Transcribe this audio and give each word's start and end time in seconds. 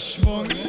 Schwung. 0.00 0.59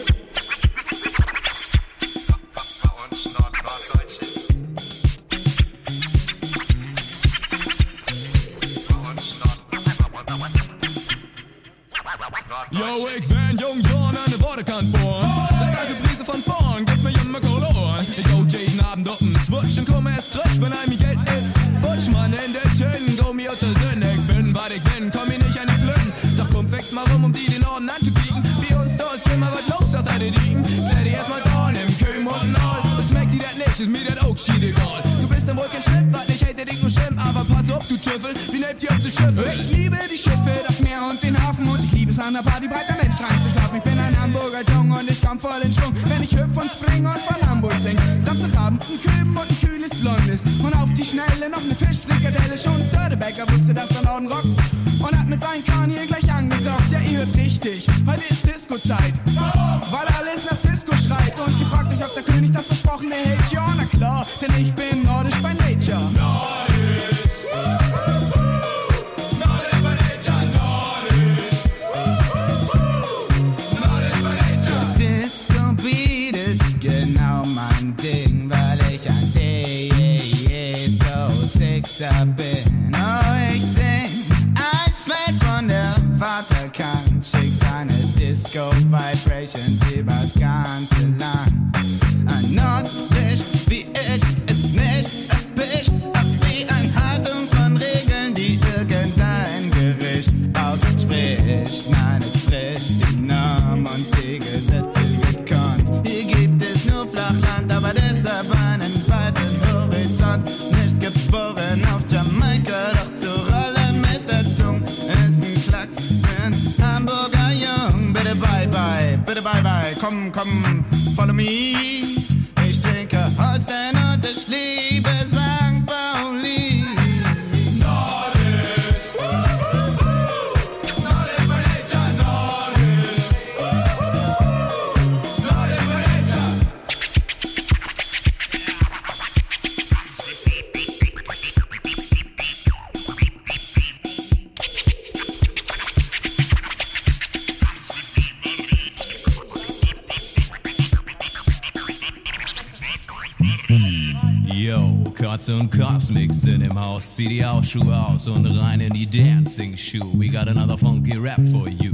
und 155.51 155.71
Cosmics 155.71 156.41
sind 156.41 156.61
im 156.61 156.79
Haus. 156.79 157.11
Zieh 157.11 157.27
die 157.27 157.45
Ausschuhe 157.45 157.95
aus 157.95 158.27
und 158.27 158.45
rein 158.45 158.81
in 158.81 158.93
die 158.93 159.07
Dancing 159.07 159.75
Shoe. 159.75 160.05
We 160.13 160.27
got 160.29 160.47
another 160.47 160.77
funky 160.77 161.17
rap 161.17 161.39
for 161.51 161.67
you. 161.67 161.91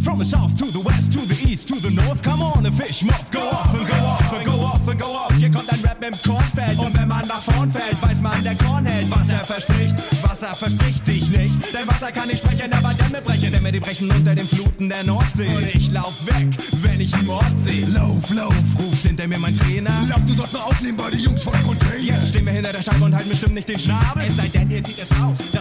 From 0.00 0.18
the 0.18 0.24
south 0.24 0.56
to 0.58 0.66
the 0.66 0.84
west 0.84 1.12
to 1.12 1.20
the 1.20 1.50
east 1.50 1.68
to 1.68 1.76
the 1.76 1.90
north, 1.90 2.22
come 2.22 2.42
on 2.42 2.64
and 2.66 2.74
fish 2.74 3.02
mob. 3.04 3.30
Go 3.30 3.40
off 3.40 3.74
and 3.74 3.86
go 3.86 3.94
off 3.94 4.32
and 4.32 4.44
go 4.44 4.52
off 4.52 4.88
and 4.88 5.00
go 5.00 5.06
off. 5.06 5.34
Hier 5.36 5.50
kommt 5.50 5.72
ein 5.72 5.80
Rap 5.80 6.04
im 6.04 6.14
Kornfeld 6.22 6.78
und 6.78 6.96
wenn 6.98 7.08
man 7.08 7.26
nach 7.26 7.40
vorn 7.40 7.70
fällt, 7.70 8.00
weiß 8.02 8.20
man 8.20 8.42
der 8.44 8.54
Korn 8.56 8.86
hält, 8.86 9.10
was 9.10 9.28
er 9.30 9.44
verspricht. 9.44 9.96
Wasser 10.22 10.54
verspricht 10.54 11.06
sich 11.06 11.28
nicht, 11.28 11.74
denn 11.74 11.86
Wasser 11.86 12.12
kann 12.12 12.28
nicht 12.28 12.38
sprechen, 12.38 12.72
aber 12.72 12.94
Dämme 12.94 13.22
brechen, 13.22 13.52
Dämme 13.52 13.72
die 13.72 13.80
brechen 13.80 14.10
unter 14.10 14.34
den 14.34 14.46
Fluten 14.46 14.88
der 14.88 15.04
Nordsee. 15.04 15.48
Und 15.48 15.74
ich 15.74 15.90
lauf 15.90 16.26
weg, 16.26 16.48
wenn 16.82 17.00
ich 17.00 17.12
im 17.14 17.28
Ort 17.28 17.62
sehe. 17.62 17.86
Lauf, 17.86 18.32
lauf, 18.34 18.54
ruft 18.78 19.06
hinter 19.06 19.26
mir 19.26 19.38
mein 19.38 19.56
Trainer. 19.56 19.92
Lauf, 20.08 20.20
du 20.26 20.34
sollst 20.34 20.52
nur 20.52 20.64
aufnehmen 20.64 20.96
bei 20.96 21.10
den 21.10 21.20
Jungs 21.20 21.42
voll 21.42 21.58
Grund 21.64 21.81
Werder 22.72 22.82
Scheibe 22.84 23.04
und 23.04 23.14
halt 23.14 23.28
bestimmt 23.28 23.54
nicht 23.54 23.68
den 23.68 23.78
Schnabel. 23.78 24.22
Es 24.26 24.36
sei 24.36 24.48
denn, 24.48 24.70
ihr 24.70 24.82
zieht 24.82 25.02
es 25.02 25.10
aus. 25.10 25.51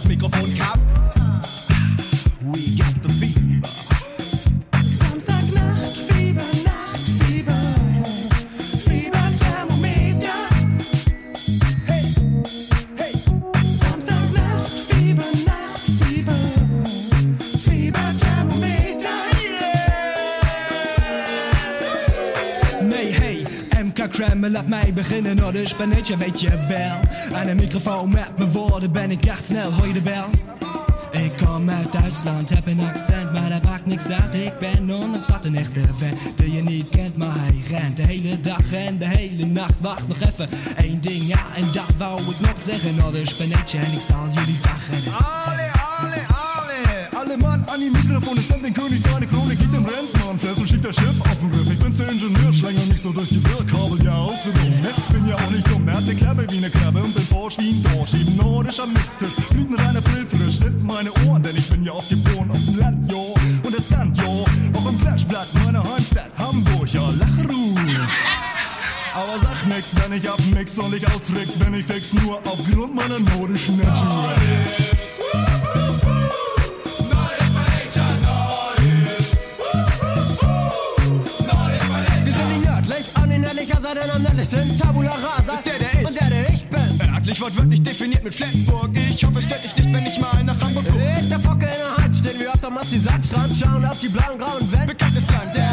Spanetje, 25.72 26.18
weet 26.18 26.42
je 26.42 26.66
wel. 26.68 27.00
Aan 27.38 27.48
een 27.48 27.56
microfoon 27.56 28.10
met 28.10 28.38
mijn 28.38 28.52
woorden 28.52 28.92
ben 28.92 29.12
ik 29.12 29.26
echt 29.26 29.46
snel, 29.46 29.74
hoor 29.74 29.88
je 29.88 29.94
de 29.94 30.02
bel? 30.02 30.26
Ik 31.12 31.38
kom 31.46 31.70
uit 31.70 31.92
Duitsland, 31.92 32.50
heb 32.50 32.68
een 32.68 32.80
accent, 32.80 33.34
maar 33.34 33.50
dat 33.50 33.64
maakt 33.64 33.86
niks 33.86 34.10
uit. 34.10 34.34
Ik 34.34 34.60
ben 34.60 34.96
ondanks 34.96 35.28
dat 35.28 35.46
een 35.46 35.56
echte 35.56 35.82
vent 35.98 36.20
die 36.36 36.52
je 36.52 36.64
niet 36.64 36.90
kent, 36.90 37.18
maar 37.18 37.36
hij 37.36 37.80
rent 37.80 37.98
de 37.98 38.04
hele 38.04 38.42
dag 38.42 38.74
en 38.74 38.98
de 38.98 39.08
hele 39.08 39.46
nacht. 39.46 39.74
Wacht 39.80 40.08
nog 40.08 40.22
even, 40.22 40.50
Eén 40.76 41.02
ding, 41.02 41.28
ja, 41.28 41.46
en 41.56 41.66
dat 41.74 41.96
wou 41.98 42.22
ik 42.22 42.40
nog 42.40 42.62
zeggen. 42.62 43.06
Oh, 43.06 43.12
dus 43.12 43.38
ben 43.38 43.52
en 43.52 43.94
ik 43.94 44.02
zal 44.08 44.28
jullie 44.34 44.60
wachten. 44.62 45.71
Abmix 70.72 70.78
und 70.80 70.96
ich 70.96 71.08
austrick's, 71.08 71.60
wenn 71.60 71.74
ich 71.74 71.86
fix, 71.86 72.14
nur 72.14 72.38
aufgrund 72.46 72.96
meiner 72.96 73.20
nordischen 73.20 73.78
Natur. 73.78 74.34
Wir 82.24 82.32
sind 82.32 82.50
die 82.56 82.68
nördlich, 82.68 83.06
an 83.16 83.30
den 83.30 83.42
nördlicher 83.42 83.82
Seite 83.82 84.14
am 84.14 84.24
nördlichsten 84.24 84.78
Tabula 84.78 85.12
Rasa. 85.12 85.54
Ist 85.54 85.66
der, 85.66 85.74
der 85.80 86.00
ich? 86.00 86.08
Und 86.08 86.20
der, 86.20 86.30
der 86.30 86.50
ich 86.54 86.66
bin. 86.68 87.14
Örtlich 87.14 87.42
wortwörtlich 87.42 87.84
definiert 87.84 88.24
mit 88.24 88.34
Flensburg. 88.34 88.92
Ich 88.96 89.24
hoffe, 89.24 89.42
stört 89.42 89.64
dich 89.64 89.76
nicht, 89.76 89.94
wenn 89.94 90.06
ich 90.06 90.20
mal 90.20 90.44
nach 90.44 90.60
Hamburg 90.60 90.86
guck. 90.90 91.00
Ist 91.00 91.32
der 91.32 91.40
Focke 91.40 91.66
in 91.66 91.72
der 91.72 92.04
Hand, 92.04 92.18
stehen 92.18 92.40
wir 92.40 92.54
auf 92.54 92.60
dem 92.60 92.78
die 92.92 93.00
Sandstrand, 93.00 93.52
schauen 93.58 93.86
auf 93.86 94.00
die 94.00 94.10
blauen, 94.10 94.38
grauen 94.38 94.72
Wände. 94.72 94.88
Bekanntes 94.88 95.30
Land, 95.30 95.56
der 95.56 95.71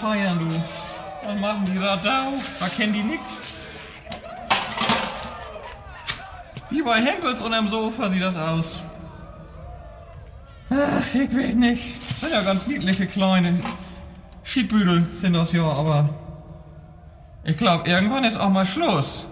feiern, 0.00 0.38
du. 0.38 1.26
Dann 1.26 1.40
machen 1.40 1.66
die 1.66 1.78
Radau, 1.78 2.32
da 2.58 2.68
kennen 2.68 2.94
die 2.94 3.02
nix. 3.02 3.44
Wie 6.70 6.82
bei 6.82 7.00
Hempels 7.00 7.42
unterm 7.42 7.68
Sofa 7.68 8.08
sieht 8.08 8.22
das 8.22 8.36
aus. 8.36 8.82
Ach, 10.70 11.14
ich 11.14 11.36
weiß 11.36 11.54
nicht. 11.54 12.20
Sind 12.20 12.32
ja 12.32 12.42
ganz 12.42 12.66
niedliche 12.66 13.06
kleine 13.06 13.58
Schiedbüdel 14.42 15.06
sind 15.16 15.34
das 15.34 15.52
ja, 15.52 15.64
aber 15.64 16.08
ich 17.44 17.56
glaube, 17.56 17.88
irgendwann 17.88 18.24
ist 18.24 18.36
auch 18.36 18.50
mal 18.50 18.66
Schluss. 18.66 19.26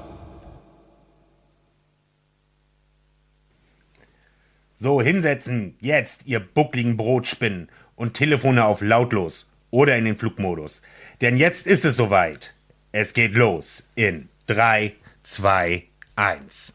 So, 4.75 5.00
hinsetzen, 5.00 5.76
jetzt, 5.80 6.26
ihr 6.26 6.40
buckligen 6.40 6.96
Brotspinnen 6.96 7.68
und 7.96 8.14
Telefone 8.14 8.64
auf 8.64 8.80
lautlos 8.80 9.48
oder 9.70 9.96
in 9.96 10.04
den 10.04 10.16
Flugmodus. 10.16 10.82
Denn 11.20 11.37
jetzt 11.37 11.66
ist 11.66 11.84
es 11.84 11.96
soweit. 11.96 12.54
Es 12.92 13.12
geht 13.12 13.34
los 13.34 13.84
in 13.94 14.28
3, 14.46 14.94
2, 15.22 15.84
1. 16.16 16.75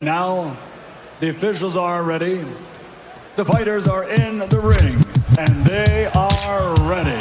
Now, 0.00 0.56
the 1.20 1.30
officials 1.30 1.76
are 1.76 2.02
ready. 2.02 2.44
The 3.36 3.44
fighters 3.44 3.88
are 3.88 4.04
in 4.04 4.38
the 4.38 4.60
ring, 4.60 4.96
and 5.38 5.66
they 5.66 6.06
are 6.14 6.74
ready. 6.88 7.18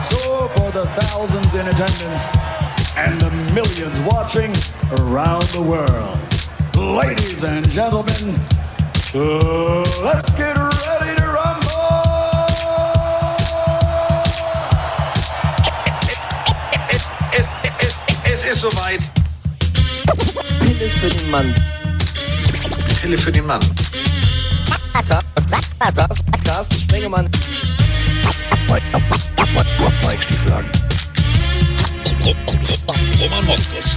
So, 0.00 0.48
for 0.48 0.70
the 0.72 0.86
thousands 0.96 1.54
in 1.54 1.66
attendance 1.68 2.26
and 2.96 3.20
the 3.20 3.30
millions 3.54 4.00
watching 4.00 4.52
around 5.00 5.42
the 5.54 5.62
world, 5.62 6.18
ladies 6.76 7.44
and 7.44 7.68
gentlemen, 7.70 8.34
uh, 9.14 9.84
let's 10.02 10.30
get 10.32 10.56
ready 10.56 10.69
ist 18.62 18.76
soweit. 18.76 19.00
Pille 20.60 20.88
für 20.90 21.08
den 21.08 21.30
Mann. 21.30 21.54
Pille 23.00 23.16
für 23.16 23.32
den 23.32 23.46
Mann. 23.46 23.60
Carsten 26.44 26.80
Spengemann. 26.80 27.30
Weichstieflagen. 30.02 30.70
Roman 33.20 33.44
Moskos. 33.46 33.96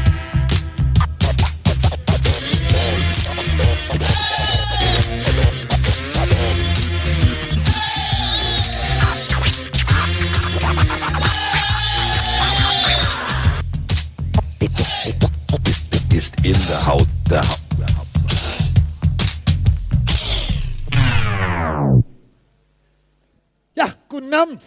In 16.43 16.51
der 16.67 16.85
Haut 16.85 17.07
der 17.29 17.41
Haut. 17.41 17.59
Ja, 23.75 23.93
guten 24.09 24.33
Abend. 24.33 24.62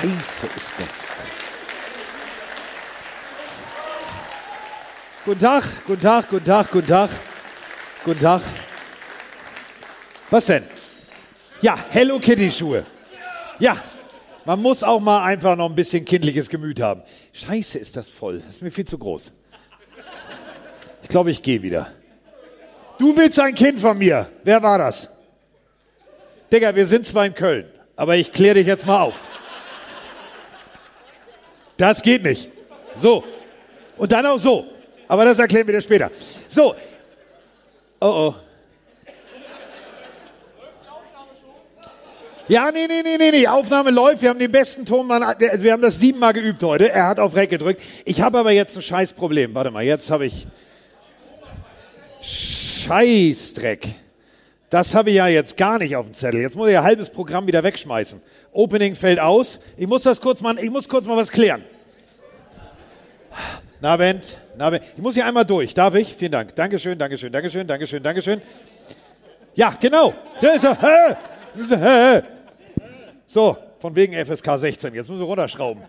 Scheiße 0.00 0.46
ist 0.56 0.72
das. 0.78 0.88
Guten 5.26 5.40
Tag, 5.40 5.64
guten 5.86 6.00
Tag, 6.00 6.30
guten 6.30 6.44
Tag, 6.46 6.70
guten 6.70 6.86
Tag. 6.86 7.10
Guten 8.02 8.20
Tag. 8.20 8.40
Was 10.30 10.46
denn? 10.46 10.79
Ja, 11.62 11.78
Hello 11.90 12.18
Kitty 12.18 12.50
Schuhe. 12.50 12.84
Ja, 13.58 13.76
man 14.46 14.62
muss 14.62 14.82
auch 14.82 15.00
mal 15.00 15.22
einfach 15.24 15.56
noch 15.56 15.68
ein 15.68 15.74
bisschen 15.74 16.04
kindliches 16.04 16.48
Gemüt 16.48 16.80
haben. 16.80 17.02
Scheiße, 17.34 17.78
ist 17.78 17.96
das 17.96 18.08
voll. 18.08 18.38
Das 18.38 18.56
ist 18.56 18.62
mir 18.62 18.70
viel 18.70 18.86
zu 18.86 18.96
groß. 18.96 19.32
Ich 21.02 21.08
glaube, 21.08 21.30
ich 21.30 21.42
gehe 21.42 21.60
wieder. 21.60 21.92
Du 22.98 23.14
willst 23.14 23.38
ein 23.38 23.54
Kind 23.54 23.78
von 23.78 23.98
mir. 23.98 24.28
Wer 24.42 24.62
war 24.62 24.78
das? 24.78 25.10
Digga, 26.50 26.74
wir 26.74 26.86
sind 26.86 27.06
zwar 27.06 27.26
in 27.26 27.34
Köln, 27.34 27.66
aber 27.94 28.16
ich 28.16 28.32
kläre 28.32 28.54
dich 28.54 28.66
jetzt 28.66 28.86
mal 28.86 29.02
auf. 29.02 29.24
Das 31.76 32.00
geht 32.00 32.22
nicht. 32.22 32.50
So. 32.96 33.22
Und 33.98 34.12
dann 34.12 34.24
auch 34.24 34.38
so. 34.38 34.66
Aber 35.08 35.26
das 35.26 35.38
erklären 35.38 35.66
wir 35.66 35.74
dir 35.74 35.82
später. 35.82 36.10
So. 36.48 36.74
Oh 38.00 38.32
oh. 38.32 38.34
Ja, 42.50 42.72
nee, 42.72 42.88
nee, 42.88 43.02
nee, 43.04 43.16
nee, 43.16 43.30
nee. 43.30 43.46
Aufnahme 43.46 43.92
läuft. 43.92 44.22
Wir 44.22 44.30
haben 44.30 44.40
den 44.40 44.50
besten 44.50 44.84
Tonmann. 44.84 45.22
Also 45.22 45.62
wir 45.62 45.72
haben 45.72 45.82
das 45.82 46.00
siebenmal 46.00 46.32
geübt 46.32 46.60
heute. 46.64 46.90
Er 46.90 47.06
hat 47.06 47.20
auf 47.20 47.36
Reck 47.36 47.48
gedrückt. 47.48 47.80
Ich 48.04 48.22
habe 48.22 48.40
aber 48.40 48.50
jetzt 48.50 48.74
ein 48.76 48.82
Scheißproblem. 48.82 49.54
Warte 49.54 49.70
mal, 49.70 49.84
jetzt 49.84 50.10
habe 50.10 50.26
ich. 50.26 50.48
Scheißdreck. 52.20 53.86
Das 54.68 54.96
habe 54.96 55.10
ich 55.10 55.16
ja 55.16 55.28
jetzt 55.28 55.56
gar 55.56 55.78
nicht 55.78 55.94
auf 55.94 56.06
dem 56.06 56.12
Zettel. 56.12 56.40
Jetzt 56.40 56.56
muss 56.56 56.68
ich 56.68 56.76
ein 56.76 56.82
halbes 56.82 57.10
Programm 57.10 57.46
wieder 57.46 57.62
wegschmeißen. 57.62 58.20
Opening 58.52 58.96
fällt 58.96 59.20
aus. 59.20 59.60
Ich 59.76 59.86
muss 59.86 60.02
das 60.02 60.20
kurz 60.20 60.40
mal, 60.40 60.58
ich 60.58 60.70
muss 60.70 60.88
kurz 60.88 61.06
mal 61.06 61.16
was 61.16 61.30
klären. 61.30 61.62
Na, 63.80 63.96
Bent, 63.96 64.38
na, 64.58 64.70
Bent. 64.70 64.82
Ich 64.96 65.02
muss 65.02 65.14
hier 65.14 65.24
einmal 65.24 65.44
durch. 65.44 65.72
Darf 65.72 65.94
ich? 65.94 66.16
Vielen 66.16 66.32
Dank. 66.32 66.56
Dankeschön, 66.56 66.98
Dankeschön, 66.98 67.30
Dankeschön, 67.30 67.68
Dankeschön, 67.68 68.02
Dankeschön. 68.02 68.42
Ja, 69.54 69.72
genau. 69.80 70.14
So, 73.32 73.56
von 73.78 73.94
wegen 73.94 74.12
FSK 74.12 74.58
16. 74.58 74.92
Jetzt 74.92 75.08
müssen 75.08 75.20
wir 75.20 75.26
runterschrauben. 75.26 75.84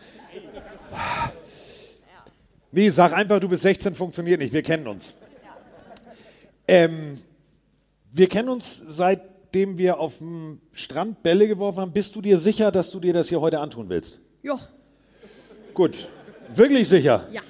Nee, 2.71 2.91
sag 2.91 3.13
einfach, 3.13 3.39
du 3.39 3.49
bist 3.49 3.63
16, 3.63 3.95
funktioniert 3.95 4.39
nicht. 4.39 4.53
Wir 4.53 4.61
kennen 4.61 4.87
uns. 4.87 5.15
Ähm, 6.67 7.19
wir 8.11 8.29
kennen 8.29 8.47
uns 8.47 8.79
seitdem 8.87 9.79
wir 9.79 9.99
auf 9.99 10.19
dem 10.19 10.61
Strand 10.71 11.23
Bälle 11.23 11.47
geworfen 11.47 11.79
haben. 11.79 11.93
Bist 11.93 12.15
du 12.15 12.21
dir 12.21 12.37
sicher, 12.37 12.71
dass 12.71 12.91
du 12.91 12.99
dir 12.99 13.11
das 13.11 13.29
hier 13.29 13.41
heute 13.41 13.59
antun 13.59 13.89
willst? 13.89 14.19
Ja, 14.43 14.59
Gut. 15.73 16.09
Wirklich 16.53 16.87
sicher? 16.87 17.27
Ja, 17.31 17.41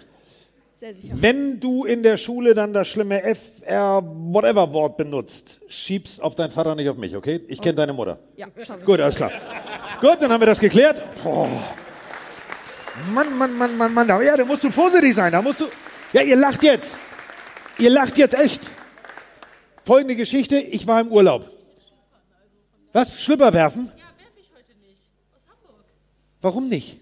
sehr 0.82 0.96
sicher. 0.96 1.14
Wenn 1.16 1.60
du 1.60 1.86
in 1.86 2.02
der 2.02 2.18
Schule 2.18 2.56
dann 2.56 2.74
das 2.74 2.88
schlimme 2.88 3.22
FR 3.22 4.02
whatever 4.04 4.74
Wort 4.74 4.98
benutzt, 4.98 5.60
schieb's 5.68 6.20
auf 6.20 6.34
deinen 6.34 6.50
Vater, 6.50 6.74
nicht 6.74 6.90
auf 6.90 6.98
mich, 6.98 7.16
okay? 7.16 7.40
Ich 7.48 7.62
kenne 7.62 7.76
deine 7.76 7.94
Mutter. 7.94 8.18
Ja, 8.36 8.48
schau 8.66 8.78
Gut, 8.80 9.00
alles 9.00 9.16
klar. 9.16 9.32
Gut, 10.02 10.18
dann 10.20 10.32
haben 10.32 10.42
wir 10.42 10.48
das 10.48 10.60
geklärt. 10.60 11.00
Boah. 11.24 11.48
Mann, 13.14 13.38
Mann, 13.38 13.56
Mann, 13.56 13.78
Mann, 13.78 13.94
Mann. 13.94 14.08
Ja, 14.08 14.36
da 14.36 14.44
musst 14.44 14.64
du 14.64 14.72
vorsichtig 14.72 15.14
sein. 15.14 15.32
Da 15.32 15.42
musst 15.44 15.62
du. 15.62 15.66
Ja, 16.14 16.24
ihr 16.24 16.36
lacht 16.36 16.64
jetzt. 16.64 16.98
Ihr 17.78 17.92
lacht 17.92 18.18
jetzt 18.18 18.34
echt. 18.34 18.62
Folgende 19.86 20.16
Geschichte: 20.16 20.58
Ich 20.58 20.88
war 20.88 21.00
im 21.00 21.10
Urlaub. 21.10 21.48
Was? 22.92 23.22
Schlüpper 23.22 23.54
werfen? 23.54 23.86
Ja, 23.86 24.04
werfe 24.18 24.40
ich 24.42 24.52
heute 24.52 24.78
nicht. 24.80 25.12
Aus 25.36 25.44
Hamburg. 25.48 25.86
Warum 26.42 26.70
nicht? 26.70 27.01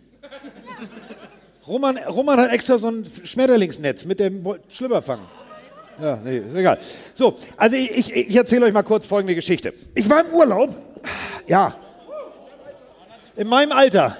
Roman, 1.69 1.97
Roman 1.97 2.39
hat 2.39 2.51
extra 2.51 2.77
so 2.79 2.89
ein 2.89 3.05
Schmetterlingsnetz 3.23 4.03
mit 4.05 4.19
dem 4.19 4.43
Woll- 4.43 4.59
Schlüpper 4.69 5.01
fangen. 5.01 5.25
Ja, 6.01 6.15
nee, 6.15 6.37
ist 6.37 6.55
egal. 6.55 6.79
So, 7.13 7.37
also 7.57 7.75
ich, 7.75 8.13
ich, 8.15 8.35
erzähle 8.35 8.65
euch 8.65 8.73
mal 8.73 8.83
kurz 8.83 9.05
folgende 9.05 9.35
Geschichte. 9.35 9.73
Ich 9.93 10.09
war 10.09 10.21
im 10.25 10.33
Urlaub. 10.33 10.75
Ja. 11.45 11.75
In 13.35 13.47
meinem 13.47 13.71
Alter. 13.71 14.17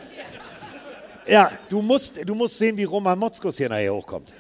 Ja, 1.25 1.51
du 1.69 1.81
musst, 1.81 2.15
du 2.23 2.35
musst 2.35 2.57
sehen, 2.57 2.77
wie 2.77 2.83
Roman 2.83 3.17
Motzkus 3.17 3.57
hier 3.57 3.69
nachher 3.69 3.93
hochkommt. 3.93 4.33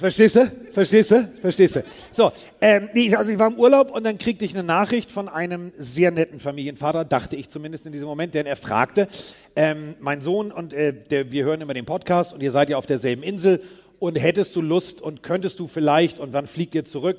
Verstehst 0.00 0.36
du? 0.36 0.50
Verstehst 0.72 1.10
du? 1.10 1.30
Verstehst 1.42 1.76
du? 1.76 1.84
So, 2.10 2.32
ähm, 2.62 2.88
also 3.18 3.30
ich 3.30 3.38
war 3.38 3.48
im 3.48 3.58
Urlaub 3.58 3.90
und 3.90 4.02
dann 4.02 4.16
kriegte 4.16 4.46
ich 4.46 4.54
eine 4.54 4.62
Nachricht 4.62 5.10
von 5.10 5.28
einem 5.28 5.72
sehr 5.76 6.10
netten 6.10 6.40
Familienvater, 6.40 7.04
dachte 7.04 7.36
ich 7.36 7.50
zumindest 7.50 7.84
in 7.84 7.92
diesem 7.92 8.08
Moment, 8.08 8.32
denn 8.32 8.46
er 8.46 8.56
fragte, 8.56 9.08
ähm, 9.56 9.96
mein 10.00 10.22
Sohn 10.22 10.52
und 10.52 10.72
äh, 10.72 10.94
der, 10.94 11.30
wir 11.32 11.44
hören 11.44 11.60
immer 11.60 11.74
den 11.74 11.84
Podcast 11.84 12.32
und 12.32 12.42
ihr 12.42 12.50
seid 12.50 12.70
ja 12.70 12.78
auf 12.78 12.86
derselben 12.86 13.22
Insel 13.22 13.62
und 13.98 14.18
hättest 14.18 14.56
du 14.56 14.62
Lust 14.62 15.02
und 15.02 15.22
könntest 15.22 15.60
du 15.60 15.68
vielleicht 15.68 16.18
und 16.18 16.32
wann 16.32 16.46
fliegt 16.46 16.74
ihr 16.74 16.86
zurück? 16.86 17.18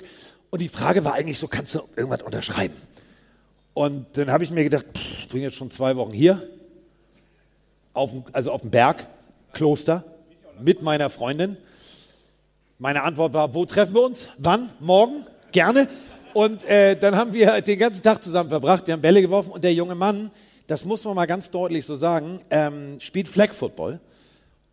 Und 0.50 0.60
die 0.60 0.68
Frage 0.68 1.04
war 1.04 1.14
eigentlich 1.14 1.38
so, 1.38 1.46
kannst 1.46 1.76
du 1.76 1.82
irgendwas 1.94 2.22
unterschreiben? 2.22 2.74
Und 3.74 4.06
dann 4.14 4.28
habe 4.32 4.42
ich 4.42 4.50
mir 4.50 4.64
gedacht, 4.64 4.86
pff, 4.92 5.20
ich 5.20 5.28
bin 5.28 5.40
jetzt 5.40 5.54
schon 5.54 5.70
zwei 5.70 5.94
Wochen 5.94 6.12
hier, 6.12 6.48
auf 7.92 8.10
also 8.32 8.50
auf 8.50 8.62
dem 8.62 8.72
Berg, 8.72 9.06
Kloster, 9.52 10.02
mit 10.60 10.82
meiner 10.82 11.10
Freundin. 11.10 11.56
Meine 12.82 13.04
Antwort 13.04 13.32
war, 13.32 13.54
wo 13.54 13.64
treffen 13.64 13.94
wir 13.94 14.02
uns? 14.02 14.28
Wann? 14.38 14.68
Morgen? 14.80 15.24
Gerne. 15.52 15.86
Und 16.34 16.64
äh, 16.64 16.96
dann 16.96 17.14
haben 17.14 17.32
wir 17.32 17.60
den 17.60 17.78
ganzen 17.78 18.02
Tag 18.02 18.24
zusammen 18.24 18.50
verbracht, 18.50 18.88
wir 18.88 18.94
haben 18.94 19.00
Bälle 19.00 19.22
geworfen 19.22 19.52
und 19.52 19.62
der 19.62 19.72
junge 19.72 19.94
Mann, 19.94 20.32
das 20.66 20.84
muss 20.84 21.04
man 21.04 21.14
mal 21.14 21.26
ganz 21.26 21.48
deutlich 21.48 21.86
so 21.86 21.94
sagen, 21.94 22.40
ähm, 22.50 22.96
spielt 22.98 23.28
Flag 23.28 23.52
Football 23.52 24.00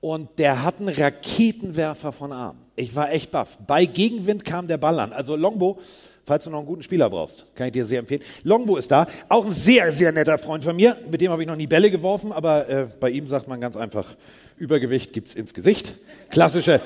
und 0.01 0.27
der 0.39 0.63
hat 0.63 0.79
einen 0.79 0.89
Raketenwerfer 0.89 2.11
von 2.11 2.31
Arm. 2.31 2.57
Ich 2.75 2.95
war 2.95 3.11
echt 3.11 3.29
baff. 3.29 3.59
Bei 3.67 3.85
Gegenwind 3.85 4.43
kam 4.43 4.67
der 4.67 4.79
Ball 4.79 4.99
an. 4.99 5.13
Also 5.13 5.35
Longbo, 5.35 5.77
falls 6.25 6.45
du 6.45 6.49
noch 6.49 6.57
einen 6.57 6.67
guten 6.67 6.81
Spieler 6.81 7.11
brauchst, 7.11 7.45
kann 7.53 7.67
ich 7.67 7.73
dir 7.73 7.85
sehr 7.85 7.99
empfehlen. 7.99 8.23
Longbo 8.41 8.77
ist 8.77 8.89
da, 8.89 9.05
auch 9.27 9.45
ein 9.45 9.51
sehr, 9.51 9.91
sehr 9.91 10.11
netter 10.11 10.39
Freund 10.39 10.63
von 10.63 10.75
mir. 10.75 10.97
Mit 11.11 11.21
dem 11.21 11.31
habe 11.31 11.43
ich 11.43 11.47
noch 11.47 11.55
nie 11.55 11.67
Bälle 11.67 11.91
geworfen, 11.91 12.31
aber 12.31 12.67
äh, 12.67 12.87
bei 12.99 13.11
ihm 13.11 13.27
sagt 13.27 13.47
man 13.47 13.61
ganz 13.61 13.77
einfach, 13.77 14.07
Übergewicht 14.57 15.13
gibt's 15.13 15.35
ins 15.35 15.53
Gesicht. 15.53 15.93
Klassische, 16.31 16.81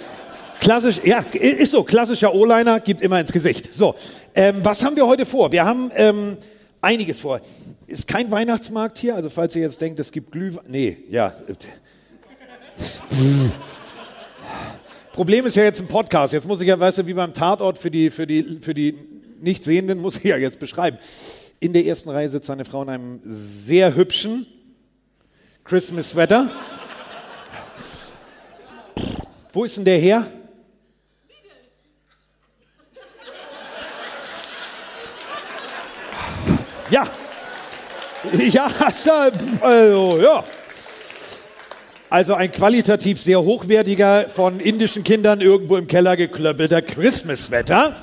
klassisch, 0.60 1.02
ja, 1.04 1.20
ist 1.34 1.72
so, 1.72 1.84
klassischer 1.84 2.34
O-Liner 2.34 2.80
gibt 2.80 3.02
immer 3.02 3.20
ins 3.20 3.32
Gesicht. 3.32 3.74
So, 3.74 3.96
ähm, 4.36 4.58
was 4.64 4.84
haben 4.84 4.96
wir 4.96 5.08
heute 5.08 5.26
vor? 5.26 5.52
Wir 5.52 5.66
haben 5.66 5.92
ähm, 5.96 6.38
einiges 6.82 7.20
vor. 7.20 7.42
Ist 7.88 8.08
kein 8.08 8.32
Weihnachtsmarkt 8.32 8.98
hier, 8.98 9.16
also 9.16 9.30
falls 9.30 9.56
ihr 9.56 9.62
jetzt 9.64 9.82
denkt, 9.82 10.00
es 10.00 10.12
gibt 10.12 10.32
Glühwein. 10.32 10.64
Nee, 10.68 10.98
ja. 11.10 11.34
Problem 15.12 15.46
ist 15.46 15.56
ja 15.56 15.64
jetzt 15.64 15.80
ein 15.80 15.88
Podcast. 15.88 16.34
Jetzt 16.34 16.48
muss 16.48 16.60
ich 16.60 16.68
ja, 16.68 16.80
weißt 16.80 16.98
du, 17.00 17.06
wie 17.06 17.14
beim 17.14 17.34
Tatort 17.34 17.78
für 17.78 17.92
die, 17.92 18.10
für 18.10 18.26
die, 18.26 18.60
für 18.62 18.74
die 18.74 18.98
Nichtsehenden, 19.42 20.00
muss 20.00 20.18
ich 20.18 20.24
ja 20.24 20.38
jetzt 20.38 20.60
beschreiben. 20.60 20.98
In 21.60 21.72
der 21.74 21.86
ersten 21.86 22.10
Reihe 22.10 22.30
sitzt 22.30 22.50
eine 22.50 22.66
Frau 22.66 22.82
in 22.82 22.90
einem 22.90 23.22
sehr 23.24 23.96
hübschen 23.96 24.48
Christmas-Sweater. 25.64 26.50
Wo 29.52 29.64
ist 29.66 29.78
denn 29.78 29.86
der 29.86 29.98
her? 29.98 30.26
Ja. 36.94 37.08
Ja, 38.52 38.70
also, 39.62 40.22
ja. 40.22 40.44
Also 42.08 42.36
ein 42.36 42.52
qualitativ 42.52 43.20
sehr 43.20 43.42
hochwertiger, 43.42 44.30
von 44.30 44.60
indischen 44.60 45.04
Kindern 45.04 45.42
irgendwo 45.42 45.78
im 45.78 45.88
Keller 45.88 46.16
geklöppelter 46.16 46.84
Christmas-Wetter. 46.84 47.96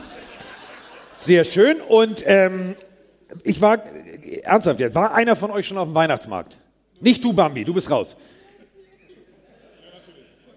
Sehr 1.16 1.44
schön. 1.44 1.80
Und 1.82 2.24
ähm, 2.26 2.74
ich 3.44 3.60
war, 3.60 3.80
ernsthaft 4.42 4.80
jetzt, 4.80 4.96
war 4.96 5.14
einer 5.14 5.36
von 5.36 5.52
euch 5.52 5.68
schon 5.68 5.78
auf 5.78 5.86
dem 5.86 5.94
Weihnachtsmarkt? 5.94 6.58
Nicht 6.98 7.22
du, 7.22 7.32
Bambi, 7.32 7.64
du 7.64 7.72
bist 7.72 7.88
raus. 7.92 8.16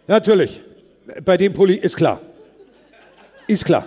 Natürlich. 0.08 0.60
Bei 1.24 1.38
dem 1.38 1.54
Pulli 1.54 1.76
ist 1.76 1.98
klar. 1.98 2.20
Ist 3.46 3.64
klar. 3.64 3.86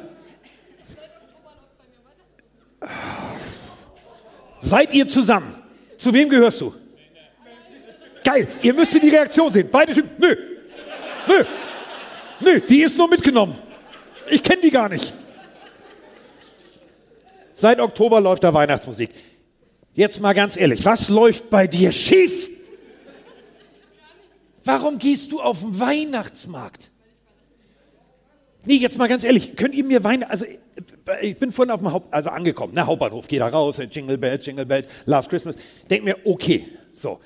Seid 4.60 4.92
ihr 4.94 5.06
zusammen? 5.06 5.54
Zu 5.96 6.12
wem 6.12 6.28
gehörst 6.28 6.60
du? 6.60 6.74
Geil, 8.24 8.48
ihr 8.62 8.74
müsst 8.74 9.00
die 9.00 9.08
Reaktion 9.08 9.52
sehen. 9.52 9.68
Beide 9.70 9.94
Typen, 9.94 10.10
nö, 10.18 10.36
nö, 11.28 11.44
nö, 12.40 12.60
die 12.60 12.82
ist 12.82 12.98
nur 12.98 13.08
mitgenommen. 13.08 13.56
Ich 14.28 14.42
kenne 14.42 14.60
die 14.60 14.70
gar 14.70 14.88
nicht. 14.88 15.14
Seit 17.54 17.80
Oktober 17.80 18.20
läuft 18.20 18.44
da 18.44 18.52
Weihnachtsmusik. 18.52 19.10
Jetzt 19.94 20.20
mal 20.20 20.34
ganz 20.34 20.56
ehrlich, 20.56 20.84
was 20.84 21.08
läuft 21.08 21.48
bei 21.48 21.66
dir 21.66 21.92
schief? 21.92 22.50
Warum 24.64 24.98
gehst 24.98 25.32
du 25.32 25.40
auf 25.40 25.60
den 25.60 25.78
Weihnachtsmarkt? 25.78 26.90
Nee, 28.66 28.76
jetzt 28.76 28.98
mal 28.98 29.08
ganz 29.08 29.22
ehrlich, 29.24 29.56
könnt 29.56 29.74
ihr 29.74 29.84
mir 29.84 30.02
Wein, 30.02 30.24
also 30.24 30.44
ich 31.22 31.38
bin 31.38 31.52
vorhin 31.52 31.70
auf 31.70 31.80
dem 31.80 31.92
Haupt, 31.92 32.12
also 32.12 32.30
angekommen, 32.30 32.74
ne, 32.74 32.84
Hauptbahnhof, 32.84 33.28
geh 33.28 33.38
da 33.38 33.48
raus, 33.48 33.78
Jingle 33.90 34.18
Bells, 34.18 34.44
Jingle 34.44 34.66
Bells, 34.66 34.88
Last 35.04 35.30
Christmas, 35.30 35.54
denk 35.88 36.04
mir, 36.04 36.16
okay, 36.24 36.66
so. 36.92 37.20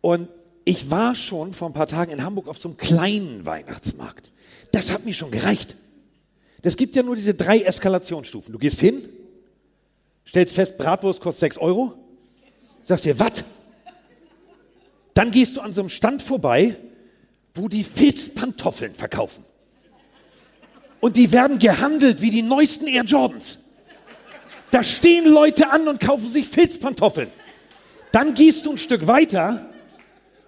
Und 0.00 0.28
ich 0.64 0.90
war 0.90 1.14
schon 1.14 1.52
vor 1.52 1.68
ein 1.68 1.74
paar 1.74 1.88
Tagen 1.88 2.12
in 2.12 2.22
Hamburg 2.22 2.48
auf 2.48 2.58
so 2.58 2.68
einem 2.68 2.76
kleinen 2.76 3.44
Weihnachtsmarkt. 3.44 4.32
Das 4.72 4.92
hat 4.92 5.04
mir 5.04 5.12
schon 5.12 5.30
gereicht. 5.30 5.76
Das 6.62 6.76
gibt 6.76 6.96
ja 6.96 7.02
nur 7.02 7.16
diese 7.16 7.34
drei 7.34 7.60
Eskalationsstufen. 7.60 8.52
Du 8.52 8.58
gehst 8.58 8.80
hin, 8.80 9.08
stellst 10.26 10.54
fest, 10.54 10.78
Bratwurst 10.78 11.20
kostet 11.20 11.40
6 11.40 11.58
Euro, 11.58 11.94
sagst 12.82 13.04
dir, 13.04 13.18
was? 13.18 13.44
Dann 15.12 15.30
gehst 15.30 15.56
du 15.56 15.60
an 15.60 15.72
so 15.72 15.82
einem 15.82 15.90
Stand 15.90 16.22
vorbei, 16.22 16.76
wo 17.52 17.68
die 17.68 17.84
Filzpantoffeln 17.84 18.94
verkaufen. 18.94 19.44
Und 21.04 21.16
die 21.16 21.32
werden 21.32 21.58
gehandelt 21.58 22.22
wie 22.22 22.30
die 22.30 22.40
neuesten 22.40 22.86
Air 22.86 23.04
Jordans. 23.04 23.58
Da 24.70 24.82
stehen 24.82 25.26
Leute 25.26 25.68
an 25.68 25.86
und 25.86 26.00
kaufen 26.00 26.26
sich 26.30 26.48
Filzpantoffeln. 26.48 27.28
Dann 28.10 28.32
gehst 28.32 28.64
du 28.64 28.70
ein 28.70 28.78
Stück 28.78 29.06
weiter 29.06 29.66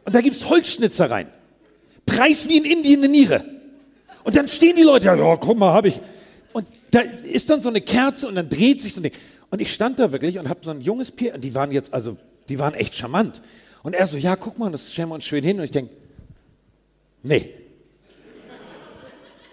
und 0.06 0.14
da 0.14 0.22
gibt's 0.22 0.48
Holzschnitzereien. 0.48 1.28
Preis 2.06 2.48
wie 2.48 2.56
in 2.56 2.64
Indien 2.64 3.00
eine 3.00 3.10
Niere. 3.10 3.44
Und 4.24 4.34
dann 4.34 4.48
stehen 4.48 4.76
die 4.76 4.82
Leute, 4.82 5.04
ja, 5.04 5.36
guck 5.36 5.58
mal, 5.58 5.74
habe 5.74 5.88
ich. 5.88 6.00
Und 6.54 6.66
da 6.90 7.00
ist 7.00 7.50
dann 7.50 7.60
so 7.60 7.68
eine 7.68 7.82
Kerze 7.82 8.26
und 8.26 8.34
dann 8.34 8.48
dreht 8.48 8.80
sich 8.80 8.94
so 8.94 9.00
ein 9.00 9.02
Ding. 9.02 9.12
Und 9.50 9.60
ich 9.60 9.74
stand 9.74 9.98
da 9.98 10.10
wirklich 10.10 10.38
und 10.38 10.48
habe 10.48 10.60
so 10.62 10.70
ein 10.70 10.80
junges 10.80 11.12
Pier, 11.12 11.34
und 11.34 11.44
die 11.44 11.54
waren 11.54 11.70
jetzt, 11.70 11.92
also, 11.92 12.16
die 12.48 12.58
waren 12.58 12.72
echt 12.72 12.94
charmant. 12.94 13.42
Und 13.82 13.94
er 13.94 14.06
so, 14.06 14.16
ja, 14.16 14.36
guck 14.36 14.58
mal, 14.58 14.72
das 14.72 14.90
stellen 14.90 15.10
wir 15.10 15.16
uns 15.16 15.26
schön 15.26 15.44
hin. 15.44 15.58
Und 15.58 15.66
ich 15.66 15.70
denk, 15.70 15.90
nee. 17.22 17.52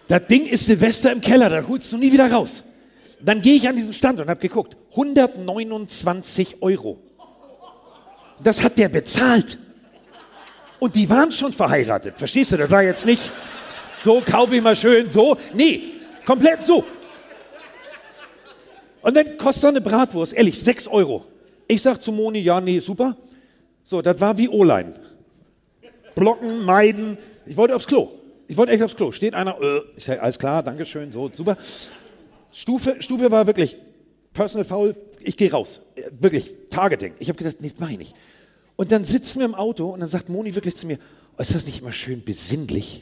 Das 0.07 0.27
Ding 0.27 0.45
ist 0.45 0.65
Silvester 0.65 1.11
im 1.11 1.21
Keller, 1.21 1.49
da 1.49 1.65
holst 1.67 1.91
du 1.91 1.97
nie 1.97 2.11
wieder 2.11 2.31
raus. 2.31 2.63
Dann 3.21 3.41
gehe 3.41 3.55
ich 3.55 3.67
an 3.67 3.75
diesen 3.75 3.93
Stand 3.93 4.19
und 4.19 4.29
habe 4.29 4.39
geguckt, 4.39 4.75
129 4.91 6.61
Euro. 6.61 6.99
Das 8.43 8.61
hat 8.61 8.77
der 8.77 8.89
bezahlt. 8.89 9.57
Und 10.79 10.95
die 10.95 11.09
waren 11.09 11.31
schon 11.31 11.53
verheiratet. 11.53 12.17
Verstehst 12.17 12.51
du? 12.51 12.57
Das 12.57 12.69
war 12.69 12.83
jetzt 12.83 13.05
nicht 13.05 13.31
so, 14.01 14.21
kaufe 14.25 14.57
ich 14.57 14.61
mal 14.61 14.75
schön 14.75 15.09
so. 15.09 15.37
Nee, 15.53 15.83
komplett 16.25 16.65
so. 16.65 16.83
Und 19.01 19.15
dann 19.15 19.37
kostet 19.37 19.69
eine 19.69 19.81
Bratwurst, 19.81 20.33
ehrlich, 20.33 20.59
6 20.59 20.87
Euro. 20.89 21.25
Ich 21.67 21.81
sag 21.81 22.01
zu 22.01 22.11
Moni, 22.11 22.39
ja, 22.39 22.59
nee, 22.59 22.79
super. 22.79 23.15
So, 23.85 24.01
das 24.01 24.19
war 24.19 24.37
wie 24.37 24.49
O-Line. 24.49 24.95
Blocken, 26.15 26.63
meiden. 26.65 27.17
Ich 27.45 27.55
wollte 27.55 27.75
aufs 27.75 27.87
Klo. 27.87 28.09
Ich 28.53 28.57
wollte 28.57 28.71
echt 28.73 28.83
aufs 28.83 28.95
Klo. 28.95 29.11
Steht 29.11 29.33
einer, 29.33 29.59
äh, 29.59 29.81
ich 29.97 30.03
sag, 30.03 30.21
alles 30.21 30.37
klar, 30.37 30.61
Dankeschön, 30.61 31.11
so, 31.11 31.27
super. 31.33 31.57
Stufe, 32.51 32.97
Stufe 33.01 33.31
war 33.31 33.47
wirklich 33.47 33.77
Personal 34.31 34.63
Foul, 34.63 34.95
ich 35.21 35.35
gehe 35.37 35.49
raus. 35.51 35.81
Wirklich, 36.19 36.53
Targeting. 36.69 37.15
Ich 37.17 37.29
habe 37.29 37.37
gesagt, 37.39 37.61
nee, 37.61 37.71
mach 37.79 37.89
ich 37.89 37.97
nicht. 37.97 38.13
Und 38.75 38.91
dann 38.91 39.05
sitzen 39.05 39.39
wir 39.39 39.45
im 39.47 39.55
Auto 39.55 39.89
und 39.89 40.01
dann 40.01 40.07
sagt 40.09 40.29
Moni 40.29 40.53
wirklich 40.53 40.75
zu 40.75 40.85
mir, 40.85 40.99
Ist 41.39 41.55
das 41.55 41.65
nicht 41.65 41.81
immer 41.81 41.91
schön 41.91 42.23
besinnlich? 42.23 43.01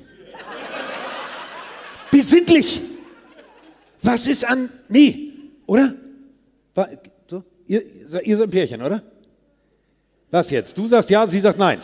besinnlich! 2.12 2.82
Was 4.02 4.28
ist 4.28 4.46
an. 4.46 4.70
Nee, 4.88 5.34
oder? 5.68 5.96
Wa- 6.76 6.88
So? 7.30 7.44
Ihr, 7.68 7.84
ihr 7.86 8.08
seid 8.08 8.26
ein 8.48 8.50
Pärchen, 8.50 8.82
oder? 8.82 9.04
Was 10.30 10.50
jetzt? 10.50 10.78
Du 10.78 10.88
sagst 10.88 11.10
ja, 11.10 11.28
sie 11.28 11.42
sagt 11.42 11.60
nein. 11.60 11.82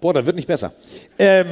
Boah, 0.00 0.12
das 0.14 0.26
wird 0.26 0.36
nicht 0.36 0.48
besser. 0.48 0.72
Ähm, 1.18 1.46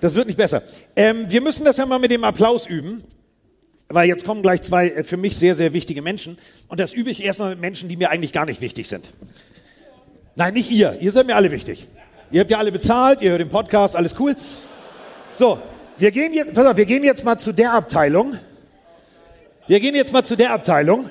das 0.00 0.14
wird 0.14 0.26
nicht 0.26 0.36
besser. 0.36 0.62
Ähm, 0.94 1.26
wir 1.28 1.40
müssen 1.40 1.64
das 1.64 1.76
ja 1.76 1.86
mal 1.86 1.98
mit 1.98 2.10
dem 2.10 2.24
Applaus 2.24 2.66
üben, 2.66 3.04
weil 3.88 4.08
jetzt 4.08 4.24
kommen 4.24 4.42
gleich 4.42 4.62
zwei 4.62 4.88
äh, 4.88 5.04
für 5.04 5.16
mich 5.16 5.36
sehr, 5.36 5.54
sehr 5.54 5.72
wichtige 5.72 6.02
Menschen. 6.02 6.38
Und 6.68 6.80
das 6.80 6.92
übe 6.92 7.10
ich 7.10 7.22
erstmal 7.22 7.50
mit 7.50 7.60
Menschen, 7.60 7.88
die 7.88 7.96
mir 7.96 8.10
eigentlich 8.10 8.32
gar 8.32 8.46
nicht 8.46 8.60
wichtig 8.60 8.88
sind. 8.88 9.08
Nein, 10.34 10.54
nicht 10.54 10.70
ihr. 10.70 10.98
Ihr 11.00 11.12
seid 11.12 11.26
mir 11.26 11.36
alle 11.36 11.50
wichtig. 11.50 11.86
Ihr 12.30 12.40
habt 12.40 12.50
ja 12.50 12.58
alle 12.58 12.72
bezahlt, 12.72 13.22
ihr 13.22 13.30
hört 13.30 13.40
den 13.40 13.48
Podcast, 13.48 13.94
alles 13.96 14.14
cool. 14.18 14.34
So, 15.34 15.58
wir 15.98 16.10
gehen 16.10 16.34
jetzt, 16.34 16.54
pass 16.54 16.66
auf, 16.66 16.76
wir 16.76 16.86
gehen 16.86 17.04
jetzt 17.04 17.24
mal 17.24 17.38
zu 17.38 17.52
der 17.52 17.72
Abteilung. 17.72 18.38
Wir 19.66 19.80
gehen 19.80 19.94
jetzt 19.94 20.12
mal 20.12 20.24
zu 20.24 20.36
der 20.36 20.52
Abteilung. 20.52 21.10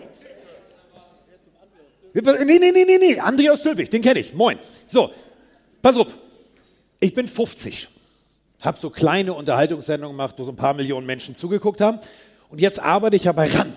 Nee, 2.13 2.21
nee, 2.59 2.71
nee, 2.71 2.85
nee, 2.85 2.97
nee. 2.97 3.19
Andreas 3.19 3.63
Sülbig, 3.63 3.89
den 3.89 4.01
kenne 4.01 4.19
ich. 4.19 4.33
Moin. 4.33 4.57
So, 4.87 5.11
pass 5.85 5.97
auf. 5.97 6.07
Ich 6.99 7.13
bin 7.13 7.27
50. 7.27 7.89
Hab 8.59 8.79
so 8.79 8.89
kleine 8.89 9.33
Unterhaltungssendungen 9.35 10.17
gemacht, 10.17 10.33
wo 10.37 10.43
so 10.43 10.51
ein 10.51 10.55
paar 10.55 10.73
Millionen 10.73 11.05
Menschen 11.05 11.35
zugeguckt 11.35 11.79
haben. 11.79 11.99
Und 12.49 12.59
jetzt 12.59 12.79
arbeite 12.79 13.15
ich 13.15 13.25
ja 13.25 13.33
bei 13.33 13.47
RAN. 13.47 13.71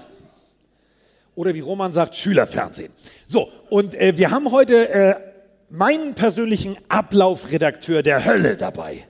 Oder 1.34 1.54
wie 1.54 1.60
Roman 1.60 1.92
sagt, 1.92 2.16
Schülerfernsehen. 2.16 2.92
So, 3.26 3.52
und 3.68 3.94
äh, 3.94 4.16
wir 4.16 4.30
haben 4.30 4.50
heute 4.50 4.88
äh, 4.88 5.16
meinen 5.68 6.14
persönlichen 6.14 6.78
Ablaufredakteur 6.88 8.02
der 8.02 8.24
Hölle 8.24 8.56
dabei. 8.56 9.06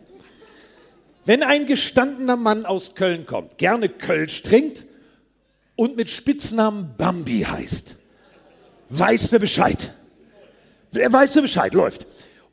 Wenn 1.24 1.44
ein 1.44 1.66
gestandener 1.66 2.34
Mann 2.34 2.66
aus 2.66 2.96
Köln 2.96 3.26
kommt, 3.26 3.58
gerne 3.58 3.88
Kölsch 3.90 4.42
trinkt 4.42 4.84
und 5.76 5.96
mit 5.96 6.11
Spitznamen 6.11 6.96
Bambi 6.98 7.46
heißt, 7.48 7.94
weißt 8.88 9.32
du 9.34 9.38
Bescheid. 9.38 9.94
Weißt 10.90 11.37
du 11.37 11.42
Bescheid, 11.42 11.74
läuft. 11.74 12.08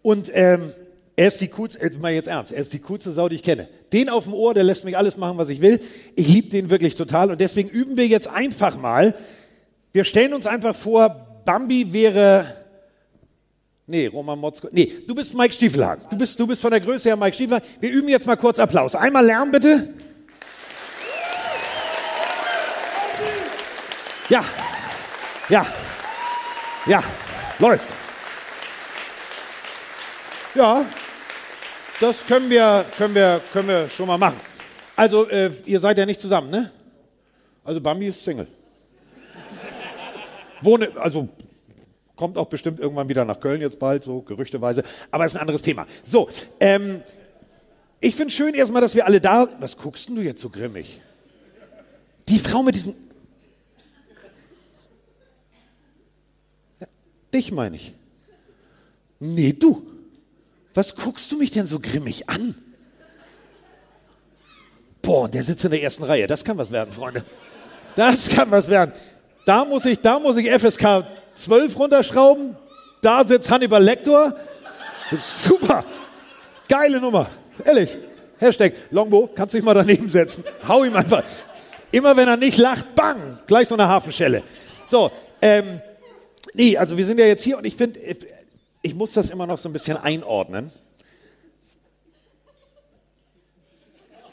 Und 0.06 0.30
ähm, 0.36 0.72
er 1.15 1.30
ist 1.30 1.41
die 1.41 1.48
coolste, 1.48 1.80
jetzt 1.82 2.00
mal 2.00 2.13
jetzt 2.13 2.28
ernst, 2.28 2.52
er 2.52 2.62
ist 2.62 2.72
die 2.72 2.78
coolste 2.78 3.12
Sau, 3.12 3.28
die 3.28 3.38
ich 3.38 3.41
kenne. 3.41 3.68
Den 3.91 4.08
auf 4.08 4.26
dem 4.26 4.36
Ohr, 4.36 4.54
der 4.54 4.63
lässt 4.63 4.86
mich 4.86 4.96
alles 4.96 5.18
machen, 5.18 5.39
was 5.39 5.50
ich 5.50 5.62
will. 5.62 5.82
Ich 6.15 6.28
liebe 6.28 6.50
den 6.50 6.70
wirklich 6.70 6.94
total 6.94 7.32
und 7.32 7.41
deswegen 7.41 7.70
üben 7.70 7.98
wir 7.98 8.06
jetzt 8.06 8.28
einfach 8.28 8.78
mal. 8.78 9.15
Wir 9.94 10.04
stellen 10.04 10.36
uns 10.36 10.46
einfach 10.46 10.76
vor, 10.76 11.41
Bambi 11.44 11.91
wäre, 11.91 12.46
nee, 13.88 14.06
Roman 14.06 14.38
Motzko, 14.38 14.68
nee, 14.72 14.94
du 15.08 15.15
bist 15.15 15.34
Mike 15.34 15.56
Stiefelhagen. 15.56 16.06
Du 16.12 16.20
bist, 16.20 16.39
du 16.39 16.46
bist 16.46 16.62
von 16.62 16.70
der 16.70 16.82
Größe 16.82 17.10
her 17.10 17.15
Mike 17.15 17.34
Stiefelhagen. 17.34 17.68
Wir 17.80 17.89
üben 17.89 18.08
jetzt 18.08 18.28
mal 18.28 18.36
kurz 18.36 18.60
Applaus. 18.60 18.94
Einmal 18.94 19.26
Lärm 19.26 19.52
bitte. 19.52 19.91
Ja, 24.30 24.46
ja, 25.50 25.65
ja, 26.86 27.04
läuft. 27.58 27.88
Ja, 30.56 30.86
das 32.00 32.26
können 32.26 32.50
wir, 32.50 32.86
können 32.98 33.13
wir, 33.13 33.41
können 33.52 33.68
wir 33.68 33.89
schon 33.89 34.08
mal 34.08 34.18
machen. 34.18 34.39
Also, 34.96 35.28
äh, 35.28 35.52
ihr 35.65 35.82
seid 35.82 35.98
ja 35.98 36.06
nicht 36.06 36.22
zusammen, 36.22 36.50
ne? 36.50 36.72
Also, 37.65 37.82
Bambi 37.82 38.08
ist 38.08 38.24
Single. 38.24 38.48
Wohne, 40.62 40.91
also, 40.96 41.28
kommt 42.15 42.38
auch 42.38 42.46
bestimmt 42.46 42.80
irgendwann 42.80 43.10
wieder 43.10 43.26
nach 43.26 43.41
Köln 43.41 43.60
jetzt 43.60 43.80
bald, 43.80 44.06
so 44.06 44.22
gerüchteweise. 44.22 44.84
Aber 45.12 45.26
ist 45.26 45.36
ein 45.36 45.41
anderes 45.41 45.62
Thema. 45.62 45.88
So, 46.06 46.30
ähm, 46.62 47.04
ich 48.00 48.15
finde 48.15 48.34
schön 48.34 48.54
erstmal, 48.54 48.82
dass 48.82 48.96
wir 48.96 49.06
alle 49.06 49.20
da. 49.20 49.50
Was 49.60 49.76
guckst 49.76 50.08
denn 50.08 50.15
du 50.15 50.22
jetzt 50.22 50.41
so 50.41 50.50
grimmig? 50.50 51.02
Die 52.30 52.39
Frau 52.39 52.63
mit 52.63 52.76
diesem. 52.76 52.94
Ja, 56.80 56.88
dich 57.34 57.52
meine 57.52 57.76
ich. 57.76 57.94
Nee, 59.20 59.52
du. 59.52 59.94
Was 60.76 60.96
guckst 60.96 61.32
du 61.32 61.38
mich 61.38 61.52
denn 61.52 61.66
so 61.66 61.80
grimmig 61.80 62.30
an? 62.30 62.54
Boah, 65.02 65.30
der 65.30 65.44
sitzt 65.44 65.64
in 65.66 65.72
der 65.72 65.82
ersten 65.82 66.04
Reihe. 66.04 66.28
Das 66.28 66.44
kann 66.44 66.58
was 66.58 66.70
werden, 66.70 66.92
Freunde. 66.94 67.24
Das 67.96 68.30
kann 68.30 68.52
was 68.52 68.68
werden. 68.68 68.92
Da 69.46 69.64
muss 69.64 69.86
ich, 69.86 70.00
da 70.00 70.20
muss 70.20 70.36
ich 70.38 70.50
FSK 70.52 71.06
12 71.36 71.80
runterschrauben. 71.80 72.58
Da 73.02 73.24
sitzt 73.24 73.50
Hannibal 73.50 73.88
ist 75.12 75.44
super. 75.44 75.86
Geile 76.68 77.00
Nummer. 77.00 77.30
Ehrlich. 77.64 77.90
Hashtag 78.38 78.74
Longbo, 78.92 79.30
kannst 79.34 79.54
dich 79.54 79.64
mal 79.64 79.74
daneben 79.74 80.10
setzen. 80.10 80.44
Hau 80.68 80.84
ihm 80.84 80.96
einfach. 80.96 81.24
Immer 81.92 82.18
wenn 82.18 82.28
er 82.28 82.36
nicht 82.36 82.58
lacht, 82.58 82.96
bang, 82.96 83.40
gleich 83.48 83.70
so 83.70 83.76
eine 83.76 83.88
Hafenschelle. 83.88 84.44
So, 84.86 85.10
ähm, 85.42 85.80
nee, 86.54 86.76
also 86.78 86.98
wir 86.98 87.06
sind 87.06 87.18
ja 87.20 87.26
jetzt 87.26 87.44
hier 87.44 87.58
und 87.58 87.66
ich 87.66 87.78
finde, 87.78 87.98
ich 88.86 88.93
muss 88.93 89.13
das 89.13 89.32
immer 89.32 89.48
noch 89.48 89.58
so 89.58 89.67
ein 89.67 89.74
bisschen 89.74 89.98
einordnen. 89.98 90.71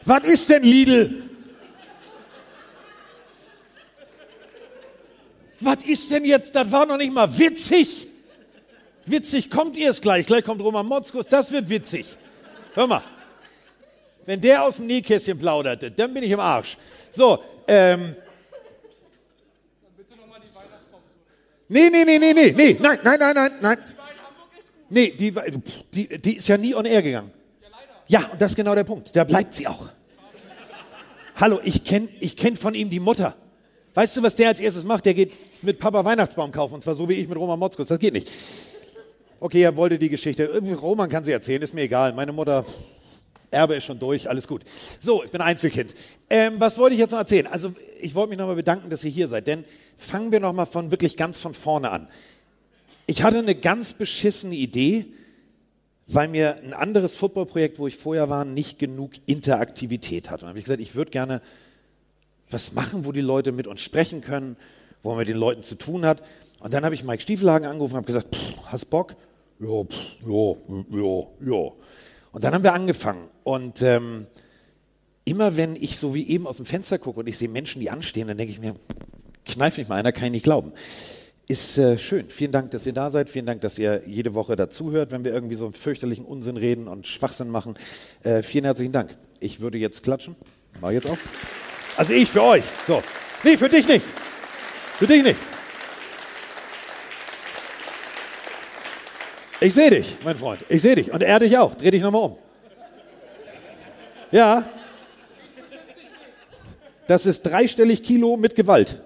Was 0.05 0.25
ist 0.25 0.51
denn 0.51 0.63
Lidl? 0.63 1.23
Was 5.61 5.79
ist 5.87 6.11
denn 6.11 6.27
jetzt? 6.27 6.55
Das 6.55 6.71
war 6.71 6.85
noch 6.85 6.99
nicht 6.99 7.15
mal 7.15 7.39
witzig. 7.39 8.09
Witzig 9.07 9.49
kommt 9.49 9.75
ihr 9.77 9.91
es 9.91 10.03
gleich. 10.03 10.27
Gleich 10.27 10.45
kommt 10.45 10.61
Roman 10.61 10.85
Motzkus. 10.85 11.27
Das 11.27 11.51
wird 11.51 11.71
witzig. 11.71 12.07
Hör 12.75 12.87
mal. 12.87 13.03
Wenn 14.27 14.41
der 14.41 14.65
aus 14.65 14.77
dem 14.77 14.87
Nähkästchen 14.87 15.39
plauderte, 15.39 15.91
dann 15.91 16.13
bin 16.13 16.25
ich 16.25 16.31
im 16.31 16.41
Arsch. 16.41 16.77
So, 17.11 17.43
ähm. 17.67 18.17
Nee, 21.69 21.89
nee, 21.89 22.05
nee, 22.05 22.19
nee, 22.19 22.35
nee, 22.35 22.53
nee, 22.55 22.77
nein, 22.79 22.99
nein, 23.03 23.19
nein, 23.19 23.35
nein, 23.35 23.53
nein. 23.63 23.92
Nee, 24.93 25.11
die, 25.11 25.33
die, 25.95 26.21
die 26.21 26.37
ist 26.37 26.49
ja 26.49 26.59
nie 26.59 26.75
on 26.75 26.85
air 26.85 27.03
gegangen. 27.03 27.31
Ja, 28.09 28.29
und 28.31 28.43
das 28.43 28.53
ist 28.53 28.57
genau 28.57 28.75
der 28.75 28.85
Punkt. 28.85 29.17
Da 29.17 29.25
bleibt 29.25 29.55
sie 29.55 29.67
auch. 29.67 29.89
Hallo, 31.37 31.61
ich 31.65 31.83
kenne 31.83 32.09
ich 32.21 32.37
kenn 32.37 32.57
von 32.57 32.75
ihm 32.75 32.91
die 32.91 33.01
Mutter. 33.01 33.35
Weißt 33.95 34.15
du, 34.19 34.23
was 34.23 34.37
der 34.37 34.49
als 34.49 34.61
erstes 34.61 34.85
macht? 34.85 35.07
Der 35.07 35.15
geht 35.15 35.33
mit 35.63 35.79
Papa 35.79 36.05
Weihnachtsbaum 36.05 36.53
kaufen. 36.53 36.75
Und 36.75 36.85
zwar 36.85 36.95
so 36.95 37.09
wie 37.09 37.15
ich 37.15 37.27
mit 37.27 37.39
Roman 37.39 37.59
Motzkus. 37.59 37.89
Das 37.89 37.99
geht 37.99 38.13
nicht. 38.13 38.31
Okay, 39.41 39.63
er 39.63 39.75
wollte 39.77 39.99
die 39.99 40.11
Geschichte. 40.11 40.61
Roman 40.79 41.09
kann 41.09 41.25
sie 41.25 41.33
erzählen, 41.33 41.63
ist 41.63 41.73
mir 41.73 41.83
egal. 41.83 42.13
Meine 42.13 42.33
Mutter, 42.33 42.67
Erbe 43.51 43.77
ist 43.77 43.85
schon 43.85 43.99
durch, 43.99 44.29
alles 44.29 44.47
gut. 44.47 44.63
So, 45.01 45.25
ich 45.25 45.31
bin 45.31 45.41
Einzelkind. 45.41 45.95
Ähm, 46.29 46.57
was 46.59 46.77
wollte 46.77 46.93
ich 46.93 47.01
jetzt 47.01 47.13
noch 47.13 47.19
erzählen? 47.19 47.47
Also, 47.47 47.73
ich 48.03 48.15
wollte 48.15 48.29
mich 48.29 48.39
nochmal 48.39 48.57
bedanken, 48.57 48.91
dass 48.91 49.03
ihr 49.05 49.11
hier 49.11 49.29
seid. 49.29 49.47
Denn 49.47 49.65
fangen 49.97 50.33
wir 50.33 50.41
nochmal 50.41 50.67
von 50.67 50.91
wirklich 50.91 51.17
ganz 51.17 51.39
von 51.39 51.55
vorne 51.55 51.91
an. 51.91 52.09
Ich 53.07 53.23
hatte 53.23 53.39
eine 53.39 53.55
ganz 53.55 53.95
beschissene 53.95 54.55
Idee, 54.55 55.07
weil 56.07 56.29
mir 56.29 56.57
ein 56.57 56.73
anderes 56.73 57.17
Footballprojekt, 57.17 57.79
wo 57.79 57.87
ich 57.87 57.97
vorher 57.97 58.29
war, 58.29 58.45
nicht 58.45 58.79
genug 58.79 59.13
Interaktivität 59.27 60.31
hatte. 60.31 60.45
Und 60.45 60.51
habe 60.51 60.59
ich 60.59 60.65
gesagt, 60.65 60.81
ich 60.81 60.95
würde 60.95 61.11
gerne 61.11 61.43
was 62.51 62.73
machen, 62.73 63.05
wo 63.05 63.13
die 63.13 63.21
Leute 63.21 63.51
mit 63.53 63.67
uns 63.67 63.81
sprechen 63.81 64.21
können, 64.21 64.57
wo 65.03 65.11
man 65.11 65.19
mit 65.19 65.29
den 65.29 65.37
Leuten 65.37 65.63
zu 65.63 65.77
tun 65.77 66.05
hat. 66.05 66.23
Und 66.61 66.75
dann 66.75 66.85
habe 66.85 66.95
ich 66.95 67.03
Mike 67.03 67.23
Stiefelhagen 67.23 67.67
angerufen 67.67 67.95
und 67.95 67.99
habe 67.99 68.07
gesagt, 68.07 68.37
hast 68.67 68.91
Bock? 68.91 69.17
Ja, 69.59 69.85
pff, 69.85 69.97
ja, 70.27 70.55
ja, 70.91 71.27
ja. 71.47 71.73
Und 72.33 72.45
dann 72.45 72.55
haben 72.55 72.63
wir 72.63 72.73
angefangen. 72.73 73.29
Und 73.43 73.83
ähm, 73.83 74.27
immer 75.25 75.57
wenn 75.57 75.77
ich 75.77 75.99
so 75.99 76.15
wie 76.15 76.29
eben 76.29 76.47
aus 76.47 76.59
dem 76.59 76.67
Fenster 76.67 76.99
gucke 76.99 77.21
und 77.21 77.27
ich 77.27 77.39
sehe 77.39 77.49
Menschen, 77.49 77.81
die 77.81 77.91
anstehen, 77.91 78.29
dann 78.29 78.39
denke 78.39 78.53
ich 78.53 78.61
mir, 78.61 78.75
kneif 79.45 79.77
mich 79.77 79.89
mal 79.89 79.97
einer, 79.97 80.13
kann 80.13 80.27
ich 80.27 80.33
nicht 80.33 80.45
glauben. 80.45 80.73
Ist 81.53 81.77
äh, 81.77 81.99
schön. 81.99 82.31
Vielen 82.31 82.51
Dank, 82.51 82.71
dass 82.71 82.87
ihr 82.87 82.95
da 82.95 83.11
seid. 83.11 83.29
Vielen 83.29 83.45
Dank, 83.45 83.61
dass 83.61 83.79
ihr 83.79 84.05
jede 84.07 84.33
Woche 84.33 84.57
dazuhört, 84.57 85.11
wenn 85.11 85.23
wir 85.23 85.35
irgendwie 85.35 85.55
so 85.55 85.67
einen 85.67 85.75
fürchterlichen 85.75 86.25
Unsinn 86.25 86.57
reden 86.57 86.89
und 86.89 87.07
Schwachsinn 87.07 87.51
machen. 87.51 87.77
Äh, 88.23 88.43
vielen 88.43 88.65
herzlichen 88.65 88.93
Dank. 88.93 89.19
Ich 89.39 89.61
würde 89.61 89.77
jetzt 89.77 90.03
klatschen. 90.03 90.35
Mach 90.81 90.93
jetzt 90.93 91.07
auch. 91.07 91.19
Also 91.99 92.15
ich 92.15 92.31
für 92.31 92.43
euch. 92.43 92.65
So. 92.87 93.03
Nee, 93.45 93.59
für 93.59 93.69
dich 93.69 93.87
nicht. 93.87 94.03
Für 94.95 95.07
dich 95.07 95.23
nicht. 95.23 95.37
Ich 99.61 99.75
sehe 99.75 99.91
dich, 99.91 100.17
mein 100.25 100.39
Freund. 100.39 100.65
Ich 100.71 100.81
sehe 100.81 100.95
dich. 100.95 101.13
Und 101.13 101.23
er 101.23 101.39
dich 101.39 101.59
auch. 101.59 101.75
Dreh 101.75 101.91
dich 101.91 102.01
nochmal 102.01 102.23
um. 102.23 102.39
Ja. 104.31 104.71
Das 107.09 107.27
ist 107.27 107.43
dreistellig 107.43 108.03
Kilo 108.03 108.39
mit 108.39 108.55
Gewalt. 108.55 109.03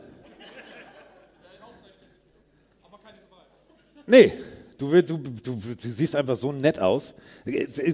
Nee, 4.06 4.32
du, 4.78 4.90
du, 5.02 5.18
du, 5.18 5.32
du 5.42 5.74
siehst 5.76 6.14
einfach 6.14 6.36
so 6.36 6.52
nett 6.52 6.78
aus. 6.78 7.14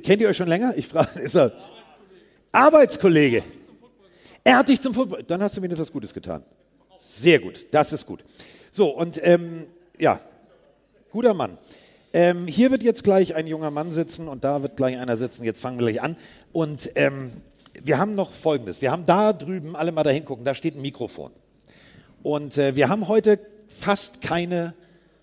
Kennt 0.03 0.21
ihr 0.21 0.29
euch 0.29 0.37
schon 0.37 0.49
länger? 0.49 0.75
Ich 0.77 0.89
frage, 0.89 1.21
ist 1.21 1.37
er 1.37 1.53
Arbeitskollege. 2.53 3.43
Er 4.45 4.59
hat 4.59 4.69
dich 4.69 4.81
zum 4.81 4.93
Football. 4.93 5.23
Dann 5.23 5.43
hast 5.43 5.57
du 5.57 5.61
mir 5.61 5.71
etwas 5.71 5.91
Gutes 5.91 6.13
getan. 6.13 6.43
Sehr 6.99 7.41
gut, 7.41 7.67
das 7.71 7.93
ist 7.93 8.07
gut. 8.07 8.25
So, 8.71 8.89
und 8.89 9.21
ähm, 9.23 9.67
ja, 9.99 10.21
guter 11.11 11.35
Mann. 11.35 11.59
Ähm, 12.13 12.47
hier 12.47 12.71
wird 12.71 12.83
jetzt 12.83 13.05
gleich 13.05 13.35
ein 13.35 13.47
junger 13.47 13.71
Mann 13.71 13.93
sitzen 13.93 14.29
und 14.29 14.45
da 14.45 14.63
wird 14.63 14.77
gleich 14.77 14.99
einer 14.99 15.17
sitzen. 15.17 15.45
Jetzt 15.45 15.61
fangen 15.61 15.79
wir 15.79 15.87
gleich 15.87 16.03
an. 16.03 16.17
Und 16.53 16.91
ähm, 16.95 17.33
wir 17.83 17.99
haben 17.99 18.15
noch 18.15 18.33
Folgendes. 18.33 18.83
Wir 18.83 18.93
haben 18.93 19.07
da 19.07 19.33
drüben, 19.33 19.77
alle 19.77 19.93
mal 19.93 20.03
da 20.03 20.11
hingucken, 20.11 20.45
da 20.45 20.55
steht 20.55 20.77
ein 20.77 20.83
Mikrofon. 20.83 21.33
Und 22.23 22.59
äh, 22.59 22.77
wir 22.77 22.89
haben 22.89 23.09
heute 23.09 23.39
fast 23.67 24.21
keine 24.21 24.75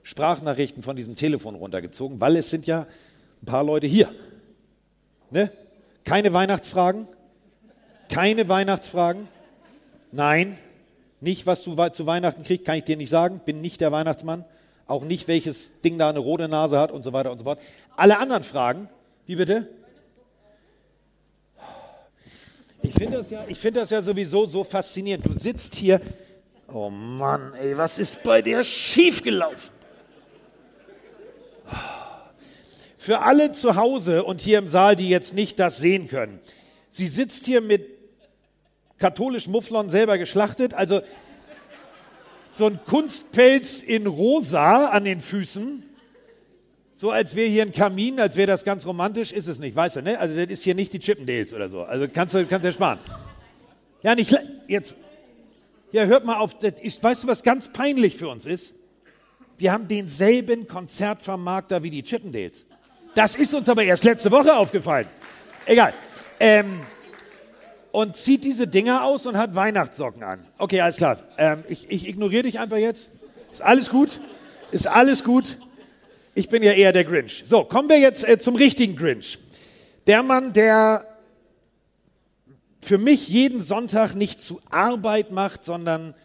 Sprachnachrichten 0.04 0.84
von 0.84 0.96
diesem 0.96 1.16
Telefon 1.16 1.56
runtergezogen, 1.56 2.20
weil 2.20 2.36
es 2.36 2.50
sind 2.50 2.66
ja 2.66 2.88
ein 3.42 3.46
paar 3.46 3.64
Leute 3.64 3.88
hier. 3.88 4.10
Ne? 5.32 5.52
Keine 6.04 6.34
Weihnachtsfragen? 6.34 7.08
Keine 8.10 8.50
Weihnachtsfragen? 8.50 9.28
Nein. 10.12 10.58
Nicht, 11.22 11.46
was 11.46 11.64
du 11.64 11.76
zu 11.90 12.08
Weihnachten 12.08 12.44
kriegst, 12.44 12.66
kann 12.66 12.78
ich 12.78 12.86
dir 12.86 12.98
nicht 12.98 13.10
sagen. 13.10 13.42
Bin 13.46 13.62
nicht 13.62 13.82
der 13.82 13.92
Weihnachtsmann. 13.92 14.46
Auch 14.88 15.04
nicht, 15.04 15.28
welches 15.28 15.72
Ding 15.84 16.00
da 16.00 16.10
eine 16.10 16.20
rote 16.20 16.48
Nase 16.48 16.80
hat 16.80 16.92
und 16.92 17.04
so 17.04 17.14
weiter 17.14 17.32
und 17.32 17.38
so 17.38 17.44
fort. 17.44 17.60
Alle 17.96 18.18
anderen 18.18 18.44
Fragen, 18.44 18.90
wie 19.26 19.36
bitte? 19.36 19.68
Ich 22.82 22.94
finde 22.94 23.18
das, 23.18 23.30
ja, 23.30 23.44
find 23.44 23.78
das 23.78 23.90
ja 23.90 24.02
sowieso 24.02 24.46
so 24.46 24.64
faszinierend. 24.64 25.26
Du 25.26 25.34
sitzt 25.34 25.76
hier, 25.76 26.02
oh 26.72 26.90
Mann, 26.90 27.54
ey, 27.62 27.78
was 27.78 28.00
ist 28.00 28.24
bei 28.24 28.42
dir 28.42 28.64
schiefgelaufen? 28.64 29.79
Für 32.98 33.22
alle 33.22 33.52
zu 33.54 33.76
Hause 33.76 34.24
und 34.24 34.42
hier 34.42 34.60
im 34.60 34.68
Saal, 34.68 34.96
die 34.96 35.10
jetzt 35.10 35.34
nicht 35.34 35.60
das 35.60 35.78
sehen 35.78 36.08
können, 36.08 36.40
sie 36.92 37.08
sitzt 37.08 37.46
hier 37.46 37.62
mit 37.62 37.88
katholisch 38.98 39.48
Mufflon 39.48 39.90
selber 39.90 40.18
geschlachtet, 40.18 40.74
also 40.74 41.02
so 42.54 42.66
ein 42.66 42.80
Kunstpelz 42.86 43.82
in 43.82 44.06
rosa 44.06 44.88
an 44.88 45.06
den 45.06 45.22
Füßen, 45.22 45.84
so 46.96 47.12
als 47.12 47.36
wäre 47.36 47.48
hier 47.48 47.62
ein 47.62 47.72
Kamin, 47.72 48.20
als 48.20 48.36
wäre 48.36 48.48
das 48.48 48.66
ganz 48.66 48.86
romantisch, 48.86 49.32
ist 49.32 49.48
es 49.48 49.60
nicht, 49.60 49.76
weißt 49.76 49.96
du, 49.96 50.02
ne? 50.02 50.20
Also 50.20 50.36
das 50.36 50.48
ist 50.48 50.64
hier 50.64 50.76
nicht 50.76 50.92
die 50.92 51.00
Chippendales 51.00 51.54
oder 51.54 51.70
so, 51.70 51.84
also 51.84 52.08
kannst 52.14 52.34
du 52.34 52.46
kannst 52.46 52.66
ja 52.66 52.74
sparen. 52.74 53.00
Ja, 54.04 54.16
nicht, 54.16 54.38
jetzt, 54.68 54.96
ja, 55.92 56.04
hört 56.04 56.26
mal 56.26 56.38
auf, 56.40 56.60
das 56.60 56.82
ist, 56.82 57.02
weißt 57.02 57.24
du, 57.24 57.28
was 57.30 57.44
ganz 57.44 57.70
peinlich 57.70 58.18
für 58.18 58.28
uns 58.28 58.46
ist? 58.46 58.74
Wir 59.60 59.74
haben 59.74 59.90
denselben 59.90 60.70
Konzertvermarkter 60.70 61.84
wie 61.84 61.90
die 61.90 62.02
Chippendales. 62.02 62.64
Das 63.14 63.36
ist 63.36 63.54
uns 63.54 63.68
aber 63.68 63.84
erst 63.84 64.06
letzte 64.06 64.32
Woche 64.32 64.56
aufgefallen. 64.56 65.06
Egal. 65.66 65.94
Ähm, 66.40 66.80
und 67.92 68.16
zieht 68.16 68.46
diese 68.46 68.68
Dinger 68.68 69.04
aus 69.04 69.26
und 69.26 69.36
hat 69.36 69.56
Weihnachtssocken 69.56 70.24
an. 70.24 70.48
Okay, 70.58 70.80
alles 70.80 70.96
klar. 70.96 71.20
Ähm, 71.38 71.66
ich, 71.68 71.92
ich 71.92 72.08
ignoriere 72.08 72.44
dich 72.44 72.58
einfach 72.58 72.78
jetzt. 72.78 73.10
Ist 73.52 73.62
alles 73.62 73.90
gut? 73.90 74.22
Ist 74.72 74.88
alles 74.88 75.26
gut? 75.26 75.58
Ich 76.36 76.48
bin 76.48 76.64
ja 76.64 76.72
eher 76.72 76.94
der 76.94 77.04
Grinch. 77.04 77.44
So, 77.46 77.66
kommen 77.66 77.90
wir 77.90 78.00
jetzt 78.00 78.26
äh, 78.26 78.40
zum 78.40 78.56
richtigen 78.56 78.96
Grinch. 78.96 79.40
Der 80.08 80.24
Mann, 80.24 80.54
der 80.54 81.06
für 82.80 82.98
mich 82.98 83.28
jeden 83.28 83.62
Sonntag 83.62 84.16
nicht 84.16 84.40
zu 84.40 84.62
Arbeit 84.70 85.32
macht, 85.32 85.66
sondern 85.66 86.16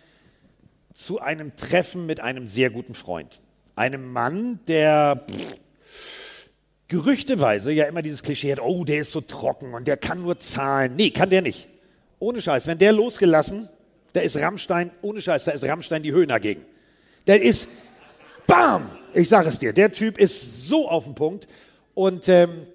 zu 0.94 1.20
einem 1.20 1.56
Treffen 1.56 2.06
mit 2.06 2.20
einem 2.20 2.46
sehr 2.46 2.70
guten 2.70 2.94
Freund. 2.94 3.40
Einem 3.76 4.12
Mann, 4.12 4.60
der 4.68 5.26
pff, 5.28 6.48
gerüchteweise 6.88 7.72
ja 7.72 7.86
immer 7.86 8.02
dieses 8.02 8.22
Klischee 8.22 8.52
hat, 8.52 8.60
oh, 8.60 8.84
der 8.84 9.00
ist 9.00 9.10
so 9.10 9.20
trocken 9.20 9.74
und 9.74 9.88
der 9.88 9.96
kann 9.96 10.22
nur 10.22 10.38
zahlen. 10.38 10.94
Nee, 10.96 11.10
kann 11.10 11.30
der 11.30 11.42
nicht. 11.42 11.68
Ohne 12.20 12.40
Scheiß. 12.40 12.66
Wenn 12.68 12.78
der 12.78 12.92
losgelassen, 12.92 13.68
da 14.12 14.20
ist 14.20 14.36
Rammstein, 14.36 14.92
ohne 15.02 15.20
Scheiß, 15.20 15.44
da 15.44 15.50
ist 15.50 15.64
Rammstein 15.64 16.04
die 16.04 16.12
Höhen 16.12 16.28
dagegen. 16.28 16.64
Der 17.26 17.42
ist, 17.42 17.68
bam, 18.46 18.88
ich 19.12 19.28
sage 19.28 19.48
es 19.48 19.58
dir, 19.58 19.72
der 19.72 19.92
Typ 19.92 20.18
ist 20.18 20.68
so 20.68 20.88
auf 20.88 21.04
den 21.04 21.16
Punkt 21.16 21.48
und 21.94 22.28
ähm, 22.28 22.66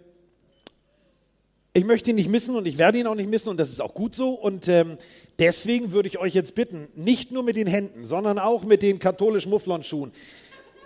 ich 1.73 1.85
möchte 1.85 2.09
ihn 2.09 2.17
nicht 2.17 2.29
missen 2.29 2.55
und 2.55 2.65
ich 2.65 2.77
werde 2.77 2.97
ihn 2.97 3.07
auch 3.07 3.15
nicht 3.15 3.29
missen 3.29 3.49
und 3.49 3.57
das 3.57 3.69
ist 3.69 3.79
auch 3.79 3.93
gut 3.93 4.15
so 4.15 4.33
und 4.33 4.67
ähm, 4.67 4.97
deswegen 5.39 5.91
würde 5.91 6.09
ich 6.09 6.19
euch 6.19 6.33
jetzt 6.33 6.55
bitten, 6.55 6.87
nicht 6.95 7.31
nur 7.31 7.43
mit 7.43 7.55
den 7.55 7.67
Händen, 7.67 8.05
sondern 8.05 8.37
auch 8.39 8.63
mit 8.63 8.81
den 8.81 8.99
katholischen 8.99 9.49
Mufflonschuhen, 9.49 10.11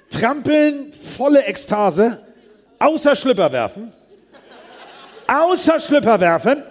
trampeln, 0.10 0.94
volle 0.94 1.44
Ekstase, 1.44 2.20
Außer 2.84 3.16
Schlüpper 3.16 3.50
werfen. 3.50 3.94
Außer 5.26 5.80
Schlüpper 5.80 6.20
werfen. 6.20 6.64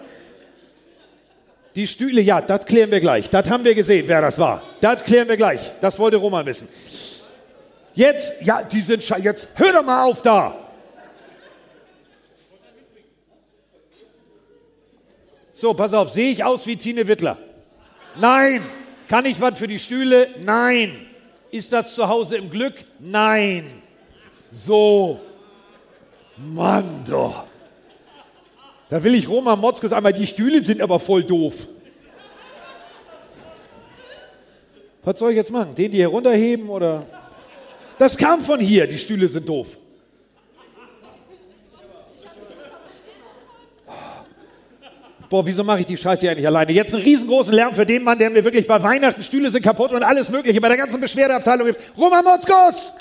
Die 1.73 1.87
Stühle, 1.87 2.21
ja, 2.21 2.39
das 2.39 2.67
klären 2.67 2.91
wir 2.91 2.99
gleich. 2.99 3.31
Das 3.31 3.49
haben 3.49 3.63
wir 3.63 3.73
gesehen, 3.73 4.07
wer 4.07 4.21
das 4.21 4.37
war. 4.37 4.61
Das 4.79 5.03
klären 5.03 5.27
wir 5.27 5.37
gleich. 5.37 5.71
Das 5.81 5.97
wollte 5.97 6.17
Roman 6.17 6.45
wissen. 6.45 6.67
Jetzt, 7.95 8.35
ja, 8.41 8.61
die 8.61 8.81
sind 8.81 9.03
scheiße. 9.03 9.23
Jetzt 9.23 9.47
hör 9.55 9.73
doch 9.73 9.83
mal 9.83 10.03
auf 10.03 10.21
da. 10.21 10.55
So, 15.55 15.73
pass 15.73 15.95
auf, 15.95 16.11
sehe 16.11 16.29
ich 16.29 16.43
aus 16.43 16.67
wie 16.67 16.75
Tine 16.75 17.07
Wittler? 17.07 17.39
Nein. 18.15 18.61
Kann 19.07 19.25
ich 19.25 19.39
was 19.39 19.59
für 19.59 19.67
die 19.67 19.79
Stühle? 19.79 20.29
Nein. 20.43 21.07
Ist 21.51 21.71
das 21.71 21.93
zu 21.93 22.07
Hause 22.07 22.37
im 22.37 22.49
Glück? 22.49 22.73
Nein. 22.99 23.81
So. 24.51 25.19
Mann, 26.37 27.03
doch. 27.07 27.45
Da 28.89 29.03
will 29.03 29.15
ich 29.15 29.27
Roman 29.27 29.59
Motzkos 29.59 29.91
einmal, 29.91 30.13
die 30.13 30.27
Stühle 30.27 30.63
sind 30.63 30.81
aber 30.81 30.99
voll 30.99 31.23
doof. 31.23 31.67
Was 35.03 35.19
soll 35.19 35.31
ich 35.31 35.37
jetzt 35.37 35.51
machen? 35.51 35.75
Den 35.75 35.91
die 35.91 35.97
hier 35.97 36.07
runterheben 36.07 36.69
oder? 36.69 37.05
Das 37.97 38.17
kam 38.17 38.41
von 38.41 38.59
hier, 38.59 38.87
die 38.87 38.97
Stühle 38.97 39.27
sind 39.27 39.47
doof. 39.47 39.77
Boah, 45.33 45.43
wieso 45.43 45.63
mache 45.63 45.79
ich 45.79 45.87
die 45.87 45.97
Scheiße 45.97 46.29
eigentlich 46.29 46.45
alleine? 46.45 46.71
Jetzt 46.71 46.93
einen 46.93 47.01
riesengroßen 47.01 47.55
Lärm 47.55 47.73
für 47.73 47.87
den 47.87 48.03
Mann, 48.03 48.19
der 48.19 48.29
mir 48.29 48.43
wirklich 48.43 48.67
bei 48.67 48.83
Weihnachten 48.83 49.23
Stühle 49.23 49.49
sind 49.49 49.63
kaputt 49.63 49.91
und 49.91 50.03
alles 50.03 50.29
Mögliche 50.29 50.61
bei 50.61 50.67
der 50.67 50.77
ganzen 50.77 51.01
Beschwerdeabteilung 51.01 51.65
hilft. 51.65 51.79
Roman 51.97 52.23
Motzkos! 52.23 52.91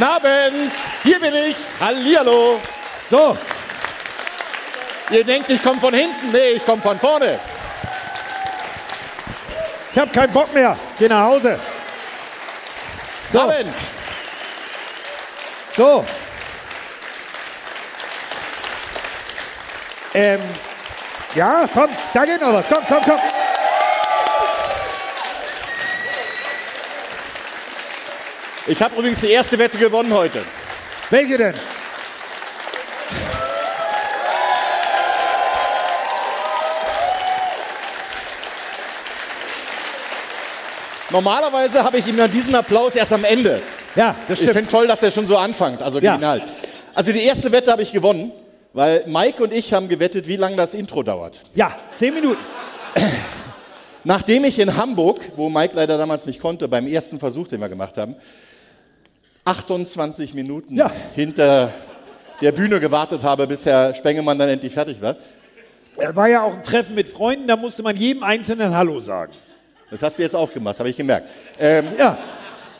Abend, 0.00 0.72
hier 1.02 1.20
bin 1.20 1.34
ich. 1.34 1.56
Hallihallo. 1.78 2.60
So. 3.10 3.36
Ihr 5.10 5.24
denkt, 5.24 5.50
ich 5.50 5.62
komme 5.62 5.78
von 5.78 5.92
hinten. 5.92 6.30
Nee, 6.32 6.52
ich 6.56 6.64
komme 6.64 6.80
von 6.80 6.98
vorne. 6.98 7.38
Ich 9.92 9.98
habe 9.98 10.10
keinen 10.10 10.32
Bock 10.32 10.50
mehr. 10.54 10.78
Geh 10.98 11.08
nach 11.08 11.26
Hause. 11.26 11.58
So. 13.30 13.40
Abend. 13.40 13.74
So. 15.76 16.06
Ähm, 20.14 20.40
ja, 21.34 21.66
komm, 21.72 21.90
da 22.12 22.24
geht 22.24 22.40
noch 22.40 22.52
was. 22.52 22.64
Komm, 22.68 22.84
komm, 22.88 23.02
komm. 23.04 23.18
Ich 28.66 28.80
habe 28.80 28.96
übrigens 28.96 29.20
die 29.20 29.30
erste 29.30 29.58
Wette 29.58 29.76
gewonnen 29.76 30.12
heute. 30.12 30.42
Welche 31.10 31.36
denn? 31.36 31.54
Normalerweise 41.10 41.84
habe 41.84 41.98
ich 41.98 42.06
ihm 42.06 42.18
ja 42.18 42.26
diesen 42.28 42.54
Applaus 42.54 42.96
erst 42.96 43.12
am 43.12 43.24
Ende. 43.24 43.60
Ja, 43.94 44.14
das 44.26 44.38
stimmt. 44.38 44.50
Ich 44.50 44.56
finde 44.56 44.70
toll, 44.70 44.86
dass 44.86 45.02
er 45.02 45.10
schon 45.10 45.26
so 45.26 45.36
anfängt, 45.36 45.82
also 45.82 46.00
Ja. 46.00 46.14
genial. 46.14 46.42
Also 46.94 47.12
die 47.12 47.22
erste 47.24 47.52
Wette 47.52 47.70
habe 47.70 47.82
ich 47.82 47.92
gewonnen, 47.92 48.32
weil 48.74 49.04
Mike 49.06 49.42
und 49.42 49.52
ich 49.52 49.72
haben 49.72 49.88
gewettet, 49.88 50.28
wie 50.28 50.36
lange 50.36 50.56
das 50.56 50.74
Intro 50.74 51.02
dauert. 51.02 51.40
Ja, 51.54 51.78
zehn 51.96 52.12
Minuten. 52.12 52.42
Nachdem 54.04 54.44
ich 54.44 54.58
in 54.58 54.76
Hamburg, 54.76 55.20
wo 55.36 55.48
Mike 55.48 55.74
leider 55.74 55.96
damals 55.96 56.26
nicht 56.26 56.40
konnte, 56.40 56.68
beim 56.68 56.86
ersten 56.86 57.18
Versuch, 57.18 57.48
den 57.48 57.60
wir 57.60 57.70
gemacht 57.70 57.96
haben, 57.96 58.16
28 59.44 60.34
Minuten 60.34 60.82
hinter 61.14 61.72
der 62.40 62.52
Bühne 62.52 62.80
gewartet 62.80 63.22
habe, 63.22 63.46
bis 63.46 63.64
Herr 63.64 63.94
Spengemann 63.94 64.38
dann 64.38 64.48
endlich 64.48 64.74
fertig 64.74 65.00
war. 65.00 65.16
Da 65.96 66.14
war 66.16 66.28
ja 66.28 66.42
auch 66.42 66.54
ein 66.54 66.64
Treffen 66.64 66.94
mit 66.96 67.08
Freunden, 67.08 67.46
da 67.46 67.56
musste 67.56 67.82
man 67.82 67.96
jedem 67.96 68.24
Einzelnen 68.24 68.76
Hallo 68.76 68.98
sagen. 69.00 69.32
Das 69.90 70.02
hast 70.02 70.18
du 70.18 70.22
jetzt 70.22 70.34
auch 70.34 70.52
gemacht, 70.52 70.80
habe 70.80 70.90
ich 70.90 70.96
gemerkt. 70.96 71.28
Ähm, 71.58 71.86
ja. 71.96 72.18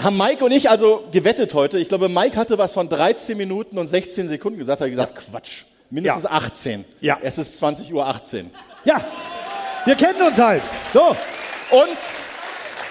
Haben 0.03 0.19
Mike 0.19 0.45
und 0.45 0.51
ich 0.51 0.69
also 0.69 1.05
gewettet 1.13 1.55
heute. 1.55 1.79
Ich 1.79 1.89
glaube, 1.89 2.09
Mike 2.09 2.37
hatte 2.37 2.59
was 2.59 2.75
von 2.75 2.89
13 2.89 3.39
Minuten 3.39 3.79
und 3.79 3.87
16 3.87 4.29
Sekunden 4.29 4.59
gesagt. 4.59 4.81
Er 4.81 4.87
hat 4.87 4.91
gesagt, 4.91 5.15
Quatsch, 5.15 5.63
mindestens 5.95 6.25
Ja. 6.25 6.31
18. 6.31 6.85
Ja. 7.01 7.19
Es 7.23 7.39
ist 7.39 7.57
20 7.59 7.93
Uhr 7.93 8.07
18. 8.07 8.51
Ja, 8.85 9.03
wir 9.87 9.95
kennen 9.95 10.21
uns 10.21 10.39
halt. 10.39 10.63
So. 10.93 11.09
Und 11.71 11.97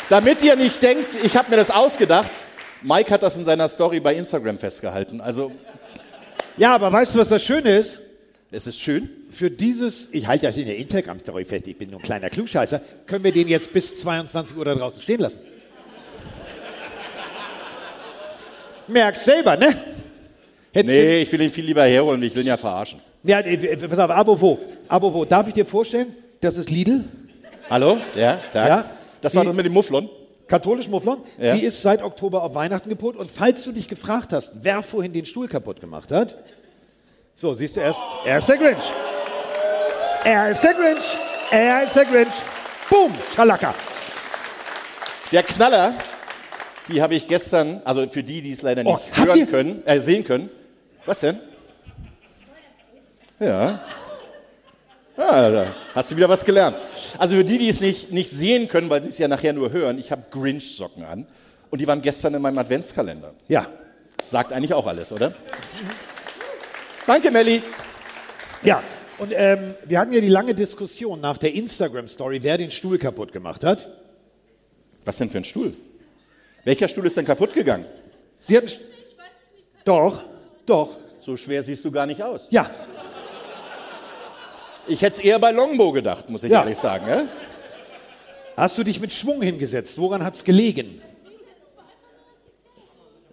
damit 0.09 0.41
ihr 0.41 0.55
nicht 0.55 0.81
denkt, 0.81 1.15
ich 1.23 1.35
habe 1.37 1.49
mir 1.51 1.57
das 1.57 1.69
ausgedacht, 1.69 2.31
Mike 2.81 3.11
hat 3.13 3.23
das 3.23 3.37
in 3.37 3.45
seiner 3.45 3.69
Story 3.69 3.99
bei 3.99 4.15
Instagram 4.15 4.57
festgehalten. 4.57 5.21
Also 5.21 5.51
Ja, 6.57 6.75
aber 6.75 6.91
weißt 6.91 7.13
du, 7.15 7.19
was 7.19 7.29
das 7.29 7.43
Schöne 7.43 7.77
ist? 7.77 7.99
Es 8.51 8.67
ist 8.67 8.79
schön. 8.79 9.09
Für 9.31 9.49
dieses, 9.49 10.09
ich 10.11 10.27
halte 10.27 10.45
ja 10.45 10.51
in 10.51 10.65
der 10.67 10.77
Instagram-Story 10.77 11.43
fest, 11.45 11.65
ich 11.67 11.75
bin 11.77 11.89
nur 11.89 11.99
ein 11.99 12.03
kleiner 12.03 12.29
Klugscheißer, 12.29 12.79
können 13.07 13.23
wir 13.23 13.31
den 13.31 13.47
jetzt 13.47 13.73
bis 13.73 13.95
22 13.99 14.55
Uhr 14.55 14.63
da 14.65 14.75
draußen 14.75 15.01
stehen 15.01 15.21
lassen. 15.21 15.39
Merkst 18.87 19.25
selber, 19.25 19.57
ne? 19.57 19.75
Hättest 20.73 20.97
Nee, 20.97 21.21
ich 21.21 21.31
will 21.31 21.41
ihn 21.41 21.51
viel 21.51 21.65
lieber 21.65 21.83
herholen, 21.83 22.21
ich 22.23 22.33
will 22.36 22.41
ihn 22.43 22.47
ja 22.47 22.57
verarschen. 22.57 22.99
Ja, 23.23 23.39
äh, 23.39 23.53
äh, 23.53 23.77
pass 23.88 23.99
auf, 23.99 24.09
Abovo. 24.09 24.59
Abovo, 24.88 25.23
darf 25.23 25.47
ich 25.47 25.53
dir 25.53 25.65
vorstellen, 25.65 26.15
das 26.41 26.57
ist 26.57 26.69
Lidl, 26.69 27.05
Hallo? 27.69 27.97
Ja, 28.15 28.39
Tag. 28.51 28.67
Ja. 28.67 28.86
Das 29.21 29.33
war 29.36 29.45
das 29.45 29.53
mit 29.55 29.65
dem 29.65 29.71
Mufflon. 29.71 30.09
katholisch 30.47 30.89
Mufflon. 30.89 31.19
Ja. 31.39 31.55
Sie 31.55 31.62
ist 31.63 31.81
seit 31.81 32.03
Oktober 32.03 32.43
auf 32.43 32.55
Weihnachten 32.55 32.89
gepult. 32.89 33.15
Und 33.15 33.31
falls 33.31 33.63
du 33.63 33.71
dich 33.71 33.88
gefragt 33.88 34.33
hast, 34.33 34.51
wer 34.62 34.83
vorhin 34.83 35.13
den 35.13 35.25
Stuhl 35.25 35.47
kaputt 35.47 35.79
gemacht 35.79 36.12
hat, 36.12 36.38
so, 37.36 37.53
siehst 37.53 37.77
du, 37.77 37.79
er 37.79 37.91
ist, 37.91 37.97
er 38.25 38.39
ist 38.39 38.49
der 38.49 38.57
Grinch. 38.57 38.83
Er 40.25 40.49
ist 40.51 40.62
der 40.62 40.73
Grinch. 40.73 41.17
Er 41.51 41.83
ist 41.86 41.95
der 41.95 42.05
Grinch. 42.05 42.33
Boom, 42.89 43.13
Schalaka. 43.33 43.73
Der 45.31 45.43
Knaller, 45.43 45.93
die 46.89 47.01
habe 47.01 47.15
ich 47.15 47.27
gestern, 47.27 47.81
also 47.86 48.05
für 48.09 48.23
die, 48.23 48.41
die 48.41 48.51
es 48.51 48.62
leider 48.62 48.83
nicht 48.83 48.93
Oh, 48.93 48.99
hören 49.25 49.39
ihr- 49.39 49.47
können, 49.47 49.83
äh, 49.86 49.99
sehen 50.01 50.25
können. 50.25 50.49
Was 51.05 51.19
denn? 51.19 51.39
Ja. 53.39 53.79
Ah, 55.17 55.49
da 55.49 55.75
hast 55.93 56.11
du 56.11 56.15
wieder 56.15 56.29
was 56.29 56.43
gelernt. 56.43 56.77
Also 57.17 57.35
für 57.35 57.43
die, 57.43 57.57
die 57.57 57.69
es 57.69 57.81
nicht, 57.81 58.11
nicht 58.11 58.31
sehen 58.31 58.67
können, 58.67 58.89
weil 58.89 59.03
sie 59.03 59.09
es 59.09 59.17
ja 59.17 59.27
nachher 59.27 59.53
nur 59.53 59.71
hören, 59.71 59.99
ich 59.99 60.11
habe 60.11 60.23
Grinch-Socken 60.31 61.03
an. 61.03 61.27
Und 61.69 61.79
die 61.79 61.87
waren 61.87 62.01
gestern 62.01 62.33
in 62.33 62.41
meinem 62.41 62.57
Adventskalender. 62.57 63.33
Ja. 63.47 63.67
Sagt 64.25 64.53
eigentlich 64.53 64.73
auch 64.73 64.87
alles, 64.87 65.11
oder? 65.11 65.33
Danke, 67.05 67.29
Melli. 67.31 67.61
Ja, 68.63 68.81
und 69.17 69.33
ähm, 69.35 69.75
wir 69.85 69.99
hatten 69.99 70.13
ja 70.13 70.21
die 70.21 70.29
lange 70.29 70.55
Diskussion 70.55 71.19
nach 71.19 71.37
der 71.37 71.53
Instagram-Story, 71.53 72.39
wer 72.41 72.57
den 72.57 72.71
Stuhl 72.71 72.97
kaputt 72.97 73.33
gemacht 73.33 73.63
hat. 73.63 73.89
Was 75.05 75.17
denn 75.17 75.29
für 75.29 75.39
ein 75.39 75.43
Stuhl? 75.43 75.73
Welcher 76.63 76.87
Stuhl 76.87 77.05
ist 77.05 77.17
denn 77.17 77.25
kaputt 77.25 77.53
gegangen? 77.53 77.85
Sie 78.39 78.55
hatten. 78.55 78.69
Doch, 79.83 80.23
doch. 80.65 80.89
So 81.19 81.38
schwer 81.38 81.63
siehst 81.63 81.84
du 81.86 81.91
gar 81.91 82.06
nicht 82.06 82.21
aus. 82.21 82.47
Ja. 82.49 82.69
Ich 84.88 85.02
hätte 85.02 85.17
es 85.19 85.23
eher 85.23 85.39
bei 85.39 85.52
Longbow 85.52 85.91
gedacht, 85.93 86.30
muss 86.30 86.43
ich 86.43 86.52
Ja. 86.52 86.60
ehrlich 86.62 86.78
sagen. 86.78 87.08
Ja? 87.08 87.23
Hast 88.58 88.78
du 88.78 88.84
dich 88.84 88.99
mit 88.99 89.12
Schwung 89.13 89.41
hingesetzt? 89.41 89.97
Woran 89.97 90.23
hat 90.23 90.36
es 90.36 90.43
gelegen? 90.43 91.02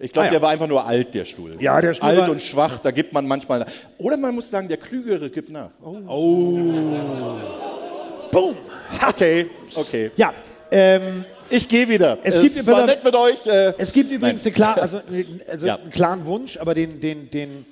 Ich 0.02 0.12
glaube, 0.12 0.22
Ah, 0.22 0.26
ja. 0.28 0.30
der 0.32 0.42
war 0.42 0.50
einfach 0.50 0.66
nur 0.68 0.86
alt, 0.86 1.12
der 1.14 1.26
Stuhl. 1.26 1.56
Ja, 1.60 1.78
der 1.80 1.92
Stuhl 1.92 2.08
Alt 2.08 2.18
war- 2.20 2.30
und 2.30 2.40
schwach, 2.40 2.78
da 2.78 2.90
gibt 2.90 3.12
man 3.12 3.26
manchmal. 3.26 3.66
Oder 3.98 4.16
man 4.16 4.34
muss 4.34 4.48
sagen, 4.48 4.66
der 4.68 4.78
Klügere 4.78 5.28
gibt 5.28 5.50
nach. 5.50 5.70
Oh. 5.84 5.90
Boom. 8.30 8.56
Okay, 9.08 9.50
okay. 9.74 10.10
Ja, 10.16 10.32
ähm, 10.70 11.24
Ich 11.50 11.68
gehe 11.68 11.88
wieder. 11.88 12.18
Es 12.22 12.40
gibt- 12.40 12.56
es 12.56 12.66
war 12.66 12.86
nett 12.86 13.02
mit 13.04 13.14
euch. 13.14 13.44
Äh, 13.46 13.74
Es 13.78 13.92
gibt 13.92 14.10
übrigens 14.12 14.44
eine 14.44 14.52
klar, 14.54 14.80
also, 14.80 14.98
äh, 14.98 15.24
also 15.48 15.66
Ja. 15.66 15.76
einen 15.76 15.90
klaren 15.90 16.24
Wunsch, 16.26 16.56
aber 16.56 16.74
den, 16.74 17.00
den, 17.00 17.30
den, 17.30 17.66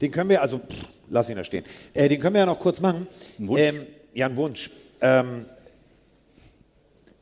den 0.00 0.10
können 0.10 0.28
wir, 0.30 0.42
also 0.42 0.58
pff, 0.58 0.84
lass 1.10 1.28
ihn 1.30 1.36
da 1.36 1.44
stehen. 1.44 1.64
Äh, 1.94 2.08
den 2.08 2.20
können 2.20 2.34
wir 2.34 2.40
ja 2.40 2.46
noch 2.46 2.58
kurz 2.60 2.80
machen. 2.80 3.06
Ein 3.38 3.48
Wunsch? 3.48 3.60
Ähm, 3.60 3.86
ja, 4.14 4.26
ein 4.26 4.36
Wunsch. 4.36 4.70
Ähm, 5.00 5.46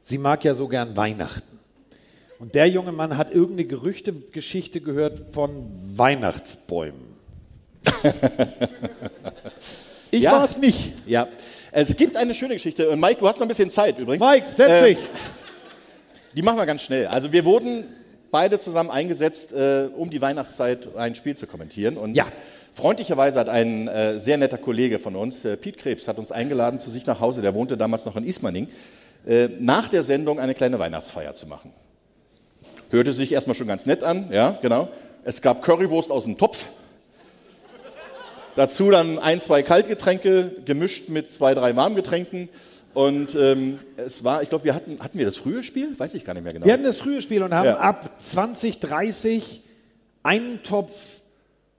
sie 0.00 0.18
mag 0.18 0.42
ja 0.44 0.54
so 0.54 0.66
gern 0.68 0.96
Weihnachten. 0.96 1.58
Und 2.38 2.54
der 2.54 2.66
junge 2.68 2.90
Mann 2.92 3.16
hat 3.16 3.30
irgendeine 3.32 3.66
Gerüchtegeschichte 3.66 4.80
gehört 4.80 5.22
von 5.32 5.66
Weihnachtsbäumen. 5.96 7.10
ich 10.10 10.22
Ja. 10.22 10.32
war 10.32 10.44
es 10.44 10.58
nicht. 10.58 10.92
ja. 11.06 11.28
Es 11.72 11.96
gibt 11.96 12.16
eine 12.16 12.34
schöne 12.34 12.54
Geschichte. 12.54 12.96
Mike, 12.96 13.20
du 13.20 13.28
hast 13.28 13.36
noch 13.38 13.46
ein 13.46 13.48
bisschen 13.48 13.70
Zeit 13.70 13.96
übrigens. 13.98 14.24
Mike, 14.24 14.46
setz 14.56 14.68
Äh, 14.68 14.88
dich. 14.94 14.98
Die 16.36 16.42
machen 16.42 16.58
wir 16.58 16.66
ganz 16.66 16.82
schnell. 16.82 17.08
Also 17.08 17.32
wir 17.32 17.44
wurden 17.44 17.84
beide 18.30 18.60
zusammen 18.60 18.90
eingesetzt, 18.90 19.52
äh, 19.52 19.88
um 19.96 20.10
die 20.10 20.20
Weihnachtszeit 20.20 20.94
ein 20.96 21.16
Spiel 21.16 21.34
zu 21.34 21.46
kommentieren. 21.48 21.96
Und 21.96 22.14
Ja. 22.14 22.26
freundlicherweise 22.72 23.40
hat 23.40 23.48
ein 23.48 23.88
äh, 23.88 24.20
sehr 24.20 24.36
netter 24.38 24.58
Kollege 24.58 25.00
von 25.00 25.16
uns, 25.16 25.44
äh, 25.44 25.56
Piet 25.56 25.76
Krebs, 25.76 26.06
hat 26.06 26.18
uns 26.18 26.30
eingeladen 26.30 26.78
zu 26.78 26.88
sich 26.88 27.04
nach 27.06 27.18
Hause. 27.18 27.42
Der 27.42 27.52
wohnte 27.54 27.76
damals 27.76 28.04
noch 28.04 28.14
in 28.14 28.24
Ismaning, 28.24 28.68
äh, 29.26 29.48
nach 29.58 29.88
der 29.88 30.04
Sendung 30.04 30.38
eine 30.38 30.54
kleine 30.54 30.78
Weihnachtsfeier 30.78 31.34
zu 31.34 31.48
machen. 31.48 31.72
Hörte 32.90 33.12
sich 33.12 33.32
erstmal 33.32 33.56
schon 33.56 33.66
ganz 33.66 33.86
nett 33.86 34.04
an, 34.04 34.30
ja, 34.30 34.56
genau. 34.62 34.88
Es 35.24 35.42
gab 35.42 35.62
Currywurst 35.62 36.12
aus 36.12 36.24
dem 36.24 36.38
Topf. 36.38 36.66
Dazu 38.56 38.90
dann 38.90 39.18
ein, 39.18 39.40
zwei 39.40 39.62
Kaltgetränke 39.62 40.52
gemischt 40.64 41.08
mit 41.08 41.32
zwei, 41.32 41.54
drei 41.54 41.74
Warmgetränken. 41.76 42.48
Und 42.94 43.34
ähm, 43.36 43.78
es 43.96 44.24
war, 44.24 44.42
ich 44.42 44.48
glaube, 44.48 44.64
wir 44.64 44.74
hatten, 44.74 44.98
hatten 45.00 45.16
wir 45.18 45.24
das 45.26 45.36
frühe 45.36 45.62
Spiel? 45.62 45.98
Weiß 45.98 46.14
ich 46.14 46.24
gar 46.24 46.34
nicht 46.34 46.42
mehr 46.42 46.52
genau. 46.52 46.66
Wir 46.66 46.72
hatten 46.72 46.84
das 46.84 46.98
frühe 46.98 47.22
Spiel 47.22 47.42
und 47.42 47.54
haben 47.54 47.66
Ja. 47.66 47.76
ab 47.78 48.10
2030 48.20 49.60
einen 50.22 50.62
Topf 50.62 50.90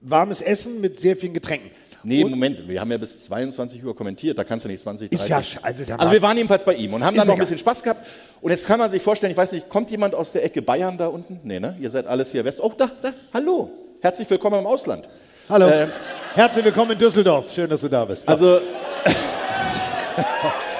warmes 0.00 0.40
Essen 0.40 0.80
mit 0.80 0.98
sehr 0.98 1.16
vielen 1.16 1.34
Getränken. 1.34 1.70
Nee, 2.04 2.24
Und- 2.24 2.30
Moment, 2.30 2.66
wir 2.68 2.80
haben 2.80 2.90
ja 2.90 2.98
bis 2.98 3.22
22 3.24 3.84
Uhr 3.84 3.94
kommentiert, 3.94 4.36
da 4.36 4.42
kannst 4.42 4.64
du 4.64 4.68
nicht 4.68 4.80
20, 4.80 5.10
30. 5.10 5.22
Ist 5.22 5.28
ja 5.28 5.60
also 5.62 5.84
also 5.96 6.12
wir 6.12 6.22
waren 6.22 6.36
jedenfalls 6.36 6.64
bei 6.64 6.74
ihm 6.74 6.94
und 6.94 7.04
haben 7.04 7.16
dann 7.16 7.26
noch 7.28 7.34
ein 7.34 7.40
bisschen 7.40 7.58
Spaß 7.58 7.82
gehabt. 7.84 8.04
Und 8.40 8.50
jetzt 8.50 8.66
kann 8.66 8.80
man 8.80 8.90
sich 8.90 9.02
vorstellen, 9.02 9.30
ich 9.30 9.36
weiß 9.36 9.52
nicht, 9.52 9.68
kommt 9.68 9.90
jemand 9.92 10.14
aus 10.16 10.32
der 10.32 10.42
Ecke 10.44 10.62
Bayern 10.62 10.98
da 10.98 11.06
unten? 11.06 11.38
Nee, 11.44 11.60
ne? 11.60 11.76
Ihr 11.80 11.90
seid 11.90 12.06
alles 12.08 12.32
hier 12.32 12.44
West. 12.44 12.58
Oh, 12.60 12.72
da, 12.76 12.90
da, 13.02 13.10
hallo. 13.32 13.70
Herzlich 14.00 14.28
willkommen 14.28 14.58
im 14.60 14.66
Ausland. 14.66 15.08
Hallo. 15.48 15.68
Äh, 15.68 15.86
Herzlich 16.34 16.64
willkommen 16.64 16.92
in 16.92 16.98
Düsseldorf. 16.98 17.52
Schön, 17.54 17.70
dass 17.70 17.82
du 17.82 17.88
da 17.88 18.04
bist. 18.04 18.24
So. 18.26 18.32
Also. 18.32 18.60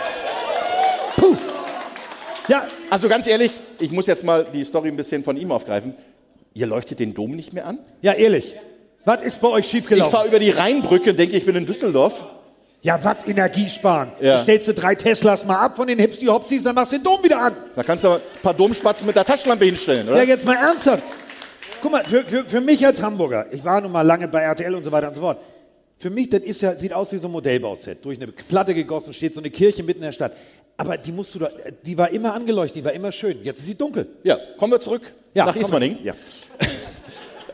Ja, 2.52 2.68
also 2.90 3.08
ganz 3.08 3.26
ehrlich, 3.26 3.50
ich 3.80 3.90
muss 3.92 4.06
jetzt 4.06 4.24
mal 4.24 4.46
die 4.52 4.62
Story 4.66 4.88
ein 4.88 4.96
bisschen 4.96 5.24
von 5.24 5.38
ihm 5.38 5.50
aufgreifen. 5.50 5.94
Ihr 6.52 6.66
leuchtet 6.66 7.00
den 7.00 7.14
Dom 7.14 7.30
nicht 7.30 7.54
mehr 7.54 7.66
an? 7.66 7.78
ja, 8.02 8.12
ehrlich. 8.12 8.54
Was 9.06 9.22
ist 9.22 9.40
bei 9.40 9.48
euch 9.48 9.64
Ich 9.64 9.70
schiefgelaufen? 9.70 10.12
fahre 10.12 10.28
über 10.28 10.38
die 10.38 10.50
Rheinbrücke 10.50 11.10
und 11.10 11.18
denke, 11.18 11.34
ich 11.34 11.46
bin 11.46 11.56
in 11.56 11.64
Düsseldorf. 11.64 12.22
Ja, 12.82 13.02
was 13.02 13.26
Energie 13.26 13.70
sparen. 13.70 14.12
Ja. 14.20 14.42
Stellst 14.42 14.68
du 14.68 14.74
drei 14.74 14.94
Teslas 14.94 15.46
mal 15.46 15.56
ab 15.56 15.76
von 15.76 15.86
den 15.88 15.98
Hipsty 15.98 16.26
Hopsys, 16.26 16.62
dann 16.62 16.74
machst 16.74 16.92
du 16.92 16.98
den 16.98 17.04
Dom 17.04 17.24
wieder 17.24 17.40
an. 17.40 17.56
Da 17.74 17.82
kannst 17.84 18.04
du 18.04 18.10
ein 18.10 18.20
paar 18.42 18.52
Domspatzen 18.52 19.06
mit 19.06 19.16
der 19.16 19.24
Taschenlampe 19.24 19.64
hinstellen, 19.64 20.06
oder? 20.08 20.18
Ja, 20.18 20.24
jetzt 20.24 20.44
mal 20.44 20.56
ernsthaft. 20.56 21.02
Guck 21.80 21.90
mal, 21.90 22.04
für, 22.04 22.22
für, 22.24 22.44
für 22.44 22.60
mich 22.60 22.84
als 22.84 23.02
Hamburger, 23.02 23.46
ich 23.50 23.64
war 23.64 23.80
nun 23.80 23.90
mal 23.92 24.02
lange 24.02 24.28
bei 24.28 24.42
RTL 24.42 24.74
und 24.74 24.84
so 24.84 24.92
weiter 24.92 25.08
und 25.08 25.14
so 25.14 25.22
fort. 25.22 25.38
Für 25.96 26.10
mich, 26.10 26.30
das 26.30 26.42
ist 26.42 26.60
ja, 26.60 26.76
sieht 26.76 26.92
aus 26.92 27.12
wie 27.12 27.18
so 27.18 27.28
ein 27.28 27.32
Modellbauset. 27.32 28.04
Durch 28.04 28.20
eine 28.20 28.30
Platte 28.30 28.74
gegossen 28.74 29.14
steht 29.14 29.34
so 29.34 29.40
eine 29.40 29.50
Kirche 29.50 29.82
mitten 29.84 30.00
in 30.00 30.06
der 30.06 30.12
Stadt. 30.12 30.32
Aber 30.76 30.96
die 30.96 31.12
musst 31.12 31.34
du 31.34 31.40
da, 31.40 31.50
die 31.84 31.96
war 31.96 32.10
immer 32.10 32.34
angeleuchtet, 32.34 32.76
die 32.76 32.84
war 32.84 32.92
immer 32.92 33.12
schön. 33.12 33.38
Jetzt 33.44 33.60
ist 33.60 33.66
sie 33.66 33.74
dunkel. 33.74 34.06
Ja, 34.24 34.38
kommen 34.56 34.72
wir 34.72 34.80
zurück 34.80 35.02
Ja, 35.34 35.46
nach 35.46 35.56
Ismaning. 35.56 35.98
Ja. 36.02 36.14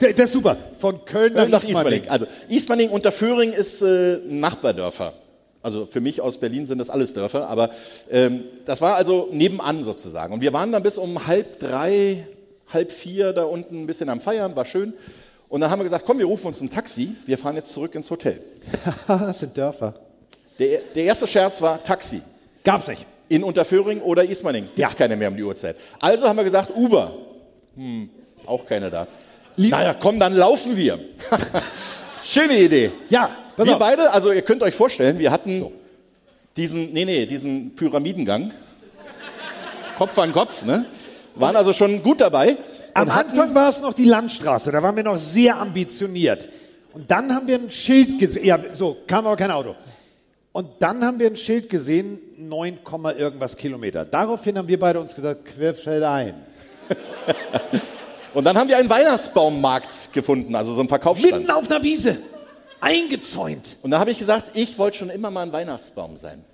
Das 0.01 0.27
ist 0.27 0.33
super. 0.33 0.57
Von 0.79 1.05
Köln 1.05 1.33
nach, 1.35 1.49
Nach 1.49 1.61
Ismaning. 1.61 2.05
Ismaning. 2.05 2.09
Also 2.09 2.27
Ismaning 2.49 2.91
und 2.91 3.05
Föhring 3.09 3.53
ist 3.53 3.83
äh, 3.83 4.19
Nachbardörfer. 4.29 5.13
Also 5.61 5.87
für 5.87 6.01
mich 6.01 6.21
aus 6.21 6.39
Berlin 6.39 6.67
sind 6.67 6.79
das 6.79 6.89
alles 6.89 7.15
Dörfer, 7.15 7.49
aber 7.49 7.71
ähm, 8.11 8.45
das 8.65 8.81
war 8.81 8.95
also 8.95 9.29
nebenan 9.33 9.83
sozusagen. 9.83 10.33
Und 10.33 10.41
wir 10.41 10.53
waren 10.53 10.71
dann 10.71 10.85
bis 10.85 10.99
um 10.99 11.27
halb 11.27 11.59
drei, 11.59 12.29
halb 12.73 12.93
vier 12.93 13.33
da 13.33 13.43
unten 13.45 13.83
ein 13.83 13.87
bisschen 13.87 14.09
am 14.09 14.21
Feiern, 14.21 14.55
war 14.55 14.65
schön. 14.65 14.95
Und 15.49 15.63
dann 15.63 15.71
haben 15.71 15.81
wir 15.81 15.85
gesagt, 15.85 16.05
komm, 16.07 16.19
wir 16.19 16.27
rufen 16.27 16.47
uns 16.47 16.61
ein 16.61 16.71
Taxi, 16.71 17.17
wir 17.27 17.37
fahren 17.37 17.57
jetzt 17.57 17.73
zurück 17.73 17.95
ins 17.95 18.09
Hotel. 18.11 18.41
das 19.09 19.41
sind 19.41 19.57
Dörfer. 19.57 19.95
Der, 20.59 20.81
der 20.95 21.05
erste 21.05 21.27
Scherz 21.27 21.61
war 21.61 21.83
Taxi. 21.83 22.23
Gab's 22.73 22.89
nicht. 22.89 23.07
In 23.29 23.45
Unterföhring 23.45 24.01
oder 24.01 24.25
Ismaning. 24.25 24.65
Gibt 24.75 24.87
es 24.89 24.93
Ja. 24.93 24.99
keine 24.99 25.17
mehr 25.17 25.29
um 25.29 25.37
die 25.37 25.43
Uhrzeit. 25.43 25.77
Also 26.01 26.27
haben 26.29 26.37
wir 26.37 26.45
gesagt, 26.45 26.71
Uber. 26.75 27.15
Hm, 27.77 28.09
auch 28.47 28.65
keine 28.67 28.91
da. 28.91 29.07
naja, 29.57 29.95
komm, 29.99 30.19
dann 30.21 30.35
laufen 30.35 30.77
wir. 30.77 30.99
Schöne 32.25 32.59
Idee. 32.59 32.91
Ja, 33.11 33.31
wir 33.57 33.73
auf. 33.75 33.79
beide, 33.79 34.11
also 34.11 34.33
ihr 34.33 34.43
könnt 34.43 34.63
euch 34.63 34.75
vorstellen, 34.75 35.19
wir 35.19 35.31
hatten 35.31 35.67
diesen, 36.57 36.93
nee, 36.93 37.05
nee, 37.05 37.27
diesen 37.27 37.75
Pyramidengang. 37.75 38.53
Kopf 39.97 40.19
an 40.19 40.33
Kopf, 40.33 40.65
ne? 40.65 40.85
Waren 41.35 41.57
also 41.57 41.73
schon 41.73 42.03
gut 42.03 42.21
dabei. 42.21 42.57
Am 42.95 43.11
Anfang 43.11 43.55
war 43.55 43.69
es 43.71 43.81
noch 43.81 43.95
die 43.95 44.05
Landstraße, 44.07 44.73
da 44.73 44.83
waren 44.83 44.97
wir 44.97 45.05
noch 45.05 45.19
sehr 45.19 45.57
ambitioniert. 45.57 46.49
Und 46.93 47.11
dann 47.11 47.33
haben 47.35 47.47
wir 47.47 47.57
ein 47.57 47.71
Schild 47.71 48.19
gesehen, 48.19 48.45
ja, 48.45 48.59
so, 48.75 48.97
kam 49.07 49.27
aber 49.27 49.37
kein 49.37 49.51
Auto. 49.51 49.75
Und 50.53 50.69
dann 50.81 51.05
haben 51.05 51.19
wir 51.19 51.29
ein 51.29 51.37
Schild 51.37 51.69
gesehen, 51.71 52.19
9, 52.39 52.85
Komma 52.85 53.13
irgendwas 53.13 53.57
Kilometer. 53.57 54.05
Daraufhin 54.05 54.57
haben 54.57 54.69
wir 54.69 54.79
beide 54.79 55.01
uns 55.01 55.15
gesagt, 55.15 55.45
Querfeld 55.47 56.05
ein. 56.05 56.35
Und 58.35 58.45
dann 58.45 58.57
haben 58.57 58.69
wir 58.69 58.77
einen 58.77 58.89
Weihnachtsbaummarkt 58.89 60.13
gefunden, 60.13 60.55
also 60.55 60.73
so 60.75 60.81
einen 60.81 60.89
Verkaufsstand. 60.89 61.33
Mitten 61.43 61.51
auf 61.51 61.69
einer 61.71 61.83
Wiese, 61.83 62.19
eingezäunt. 62.81 63.77
Und 63.83 63.91
da 63.91 63.99
habe 63.99 64.11
ich 64.13 64.19
gesagt, 64.19 64.51
ich 64.55 64.79
wollte 64.79 64.99
schon 64.99 65.11
immer 65.11 65.31
mal 65.31 65.43
ein 65.43 65.53
Weihnachtsbaum 65.53 66.17
sein. 66.17 66.45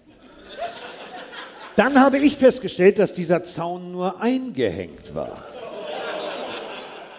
Dann 1.77 2.01
habe 2.01 2.19
ich 2.19 2.37
festgestellt, 2.37 2.99
dass 2.99 3.15
dieser 3.15 3.45
Zaun 3.45 3.93
nur 3.93 4.21
eingehängt 4.21 5.15
war. 5.15 5.45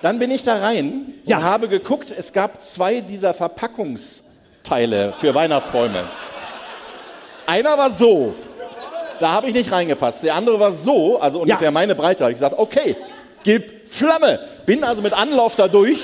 Dann 0.01 0.17
bin 0.17 0.31
ich 0.31 0.43
da 0.43 0.57
rein 0.57 1.13
Ja. 1.25 1.37
und 1.37 1.43
habe 1.43 1.67
geguckt, 1.67 2.13
es 2.17 2.31
gab 2.33 2.61
zwei 2.63 3.01
dieser 3.01 3.33
Verpackungsteile 3.33 5.13
für 5.19 5.35
Weihnachtsbäume. 5.35 6.05
Einer 7.45 7.77
war 7.77 7.89
so, 7.91 8.33
da 9.19 9.31
habe 9.31 9.47
ich 9.47 9.53
nicht 9.53 9.71
reingepasst. 9.71 10.23
Der 10.23 10.35
andere 10.35 10.59
war 10.59 10.71
so, 10.71 11.19
also 11.19 11.39
ungefähr 11.41 11.71
meine 11.71 11.95
Breite. 11.95 12.19
Da 12.19 12.25
habe 12.25 12.31
ich 12.33 12.37
gesagt, 12.37 12.57
okay, 12.57 12.95
gib 13.43 13.87
Flamme. 13.89 14.39
Bin 14.65 14.83
also 14.83 15.01
mit 15.01 15.13
Anlauf 15.13 15.55
da 15.55 15.67
durch. 15.67 15.99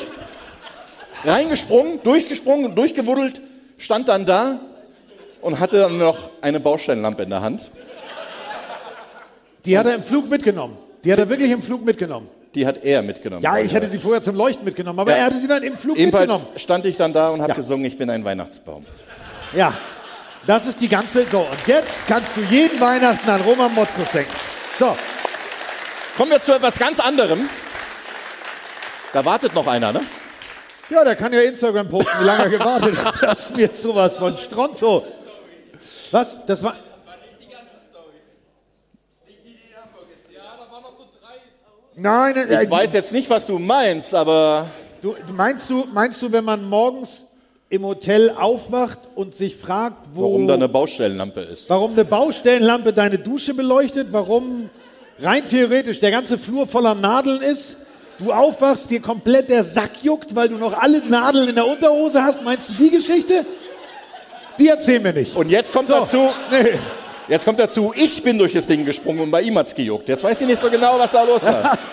reingesprungen, 1.24 2.02
durchgesprungen, 2.04 2.74
durchgewuddelt, 2.76 3.42
stand 3.78 4.08
dann 4.08 4.26
da 4.26 4.60
und 5.42 5.60
hatte 5.60 5.80
dann 5.80 5.98
noch 6.00 6.18
eine 6.42 6.60
Baustellenlampe 6.60 7.24
in 7.24 7.30
der 7.30 7.42
Hand. 7.42 7.70
Die 9.66 9.78
hat 9.78 9.86
er 9.86 9.96
im 9.96 10.04
Flug 10.04 10.30
mitgenommen. 10.30 10.78
Die 11.04 11.12
hat 11.12 11.20
er 11.20 11.30
wirklich 11.30 11.52
im 11.52 11.62
Flug 11.62 11.86
mitgenommen. 11.86 12.28
Die 12.56 12.66
hat 12.66 12.84
er 12.84 13.02
mitgenommen. 13.02 13.44
Ja, 13.44 13.58
ich 13.60 13.72
hätte 13.74 13.88
sie 13.88 13.98
vorher 14.00 14.22
zum 14.22 14.36
Leuchten 14.36 14.66
mitgenommen, 14.66 15.00
aber 15.00 15.12
Ja. 15.12 15.18
er 15.18 15.26
hatte 15.26 15.38
sie 15.38 15.48
dann 15.48 15.64
im 15.64 15.78
Flug 15.78 15.98
Ebenfalls 15.98 16.28
mitgenommen. 16.28 16.60
stand 16.60 16.86
ich 16.86 16.98
dann 16.98 17.14
da 17.14 17.30
und 17.30 17.40
habe 17.42 17.52
Ja. 17.52 17.56
gesungen, 17.56 17.86
ich 17.86 17.98
bin 17.98 18.10
ein 18.10 18.26
Weihnachtsbaum. 18.26 18.86
Ja, 19.56 19.74
das 20.48 20.66
ist 20.66 20.82
die 20.82 20.90
ganze. 20.90 21.26
So, 21.26 21.40
und 21.42 21.68
jetzt 21.68 22.08
kannst 22.08 22.36
du 22.36 22.42
jeden 22.42 22.80
Weihnachten 22.80 23.30
an 23.30 23.42
Roman 23.42 23.74
Motzkus 23.74 24.12
denken. 24.12 24.34
So, 24.80 24.96
Kommen 26.18 26.32
wir 26.32 26.42
zu 26.42 26.54
etwas 26.54 26.78
ganz 26.78 27.00
anderem. 27.00 27.50
Da 29.14 29.26
wartet 29.26 29.54
noch 29.56 29.68
einer, 29.68 29.92
ne? 29.92 30.02
ja, 30.90 31.04
der 31.04 31.16
kann 31.16 31.34
ja 31.34 31.42
Instagram 31.42 31.88
posten, 31.88 32.20
wie 32.20 32.26
lange 32.26 32.44
er 32.44 32.50
gewartet 32.50 33.04
hat. 33.04 33.16
Das 33.22 33.40
ist 33.50 33.58
mir 33.58 33.70
sowas 33.74 34.16
von 34.18 34.38
Stronzo. 34.38 35.06
Was? 36.12 36.38
Das 36.46 36.62
war. 36.64 36.76
Nein, 41.96 42.36
äh, 42.36 42.64
Ich 42.64 42.70
weiß 42.70 42.94
jetzt 42.94 43.12
nicht, 43.12 43.30
was 43.30 43.48
du 43.48 43.60
meinst, 43.60 44.14
aber 44.14 44.68
Du, 45.02 45.16
meinst, 45.34 45.70
du, 45.70 45.88
meinst 45.92 46.22
du, 46.22 46.32
wenn 46.32 46.46
man 46.46 46.64
morgens 46.64 47.26
im 47.72 47.86
Hotel 47.86 48.32
aufwacht 48.38 49.00
und 49.16 49.34
sich 49.34 49.56
fragt, 49.56 49.96
wo, 50.14 50.24
warum 50.24 50.48
da 50.48 50.54
eine 50.56 50.68
Baustellenlampe 50.70 51.40
ist? 51.40 51.70
warum 51.70 51.94
eine 51.94 52.06
Baustellenlampe 52.06 52.92
deine 52.94 53.18
Dusche 53.18 53.54
beleuchtet, 53.54 54.10
warum 54.12 54.70
rein 55.20 55.46
theoretisch 55.46 56.00
der 56.02 56.12
ganze 56.12 56.38
Flur 56.38 56.68
voller 56.68 56.94
Nadeln 56.96 57.42
ist, 57.42 57.78
du 58.20 58.32
aufwachst, 58.34 58.90
dir 58.92 59.00
komplett 59.02 59.50
der 59.50 59.64
Sack 59.64 59.92
juckt, 60.04 60.36
weil 60.36 60.50
du 60.50 60.58
noch 60.58 60.74
alle 60.80 61.00
Nadeln 61.08 61.48
in 61.50 61.56
der 61.56 61.66
Unterhose 61.66 62.22
hast, 62.24 62.44
meinst 62.44 62.70
du 62.70 62.74
die 62.74 62.90
Geschichte? 62.92 63.46
Die 64.60 64.68
erzählen 64.68 65.04
wir 65.04 65.14
nicht. 65.14 65.36
Und 65.36 65.50
jetzt 65.50 65.72
kommt 65.72 65.88
So. 65.88 65.94
dazu, 65.94 66.30
Nee. 66.52 66.74
jetzt 67.30 67.46
kommt 67.46 67.58
dazu, 67.60 67.94
ich 67.96 68.22
bin 68.22 68.38
durch 68.38 68.52
das 68.54 68.68
Ding 68.68 68.84
gesprungen 68.84 69.22
und 69.22 69.32
bei 69.32 69.42
ihm 69.44 69.58
hat's 69.58 69.74
gejuckt. 69.74 70.10
Jetzt 70.10 70.24
weiß 70.26 70.42
ich 70.42 70.48
nicht 70.48 70.60
so 70.60 70.70
genau, 70.70 71.00
was 71.00 71.12
da 71.14 71.24
los 71.24 71.46
war. 71.46 71.78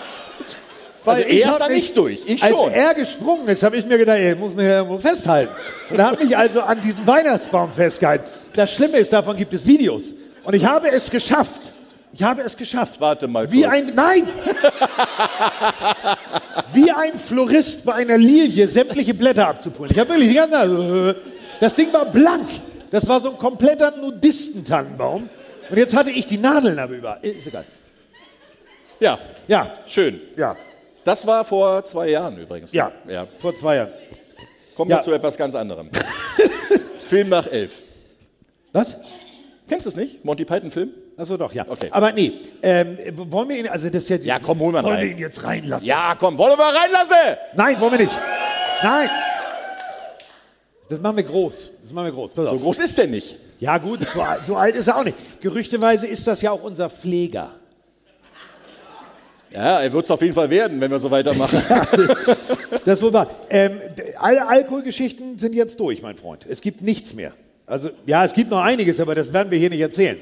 Weil 1.05 1.15
Also 1.23 1.29
ich 1.29 1.45
er 1.45 1.51
ist 1.51 1.59
da 1.59 1.67
mich- 1.67 1.77
nicht 1.77 1.97
durch, 1.97 2.19
ich 2.25 2.43
als 2.43 2.51
schon. 2.53 2.71
er 2.71 2.93
gesprungen 2.93 3.47
ist, 3.47 3.63
habe 3.63 3.77
ich 3.77 3.85
mir 3.85 3.97
gedacht, 3.97 4.17
ey, 4.17 4.35
muss 4.35 4.53
man 4.53 4.65
hier 4.65 4.75
irgendwo 4.77 4.99
festhalten. 4.99 5.51
Und 5.89 5.97
er 5.99 6.11
hat 6.11 6.23
mich 6.23 6.35
also 6.37 6.61
an 6.61 6.81
diesem 6.81 7.07
Weihnachtsbaum 7.07 7.71
festgehalten. 7.71 8.25
Das 8.53 8.73
Schlimme 8.73 8.97
ist, 8.97 9.13
davon 9.13 9.37
gibt 9.37 9.53
es 9.53 9.65
Videos. 9.65 10.13
Und 10.43 10.53
ich 10.55 10.65
habe 10.65 10.89
es 10.91 11.09
geschafft. 11.09 11.73
Ich 12.11 12.23
habe 12.23 12.41
es 12.41 12.57
geschafft. 12.57 12.99
Warte 12.99 13.27
mal 13.27 13.49
Wie 13.51 13.61
kurz. 13.61 13.73
ein, 13.75 13.91
nein! 13.95 14.27
Wie 16.73 16.91
ein 16.91 17.17
Florist 17.17 17.85
bei 17.85 17.93
einer 17.93 18.17
Lilie 18.17 18.67
sämtliche 18.67 19.13
Blätter 19.13 19.47
abzupulen. 19.47 19.91
Ich 19.91 19.99
habe 19.99 20.09
wirklich 20.09 20.29
die 20.29 20.35
ganze 20.35 21.15
Das 21.59 21.75
Ding 21.75 21.91
war 21.93 22.05
blank. 22.05 22.49
Das 22.91 23.07
war 23.07 23.21
so 23.21 23.29
ein 23.31 23.37
kompletter 23.37 23.93
Nudistentannenbaum. 23.97 25.29
Und 25.69 25.77
jetzt 25.77 25.95
hatte 25.95 26.09
ich 26.09 26.25
die 26.25 26.37
Nadeln 26.39 26.79
aber 26.79 26.93
über. 26.95 27.19
Ist 27.23 27.47
egal. 27.47 27.65
Ja, 28.99 29.19
Ja, 29.47 29.71
schön. 29.85 30.19
ja, 30.35 30.55
Das 31.09 31.25
war 31.25 31.43
vor 31.43 31.83
zwei 31.85 32.09
Jahren 32.09 32.37
übrigens. 32.37 32.71
ja. 32.71 32.91
ja. 33.07 33.25
Vor 33.39 33.57
zwei 33.57 33.77
Jahren. 33.77 33.89
Kommen 34.75 34.91
Ja. 34.91 34.97
wir 34.97 35.01
zu 35.01 35.11
etwas 35.11 35.35
ganz 35.37 35.55
anderem. 35.55 35.89
Film 37.05 37.29
nach 37.29 37.47
elf. 37.47 37.81
Was? 38.73 38.95
Kennst 39.67 39.87
du 39.87 39.89
es 39.89 39.95
nicht? 39.95 40.23
Monty 40.23 40.45
Python 40.45 40.69
Film? 40.69 40.91
Achso, 41.17 41.35
doch, 41.35 41.51
ja. 41.51 41.65
Okay. 41.67 41.87
Aber 41.89 42.11
nee, 42.11 42.31
ähm, 42.61 42.95
wollen 43.15 43.49
wir 43.49 43.57
ihn, 43.57 43.67
also 43.67 43.89
das 43.89 44.03
ist 44.03 44.09
jetzt, 44.09 44.25
Ja, 44.27 44.37
komm, 44.37 44.59
hol 44.59 44.71
mal 44.71 44.83
wollen 44.83 44.97
rein. 44.97 45.03
wir 45.05 45.11
ihn 45.13 45.17
jetzt 45.17 45.43
reinlassen? 45.43 45.87
Ja, 45.87 46.15
komm, 46.19 46.37
wollen 46.37 46.55
wir 46.59 46.63
reinlassen? 46.65 47.37
Nein, 47.55 47.79
wollen 47.81 47.91
wir 47.93 47.99
nicht. 47.99 48.19
Nein. 48.83 49.09
Das 50.89 50.99
machen 50.99 51.17
wir 51.17 51.23
groß. 51.23 51.71
Das 51.81 51.91
machen 51.91 52.05
wir 52.05 52.11
groß. 52.13 52.33
So 52.35 52.59
groß 52.59 52.79
ist 52.79 52.95
der 52.99 53.07
nicht. 53.07 53.35
Ja 53.59 53.79
gut, 53.79 54.03
so, 54.03 54.23
so 54.45 54.55
alt 54.57 54.75
ist 54.75 54.85
er 54.85 54.97
auch 54.97 55.03
nicht. 55.03 55.17
Gerüchteweise 55.41 56.05
ist 56.05 56.27
das 56.27 56.43
ja 56.43 56.51
auch 56.51 56.61
unser 56.61 56.91
Pfleger. 56.91 57.58
Ja, 59.51 59.81
er 59.81 59.91
wird 59.91 60.05
es 60.05 60.11
auf 60.11 60.21
jeden 60.21 60.33
Fall 60.33 60.49
werden, 60.49 60.79
wenn 60.79 60.91
wir 60.91 60.99
so 60.99 61.11
weitermachen. 61.11 61.61
Das 62.85 63.01
wohl 63.01 63.11
wahr. 63.13 63.29
Ähm, 63.49 63.79
alle 64.17 64.47
Alkoholgeschichten 64.47 65.37
sind 65.37 65.53
jetzt 65.53 65.79
durch, 65.79 66.01
mein 66.01 66.15
Freund. 66.15 66.45
Es 66.49 66.61
gibt 66.61 66.81
nichts 66.81 67.13
mehr. 67.13 67.33
Also, 67.65 67.89
ja, 68.05 68.23
es 68.25 68.33
gibt 68.33 68.49
noch 68.49 68.63
einiges, 68.63 68.99
aber 68.99 69.15
das 69.15 69.33
werden 69.33 69.51
wir 69.51 69.59
hier 69.59 69.69
nicht 69.69 69.81
erzählen. 69.81 70.17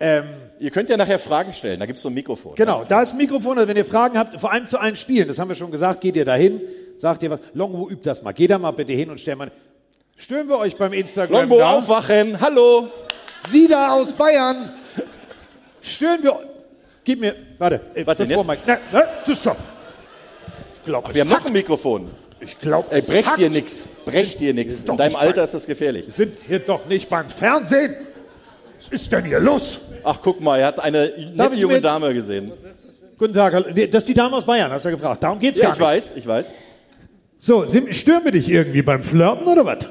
Ähm, 0.00 0.24
Ihr 0.60 0.70
könnt 0.70 0.88
ja 0.88 0.96
nachher 0.96 1.18
Fragen 1.18 1.52
stellen, 1.52 1.80
da 1.80 1.86
gibt 1.86 1.96
es 1.96 2.02
so 2.02 2.08
ein 2.08 2.14
Mikrofon. 2.14 2.54
Genau, 2.54 2.84
da 2.88 3.02
ist 3.02 3.12
ein 3.12 3.18
Mikrofon. 3.18 3.58
Also 3.58 3.68
wenn 3.68 3.76
ihr 3.76 3.84
Fragen 3.84 4.16
habt, 4.16 4.40
vor 4.40 4.52
allem 4.52 4.66
zu 4.68 4.78
allen 4.78 4.96
Spielen, 4.96 5.28
das 5.28 5.38
haben 5.38 5.48
wir 5.48 5.56
schon 5.56 5.70
gesagt, 5.70 6.00
geht 6.00 6.16
ihr 6.16 6.24
da 6.24 6.34
hin, 6.36 6.60
sagt 6.98 7.22
ihr 7.22 7.30
was. 7.30 7.40
Longwo 7.54 7.88
übt 7.90 8.08
das 8.08 8.22
mal. 8.22 8.32
Geht 8.32 8.50
da 8.50 8.58
mal 8.58 8.70
bitte 8.70 8.92
hin 8.92 9.10
und 9.10 9.20
stellt 9.20 9.36
mal. 9.38 9.50
Stören 10.16 10.48
wir 10.48 10.58
euch 10.58 10.76
beim 10.76 10.92
Instagram 10.92 11.40
Longbo 11.40 11.58
da? 11.58 11.72
aufwachen, 11.72 12.40
hallo. 12.40 12.88
Sie 13.48 13.66
da 13.68 13.92
aus 13.94 14.12
Bayern. 14.12 14.70
Stören 15.82 16.22
wir 16.22 16.32
euch. 16.36 16.53
Gib 17.04 17.20
mir, 17.20 17.34
warte, 17.58 17.80
äh, 17.94 18.06
Was 18.06 18.16
bevor 18.16 18.36
jetzt? 18.36 18.46
mein, 18.46 18.58
ne, 18.66 18.78
ne, 18.92 19.02
zu 19.24 19.36
stopp. 19.36 19.58
Ich 20.78 20.84
glaube, 20.84 21.14
Wir 21.14 21.20
haben 21.22 21.28
noch 21.30 21.44
ein 21.46 21.52
Mikrofon. 21.52 22.10
ich 22.40 22.58
glaube, 22.58 22.90
Ey, 22.90 23.02
brecht 23.02 23.36
dir 23.36 23.50
nix. 23.50 23.84
Brecht 24.04 24.40
dir 24.40 24.54
nix. 24.54 24.80
In 24.80 24.96
deinem 24.96 25.16
Alter 25.16 25.44
ist 25.44 25.54
das 25.54 25.66
gefährlich. 25.66 26.06
Wir 26.06 26.14
sind 26.14 26.34
hier 26.46 26.58
doch 26.60 26.86
nicht 26.86 27.08
beim 27.08 27.28
Fernsehen. 27.28 27.94
Was 28.78 28.88
ist 28.88 29.12
denn 29.12 29.24
hier 29.24 29.40
los? 29.40 29.78
Ach, 30.02 30.18
guck 30.22 30.40
mal, 30.40 30.58
er 30.60 30.66
hat 30.68 30.80
eine 30.80 31.08
Darf 31.08 31.34
nette 31.34 31.54
ich 31.54 31.60
junge 31.60 31.80
Dame 31.80 32.12
gesehen. 32.12 32.52
Guten 33.16 33.32
Tag, 33.34 33.52
das 33.52 34.00
ist 34.00 34.08
die 34.08 34.14
Dame 34.14 34.36
aus 34.36 34.44
Bayern, 34.44 34.70
hast 34.72 34.84
du 34.84 34.88
ja 34.88 34.94
gefragt. 34.96 35.22
Darum 35.22 35.38
geht's 35.38 35.58
Ja, 35.58 35.64
gar 35.66 35.72
ich 35.74 35.78
nicht. 35.78 35.88
weiß, 35.88 36.14
ich 36.16 36.26
weiß. 36.26 36.50
So, 37.40 37.64
stören 37.92 38.24
wir 38.24 38.32
dich 38.32 38.48
irgendwie 38.48 38.82
beim 38.82 39.02
Flirten 39.02 39.46
oder 39.46 39.64
was? 39.64 39.88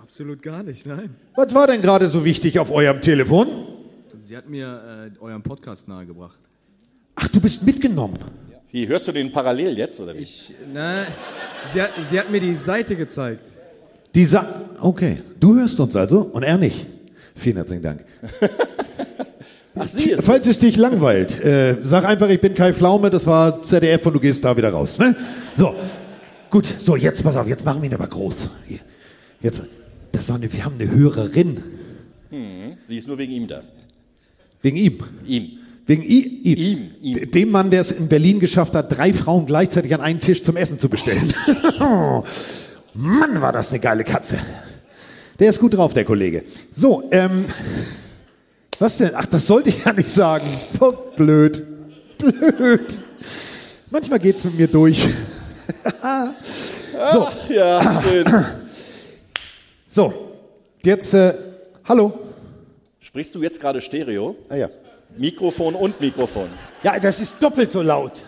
Absolut 0.00 0.42
gar 0.42 0.62
nicht, 0.62 0.86
nein. 0.86 1.14
Was 1.36 1.54
war 1.54 1.66
denn 1.66 1.82
gerade 1.82 2.06
so 2.08 2.24
wichtig 2.24 2.58
auf 2.58 2.70
eurem 2.70 3.00
Telefon? 3.00 3.48
Sie 4.20 4.36
hat 4.36 4.48
mir 4.48 5.10
äh, 5.14 5.20
euren 5.22 5.42
Podcast 5.42 5.86
nahegebracht. 5.88 6.38
Ach, 7.22 7.28
du 7.28 7.40
bist 7.40 7.64
mitgenommen. 7.64 8.18
Wie, 8.72 8.88
hörst 8.88 9.06
du 9.06 9.12
den 9.12 9.30
parallel 9.30 9.78
jetzt, 9.78 10.00
oder 10.00 10.14
wie? 10.16 10.20
Ich, 10.22 10.52
ne, 10.72 11.06
sie 11.72 11.82
hat, 11.82 11.90
sie 12.10 12.18
hat 12.18 12.30
mir 12.30 12.40
die 12.40 12.54
Seite 12.54 12.96
gezeigt. 12.96 13.44
Dieser. 14.14 14.62
Okay, 14.80 15.18
du 15.38 15.54
hörst 15.54 15.78
uns 15.78 15.94
also 15.94 16.20
und 16.20 16.42
er 16.42 16.58
nicht. 16.58 16.86
Vielen 17.36 17.56
herzlichen 17.56 17.82
Dank. 17.82 18.04
Ach, 19.74 19.86
sie 19.88 20.10
ist 20.10 20.24
Falls 20.24 20.46
es 20.46 20.58
dich 20.58 20.76
langweilt, 20.76 21.42
äh, 21.42 21.76
sag 21.82 22.04
einfach, 22.04 22.28
ich 22.28 22.40
bin 22.40 22.54
Kai 22.54 22.72
Pflaume, 22.72 23.08
das 23.08 23.26
war 23.26 23.62
ZDF 23.62 24.04
und 24.04 24.14
du 24.14 24.20
gehst 24.20 24.44
da 24.44 24.56
wieder 24.56 24.70
raus. 24.70 24.98
Ne? 24.98 25.14
So, 25.56 25.74
gut, 26.50 26.66
so 26.78 26.96
jetzt 26.96 27.22
pass 27.22 27.36
auf, 27.36 27.46
jetzt 27.46 27.64
machen 27.64 27.80
wir 27.82 27.88
ihn 27.88 27.94
aber 27.94 28.06
groß. 28.08 28.48
Hier. 28.66 28.80
Jetzt, 29.40 29.62
das 30.10 30.28
war 30.28 30.36
eine, 30.36 30.52
wir 30.52 30.64
haben 30.64 30.74
eine 30.78 30.90
Hörerin 30.90 31.62
Hm, 32.30 32.76
sie 32.88 32.96
ist 32.96 33.06
nur 33.06 33.18
wegen 33.18 33.32
ihm 33.32 33.46
da. 33.46 33.62
wegen 34.62 34.76
ihm. 34.76 34.98
Ihm. 35.26 35.58
Wegen 35.92 36.04
i, 36.04 36.20
ihm. 36.44 36.94
Ihm, 37.02 37.30
Dem 37.30 37.50
Mann, 37.50 37.70
der 37.70 37.82
es 37.82 37.92
in 37.92 38.08
Berlin 38.08 38.40
geschafft 38.40 38.74
hat, 38.74 38.96
drei 38.96 39.12
Frauen 39.12 39.44
gleichzeitig 39.44 39.92
an 39.92 40.00
einen 40.00 40.20
Tisch 40.20 40.42
zum 40.42 40.56
Essen 40.56 40.78
zu 40.78 40.88
bestellen. 40.88 41.34
Mann, 42.94 43.42
war 43.42 43.52
das 43.52 43.72
eine 43.72 43.80
geile 43.80 44.02
Katze. 44.02 44.38
Der 45.38 45.50
ist 45.50 45.60
gut 45.60 45.74
drauf, 45.74 45.92
der 45.92 46.04
Kollege. 46.04 46.44
So, 46.70 47.02
ähm, 47.10 47.44
was 48.78 48.96
denn? 48.96 49.10
Ach, 49.14 49.26
das 49.26 49.46
sollte 49.46 49.68
ich 49.68 49.84
ja 49.84 49.92
nicht 49.92 50.10
sagen. 50.10 50.46
Blöd. 51.16 51.62
Blöd. 52.16 52.98
Manchmal 53.90 54.18
geht's 54.18 54.44
mit 54.44 54.56
mir 54.56 54.68
durch. 54.68 55.02
so, 57.12 57.26
Ach 57.26 57.50
ja, 57.50 58.02
schön. 58.02 58.24
so. 59.86 60.14
Jetzt, 60.82 61.12
äh, 61.12 61.34
hallo. 61.84 62.18
Sprichst 62.98 63.34
du 63.34 63.42
jetzt 63.42 63.60
gerade 63.60 63.82
Stereo? 63.82 64.36
Ah 64.48 64.56
ja. 64.56 64.70
Mikrofon 65.18 65.74
und 65.74 66.00
Mikrofon. 66.00 66.48
Ja, 66.82 66.98
das 66.98 67.20
ist 67.20 67.36
doppelt 67.40 67.72
so 67.72 67.82
laut. 67.82 68.20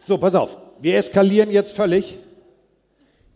So, 0.00 0.18
pass 0.18 0.34
auf. 0.34 0.56
Wir 0.80 0.96
eskalieren 0.96 1.50
jetzt 1.50 1.76
völlig. 1.76 2.18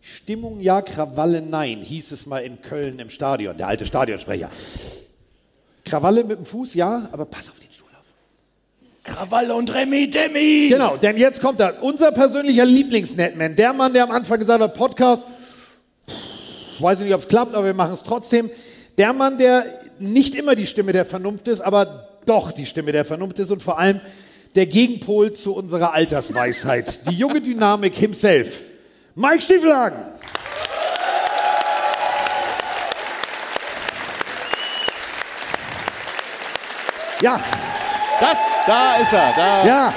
Stimmung 0.01 0.59
ja, 0.59 0.81
Krawalle 0.81 1.41
nein, 1.41 1.79
hieß 1.81 2.11
es 2.11 2.25
mal 2.25 2.39
in 2.39 2.61
Köln 2.61 2.99
im 2.99 3.09
Stadion, 3.09 3.57
der 3.57 3.67
alte 3.67 3.85
Stadionsprecher. 3.85 4.49
Krawalle 5.83 6.23
mit 6.23 6.37
dem 6.37 6.45
Fuß, 6.45 6.73
ja, 6.75 7.09
aber 7.11 7.25
pass 7.25 7.49
auf 7.49 7.59
den 7.59 7.71
Stuhl 7.71 7.87
auf. 7.97 9.03
Krawalle 9.03 9.53
und 9.53 9.73
Remi 9.73 10.09
Demi. 10.09 10.69
Genau, 10.69 10.97
denn 10.97 11.17
jetzt 11.17 11.41
kommt 11.41 11.59
er. 11.59 11.81
Unser 11.83 12.11
persönlicher 12.11 12.65
Lieblings-Netman, 12.65 13.55
der 13.55 13.73
Mann, 13.73 13.93
der 13.93 14.03
am 14.03 14.11
Anfang 14.11 14.39
gesagt 14.39 14.61
hat, 14.61 14.73
Podcast, 14.73 15.25
pff, 16.09 16.81
weiß 16.81 16.99
ich 16.99 17.05
nicht, 17.05 17.15
ob 17.15 17.21
es 17.21 17.27
klappt, 17.27 17.53
aber 17.53 17.65
wir 17.65 17.73
machen 17.73 17.93
es 17.93 18.03
trotzdem. 18.03 18.49
Der 18.97 19.13
Mann, 19.13 19.37
der 19.37 19.65
nicht 19.99 20.35
immer 20.35 20.55
die 20.55 20.65
Stimme 20.67 20.93
der 20.93 21.05
Vernunft 21.05 21.47
ist, 21.47 21.61
aber 21.61 22.09
doch 22.25 22.51
die 22.51 22.65
Stimme 22.65 22.91
der 22.91 23.05
Vernunft 23.05 23.39
ist 23.39 23.51
und 23.51 23.61
vor 23.63 23.79
allem 23.79 24.01
der 24.55 24.65
Gegenpol 24.65 25.33
zu 25.33 25.55
unserer 25.55 25.93
Altersweisheit. 25.93 26.99
Die 27.09 27.15
junge 27.15 27.41
Dynamik 27.41 27.95
himself. 27.95 28.59
Mike 29.15 29.41
Stiefelhagen. 29.41 30.03
Ja, 37.21 37.39
Das, 38.19 38.37
da 38.65 38.95
ist 38.95 39.13
er. 39.13 39.33
Da. 39.35 39.65
ja, 39.65 39.93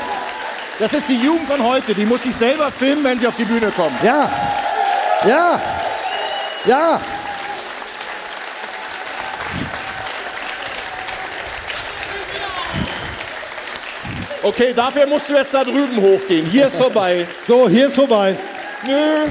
Das 0.79 0.93
ist 0.93 1.09
die 1.09 1.17
Jugend 1.17 1.49
von 1.49 1.63
heute. 1.63 1.95
Die 1.95 2.05
muss 2.07 2.23
sich 2.23 2.35
selber 2.35 2.71
filmen, 2.71 3.05
wenn 3.05 3.19
sie 3.19 3.27
auf 3.27 3.37
die 3.37 3.45
Bühne 3.45 3.71
kommen. 3.71 3.97
ja. 4.03 4.31
Ja. 5.27 5.61
Ja. 6.67 7.01
Okay, 14.43 14.73
dafür 14.75 15.07
musst 15.07 15.29
du 15.29 15.35
jetzt 15.35 15.53
da 15.53 15.63
drüben 15.63 16.01
hochgehen. 16.01 16.47
Hier 16.47 16.69
ist 16.69 16.77
vorbei. 16.77 17.27
So, 17.47 17.69
hier 17.69 17.89
ist 17.89 17.95
vorbei. 17.95 18.37
Nö. 18.87 19.27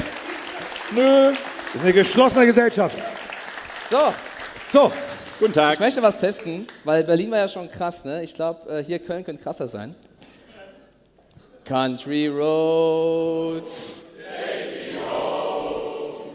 Nö. 0.91 1.31
Das 1.31 1.75
ist 1.75 1.81
eine 1.81 1.93
geschlossene 1.93 2.45
Gesellschaft. 2.45 2.95
So. 3.89 4.13
So. 4.71 4.91
Guten 5.39 5.53
Tag. 5.53 5.73
Ich 5.73 5.79
möchte 5.79 6.01
was 6.03 6.19
testen, 6.19 6.67
weil 6.83 7.03
Berlin 7.03 7.31
war 7.31 7.39
ja 7.39 7.47
schon 7.47 7.71
krass, 7.71 8.05
ne? 8.05 8.23
Ich 8.23 8.35
glaube, 8.35 8.69
äh, 8.69 8.83
hier 8.83 8.99
Köln 8.99 9.23
könnte 9.23 9.41
krasser 9.41 9.67
sein. 9.67 9.95
Country 11.65 12.27
Roads. 12.27 14.03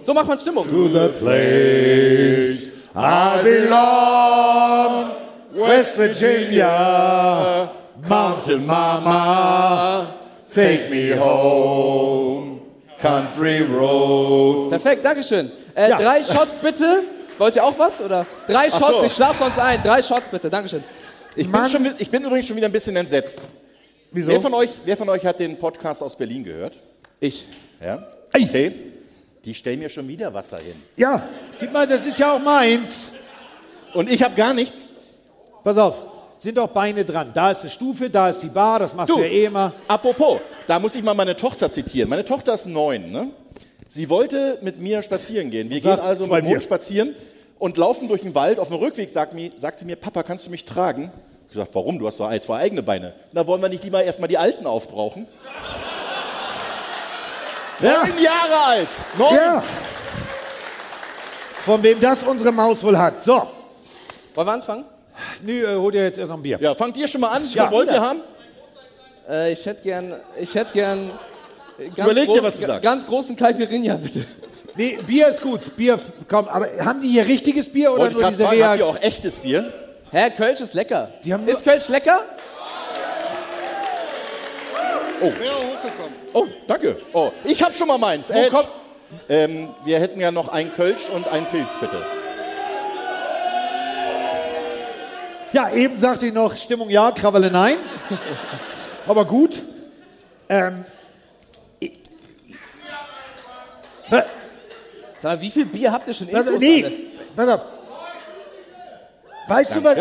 So 0.03 0.13
macht 0.13 0.27
man 0.27 0.39
Stimmung. 0.39 0.69
To 0.69 0.89
the 0.89 1.09
place 1.19 2.69
I 2.95 3.41
belong, 3.43 5.11
West 5.53 5.97
Virginia, 5.99 7.71
Mountain 8.09 8.67
Mama, 8.67 10.15
take 10.53 10.91
me 10.91 11.13
home, 11.19 12.61
country 13.01 13.63
road. 13.63 14.71
Perfekt, 14.71 15.05
Dankeschön. 15.05 15.51
Äh, 15.75 15.89
Ja. 15.91 15.97
Drei 15.99 16.23
Shots 16.23 16.59
bitte. 16.59 17.03
Wollt 17.39 17.57
ihr 17.57 17.65
auch 17.65 17.79
was? 17.79 18.01
Oder? 18.01 18.27
Drei 18.47 18.71
Shots, 18.71 18.99
so. 18.99 19.05
ich 19.05 19.13
schlaf 19.13 19.39
sonst 19.39 19.59
ein. 19.59 19.83
Drei 19.83 20.03
Shots 20.03 20.29
bitte, 20.29 20.51
Dankeschön. 20.51 20.85
Ich 21.35 21.51
bin, 21.51 21.67
schon, 21.67 21.95
ich 21.99 22.11
bin 22.11 22.25
übrigens 22.25 22.47
schon 22.47 22.57
wieder 22.57 22.67
ein 22.69 22.73
bisschen 22.73 22.95
entsetzt. 22.95 23.41
Wieso? 24.13 24.29
Wer 24.29 24.41
von, 24.41 24.55
euch, 24.55 24.71
wer 24.85 24.97
von 24.97 25.09
euch 25.09 25.25
hat 25.27 25.41
den 25.41 25.59
Podcast 25.59 26.03
aus 26.03 26.15
Berlin 26.17 26.45
gehört? 26.45 26.79
Ich. 27.19 27.49
Ja? 27.85 28.07
Okay. 28.33 28.73
Die 29.45 29.55
stellen 29.55 29.81
mir 29.81 29.89
schon 29.89 30.07
wieder 30.07 30.33
Wasser 30.33 30.59
hin. 30.59 30.75
Ja, 30.97 31.27
gib 31.59 31.73
mal, 31.73 31.87
das 31.87 32.07
ist 32.07 32.19
ja 32.19 32.33
auch 32.37 32.39
meins. 32.41 33.11
Und 33.93 34.11
ich 34.11 34.23
habe 34.23 34.35
gar 34.37 34.55
nichts. 34.55 34.91
Pass 35.65 35.77
auf, 35.77 36.03
sind 36.45 36.59
doch 36.59 36.69
Beine 36.69 37.05
dran. 37.05 37.33
Da 37.35 37.51
ist 37.53 37.63
eine 37.63 37.71
Stufe, 37.71 38.11
da 38.11 38.29
ist 38.29 38.41
die 38.41 38.49
Bar, 38.49 38.79
das 38.79 38.95
machst 38.95 39.11
du, 39.11 39.17
Du. 39.17 39.23
ja 39.23 39.27
eh 39.29 39.45
immer. 39.47 39.73
Apropos, 39.89 40.41
da 40.67 40.79
muss 40.79 40.95
ich 40.95 41.03
mal 41.03 41.15
meine 41.15 41.37
Tochter 41.37 41.71
zitieren. 41.71 42.09
Meine 42.11 42.25
Tochter 42.25 42.53
ist 42.55 42.67
neun. 42.67 43.11
Ne? 43.11 43.31
Sie 43.89 44.09
wollte 44.11 44.59
mit 44.61 44.79
mir 44.79 45.03
spazieren 45.03 45.51
gehen. 45.51 45.71
Wir 45.71 45.81
Sag, 45.81 45.97
gehen 45.97 46.05
also 46.05 46.27
mit 46.27 46.45
dem 46.45 46.49
Hund 46.49 46.63
spazieren 46.63 47.15
und 47.59 47.79
laufen 47.79 48.09
durch 48.09 48.21
den 48.21 48.35
Wald. 48.35 48.61
Auf 48.61 48.69
dem 48.69 48.77
Rückweg 48.77 49.11
sagt, 49.11 49.33
mir, 49.33 49.53
sagt 49.59 49.79
sie 49.79 49.87
mir, 49.87 49.97
Papa, 49.97 50.23
kannst 50.23 50.47
du 50.47 50.51
mich 50.51 50.67
tragen? 50.67 51.11
Ich 51.49 51.57
sage, 51.57 51.71
warum? 51.73 51.99
Du 51.99 52.07
hast 52.07 52.21
doch 52.21 52.31
zwei 52.41 52.59
eigene 52.59 52.83
Beine. 52.83 53.15
Na, 53.33 53.47
wollen 53.47 53.63
wir 53.63 53.71
nicht 53.71 53.83
lieber 53.83 54.05
erstmal 54.05 54.29
die 54.29 54.39
alten 54.39 54.67
aufbrauchen? 54.67 55.27
Ja. 57.81 58.05
Neun 58.07 58.23
Jahre 58.23 58.65
alt. 58.67 58.89
Neun. 59.19 59.35
Ja. 59.35 59.63
Von 61.65 61.83
wem 61.83 62.01
das 62.01 62.23
unsere 62.23 62.53
Maus 62.53 62.85
wohl 62.85 62.97
hat. 62.97 63.21
So. 63.21 63.33
Wollen 64.35 64.47
wir 64.47 64.53
anfangen? 64.53 64.85
Nö, 65.43 65.65
äh, 65.65 65.77
hol 65.77 65.93
dir 65.93 66.05
jetzt 66.05 66.19
erst 66.19 66.29
noch 66.31 66.37
ein 66.37 66.43
Bier. 66.43 66.59
Ja, 66.61 66.75
fangt 66.75 66.97
ihr 66.97 67.07
schon 67.09 67.21
mal 67.21 67.29
an. 67.29 67.43
Ja. 67.53 67.65
Was 67.65 67.71
wollt 67.73 67.91
ihr 67.91 68.01
haben? 68.01 68.21
Äh, 69.29 69.53
ich 69.53 69.65
hätte 69.65 69.83
gern, 69.83 70.15
ich 70.39 70.55
hätte 70.55 70.73
gern 70.73 71.11
äh, 71.79 71.85
ganz, 71.89 71.99
Überleg 72.11 72.27
dir, 72.27 72.33
großen- 72.41 72.43
was 72.43 72.59
du 72.61 72.67
sagst. 72.67 72.83
ganz 72.83 73.07
großen 73.07 73.37
Caipirinha, 73.37 73.97
bitte. 73.97 74.25
Nee, 74.77 74.99
Bier 75.07 75.29
ist 75.29 75.41
gut. 75.41 75.77
Bier, 75.77 76.01
komm, 76.29 76.49
aber 76.49 76.67
haben 76.85 77.01
die 77.01 77.09
hier 77.09 77.27
richtiges 77.27 77.69
Bier 77.73 77.93
oder 77.93 78.03
Wollte 78.03 78.15
nur 78.17 78.31
diese 78.31 78.43
fragen, 78.45 78.57
Rea? 78.59 78.69
habt 78.71 78.79
ihr 78.81 78.87
auch 78.87 79.01
echtes 79.03 79.39
Bier? 79.39 79.73
Hä, 80.11 80.31
Kölsch 80.31 80.61
ist 80.61 80.75
lecker. 80.75 81.11
Die 81.25 81.33
haben 81.33 81.47
ist 81.47 81.63
Kölsch 81.65 81.89
lecker? 81.89 82.21
Oh. 85.21 85.33
Oh, 86.33 86.47
danke. 86.67 86.97
Oh, 87.13 87.31
ich 87.45 87.63
habe 87.63 87.73
schon 87.73 87.87
mal 87.89 87.99
meins. 87.99 88.33
Kommt- 88.51 88.69
Ähm, 89.29 89.69
wir 89.85 90.01
hätten 90.01 90.21
ja 90.21 90.33
noch 90.33 90.49
einen 90.49 90.75
Kölsch 90.75 91.09
und 91.09 91.29
einen 91.29 91.47
Pilz, 91.47 91.75
bitte. 91.81 91.97
Ja, 95.55 95.71
eben 95.71 95.97
sagte 95.97 96.27
ich 96.27 96.33
noch 96.33 96.55
Stimmung 96.57 96.91
ja, 96.91 97.11
Krawalle 97.13 97.51
nein. 97.51 97.77
aber 99.07 99.25
gut. 99.25 99.63
Ähm, 100.49 100.85
Sag 105.21 105.37
mal, 105.37 105.41
wie 105.41 105.51
viel 105.51 105.65
Bier 105.65 105.91
habt 105.91 106.07
ihr 106.07 106.13
schon 106.15 106.31
Warte, 106.33 106.51
Infos 106.51 106.61
nee, 106.61 106.85
alle? 106.85 106.95
pass 107.35 107.49
auf. 107.49 107.61
Weißt 109.49 109.75
du 109.77 109.85
was? 109.85 109.97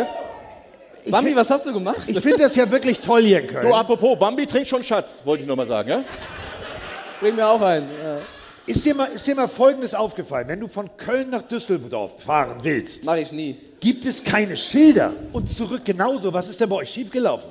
Ich 1.06 1.12
Bambi, 1.12 1.28
find- 1.28 1.38
was 1.40 1.50
hast 1.50 1.66
du 1.66 1.74
gemacht? 1.74 2.02
Ich 2.08 2.20
finde 2.20 2.40
das 2.40 2.56
ja 2.56 2.70
wirklich 2.70 3.00
toll 3.00 3.22
hier 3.24 3.40
in 3.42 3.48
Köln. 3.48 3.68
Du, 3.68 3.74
apropos, 3.74 4.18
Bambi 4.20 4.46
trinkt 4.48 4.68
schon 4.68 4.84
Schatz, 4.84 5.20
wollte 5.24 5.44
ich 5.44 5.48
nur 5.48 5.56
mal 5.56 5.68
sagen, 5.68 5.90
ja? 5.90 6.04
Bring 7.22 7.36
mir 7.36 7.48
auch 7.48 7.62
einen. 7.62 7.88
Ja. 8.04 8.18
Ist 8.66 8.86
dir, 8.86 8.96
mal, 8.96 9.06
ist 9.08 9.28
dir 9.28 9.36
mal 9.36 9.50
Folgendes 9.50 9.94
aufgefallen? 9.94 10.48
Wenn 10.48 10.60
du 10.62 10.70
von 10.70 10.96
Köln 10.96 11.30
nach 11.30 11.42
Düsseldorf 11.42 12.24
fahren 12.24 12.60
willst, 12.62 13.04
Mach 13.04 13.16
ich 13.16 13.32
nie. 13.34 13.58
gibt 13.82 14.06
es 14.06 14.24
keine 14.24 14.56
Schilder. 14.56 15.12
Und 15.34 15.54
zurück 15.54 15.84
genauso. 15.84 16.32
Was 16.34 16.48
ist 16.48 16.62
denn 16.62 16.70
bei 16.70 16.78
euch 16.78 16.90
schiefgelaufen? 16.90 17.50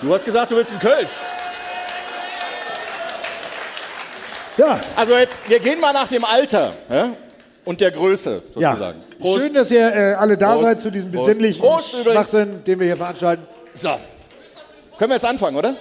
Du 0.00 0.12
hast 0.12 0.24
gesagt, 0.24 0.50
du 0.50 0.56
willst 0.56 0.72
einen 0.72 0.80
Kölsch. 0.80 1.12
Ja. 4.56 4.80
Also 4.96 5.16
jetzt, 5.16 5.48
wir 5.48 5.60
gehen 5.60 5.80
mal 5.80 5.92
nach 5.92 6.08
dem 6.08 6.24
Alter 6.24 6.74
ja? 6.90 7.10
Und 7.64 7.80
der 7.80 7.90
Größe 7.90 8.42
sozusagen. 8.54 9.02
Ja. 9.20 9.38
Schön, 9.38 9.54
dass 9.54 9.70
ihr 9.70 9.94
äh, 9.94 10.14
alle 10.14 10.36
da 10.36 10.54
Prost. 10.54 10.64
seid 10.64 10.80
zu 10.80 10.90
diesem 10.90 11.12
Prost. 11.12 11.26
besinnlichen 11.28 11.60
Prost. 11.60 11.94
Schwachsinn, 12.02 12.64
den 12.64 12.78
wir 12.80 12.86
hier 12.86 12.96
veranstalten. 12.96 13.46
So. 13.74 13.90
Können 14.98 15.10
wir 15.10 15.16
jetzt 15.16 15.24
anfangen, 15.24 15.56
oder? 15.56 15.74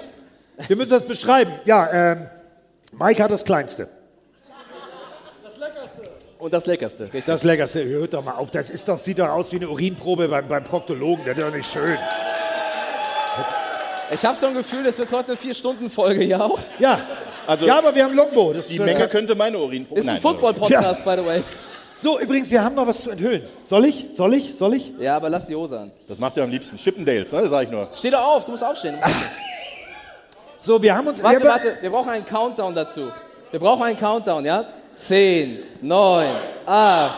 Wir 0.68 0.76
müssen 0.76 0.92
das 0.92 1.06
beschreiben. 1.06 1.52
Ja, 1.66 1.90
ähm, 1.92 2.28
Mike 2.92 3.24
hat 3.24 3.32
das 3.32 3.44
Kleinste. 3.44 3.88
Und 6.38 6.54
das 6.54 6.66
Leckerste. 6.66 7.04
Richtig. 7.04 7.26
Das 7.26 7.44
Leckerste. 7.44 7.86
Hört 7.86 8.16
doch 8.16 8.24
mal 8.24 8.34
auf. 8.34 8.50
Das 8.50 8.72
ist 8.72 8.88
doch, 8.88 8.98
sieht 8.98 9.20
doch 9.20 9.30
aus 9.30 9.52
wie 9.52 9.58
eine 9.58 9.70
Urinprobe 9.70 10.28
beim, 10.28 10.48
beim 10.48 10.64
Proktologen. 10.64 11.24
Das 11.24 11.38
ist 11.38 11.44
doch 11.44 11.54
nicht 11.54 11.72
schön. 11.72 11.98
Ich 14.14 14.26
habe 14.26 14.36
so 14.36 14.48
ein 14.48 14.56
Gefühl, 14.56 14.84
das 14.84 14.98
wird 14.98 15.12
heute 15.12 15.30
eine 15.30 15.38
Vier-Stunden-Folge, 15.38 16.24
ja 16.24 16.42
auch. 16.42 16.60
Ja. 16.80 17.00
Also, 17.46 17.66
ja, 17.68 17.78
aber 17.78 17.94
wir 17.94 18.04
haben 18.04 18.16
Longbow. 18.16 18.54
Das 18.54 18.68
die 18.68 18.78
äh, 18.78 18.84
Menge 18.84 19.08
könnte 19.08 19.36
meine 19.36 19.58
Urinprobe. 19.60 20.02
Ist 20.02 20.10
ein 20.10 20.20
Football-Podcast, 20.20 21.06
by 21.06 21.16
the 21.18 21.26
way. 21.26 21.44
So, 22.02 22.20
übrigens, 22.20 22.50
wir 22.50 22.64
haben 22.64 22.74
noch 22.74 22.88
was 22.88 23.04
zu 23.04 23.12
enthüllen. 23.12 23.44
Soll 23.64 23.86
ich? 23.86 24.08
Soll 24.16 24.34
ich? 24.34 24.58
Soll 24.58 24.74
ich? 24.74 24.92
Ja, 24.98 25.18
aber 25.18 25.30
lass 25.30 25.46
die 25.46 25.56
Hose 25.56 25.80
an. 25.80 25.92
Das 26.08 26.18
macht 26.18 26.36
ihr 26.36 26.44
am 26.44 26.50
liebsten. 26.50 26.76
Chippendales, 26.78 27.32
ne? 27.32 27.42
Das 27.42 27.52
sag 27.52 27.66
ich 27.66 27.70
nur. 27.70 27.88
Steh 27.94 28.10
doch 28.10 28.24
auf, 28.24 28.46
du 28.46 28.52
musst 28.52 28.64
aufstehen. 28.64 28.96
Du 28.96 29.06
musst 29.06 29.08
aufstehen. 29.08 29.32
So, 30.62 30.82
wir 30.82 30.96
haben 30.96 31.08
uns. 31.08 31.22
Warte, 31.22 31.42
wir, 31.42 31.50
warte, 31.50 31.78
wir 31.80 31.90
brauchen 31.92 32.10
einen 32.10 32.26
Countdown 32.26 32.74
dazu. 32.74 33.12
Wir 33.52 33.60
brauchen 33.60 33.84
einen 33.84 33.98
Countdown, 33.98 34.44
ja? 34.46 34.66
10, 34.96 35.60
9, 35.82 36.28
8. 36.66 37.12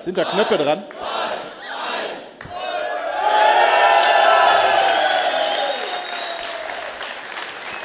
Sind 0.00 0.18
da 0.18 0.24
Knöpfe 0.24 0.58
dran? 0.58 0.82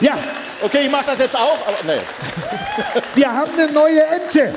Ja, 0.02 0.18
Okay, 0.62 0.82
ich 0.86 0.92
mach 0.92 1.04
das 1.04 1.20
jetzt 1.20 1.36
auch, 1.36 1.58
aber 1.68 1.78
nee. 1.86 2.00
wir 3.16 3.32
haben 3.32 3.52
eine 3.58 3.72
neue 3.72 4.02
Ente. 4.04 4.54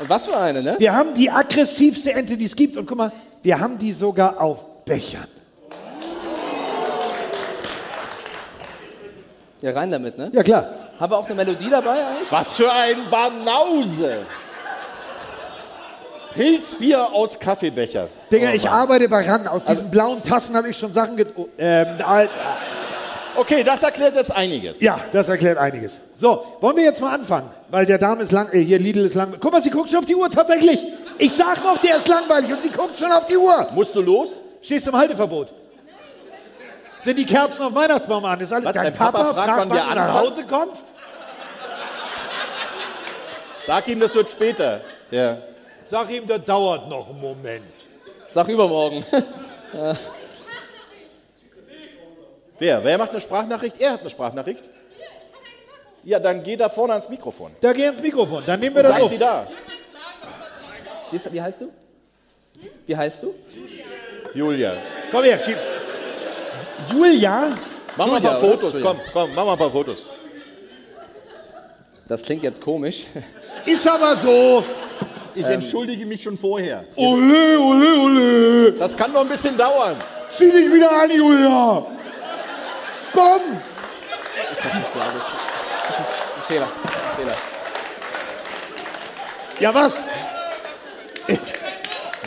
Und 0.00 0.08
was 0.08 0.26
für 0.26 0.36
eine, 0.36 0.62
ne? 0.62 0.76
Wir 0.78 0.92
haben 0.94 1.14
die 1.14 1.30
aggressivste 1.30 2.12
Ente, 2.12 2.36
die 2.36 2.46
es 2.46 2.56
gibt. 2.56 2.76
Und 2.76 2.86
guck 2.86 2.98
mal, 2.98 3.12
wir 3.42 3.60
haben 3.60 3.78
die 3.78 3.92
sogar 3.92 4.40
auf 4.40 4.84
Bechern. 4.84 5.26
Ja, 9.60 9.72
rein 9.72 9.90
damit, 9.90 10.16
ne? 10.16 10.30
Ja, 10.32 10.42
klar. 10.42 10.68
Haben 10.98 11.12
wir 11.12 11.18
auch 11.18 11.26
eine 11.26 11.34
Melodie 11.34 11.68
dabei 11.70 11.90
eigentlich? 12.06 12.30
Was 12.32 12.56
für 12.56 12.72
ein 12.72 13.08
Banause! 13.10 14.20
Pilzbier 16.34 17.12
aus 17.12 17.38
Kaffeebecher. 17.38 18.08
Digga, 18.30 18.50
Oh, 18.52 18.54
ich 18.54 18.68
arbeite 18.68 19.08
bei 19.08 19.28
RAN. 19.28 19.46
Aus 19.48 19.64
diesen 19.64 19.90
blauen 19.90 20.22
Tassen 20.22 20.56
habe 20.56 20.70
ich 20.70 20.78
schon 20.78 20.92
Sachen 20.92 21.16
get... 21.16 21.28
oh, 21.36 21.48
Ähm, 21.58 21.88
alt- 22.06 22.30
Okay, 23.36 23.62
das 23.62 23.82
erklärt 23.82 24.14
jetzt 24.16 24.32
einiges. 24.34 24.80
ja, 24.80 25.00
das 25.12 25.28
erklärt 25.28 25.58
einiges. 25.58 26.00
So, 26.14 26.44
wollen 26.60 26.76
wir 26.76 26.84
jetzt 26.84 27.00
mal 27.00 27.14
anfangen? 27.14 27.50
Weil 27.70 27.86
der 27.86 27.98
Dame 27.98 28.22
ist 28.22 28.32
lang... 28.32 28.48
Äh, 28.52 28.60
hier, 28.60 28.78
Lidl 28.78 29.06
ist 29.06 29.14
lang... 29.14 29.34
Guck 29.40 29.52
mal, 29.52 29.62
sie 29.62 29.70
guckt 29.70 29.90
schon 29.90 30.00
auf 30.00 30.06
die 30.06 30.16
Uhr, 30.16 30.28
tatsächlich. 30.30 30.80
Ich 31.18 31.32
sag 31.32 31.62
noch, 31.62 31.78
der 31.78 31.96
ist 31.96 32.08
langweilig 32.08 32.52
und 32.52 32.62
sie 32.62 32.70
guckt 32.70 32.98
schon 32.98 33.12
auf 33.12 33.26
die 33.26 33.36
Uhr. 33.36 33.68
Musst 33.74 33.94
du 33.94 34.02
los? 34.02 34.40
Stehst 34.62 34.86
du 34.86 34.90
im 34.90 34.96
Halteverbot? 34.96 35.48
Sind 37.00 37.18
die 37.18 37.24
Kerzen 37.24 37.62
auf 37.62 37.68
dem 37.68 37.76
Weihnachtsbaum 37.76 38.24
an? 38.24 38.40
Ist 38.40 38.52
alles, 38.52 38.66
Was, 38.66 38.72
dein 38.74 38.84
dein 38.84 38.94
Papa 38.94 39.18
Papa, 39.18 39.34
fragt, 39.34 39.46
fragt, 39.48 39.60
wann 39.60 39.70
wann 39.70 39.88
du 39.88 39.94
nach? 39.94 40.14
Hause 40.20 40.44
kommst? 40.48 40.84
Sag 43.66 43.88
ihm, 43.88 44.00
das 44.00 44.14
wird 44.14 44.28
später. 44.28 44.80
Ja. 45.10 45.38
Sag 45.88 46.10
ihm, 46.10 46.26
das 46.26 46.44
dauert 46.44 46.88
noch 46.88 47.08
einen 47.08 47.20
Moment. 47.20 47.64
Sag 48.26 48.48
übermorgen. 48.48 49.04
Ja. 49.72 49.94
Wer? 52.60 52.84
Wer 52.84 52.98
macht 52.98 53.10
eine 53.10 53.20
Sprachnachricht? 53.20 53.80
Er 53.80 53.92
hat 53.94 54.00
eine 54.02 54.10
Sprachnachricht. 54.10 54.62
Ja, 56.04 56.18
dann 56.18 56.42
geh 56.42 56.56
da 56.56 56.68
vorne 56.68 56.92
ans 56.92 57.08
Mikrofon. 57.08 57.50
Da 57.60 57.72
geh 57.72 57.86
ins 57.86 58.00
Mikrofon, 58.00 58.42
dann 58.46 58.60
nehmen 58.60 58.76
wir 58.76 58.82
das 58.82 58.92
sei 58.92 59.02
auf. 59.02 59.08
sie 59.10 59.18
da. 59.18 59.46
Wie, 61.30 61.40
heißt 61.42 61.60
du? 61.62 61.70
Wie 62.86 62.96
heißt 62.96 63.22
du? 63.22 63.34
Julia. 64.34 64.76
Komm 65.10 65.24
her, 65.24 65.40
gib. 65.44 65.56
Julia? 66.92 67.48
Mach 67.96 68.06
mal 68.06 68.16
ein 68.16 68.22
Julia, 68.22 68.30
paar 68.30 68.42
oder? 68.42 68.50
Fotos, 68.58 68.74
komm, 68.82 68.96
komm, 69.12 69.34
mach 69.34 69.44
mal 69.44 69.52
ein 69.52 69.58
paar 69.58 69.70
Fotos. 69.70 70.06
Das 72.06 72.22
klingt 72.22 72.42
jetzt 72.42 72.60
komisch. 72.60 73.04
Ist 73.66 73.88
aber 73.88 74.16
so. 74.16 74.62
Ich 75.34 75.44
Ähm. 75.44 75.52
entschuldige 75.52 76.04
mich 76.06 76.22
schon 76.22 76.36
vorher. 76.36 76.84
Ole, 76.96 77.58
ole, 77.58 78.00
ole. 78.00 78.72
Das 78.72 78.96
kann 78.96 79.12
noch 79.12 79.20
ein 79.22 79.28
bisschen 79.28 79.56
dauern. 79.56 79.96
Zieh 80.28 80.50
dich 80.50 80.72
wieder 80.72 80.90
an, 80.90 81.10
Julia. 81.10 81.86
Komm. 83.12 83.40
Ist 84.52 84.64
das 84.64 84.74
nicht 84.74 84.92
klar? 84.92 85.06
Das 85.14 85.22
das 85.88 86.00
ist 86.00 86.12
ein 86.36 86.42
Fehler. 86.48 86.66
Ein 86.66 87.20
Fehler. 87.20 87.34
Ja, 89.60 89.74
was? 89.74 89.96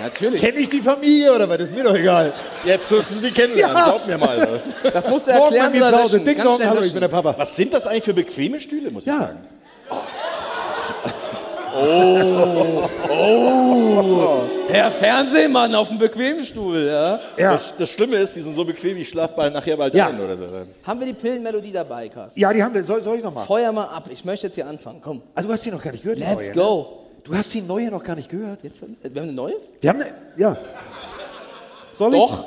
Natürlich. 0.01 0.41
Kenne 0.41 0.59
ich 0.59 0.69
die 0.69 0.81
Familie 0.81 1.33
oder 1.33 1.47
was? 1.49 1.59
Ist 1.59 1.73
mir 1.75 1.83
doch 1.83 1.95
egal. 1.95 2.33
Jetzt 2.65 2.91
wirst 2.91 3.11
du 3.11 3.15
sie 3.19 3.31
kennenlernen, 3.31 3.77
Ja. 3.77 3.83
glaub 3.85 4.05
mir 4.07 4.17
mal. 4.17 4.61
Das 4.91 5.07
musst 5.09 5.27
du 5.27 5.33
Morgen 5.33 5.49
bei 5.51 5.57
erklären 5.57 5.71
mir 5.71 5.91
zu 5.97 6.03
Hause. 6.03 6.19
Ding 6.19 6.37
Ganz 6.37 6.57
dong, 6.57 6.67
hallo, 6.69 6.81
ich 6.81 6.91
bin 6.91 7.01
der 7.01 7.07
Papa. 7.07 7.35
Was 7.37 7.55
sind 7.55 7.73
das 7.73 7.87
eigentlich 7.87 8.03
für 8.03 8.13
bequeme 8.13 8.59
Stühle, 8.59 8.91
muss 8.91 9.03
ich 9.03 9.07
Ja. 9.07 9.19
sagen? 9.19 9.47
Oh, 9.89 9.95
oh. 11.75 12.89
Herr 14.67 14.91
Fernsehmann 14.91 15.73
auf 15.75 15.89
dem 15.89 15.97
bequemen 15.99 16.43
Stuhl, 16.43 16.85
ja. 16.85 17.19
Ja. 17.37 17.51
Das, 17.53 17.75
das 17.77 17.89
Schlimme 17.91 18.17
ist, 18.17 18.35
die 18.35 18.41
sind 18.41 18.55
so 18.55 18.65
bequem, 18.65 18.97
ich 18.97 19.09
schlaf 19.09 19.35
bald 19.35 19.53
nachher 19.53 19.77
bald 19.77 19.93
Ja. 19.93 20.07
ein 20.07 20.19
oder 20.19 20.37
so. 20.37 20.45
Haben 20.85 20.99
wir 20.99 21.07
die 21.07 21.13
Pillenmelodie 21.13 21.71
dabei, 21.71 22.09
Carsten? 22.09 22.39
Ja, 22.39 22.51
die 22.53 22.63
haben 22.63 22.73
wir. 22.73 22.83
Soll, 22.83 23.01
soll 23.01 23.17
ich 23.17 23.23
noch 23.23 23.33
mal? 23.33 23.45
Feuer 23.45 23.71
mal 23.71 23.85
ab. 23.85 24.09
Ich 24.11 24.25
möchte 24.25 24.47
jetzt 24.47 24.55
hier 24.55 24.67
anfangen. 24.67 24.99
Komm. 25.03 25.21
Ah, 25.35 25.41
du 25.41 25.51
hast 25.51 25.65
die 25.65 25.71
noch 25.71 25.81
gar 25.83 25.91
nicht 25.91 26.03
gehört, 26.03 26.17
die 26.19 26.23
Let's 26.23 26.35
neue, 26.35 26.47
ne? 26.47 26.53
go. 26.55 26.99
Du 27.23 27.35
hast 27.35 27.53
die 27.53 27.61
neue 27.61 27.89
noch 27.91 28.03
gar 28.03 28.15
nicht 28.15 28.29
gehört. 28.29 28.59
Jetzt, 28.63 28.83
äh, 28.83 28.87
wir 29.03 29.21
haben 29.21 29.29
eine 29.29 29.33
neue? 29.33 29.53
Wir 29.79 29.89
haben 29.89 30.01
eine, 30.01 30.11
ja. 30.37 30.57
Soll 31.95 32.13
ich? 32.15 32.19
Doch. 32.19 32.45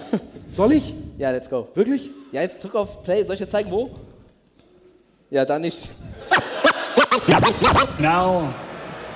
Soll 0.53 0.72
ich? 0.72 0.95
Ja, 1.18 1.31
let's 1.31 1.49
go. 1.49 1.68
Wirklich? 1.74 2.11
Ja, 2.33 2.43
jetzt 2.43 2.62
drück 2.62 2.74
auf 2.74 3.03
Play. 3.03 3.22
Soll 3.24 3.35
ich 3.35 3.41
dir 3.41 3.49
zeigen, 3.49 3.70
wo? 3.70 3.91
Ja, 5.31 5.45
da 5.45 5.59
nicht. 5.59 5.91
Now, 7.99 8.49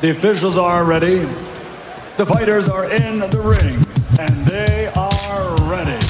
the 0.01 0.11
officials 0.11 0.57
are 0.57 0.85
ready. 0.85 1.19
The 2.17 2.25
fighters 2.27 2.69
are 2.69 2.91
in 2.91 3.21
the 3.21 3.41
ring, 3.45 3.77
and 4.19 4.47
they 4.47 4.91
are 4.97 5.57
ready. 5.69 6.01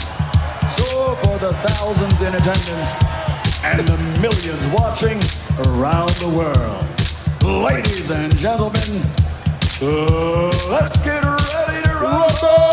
So, 0.67 1.17
for 1.23 1.39
the 1.39 1.53
thousands 1.67 2.21
in 2.23 2.35
attendance 2.35 2.95
and 3.65 3.87
the 3.87 3.97
millions 4.21 4.67
watching 4.69 5.19
around 5.67 6.11
the 6.21 6.29
world, 6.31 7.65
ladies 7.65 8.11
and 8.11 8.35
gentlemen, 8.37 9.03
uh, 9.83 10.51
let's 10.71 10.99
get 10.99 11.25
ready 11.25 11.83
to 11.83 11.95
rumble! 11.95 12.71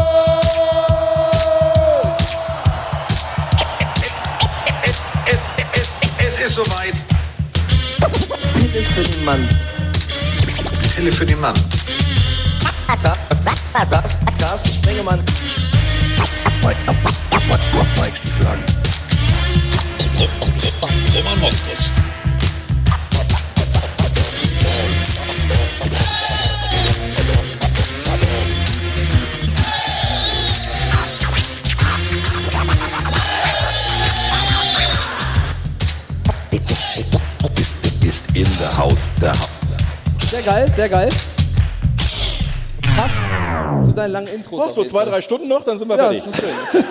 Es, 6.20 6.39
ist 6.39 6.55
soweit. 6.55 7.05
Pille 8.53 8.82
für 8.84 9.03
den 9.03 9.26
Mann. 9.26 9.47
Pille 10.97 11.11
für 11.11 11.27
den 11.27 11.39
Mann. 11.39 11.53
Carsten 14.39 14.73
Spengemann. 14.73 15.23
Beichstieflagen. 17.95 18.63
Roman 21.15 21.39
Moskos. 21.39 21.91
Ist 38.03 38.25
in 38.33 38.47
der 38.57 38.77
Haut 38.77 38.97
der 39.21 39.33
Haut. 39.33 39.57
Sehr 40.30 40.41
geil, 40.41 40.65
sehr 40.75 40.89
geil. 40.89 41.09
Passt 42.95 43.86
zu 43.86 43.93
deinen 43.93 44.11
langen 44.11 44.28
Intros. 44.28 44.59
Noch 44.59 44.71
so 44.71 44.84
zwei, 44.84 45.05
drei 45.05 45.21
Stunden 45.21 45.47
noch, 45.47 45.63
dann 45.63 45.80
sind 45.80 45.88
wir 45.88 45.95
Ja, 45.97 46.03
fertig. 46.11 46.25
ist 46.25 46.36
schön. 46.36 46.84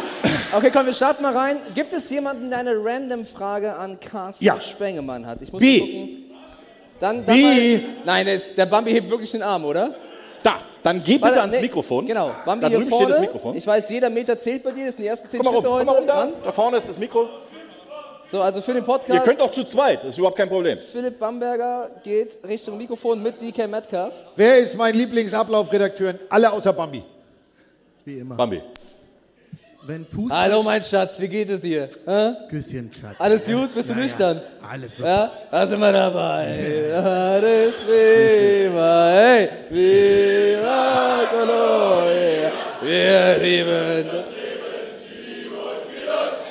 Okay, 0.53 0.71
komm, 0.73 0.87
wir 0.87 0.93
starten 0.93 1.23
mal 1.23 1.37
rein. 1.37 1.57
Gibt 1.75 1.93
es 1.93 2.09
jemanden, 2.11 2.49
der 2.51 2.61
eine 2.61 2.73
Random-Frage 2.83 3.75
an 3.77 3.99
Carsten 4.01 4.45
Ja. 4.45 4.61
Spengemann 4.61 5.27
hat? 5.27 5.43
Ich 5.43 5.53
muss 5.53 5.61
Wie? 5.61 5.81
gucken. 5.81 6.09
Dann, 7.01 7.27
dann 7.27 7.35
Wie? 7.37 7.43
Mal, 7.77 7.81
nein, 8.07 8.27
der, 8.27 8.37
ist, 8.37 8.57
der 8.57 8.67
Bambi 8.67 8.93
hebt 8.93 9.11
wirklich 9.11 9.31
den 9.33 9.43
Arm, 9.43 9.65
oder? 9.65 9.95
Da, 10.43 10.55
dann 10.83 11.03
geh 11.05 11.19
bitte 11.19 11.39
ans 11.41 11.55
nee, 11.55 11.61
Mikrofon. 11.63 12.07
Genau, 12.07 12.31
Bambi 12.47 12.63
Da 12.63 12.69
hier 12.69 12.79
drüben 12.79 12.91
vorne. 12.91 13.05
steht 13.07 13.15
das 13.17 13.21
Mikrofon. 13.21 13.57
Ich 13.57 13.67
weiß, 13.67 13.91
jeder 13.91 14.09
Meter 14.09 14.39
zählt 14.39 14.63
bei 14.63 14.71
dir. 14.71 14.87
Das 14.87 14.95
sind 14.97 15.03
die 15.03 15.09
ersten 15.09 15.29
zehn 15.29 15.43
Komm 15.43 15.53
mal 15.53 15.59
rum, 15.59 15.65
Schritte 15.65 15.85
komm 15.87 15.97
heute. 15.97 16.07
mal 16.07 16.23
rum 16.23 16.33
da. 16.41 16.47
Da 16.47 16.53
vorne 16.53 16.77
ist 16.79 16.89
das 16.89 16.97
Mikro. 16.99 17.29
So, 18.29 18.43
also 18.43 18.61
für 18.61 18.73
den 18.73 18.83
Ihr 18.83 18.87
Podcast. 18.87 19.25
könnt 19.25 19.41
auch 19.41 19.51
zu 19.53 19.65
zweit, 19.65 20.01
das 20.01 20.11
ist 20.11 20.19
überhaupt 20.19 20.37
kein 20.37 20.49
Problem. 20.49 20.79
Philipp 20.79 21.19
Bamberger 21.19 21.91
geht 22.03 22.39
Richtung 22.47 22.77
Mikrofon 22.77 23.23
mit 23.23 23.41
DK 23.41 23.69
Metcalf. 23.69 24.15
Wer 24.35 24.59
ist 24.59 24.75
mein 24.77 24.95
Lieblingsablaufredakteur? 24.95 26.15
Alle 26.29 26.51
außer 26.51 26.73
Bambi. 26.73 27.05
Wie 28.05 28.19
immer. 28.19 28.35
Bambi. 28.35 28.61
Wenn 29.87 30.05
Fußball. 30.05 30.37
Hallo, 30.37 30.65
mein 30.65 30.83
Schatz, 30.83 31.21
wie 31.21 31.29
geht 31.29 31.49
es 31.49 31.61
dir? 31.61 31.89
Hä? 32.05 32.33
Küsschen, 32.51 32.91
Schatz. 32.93 33.15
Alles 33.21 33.47
gut? 33.47 33.73
Bist 33.73 33.89
du 33.89 33.93
Ja, 33.93 33.99
nüchtern? 34.01 34.43
Ja, 34.61 34.69
alles 34.69 34.97
super. 34.97 35.09
Ja, 35.09 35.33
da 35.53 35.67
sind 35.67 35.79
wir 35.79 35.93
dabei. 35.93 36.93
Alles 36.93 37.75
prima, 37.87 39.09
hey, 39.13 39.49
viva 39.71 41.21
Colonia. 41.31 42.51
Wir 42.83 43.39
lieben 43.39 44.09
das. 44.11 44.36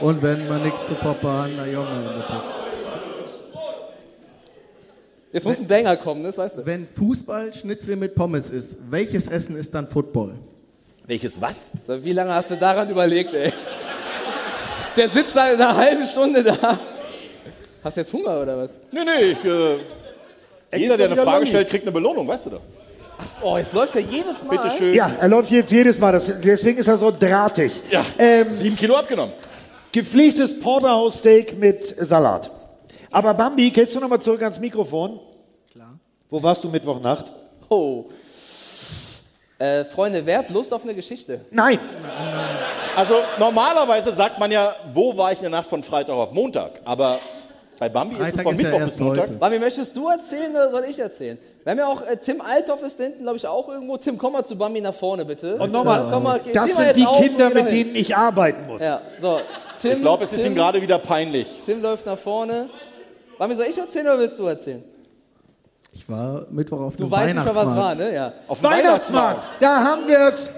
Und 0.06 0.22
wenn 0.22 0.48
man 0.48 0.62
nichts 0.62 0.86
zu 0.86 0.94
Papa 0.94 1.46
hat, 1.46 1.50
na 1.58 1.66
Junge. 1.66 1.88
in. 1.88 2.24
Jetzt 5.34 5.46
muss 5.46 5.58
ein 5.58 5.68
Banger 5.68 5.98
kommen, 5.98 6.24
das 6.24 6.38
weißt 6.38 6.60
du. 6.60 6.66
Wenn 6.68 6.88
Fußball 6.96 7.52
Schnitzel 7.52 7.96
mit 7.96 8.14
Pommes 8.14 8.52
ist, 8.52 8.78
welches 8.92 9.28
Essen 9.28 9.58
ist 9.58 9.74
dann 9.74 9.88
Football? 9.88 10.36
Welches 11.08 11.42
was? 11.42 11.70
So, 11.88 12.04
wie 12.04 12.12
lange 12.14 12.36
hast 12.36 12.52
du 12.52 12.56
daran 12.56 12.88
überlegt, 12.88 13.34
ey? 13.34 13.52
Der 14.96 15.10
sitzt 15.10 15.34
seit 15.34 15.56
einer 15.56 15.76
halben 15.76 16.06
Stunde 16.06 16.44
da. 16.44 16.80
Hast 17.84 17.98
du 17.98 18.02
jetzt 18.02 18.14
Hunger 18.14 18.44
oder 18.44 18.60
was? 18.60 18.80
Nee, 18.92 19.00
nee, 19.04 19.32
ich, 19.32 19.44
äh, 19.44 20.78
jeder, 20.78 20.98
der 20.98 21.08
eine 21.14 21.20
Frage 21.20 21.48
stellt, 21.48 21.68
kriegt 21.68 21.86
eine 21.86 21.92
Belohnung, 21.92 22.28
weißt 22.28 22.46
du 22.46 22.50
doch. 22.52 22.62
Ach, 23.18 23.26
oh, 23.42 23.58
jetzt 23.58 23.74
läuft 23.74 23.96
er 23.96 24.04
jedes 24.04 24.44
Mal. 24.44 24.56
Bitte 24.56 24.70
schön. 24.78 24.94
Ja, 24.94 25.12
er 25.20 25.28
läuft 25.30 25.50
jetzt 25.50 25.72
jedes 25.72 25.98
Mal. 25.98 26.12
Das, 26.12 26.32
deswegen 26.42 26.78
ist 26.78 26.88
er 26.88 27.00
so 27.00 27.12
drahtig. 27.12 27.72
Ja, 27.90 28.06
Ähm, 28.20 28.54
sieben 28.54 28.76
Kilo 28.76 28.96
abgenommen. 28.96 29.34
Gepflegtes 29.96 30.60
Porterhouse-Steak 30.60 31.58
mit 31.58 31.96
Salat. 32.06 32.52
Aber 33.12 33.34
Bambi, 33.34 33.72
kennst 33.72 33.96
du 33.96 34.02
noch 34.02 34.10
mal 34.10 34.20
zurück 34.20 34.42
ans 34.42 34.60
Mikrofon? 34.60 35.22
Klar. 35.72 35.94
Wo 36.30 36.44
warst 36.44 36.66
du 36.66 36.68
Mittwochnacht? 36.68 37.32
Oh. 37.70 38.04
Äh, 39.58 39.86
Freunde, 39.86 40.26
wer 40.26 40.40
hat 40.40 40.50
Lust 40.50 40.74
auf 40.74 40.84
eine 40.84 40.94
Geschichte? 40.94 41.46
Nein. 41.50 41.80
Also 42.94 43.14
normalerweise 43.40 44.12
sagt 44.12 44.38
man 44.38 44.52
ja, 44.52 44.76
wo 44.94 45.16
war 45.16 45.32
ich 45.32 45.38
in 45.38 45.44
der 45.44 45.52
Nacht 45.52 45.70
von 45.70 45.82
Freitag 45.82 46.14
auf 46.14 46.34
Montag? 46.34 46.82
Aber 46.84 47.20
bei 47.80 47.88
Bambi 47.88 48.16
ist 48.16 48.22
es 48.22 48.28
Freitag 48.32 48.44
von 48.44 48.56
ist 48.56 48.62
ja 48.62 48.68
Mittwoch 48.68 48.80
bis 48.82 48.90
erst 48.90 49.00
Montag. 49.00 49.24
heute. 49.30 49.34
Bami, 49.36 49.60
möchtest 49.60 49.96
du 49.96 50.10
erzählen 50.10 50.52
oder 50.52 50.70
soll 50.70 50.84
ich 50.90 51.00
erzählen? 51.00 51.38
Wir 51.64 51.72
haben 51.72 51.80
ja 51.80 51.88
auch, 51.88 52.02
äh, 52.06 52.18
Tim 52.18 52.42
Althoff 52.42 52.84
ist 52.84 53.00
da 53.00 53.06
hinten, 53.06 53.24
glaube 53.24 53.38
ich, 53.38 53.48
auch 53.48 53.70
irgendwo. 53.70 53.96
Tim, 53.96 54.18
komm 54.18 54.34
mal 54.34 54.44
zu 54.44 54.58
Bambi 54.58 54.82
nach 54.82 54.94
vorne, 54.94 55.24
bitte. 55.24 55.56
Und 55.56 55.72
nochmal, 55.72 56.06
Komm 56.12 56.24
mal, 56.24 56.42
steh 56.42 56.52
das 56.52 56.76
sind 56.76 56.98
die 56.98 57.06
auf 57.06 57.22
Kinder, 57.22 57.50
mit 57.50 57.72
denen 57.72 57.96
ich 57.96 58.16
arbeiten 58.16 58.68
muss. 58.68 58.82
Ja, 58.82 59.02
so. 59.22 59.40
Tim, 59.80 59.92
Ich 59.94 60.02
glaube, 60.02 60.24
es 60.24 60.34
ist 60.34 60.44
Tim, 60.44 60.52
ihm 60.54 60.56
gerade 60.56 60.82
wieder 60.82 61.00
peinlich. 61.00 61.48
Tim 61.66 61.82
läuft 61.82 62.06
nach 62.06 62.18
vorne. 62.18 62.70
Bami, 63.38 63.56
soll 63.56 63.66
ich 63.70 63.78
erzählen 63.78 64.08
oder 64.08 64.20
willst 64.20 64.40
du 64.40 64.46
erzählen? 64.46 64.84
Ich 65.94 66.10
war 66.10 66.46
Mittwoch 66.50 66.82
auf 66.82 66.96
Du 66.96 67.06
dem 67.06 67.12
weißt 67.12 67.34
nicht 67.34 67.46
was 67.46 67.56
Weihnachtsmarkt. 67.56 68.00
war, 68.00 68.06
ne? 68.06 68.14
Ja. 68.14 68.34
Auf 68.48 68.60
dem 68.60 68.70
Weihnachtsmarkt, 68.70 69.48
da 69.60 69.84
haben 69.84 70.08
wir 70.08 70.20
es. 70.28 70.50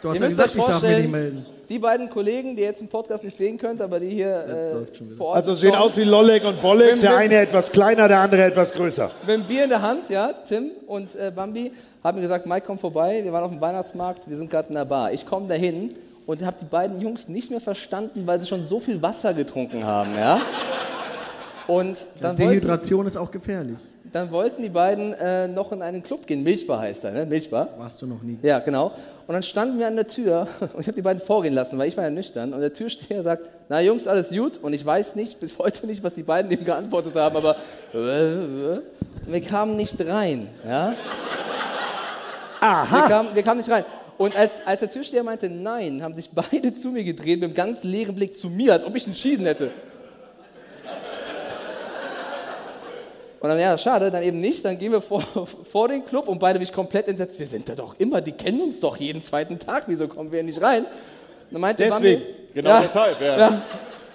Du 0.00 0.08
hast 0.10 0.16
Ihr 0.16 0.20
ja 0.22 0.28
gesagt, 0.28 0.50
ich 0.50 0.56
darf 0.56 0.56
mich 0.56 0.56
nicht 0.56 0.80
vorstellen, 0.80 1.10
melden. 1.10 1.46
die 1.68 1.78
beiden 1.78 2.10
Kollegen, 2.10 2.54
die 2.56 2.62
ihr 2.62 2.68
jetzt 2.68 2.80
im 2.80 2.88
Podcast 2.88 3.24
nicht 3.24 3.36
sehen 3.36 3.58
könnt, 3.58 3.80
aber 3.80 3.98
die 4.00 4.10
hier 4.10 4.36
äh, 4.46 5.16
vor 5.16 5.28
Ort 5.28 5.36
Also 5.36 5.54
sehen 5.54 5.74
aus 5.74 5.96
wie 5.96 6.04
Lollek 6.04 6.44
und 6.44 6.60
Bollek. 6.60 7.00
Der 7.00 7.16
eine 7.16 7.36
etwas 7.36 7.70
kleiner, 7.70 8.06
der 8.08 8.18
andere 8.20 8.44
etwas 8.44 8.72
größer. 8.72 9.10
mit 9.26 9.36
dem 9.36 9.44
Bier 9.44 9.64
in 9.64 9.70
der 9.70 9.82
Hand, 9.82 10.08
ja, 10.08 10.32
Tim 10.46 10.70
und 10.86 11.14
äh, 11.16 11.32
Bambi, 11.34 11.72
haben 12.04 12.20
gesagt, 12.20 12.46
Mike, 12.46 12.64
komm 12.66 12.78
vorbei, 12.78 13.20
wir 13.24 13.32
waren 13.32 13.44
auf 13.44 13.50
dem 13.50 13.60
Weihnachtsmarkt, 13.60 14.28
wir 14.28 14.36
sind 14.36 14.50
gerade 14.50 14.68
in 14.68 14.74
der 14.74 14.84
Bar. 14.84 15.12
Ich 15.12 15.26
komme 15.26 15.48
dahin 15.48 15.94
und 16.28 16.44
habe 16.44 16.58
die 16.60 16.66
beiden 16.66 17.00
Jungs 17.00 17.26
nicht 17.28 17.50
mehr 17.50 17.60
verstanden, 17.60 18.26
weil 18.26 18.38
sie 18.38 18.46
schon 18.46 18.62
so 18.62 18.80
viel 18.80 19.00
Wasser 19.00 19.32
getrunken 19.32 19.86
haben, 19.86 20.14
ja. 20.14 20.38
Und 21.66 21.96
dann 22.20 22.38
wollten, 22.38 22.50
Dehydration 22.50 23.06
ist 23.06 23.16
auch 23.16 23.30
gefährlich. 23.30 23.78
dann 24.12 24.30
wollten 24.30 24.62
die 24.62 24.68
beiden 24.68 25.14
äh, 25.14 25.48
noch 25.48 25.72
in 25.72 25.80
einen 25.80 26.02
Club 26.02 26.26
gehen, 26.26 26.42
Milchbar 26.42 26.80
heißt 26.80 27.04
er, 27.04 27.12
ne? 27.12 27.24
Milchbar. 27.24 27.68
Warst 27.78 28.02
du 28.02 28.06
noch 28.06 28.22
nie. 28.22 28.36
Ja, 28.42 28.58
genau. 28.58 28.92
Und 29.26 29.32
dann 29.32 29.42
standen 29.42 29.78
wir 29.78 29.86
an 29.86 29.96
der 29.96 30.06
Tür 30.06 30.46
und 30.60 30.80
ich 30.80 30.86
habe 30.86 30.96
die 30.96 31.02
beiden 31.02 31.22
vorgehen 31.22 31.54
lassen, 31.54 31.78
weil 31.78 31.88
ich 31.88 31.96
war 31.96 32.04
ja 32.04 32.10
nüchtern. 32.10 32.52
Und 32.52 32.60
der 32.60 32.74
Türsteher 32.74 33.22
sagt, 33.22 33.44
na 33.70 33.80
Jungs, 33.80 34.06
alles 34.06 34.28
gut. 34.28 34.58
Und 34.58 34.74
ich 34.74 34.84
weiß 34.84 35.14
nicht, 35.16 35.40
bis 35.40 35.58
heute 35.58 35.86
nicht, 35.86 36.02
was 36.04 36.12
die 36.12 36.24
beiden 36.24 36.50
dem 36.50 36.62
geantwortet 36.62 37.14
haben, 37.14 37.38
aber 37.38 37.56
äh, 37.94 38.80
wir 39.26 39.40
kamen 39.40 39.78
nicht 39.78 39.98
rein. 40.06 40.48
Ja? 40.66 40.94
Aha. 42.60 43.00
Wir 43.00 43.08
kamen, 43.08 43.28
wir 43.34 43.42
kamen 43.42 43.58
nicht 43.60 43.70
rein. 43.70 43.84
Und 44.18 44.36
als, 44.36 44.66
als 44.66 44.80
der 44.80 44.90
Türsteher 44.90 45.22
meinte 45.22 45.48
nein, 45.48 46.02
haben 46.02 46.14
sich 46.14 46.30
beide 46.30 46.74
zu 46.74 46.88
mir 46.88 47.04
gedreht 47.04 47.40
mit 47.40 47.44
einem 47.44 47.54
ganz 47.54 47.84
leeren 47.84 48.16
Blick 48.16 48.36
zu 48.36 48.50
mir, 48.50 48.72
als 48.72 48.84
ob 48.84 48.94
ich 48.96 49.06
entschieden 49.06 49.46
hätte. 49.46 49.70
Und 53.40 53.48
dann, 53.48 53.60
ja, 53.60 53.78
schade, 53.78 54.10
dann 54.10 54.24
eben 54.24 54.40
nicht. 54.40 54.64
Dann 54.64 54.76
gehen 54.76 54.90
wir 54.90 55.00
vor, 55.00 55.22
vor 55.70 55.86
den 55.86 56.04
Club 56.04 56.26
und 56.26 56.40
beide 56.40 56.58
mich 56.58 56.72
komplett 56.72 57.06
entsetzt. 57.06 57.38
Wir 57.38 57.46
sind 57.46 57.68
da 57.68 57.76
doch 57.76 57.94
immer, 58.00 58.20
die 58.20 58.32
kennen 58.32 58.60
uns 58.60 58.80
doch 58.80 58.96
jeden 58.96 59.22
zweiten 59.22 59.60
Tag. 59.60 59.84
Wieso 59.86 60.08
kommen 60.08 60.32
wir 60.32 60.42
nicht 60.42 60.60
rein? 60.60 60.84
Und 60.84 60.90
dann 61.52 61.60
meinte 61.60 61.84
Deswegen, 61.84 62.20
Bambi, 62.20 62.34
genau 62.54 62.82
deshalb, 62.82 63.20
ja. 63.20 63.62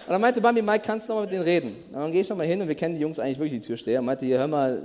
Und 0.06 0.12
dann 0.12 0.20
meinte 0.20 0.42
Bambi, 0.42 0.62
Mike, 0.62 0.84
kannst 0.86 1.08
du 1.08 1.14
noch 1.14 1.20
mal 1.20 1.26
mit 1.26 1.32
denen 1.34 1.44
reden? 1.44 1.76
Und 1.88 1.94
dann 1.94 2.12
gehe 2.12 2.22
ich 2.22 2.30
noch 2.30 2.36
mal 2.36 2.46
hin 2.46 2.62
und 2.62 2.68
wir 2.68 2.76
kennen 2.76 2.96
die 2.96 3.02
Jungs 3.02 3.20
eigentlich 3.20 3.40
wirklich, 3.40 3.62
die 3.62 3.66
Türsteher. 3.68 4.00
Und 4.00 4.06
meinte, 4.06 4.26
hier, 4.26 4.38
hör 4.38 4.48
mal, 4.48 4.82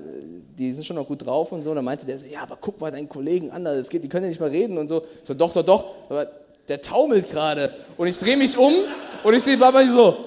die 0.57 0.73
sind 0.73 0.87
schon 0.87 0.95
noch 0.95 1.09
gut 1.09 1.27
drauf 1.27 1.51
und 1.51 1.65
so. 1.65 1.71
Und 1.71 1.77
dann 1.77 1.85
meinte 1.85 2.07
der 2.07 2.19
so, 2.19 2.27
ja, 2.27 2.43
aber 2.43 2.57
guck 2.61 2.81
mal 2.81 2.93
deinen 2.93 3.09
Kollegen 3.09 3.51
an, 3.51 3.65
das 3.65 3.89
geht, 3.89 4.05
die 4.05 4.09
können 4.09 4.25
ja 4.25 4.29
nicht 4.29 4.41
mal 4.41 4.51
reden 4.51 4.79
und 4.79 4.87
so. 4.87 5.03
Ich 5.03 5.27
so, 5.27 5.35
doch, 5.35 5.53
doch, 5.53 5.65
doch, 5.65 5.85
aber 6.09 6.29
der 6.69 6.81
taumelt 6.81 7.31
gerade. 7.33 7.75
Und 7.97 8.07
ich 8.07 8.17
drehe 8.19 8.37
mich 8.37 8.57
um 8.57 8.73
und 9.25 9.35
ich 9.35 9.43
sehe 9.43 9.57
Bambi 9.57 9.91
so. 9.91 10.25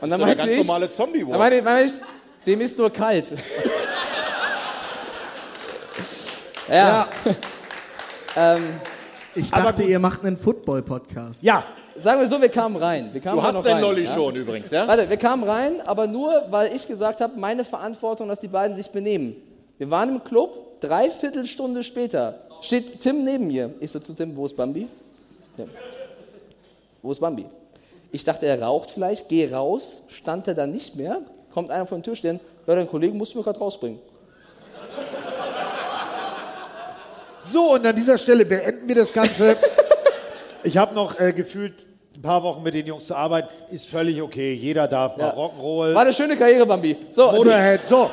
Und 0.00 0.08
dann 0.08 0.20
Das 0.20 0.20
ist 0.20 0.26
meinte 0.26 0.36
ganz 0.36 0.52
ich, 0.52 0.66
normale 0.66 0.88
Zombie-Walk. 0.88 1.30
dann 1.32 1.38
meinte, 1.40 1.62
meinte 1.62 1.92
ich, 1.94 2.46
dem 2.46 2.60
ist 2.60 2.78
nur 2.78 2.90
kalt. 2.90 3.26
ja. 6.70 7.08
ähm, 8.36 8.80
Ich 9.34 9.50
dachte, 9.50 9.82
ihr 9.82 9.98
macht 9.98 10.24
einen 10.24 10.36
Football-Podcast. 10.36 11.42
Ja. 11.42 11.64
Sagen 11.96 12.20
wir 12.20 12.26
so, 12.26 12.40
wir 12.40 12.48
kamen 12.48 12.76
rein. 12.76 13.10
Wir 13.12 13.20
kamen 13.20 13.36
Du 13.36 13.42
hast 13.42 13.62
den 13.62 13.72
rein, 13.72 13.82
Lolli 13.82 14.04
ja? 14.04 14.14
schon 14.14 14.34
übrigens, 14.34 14.70
ja? 14.70 14.88
Warte, 14.88 15.08
wir 15.08 15.16
kamen 15.16 15.44
rein, 15.44 15.80
aber 15.84 16.06
nur, 16.06 16.32
weil 16.48 16.74
ich 16.74 16.86
gesagt 16.86 17.20
habe, 17.20 17.38
meine 17.38 17.64
Verantwortung, 17.64 18.28
dass 18.28 18.40
die 18.40 18.48
beiden 18.48 18.76
sich 18.76 18.90
benehmen. 18.90 19.36
Wir 19.76 19.90
waren 19.90 20.08
im 20.08 20.24
Club, 20.24 20.80
dreiviertel 20.80 21.44
Stunde 21.46 21.82
später 21.84 22.38
steht 22.62 23.00
Tim 23.00 23.24
neben 23.24 23.46
mir. 23.48 23.70
Ich 23.80 23.90
so 23.90 23.98
zu 23.98 24.14
Tim, 24.14 24.34
wo 24.36 24.46
ist 24.46 24.56
Bambi? 24.56 24.88
Tim. 25.56 25.68
Wo 27.02 27.12
ist 27.12 27.20
Bambi? 27.20 27.46
Ich 28.12 28.24
dachte, 28.24 28.46
er 28.46 28.60
raucht 28.60 28.90
vielleicht, 28.90 29.28
gehe 29.28 29.52
raus, 29.52 30.02
stand 30.08 30.48
er 30.48 30.54
dann 30.54 30.72
nicht 30.72 30.96
mehr, 30.96 31.20
kommt 31.52 31.70
einer 31.70 31.86
von 31.86 31.98
den 31.98 32.04
Türstehern, 32.04 32.40
ja, 32.66 32.74
dein 32.74 32.88
Kollegen 32.88 33.16
musst 33.16 33.34
du 33.34 33.38
mir 33.38 33.44
gerade 33.44 33.58
rausbringen. 33.58 33.98
So, 37.52 37.74
und 37.74 37.86
an 37.86 37.96
dieser 37.96 38.18
Stelle 38.18 38.44
beenden 38.44 38.86
wir 38.88 38.94
das 38.96 39.12
Ganze. 39.12 39.56
Ich 40.62 40.76
habe 40.76 40.94
noch 40.94 41.18
äh, 41.18 41.32
gefühlt 41.32 41.86
ein 42.14 42.20
paar 42.20 42.42
Wochen 42.42 42.62
mit 42.62 42.74
den 42.74 42.84
Jungs 42.86 43.06
zu 43.06 43.14
arbeiten. 43.14 43.48
Ist 43.70 43.88
völlig 43.88 44.20
okay. 44.20 44.52
Jeder 44.52 44.86
darf 44.86 45.16
mal 45.16 45.28
Ja. 45.28 45.32
Rock'n'Roll. 45.34 45.94
War 45.94 46.02
eine 46.02 46.12
schöne 46.12 46.36
Karriere, 46.36 46.66
Bambi. 46.66 46.98
So, 47.12 47.32
Motorhead. 47.32 47.80
So. 47.88 48.10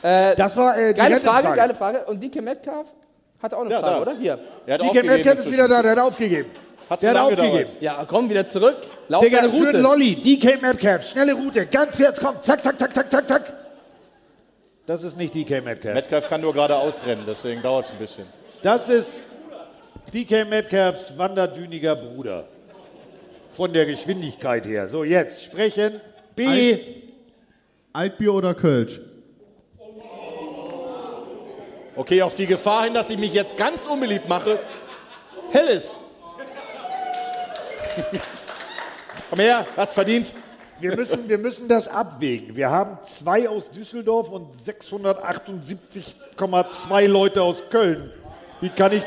Äh, 0.00 0.36
das 0.36 0.56
war 0.56 0.78
äh, 0.78 0.94
die 0.94 0.98
geile 1.00 1.14
Rentenfrage. 1.16 1.42
Frage, 1.48 1.56
geile 1.56 1.74
Frage. 1.74 2.04
Und 2.04 2.22
DK 2.22 2.40
Metcalf 2.40 2.86
hatte 3.42 3.56
auch 3.56 3.62
eine 3.62 3.70
Ja, 3.72 3.80
Frage, 3.80 3.94
da. 3.96 4.12
oder? 4.12 4.14
Hier. 4.16 4.38
DK 4.78 5.04
Metcalf 5.06 5.38
ist 5.40 5.50
wieder 5.50 5.66
da, 5.66 5.82
der 5.82 5.90
hat 5.90 5.98
aufgegeben. 5.98 6.50
Hat's 6.88 7.00
der 7.00 7.10
hat 7.10 7.18
aufgegeben. 7.20 7.52
gedauert. 7.58 7.68
Ja, 7.80 8.04
komm 8.08 8.30
wieder 8.30 8.46
zurück. 8.46 8.76
Lauf 9.08 9.24
Digga, 9.24 9.38
deine 9.40 9.50
für 9.52 9.58
Route. 9.58 9.72
den 9.72 9.82
Lolli, 9.82 10.14
DK 10.14 10.62
Metcalf, 10.62 11.04
schnelle 11.08 11.32
Route, 11.34 11.66
ganz 11.66 11.98
jetzt, 11.98 12.20
komm, 12.20 12.36
zack, 12.42 12.62
zack, 12.62 12.78
zack, 12.78 12.94
zack, 12.94 13.10
zack, 13.10 13.28
zack. 13.28 13.52
Das 14.86 15.02
ist 15.02 15.16
nicht 15.18 15.34
DK 15.34 15.64
Metcalf. 15.64 15.94
Metcalf 15.94 16.28
kann 16.28 16.40
nur 16.42 16.52
geradeaus 16.52 17.00
rennen, 17.04 17.24
deswegen 17.26 17.60
dauert 17.60 17.86
es 17.86 17.90
ein 17.90 17.98
bisschen. 17.98 18.24
Das 18.62 18.88
ist 18.88 19.24
DK 20.12 20.48
Metcalfs 20.48 21.16
wanderdüniger 21.16 21.96
Bruder. 21.96 22.48
Von 23.52 23.72
der 23.72 23.86
Geschwindigkeit 23.86 24.66
her. 24.66 24.88
So, 24.88 25.04
jetzt 25.04 25.44
sprechen. 25.44 26.00
B. 26.34 26.78
Altbier 27.92 28.34
oder 28.34 28.54
Kölsch? 28.54 28.98
Okay, 31.94 32.20
auf 32.20 32.34
die 32.34 32.46
Gefahr 32.46 32.84
hin, 32.84 32.92
dass 32.92 33.08
ich 33.08 33.18
mich 33.18 33.32
jetzt 33.32 33.56
ganz 33.56 33.86
unbeliebt 33.86 34.28
mache. 34.28 34.58
Helles. 35.50 35.98
Komm 39.30 39.40
her, 39.40 39.66
hast 39.76 39.94
verdient. 39.94 40.30
Wir 40.78 40.94
müssen, 40.94 41.26
wir 41.26 41.38
müssen 41.38 41.68
das 41.68 41.88
abwägen. 41.88 42.54
Wir 42.54 42.68
haben 42.68 42.98
zwei 43.04 43.48
aus 43.48 43.70
Düsseldorf 43.70 44.30
und 44.30 44.54
678,2 44.54 47.06
Leute 47.06 47.42
aus 47.42 47.62
Köln. 47.70 48.12
Wie 48.60 48.70
kann 48.70 48.92
ich. 48.92 49.02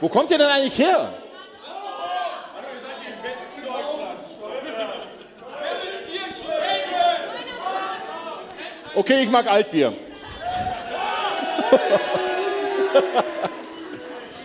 Wo 0.00 0.08
kommt 0.08 0.30
ihr 0.30 0.38
denn 0.38 0.46
eigentlich 0.46 0.78
her? 0.78 1.12
Okay, 8.96 9.22
ich 9.22 9.30
mag 9.30 9.50
Altbier. 9.50 9.92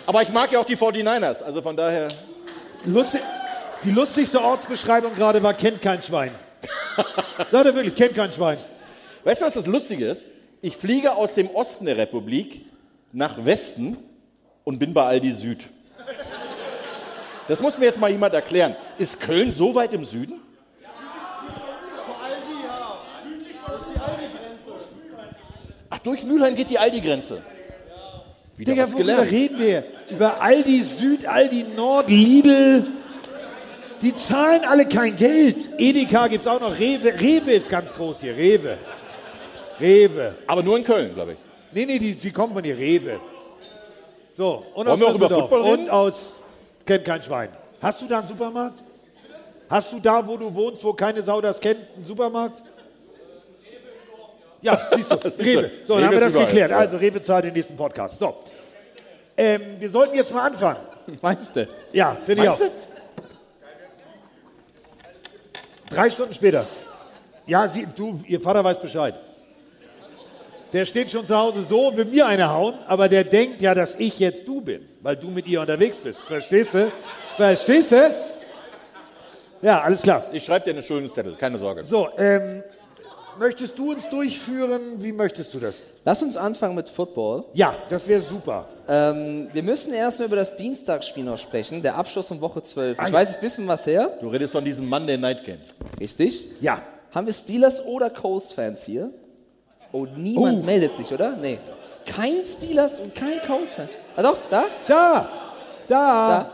Aber 0.07 0.23
ich 0.23 0.29
mag 0.29 0.51
ja 0.51 0.57
auch 0.59 0.65
die 0.65 0.75
49ers, 0.75 1.43
also 1.43 1.61
von 1.61 1.77
daher. 1.77 2.07
Lustig, 2.85 3.21
die 3.83 3.91
lustigste 3.91 4.41
Ortsbeschreibung 4.41 5.13
gerade 5.13 5.43
war: 5.43 5.53
kennt 5.53 5.83
kein 5.83 6.01
Schwein. 6.01 6.31
Sagt 7.51 7.65
er 7.65 7.75
wirklich, 7.75 7.93
kennt 7.95 8.15
kein 8.15 8.31
Schwein. 8.31 8.57
Weißt 9.23 9.41
du, 9.41 9.45
was 9.45 9.53
das 9.53 9.67
Lustige 9.67 10.07
ist? 10.07 10.25
Ich 10.61 10.75
fliege 10.75 11.11
aus 11.13 11.35
dem 11.35 11.51
Osten 11.51 11.85
der 11.85 11.97
Republik 11.97 12.65
nach 13.11 13.43
Westen 13.43 13.97
und 14.63 14.79
bin 14.79 14.93
bei 14.93 15.03
Aldi 15.03 15.31
Süd. 15.31 15.69
Das 17.47 17.61
muss 17.61 17.77
mir 17.77 17.85
jetzt 17.85 17.99
mal 17.99 18.11
jemand 18.11 18.33
erklären. 18.33 18.75
Ist 18.97 19.19
Köln 19.19 19.49
so 19.49 19.73
weit 19.73 19.93
im 19.93 20.05
Süden? 20.05 20.39
Ach, 25.89 25.99
durch 25.99 26.23
Mülheim 26.23 26.53
geht 26.53 26.69
die 26.69 26.77
Aldi-Grenze. 26.77 27.41
Wieder 28.55 28.73
Digga, 28.73 28.83
was 28.83 28.93
worüber 28.93 29.05
gelernt. 29.13 29.31
reden 29.31 29.59
wir? 29.59 29.83
Über 30.11 30.41
Aldi 30.41 30.83
Süd, 30.83 31.25
Aldi 31.25 31.65
Nord, 31.75 32.09
Lidl. 32.09 32.85
Die 34.01 34.15
zahlen 34.15 34.63
alle 34.65 34.87
kein 34.87 35.15
Geld. 35.15 35.57
Edeka 35.77 36.27
gibt 36.27 36.41
es 36.41 36.47
auch 36.47 36.59
noch. 36.59 36.77
Rewe. 36.77 37.19
Rewe 37.19 37.53
ist 37.53 37.69
ganz 37.69 37.93
groß 37.93 38.21
hier. 38.21 38.35
Rewe. 38.35 38.77
Rewe. 39.79 40.35
Aber 40.45 40.61
nur 40.61 40.77
in 40.77 40.83
Köln, 40.83 41.13
glaube 41.13 41.33
ich. 41.33 41.48
Nee, 41.71 41.85
nee, 41.85 41.99
die, 41.99 42.15
die 42.15 42.31
kommen 42.31 42.53
von 42.53 42.63
hier. 42.63 42.77
Rewe. 42.77 43.19
So, 44.31 44.65
und 44.73 44.87
Wollen 44.87 44.99
wir 44.99 45.07
auch 45.07 45.15
über 45.15 45.27
Düsseldorf. 45.27 45.49
Football 45.49 45.71
reden? 45.71 45.83
Und 45.83 45.89
aus 45.89 46.31
kennt 46.85 47.05
kein 47.05 47.21
Schwein. 47.23 47.49
Hast 47.81 48.01
du 48.01 48.07
da 48.07 48.19
einen 48.19 48.27
Supermarkt? 48.27 48.83
Hast 49.69 49.93
du 49.93 49.99
da, 49.99 50.25
wo 50.25 50.37
du 50.37 50.53
wohnst, 50.53 50.83
wo 50.83 50.93
keine 50.93 51.21
Sau 51.21 51.41
das 51.41 51.59
kennt, 51.59 51.79
einen 51.95 52.05
Supermarkt? 52.05 52.61
Ja, 54.61 54.89
siehst 54.95 55.11
du, 55.11 55.15
du, 55.17 55.27
Rewe. 55.39 55.71
So, 55.83 55.93
dann 55.93 56.03
Rewe 56.03 56.05
haben 56.05 56.11
wir 56.11 56.17
ist 56.17 56.21
das 56.21 56.29
überall, 56.31 56.45
geklärt. 56.47 56.71
Also, 56.71 56.97
Rewe 56.97 57.21
zahlt 57.21 57.45
den 57.45 57.53
nächsten 57.53 57.77
Podcast. 57.77 58.19
So. 58.19 58.35
Ähm, 59.37 59.61
wir 59.79 59.89
sollten 59.89 60.15
jetzt 60.15 60.33
mal 60.33 60.47
anfangen. 60.47 60.79
Meinst 61.21 61.55
du? 61.55 61.67
Ja, 61.93 62.17
finde 62.25 62.43
ich 62.43 62.49
auch. 62.49 62.59
Meinst 62.59 62.73
Drei 65.89 66.09
Stunden 66.09 66.33
später. 66.33 66.65
Ja, 67.47 67.67
sie, 67.67 67.87
du, 67.95 68.21
ihr 68.27 68.39
Vater 68.39 68.63
weiß 68.63 68.79
Bescheid. 68.79 69.15
Der 70.73 70.85
steht 70.85 71.09
schon 71.09 71.25
zu 71.25 71.35
Hause 71.35 71.63
so, 71.63 71.95
will 71.97 72.05
mir 72.05 72.27
eine 72.27 72.51
hauen, 72.51 72.75
aber 72.87 73.09
der 73.09 73.23
denkt 73.23 73.61
ja, 73.61 73.73
dass 73.73 73.95
ich 73.95 74.19
jetzt 74.19 74.47
du 74.47 74.61
bin, 74.61 74.85
weil 75.01 75.15
du 75.15 75.29
mit 75.29 75.47
ihr 75.47 75.61
unterwegs 75.61 75.97
bist. 75.97 76.19
Verstehst 76.21 76.73
du? 76.75 76.91
Verstehst 77.37 77.91
du? 77.91 78.13
Ja, 79.61 79.81
alles 79.81 80.01
klar. 80.03 80.25
Ich 80.31 80.43
schreibe 80.45 80.65
dir 80.65 80.71
einen 80.75 80.83
schönen 80.83 81.09
Zettel, 81.09 81.33
keine 81.35 81.57
Sorge. 81.57 81.83
So, 81.83 82.07
ähm, 82.17 82.63
möchtest 83.39 83.77
du 83.79 83.91
uns 83.91 84.07
durchführen? 84.09 84.81
Wie 84.97 85.11
möchtest 85.11 85.53
du 85.53 85.59
das? 85.59 85.81
Lass 86.05 86.21
uns 86.21 86.37
anfangen 86.37 86.75
mit 86.75 86.87
Football. 86.87 87.45
Ja, 87.53 87.75
das 87.89 88.07
wäre 88.07 88.21
super. 88.21 88.67
Ähm, 88.87 89.49
wir 89.51 89.63
müssen 89.63 89.91
erstmal 89.93 90.27
über 90.27 90.37
das 90.37 90.55
Dienstagsspiel 90.55 91.23
noch 91.23 91.37
sprechen, 91.39 91.81
der 91.81 91.95
Abschluss 91.95 92.27
von 92.27 92.39
Woche 92.41 92.61
12. 92.63 92.97
Ich 92.97 93.03
Ah, 93.03 93.11
weiß, 93.11 93.35
ein 93.35 93.41
bisschen 93.41 93.67
was 93.67 93.85
her. 93.85 94.17
Du 94.21 94.29
redest 94.29 94.53
von 94.53 94.63
diesem 94.63 94.87
Monday 94.87 95.17
Night 95.17 95.43
Game. 95.43 95.59
Richtig. 95.99 96.45
Ja. 96.61 96.81
Haben 97.11 97.25
wir 97.27 97.33
Steelers 97.33 97.83
oder 97.85 98.09
Colts-Fans 98.11 98.83
hier? 98.83 99.09
Oh, 99.91 100.05
niemand 100.15 100.59
Oh. 100.61 100.65
meldet 100.65 100.95
sich, 100.95 101.11
oder? 101.11 101.35
Nee. 101.35 101.59
Kein 102.05 102.43
Steelers 102.45 102.99
und 102.99 103.13
kein 103.15 103.41
Colts-Fan. 103.45 103.89
Ah 104.15 104.23
doch, 104.23 104.37
da? 104.49 104.65
Da! 104.87 105.29
Da! 105.87 105.87
Da. 105.87 106.51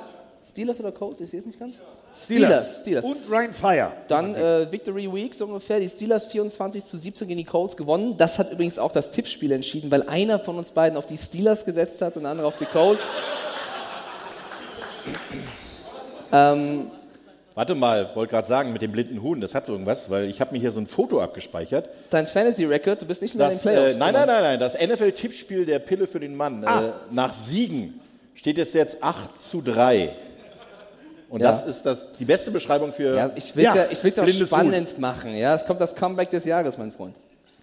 Steelers 0.48 0.80
oder 0.80 0.92
Colts? 0.92 1.22
Ich 1.22 1.30
sehe 1.32 1.40
es 1.40 1.46
nicht 1.46 1.60
ganz. 1.60 1.82
Steelers. 2.16 2.82
Steelers. 2.82 3.04
Und 3.04 3.18
Ryan 3.30 3.54
Fire. 3.54 3.92
Dann 4.08 4.36
äh, 4.36 4.72
Victory 4.72 5.12
Week 5.12 5.34
so 5.34 5.46
ungefähr. 5.46 5.80
Die 5.80 5.90
Steelers 5.90 6.28
24 6.28 6.86
zu 6.86 6.98
17 6.98 7.28
gegen 7.28 7.40
die 7.40 7.44
Colts 7.46 7.76
gewonnen. 7.76 8.16
Das 8.18 8.38
hat 8.38 8.52
übrigens 8.52 8.78
auch 8.78 8.92
das 8.92 9.10
Tippspiel 9.12 9.52
entschieden, 9.52 9.90
weil 9.90 10.08
einer 10.08 10.40
von 10.40 10.58
uns 10.58 10.72
beiden 10.72 10.98
auf 10.98 11.08
die 11.08 11.18
Steelers 11.18 11.66
gesetzt 11.66 12.02
hat 12.02 12.16
und 12.16 12.24
der 12.24 12.32
andere 12.32 12.48
auf 12.48 12.58
die 12.58 12.66
Colts. 12.66 13.10
ähm, 16.32 16.92
Warte 17.56 17.74
mal, 17.74 18.10
wollte 18.16 18.32
gerade 18.32 18.48
sagen, 18.48 18.74
mit 18.74 18.82
dem 18.82 18.92
blinden 18.92 19.22
Huhn, 19.24 19.40
das 19.40 19.56
hat 19.56 19.66
so 19.66 19.72
irgendwas, 19.72 20.10
weil 20.10 20.26
ich 20.26 20.42
habe 20.42 20.52
mir 20.54 20.60
hier 20.60 20.72
so 20.72 20.80
ein 20.82 20.88
Foto 20.88 21.22
abgespeichert. 21.22 21.88
dein 22.10 22.28
Fantasy 22.28 22.66
Record, 22.66 23.02
du 23.02 23.06
bist 23.06 23.22
nicht 23.22 23.34
in 23.34 23.40
den 23.40 23.58
Playoffs. 23.58 23.94
äh, 23.94 23.98
nein, 23.98 24.14
nein, 24.14 24.28
nein, 24.28 24.44
nein, 24.44 24.60
das 24.60 24.76
NFL-Tippspiel 24.78 25.66
der 25.66 25.80
Pille 25.80 26.06
für 26.06 26.20
den 26.20 26.36
Mann. 26.36 26.66
Ah. 26.66 26.84
Äh, 26.88 26.92
nach 27.12 27.32
Siegen 27.32 28.00
steht 28.34 28.58
es 28.58 28.74
jetzt 28.74 29.02
8 29.02 29.40
zu 29.40 29.62
3. 29.62 30.10
Und 31.30 31.42
Ja. 31.42 31.48
das 31.48 31.66
ist 31.66 31.86
das, 31.86 32.12
die 32.14 32.26
beste 32.26 32.52
Beschreibung 32.52 32.92
für 32.92 33.16
Ja, 33.16 33.32
ich 33.36 33.56
will 33.56 33.66
es 33.66 33.74
ja, 33.74 33.86
ich 33.90 34.04
will's 34.04 34.16
ja 34.18 34.24
auch 34.24 34.28
blindes 34.28 34.52
Huhn. 34.52 34.60
spannend 34.60 35.00
machen. 35.00 35.34
Ja? 35.36 35.56
Es 35.56 35.66
kommt 35.66 35.80
das 35.80 35.96
Comeback 35.96 36.32
des 36.32 36.44
Jahres, 36.46 36.78
mein 36.78 36.92
Freund. 36.92 37.16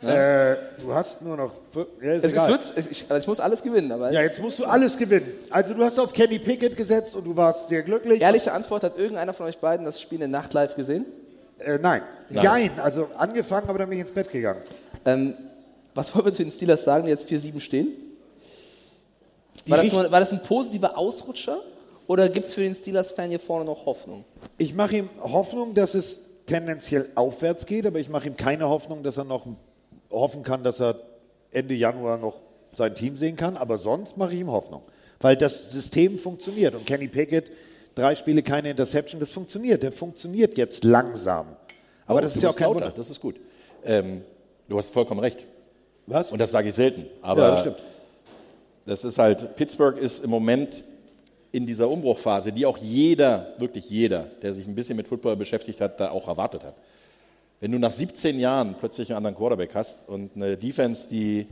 Äh, 0.03 0.57
du 0.80 0.92
hast 0.92 1.22
nur 1.22 1.36
noch. 1.36 1.53
Ja, 2.03 2.14
ist 2.14 2.24
Es, 2.24 2.32
egal. 2.32 2.50
wird, 2.50 2.72
es, 2.74 2.86
ich, 2.88 3.09
ich 3.09 3.26
muss 3.26 3.38
alles 3.38 3.62
gewinnen. 3.62 3.92
Aber 3.92 4.12
ja, 4.12 4.20
jetzt 4.20 4.40
musst 4.40 4.59
du 4.59 4.64
alles 4.64 4.98
gewinnen. 4.98 5.32
Also, 5.48 5.74
du 5.74 5.84
hast 5.84 5.98
auf 6.00 6.12
Kenny 6.12 6.38
Pickett 6.40 6.76
gesetzt 6.76 7.14
und 7.14 7.24
du 7.24 7.36
warst 7.36 7.68
sehr 7.68 7.82
glücklich. 7.82 8.20
Ehrliche 8.20 8.53
Antwort, 8.53 8.82
hat 8.82 8.98
irgendeiner 8.98 9.32
von 9.32 9.46
euch 9.46 9.59
beiden 9.59 9.86
das 9.86 10.00
Spiel 10.00 10.16
in 10.16 10.30
der 10.32 10.40
Nacht 10.40 10.53
live 10.55 10.74
gesehen? 10.74 11.07
Äh, 11.59 11.78
nein. 11.80 12.03
Nein. 12.30 12.44
Nein. 12.44 12.70
Also, 12.82 13.09
angefangen, 13.16 13.68
aber 13.68 13.78
dann 13.78 13.88
bin 13.88 13.98
ich 13.98 14.03
ins 14.05 14.12
Bett 14.12 14.30
gegangen. 14.30 14.61
Ähm, 15.05 15.34
was 15.94 16.14
wollen 16.14 16.24
wir 16.24 16.32
zu 16.32 16.42
den 16.42 16.50
Steelers 16.50 16.82
sagen, 16.82 17.05
die 17.05 17.11
jetzt 17.11 17.28
4-7 17.28 17.61
stehen? 17.61 17.88
War 19.66 19.78
das, 19.78 19.92
nur, 19.92 20.11
war 20.11 20.18
das 20.20 20.32
ein 20.32 20.42
positiver 20.42 20.98
Ausrutscher 20.98 21.61
oder 22.09 22.28
gibt 22.28 22.46
es 22.46 22.55
für 22.55 22.62
den 22.62 22.74
Steelers-Fan 22.74 23.30
hier 23.30 23.38
vorne 23.38 23.64
noch 23.64 23.86
Hoffnung? 23.86 24.24
Ich 24.59 24.74
mache 24.74 24.96
ihm 24.96 25.09
Hoffnung, 25.20 25.74
dass 25.74 25.94
es 25.94 26.20
tendenziell 26.46 27.09
aufwärts 27.14 27.66
geht, 27.66 27.86
aber 27.86 28.00
ich 28.00 28.09
mache 28.09 28.26
ihm 28.26 28.36
keine 28.36 28.68
Hoffnung, 28.68 29.05
dass 29.05 29.16
er 29.18 29.24
noch 29.24 29.46
hoffen 30.12 30.42
kann, 30.42 30.62
dass 30.62 30.80
er 30.80 30.96
Ende 31.50 31.74
Januar 31.74 32.18
noch 32.18 32.40
sein 32.74 32.94
Team 32.94 33.16
sehen 33.16 33.36
kann. 33.36 33.56
Aber 33.56 33.78
sonst 33.78 34.16
mache 34.16 34.34
ich 34.34 34.40
ihm 34.40 34.50
Hoffnung, 34.50 34.82
weil 35.20 35.36
das 35.36 35.72
System 35.72 36.18
funktioniert. 36.18 36.74
Und 36.74 36.86
Kenny 36.86 37.08
Pickett, 37.08 37.50
drei 37.94 38.14
Spiele, 38.14 38.42
keine 38.42 38.70
Interception, 38.70 39.20
das 39.20 39.32
funktioniert. 39.32 39.82
Der 39.82 39.92
funktioniert 39.92 40.56
jetzt 40.58 40.84
langsam. 40.84 41.46
Aber 42.06 42.18
Oh, 42.18 42.22
das 42.22 42.36
ist 42.36 42.42
ja 42.42 42.50
auch 42.50 42.56
kein 42.56 42.68
lauter, 42.68 42.80
Wunder. 42.86 42.94
Das 42.96 43.10
ist 43.10 43.20
gut. 43.20 43.36
Ähm, 43.84 44.22
du 44.68 44.78
hast 44.78 44.92
vollkommen 44.92 45.20
recht. 45.20 45.46
Was? 46.06 46.30
Und 46.32 46.38
das 46.40 46.50
sage 46.50 46.68
ich 46.68 46.74
selten. 46.74 47.06
Aber 47.20 47.42
Ja, 47.42 47.50
das 47.52 47.60
stimmt. 47.60 47.76
das 48.86 49.04
ist 49.04 49.18
halt, 49.18 49.56
Pittsburgh 49.56 49.98
ist 49.98 50.24
im 50.24 50.30
Moment 50.30 50.84
in 51.52 51.66
dieser 51.66 51.88
Umbruchphase, 51.88 52.50
die 52.50 52.64
auch 52.66 52.78
jeder, 52.78 53.54
wirklich 53.58 53.88
jeder, 53.90 54.24
der 54.42 54.52
sich 54.52 54.66
ein 54.66 54.74
bisschen 54.74 54.96
mit 54.96 55.06
Football 55.06 55.36
beschäftigt 55.36 55.80
hat, 55.80 56.00
da 56.00 56.10
auch 56.10 56.26
erwartet 56.26 56.64
hat. 56.64 56.74
Wenn 57.62 57.70
du 57.70 57.78
nach 57.78 57.92
17 57.92 58.40
Jahren 58.40 58.74
plötzlich 58.74 59.10
einen 59.10 59.18
anderen 59.18 59.36
Quarterback 59.36 59.72
hast 59.76 60.08
und 60.08 60.32
eine 60.34 60.56
Defense, 60.56 61.06
die 61.08 61.46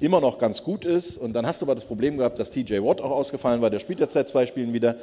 immer 0.00 0.20
noch 0.20 0.40
ganz 0.40 0.64
gut 0.64 0.84
ist, 0.84 1.16
und 1.16 1.32
dann 1.32 1.46
hast 1.46 1.60
du 1.60 1.66
aber 1.66 1.76
das 1.76 1.84
Problem 1.84 2.18
gehabt, 2.18 2.40
dass 2.40 2.50
TJ 2.50 2.78
Watt 2.82 3.00
auch 3.00 3.12
ausgefallen 3.12 3.60
war, 3.60 3.70
der 3.70 3.78
spielt 3.78 4.00
jetzt 4.00 4.14
seit 4.14 4.26
zwei 4.26 4.46
Spielen 4.46 4.72
wieder, 4.72 4.96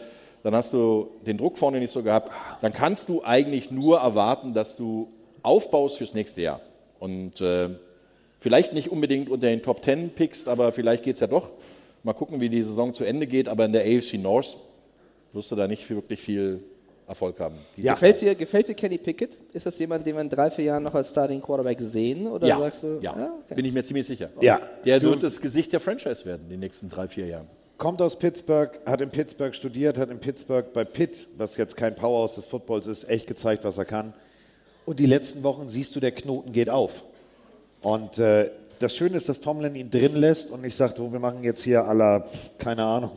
dann 0.43 0.53
hast 0.53 0.73
du 0.73 1.09
den 1.25 1.37
Druck 1.37 1.57
vorne 1.57 1.79
nicht 1.79 1.91
so 1.91 2.03
gehabt, 2.03 2.33
dann 2.59 2.73
kannst 2.73 3.07
du 3.07 3.23
eigentlich 3.23 3.71
nur 3.71 3.99
erwarten, 3.99 4.53
dass 4.53 4.75
du 4.75 5.07
aufbaust 5.41 5.99
fürs 5.99 6.13
nächste 6.13 6.41
Jahr. 6.41 6.59
Und 6.99 7.39
äh, 7.39 7.69
vielleicht 8.41 8.73
nicht 8.73 8.91
unbedingt 8.91 9.29
unter 9.29 9.47
den 9.47 9.63
Top 9.63 9.85
10 9.85 10.09
pickst, 10.09 10.49
aber 10.49 10.73
vielleicht 10.73 11.03
geht 11.03 11.13
es 11.13 11.21
ja 11.21 11.27
doch. 11.27 11.49
Mal 12.03 12.11
gucken, 12.11 12.41
wie 12.41 12.49
die 12.49 12.63
Saison 12.63 12.93
zu 12.93 13.05
Ende 13.05 13.25
geht, 13.25 13.47
aber 13.47 13.63
in 13.63 13.71
der 13.71 13.83
AFC 13.83 14.15
North 14.15 14.57
wirst 15.31 15.49
du 15.49 15.55
da 15.55 15.69
nicht 15.69 15.89
wirklich 15.89 16.19
viel 16.19 16.61
Erfolg 17.12 17.39
haben. 17.39 17.55
Diese 17.78 17.89
Gefällt, 17.89 18.22
dir, 18.22 18.36
gefällt 18.36 18.68
dir 18.68 18.74
Kenny 18.74 18.97
Pickett? 18.97 19.38
Ist 19.53 19.66
das 19.66 19.78
jemand, 19.80 20.05
den 20.05 20.16
wir 20.16 20.22
in 20.22 20.30
drei, 20.30 20.49
vier 20.49 20.66
Jahren 20.66 20.84
noch 20.84 20.95
als 20.95 21.12
Starting 21.12 21.41
Quarterback 21.41 21.80
sehen? 21.80 22.28
Oder 22.28 22.47
ja, 22.47 22.57
sagst 22.57 22.84
du, 22.84 22.99
ja. 23.01 23.12
okay. 23.45 23.55
bin 23.55 23.66
ich 23.66 23.74
mir 23.74 23.84
ziemlich 23.84 24.07
sicher. 24.07 24.30
Ja. 24.39 24.62
Der 24.86 24.99
Du- 24.99 25.12
wird 25.12 25.24
das 25.24 25.39
Gesicht 25.39 25.72
der 25.74 25.80
Franchise 25.80 26.26
werden, 26.26 26.47
die 26.49 26.57
nächsten 26.57 26.89
drei, 26.89 27.07
vier 27.07 27.28
Jahre. 27.28 27.45
Kommt 27.78 28.01
aus 28.01 28.18
Pittsburgh, 28.18 28.80
hat 28.86 29.01
in 29.01 29.09
Pittsburgh 29.09 29.53
studiert, 29.55 29.97
hat 29.97 30.09
in 30.09 30.20
Pittsburgh 30.20 30.72
bei 30.74 30.84
Pitt, 30.86 31.28
was 31.38 31.57
jetzt 31.57 31.76
kein 31.76 31.95
Powerhouse 31.95 32.36
des 32.36 32.45
Footballs 32.45 32.88
ist, 32.88 33.09
echt 33.09 33.28
gezeigt, 33.28 33.64
was 33.64 33.78
er 33.78 33.86
kann. 33.86 34.14
Und 34.86 34.99
die 34.99 35.05
letzten 35.05 35.43
Wochen 35.43 35.68
siehst 35.68 35.95
du, 35.95 35.99
der 35.99 36.12
Knoten 36.12 36.53
geht 36.53 36.70
auf. 36.70 37.03
Und 37.82 38.20
äh, 38.20 38.51
das 38.80 38.95
Schöne 38.95 39.18
ist, 39.18 39.28
dass 39.30 39.39
Tomlin 39.41 39.76
ihn 39.76 39.89
drin 39.89 40.16
lässt 40.16 40.49
und 40.51 40.62
nicht 40.62 40.76
sagt, 40.76 40.99
oh, 40.99 41.12
wir 41.12 41.20
machen 41.20 41.43
jetzt 41.43 41.64
hier 41.64 41.84
aller, 41.86 42.26
keine 42.57 42.84
Ahnung. 42.84 43.12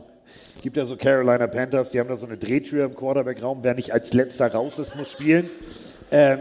Gibt 0.61 0.77
ja 0.77 0.85
so 0.85 0.95
Carolina 0.97 1.47
Panthers, 1.47 1.91
die 1.91 1.99
haben 1.99 2.09
da 2.09 2.17
so 2.17 2.25
eine 2.25 2.37
Drehtür 2.37 2.85
im 2.85 2.95
Quarterback-Raum. 2.95 3.59
Wer 3.61 3.75
nicht 3.75 3.93
als 3.93 4.13
letzter 4.13 4.51
raus 4.51 4.79
ist, 4.79 4.95
muss 4.95 5.11
spielen. 5.11 5.49
Ähm, 6.11 6.39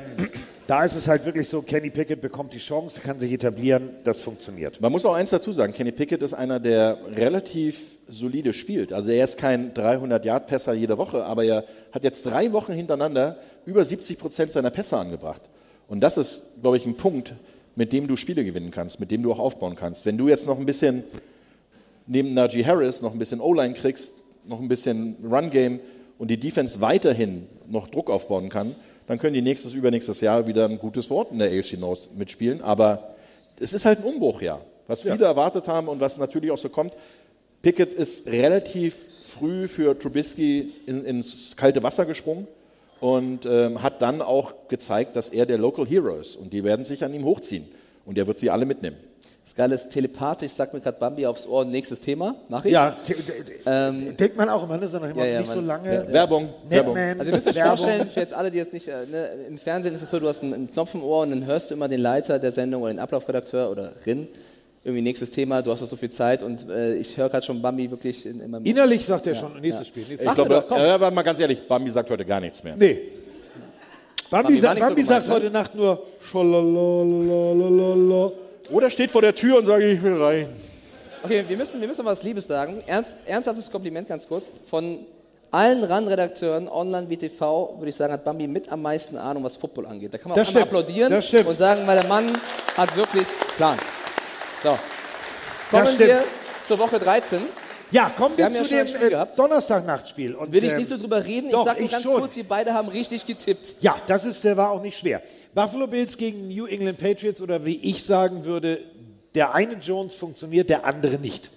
da 0.66 0.84
ist 0.84 0.96
es 0.96 1.06
halt 1.06 1.26
wirklich 1.26 1.48
so, 1.48 1.60
Kenny 1.60 1.90
Pickett 1.90 2.22
bekommt 2.22 2.54
die 2.54 2.58
Chance, 2.58 3.00
kann 3.02 3.20
sich 3.20 3.32
etablieren, 3.32 3.90
das 4.02 4.22
funktioniert. 4.22 4.80
Man 4.80 4.92
muss 4.92 5.04
auch 5.04 5.12
eins 5.12 5.30
dazu 5.30 5.52
sagen, 5.52 5.74
Kenny 5.74 5.92
Pickett 5.92 6.22
ist 6.22 6.32
einer, 6.32 6.58
der 6.58 6.98
relativ 7.14 7.98
solide 8.08 8.54
spielt. 8.54 8.92
Also 8.92 9.10
er 9.10 9.24
ist 9.24 9.36
kein 9.36 9.74
300-Yard-Pässer 9.74 10.72
jede 10.72 10.96
Woche, 10.96 11.24
aber 11.24 11.44
er 11.44 11.64
hat 11.92 12.02
jetzt 12.02 12.24
drei 12.24 12.52
Wochen 12.52 12.72
hintereinander 12.72 13.36
über 13.66 13.84
70 13.84 14.18
Prozent 14.18 14.52
seiner 14.52 14.70
Pässe 14.70 14.96
angebracht. 14.96 15.42
Und 15.86 16.00
das 16.00 16.16
ist, 16.16 16.60
glaube 16.62 16.78
ich, 16.78 16.86
ein 16.86 16.96
Punkt, 16.96 17.34
mit 17.76 17.92
dem 17.92 18.08
du 18.08 18.16
Spiele 18.16 18.44
gewinnen 18.44 18.70
kannst, 18.70 19.00
mit 19.00 19.10
dem 19.10 19.22
du 19.22 19.32
auch 19.32 19.38
aufbauen 19.38 19.76
kannst. 19.76 20.06
Wenn 20.06 20.16
du 20.16 20.28
jetzt 20.28 20.46
noch 20.46 20.58
ein 20.58 20.66
bisschen 20.66 21.04
neben 22.06 22.34
Najee 22.34 22.64
Harris 22.64 23.02
noch 23.02 23.12
ein 23.12 23.18
bisschen 23.18 23.40
O-Line 23.40 23.74
kriegst, 23.74 24.12
noch 24.46 24.60
ein 24.60 24.68
bisschen 24.68 25.16
Run-Game 25.22 25.80
und 26.18 26.28
die 26.28 26.38
Defense 26.38 26.80
weiterhin 26.80 27.46
noch 27.68 27.88
Druck 27.88 28.10
aufbauen 28.10 28.48
kann, 28.48 28.74
dann 29.06 29.18
können 29.18 29.34
die 29.34 29.42
nächstes, 29.42 29.74
übernächstes 29.74 30.20
Jahr 30.20 30.46
wieder 30.46 30.66
ein 30.66 30.78
gutes 30.78 31.10
Wort 31.10 31.32
in 31.32 31.38
der 31.38 31.50
AFC 31.50 31.78
North 31.78 32.08
mitspielen. 32.16 32.62
Aber 32.62 33.14
es 33.60 33.72
ist 33.72 33.84
halt 33.84 33.98
ein 33.98 34.04
Umbruchjahr, 34.04 34.60
was 34.86 35.02
viele 35.02 35.24
erwartet 35.24 35.68
haben 35.68 35.88
und 35.88 36.00
was 36.00 36.18
natürlich 36.18 36.50
auch 36.50 36.58
so 36.58 36.68
kommt. 36.68 36.94
Pickett 37.62 37.94
ist 37.94 38.26
relativ 38.26 39.08
früh 39.22 39.68
für 39.68 39.98
Trubisky 39.98 40.70
in, 40.86 41.04
ins 41.04 41.56
kalte 41.56 41.82
Wasser 41.82 42.04
gesprungen 42.04 42.46
und 43.00 43.46
ähm, 43.46 43.82
hat 43.82 44.02
dann 44.02 44.22
auch 44.22 44.54
gezeigt, 44.68 45.16
dass 45.16 45.28
er 45.28 45.46
der 45.46 45.58
Local 45.58 45.86
Hero 45.86 46.16
ist. 46.16 46.36
Und 46.36 46.52
die 46.52 46.64
werden 46.64 46.84
sich 46.84 47.04
an 47.04 47.14
ihm 47.14 47.24
hochziehen. 47.24 47.66
Und 48.06 48.18
er 48.18 48.26
wird 48.26 48.38
sie 48.38 48.50
alle 48.50 48.66
mitnehmen. 48.66 48.96
Das 49.44 49.54
Geile 49.54 49.74
ist, 49.74 49.90
telepathisch 49.90 50.52
sagt 50.52 50.72
mir 50.72 50.80
gerade 50.80 50.98
Bambi 50.98 51.26
aufs 51.26 51.46
Ohr, 51.46 51.66
nächstes 51.66 52.00
Thema. 52.00 52.34
Mach 52.48 52.64
ich? 52.64 52.72
Ja, 52.72 52.96
te- 53.04 53.14
denkt 54.18 54.36
man 54.38 54.48
auch 54.48 54.64
immer, 54.64 54.78
ne? 54.78 54.88
Sondern 54.88 55.10
immer 55.10 55.24
Ja, 55.26 55.32
ja, 55.34 55.40
nicht 55.40 55.50
so 55.50 55.56
man- 55.56 55.66
lange. 55.66 55.94
ja, 55.94 56.02
ja. 56.02 56.12
Werbung, 56.12 56.48
Werbung. 56.68 56.94
Netman, 56.94 57.20
Also 57.20 57.30
ihr 57.30 57.34
müsst 57.36 57.46
euch 57.48 57.62
vorstellen, 57.62 58.08
für 58.08 58.20
jetzt 58.20 58.32
alle, 58.32 58.50
die 58.50 58.56
jetzt 58.56 58.72
nicht, 58.72 58.88
äh, 58.88 59.04
ne, 59.10 59.28
im 59.48 59.58
Fernsehen 59.58 59.94
ist 59.94 60.00
es 60.02 60.08
so, 60.10 60.18
du 60.18 60.28
hast 60.28 60.42
einen, 60.42 60.54
einen 60.54 60.72
Knopf 60.72 60.94
im 60.94 61.04
Ohr 61.04 61.22
und 61.22 61.30
dann 61.30 61.44
hörst 61.44 61.70
du 61.70 61.74
immer 61.74 61.88
den 61.88 62.00
Leiter 62.00 62.38
der 62.38 62.52
Sendung 62.52 62.82
oder 62.82 62.92
den 62.94 62.98
Ablaufredakteur 63.00 63.70
oder 63.70 63.92
Rin. 64.06 64.28
Irgendwie 64.82 65.02
nächstes 65.02 65.30
Thema, 65.30 65.60
du 65.62 65.70
hast 65.70 65.80
noch 65.82 65.88
so 65.88 65.96
viel 65.96 66.10
Zeit 66.10 66.42
und 66.42 66.68
äh, 66.70 66.94
ich 66.96 67.14
höre 67.16 67.28
gerade 67.28 67.44
schon 67.44 67.60
Bambi 67.60 67.90
wirklich 67.90 68.24
in, 68.26 68.40
in 68.40 68.50
meinem 68.50 68.64
Innerlich 68.64 69.04
sagt 69.04 69.26
er 69.26 69.34
Ja, 69.34 69.40
schon, 69.40 69.60
nächstes 69.60 69.88
ja. 69.88 69.92
Spiel. 69.92 70.04
Nächstes 70.08 70.26
Ich 70.26 70.34
glaube, 70.34 70.64
doch, 70.68 70.76
aber 70.76 71.10
mal 71.10 71.22
ganz 71.22 71.38
ehrlich, 71.40 71.66
Bambi 71.68 71.90
sagt 71.90 72.08
heute 72.10 72.24
gar 72.24 72.40
nichts 72.40 72.64
mehr. 72.64 72.74
Nee. 72.78 72.98
Bambi, 74.30 74.44
Bambi 74.54 74.58
sagt, 74.58 74.74
nicht 74.76 74.82
so 74.84 74.88
Bambi 74.88 75.02
gemeint, 75.02 75.24
sagt 75.24 75.28
ne? 75.28 75.34
heute 75.34 75.50
Nacht 75.50 75.74
nur 75.74 76.02
Scholalalalala. 76.22 78.32
Oder 78.70 78.90
steht 78.90 79.10
vor 79.10 79.22
der 79.22 79.34
Tür 79.34 79.58
und 79.58 79.66
sagt, 79.66 79.82
ich 79.82 80.02
will 80.02 80.22
rein. 80.22 80.48
Okay, 81.22 81.44
wir 81.46 81.56
müssen, 81.56 81.80
wir 81.80 81.88
müssen 81.88 82.04
mal 82.04 82.10
was 82.12 82.22
Liebes 82.22 82.46
sagen. 82.46 82.82
Ernst, 82.86 83.18
ernsthaftes 83.26 83.70
Kompliment 83.70 84.08
ganz 84.08 84.26
kurz. 84.26 84.50
Von 84.68 85.06
allen 85.50 85.84
RAN-Redakteuren, 85.84 86.68
online 86.68 87.08
wie 87.08 87.16
TV, 87.16 87.76
würde 87.78 87.90
ich 87.90 87.96
sagen, 87.96 88.12
hat 88.12 88.24
Bambi 88.24 88.46
mit 88.46 88.70
am 88.70 88.82
meisten 88.82 89.16
Ahnung, 89.16 89.44
was 89.44 89.56
Football 89.56 89.86
angeht. 89.86 90.12
Da 90.12 90.18
kann 90.18 90.30
man 90.30 90.36
Das 90.36 90.48
auch 90.48 90.50
stimmt, 90.50 90.66
applaudieren 90.66 91.12
und 91.12 91.58
sagen, 91.58 91.86
weil 91.86 91.98
der 91.98 92.08
Mann 92.08 92.30
hat 92.76 92.94
wirklich 92.96 93.28
Plan. 93.56 93.78
So. 94.62 94.78
Kommen 95.70 95.98
wir 95.98 96.24
zur 96.66 96.78
Woche 96.78 96.98
13. 96.98 97.40
Ja, 97.90 98.10
kommen 98.10 98.36
Wir 98.36 98.50
wir, 98.50 98.60
ja 98.60 98.86
zu 98.86 98.98
ein 98.98 99.10
dem 99.10 99.20
äh. 99.20 99.26
Donnerstagnachtspiel. 99.36 100.34
Und, 100.34 100.50
Will 100.52 100.64
ich 100.64 100.72
ähm, 100.72 100.78
nicht 100.78 100.88
so 100.88 100.98
drüber 100.98 101.24
reden. 101.24 101.50
doch, 101.50 101.60
ich 101.60 101.66
sage 101.66 101.80
nur 101.80 101.90
ganz 101.90 102.04
kurz, 102.04 102.36
wir 102.36 102.44
beide 102.44 102.74
haben 102.74 102.88
richtig 102.88 103.24
getippt. 103.24 103.76
Ja, 103.80 103.96
das 104.06 104.24
ist, 104.24 104.42
der 104.42 104.56
war 104.56 104.70
auch 104.70 104.82
nicht 104.82 104.98
schwer. 104.98 105.22
Buffalo 105.54 105.86
Bills 105.86 106.16
gegen 106.16 106.48
New 106.48 106.66
England 106.66 106.98
Patriots 106.98 107.40
oder 107.40 107.64
wie 107.64 107.76
ich 107.76 108.02
sagen 108.04 108.44
würde, 108.44 108.80
der 109.34 109.54
eine 109.54 109.74
Jones 109.74 110.14
funktioniert, 110.14 110.68
der 110.68 110.84
andere 110.84 111.18
nicht. 111.18 111.50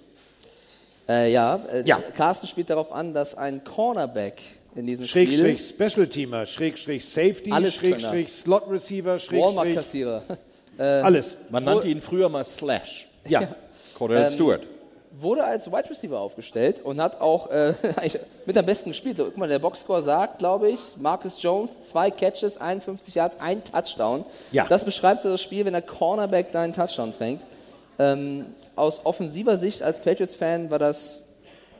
Äh, 1.08 1.32
ja, 1.32 1.56
äh, 1.72 1.82
Ja. 1.86 2.00
Carsten 2.16 2.46
spielt 2.46 2.70
darauf 2.70 2.92
an, 2.92 3.14
dass 3.14 3.34
ein 3.34 3.64
Cornerback 3.64 4.40
in 4.74 4.86
diesem 4.86 5.06
Schräg, 5.06 5.28
Spiel 5.28 5.56
schräg 5.56 5.90
Special 5.90 6.06
Teamer, 6.06 6.46
schräg, 6.46 6.78
schräg 6.78 7.02
Safety, 7.02 7.50
Alles 7.50 7.74
schräg, 7.74 8.00
schräg 8.00 8.28
Slot 8.28 8.70
Receiver, 8.70 9.18
schräg, 9.18 9.30
schräg 9.30 9.40
Walmart-Kassierer. 9.40 10.22
alles. 10.78 11.36
Man 11.50 11.64
nannte 11.64 11.88
ihn 11.88 12.00
früher 12.00 12.28
mal 12.28 12.44
Slash. 12.44 13.06
Ja. 13.26 13.48
Cordell 13.94 14.26
Ähm, 14.26 14.32
Stewart. 14.32 14.62
Wurde 15.20 15.44
als 15.44 15.70
Wide 15.70 15.90
Receiver 15.90 16.18
aufgestellt 16.18 16.80
und 16.84 17.00
hat 17.00 17.20
auch 17.20 17.50
äh, 17.50 17.74
mit 18.46 18.56
am 18.56 18.66
besten 18.66 18.90
gespielt. 18.90 19.16
Guck 19.18 19.36
mal, 19.36 19.48
der 19.48 19.58
Boxscore 19.58 20.02
sagt, 20.02 20.38
glaube 20.38 20.70
ich, 20.70 20.80
Marcus 20.96 21.42
Jones, 21.42 21.82
zwei 21.82 22.10
Catches, 22.10 22.60
51 22.60 23.14
Yards, 23.14 23.40
ein 23.40 23.62
Touchdown. 23.64 24.24
Ja. 24.52 24.66
Das 24.68 24.84
beschreibt 24.84 25.20
so 25.20 25.28
das 25.28 25.40
Spiel, 25.42 25.64
wenn 25.64 25.72
der 25.72 25.82
Cornerback 25.82 26.52
deinen 26.52 26.72
Touchdown 26.72 27.12
fängt. 27.12 27.42
Ähm, 27.98 28.46
aus 28.76 29.04
offensiver 29.04 29.56
Sicht 29.56 29.82
als 29.82 29.98
Patriots-Fan 29.98 30.70
war 30.70 30.78
das 30.78 31.22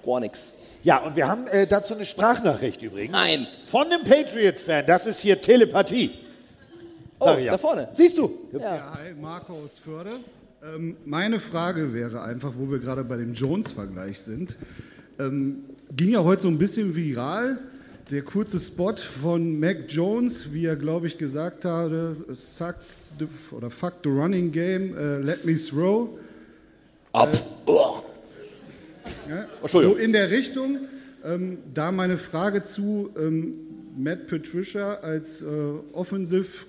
gar 0.05 0.21
nichts. 0.21 0.53
Ja, 0.83 0.99
und 0.99 1.17
wir 1.17 1.29
haben 1.29 1.47
äh, 1.49 1.67
dazu 1.67 1.95
eine 1.95 2.05
Sprachnachricht 2.07 2.83
übrigens. 2.83 3.13
Nein. 3.13 3.47
Von 3.65 3.87
einem 3.87 4.05
Patriots-Fan. 4.05 4.87
Das 4.87 5.07
ist 5.07 5.21
hier 5.21 5.41
Telepathie. 5.41 6.11
Sag 7.21 7.35
Oh, 7.35 7.39
ich 7.39 7.45
ja. 7.47 7.53
da 7.53 7.59
vorne. 7.59 7.89
Siehst 7.93 8.17
du? 8.19 8.31
Ja, 8.53 8.95
hi, 8.97 9.13
Marco 9.21 9.55
aus 9.65 9.79
Förde. 9.79 10.11
Ähm, 10.61 10.97
meine 11.05 11.39
Frage 11.39 11.95
wäre 11.95 12.23
einfach, 12.23 12.53
wo 12.57 12.69
wir 12.69 12.81
gerade 12.81 13.05
bei 13.05 13.17
dem 13.17 13.33
Jones-Vergleich 13.33 14.19
sind. 14.19 14.57
Ähm, 15.21 15.61
ging 15.97 16.11
ja 16.11 16.25
heute 16.25 16.43
so 16.43 16.49
ein 16.49 16.59
bisschen 16.59 16.97
viral, 16.97 17.59
der 18.11 18.23
kurze 18.23 18.59
Spot 18.59 18.97
von 18.97 19.61
Mac 19.61 19.85
Jones, 19.89 20.53
wie 20.53 20.67
er, 20.67 20.75
glaube 20.75 21.07
ich, 21.07 21.17
gesagt 21.17 21.65
hatte, 21.65 22.17
suck 22.33 22.75
the, 23.21 23.29
oder 23.53 23.71
fuck 23.71 23.95
the 24.03 24.09
running 24.09 24.51
game, 24.51 24.97
äh, 24.97 25.19
let 25.19 25.45
me 25.45 25.55
throw. 25.55 26.19
Ab. 27.13 27.31
Ja, 29.29 29.47
Entschuldigung. 29.63 29.97
So 29.97 30.03
in 30.03 30.13
der 30.13 30.31
Richtung. 30.31 30.79
Ähm, 31.25 31.59
da 31.73 31.93
meine 31.93 32.17
Frage 32.17 32.65
zu 32.65 33.11
ähm, 33.19 33.55
Matt 33.97 34.27
Patricia 34.27 34.95
als 34.95 35.43
äh, 35.43 35.47
Offensive 35.93 36.67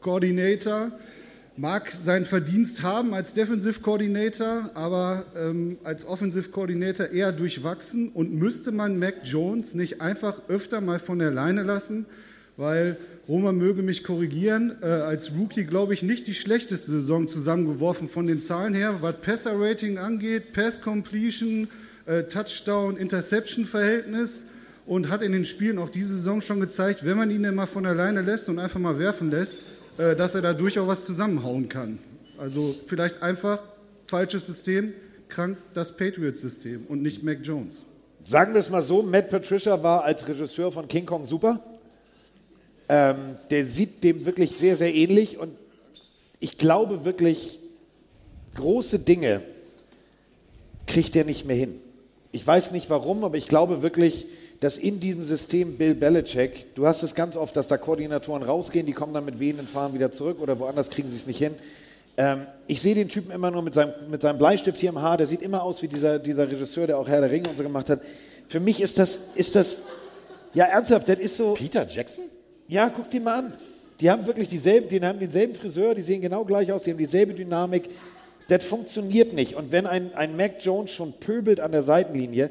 Coordinator. 0.00 0.92
Mag 1.56 1.90
seinen 1.90 2.24
Verdienst 2.24 2.82
haben 2.82 3.12
als 3.14 3.34
Defensive 3.34 3.80
Coordinator, 3.80 4.70
aber 4.74 5.24
ähm, 5.36 5.78
als 5.84 6.04
Offensive 6.06 6.48
Coordinator 6.50 7.10
eher 7.10 7.30
durchwachsen. 7.32 8.08
Und 8.08 8.34
müsste 8.34 8.72
man 8.72 8.98
Mac 8.98 9.18
Jones 9.24 9.74
nicht 9.74 10.00
einfach 10.00 10.34
öfter 10.48 10.80
mal 10.80 10.98
von 10.98 11.20
der 11.20 11.30
Leine 11.30 11.62
lassen, 11.62 12.06
weil 12.56 12.96
Roma 13.28 13.52
möge 13.52 13.82
mich 13.82 14.02
korrigieren, 14.04 14.78
äh, 14.82 14.86
als 14.86 15.32
Rookie 15.38 15.64
glaube 15.64 15.92
ich 15.94 16.02
nicht 16.02 16.26
die 16.26 16.34
schlechteste 16.34 16.90
Saison 16.90 17.28
zusammengeworfen 17.28 18.08
von 18.08 18.26
den 18.26 18.40
Zahlen 18.40 18.74
her, 18.74 18.96
was 19.00 19.20
Passer-Rating 19.22 19.98
angeht, 19.98 20.52
Pass-Completion, 20.52 21.68
äh, 22.06 22.24
Touchdown-Interception-Verhältnis 22.24 24.46
und 24.84 25.08
hat 25.08 25.22
in 25.22 25.32
den 25.32 25.46
Spielen 25.46 25.78
auch 25.78 25.88
diese 25.88 26.14
Saison 26.14 26.42
schon 26.42 26.60
gezeigt, 26.60 27.06
wenn 27.06 27.16
man 27.16 27.30
ihn 27.30 27.44
denn 27.44 27.54
mal 27.54 27.66
von 27.66 27.86
alleine 27.86 28.20
lässt 28.20 28.50
und 28.50 28.58
einfach 28.58 28.80
mal 28.80 28.98
werfen 28.98 29.30
lässt, 29.30 29.60
dass 29.96 30.34
er 30.34 30.42
da 30.42 30.52
durchaus 30.52 30.88
was 30.88 31.04
zusammenhauen 31.04 31.68
kann. 31.68 31.98
Also 32.38 32.74
vielleicht 32.86 33.22
einfach 33.22 33.60
falsches 34.06 34.46
System, 34.46 34.92
krank 35.28 35.56
das 35.72 35.96
Patriots-System 35.96 36.86
und 36.88 37.02
nicht 37.02 37.22
Mac 37.22 37.38
Jones. 37.42 37.84
Sagen 38.24 38.54
wir 38.54 38.60
es 38.60 38.70
mal 38.70 38.82
so, 38.82 39.02
Matt 39.02 39.30
Patricia 39.30 39.82
war 39.82 40.04
als 40.04 40.26
Regisseur 40.26 40.72
von 40.72 40.88
King 40.88 41.06
Kong 41.06 41.24
super. 41.24 41.60
Ähm, 42.88 43.16
der 43.50 43.66
sieht 43.66 44.02
dem 44.04 44.26
wirklich 44.26 44.56
sehr, 44.56 44.76
sehr 44.76 44.94
ähnlich 44.94 45.38
und 45.38 45.56
ich 46.40 46.58
glaube 46.58 47.04
wirklich, 47.04 47.58
große 48.54 48.98
Dinge 48.98 49.42
kriegt 50.86 51.16
er 51.16 51.24
nicht 51.24 51.46
mehr 51.46 51.56
hin. 51.56 51.76
Ich 52.32 52.46
weiß 52.46 52.72
nicht 52.72 52.90
warum, 52.90 53.24
aber 53.24 53.36
ich 53.36 53.46
glaube 53.46 53.82
wirklich, 53.82 54.26
dass 54.64 54.78
in 54.78 54.98
diesem 54.98 55.22
System 55.22 55.76
Bill 55.76 55.94
Belichick, 55.94 56.74
du 56.74 56.86
hast 56.86 57.02
es 57.02 57.14
ganz 57.14 57.36
oft, 57.36 57.54
dass 57.54 57.68
da 57.68 57.76
Koordinatoren 57.76 58.42
rausgehen, 58.42 58.86
die 58.86 58.94
kommen 58.94 59.12
dann 59.12 59.26
mit 59.26 59.38
wehenden 59.38 59.68
Fahren 59.68 59.92
wieder 59.92 60.10
zurück 60.10 60.40
oder 60.40 60.58
woanders 60.58 60.88
kriegen 60.88 61.10
sie 61.10 61.16
es 61.16 61.26
nicht 61.26 61.36
hin. 61.36 61.54
Ähm, 62.16 62.46
ich 62.66 62.80
sehe 62.80 62.94
den 62.94 63.10
Typen 63.10 63.30
immer 63.30 63.50
nur 63.50 63.60
mit 63.60 63.74
seinem, 63.74 63.92
mit 64.08 64.22
seinem 64.22 64.38
Bleistift 64.38 64.80
hier 64.80 64.88
im 64.88 65.02
Haar, 65.02 65.18
der 65.18 65.26
sieht 65.26 65.42
immer 65.42 65.62
aus 65.62 65.82
wie 65.82 65.88
dieser, 65.88 66.18
dieser 66.18 66.50
Regisseur, 66.50 66.86
der 66.86 66.96
auch 66.96 67.06
Herr 67.06 67.20
der 67.20 67.30
Ringe 67.30 67.50
und 67.50 67.58
so 67.58 67.62
gemacht 67.62 67.90
hat. 67.90 68.00
Für 68.48 68.58
mich 68.58 68.80
ist 68.80 68.98
das, 68.98 69.20
ist 69.34 69.54
das, 69.54 69.80
ja 70.54 70.64
ernsthaft, 70.64 71.10
das 71.10 71.18
ist 71.18 71.36
so... 71.36 71.52
Peter 71.52 71.86
Jackson? 71.86 72.24
Ja, 72.66 72.88
guck 72.88 73.10
die 73.10 73.20
mal 73.20 73.40
an. 73.40 73.52
Die 74.00 74.10
haben 74.10 74.26
wirklich 74.26 74.48
dieselben, 74.48 74.88
die 74.88 74.98
haben 75.02 75.20
denselben 75.20 75.54
Friseur, 75.54 75.94
die 75.94 76.00
sehen 76.00 76.22
genau 76.22 76.42
gleich 76.42 76.72
aus, 76.72 76.84
die 76.84 76.90
haben 76.90 76.98
dieselbe 76.98 77.34
Dynamik. 77.34 77.90
Das 78.48 78.64
funktioniert 78.64 79.34
nicht. 79.34 79.56
Und 79.56 79.72
wenn 79.72 79.86
ein, 79.86 80.14
ein 80.14 80.34
Mac 80.38 80.54
Jones 80.60 80.90
schon 80.90 81.12
pöbelt 81.12 81.60
an 81.60 81.72
der 81.72 81.82
Seitenlinie, 81.82 82.50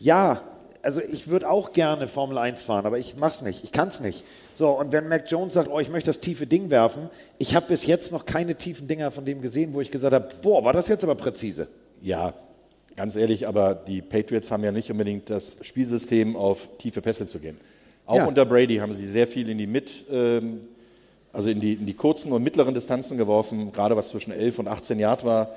ja, 0.00 0.42
also 0.82 1.00
ich 1.00 1.28
würde 1.28 1.48
auch 1.48 1.72
gerne 1.72 2.08
Formel 2.08 2.38
1 2.38 2.62
fahren, 2.62 2.86
aber 2.86 2.98
ich 2.98 3.16
mach's 3.16 3.42
nicht, 3.42 3.64
ich 3.64 3.72
kann's 3.72 4.00
nicht. 4.00 4.24
So, 4.54 4.68
und 4.68 4.92
wenn 4.92 5.08
Mac 5.08 5.30
Jones 5.30 5.54
sagt, 5.54 5.70
oh, 5.70 5.78
ich 5.80 5.88
möchte 5.88 6.08
das 6.10 6.20
tiefe 6.20 6.46
Ding 6.46 6.70
werfen, 6.70 7.08
ich 7.38 7.54
habe 7.54 7.66
bis 7.68 7.86
jetzt 7.86 8.12
noch 8.12 8.26
keine 8.26 8.56
tiefen 8.56 8.88
Dinger 8.88 9.10
von 9.10 9.24
dem 9.24 9.40
gesehen, 9.40 9.72
wo 9.74 9.80
ich 9.80 9.90
gesagt 9.90 10.12
habe, 10.14 10.28
boah, 10.42 10.64
war 10.64 10.72
das 10.72 10.88
jetzt 10.88 11.04
aber 11.04 11.14
präzise. 11.14 11.68
Ja, 12.02 12.34
ganz 12.96 13.16
ehrlich, 13.16 13.46
aber 13.46 13.74
die 13.74 14.02
Patriots 14.02 14.50
haben 14.50 14.64
ja 14.64 14.72
nicht 14.72 14.90
unbedingt 14.90 15.30
das 15.30 15.56
Spielsystem, 15.62 16.36
auf 16.36 16.68
tiefe 16.78 17.00
Pässe 17.00 17.26
zu 17.26 17.38
gehen. 17.38 17.58
Auch 18.04 18.16
Ja. 18.16 18.26
unter 18.26 18.44
Brady 18.44 18.76
haben 18.76 18.94
sie 18.94 19.06
sehr 19.06 19.26
viel 19.26 19.48
in 19.48 19.58
die 19.58 19.66
mit, 19.68 20.04
ähm, 20.10 20.62
also 21.32 21.48
in 21.48 21.60
die, 21.60 21.74
in 21.74 21.86
die 21.86 21.94
kurzen 21.94 22.32
und 22.32 22.42
mittleren 22.42 22.74
Distanzen 22.74 23.16
geworfen, 23.16 23.72
gerade 23.72 23.96
was 23.96 24.08
zwischen 24.08 24.32
11 24.32 24.58
und 24.58 24.68
18 24.68 24.98
Yard 24.98 25.24
war. 25.24 25.54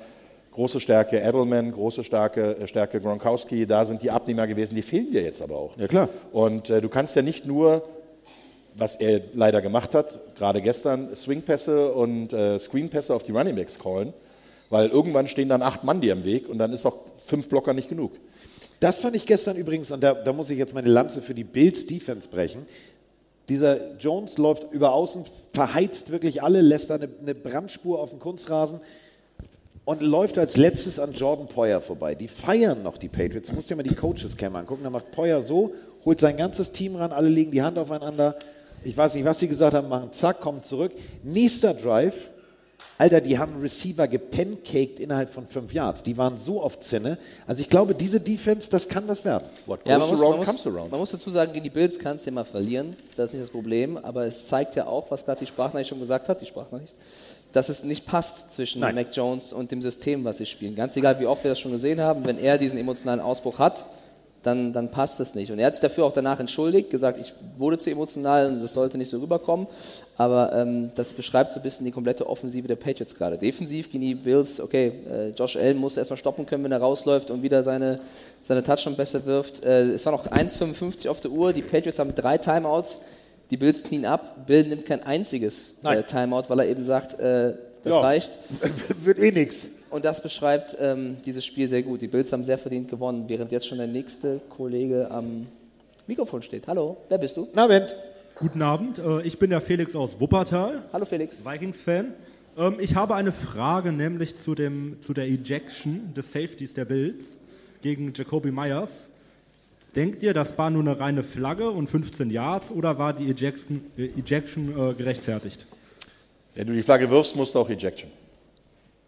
Große 0.56 0.80
Stärke 0.80 1.18
Edelman, 1.18 1.70
große 1.70 2.02
Stärke, 2.02 2.56
äh, 2.56 2.66
Stärke 2.66 2.98
Gronkowski, 2.98 3.66
da 3.66 3.84
sind 3.84 4.02
die 4.02 4.10
Abnehmer 4.10 4.46
gewesen, 4.46 4.74
die 4.74 4.80
fehlen 4.80 5.12
dir 5.12 5.20
jetzt 5.20 5.42
aber 5.42 5.54
auch. 5.54 5.76
Ja, 5.76 5.86
klar. 5.86 6.08
Und 6.32 6.70
äh, 6.70 6.80
du 6.80 6.88
kannst 6.88 7.14
ja 7.14 7.20
nicht 7.20 7.44
nur, 7.44 7.86
was 8.74 8.96
er 8.96 9.20
leider 9.34 9.60
gemacht 9.60 9.94
hat, 9.94 10.18
gerade 10.34 10.62
gestern, 10.62 11.14
Swingpässe 11.14 11.92
und 11.92 12.32
äh, 12.32 12.58
Screenpässe 12.58 13.14
auf 13.14 13.22
die 13.22 13.32
Runningbacks 13.32 13.78
callen, 13.78 14.14
weil 14.70 14.88
irgendwann 14.88 15.28
stehen 15.28 15.50
dann 15.50 15.60
acht 15.60 15.84
Mann 15.84 16.00
dir 16.00 16.14
im 16.14 16.24
Weg 16.24 16.48
und 16.48 16.56
dann 16.56 16.72
ist 16.72 16.86
auch 16.86 17.00
fünf 17.26 17.50
Blocker 17.50 17.74
nicht 17.74 17.90
genug. 17.90 18.12
Das 18.80 19.00
fand 19.00 19.14
ich 19.14 19.26
gestern 19.26 19.58
übrigens, 19.58 19.90
und 19.90 20.02
da, 20.02 20.14
da 20.14 20.32
muss 20.32 20.48
ich 20.48 20.56
jetzt 20.56 20.72
meine 20.72 20.88
Lanze 20.88 21.20
für 21.20 21.34
die 21.34 21.44
Bills 21.44 21.84
Defense 21.84 22.30
brechen. 22.30 22.64
Dieser 23.50 23.96
Jones 23.98 24.38
läuft 24.38 24.72
über 24.72 24.94
außen, 24.94 25.24
verheizt 25.52 26.12
wirklich 26.12 26.42
alle, 26.42 26.62
lässt 26.62 26.88
da 26.88 26.94
eine, 26.94 27.10
eine 27.20 27.34
Brandspur 27.34 28.00
auf 28.00 28.08
dem 28.08 28.20
Kunstrasen 28.20 28.80
und 29.86 30.02
läuft 30.02 30.36
als 30.36 30.56
letztes 30.56 30.98
an 30.98 31.12
Jordan 31.12 31.46
Poyer 31.46 31.80
vorbei. 31.80 32.14
Die 32.14 32.28
feiern 32.28 32.82
noch 32.82 32.98
die 32.98 33.08
Patriots. 33.08 33.48
Du 33.48 33.54
musst 33.54 33.70
dir 33.70 33.76
mal 33.76 33.84
die 33.84 33.94
Coaches-Cam 33.94 34.54
angucken. 34.56 34.82
Da 34.82 34.90
macht 34.90 35.12
Poyer 35.12 35.40
so, 35.40 35.72
holt 36.04 36.20
sein 36.20 36.36
ganzes 36.36 36.72
Team 36.72 36.96
ran, 36.96 37.12
alle 37.12 37.28
legen 37.28 37.52
die 37.52 37.62
Hand 37.62 37.78
aufeinander. 37.78 38.36
Ich 38.82 38.96
weiß 38.96 39.14
nicht, 39.14 39.24
was 39.24 39.38
sie 39.38 39.48
gesagt 39.48 39.74
haben, 39.74 39.88
machen 39.88 40.12
zack, 40.12 40.40
kommen 40.40 40.62
zurück. 40.64 40.92
Nächster 41.22 41.72
Drive. 41.72 42.30
Alter, 42.98 43.20
die 43.20 43.38
haben 43.38 43.60
Receiver 43.60 44.08
gepancaked 44.08 44.98
innerhalb 45.00 45.28
von 45.28 45.46
fünf 45.46 45.72
Yards. 45.72 46.02
Die 46.02 46.16
waren 46.16 46.38
so 46.38 46.62
auf 46.62 46.80
Zinne. 46.80 47.18
Also 47.46 47.60
ich 47.60 47.68
glaube, 47.68 47.94
diese 47.94 48.20
Defense, 48.20 48.70
das 48.70 48.88
kann 48.88 49.06
das 49.06 49.24
werden. 49.24 49.44
What 49.66 49.80
Ja, 49.84 49.98
man 49.98 50.08
muss, 50.08 50.18
man, 50.18 50.38
muss, 50.38 50.64
man 50.64 50.90
muss 50.98 51.10
dazu 51.10 51.30
sagen, 51.30 51.52
gegen 51.52 51.64
die 51.64 51.70
Bills 51.70 51.98
kannst 51.98 52.26
du 52.26 52.30
mal 52.32 52.44
verlieren. 52.44 52.96
Das 53.16 53.26
ist 53.26 53.32
nicht 53.34 53.42
das 53.42 53.50
Problem. 53.50 53.98
Aber 53.98 54.24
es 54.24 54.46
zeigt 54.46 54.74
ja 54.76 54.86
auch, 54.86 55.10
was 55.10 55.24
gerade 55.24 55.40
die 55.40 55.46
Sprachnachricht 55.46 55.90
schon 55.90 56.00
gesagt 56.00 56.28
hat, 56.28 56.40
die 56.40 56.46
Sprachnachricht, 56.46 56.94
dass 57.56 57.70
es 57.70 57.84
nicht 57.84 58.04
passt 58.04 58.52
zwischen 58.52 58.80
Nein. 58.80 58.94
Mac 58.94 59.06
Jones 59.12 59.54
und 59.54 59.70
dem 59.70 59.80
System, 59.80 60.24
was 60.24 60.36
sie 60.36 60.44
spielen. 60.44 60.74
Ganz 60.74 60.94
egal, 60.94 61.18
wie 61.20 61.26
oft 61.26 61.42
wir 61.42 61.50
das 61.50 61.58
schon 61.58 61.72
gesehen 61.72 62.02
haben, 62.02 62.26
wenn 62.26 62.38
er 62.38 62.58
diesen 62.58 62.78
emotionalen 62.78 63.20
Ausbruch 63.20 63.58
hat, 63.58 63.86
dann, 64.42 64.74
dann 64.74 64.90
passt 64.90 65.18
es 65.20 65.34
nicht. 65.34 65.50
Und 65.50 65.58
er 65.58 65.68
hat 65.68 65.74
sich 65.74 65.80
dafür 65.80 66.04
auch 66.04 66.12
danach 66.12 66.38
entschuldigt, 66.38 66.90
gesagt, 66.90 67.16
ich 67.18 67.32
wurde 67.56 67.78
zu 67.78 67.90
emotional 67.90 68.48
und 68.48 68.62
das 68.62 68.74
sollte 68.74 68.98
nicht 68.98 69.08
so 69.08 69.18
rüberkommen. 69.20 69.66
Aber 70.18 70.52
ähm, 70.52 70.90
das 70.94 71.14
beschreibt 71.14 71.50
so 71.50 71.58
ein 71.58 71.62
bisschen 71.62 71.86
die 71.86 71.92
komplette 71.92 72.28
Offensive 72.28 72.68
der 72.68 72.76
Patriots 72.76 73.14
gerade. 73.14 73.38
Defensiv 73.38 73.90
gegen 73.90 74.04
die 74.04 74.14
Bills, 74.14 74.60
okay, 74.60 74.92
äh, 75.10 75.28
Josh 75.30 75.56
Allen 75.56 75.78
muss 75.78 75.96
erstmal 75.96 76.18
stoppen 76.18 76.44
können, 76.44 76.62
wenn 76.62 76.72
er 76.72 76.80
rausläuft 76.80 77.30
und 77.30 77.42
wieder 77.42 77.62
seine, 77.62 78.00
seine 78.42 78.62
Touchdown 78.62 78.96
besser 78.96 79.24
wirft. 79.24 79.64
Äh, 79.64 79.92
es 79.92 80.04
war 80.04 80.12
noch 80.12 80.26
1,55 80.26 81.08
auf 81.08 81.20
der 81.20 81.30
Uhr, 81.30 81.54
die 81.54 81.62
Patriots 81.62 81.98
haben 81.98 82.14
drei 82.14 82.36
Timeouts, 82.36 82.98
die 83.50 83.56
Bills 83.56 83.82
knien 83.82 84.04
ab. 84.04 84.46
Bill 84.46 84.66
nimmt 84.66 84.86
kein 84.86 85.02
einziges 85.02 85.74
äh, 85.84 86.02
Timeout, 86.02 86.44
weil 86.48 86.60
er 86.60 86.68
eben 86.68 86.82
sagt, 86.82 87.14
äh, 87.20 87.54
das 87.84 87.92
Ja. 87.92 88.00
reicht. 88.00 88.32
Wird 89.04 89.18
eh 89.18 89.30
nichts. 89.30 89.68
Und 89.90 90.04
das 90.04 90.20
beschreibt 90.22 90.76
ähm, 90.80 91.16
dieses 91.24 91.44
Spiel 91.44 91.68
sehr 91.68 91.82
gut. 91.82 92.02
Die 92.02 92.08
Bills 92.08 92.32
haben 92.32 92.42
sehr 92.44 92.58
verdient 92.58 92.88
gewonnen, 92.90 93.24
während 93.28 93.52
jetzt 93.52 93.66
schon 93.66 93.78
der 93.78 93.86
nächste 93.86 94.40
Kollege 94.50 95.08
am 95.10 95.46
Mikrofon 96.08 96.42
steht. 96.42 96.66
Hallo, 96.66 96.96
wer 97.08 97.18
bist 97.18 97.36
du? 97.36 97.48
Na, 97.54 97.68
Wendt. 97.68 97.94
Guten 98.38 98.60
Abend, 98.62 98.98
äh, 98.98 99.22
ich 99.22 99.38
bin 99.38 99.50
der 99.50 99.60
Felix 99.62 99.94
aus 99.96 100.20
Wuppertal. 100.20 100.82
Hallo 100.92 101.04
Felix. 101.06 101.42
Vikings-Fan. 101.44 102.12
Ähm, 102.58 102.76
Ich 102.80 102.94
habe 102.94 103.14
eine 103.14 103.32
Frage, 103.32 103.92
nämlich 103.92 104.36
zu, 104.36 104.54
dem, 104.54 104.98
zu 105.00 105.14
der 105.14 105.24
Ejection 105.26 106.12
des 106.14 106.32
Safeties 106.32 106.74
der 106.74 106.84
Bills 106.84 107.36
gegen 107.80 108.12
Jacoby 108.14 108.50
Myers. 108.50 109.08
Denkt 109.96 110.22
ihr, 110.22 110.34
das 110.34 110.58
war 110.58 110.68
nur 110.68 110.82
eine 110.82 111.00
reine 111.00 111.24
Flagge 111.24 111.70
und 111.70 111.88
15 111.88 112.30
Yards 112.30 112.70
oder 112.70 112.98
war 112.98 113.14
die 113.14 113.30
Ejection, 113.30 113.80
äh, 113.96 114.10
Ejection 114.18 114.68
äh, 114.70 114.92
gerechtfertigt? 114.92 115.64
Wenn 116.54 116.66
du 116.66 116.74
die 116.74 116.82
Flagge 116.82 117.10
wirfst, 117.10 117.34
musst 117.34 117.54
du 117.54 117.58
auch 117.58 117.70
Ejection. 117.70 118.10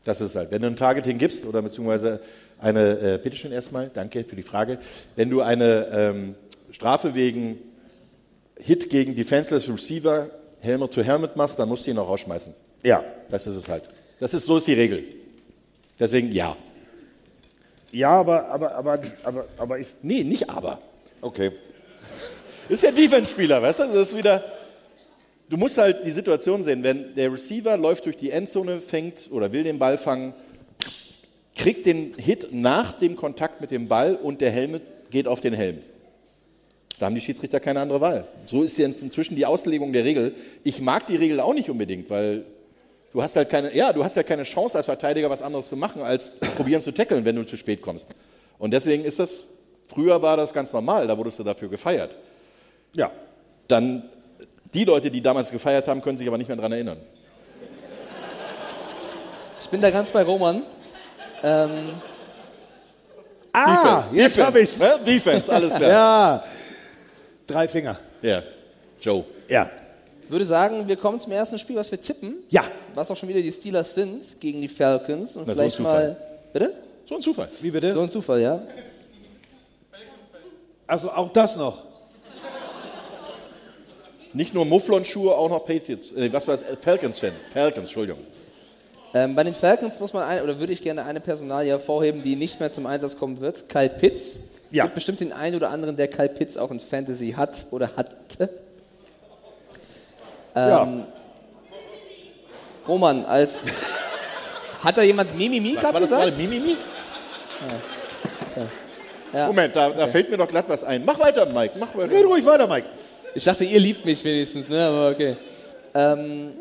Das 0.04 0.22
ist 0.22 0.34
halt. 0.34 0.50
Wenn 0.50 0.62
du 0.62 0.68
ein 0.68 0.76
Targeting 0.76 1.18
gibst 1.18 1.44
oder 1.44 1.60
beziehungsweise 1.60 2.20
eine, 2.58 2.98
äh, 3.00 3.20
bitteschön 3.22 3.52
erstmal, 3.52 3.90
danke 3.92 4.24
für 4.24 4.36
die 4.36 4.42
Frage. 4.42 4.78
Wenn 5.14 5.28
du 5.28 5.42
eine 5.42 5.88
ähm, 5.92 6.34
Strafe 6.70 7.14
wegen 7.14 7.58
Hit 8.58 8.88
gegen 8.88 9.14
Defenseless 9.14 9.68
Receiver 9.68 10.30
Helmet 10.60 10.92
to 10.92 11.02
Helmet 11.02 11.36
machst, 11.36 11.58
dann 11.58 11.68
musst 11.68 11.86
du 11.86 11.90
ihn 11.90 11.98
auch 11.98 12.08
rausschmeißen. 12.08 12.54
Ja. 12.82 13.04
Das 13.30 13.46
ist 13.46 13.56
es 13.56 13.68
halt. 13.68 13.84
Das 14.20 14.32
ist, 14.32 14.46
so 14.46 14.56
ist 14.56 14.66
die 14.66 14.72
Regel. 14.72 15.04
Deswegen 15.98 16.32
ja. 16.32 16.56
Ja, 17.90 18.10
aber, 18.10 18.48
aber, 18.48 18.74
aber, 18.74 19.00
aber, 19.22 19.44
aber 19.56 19.78
ich. 19.78 19.88
Nee, 20.02 20.24
nicht 20.24 20.48
aber. 20.48 20.80
Okay. 21.20 21.52
Ist 22.68 22.82
ja 22.82 22.90
Defense-Spieler, 22.90 23.62
weißt 23.62 23.80
du? 23.80 23.84
Das 23.84 24.10
ist 24.10 24.16
wieder. 24.16 24.44
Du 25.48 25.56
musst 25.56 25.78
halt 25.78 26.04
die 26.04 26.10
Situation 26.10 26.62
sehen, 26.62 26.82
wenn 26.82 27.14
der 27.14 27.32
Receiver 27.32 27.76
läuft 27.78 28.04
durch 28.04 28.18
die 28.18 28.30
Endzone, 28.30 28.80
fängt 28.80 29.28
oder 29.30 29.50
will 29.50 29.64
den 29.64 29.78
Ball 29.78 29.96
fangen, 29.96 30.34
kriegt 31.56 31.86
den 31.86 32.14
Hit 32.18 32.48
nach 32.52 32.92
dem 32.92 33.16
Kontakt 33.16 33.62
mit 33.62 33.70
dem 33.70 33.88
Ball 33.88 34.14
und 34.14 34.42
der 34.42 34.50
Helm 34.50 34.80
geht 35.10 35.26
auf 35.26 35.40
den 35.40 35.54
Helm. 35.54 35.78
Da 36.98 37.06
haben 37.06 37.14
die 37.14 37.20
Schiedsrichter 37.22 37.60
keine 37.60 37.80
andere 37.80 38.00
Wahl. 38.02 38.26
So 38.44 38.62
ist 38.62 38.76
jetzt 38.76 39.02
inzwischen 39.02 39.36
die 39.36 39.46
Auslegung 39.46 39.92
der 39.92 40.04
Regel. 40.04 40.34
Ich 40.64 40.80
mag 40.80 41.06
die 41.06 41.16
Regel 41.16 41.40
auch 41.40 41.54
nicht 41.54 41.70
unbedingt, 41.70 42.10
weil 42.10 42.44
du 43.12 43.22
hast 43.22 43.36
halt 43.36 43.48
keine, 43.50 43.74
ja, 43.74 43.92
du 43.92 44.04
hast 44.04 44.16
ja 44.16 44.22
keine 44.22 44.42
Chance 44.44 44.76
als 44.76 44.86
Verteidiger 44.86 45.28
was 45.30 45.42
anderes 45.42 45.68
zu 45.68 45.76
machen, 45.76 46.02
als 46.02 46.30
probieren 46.56 46.80
zu 46.80 46.92
tackeln, 46.92 47.24
wenn 47.24 47.36
du 47.36 47.44
zu 47.44 47.56
spät 47.56 47.82
kommst. 47.82 48.08
Und 48.58 48.72
deswegen 48.72 49.04
ist 49.04 49.18
das, 49.18 49.44
früher 49.86 50.20
war 50.22 50.36
das 50.36 50.52
ganz 50.52 50.72
normal, 50.72 51.06
da 51.06 51.16
wurdest 51.16 51.38
du 51.38 51.44
dafür 51.44 51.68
gefeiert. 51.68 52.16
Ja. 52.94 53.10
Dann, 53.68 54.08
die 54.74 54.84
Leute, 54.84 55.10
die 55.10 55.20
damals 55.20 55.50
gefeiert 55.50 55.86
haben, 55.88 56.00
können 56.02 56.18
sich 56.18 56.26
aber 56.26 56.38
nicht 56.38 56.48
mehr 56.48 56.56
daran 56.56 56.72
erinnern. 56.72 56.98
Ich 59.60 59.68
bin 59.68 59.80
da 59.80 59.90
ganz 59.90 60.10
bei 60.10 60.22
Roman. 60.22 60.62
Ähm, 61.42 61.70
Ah, 63.52 64.02
Defense, 64.02 64.16
jetzt 64.16 64.38
habe 64.46 64.60
ich's. 64.60 64.78
ne? 64.78 64.98
Defense, 65.04 65.52
alles 65.52 65.74
klar. 65.74 65.90
Ja. 65.90 66.44
Drei 67.46 67.66
Finger. 67.66 67.96
Ja, 68.22 68.42
Joe. 69.00 69.24
Ja. 69.48 69.68
Würde 70.28 70.44
sagen, 70.44 70.86
wir 70.86 70.96
kommen 70.96 71.18
zum 71.18 71.32
ersten 71.32 71.58
Spiel, 71.58 71.76
was 71.76 71.90
wir 71.90 72.00
tippen. 72.00 72.34
Ja. 72.50 72.64
Was 72.94 73.10
auch 73.10 73.16
schon 73.16 73.28
wieder 73.28 73.40
die 73.40 73.50
Steelers 73.52 73.94
sind 73.94 74.40
gegen 74.40 74.60
die 74.60 74.68
Falcons. 74.68 75.36
Und 75.36 75.46
Na, 75.46 75.54
so 75.54 75.60
ein 75.62 75.64
vielleicht 75.70 75.76
Zufall. 75.76 76.08
mal. 76.08 76.16
Bitte? 76.52 76.72
So 77.06 77.14
ein 77.14 77.20
Zufall. 77.22 77.48
Wie 77.60 77.70
bitte? 77.70 77.92
So 77.92 78.00
ein 78.02 78.10
Zufall, 78.10 78.40
ja. 78.40 78.62
Also 80.86 81.10
auch 81.10 81.32
das 81.32 81.56
noch. 81.56 81.84
Nicht 84.34 84.52
nur 84.52 84.66
Mufflon-Schuhe, 84.66 85.34
auch 85.34 85.48
noch 85.48 85.64
Patriots. 85.64 86.12
Äh, 86.12 86.30
was 86.32 86.46
war 86.46 86.56
das? 86.56 86.64
Falcons-Fan. 86.82 87.32
Falcons, 87.52 87.86
Entschuldigung. 87.86 88.20
Ähm, 89.14 89.34
bei 89.34 89.42
den 89.42 89.54
Falcons 89.54 90.00
muss 90.00 90.12
man 90.12 90.24
ein, 90.24 90.42
oder 90.42 90.58
würde 90.60 90.74
ich 90.74 90.82
gerne 90.82 91.04
eine 91.04 91.20
Personalie 91.20 91.70
hervorheben, 91.70 92.22
die 92.22 92.36
nicht 92.36 92.60
mehr 92.60 92.70
zum 92.70 92.84
Einsatz 92.86 93.18
kommen 93.18 93.40
wird. 93.40 93.68
Kyle 93.70 93.88
Pitts. 93.88 94.38
Ja. 94.70 94.84
Gibt 94.84 94.96
bestimmt 94.96 95.20
den 95.20 95.32
einen 95.32 95.56
oder 95.56 95.70
anderen, 95.70 95.96
der 95.96 96.08
Kyle 96.08 96.28
Pitts 96.28 96.58
auch 96.58 96.70
in 96.70 96.78
Fantasy 96.78 97.32
hat 97.34 97.66
oder 97.70 97.96
hatte. 97.96 98.50
Ähm, 100.66 100.68
Ja. 100.70 100.88
Roman, 102.86 103.24
als. 103.26 103.64
hat 104.82 104.96
da 104.96 105.02
jemand 105.02 105.36
Mimimi 105.36 105.72
gerade 105.72 105.84
war 105.84 105.92
das 106.00 106.10
gesagt? 106.10 106.22
gerade? 106.24 106.36
Mimimi? 106.36 106.76
Ja. 108.56 108.66
Ja. 109.40 109.46
Moment, 109.48 109.76
da, 109.76 109.90
da 109.90 110.02
Okay. 110.04 110.10
fällt 110.10 110.30
mir 110.30 110.38
doch 110.38 110.48
glatt 110.48 110.64
was 110.68 110.84
ein. 110.84 111.04
Mach 111.04 111.18
weiter, 111.18 111.44
Mike. 111.46 111.74
Mach 111.78 111.94
weiter. 111.94 112.10
Red 112.12 112.24
ruhig 112.24 112.46
weiter, 112.46 112.66
Mike. 112.66 112.86
Ich 113.34 113.44
dachte, 113.44 113.64
ihr 113.64 113.78
liebt 113.78 114.04
mich 114.06 114.24
wenigstens, 114.24 114.68
ne? 114.70 114.86
Aber 114.86 115.10
okay. 115.10 115.36
Ähm, 115.94 116.52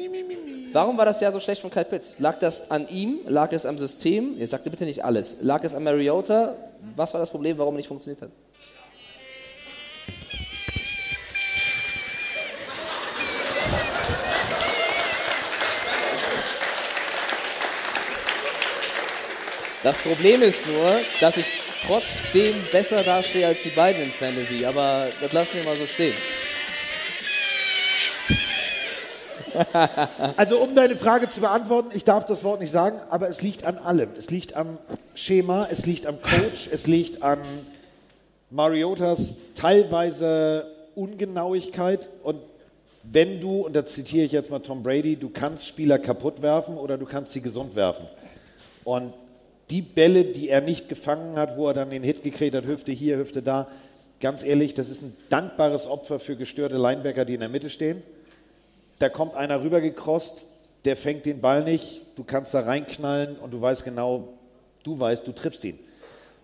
warum 0.73 0.97
war 0.97 1.05
das 1.05 1.21
Jahr 1.21 1.31
so 1.31 1.39
schlecht 1.39 1.61
von 1.61 1.69
Kyle 1.71 1.85
Pitts? 1.85 2.15
Lag 2.19 2.39
das 2.39 2.69
an 2.69 2.87
ihm? 2.89 3.19
Lag 3.27 3.53
es 3.53 3.65
am 3.65 3.77
System? 3.77 4.35
Ihr 4.37 4.47
sagt 4.47 4.65
bitte 4.65 4.83
nicht 4.83 5.03
alles. 5.03 5.37
Lag 5.41 5.63
es 5.63 5.73
an 5.73 5.83
Mariota? 5.83 6.55
Was 6.95 7.13
war 7.13 7.21
das 7.21 7.29
Problem, 7.29 7.57
warum 7.57 7.75
nicht 7.75 7.87
funktioniert 7.87 8.21
hat? 8.21 8.29
Das 19.87 20.01
Problem 20.01 20.41
ist 20.41 20.67
nur, 20.67 20.99
dass 21.21 21.37
ich 21.37 21.45
trotzdem 21.87 22.53
besser 22.73 23.03
dastehe 23.03 23.47
als 23.47 23.63
die 23.63 23.69
beiden 23.69 24.03
in 24.03 24.11
Fantasy, 24.11 24.65
aber 24.65 25.07
das 25.21 25.31
lassen 25.31 25.59
wir 25.59 25.63
mal 25.63 25.77
so 25.77 25.85
stehen. 25.85 26.13
Also 30.35 30.59
um 30.59 30.75
deine 30.75 30.97
Frage 30.97 31.29
zu 31.29 31.39
beantworten, 31.39 31.91
ich 31.93 32.03
darf 32.03 32.25
das 32.25 32.43
Wort 32.43 32.59
nicht 32.59 32.69
sagen, 32.69 32.99
aber 33.09 33.29
es 33.29 33.41
liegt 33.41 33.63
an 33.63 33.77
allem. 33.77 34.09
Es 34.17 34.29
liegt 34.29 34.57
am 34.57 34.77
Schema, 35.15 35.69
es 35.71 35.85
liegt 35.85 36.05
am 36.05 36.21
Coach, 36.21 36.67
es 36.69 36.85
liegt 36.85 37.23
an 37.23 37.39
Mariotas 38.49 39.37
teilweise 39.55 40.67
Ungenauigkeit 40.95 42.09
und 42.23 42.41
wenn 43.03 43.39
du, 43.39 43.61
und 43.61 43.73
da 43.73 43.85
zitiere 43.85 44.25
ich 44.25 44.33
jetzt 44.33 44.51
mal 44.51 44.59
Tom 44.59 44.83
Brady, 44.83 45.15
du 45.15 45.29
kannst 45.29 45.65
Spieler 45.65 45.97
kaputt 45.97 46.41
werfen 46.41 46.77
oder 46.77 46.97
du 46.97 47.05
kannst 47.05 47.31
sie 47.31 47.41
gesund 47.41 47.73
werfen. 47.73 48.05
Und 48.83 49.13
die 49.69 49.81
Bälle, 49.81 50.23
die 50.25 50.49
er 50.49 50.61
nicht 50.61 50.89
gefangen 50.89 51.35
hat, 51.37 51.57
wo 51.57 51.67
er 51.67 51.73
dann 51.73 51.89
den 51.89 52.03
Hit 52.03 52.23
gekriegt 52.23 52.55
hat, 52.55 52.65
Hüfte 52.65 52.91
hier, 52.91 53.17
Hüfte 53.17 53.41
da, 53.41 53.67
ganz 54.21 54.43
ehrlich, 54.43 54.73
das 54.73 54.89
ist 54.89 55.01
ein 55.03 55.15
dankbares 55.29 55.87
Opfer 55.87 56.19
für 56.19 56.35
gestörte 56.35 56.77
Linebacker, 56.77 57.25
die 57.25 57.33
in 57.33 57.41
der 57.41 57.49
Mitte 57.49 57.69
stehen. 57.69 58.01
Da 58.99 59.09
kommt 59.09 59.35
einer 59.35 59.61
rübergekrost, 59.61 60.45
der 60.85 60.95
fängt 60.95 61.25
den 61.25 61.41
Ball 61.41 61.63
nicht, 61.63 62.01
du 62.15 62.23
kannst 62.23 62.53
da 62.53 62.61
reinknallen 62.61 63.35
und 63.37 63.51
du 63.51 63.61
weißt 63.61 63.83
genau, 63.83 64.29
du 64.83 64.99
weißt, 64.99 65.27
du 65.27 65.33
triffst 65.33 65.63
ihn. 65.65 65.77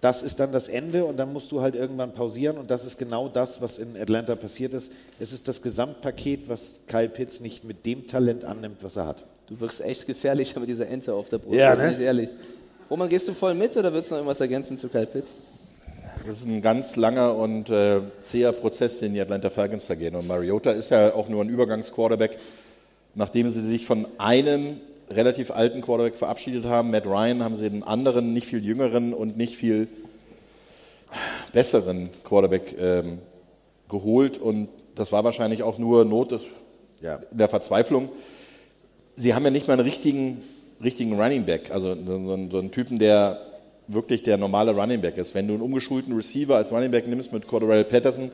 Das 0.02 0.22
ist 0.22 0.42
dann 0.42 0.52
das 0.52 0.68
Ende 0.68 1.06
und 1.06 1.16
dann 1.16 1.32
musst 1.32 1.50
du 1.54 1.62
halt 1.62 1.76
irgendwann 1.76 2.14
pausieren 2.14 2.58
und 2.58 2.70
das 2.70 2.84
ist 2.84 2.98
genau 2.98 3.30
das, 3.30 3.62
was 3.62 3.78
in 3.78 3.96
Atlanta 3.96 4.36
passiert 4.36 4.74
ist. 4.74 4.92
Es 5.18 5.32
ist 5.32 5.48
das 5.48 5.62
Gesamtpaket, 5.62 6.50
was 6.50 6.82
Kyle 6.88 7.08
Pitts 7.08 7.40
nicht 7.40 7.64
mit 7.64 7.86
dem 7.86 8.06
Talent 8.06 8.44
annimmt, 8.44 8.84
was 8.84 8.98
er 8.98 9.06
hat. 9.06 9.24
Du 9.48 9.58
wirkst 9.62 9.80
echt 9.80 10.06
gefährlicher 10.06 10.60
mit 10.60 10.68
dieser 10.68 10.88
Ente 10.90 11.14
auf 11.14 11.30
der 11.30 11.38
Brust, 11.38 11.58
Ja, 11.58 11.74
ne? 11.76 11.94
ich 11.94 12.00
ehrlich. 12.00 12.30
Roman, 12.94 13.10
gehst 13.10 13.28
du 13.28 13.34
voll 13.34 13.56
mit 13.56 13.76
oder 13.76 13.92
willst 13.92 14.12
du 14.12 14.14
noch 14.14 14.20
irgendwas 14.20 14.40
ergänzen 14.40 14.78
zu 14.78 14.88
Kyle 14.88 15.08
Pitts? 15.08 15.36
Das 16.28 16.38
ist 16.38 16.46
ein 16.46 16.62
ganz 16.62 16.96
langer 16.96 17.36
und 17.36 17.68
äh, 17.72 18.02
zäher 18.22 18.52
Prozess, 18.52 19.00
den 19.00 19.16
die 19.16 19.20
Atlanta 19.20 19.50
Falcons 19.50 19.88
da 19.88 19.96
gehen. 19.96 20.16
Und 20.16 20.28
Mariota 20.28 20.70
ist 20.70 20.92
ja 20.92 21.12
auch 21.16 21.28
nur 21.28 21.44
ein 21.44 21.50
Übergangsquarterback, 21.50 22.38
nachdem 23.16 23.50
sie 23.50 23.64
sich 23.64 23.88
von 23.88 24.06
einem 24.20 24.80
relativ 25.10 25.50
alten 25.50 25.82
Quarterback 25.82 26.18
verabschiedet 26.18 26.66
haben. 26.66 26.92
Matt 26.92 27.08
Ryan 27.08 27.44
haben 27.44 27.56
sie 27.56 27.66
einen 27.66 27.82
anderen, 27.82 28.32
nicht 28.32 28.46
viel 28.46 28.64
jüngeren 28.64 29.16
und 29.16 29.38
nicht 29.38 29.58
viel 29.58 29.88
besseren 31.52 32.10
Quarterback 32.24 32.76
ähm, 32.80 33.18
geholt. 33.90 34.38
Und 34.38 34.70
das 34.94 35.12
war 35.12 35.24
wahrscheinlich 35.24 35.64
auch 35.64 35.80
nur 35.80 36.06
Not 36.06 36.40
Ja. 37.02 37.22
der 37.32 37.48
Verzweiflung. 37.48 38.10
Sie 39.16 39.34
haben 39.34 39.44
ja 39.46 39.50
nicht 39.50 39.68
mal 39.68 39.74
einen 39.74 39.82
richtigen, 39.82 40.44
richtigen 40.84 41.20
Running 41.20 41.46
Back, 41.46 41.72
also 41.72 41.96
so, 41.96 42.26
so, 42.26 42.48
so 42.50 42.58
einen 42.60 42.72
Typen, 42.72 43.00
der 43.00 43.40
wirklich 43.88 44.24
der 44.24 44.38
normale 44.38 44.72
Running 44.72 45.02
Back 45.02 45.18
ist. 45.18 45.36
Wenn 45.36 45.48
du 45.48 45.54
einen 45.54 45.62
umgeschulten 45.62 46.16
Receiver 46.16 46.56
als 46.56 46.72
Running 46.72 46.92
Back 46.92 47.08
nimmst 47.08 47.34
mit 47.34 47.48
Cordell 47.48 47.84
Patterson, 47.84 48.32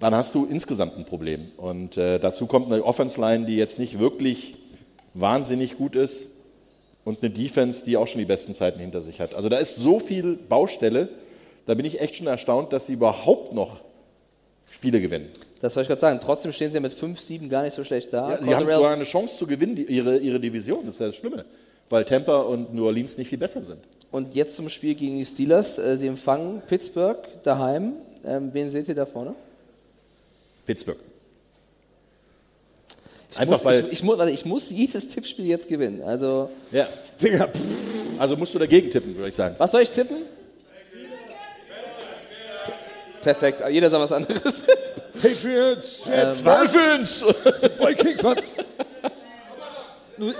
dann 0.00 0.14
hast 0.14 0.34
du 0.34 0.46
insgesamt 0.46 0.96
ein 0.98 1.04
Problem. 1.04 1.50
Und 1.56 1.96
äh, 1.96 2.18
dazu 2.18 2.46
kommt 2.46 2.70
eine 2.70 2.84
Offense 2.84 3.20
Line, 3.20 3.46
die 3.46 3.56
jetzt 3.56 3.78
nicht 3.78 3.98
wirklich 3.98 4.54
wahnsinnig 5.14 5.78
gut 5.78 5.96
ist 5.96 6.28
und 7.04 7.22
eine 7.22 7.30
Defense, 7.30 7.84
die 7.84 7.96
auch 7.96 8.06
schon 8.06 8.18
die 8.18 8.26
besten 8.26 8.54
Zeiten 8.54 8.80
hinter 8.80 9.00
sich 9.00 9.20
hat. 9.20 9.34
Also 9.34 9.48
da 9.48 9.58
ist 9.58 9.76
so 9.76 10.00
viel 10.00 10.36
Baustelle, 10.36 11.08
da 11.64 11.74
bin 11.74 11.86
ich 11.86 12.00
echt 12.00 12.16
schon 12.16 12.26
erstaunt, 12.26 12.72
dass 12.72 12.86
sie 12.86 12.92
überhaupt 12.92 13.54
noch 13.54 13.80
Spiele 14.70 15.00
gewinnen. 15.00 15.28
Das 15.60 15.74
wollte 15.74 15.84
ich 15.84 15.88
gerade 15.88 16.00
sagen. 16.00 16.20
Trotzdem 16.22 16.52
stehen 16.52 16.70
sie 16.70 16.80
mit 16.80 16.92
5-7 16.92 17.48
gar 17.48 17.62
nicht 17.62 17.74
so 17.74 17.82
schlecht 17.82 18.12
da. 18.12 18.30
Ja, 18.32 18.42
sie 18.42 18.54
haben 18.54 18.72
sogar 18.72 18.92
eine 18.92 19.04
Chance 19.04 19.36
zu 19.36 19.46
gewinnen, 19.46 19.74
die, 19.76 19.84
ihre, 19.84 20.18
ihre 20.18 20.38
Division. 20.38 20.84
Das 20.84 20.96
ist 20.96 21.00
ja 21.00 21.06
das 21.06 21.16
Schlimme. 21.16 21.44
Weil 21.88 22.04
Tampa 22.04 22.40
und 22.40 22.74
New 22.74 22.84
Orleans 22.84 23.16
nicht 23.16 23.28
viel 23.28 23.38
besser 23.38 23.62
sind. 23.62 23.78
Und 24.10 24.34
jetzt 24.34 24.56
zum 24.56 24.68
Spiel 24.68 24.94
gegen 24.94 25.18
die 25.18 25.24
Steelers. 25.24 25.78
Äh, 25.78 25.96
Sie 25.96 26.06
empfangen 26.08 26.62
Pittsburgh 26.68 27.18
daheim. 27.42 27.94
Ähm, 28.24 28.50
wen 28.52 28.70
seht 28.70 28.88
ihr 28.88 28.94
da 28.94 29.06
vorne? 29.06 29.34
Pittsburgh. 30.66 30.98
Ich, 33.30 33.38
Einfach 33.38 33.56
muss, 33.56 33.64
weil- 33.64 33.84
ich, 33.86 33.92
ich, 33.92 34.02
muss, 34.02 34.18
ich 34.28 34.44
muss 34.44 34.70
jedes 34.70 35.08
Tippspiel 35.08 35.46
jetzt 35.46 35.68
gewinnen. 35.68 36.02
Also, 36.02 36.50
Ja. 36.72 36.88
Also 38.18 38.34
musst 38.34 38.54
du 38.54 38.58
dagegen 38.58 38.90
tippen, 38.90 39.14
würde 39.14 39.28
ich 39.28 39.34
sagen. 39.34 39.56
was 39.58 39.70
soll 39.72 39.82
ich 39.82 39.90
tippen? 39.90 40.22
Perfekt, 43.26 43.60
jeder 43.68 43.90
sagt 43.90 44.02
was 44.04 44.12
anderes. 44.12 44.62
Patriots, 45.20 46.02
Jets, 46.06 46.38
Ähm, 46.40 46.44
was? 46.44 46.72
Dolphins! 46.72 47.24
Vikings, 47.80 48.22
was? 48.22 48.36
Du, 50.16 50.32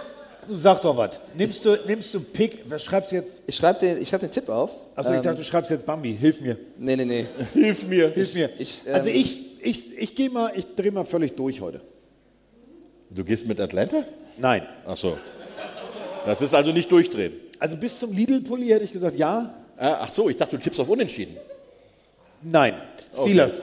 du 0.46 0.54
sag 0.54 0.80
doch 0.82 0.96
was. 0.96 1.18
Nimmst 1.34 1.64
du, 1.64 1.76
nimmst 1.84 2.14
du 2.14 2.20
Pick, 2.20 2.62
was 2.70 2.84
schreibst 2.84 3.10
du 3.10 3.16
jetzt? 3.16 3.28
Ich 3.44 3.56
schreibe 3.56 3.80
den, 3.80 4.00
ich 4.00 4.08
schreib 4.08 4.20
den 4.20 4.30
Tipp 4.30 4.48
auf. 4.48 4.70
Achso, 4.94 5.10
ich 5.10 5.16
Ähm, 5.16 5.22
dachte, 5.24 5.38
du 5.38 5.42
schreibst 5.44 5.72
jetzt 5.72 5.84
Bambi. 5.84 6.16
Hilf 6.16 6.40
mir. 6.40 6.56
Nee, 6.78 6.94
nee, 6.94 7.04
nee. 7.04 7.26
Hilf 7.54 7.88
mir. 7.88 8.10
Hilf 8.10 8.32
mir. 8.36 8.50
Ich, 8.56 8.82
also 8.92 9.08
ähm, 9.08 9.16
ich, 9.16 9.66
ich, 9.66 9.98
ich 9.98 10.14
gehe 10.14 10.30
mal, 10.30 10.52
ich 10.54 10.64
drehe 10.76 10.92
mal 10.92 11.04
völlig 11.04 11.34
durch 11.34 11.60
heute. 11.60 11.80
Du 13.10 13.24
gehst 13.24 13.48
mit 13.48 13.58
Atlanta? 13.58 14.04
Nein. 14.38 14.62
Ach 14.86 14.96
so. 14.96 15.18
Das 16.24 16.40
ist 16.40 16.54
also 16.54 16.70
nicht 16.70 16.92
durchdrehen. 16.92 17.32
Also 17.58 17.76
bis 17.76 17.98
zum 17.98 18.12
Lidl-Pulli 18.12 18.68
hätte 18.68 18.84
ich 18.84 18.92
gesagt, 18.92 19.18
ja. 19.18 19.52
Äh, 19.76 19.86
Ach 19.86 20.08
so, 20.08 20.30
ich 20.30 20.36
dachte, 20.36 20.56
du 20.56 20.62
tippst 20.62 20.78
auf 20.78 20.88
Unentschieden. 20.88 21.36
Nein. 22.42 22.74
Okay. 23.12 23.30
Steelers. 23.30 23.62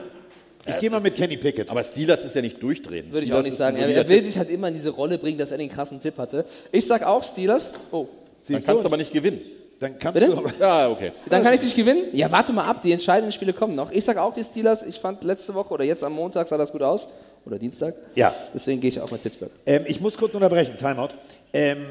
Ich 0.66 0.78
gehe 0.78 0.90
mal 0.90 1.00
mit 1.00 1.14
Kenny 1.14 1.36
Pickett. 1.36 1.70
Aber 1.70 1.82
Steelers 1.82 2.24
ist 2.24 2.34
ja 2.34 2.40
nicht 2.40 2.62
durchdrehen. 2.62 3.06
Würde 3.12 3.20
ich 3.20 3.26
Steelers 3.26 3.40
auch 3.40 3.44
nicht 3.44 3.56
sagen. 3.56 3.76
Er, 3.76 3.88
er 3.88 4.08
will 4.08 4.18
Tipp. 4.18 4.26
sich 4.26 4.38
halt 4.38 4.50
immer 4.50 4.68
in 4.68 4.74
diese 4.74 4.90
Rolle 4.90 5.18
bringen, 5.18 5.38
dass 5.38 5.50
er 5.50 5.58
den 5.58 5.68
krassen 5.68 6.00
Tipp 6.00 6.16
hatte. 6.16 6.44
Ich 6.72 6.86
sag 6.86 7.02
auch 7.02 7.22
Steelers. 7.22 7.74
Oh. 7.90 8.06
Dann 8.48 8.64
kannst 8.64 8.84
du 8.84 8.88
aber 8.88 8.96
nicht 8.96 9.12
gewinnen. 9.12 9.40
Dann 9.80 9.98
kannst 9.98 10.20
Bitte? 10.20 10.32
du 10.32 10.38
aber. 10.38 10.52
Ja, 10.58 10.88
okay. 10.88 11.12
Dann 11.28 11.42
kann 11.42 11.54
ich 11.54 11.62
nicht 11.62 11.76
gewinnen? 11.76 12.04
Ja, 12.12 12.30
warte 12.30 12.52
mal 12.52 12.64
ab, 12.64 12.80
die 12.82 12.92
entscheidenden 12.92 13.32
Spiele 13.32 13.52
kommen 13.52 13.74
noch. 13.74 13.90
Ich 13.90 14.04
sag 14.04 14.16
auch 14.16 14.32
die 14.32 14.44
Steelers. 14.44 14.82
Ich 14.82 15.00
fand 15.00 15.24
letzte 15.24 15.54
Woche 15.54 15.74
oder 15.74 15.84
jetzt 15.84 16.04
am 16.04 16.14
Montag 16.14 16.48
sah 16.48 16.56
das 16.56 16.72
gut 16.72 16.82
aus. 16.82 17.08
Oder 17.44 17.58
Dienstag. 17.58 17.94
Ja. 18.14 18.34
Deswegen 18.54 18.80
gehe 18.80 18.88
ich 18.88 19.00
auch 19.00 19.10
mit 19.10 19.22
Pittsburgh. 19.22 19.50
Ähm, 19.66 19.84
ich 19.86 20.00
muss 20.00 20.16
kurz 20.16 20.34
unterbrechen. 20.34 20.78
Timeout. 20.78 21.10
Ähm, 21.52 21.84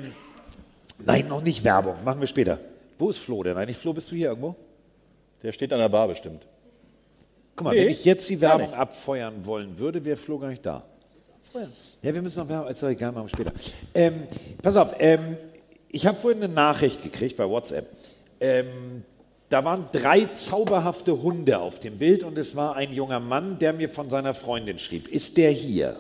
nein, 1.06 1.28
noch 1.28 1.44
nicht 1.44 1.64
Werbung. 1.64 1.96
Machen 2.04 2.22
wir 2.22 2.28
später. 2.28 2.58
Wo 2.98 3.10
ist 3.10 3.20
Flo 3.20 3.44
denn 3.44 3.56
eigentlich? 3.56 3.78
Flo, 3.78 3.94
bist 3.94 4.10
du 4.10 4.16
hier 4.16 4.30
irgendwo? 4.30 4.56
Der 5.44 5.52
steht 5.52 5.72
an 5.72 5.80
der 5.80 5.90
Bar 5.90 6.08
bestimmt. 6.08 6.42
Guck 7.56 7.66
mal, 7.68 7.76
Nee, 7.76 7.82
wenn 7.82 7.90
ich 7.90 8.06
jetzt 8.06 8.30
die 8.30 8.42
Werbung 8.42 8.74
abfeuern 8.74 9.46
wollen 9.46 9.78
würde, 9.78 10.04
wäre 10.04 10.18
Flo 10.18 10.40
gar 10.40 10.50
nicht 10.50 10.66
da. 10.66 10.84
Abfeuern? 11.48 11.72
Ja, 12.02 12.14
wir 12.14 12.22
müssen 12.22 12.40
noch 12.40 12.50
Werbung, 12.50 12.70
ist 12.72 12.82
doch 12.82 12.88
egal, 12.90 13.12
machen 13.12 13.26
wir 13.26 13.30
später. 13.30 13.54
Ähm, 13.94 14.24
pass 14.62 14.76
auf, 14.76 14.94
ähm, 15.00 15.38
ich 15.90 16.08
habe 16.08 16.18
vorhin 16.18 16.44
eine 16.44 16.52
Nachricht 16.54 17.04
gekriegt 17.04 17.38
bei 17.38 17.48
WhatsApp. 17.48 17.88
Ähm, 18.40 19.04
da 19.50 19.64
waren 19.64 19.86
drei 19.92 20.26
zauberhafte 20.34 21.22
Hunde 21.22 21.60
auf 21.60 21.80
dem 21.80 22.00
Bild 22.00 22.24
und 22.24 22.38
es 22.40 22.56
war 22.56 22.76
ein 22.76 22.92
junger 22.92 23.20
Mann, 23.20 23.60
der 23.60 23.74
mir 23.74 23.88
von 23.90 24.10
seiner 24.10 24.34
Freundin 24.34 24.80
schrieb. 24.80 25.08
Ist 25.08 25.38
der 25.38 25.52
hier? 25.52 26.00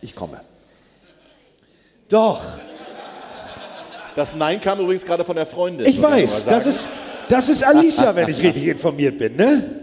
Ich 0.00 0.14
komme. 0.16 0.40
Doch, 2.08 2.42
Das 4.16 4.34
Nein 4.34 4.60
kam 4.60 4.78
übrigens 4.80 5.04
gerade 5.04 5.24
von 5.24 5.36
der 5.36 5.46
Freundin. 5.46 5.86
ich 5.86 6.00
weiß, 6.00 6.44
das 6.44 6.66
ist, 6.66 6.88
das 7.28 7.48
ist 7.48 7.64
Alicia, 7.64 8.14
wenn 8.14 8.28
ich 8.28 8.42
richtig 8.42 8.66
informiert 8.68 9.18
bin, 9.18 9.36
ne? 9.36 9.80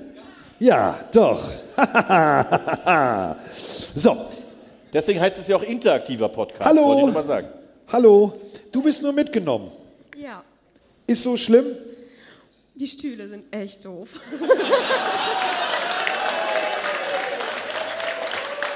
Ja, 0.61 0.99
doch. 1.11 1.43
so. 3.51 4.25
Deswegen 4.93 5.19
heißt 5.19 5.39
es 5.39 5.47
ja 5.47 5.55
auch 5.55 5.63
interaktiver 5.63 6.29
Podcast. 6.29 6.63
Hallo. 6.63 6.85
Wollte 6.85 6.99
ich 6.99 7.05
nur 7.05 7.13
mal 7.15 7.23
sagen. 7.23 7.47
Hallo, 7.91 8.39
du 8.71 8.83
bist 8.83 9.01
nur 9.01 9.11
mitgenommen. 9.11 9.71
Ja, 10.15 10.43
Ist 11.07 11.23
so 11.23 11.35
schlimm? 11.35 11.65
die 12.75 12.85
Stühle 12.87 13.27
sind 13.27 13.51
echt 13.51 13.83
doof. 13.85 14.09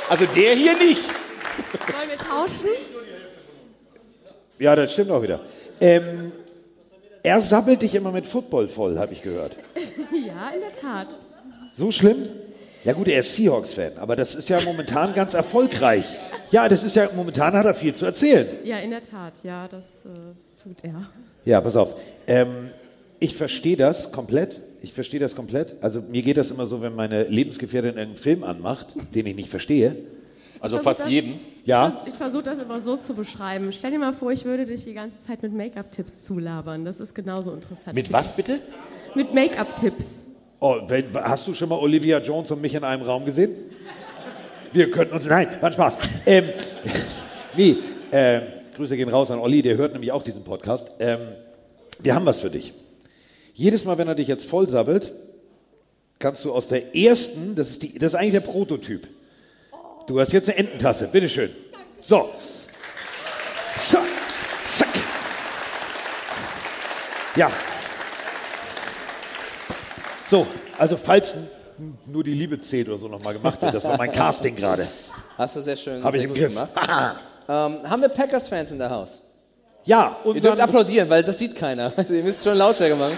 Also 0.08 0.26
der 0.36 0.54
hier 0.54 0.78
nicht. 0.78 1.02
Wollen 1.02 2.10
wir 2.10 2.18
tauschen? 2.18 2.68
Ja, 4.60 4.76
das 4.76 4.94
stimmt 4.94 5.10
auch 5.10 5.24
wieder. 5.24 5.40
Ähm, 5.82 6.32
er 7.24 7.42
sabbelt 7.42 7.82
dich 7.82 7.96
immer 7.96 8.12
mit 8.12 8.28
Football 8.28 8.68
voll, 8.68 9.00
habe 9.00 9.14
ich 9.14 9.24
gehört. 9.24 9.58
ja, 10.12 10.52
in 10.52 10.62
der 10.62 10.72
Tat. 10.72 11.18
So 11.78 11.92
schlimm? 11.92 12.18
Ja 12.86 12.94
gut, 12.94 13.08
er 13.08 13.20
ist 13.20 13.36
Seahawks-Fan, 13.36 13.98
aber 13.98 14.16
das 14.16 14.34
ist 14.34 14.48
ja 14.48 14.62
momentan 14.62 15.14
ganz 15.14 15.34
erfolgreich. 15.34 16.06
Ja, 16.52 16.70
das 16.70 16.84
ist 16.84 16.96
ja, 16.96 17.10
momentan 17.14 17.54
hat 17.54 17.66
er 17.66 17.74
viel 17.74 17.94
zu 17.94 18.06
erzählen. 18.06 18.48
Ja, 18.64 18.78
in 18.78 18.92
der 18.92 19.02
Tat, 19.02 19.34
ja, 19.44 19.68
das 19.68 19.84
äh, 20.06 20.64
tut 20.64 20.84
er. 20.84 21.10
Ja, 21.44 21.60
pass 21.60 21.76
auf. 21.76 21.96
Ähm, 22.28 22.70
ich 23.20 23.36
verstehe 23.36 23.76
das 23.76 24.12
komplett. 24.12 24.62
Ich 24.82 24.94
verstehe 24.94 25.20
das 25.20 25.36
komplett. 25.36 25.76
Also 25.82 26.02
mir 26.02 26.22
geht 26.22 26.38
das 26.38 26.52
immer 26.52 26.68
so, 26.68 26.82
wenn 26.82 26.96
meine 26.96 27.24
Lebensgefährtin 27.24 27.98
einen 27.98 28.16
Film 28.16 28.44
anmacht, 28.44 28.88
den 29.14 29.26
ich 29.26 29.36
nicht 29.36 29.50
verstehe. 29.50 29.96
Also 30.60 30.78
Ich 30.78 30.84
fast 30.84 31.02
versuch 31.02 31.12
jeden. 31.12 31.40
Ja. 31.66 31.90
Das, 31.90 32.08
ich 32.08 32.14
versuche 32.14 32.44
das 32.44 32.60
immer 32.60 32.80
so 32.80 32.96
zu 32.96 33.16
beschreiben. 33.16 33.72
Stell 33.72 33.92
dir 33.92 34.00
mal 34.00 34.14
vor, 34.14 34.32
ich 34.32 34.46
würde 34.46 34.66
dich 34.66 34.84
die 34.86 34.94
ganze 34.94 35.20
Zeit 35.20 35.42
mit 35.42 35.52
Make-up-Tipps 35.54 36.24
zulabern. 36.24 36.86
Das 36.86 37.00
ist 37.00 37.16
genauso 37.16 37.52
interessant. 37.52 37.96
Mit 37.96 38.14
was 38.14 38.36
bitte? 38.36 38.60
Mit 39.16 39.34
Make-up-Tipps. 39.34 40.25
Oh, 40.68 40.82
hast 41.14 41.48
du 41.48 41.54
schon 41.54 41.70
mal 41.70 41.76
Olivia 41.76 42.18
Jones 42.18 42.50
und 42.50 42.60
mich 42.60 42.74
in 42.74 42.84
einem 42.84 43.04
Raum 43.04 43.24
gesehen? 43.24 43.52
Wir 44.74 44.90
könnten 44.90 45.14
uns. 45.14 45.24
Nein, 45.28 45.48
war 45.62 45.70
ein 45.70 45.74
Spaß. 45.74 45.96
Ähm, 46.26 46.46
nee, 47.56 47.76
äh, 48.10 48.42
Grüße 48.76 48.98
gehen 48.98 49.10
raus 49.10 49.30
an 49.30 49.38
Olli, 49.38 49.62
der 49.62 49.78
hört 49.78 49.94
nämlich 49.94 50.12
auch 50.12 50.24
diesen 50.24 50.44
Podcast. 50.44 50.90
Ähm, 50.98 51.20
wir 52.00 52.16
haben 52.16 52.26
was 52.26 52.40
für 52.40 52.50
dich. 52.50 52.74
Jedes 53.54 53.86
Mal, 53.86 54.00
wenn 54.00 54.08
er 54.08 54.16
dich 54.16 54.28
jetzt 54.28 54.50
vollsabbelt, 54.50 55.14
kannst 56.18 56.44
du 56.46 56.52
aus 56.52 56.70
der 56.70 56.96
ersten, 56.96 57.54
das 57.54 57.70
ist, 57.70 57.84
die, 57.84 58.00
das 58.00 58.14
ist 58.14 58.16
eigentlich 58.16 58.32
der 58.32 58.40
Prototyp. 58.40 59.08
Du 60.08 60.20
hast 60.20 60.34
jetzt 60.34 60.50
eine 60.50 60.58
Ententasse, 60.58 61.10
bitteschön. 61.10 61.52
So. 62.02 62.32
So. 63.78 64.00
Zack. 64.66 64.90
Ja. 67.36 67.52
So, 70.36 70.46
also 70.78 70.98
falls 70.98 71.34
nur 72.06 72.22
die 72.22 72.34
Liebe 72.34 72.60
zählt 72.60 72.90
oder 72.90 72.98
so 72.98 73.08
nochmal 73.08 73.36
gemacht 73.36 73.62
wird, 73.62 73.74
das 73.74 73.86
war 73.86 73.98
mein 73.98 74.12
Casting 74.12 74.54
gerade. 74.54 74.86
Hast 75.38 75.56
du 75.56 75.62
sehr 75.62 75.78
schön 75.78 76.04
Hab 76.04 76.14
ich 76.14 76.20
sehr 76.20 76.28
im 76.28 76.34
gut 76.34 76.44
Griff. 76.44 76.54
gemacht. 76.54 76.72
ähm, 77.48 77.90
haben 77.90 78.02
wir 78.02 78.10
Packers-Fans 78.10 78.72
in 78.72 78.80
der 78.80 78.90
Haus? 78.90 79.22
Ja, 79.86 80.18
Ihr 80.26 80.42
dürft 80.42 80.60
applaudieren, 80.60 81.10
weil 81.10 81.24
das 81.24 81.38
sieht 81.38 81.56
keiner. 81.56 81.90
Also 81.96 82.14
ihr 82.16 82.22
müsst 82.22 82.44
schon 82.44 82.58
Lautstärke 82.58 82.98
machen. 82.98 83.18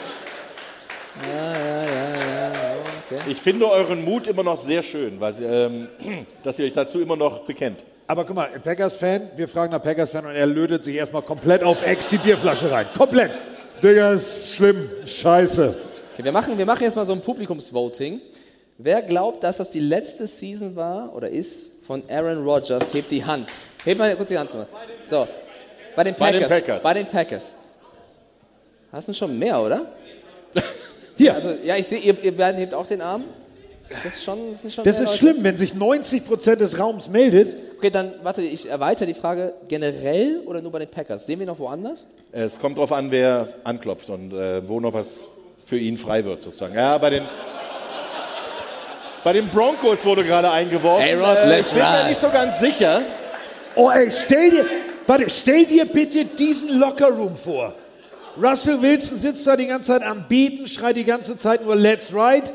Ja, 1.27 1.53
ja, 1.53 1.87
ja, 1.87 2.49
ja. 2.49 2.75
Okay. 3.09 3.21
Ich 3.31 3.41
finde 3.41 3.67
euren 3.67 4.05
Mut 4.05 4.27
immer 4.27 4.43
noch 4.43 4.59
sehr 4.59 4.83
schön, 4.83 5.19
weil, 5.19 5.33
sie, 5.33 5.43
ähm, 5.43 5.87
dass 6.43 6.59
ihr 6.59 6.65
euch 6.65 6.73
dazu 6.73 7.01
immer 7.01 7.15
noch 7.15 7.39
bekennt. 7.47 7.79
Aber 8.05 8.25
guck 8.25 8.35
mal, 8.35 8.49
Packers-Fan, 8.63 9.31
wir 9.35 9.47
fragen 9.47 9.71
nach 9.71 9.81
Packers-Fan 9.81 10.27
und 10.27 10.35
er 10.35 10.45
lötet 10.45 10.83
sich 10.83 10.93
erstmal 10.93 11.23
komplett 11.23 11.63
auf 11.63 11.83
Ex 11.83 12.09
die 12.09 12.19
Bierflasche 12.19 12.69
rein. 12.69 12.85
Komplett. 12.95 13.31
Digga, 13.81 14.13
ist 14.13 14.53
schlimm. 14.53 14.87
Scheiße. 15.07 15.86
Okay, 16.17 16.23
wir, 16.23 16.31
machen, 16.31 16.57
wir 16.57 16.65
machen 16.65 16.81
jetzt 16.81 16.95
mal 16.95 17.05
so 17.05 17.13
ein 17.13 17.21
Publikumsvoting. 17.21 18.19
Wer 18.79 19.03
glaubt, 19.03 19.43
dass 19.43 19.57
das 19.57 19.69
die 19.69 19.79
letzte 19.79 20.25
Season 20.25 20.75
war 20.75 21.15
oder 21.15 21.29
ist 21.29 21.73
von 21.85 22.01
Aaron 22.09 22.43
Rodgers, 22.43 22.91
hebt 22.91 23.11
die 23.11 23.23
Hand. 23.23 23.47
Hebt 23.85 23.99
mal 23.99 24.15
kurz 24.15 24.29
die 24.29 24.37
Hand 24.39 24.51
nur. 24.51 24.67
So, 25.05 25.27
bei 25.95 26.05
den 26.05 26.15
Bei 26.15 26.31
den 26.31 26.41
Packers. 26.41 26.59
Packers. 26.59 26.83
Bei 26.83 26.93
den 26.95 27.05
Packers. 27.05 27.53
Hast 28.91 29.07
du 29.09 29.13
schon 29.13 29.37
mehr, 29.37 29.61
oder? 29.61 29.85
Hier. 31.17 31.35
Also, 31.35 31.53
ja, 31.63 31.75
ich 31.75 31.85
sehe, 31.85 31.99
ihr, 31.99 32.17
ihr 32.23 32.35
beiden 32.35 32.59
hebt 32.59 32.73
auch 32.73 32.87
den 32.87 33.01
Arm. 33.01 33.23
Das 33.87 34.15
ist 34.15 34.23
schon, 34.23 34.39
das 34.49 34.61
sind 34.63 34.73
schon 34.73 34.83
Das 34.85 34.99
ist 34.99 35.17
schlimm, 35.17 35.43
wenn 35.43 35.55
sich 35.55 35.73
90% 35.73 36.55
des 36.55 36.79
Raums 36.79 37.09
meldet. 37.09 37.59
Okay, 37.77 37.91
dann 37.91 38.15
warte, 38.23 38.41
ich 38.41 38.67
erweitere 38.67 39.05
die 39.05 39.13
Frage 39.13 39.53
generell 39.67 40.41
oder 40.47 40.63
nur 40.63 40.71
bei 40.71 40.79
den 40.79 40.89
Packers? 40.89 41.27
Sehen 41.27 41.37
wir 41.37 41.45
noch 41.45 41.59
woanders? 41.59 42.07
Es 42.31 42.59
kommt 42.59 42.77
darauf 42.77 42.91
an, 42.91 43.11
wer 43.11 43.49
anklopft 43.63 44.09
und 44.09 44.33
äh, 44.33 44.67
wo 44.67 44.79
noch 44.79 44.93
was 44.93 45.29
für 45.67 45.77
ihn 45.77 45.97
frei 45.97 46.23
wird, 46.23 46.41
sozusagen. 46.41 46.75
Ja, 46.75 46.97
bei 46.97 47.09
den, 47.09 47.23
bei 49.23 49.33
den 49.33 49.49
Broncos 49.49 50.05
wurde 50.05 50.23
gerade 50.23 50.49
eingeworfen. 50.49 51.05
Hey, 51.05 51.13
Rod, 51.13 51.37
äh, 51.37 51.49
let's 51.49 51.67
ich 51.67 51.73
bin 51.73 51.83
mir 51.83 51.97
ride. 51.99 52.07
nicht 52.07 52.19
so 52.21 52.29
ganz 52.29 52.59
sicher. 52.59 53.01
Oh 53.75 53.91
ey, 53.91 54.09
stell 54.09 54.49
dir, 54.49 54.65
warte, 55.05 55.29
stell 55.29 55.65
dir 55.65 55.85
bitte 55.85 56.23
diesen 56.23 56.79
Lockerroom 56.79 57.35
vor. 57.35 57.75
Russell 58.41 58.81
Wilson 58.81 59.17
sitzt 59.17 59.45
da 59.45 59.57
die 59.57 59.67
ganze 59.67 59.91
Zeit 59.91 60.03
am 60.03 60.25
Beten, 60.29 60.67
schreit 60.67 60.95
die 60.95 61.03
ganze 61.03 61.37
Zeit 61.37 61.65
nur 61.65 61.75
Let's 61.75 62.13
Ride. 62.13 62.49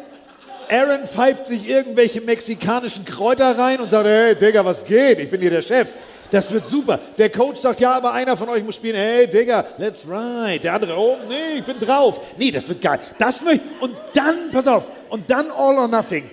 Aaron 0.71 1.07
pfeift 1.07 1.47
sich 1.47 1.69
irgendwelche 1.69 2.23
mexikanischen 2.23 3.05
Kräuter 3.05 3.59
rein 3.59 3.79
und 3.81 3.91
sagt, 3.91 4.07
hey 4.07 4.35
Digga, 4.35 4.65
was 4.65 4.87
geht? 4.87 5.19
Ich 5.19 5.31
bin 5.31 5.41
hier 5.43 5.51
der 5.51 5.61
Chef. 5.61 5.89
Das 6.33 6.51
wird 6.51 6.67
super. 6.67 6.99
Der 7.19 7.31
Coach 7.31 7.61
sagt, 7.61 7.79
ja, 7.81 7.93
aber 7.93 8.13
einer 8.13 8.37
von 8.39 8.49
euch 8.49 8.65
muss 8.65 8.77
spielen. 8.77 8.97
Hey 8.97 9.27
Digga, 9.27 9.67
let's 9.77 10.05
ride. 10.09 10.61
Der 10.61 10.73
andere, 10.75 10.97
oh 10.99 11.19
nee, 11.29 11.59
ich 11.59 11.65
bin 11.65 11.79
drauf. 11.79 12.21
Nee, 12.39 12.51
das 12.51 12.67
wird 12.69 12.81
geil. 12.81 12.99
Das 13.19 13.43
möchte 13.43 13.63
Und 13.81 13.95
dann, 14.15 14.51
pass 14.51 14.67
auf, 14.67 14.85
und 15.11 15.31
dann 15.31 15.51
all 15.51 15.77
or 15.79 15.89
nothing. 15.89 16.29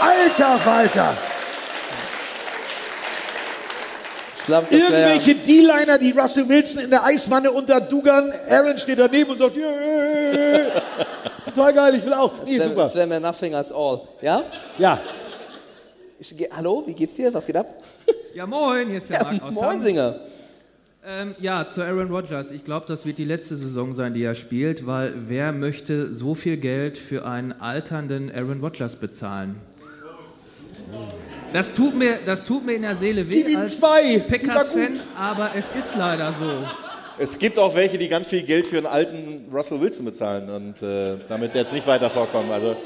Alter 0.00 0.58
das 4.48 4.70
wär- 4.70 4.78
Irgendwelche 4.78 5.34
D-Liner, 5.34 5.98
die 5.98 6.10
Russell 6.12 6.48
Wilson 6.48 6.82
in 6.84 6.90
der 6.90 7.04
Eiswanne 7.04 7.52
unter 7.52 7.80
Dugan. 7.80 8.32
Aaron 8.48 8.78
steht 8.78 8.98
daneben 8.98 9.30
und 9.30 9.38
sagt, 9.38 9.54
yeah. 9.56 10.82
total 11.44 11.72
geil, 11.74 11.94
ich 11.96 12.04
will 12.04 12.14
auch. 12.14 12.32
Nee, 12.44 12.58
Das 12.58 12.68
super. 12.68 12.94
wäre 12.94 13.06
mehr 13.06 13.20
nothing 13.20 13.54
als 13.54 13.70
all. 13.70 14.00
Ja? 14.22 14.42
Ja. 14.78 14.98
Hallo, 16.52 16.84
wie 16.86 16.94
geht's 16.94 17.16
dir? 17.16 17.32
Was 17.34 17.46
geht 17.46 17.56
ab? 17.56 17.66
Ja, 18.34 18.46
moin, 18.46 18.88
hier 18.88 18.96
ist 18.96 19.10
der 19.10 19.18
Ja, 19.18 19.24
Marc 19.24 19.42
aus 19.42 19.54
moin. 19.54 19.82
Singer. 19.82 20.20
Ähm, 21.06 21.34
ja, 21.38 21.68
zu 21.68 21.82
Aaron 21.82 22.10
Rodgers. 22.10 22.50
Ich 22.50 22.64
glaube, 22.64 22.86
das 22.86 23.04
wird 23.04 23.18
die 23.18 23.26
letzte 23.26 23.56
Saison 23.56 23.92
sein, 23.92 24.14
die 24.14 24.22
er 24.22 24.34
spielt, 24.34 24.86
weil 24.86 25.12
wer 25.26 25.52
möchte 25.52 26.14
so 26.14 26.34
viel 26.34 26.56
Geld 26.56 26.96
für 26.96 27.26
einen 27.26 27.52
alternden 27.52 28.34
Aaron 28.34 28.60
Rodgers 28.60 28.96
bezahlen? 28.96 29.56
Das 31.52 31.74
tut 31.74 31.94
mir, 31.94 32.20
das 32.24 32.46
tut 32.46 32.64
mir 32.64 32.72
in 32.72 32.82
der 32.82 32.96
Seele 32.96 33.28
weh 33.28 33.42
Gib 33.42 33.48
ihm 33.48 33.58
als 33.58 33.78
Packers-Fan, 33.78 35.00
aber 35.14 35.50
es 35.54 35.66
ist 35.78 35.94
leider 35.98 36.32
so. 36.40 36.66
Es 37.18 37.38
gibt 37.38 37.58
auch 37.58 37.74
welche, 37.74 37.98
die 37.98 38.08
ganz 38.08 38.28
viel 38.28 38.42
Geld 38.44 38.66
für 38.66 38.78
einen 38.78 38.86
alten 38.86 39.44
Russell 39.52 39.78
Wilson 39.80 40.06
bezahlen 40.06 40.48
und 40.48 40.82
äh, 40.82 41.18
damit 41.28 41.54
jetzt 41.54 41.74
nicht 41.74 41.86
weiter 41.86 42.08
vorkommen. 42.08 42.50
Also, 42.50 42.76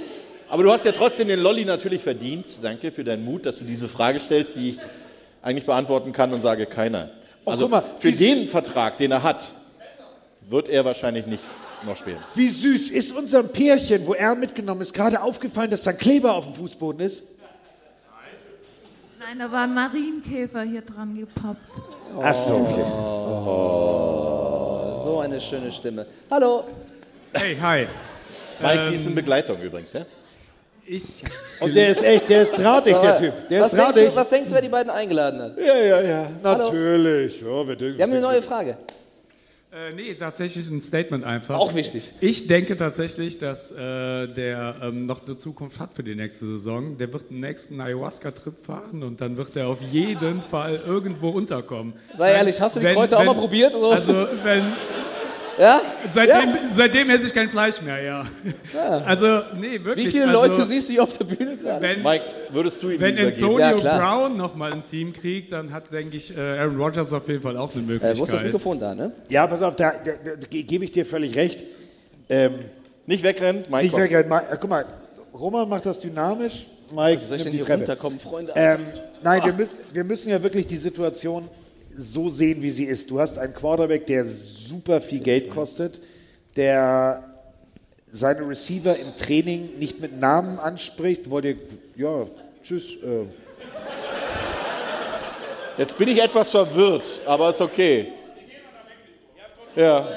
aber 0.48 0.62
du 0.62 0.72
hast 0.72 0.84
ja 0.84 0.92
trotzdem 0.92 1.28
den 1.28 1.40
Lolli 1.40 1.64
natürlich 1.64 2.02
verdient. 2.02 2.46
Danke 2.62 2.92
für 2.92 3.04
deinen 3.04 3.24
Mut, 3.24 3.46
dass 3.46 3.56
du 3.56 3.64
diese 3.64 3.88
Frage 3.88 4.20
stellst, 4.20 4.56
die 4.56 4.70
ich 4.70 4.78
eigentlich 5.42 5.66
beantworten 5.66 6.12
kann 6.12 6.32
und 6.32 6.40
sage 6.40 6.66
keiner. 6.66 7.10
Oh, 7.44 7.50
Also 7.50 7.64
guck 7.64 7.72
mal, 7.72 7.84
für 7.98 8.12
den 8.12 8.48
Vertrag, 8.48 8.96
den 8.98 9.12
er 9.12 9.22
hat, 9.22 9.44
wird 10.48 10.68
er 10.68 10.84
wahrscheinlich 10.84 11.26
nicht 11.26 11.42
noch 11.84 11.96
spielen. 11.96 12.18
Wie 12.34 12.48
süß 12.48 12.90
ist 12.90 13.12
unserem 13.16 13.48
Pärchen, 13.48 14.06
wo 14.06 14.14
er 14.14 14.34
mitgenommen 14.34 14.82
ist, 14.82 14.94
gerade 14.94 15.20
aufgefallen, 15.22 15.70
dass 15.70 15.82
da 15.82 15.90
ein 15.90 15.98
Kleber 15.98 16.34
auf 16.34 16.44
dem 16.44 16.54
Fußboden 16.54 17.00
ist? 17.00 17.24
Nein, 19.18 19.38
da 19.38 19.50
war 19.50 19.64
ein 19.64 19.74
Marienkäfer 19.74 20.62
hier 20.62 20.82
dran 20.82 21.16
gepoppt. 21.16 21.60
Ach 22.22 22.36
so, 22.36 22.54
okay. 22.54 22.82
Oh, 22.82 25.00
so 25.04 25.18
eine 25.20 25.40
schöne 25.40 25.70
Stimme. 25.72 26.06
Hallo. 26.30 26.64
Hey, 27.32 27.56
hi. 27.60 27.86
Mike, 28.60 28.82
Ähm, 28.82 28.88
sie 28.88 28.94
ist 28.94 29.06
in 29.06 29.14
Begleitung 29.14 29.60
übrigens, 29.60 29.92
ja? 29.92 30.06
Ich. 30.88 31.24
Und 31.60 31.74
der 31.74 31.88
ist 31.88 32.02
echt, 32.04 32.28
der 32.28 32.42
ist 32.42 32.52
drahtig, 32.58 32.96
der 32.96 33.18
Typ. 33.18 33.48
Der 33.48 33.62
was, 33.62 33.72
ist 33.72 33.78
denkst 33.80 33.94
du, 34.12 34.16
was 34.16 34.28
denkst 34.30 34.48
du, 34.48 34.54
wer 34.54 34.62
die 34.62 34.68
beiden 34.68 34.90
eingeladen 34.90 35.40
hat? 35.40 35.58
Ja, 35.58 35.74
ja, 35.76 36.00
ja. 36.00 36.30
Natürlich. 36.42 37.40
Ja, 37.40 37.66
wir, 37.66 37.76
denken- 37.76 37.98
Wir 37.98 38.04
haben 38.04 38.12
eine 38.12 38.20
neue 38.20 38.42
Frage. 38.42 38.78
Äh, 39.72 39.92
nee, 39.94 40.14
tatsächlich 40.14 40.68
ein 40.70 40.80
Statement 40.80 41.24
einfach. 41.24 41.58
Auch 41.58 41.74
wichtig. 41.74 42.12
Ich 42.20 42.46
denke 42.46 42.76
tatsächlich, 42.76 43.38
dass 43.38 43.72
äh, 43.72 44.26
der 44.28 44.76
ähm, 44.80 45.02
noch 45.02 45.26
eine 45.26 45.36
Zukunft 45.36 45.80
hat 45.80 45.92
für 45.92 46.02
die 46.04 46.14
nächste 46.14 46.46
Saison. 46.46 46.96
Der 46.96 47.12
wird 47.12 47.30
den 47.30 47.40
nächsten 47.40 47.80
Ayahuasca-Trip 47.80 48.64
fahren 48.64 49.02
und 49.02 49.20
dann 49.20 49.36
wird 49.36 49.54
er 49.56 49.66
auf 49.68 49.78
jeden 49.90 50.40
Fall 50.40 50.80
irgendwo 50.86 51.30
unterkommen. 51.30 51.94
Sei 52.16 52.32
ehrlich, 52.32 52.60
hast 52.60 52.76
du 52.76 52.80
die 52.80 52.86
Kräuter 52.86 53.18
auch 53.18 53.24
mal 53.24 53.34
probiert, 53.34 53.74
oder? 53.74 53.90
Also, 53.96 54.12
wenn. 54.44 54.62
Ja? 55.58 55.80
Seitdem, 56.10 56.48
Ja. 56.50 56.58
seitdem 56.70 57.10
esse 57.10 57.26
ich 57.26 57.34
kein 57.34 57.48
Fleisch 57.48 57.80
mehr, 57.82 58.02
ja. 58.02 58.26
Ja. 58.74 58.98
Also, 59.04 59.40
nee, 59.58 59.82
wirklich. 59.82 60.06
Wie 60.08 60.10
viele 60.10 60.26
also, 60.28 60.38
Leute 60.46 60.64
siehst 60.66 60.88
du 60.88 60.92
hier 60.94 61.02
auf 61.02 61.16
der 61.16 61.24
Bühne 61.24 61.56
gerade? 61.56 61.80
Wenn, 61.82 62.02
Mike, 62.02 62.24
würdest 62.50 62.82
du 62.82 62.90
ihm 62.90 63.00
wenn? 63.00 63.18
Antonio 63.18 63.58
Ja. 63.78 63.98
Brown 63.98 64.36
nochmal 64.36 64.72
ein 64.72 64.84
Team 64.84 65.12
kriegt, 65.12 65.52
dann 65.52 65.72
hat, 65.72 65.90
denke 65.92 66.16
ich, 66.16 66.36
äh, 66.36 66.40
Aaron 66.40 66.76
Rodgers 66.76 67.12
auf 67.12 67.26
jeden 67.28 67.40
Fall 67.40 67.56
auch 67.56 67.72
eine 67.72 67.82
Äh, 67.82 67.86
Möglichkeit. 67.86 68.18
wo 68.18 68.24
ist 68.24 68.32
das 68.32 68.42
Mikrofon 68.42 68.78
da, 68.80 68.94
ne? 68.94 69.12
Ja, 69.28 69.46
pass 69.46 69.62
auf, 69.62 69.76
da, 69.76 69.92
da, 69.92 70.10
da 70.36 70.46
ge- 70.48 70.62
gebe 70.62 70.84
ich 70.84 70.92
dir 70.92 71.06
völlig 71.06 71.34
recht. 71.36 71.62
Ähm, 72.28 72.52
Nicht 73.06 73.22
wegrennen, 73.22 73.62
Mike. 73.70 73.82
Nicht 73.84 73.92
kommt. 73.92 74.04
wegrennen. 74.04 74.28
Mike, 74.28 74.46
äh, 74.52 74.56
guck 74.60 74.68
mal, 74.70 74.84
Roman 75.32 75.68
macht 75.68 75.86
das 75.86 75.98
dynamisch. 75.98 76.66
Mike, 76.94 77.22
Wie 77.22 77.26
soll 77.26 77.36
ich 77.38 77.42
denn 77.44 77.52
die 77.52 77.58
hier 77.64 77.68
runterkommen, 77.74 78.18
Freunde? 78.20 78.52
Ähm, 78.56 78.80
nein, 79.22 79.42
wir, 79.44 79.52
mü 79.54 79.66
wir 79.92 80.04
müssen 80.04 80.30
ja 80.30 80.42
wirklich 80.42 80.66
die 80.66 80.76
Situation 80.76 81.48
so 81.96 82.28
sehen, 82.28 82.62
wie 82.62 82.70
sie 82.70 82.84
ist. 82.84 83.10
Du 83.10 83.18
hast 83.20 83.38
einen 83.38 83.54
Quarterback, 83.54 84.06
der 84.06 84.24
super 84.66 85.00
viel 85.00 85.20
Geld 85.20 85.50
kostet, 85.50 86.00
der 86.56 87.22
seine 88.10 88.48
Receiver 88.48 88.96
im 88.98 89.14
Training 89.16 89.78
nicht 89.78 90.00
mit 90.00 90.18
Namen 90.18 90.58
anspricht. 90.58 91.28
Wollt 91.30 91.44
ihr, 91.44 91.56
ja, 91.96 92.26
tschüss. 92.62 92.94
Äh, 92.96 93.26
Jetzt 95.78 95.98
bin 95.98 96.08
ich 96.08 96.22
etwas 96.22 96.50
verwirrt, 96.52 97.20
aber 97.26 97.50
ist 97.50 97.60
okay. 97.60 98.08
Ja. 99.74 100.08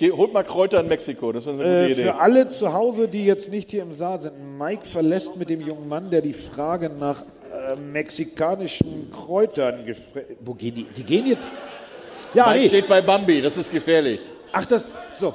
Holt 0.00 0.32
mal 0.32 0.42
Kräuter 0.42 0.80
in 0.80 0.88
Mexiko, 0.88 1.30
das 1.32 1.44
ist 1.46 1.50
eine 1.50 1.58
gute 1.58 1.68
Äh, 1.70 1.92
Idee. 1.92 2.02
für 2.02 2.14
alle 2.16 2.50
zu 2.50 2.72
Hause, 2.72 3.06
die 3.06 3.24
jetzt 3.24 3.50
nicht 3.50 3.70
hier 3.70 3.82
im 3.82 3.92
Saal 3.94 4.20
sind, 4.20 4.32
Mike 4.58 4.84
verlässt 4.84 5.36
mit 5.36 5.48
dem 5.48 5.60
jungen 5.60 5.88
Mann, 5.88 6.10
der 6.10 6.20
die 6.22 6.32
Frage 6.32 6.90
nach 6.90 7.22
äh, 7.22 7.76
mexikanischen 7.76 9.12
Kräutern 9.12 9.86
gefragt 9.86 10.26
Wo 10.40 10.54
gehen 10.54 10.74
die? 10.74 10.84
Die 10.84 11.04
gehen 11.04 11.26
jetzt. 11.26 11.48
Ja, 12.34 12.46
Mike 12.46 12.58
nee. 12.60 12.68
steht 12.68 12.88
bei 12.88 13.00
Bambi, 13.02 13.40
das 13.42 13.56
ist 13.56 13.70
gefährlich. 13.70 14.20
Ach, 14.52 14.64
das. 14.64 14.86
So. 15.14 15.34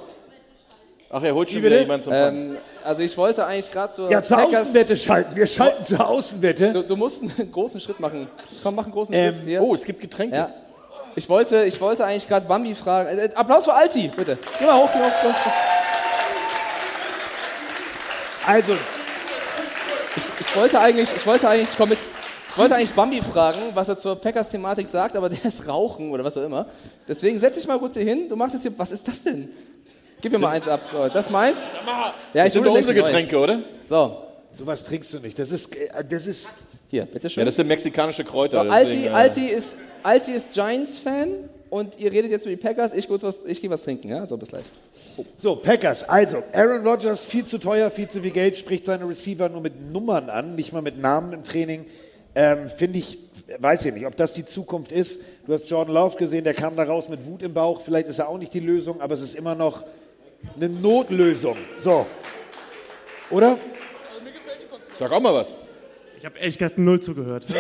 Ach, 1.10 1.24
er 1.24 1.34
holt 1.34 1.50
schon 1.50 1.60
Wie 1.60 1.66
wieder 1.66 1.80
jemanden 1.80 2.04
zum 2.04 2.14
Fangen. 2.14 2.56
Ähm, 2.56 2.58
also 2.84 3.02
ich 3.02 3.16
wollte 3.18 3.46
eigentlich 3.46 3.72
gerade 3.72 3.94
zur 3.94 4.12
Ja, 4.12 4.22
zur 4.22 4.38
Packers- 4.38 4.62
Außenwette 4.64 4.98
schalten. 4.98 5.36
Wir 5.36 5.48
schalten 5.48 5.86
zur 5.86 6.06
Außenwette. 6.08 6.74
Du, 6.74 6.84
du 6.84 6.96
musst 6.98 7.22
einen 7.24 7.52
großen 7.52 7.80
Schritt 7.80 8.00
machen. 8.00 8.28
Komm, 8.64 8.76
mach 8.76 8.84
einen 8.84 8.92
großen 8.94 9.14
Ähm, 9.14 9.34
Schritt. 9.36 9.46
Hier. 9.46 9.62
Oh, 9.62 9.74
es 9.74 9.84
gibt 9.86 10.02
Getränke. 10.02 10.36
Ja. 10.36 10.50
Ich 11.16 11.28
wollte, 11.30 11.64
ich 11.64 11.80
wollte 11.82 12.06
eigentlich 12.06 12.28
gerade 12.28 12.46
Bambi 12.48 12.76
fragen. 12.76 13.18
Äh, 13.18 13.30
Applaus 13.36 13.64
für 13.66 13.74
Alti, 13.74 14.12
bitte. 14.16 14.38
Geh 14.60 14.66
mal 14.66 14.76
hoch, 14.78 14.90
geh 14.94 15.00
hoch. 15.00 15.12
Geh 15.24 15.30
hoch. 15.30 15.54
Also, 18.46 18.74
Ich, 20.16 20.24
ich 20.48 20.56
wollte 20.56 20.80
eigentlich, 20.80 21.10
ich 21.16 21.26
wollte 21.26 21.48
eigentlich, 21.50 21.70
komm 21.78 21.90
mit, 21.90 21.98
ich 22.50 22.58
wollte 22.58 22.76
eigentlich 22.76 22.94
Bambi 22.94 23.22
fragen, 23.22 23.60
was 23.74 23.90
er 23.90 23.98
zur 23.98 24.16
Packers-Thematik 24.16 24.88
sagt, 24.88 25.16
aber 25.16 25.30
der 25.30 25.44
ist 25.46 25.68
Rauchen 25.68 26.12
oder 26.12 26.24
was 26.24 26.38
auch 26.38 26.44
immer. 26.44 26.68
Deswegen 27.08 27.38
setz 27.40 27.56
dich 27.56 27.68
mal 27.68 27.78
kurz 27.80 27.96
hier 27.96 28.04
hin. 28.04 28.28
Du 28.30 28.36
machst 28.36 28.54
jetzt 28.54 28.64
hier, 28.64 28.74
was 28.78 28.92
ist 28.92 29.08
das 29.08 29.24
denn? 29.24 29.50
Gib 30.22 30.32
mir 30.32 30.40
mal 30.40 30.50
eins 30.50 30.68
ab. 30.68 30.82
So, 30.92 31.08
Das 31.10 31.30
meins? 31.30 31.60
Ja, 32.34 32.44
Das 32.46 32.54
sind 32.54 32.66
doch 32.66 32.74
unsere 32.74 32.94
ein 32.94 32.98
neues. 32.98 33.10
Getränke, 33.10 33.38
oder? 33.38 33.60
So. 33.88 34.18
Sowas 34.54 34.84
trinkst 34.86 35.14
du 35.14 35.20
nicht. 35.20 35.38
Das 35.38 35.52
ist. 35.52 35.76
äh, 35.76 36.04
Das 36.10 36.26
ist 36.26 36.58
Hier, 36.90 37.06
bitteschön. 37.06 37.42
Ja, 37.42 37.46
das 37.46 37.56
sind 37.58 37.68
mexikanische 37.68 38.24
Kräuter. 38.24 38.64
So, 38.64 38.72
deswegen, 38.72 39.10
Alti, 39.10 39.42
äh, 39.44 39.46
Alti, 39.50 39.56
ist, 39.56 39.78
Alti 40.02 40.32
ist 40.32 40.54
Giants-Fan 40.54 41.50
und 41.70 42.00
ihr 42.00 42.12
redet 42.12 42.32
jetzt 42.32 42.46
über 42.46 42.56
die 42.56 42.62
Packers. 42.62 42.94
Ich, 42.96 43.08
kurz 43.08 43.22
was, 43.22 43.42
ich 43.46 43.62
gehe 43.62 43.70
was 43.70 43.84
trinken, 43.84 44.10
ja? 44.10 44.26
So, 44.26 44.36
bis 44.38 44.50
gleich. 44.50 44.64
So, 45.38 45.56
Packers. 45.58 46.08
Also, 46.10 46.38
Aaron 46.54 46.88
Rodgers, 46.88 47.24
viel 47.24 47.46
zu 47.46 47.60
teuer, 47.60 47.92
viel 47.92 48.08
zu 48.10 48.22
viel 48.22 48.32
Geld, 48.32 48.58
spricht 48.58 48.86
seine 48.86 49.08
Receiver 49.08 49.50
nur 49.50 49.62
mit 49.62 49.92
Nummern 49.92 50.30
an, 50.32 50.56
nicht 50.56 50.74
mal 50.74 50.82
mit 50.82 50.98
Namen 50.98 51.34
im 51.34 51.44
Training. 51.44 51.86
Ähm, 52.40 52.70
Finde 52.70 53.00
ich, 53.00 53.18
weiß 53.58 53.86
ich 53.86 53.94
nicht, 53.96 54.06
ob 54.06 54.16
das 54.16 54.34
die 54.34 54.46
Zukunft 54.46 54.92
ist. 54.92 55.20
Du 55.48 55.54
hast 55.54 55.68
Jordan 55.72 55.96
Love 55.96 56.18
gesehen, 56.18 56.44
der 56.44 56.54
kam 56.54 56.76
da 56.76 56.84
raus 56.84 57.10
mit 57.10 57.26
Wut 57.26 57.42
im 57.42 57.52
Bauch. 57.52 57.82
Vielleicht 57.82 58.08
ist 58.08 58.20
er 58.20 58.30
auch 58.30 58.38
nicht 58.38 58.54
die 58.54 58.60
Lösung, 58.60 59.02
aber 59.02 59.16
es 59.16 59.22
ist 59.22 59.34
immer 59.34 59.56
noch 59.56 59.84
eine 60.56 60.70
Notlösung. 60.70 61.58
So. 61.84 62.06
Oder? 63.32 63.58
Sag 65.00 65.12
auch 65.12 65.20
mal 65.20 65.34
was. 65.34 65.56
Ich 66.20 66.26
habe 66.26 66.38
ehrlich 66.38 66.60
gesagt 66.60 66.78
null 66.78 67.00
zugehört. 67.00 67.44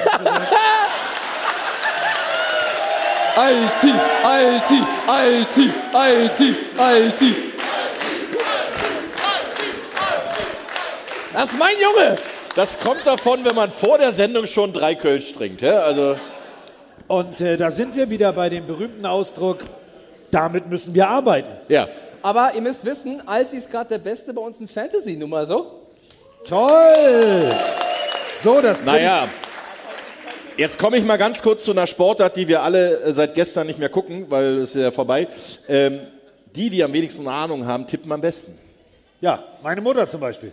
Alti, 3.35 3.93
Alti, 4.23 4.81
Alti, 5.07 5.71
Alti, 5.91 6.55
Alti. 6.77 7.35
Das 11.33 11.45
ist 11.45 11.57
mein 11.57 11.73
Junge! 11.81 12.15
Das 12.57 12.79
kommt 12.79 13.05
davon, 13.05 13.45
wenn 13.45 13.53
man 13.53 13.69
vor 13.69 13.99
der 13.99 14.11
Sendung 14.11 14.47
schon 14.47 14.73
drei 14.73 14.95
Kölsch 14.95 15.31
trinkt. 15.31 15.61
Ja? 15.61 15.81
Also, 15.81 16.15
Und 17.07 17.39
äh, 17.39 17.55
da 17.55 17.69
sind 17.69 17.95
wir 17.95 18.09
wieder 18.09 18.33
bei 18.33 18.49
dem 18.49 18.65
berühmten 18.65 19.05
Ausdruck, 19.05 19.59
damit 20.31 20.65
müssen 20.65 20.95
wir 20.95 21.07
arbeiten. 21.07 21.49
Ja. 21.69 21.87
Aber 22.23 22.53
ihr 22.55 22.61
müsst 22.61 22.83
wissen, 22.83 23.21
Alti 23.27 23.57
ist 23.57 23.69
gerade 23.69 23.89
der 23.89 23.99
Beste 23.99 24.33
bei 24.33 24.41
uns 24.41 24.59
in 24.59 24.67
Fantasy, 24.67 25.15
nun 25.17 25.29
mal 25.29 25.45
so. 25.45 25.83
Toll! 26.45 27.53
So, 28.41 28.59
das 28.59 28.83
naja. 28.83 29.27
Jetzt 30.57 30.79
komme 30.79 30.97
ich 30.97 31.05
mal 31.05 31.17
ganz 31.17 31.43
kurz 31.43 31.63
zu 31.63 31.69
einer 31.69 31.85
Sportart, 31.85 32.35
die 32.35 32.47
wir 32.47 32.63
alle 32.63 33.01
äh, 33.01 33.13
seit 33.13 33.35
gestern 33.35 33.67
nicht 33.67 33.77
mehr 33.77 33.89
gucken, 33.89 34.25
weil 34.31 34.61
es 34.61 34.73
ist 34.73 34.81
ja 34.81 34.89
vorbei. 34.89 35.27
Ähm, 35.69 35.99
die, 36.55 36.71
die 36.71 36.83
am 36.83 36.91
wenigsten 36.91 37.27
Ahnung 37.27 37.67
haben, 37.67 37.85
tippen 37.85 38.11
am 38.11 38.21
besten. 38.21 38.57
Ja, 39.21 39.43
meine 39.61 39.79
Mutter 39.79 40.09
zum 40.09 40.21
Beispiel. 40.21 40.51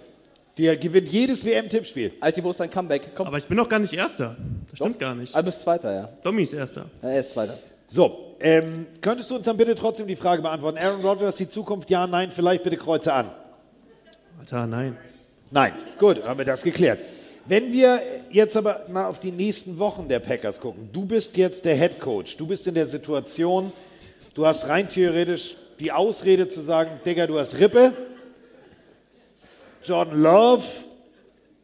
Die 0.57 0.79
gewinnt 0.79 1.09
jedes 1.09 1.45
WM-Tippspiel. 1.45 2.13
Alti, 2.21 2.45
wo 2.45 2.51
ist 2.51 2.61
dein 2.61 2.71
Comeback? 2.71 3.11
Komm. 3.15 3.27
Aber 3.27 3.39
ich 3.39 3.47
bin 3.47 3.57
noch 3.57 3.69
gar 3.69 3.81
nicht 3.81 3.93
Erster. 3.93 4.37
Das 4.71 4.79
stimmt 4.79 5.01
gar 5.01 5.15
nicht. 5.15 5.37
Du 5.37 5.43
bist 5.43 5.63
Zweiter, 5.63 5.93
ja. 5.93 6.09
Domi 6.23 6.43
ist 6.43 6.53
Erster. 6.53 6.87
Ja, 7.03 7.09
Er 7.09 7.21
ist 7.21 7.33
Zweiter. 7.33 7.59
So, 7.89 8.37
ähm, 8.41 8.87
könntest 9.01 9.31
du 9.31 9.37
uns 9.37 9.45
dann 9.45 9.57
bitte 9.57 9.75
trotzdem 9.75 10.07
die 10.07 10.17
Frage 10.17 10.43
beantworten? 10.43 10.79
Aaron 10.79 11.01
Rodgers, 11.01 11.37
die 11.37 11.49
Zukunft, 11.49 11.91
ja, 11.91 12.07
nein, 12.07 12.31
vielleicht 12.31 12.63
bitte 12.63 12.77
Kreuze 12.77 13.13
an. 13.13 13.31
Alter, 14.39 14.67
nein. 14.67 14.97
Nein, 15.51 15.73
gut, 15.99 16.23
haben 16.25 16.39
wir 16.39 16.45
das 16.45 16.63
geklärt. 16.63 16.99
Wenn 17.47 17.73
wir 17.73 18.01
jetzt 18.31 18.57
aber 18.57 18.87
mal 18.89 19.07
auf 19.07 19.21
die 19.21 19.31
nächsten 19.33 19.79
Wochen 19.79 20.09
der 20.09 20.19
Packers 20.19 20.61
gucken, 20.61 20.89
du 20.93 21.05
bist 21.05 21.37
jetzt 21.37 21.65
der 21.65 21.77
Head 21.77 22.01
Coach, 22.01 22.37
du 22.37 22.47
bist 22.47 22.67
in 22.67 22.75
der 22.75 22.87
Situation, 22.87 23.71
du 24.33 24.47
hast 24.47 24.69
rein 24.69 24.89
theoretisch 24.89 25.57
die 25.79 25.93
Ausrede 25.93 26.49
zu 26.49 26.63
sagen, 26.63 26.91
Digga, 27.05 27.27
du 27.27 27.39
hast 27.39 27.59
Rippe, 27.59 27.93
Jordan 29.86 30.20
Love 30.20 30.62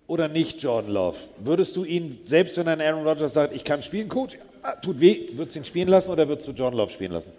oder 0.06 0.28
nicht 0.28 0.62
Jordan 0.62 0.92
Love? 0.92 1.16
Würdest 1.38 1.76
du 1.76 1.84
ihn, 1.84 2.18
selbst 2.24 2.56
wenn 2.56 2.68
ein 2.68 2.80
Aaron 2.80 3.06
Rodgers 3.06 3.34
sagt, 3.34 3.54
ich 3.54 3.64
kann 3.64 3.82
spielen, 3.82 4.08
Coach, 4.08 4.36
ah, 4.62 4.72
tut 4.76 5.00
weh, 5.00 5.28
würdest 5.34 5.56
du 5.56 5.60
ihn 5.60 5.64
spielen 5.64 5.88
lassen 5.88 6.10
oder 6.10 6.28
würdest 6.28 6.48
du 6.48 6.52
Jordan 6.52 6.78
Love 6.78 6.90
spielen 6.92 7.12
lassen? 7.12 7.30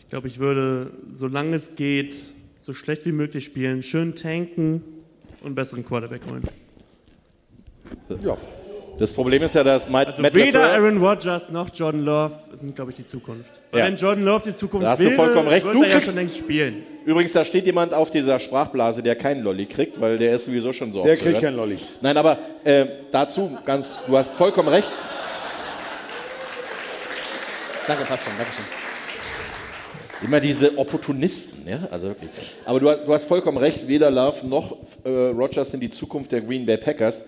Ich 0.00 0.08
glaube, 0.08 0.28
ich 0.28 0.38
würde, 0.38 0.90
solange 1.10 1.54
es 1.56 1.76
geht, 1.76 2.16
so 2.60 2.72
schlecht 2.72 3.04
wie 3.06 3.12
möglich 3.12 3.44
spielen, 3.44 3.82
schön 3.82 4.14
tanken 4.14 4.82
und 5.40 5.46
einen 5.46 5.54
besseren 5.54 5.84
Quarterback 5.84 6.22
holen. 6.30 6.42
Ja. 8.22 8.36
Das 8.98 9.12
Problem 9.12 9.42
ist 9.42 9.54
ja, 9.54 9.62
dass 9.62 9.88
Matt, 9.88 10.08
Also 10.08 10.22
Matt 10.22 10.34
weder 10.34 10.60
LaFleur- 10.60 10.74
Aaron 10.74 10.96
Rodgers 10.98 11.50
noch 11.50 11.68
Jordan 11.72 12.04
Love 12.04 12.32
sind, 12.54 12.74
glaube 12.74 12.90
ich, 12.90 12.96
die 12.96 13.06
Zukunft. 13.06 13.50
Weil 13.70 13.80
Ja. 13.80 13.86
wenn 13.86 13.96
Jordan 13.96 14.24
Love 14.24 14.42
die 14.50 14.54
Zukunft 14.56 14.84
Da 14.86 14.90
hast 14.90 14.98
wäre, 15.00 15.10
du 15.10 15.16
vollkommen 15.16 15.48
recht. 15.48 15.64
wird 15.64 15.74
Du 15.76 15.82
er 15.84 15.88
ja 15.90 16.00
schon 16.00 16.14
längst 16.16 16.36
spielen. 16.38 16.82
Übrigens, 17.08 17.32
da 17.32 17.42
steht 17.42 17.64
jemand 17.64 17.94
auf 17.94 18.10
dieser 18.10 18.38
Sprachblase, 18.38 19.02
der 19.02 19.16
keinen 19.16 19.42
Lolli 19.42 19.64
kriegt, 19.64 19.98
weil 19.98 20.18
der 20.18 20.36
ist 20.36 20.44
sowieso 20.44 20.74
schon 20.74 20.92
so 20.92 21.02
Der 21.02 21.16
kriegt 21.16 21.32
hören. 21.32 21.40
keinen 21.42 21.56
Lolli. 21.56 21.78
Nein, 22.02 22.14
aber 22.18 22.36
äh, 22.64 22.84
dazu 23.10 23.50
ganz, 23.64 23.98
du 24.06 24.14
hast 24.14 24.34
vollkommen 24.34 24.68
recht. 24.68 24.90
Danke, 27.86 28.04
passt 28.04 28.24
schon, 28.24 28.34
danke 28.36 28.52
schön. 28.52 30.26
Immer 30.28 30.38
diese 30.38 30.76
Opportunisten, 30.76 31.66
ja, 31.66 31.78
also 31.90 32.08
wirklich. 32.08 32.28
Aber 32.66 32.78
du, 32.78 32.94
du 33.06 33.14
hast 33.14 33.24
vollkommen 33.24 33.56
recht, 33.56 33.88
weder 33.88 34.10
Love 34.10 34.46
noch 34.46 34.76
äh, 35.04 35.08
Rogers 35.08 35.70
sind 35.70 35.80
die 35.80 35.88
Zukunft 35.88 36.30
der 36.30 36.42
Green 36.42 36.66
Bay 36.66 36.76
Packers. 36.76 37.24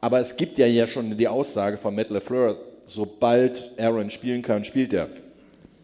Aber 0.00 0.20
es 0.20 0.34
gibt 0.34 0.56
ja 0.56 0.64
ja 0.66 0.86
schon 0.86 1.14
die 1.18 1.28
Aussage 1.28 1.76
von 1.76 1.94
Matt 1.94 2.08
LaFleur, 2.08 2.56
sobald 2.86 3.72
Aaron 3.78 4.10
spielen 4.10 4.40
kann, 4.40 4.64
spielt 4.64 4.94
er. 4.94 5.08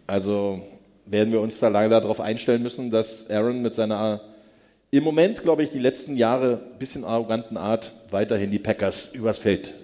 Also 0.06 0.62
werden 1.06 1.32
wir 1.32 1.40
uns 1.40 1.58
da 1.58 1.68
leider 1.68 2.00
darauf 2.00 2.20
einstellen 2.20 2.62
müssen, 2.62 2.90
dass 2.90 3.28
Aaron 3.30 3.62
mit 3.62 3.74
seiner 3.74 4.20
im 4.90 5.02
Moment, 5.02 5.42
glaube 5.42 5.64
ich, 5.64 5.70
die 5.70 5.80
letzten 5.80 6.16
Jahre 6.16 6.60
ein 6.72 6.78
bisschen 6.78 7.04
arroganten 7.04 7.56
Art 7.56 7.94
weiterhin 8.10 8.52
die 8.52 8.60
Packers 8.60 9.12
übers 9.12 9.40
Feld 9.40 9.74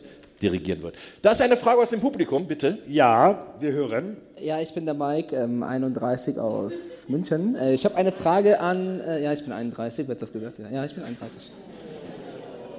dirigieren 0.40 0.82
wird. 0.82 0.94
Da 1.20 1.32
ist 1.32 1.42
eine 1.42 1.56
Frage 1.56 1.80
aus 1.80 1.90
dem 1.90 2.00
Publikum, 2.00 2.46
bitte. 2.46 2.78
Ja, 2.86 3.46
wir 3.58 3.72
hören. 3.72 4.16
Ja, 4.40 4.60
ich 4.60 4.72
bin 4.72 4.84
der 4.84 4.94
Mike, 4.94 5.34
ähm, 5.34 5.64
31 5.64 6.38
aus 6.38 7.06
München. 7.08 7.56
Äh, 7.56 7.74
ich 7.74 7.84
habe 7.84 7.96
eine 7.96 8.12
Frage 8.12 8.60
an. 8.60 9.00
Äh, 9.00 9.22
ja, 9.24 9.32
ich 9.32 9.42
bin 9.42 9.52
31, 9.52 10.06
wird 10.06 10.22
das 10.22 10.32
gesagt? 10.32 10.60
Ja, 10.72 10.84
ich 10.84 10.94
bin 10.94 11.02
31. 11.02 11.50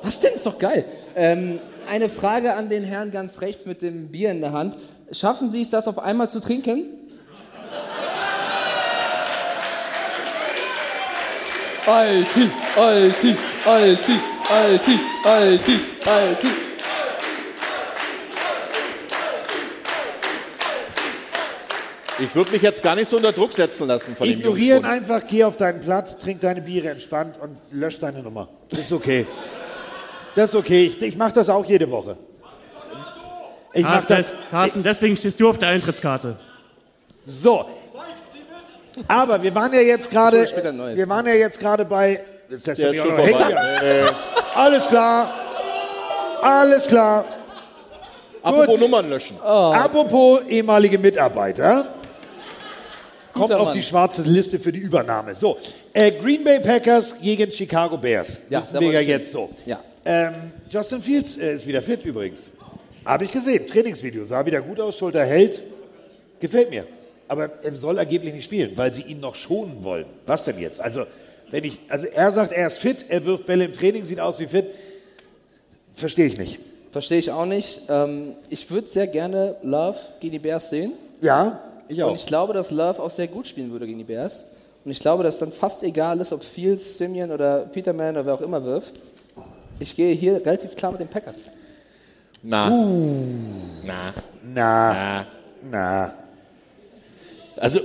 Was 0.01 0.21
denn? 0.21 0.33
Ist 0.33 0.45
doch 0.45 0.57
geil. 0.57 0.85
Ähm, 1.15 1.59
eine 1.89 2.07
Frage 2.07 2.53
an 2.53 2.69
den 2.69 2.83
Herrn 2.83 3.11
ganz 3.11 3.41
rechts 3.41 3.65
mit 3.65 3.81
dem 3.81 4.07
Bier 4.07 4.31
in 4.31 4.39
der 4.39 4.53
Hand. 4.53 4.77
Schaffen 5.11 5.51
Sie 5.51 5.61
es, 5.61 5.69
das 5.69 5.87
auf 5.89 5.99
einmal 5.99 6.31
zu 6.31 6.39
trinken? 6.39 6.85
Alti, 11.85 12.49
Alti, 12.77 13.35
Alti, 13.65 14.19
Alti, 14.49 14.99
Alti, 15.25 15.79
Alti. 16.05 16.47
Ich 22.19 22.35
würde 22.35 22.51
mich 22.51 22.61
jetzt 22.61 22.83
gar 22.83 22.95
nicht 22.95 23.07
so 23.07 23.15
unter 23.17 23.31
Druck 23.31 23.53
setzen 23.53 23.87
lassen 23.87 24.15
von 24.15 24.27
dem 24.27 24.39
Ignorieren 24.39 24.85
einfach, 24.85 25.25
geh 25.27 25.43
auf 25.43 25.57
deinen 25.57 25.81
Platz, 25.81 26.17
trink 26.19 26.41
deine 26.41 26.61
Biere 26.61 26.89
entspannt 26.89 27.37
und 27.41 27.57
lösch 27.71 27.97
deine 27.99 28.21
Nummer. 28.21 28.47
Das 28.69 28.79
ist 28.81 28.91
okay. 28.91 29.25
Das 30.35 30.49
ist 30.49 30.55
okay. 30.55 30.85
Ich, 30.85 31.01
ich 31.01 31.15
mache 31.17 31.33
das 31.33 31.49
auch 31.49 31.65
jede 31.65 31.89
Woche. 31.89 32.17
Ich 33.73 33.83
mach 33.83 33.93
Carsten, 33.93 34.13
das. 34.15 34.31
des- 34.31 34.39
Carsten, 34.51 34.83
deswegen 34.83 35.15
stehst 35.17 35.39
du 35.39 35.49
auf 35.49 35.57
der 35.57 35.69
Eintrittskarte. 35.69 36.37
So. 37.25 37.65
Aber 39.07 39.41
wir 39.41 39.53
waren 39.55 39.73
ja 39.73 39.81
jetzt 39.81 40.09
gerade, 40.09 40.47
wir 40.95 41.09
waren 41.09 41.25
ja 41.25 41.33
jetzt 41.33 41.59
gerade 41.59 41.85
bei. 41.85 42.19
Jetzt 42.49 42.67
lässt 42.67 42.79
Der 42.81 42.87
du 42.87 42.91
mich 42.91 43.01
auch 43.01 43.17
noch 43.17 43.25
hängen. 43.25 44.09
Alles 44.55 44.87
klar. 44.87 45.33
Alles 46.41 46.87
klar. 46.87 47.25
Apropos 48.43 48.79
Nummern 48.79 49.09
löschen. 49.09 49.39
Apropos 49.39 50.41
ehemalige 50.49 50.97
Mitarbeiter. 50.97 51.85
Kommt 53.33 53.53
auf 53.53 53.71
die 53.71 53.83
schwarze 53.83 54.23
Liste 54.23 54.59
für 54.59 54.73
die 54.73 54.79
Übernahme. 54.79 55.35
So, 55.35 55.57
äh, 55.93 56.11
Green 56.11 56.43
Bay 56.43 56.59
Packers 56.59 57.15
gegen 57.21 57.49
Chicago 57.49 57.97
Bears. 57.97 58.41
Ja, 58.49 58.61
Wissen 58.61 58.79
wir 58.81 58.91
ja 58.91 58.99
jetzt 58.99 59.31
so. 59.31 59.49
Ja. 59.65 59.79
Ähm, 60.03 60.33
Justin 60.69 61.01
Fields 61.01 61.37
äh, 61.37 61.55
ist 61.55 61.65
wieder 61.65 61.81
fit 61.81 62.03
übrigens. 62.03 62.49
Habe 63.05 63.23
ich 63.23 63.31
gesehen. 63.31 63.65
Trainingsvideo. 63.67 64.25
Sah 64.25 64.45
wieder 64.45 64.61
gut 64.61 64.79
aus, 64.79 64.97
Schulter 64.97 65.23
hält. 65.23 65.61
Gefällt 66.39 66.69
mir. 66.69 66.85
Aber 67.31 67.49
er 67.63 67.73
soll 67.77 67.97
angeblich 67.97 68.33
nicht 68.33 68.43
spielen, 68.43 68.73
weil 68.75 68.93
sie 68.93 69.03
ihn 69.03 69.21
noch 69.21 69.35
schonen 69.35 69.85
wollen. 69.85 70.05
Was 70.25 70.43
denn 70.43 70.59
jetzt? 70.59 70.81
Also, 70.81 71.05
wenn 71.49 71.63
ich, 71.63 71.79
also 71.87 72.05
er 72.05 72.29
sagt, 72.33 72.51
er 72.51 72.67
ist 72.67 72.79
fit, 72.79 73.05
er 73.07 73.23
wirft 73.23 73.45
Bälle 73.45 73.63
im 73.63 73.71
Training, 73.71 74.03
sieht 74.03 74.19
aus 74.19 74.37
wie 74.39 74.47
fit. 74.47 74.65
Verstehe 75.93 76.25
ich 76.25 76.37
nicht. 76.37 76.59
Verstehe 76.91 77.19
ich 77.19 77.31
auch 77.31 77.45
nicht. 77.45 77.83
Ähm, 77.87 78.33
ich 78.49 78.69
würde 78.69 78.89
sehr 78.89 79.07
gerne 79.07 79.55
Love 79.63 79.97
gegen 80.19 80.33
die 80.33 80.39
Bears 80.39 80.71
sehen. 80.71 80.91
Ja, 81.21 81.61
ich 81.87 82.03
auch. 82.03 82.09
Und 82.09 82.15
ich 82.15 82.25
glaube, 82.25 82.51
dass 82.51 82.69
Love 82.69 83.01
auch 83.01 83.09
sehr 83.09 83.29
gut 83.29 83.47
spielen 83.47 83.71
würde 83.71 83.85
gegen 83.85 83.99
die 83.99 84.03
Bears. 84.03 84.47
Und 84.83 84.91
ich 84.91 84.99
glaube, 84.99 85.23
dass 85.23 85.39
dann 85.39 85.53
fast 85.53 85.83
egal 85.83 86.19
ist, 86.19 86.33
ob 86.33 86.43
Fields, 86.43 86.97
Simeon 86.97 87.31
oder 87.31 87.59
Peterman 87.61 88.09
oder 88.09 88.25
wer 88.25 88.33
auch 88.33 88.41
immer 88.41 88.61
wirft. 88.65 88.95
Ich 89.79 89.95
gehe 89.95 90.13
hier 90.13 90.45
relativ 90.45 90.75
klar 90.75 90.91
mit 90.91 90.99
den 90.99 91.07
Packers. 91.07 91.45
Na. 92.43 92.69
Uh. 92.69 93.05
Na. 93.85 94.13
Na. 94.53 95.25
Na. 95.71 96.13
Also, 97.61 97.79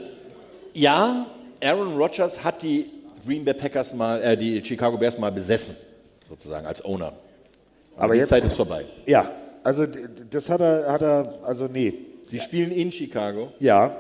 ja, 0.73 1.27
Aaron 1.62 1.97
Rodgers 1.97 2.43
hat 2.43 2.62
die 2.62 2.86
Green 3.27 3.44
Bay 3.44 3.55
Packers 3.55 3.93
mal, 3.94 4.23
äh, 4.23 4.36
die 4.36 4.65
Chicago 4.65 4.97
Bears 4.97 5.19
mal 5.19 5.31
besessen, 5.31 5.77
sozusagen, 6.28 6.66
als 6.66 6.82
Owner. 6.85 7.12
Aber 7.97 8.15
die 8.15 8.20
jetzt- 8.20 8.31
Zeit 8.31 8.44
ist 8.44 8.57
vorbei. 8.57 8.85
Ja, 9.07 9.31
also 9.62 9.85
das 10.31 10.48
hat 10.48 10.61
er, 10.61 10.90
hat 10.93 11.03
er, 11.03 11.35
also 11.44 11.66
nee. 11.66 11.93
Sie 12.27 12.40
spielen 12.40 12.73
in 12.73 12.90
Chicago. 12.90 13.53
Ja. 13.61 13.97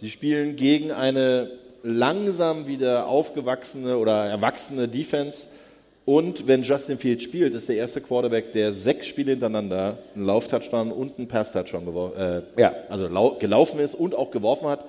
Sie 0.00 0.10
spielen 0.10 0.56
gegen 0.56 0.92
eine 0.92 1.50
langsam 1.82 2.66
wieder 2.66 3.06
aufgewachsene 3.06 3.96
oder 3.96 4.26
erwachsene 4.26 4.88
Defense. 4.88 5.44
Und 6.06 6.46
wenn 6.46 6.62
Justin 6.62 6.98
Fields 6.98 7.24
spielt, 7.24 7.54
ist 7.56 7.68
der 7.68 7.76
erste 7.76 8.00
Quarterback, 8.00 8.52
der 8.52 8.72
sechs 8.72 9.08
Spiele 9.08 9.32
hintereinander 9.32 9.98
einen 10.14 10.24
Lauftouchdown 10.24 10.92
und 10.92 11.18
einen 11.18 11.26
Pass-Touchdown 11.26 12.12
äh, 12.16 12.42
Ja. 12.56 12.72
also 12.88 13.08
lau 13.08 13.32
gelaufen 13.32 13.80
ist 13.80 13.96
und 13.96 14.14
auch 14.16 14.30
geworfen 14.30 14.68
hat. 14.68 14.84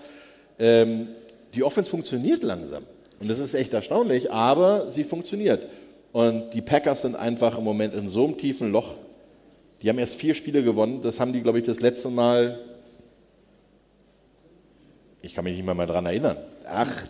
Ähm, 0.60 1.08
die 1.56 1.64
Offense 1.64 1.90
funktioniert 1.90 2.44
langsam. 2.44 2.84
Und 3.20 3.30
das 3.30 3.40
ist 3.40 3.56
echt 3.56 3.74
erstaunlich, 3.74 4.32
aber 4.32 4.92
sie 4.92 5.04
funktioniert. 5.04 5.64
Und 6.12 6.52
die 6.52 6.62
Packers 6.62 7.02
sind 7.02 7.16
einfach 7.16 7.58
im 7.58 7.64
Moment 7.64 7.96
in 7.96 8.08
so 8.08 8.26
einem 8.26 8.38
tiefen 8.38 8.72
Loch. 8.72 8.94
Die 9.82 9.90
haben 9.90 9.98
erst 9.98 10.18
vier 10.18 10.36
Spiele 10.36 10.62
gewonnen. 10.62 11.02
Das 11.02 11.20
haben 11.20 11.34
die, 11.34 11.42
glaube 11.42 11.58
ich, 11.58 11.66
das 11.66 11.80
letzte 11.80 12.10
Mal. 12.10 12.60
Ich 15.24 15.34
kann 15.34 15.44
mich 15.44 15.56
nicht 15.56 15.66
mal 15.66 15.74
mal 15.74 15.88
dran 15.88 16.06
erinnern. 16.06 16.38
Ach, 16.70 17.08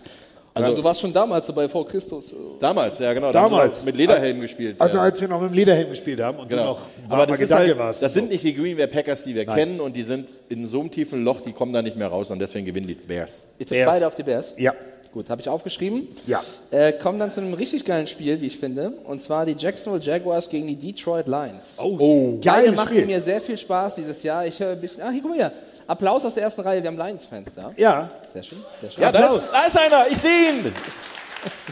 also 0.65 0.75
du 0.77 0.83
warst 0.83 1.01
schon 1.01 1.13
damals 1.13 1.47
dabei 1.47 1.67
vor 1.69 1.87
Christus. 1.87 2.33
damals, 2.59 2.99
ja 2.99 3.13
genau. 3.13 3.31
Damals. 3.31 3.83
mit 3.83 3.95
Lederhelm 3.97 4.41
gespielt. 4.41 4.75
Also 4.79 4.97
ja. 4.97 5.03
als 5.03 5.19
wir 5.21 5.27
noch 5.27 5.41
mit 5.41 5.51
dem 5.51 5.55
Lederhelm 5.55 5.89
gespielt 5.89 6.19
haben 6.21 6.39
und 6.39 6.49
Genau. 6.49 6.63
du 6.63 6.69
noch 6.69 6.81
Aber 7.09 7.25
das, 7.27 7.39
Gedanke 7.39 7.67
halt, 7.69 7.77
warst. 7.77 8.01
das 8.01 8.13
sind 8.13 8.29
nicht 8.29 8.43
die 8.43 8.53
Green 8.53 8.77
Bay 8.77 8.87
Packers, 8.87 9.23
die 9.23 9.35
wir 9.35 9.45
Nein. 9.45 9.55
kennen 9.55 9.79
und 9.81 9.93
die 9.95 10.03
sind 10.03 10.29
in 10.49 10.67
so 10.67 10.79
einem 10.79 10.91
tiefen 10.91 11.23
Loch, 11.23 11.41
die 11.41 11.53
kommen 11.53 11.73
da 11.73 11.81
nicht 11.81 11.95
mehr 11.97 12.07
raus 12.07 12.31
und 12.31 12.39
deswegen 12.39 12.65
gewinnen 12.65 12.87
die 12.87 12.93
Bears. 12.95 13.41
Ihr 13.59 13.65
tippt 13.65 13.85
beide 13.85 14.07
auf 14.07 14.15
die 14.15 14.23
Bears? 14.23 14.53
Ja. 14.57 14.73
Gut, 15.13 15.29
habe 15.29 15.41
ich 15.41 15.49
aufgeschrieben. 15.49 16.07
Ja. 16.27 16.43
Äh, 16.69 16.91
kommen 16.93 17.17
dann 17.17 17.31
zu 17.31 17.41
einem 17.41 17.53
richtig 17.53 17.85
geilen 17.85 18.07
Spiel, 18.07 18.39
wie 18.41 18.47
ich 18.47 18.57
finde. 18.59 18.91
Und 19.05 19.21
zwar 19.21 19.45
die 19.45 19.55
Jacksonville 19.57 20.03
Jaguars 20.03 20.47
gegen 20.49 20.67
die 20.67 20.75
Detroit 20.75 21.27
Lions. 21.27 21.77
Oh, 21.81 21.97
Beide 21.97 22.39
geiles 22.41 22.75
machen 22.75 22.89
Spiel. 22.89 23.05
mir 23.05 23.21
sehr 23.21 23.41
viel 23.41 23.57
Spaß 23.57 23.95
dieses 23.95 24.21
Jahr. 24.21 24.45
Ich 24.45 24.59
höre 24.59 24.73
ein 24.73 24.81
bisschen. 24.81 25.01
Ah, 25.03 25.09
hier, 25.09 25.21
guck 25.21 25.31
mal 25.31 25.37
hier. 25.37 25.51
Applaus 25.87 26.25
aus 26.25 26.33
der 26.33 26.43
ersten 26.43 26.61
Reihe. 26.61 26.83
Wir 26.83 26.89
haben 26.89 26.97
Lions-Fans 26.97 27.55
da. 27.55 27.73
Ja. 27.77 28.09
Sehr 28.33 28.43
schön. 28.43 28.63
Sehr 28.81 28.91
schön. 28.91 29.01
Ja, 29.03 29.11
da 29.11 29.33
ist, 29.33 29.51
da 29.51 29.63
ist 29.65 29.77
einer, 29.77 30.07
ich 30.09 30.17
sehe 30.17 30.49
ihn. 30.51 30.73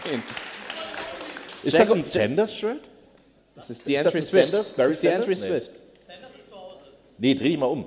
sehen. 0.04 0.24
Ist 1.64 1.78
das 1.78 1.92
ein 1.92 2.04
Sanders-Shirt? 2.04 2.80
Das 3.56 3.70
ist 3.70 3.88
die 3.88 3.96
Ist 3.96 4.06
Entry 4.06 4.22
Swift. 4.22 4.48
Sanders? 4.48 4.74
Das 4.76 4.88
ist 4.88 5.04
die 5.04 5.08
Entry 5.08 5.36
Sanders? 5.36 5.64
Nee. 5.64 5.66
Swift. 5.66 5.80
Nee, 7.18 7.34
dreh 7.36 7.50
dich 7.50 7.58
mal 7.58 7.66
um. 7.68 7.86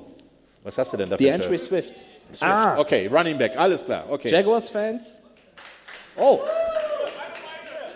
Was 0.63 0.77
hast 0.77 0.93
du 0.93 0.97
denn 0.97 1.11
da 1.11 1.17
für 1.17 1.23
Die 1.23 1.29
Entry? 1.29 1.59
Swift. 1.59 1.97
Swift. 2.33 2.43
Ah. 2.43 2.79
Okay, 2.79 3.07
Running 3.07 3.39
Back, 3.39 3.53
alles 3.57 3.85
klar. 3.85 4.05
Okay. 4.09 4.29
Jaguars-Fans. 4.29 5.21
Oh. 6.17 6.41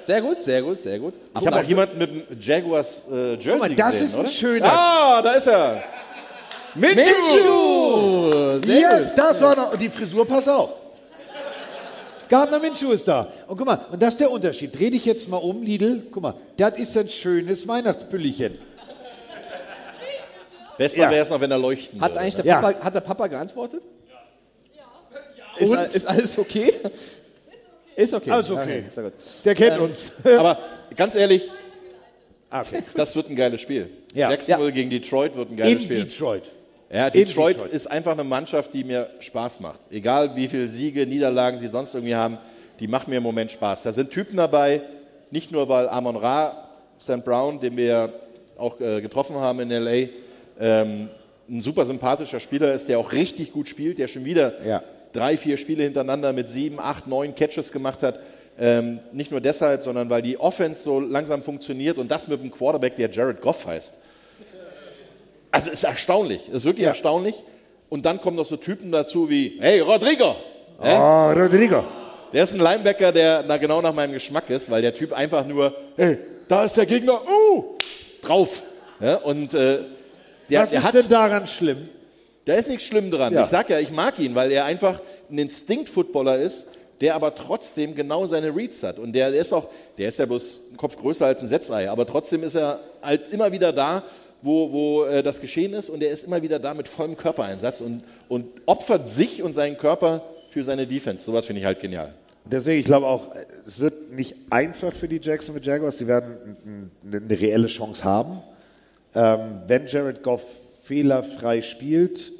Sehr 0.05 0.21
gut, 0.21 0.43
sehr 0.43 0.63
gut, 0.63 0.81
sehr 0.81 0.99
gut. 0.99 1.15
Ich 1.39 1.47
habe 1.47 1.57
auch 1.59 1.63
jemanden 1.63 1.99
mit 1.99 2.11
dem 2.31 2.41
Jaguars 2.41 3.03
äh, 3.11 3.35
Jersey 3.35 3.57
mal, 3.59 3.75
das 3.75 3.91
gesehen, 3.93 4.07
ist 4.07 4.15
ein 4.15 4.21
oder? 4.21 4.29
schöner. 4.29 4.73
Ah, 4.73 5.23
da 5.23 5.33
ist 5.33 5.47
er. 5.47 5.83
Sehr 6.75 6.95
yes, 8.81 9.09
gut. 9.11 9.19
das 9.19 9.41
war 9.43 9.57
noch. 9.57 9.73
Und 9.73 9.81
die 9.83 9.89
Frisur 9.91 10.27
passt 10.27 10.49
auf. 10.49 10.71
Gardner 12.29 12.59
Minshew 12.61 12.93
ist 12.93 13.07
da. 13.07 13.31
Und 13.47 13.59
guck 13.59 13.67
mal, 13.67 13.85
und 13.91 14.01
das 14.01 14.15
ist 14.15 14.21
der 14.21 14.31
Unterschied. 14.31 14.75
Dreh 14.79 14.89
dich 14.89 15.05
jetzt 15.05 15.29
mal 15.29 15.37
um, 15.37 15.63
Lidl. 15.63 16.03
Guck 16.11 16.23
mal, 16.23 16.35
das 16.57 16.79
ist 16.79 16.97
ein 16.97 17.09
schönes 17.09 17.69
Weihnachtsbüllchen. 17.69 18.57
Besser 20.79 20.97
Ja. 20.99 21.11
wäre 21.11 21.23
es 21.25 21.29
noch, 21.31 21.41
wenn 21.41 21.51
er 21.51 21.59
leuchten 21.59 22.01
Hat 22.01 22.13
würde, 22.13 22.21
eigentlich 22.21 22.37
der? 22.37 22.55
Papa, 22.55 22.81
hat 22.85 22.95
der 22.95 23.01
Papa 23.03 23.27
geantwortet? 23.27 23.83
Ist, 25.59 25.71
Und? 25.71 25.95
ist 25.95 26.07
alles 26.07 26.39
okay? 26.39 26.73
Ist 27.95 28.15
okay. 28.15 28.31
Alles 28.31 28.51
okay. 28.51 28.85
sehr 28.89 29.05
gut. 29.05 29.13
Der 29.45 29.55
kennt 29.55 29.77
Ähm, 29.77 29.83
uns. 29.85 30.13
Aber 30.25 30.59
ganz 30.97 31.15
ehrlich, 31.15 31.51
Ah, 32.49 32.63
okay. 32.63 32.83
das 32.95 33.15
wird 33.15 33.29
ein 33.29 33.37
geiles 33.37 33.61
Spiel. 33.61 33.91
Ja. 34.15 34.31
Jacksonville 34.31 34.73
gegen 34.73 34.89
Detroit 34.89 35.37
wird 35.37 35.51
ein 35.51 35.57
geiles 35.59 35.75
In 35.75 35.81
Spiel. 35.83 36.05
Detroit. 36.05 36.43
Ja, 36.93 37.09
Detroit, 37.09 37.57
Detroit. 37.57 37.73
ist 37.73 37.91
einfach 37.91 38.13
eine 38.13 38.25
Mannschaft, 38.25 38.75
die 38.75 38.85
mir 38.85 39.09
Spaß 39.21 39.61
macht. 39.61 39.81
Egal 39.91 40.37
wie 40.37 40.47
viele 40.47 40.69
Siege, 40.69 41.07
Niederlagen 41.07 41.59
sie 41.59 41.69
sonst 41.69 41.95
irgendwie 41.95 42.15
haben, 42.15 42.37
die 42.81 42.87
machen 42.87 43.11
mir 43.11 43.17
im 43.17 43.23
Moment 43.23 43.51
Spaß. 43.51 43.85
Da 43.85 43.93
sind 43.93 44.11
Typen 44.11 44.37
dabei, 44.37 44.83
nicht 45.31 45.51
nur 45.51 45.69
weil 45.69 45.89
Amon 45.89 46.17
Ra, 46.17 46.69
Sam 46.99 47.23
Brown, 47.23 47.61
den 47.61 47.77
wir 47.77 48.13
auch 48.59 48.79
äh, 48.81 49.01
getroffen 49.01 49.37
haben 49.37 49.61
in 49.61 49.71
L.A., 49.71 50.09
ähm, 50.61 51.09
ein 51.49 51.61
super 51.61 51.85
sympathischer 51.87 52.41
Spieler 52.41 52.73
ist, 52.75 52.89
der 52.89 52.99
auch 52.99 53.13
richtig 53.13 53.53
gut 53.53 53.69
spielt, 53.69 53.99
der 53.99 54.07
schon 54.09 54.25
wieder 54.25 54.53
Ja. 54.65 54.83
drei, 55.13 55.37
vier 55.37 55.57
Spiele 55.57 55.83
hintereinander 55.85 56.33
mit 56.33 56.49
sieben, 56.49 56.79
acht, 56.79 57.07
neun 57.07 57.35
Catches 57.35 57.73
gemacht 57.73 58.03
hat. 58.03 58.21
Ähm, 58.59 59.01
nicht 59.13 59.31
nur 59.31 59.41
deshalb, 59.41 59.83
sondern 59.83 60.11
weil 60.11 60.21
die 60.23 60.39
Offense 60.39 60.83
so 60.83 61.01
langsam 61.01 61.43
funktioniert 61.43 61.97
und 61.97 62.11
das 62.11 62.29
mit 62.29 62.41
einem 62.41 62.51
Quarterback, 62.51 62.97
der 62.97 63.11
Jared 63.11 63.41
Goff 63.41 63.67
heißt. 63.67 63.95
Also 65.53 65.71
ist 65.71 65.85
erstaunlich, 65.85 66.49
ist 66.49 66.65
wirklich 66.65 66.87
erstaunlich. 66.87 67.37
Und 67.89 68.05
dann 68.07 68.21
kommen 68.21 68.37
noch 68.37 68.47
so 68.47 68.57
Typen 68.57 68.91
dazu 68.91 69.31
wie, 69.31 69.59
hey 69.61 69.81
Rodrigo? 69.81 70.35
Oh, 70.81 71.31
Rodrigo. 71.31 71.85
der 72.33 72.45
ist 72.45 72.55
ein 72.55 72.61
Linebacker, 72.61 73.13
der 73.13 73.45
na, 73.47 73.59
genau 73.59 73.81
nach 73.81 73.95
meinem 73.95 74.15
Geschmack 74.15 74.51
ist, 74.51 74.71
weil 74.71 74.83
der 74.83 74.95
Typ 74.95 75.13
einfach 75.13 75.47
nur, 75.47 75.77
hey, 75.97 76.19
da 76.49 76.65
ist 76.65 76.77
der 76.77 76.87
Gegner, 76.87 77.21
uh, 77.23 77.77
drauf. 78.23 78.63
Ja, 78.99 79.17
und 79.17 79.53
äh, 79.55 79.85
der, 80.49 80.63
Was 80.63 80.71
der 80.71 80.81
ist 80.81 80.87
hat, 80.87 80.95
denn 80.95 81.09
daran 81.09 81.47
schlimm? 81.47 81.89
da 82.45 82.55
ist 82.55 82.69
nichts 82.69 82.85
schlimm 82.85 83.11
dran. 83.11 83.33
Ja. 83.33 83.45
Ich 83.45 83.51
sag 83.51 83.71
ja, 83.71 83.79
ich 83.79 83.91
mag 83.91 84.19
ihn, 84.19 84.35
weil 84.35 84.51
er 84.51 84.65
einfach 84.65 85.01
ein 85.31 85.39
Instinkt-Footballer 85.39 86.39
ist, 86.39 86.67
der 87.01 87.15
aber 87.15 87.35
trotzdem 87.35 87.95
genau 87.95 88.27
seine 88.27 88.55
Reads 88.55 88.83
hat. 88.83 88.99
Und 88.99 89.13
der, 89.13 89.31
der 89.31 89.41
ist 89.41 89.53
auch, 89.53 89.69
der 89.99 90.09
ist 90.09 90.19
ja 90.19 90.27
bloß 90.27 90.63
ein 90.73 90.77
Kopf 90.77 90.97
größer 90.97 91.27
als 91.27 91.43
ein 91.43 91.49
Setzei, 91.49 91.91
aber 91.91 92.07
trotzdem 92.07 92.43
ist 92.43 92.55
er 92.55 92.81
halt 93.03 93.29
immer 93.29 93.53
wieder 93.53 93.73
da, 93.73 94.05
wo, 94.43 94.73
wo 94.73 95.05
äh, 95.05 95.23
das 95.23 95.41
geschehen 95.41 95.73
ist 95.73 95.89
und 95.89 96.03
er 96.03 96.11
ist 96.11 96.25
immer 96.25 96.43
wieder 96.43 96.59
da 96.59 96.75
mit 96.75 96.89
vollem 96.89 97.17
Körpereinsatz 97.17 97.81
und, 97.81 98.03
und 98.29 98.47
opfert 98.67 99.09
sich 99.09 99.43
und 99.43 99.53
seinen 99.53 99.79
Körper 99.79 100.23
für 100.51 100.65
seine 100.65 100.87
Defense. 100.87 101.25
Sowas 101.25 101.47
finde 101.47 101.61
ich 101.61 101.67
halt 101.67 101.81
genial. 101.81 102.13
Deswegen, 102.45 102.81
ich 102.81 102.85
glaube 102.85 103.07
auch, 103.07 103.29
es 103.67 103.79
wird 103.79 104.13
nicht 104.13 104.35
einfach 104.51 104.93
für 104.95 105.09
die 105.09 105.21
Jacksonville 105.23 105.65
Jaguars. 105.65 105.99
Sie 105.99 106.09
werden 106.09 106.91
eine 107.07 107.41
reelle 107.41 107.69
Chance 107.69 108.03
haben. 108.03 108.43
Ähm, 109.15 109.63
wenn 109.67 109.87
Jared 109.87 110.23
Goff 110.23 110.43
fehlerfrei 110.83 111.63
spielt, 111.63 112.33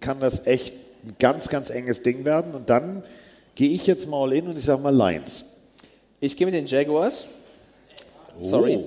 kann 0.00 0.20
das 0.20 0.46
echt 0.46 0.74
ein 1.04 1.16
ganz, 1.18 1.48
ganz 1.48 1.70
enges 1.70 2.02
Ding 2.02 2.24
werden. 2.24 2.54
Und 2.54 2.68
dann 2.68 3.02
gehe 3.54 3.70
ich 3.70 3.86
jetzt 3.86 4.08
mal 4.08 4.30
in 4.32 4.46
und 4.48 4.58
ich 4.58 4.64
sage 4.64 4.82
mal 4.82 4.94
Lions. 4.94 5.44
Ich 6.20 6.36
gehe 6.36 6.46
mit 6.46 6.54
den 6.54 6.66
Jaguars. 6.66 7.28
Sorry. 8.36 8.84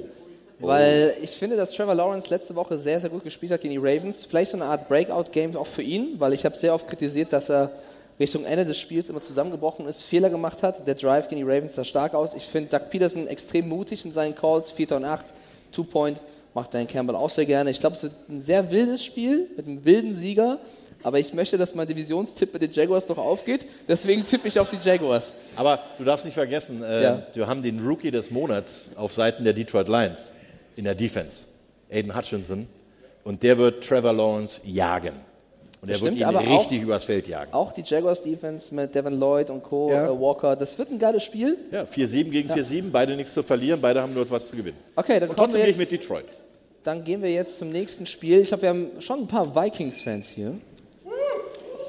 Weil 0.59 1.13
ich 1.21 1.31
finde, 1.31 1.55
dass 1.55 1.71
Trevor 1.71 1.95
Lawrence 1.95 2.29
letzte 2.29 2.53
Woche 2.55 2.77
sehr, 2.77 2.99
sehr 2.99 3.09
gut 3.09 3.23
gespielt 3.23 3.51
hat 3.51 3.61
gegen 3.61 3.71
die 3.73 3.77
Ravens. 3.77 4.25
Vielleicht 4.25 4.51
so 4.51 4.57
eine 4.57 4.65
Art 4.65 4.89
Breakout-Game 4.89 5.55
auch 5.55 5.67
für 5.67 5.81
ihn, 5.81 6.15
weil 6.19 6.33
ich 6.33 6.43
habe 6.45 6.55
sehr 6.55 6.73
oft 6.73 6.87
kritisiert, 6.87 7.31
dass 7.31 7.49
er 7.49 7.71
Richtung 8.19 8.43
Ende 8.43 8.65
des 8.65 8.77
Spiels 8.77 9.09
immer 9.09 9.21
zusammengebrochen 9.21 9.87
ist, 9.87 10.03
Fehler 10.03 10.29
gemacht 10.29 10.61
hat. 10.61 10.85
Der 10.85 10.95
Drive 10.95 11.29
gegen 11.29 11.39
die 11.45 11.49
Ravens 11.49 11.75
sah 11.75 11.85
stark 11.85 12.13
aus. 12.13 12.33
Ich 12.33 12.43
finde 12.43 12.77
Doug 12.77 12.89
Peterson 12.89 13.27
extrem 13.27 13.69
mutig 13.69 14.03
in 14.03 14.11
seinen 14.11 14.35
Calls. 14.35 14.71
4 14.71 14.91
und 14.97 15.05
8, 15.05 15.25
Two-Point 15.71 16.19
macht 16.53 16.73
Dan 16.73 16.87
Campbell 16.87 17.15
auch 17.15 17.29
sehr 17.29 17.45
gerne. 17.45 17.69
Ich 17.69 17.79
glaube, 17.79 17.95
es 17.95 18.03
wird 18.03 18.11
ein 18.27 18.41
sehr 18.41 18.69
wildes 18.71 19.03
Spiel 19.05 19.47
mit 19.55 19.65
einem 19.65 19.85
wilden 19.85 20.13
Sieger. 20.13 20.59
Aber 21.01 21.17
ich 21.17 21.33
möchte, 21.33 21.57
dass 21.57 21.75
mein 21.75 21.87
Divisionstipp 21.87 22.51
bei 22.51 22.59
den 22.59 22.73
Jaguars 22.73 23.05
doch 23.05 23.17
aufgeht. 23.17 23.65
Deswegen 23.87 24.25
tippe 24.25 24.49
ich 24.49 24.59
auf 24.59 24.67
die 24.67 24.75
Jaguars. 24.75 25.33
Aber 25.55 25.79
du 25.97 26.03
darfst 26.03 26.25
nicht 26.25 26.33
vergessen, 26.33 26.83
äh, 26.83 27.03
Ja. 27.03 27.23
wir 27.31 27.47
haben 27.47 27.63
den 27.63 27.79
Rookie 27.79 28.11
des 28.11 28.29
Monats 28.29 28.89
auf 28.97 29.13
Seiten 29.13 29.45
der 29.45 29.53
Detroit 29.53 29.87
Lions 29.87 30.31
in 30.79 30.85
der 30.85 30.95
Defense, 30.95 31.43
Aiden 31.91 32.15
Hutchinson. 32.15 32.65
Und 33.25 33.43
der 33.43 33.57
wird 33.57 33.83
Trevor 33.85 34.13
Lawrence 34.13 34.61
jagen. 34.65 35.13
Und 35.81 35.89
er 35.89 35.95
wird 35.95 35.97
stimmt, 36.13 36.17
ihn 36.19 36.23
aber 36.23 36.39
auch- 36.39 36.61
richtig 36.61 36.81
übers 36.81 37.03
Feld 37.03 37.27
jagen. 37.27 37.53
Auch 37.53 37.73
die 37.73 37.83
Jaguars 37.85 38.23
Defense 38.23 38.73
mit 38.73 38.95
Devin 38.95 39.19
Lloyd 39.19 39.49
und 39.49 39.61
Co. 39.61 39.91
Ja. 39.91 40.05
Äh, 40.07 40.19
Walker. 40.19 40.55
Das 40.55 40.77
wird 40.77 40.89
ein 40.91 40.97
geiles 40.99 41.23
Spiel. 41.23 41.57
Ja, 41.71 41.83
4-7 41.85 42.31
gegen 42.31 42.47
Ja. 42.49 42.55
4-7, 42.55 42.91
beide 42.91 43.15
nichts 43.17 43.33
zu 43.33 43.43
verlieren, 43.43 43.79
beide 43.81 44.01
haben 44.01 44.13
nur 44.13 44.29
was 44.31 44.47
zu 44.47 44.55
gewinnen. 44.55 44.77
Okay, 44.95 45.19
dann 45.19 45.29
Und 45.29 45.35
kommen 45.35 45.47
trotzdem 45.51 45.59
wir 45.59 45.65
gehe 45.65 45.71
ich 45.71 45.77
mit 45.77 45.91
Detroit. 45.91 46.25
Dann 46.83 47.03
gehen 47.03 47.21
wir 47.21 47.29
jetzt 47.31 47.59
zum 47.59 47.69
nächsten 47.71 48.05
Spiel. 48.05 48.39
Ich 48.39 48.47
glaube, 48.47 48.61
wir 48.63 48.69
haben 48.69 48.87
schon 48.99 49.19
ein 49.19 49.27
paar 49.27 49.53
Vikings-Fans 49.53 50.29
hier. 50.29 50.55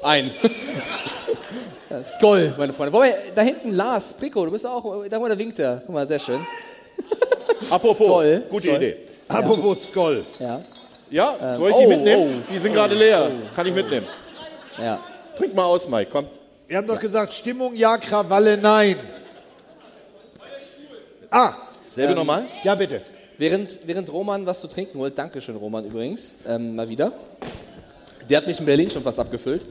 Ein. 0.03 0.31
Ja, 1.89 2.01
Skoll, 2.05 2.53
meine 2.57 2.71
Freunde. 2.71 2.93
Wobei, 2.93 3.13
da 3.35 3.41
hinten 3.41 3.71
Lars, 3.71 4.13
Prico, 4.13 4.45
du 4.45 4.51
bist 4.51 4.65
auch, 4.65 5.03
da, 5.09 5.19
da 5.19 5.37
winkt 5.37 5.59
er. 5.59 5.81
Guck 5.85 5.93
mal, 5.93 6.07
sehr 6.07 6.19
schön. 6.19 6.39
Apropos, 7.69 7.95
Skoll. 7.97 8.43
gute 8.49 8.67
Skoll. 8.67 8.77
Idee. 8.77 8.95
Ja. 9.29 9.35
Apropos 9.35 9.87
Skoll. 9.87 10.25
Ja. 10.39 10.61
Ja, 11.09 11.35
Ähm, 11.41 11.57
soll 11.57 11.71
ich 11.71 11.77
die 11.77 11.85
oh, 11.85 11.89
mitnehmen? 11.89 12.43
oh. 12.47 12.51
die 12.53 12.59
sind 12.59 12.73
gerade 12.73 12.95
leer. 12.95 13.31
Kann 13.55 13.67
ich 13.67 13.73
mitnehmen. 13.73 14.07
Ja. 14.77 14.99
Trink 15.37 15.53
mal 15.53 15.65
aus, 15.65 15.87
Mike, 15.87 16.09
komm. 16.11 16.25
Wir 16.67 16.77
haben 16.77 16.87
doch 16.87 16.99
gesagt, 16.99 17.33
Stimmung 17.33 17.75
ja, 17.75 17.97
Krawalle 17.97 18.57
nein. 18.57 18.95
Ah. 21.29 21.53
Selbe 21.87 22.11
Ähm, 22.13 22.17
nochmal? 22.17 22.45
Ja, 22.63 22.75
bitte. 22.75 23.01
Während, 23.37 23.79
während 23.85 24.11
Roman 24.13 24.45
was 24.45 24.61
zu 24.61 24.67
trinken 24.67 24.99
holt, 24.99 25.17
Dankeschön 25.17 25.55
Roman 25.55 25.83
übrigens, 25.85 26.35
ähm, 26.47 26.75
mal 26.75 26.87
wieder. 26.87 27.11
Der 28.29 28.37
hat 28.37 28.47
mich 28.47 28.59
in 28.59 28.65
Berlin 28.65 28.89
schon 28.89 29.03
fast 29.03 29.19
abgefüllt. 29.19 29.65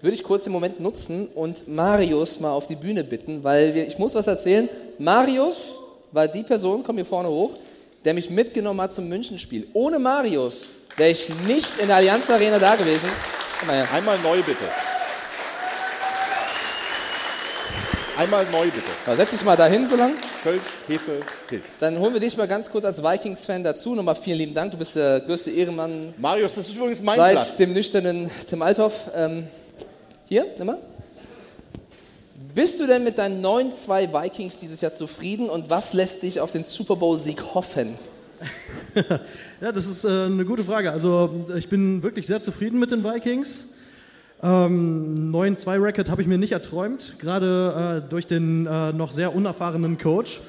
Würde 0.00 0.14
ich 0.14 0.22
kurz 0.22 0.44
den 0.44 0.52
Moment 0.52 0.78
nutzen 0.78 1.26
und 1.34 1.66
Marius 1.66 2.38
mal 2.38 2.52
auf 2.52 2.66
die 2.66 2.76
Bühne 2.76 3.02
bitten, 3.02 3.42
weil 3.42 3.74
wir, 3.74 3.86
ich 3.86 3.98
muss 3.98 4.14
was 4.14 4.28
erzählen. 4.28 4.68
Marius 4.98 5.80
war 6.12 6.28
die 6.28 6.42
Person, 6.42 6.82
komm 6.84 6.96
hier 6.96 7.04
vorne 7.04 7.28
hoch, 7.28 7.52
der 8.04 8.14
mich 8.14 8.30
mitgenommen 8.30 8.80
hat 8.80 8.94
zum 8.94 9.08
Münchenspiel. 9.08 9.68
Ohne 9.72 9.98
Marius 9.98 10.76
wäre 10.96 11.10
ich 11.10 11.28
nicht 11.46 11.78
in 11.80 11.88
der 11.88 11.96
Allianz 11.96 12.30
Arena 12.30 12.58
da 12.58 12.76
gewesen. 12.76 13.08
Einmal 13.92 14.18
neu 14.20 14.36
bitte. 14.42 14.64
Einmal 18.16 18.44
neu 18.50 18.64
bitte. 18.64 18.90
So, 19.06 19.14
setz 19.14 19.30
dich 19.30 19.44
mal 19.44 19.56
dahin 19.56 19.86
so 19.86 19.94
lang. 19.94 20.14
Kölsch, 20.42 20.62
Hefe, 20.88 21.20
Pilz. 21.46 21.66
Dann 21.78 21.98
holen 21.98 22.14
wir 22.14 22.20
dich 22.20 22.36
mal 22.36 22.48
ganz 22.48 22.68
kurz 22.68 22.84
als 22.84 23.00
Vikings-Fan 23.02 23.62
dazu. 23.62 23.94
Nochmal 23.94 24.16
vielen 24.16 24.38
lieben 24.38 24.54
Dank. 24.54 24.72
Du 24.72 24.76
bist 24.76 24.96
der 24.96 25.20
größte 25.20 25.52
Ehrenmann. 25.52 26.14
Marius, 26.18 26.56
das 26.56 26.68
ist 26.68 26.74
übrigens 26.74 27.00
mein 27.00 27.16
Seit 27.16 27.32
Platz. 27.34 27.56
dem 27.56 27.72
nüchternen 27.72 28.28
Tim 28.48 28.62
Althoff. 28.62 29.08
Ähm, 29.14 29.46
hier, 30.26 30.46
nimm 30.56 30.66
mal. 30.66 30.78
Bist 32.58 32.80
du 32.80 32.88
denn 32.88 33.04
mit 33.04 33.18
deinen 33.18 33.40
9-2 33.40 34.12
Vikings 34.12 34.58
dieses 34.58 34.80
Jahr 34.80 34.92
zufrieden 34.92 35.48
und 35.48 35.70
was 35.70 35.92
lässt 35.92 36.24
dich 36.24 36.40
auf 36.40 36.50
den 36.50 36.64
Super 36.64 36.96
Bowl-Sieg 36.96 37.54
hoffen? 37.54 37.96
Ja, 39.60 39.70
das 39.70 39.86
ist 39.86 40.04
äh, 40.04 40.24
eine 40.24 40.44
gute 40.44 40.64
Frage. 40.64 40.90
Also 40.90 41.46
ich 41.56 41.68
bin 41.68 42.02
wirklich 42.02 42.26
sehr 42.26 42.42
zufrieden 42.42 42.80
mit 42.80 42.90
den 42.90 43.04
Vikings. 43.04 43.74
Ähm, 44.42 45.32
9-2-Record 45.32 46.10
habe 46.10 46.20
ich 46.20 46.26
mir 46.26 46.36
nicht 46.36 46.50
erträumt, 46.50 47.14
gerade 47.20 48.02
äh, 48.04 48.10
durch 48.10 48.26
den 48.26 48.66
äh, 48.66 48.92
noch 48.92 49.12
sehr 49.12 49.36
unerfahrenen 49.36 49.96
Coach. 49.96 50.40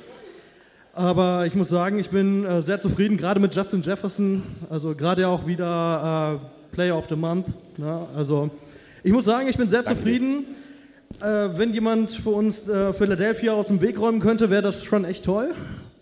Aber 0.93 1.45
ich 1.45 1.53
muss 1.53 1.69
sagen, 1.69 1.99
ich 1.99 2.09
bin 2.09 2.43
äh, 2.43 2.63
sehr 2.63 2.79
zufrieden, 2.79 3.17
gerade 3.17 3.39
mit 3.39 3.53
Justin 3.53 3.83
Jefferson. 3.83 4.41
Also 4.71 4.95
gerade 4.95 5.27
auch 5.27 5.45
wieder 5.45 6.39
äh, 6.41 6.75
Player 6.75 6.97
of 6.97 7.05
the 7.07 7.15
Month. 7.15 7.49
Ne? 7.77 8.07
Also 8.15 8.49
ich 9.03 9.11
muss 9.11 9.25
sagen, 9.25 9.47
ich 9.47 9.57
bin 9.57 9.69
sehr 9.69 9.85
zufrieden. 9.85 10.47
Äh, 11.21 11.57
wenn 11.57 11.73
jemand 11.73 12.11
für 12.11 12.29
uns 12.29 12.69
äh, 12.69 12.93
Philadelphia 12.93 13.53
aus 13.53 13.67
dem 13.67 13.81
Weg 13.81 13.99
räumen 13.99 14.21
könnte, 14.21 14.49
wäre 14.49 14.61
das 14.61 14.83
schon 14.83 15.03
echt 15.03 15.25
toll. 15.25 15.53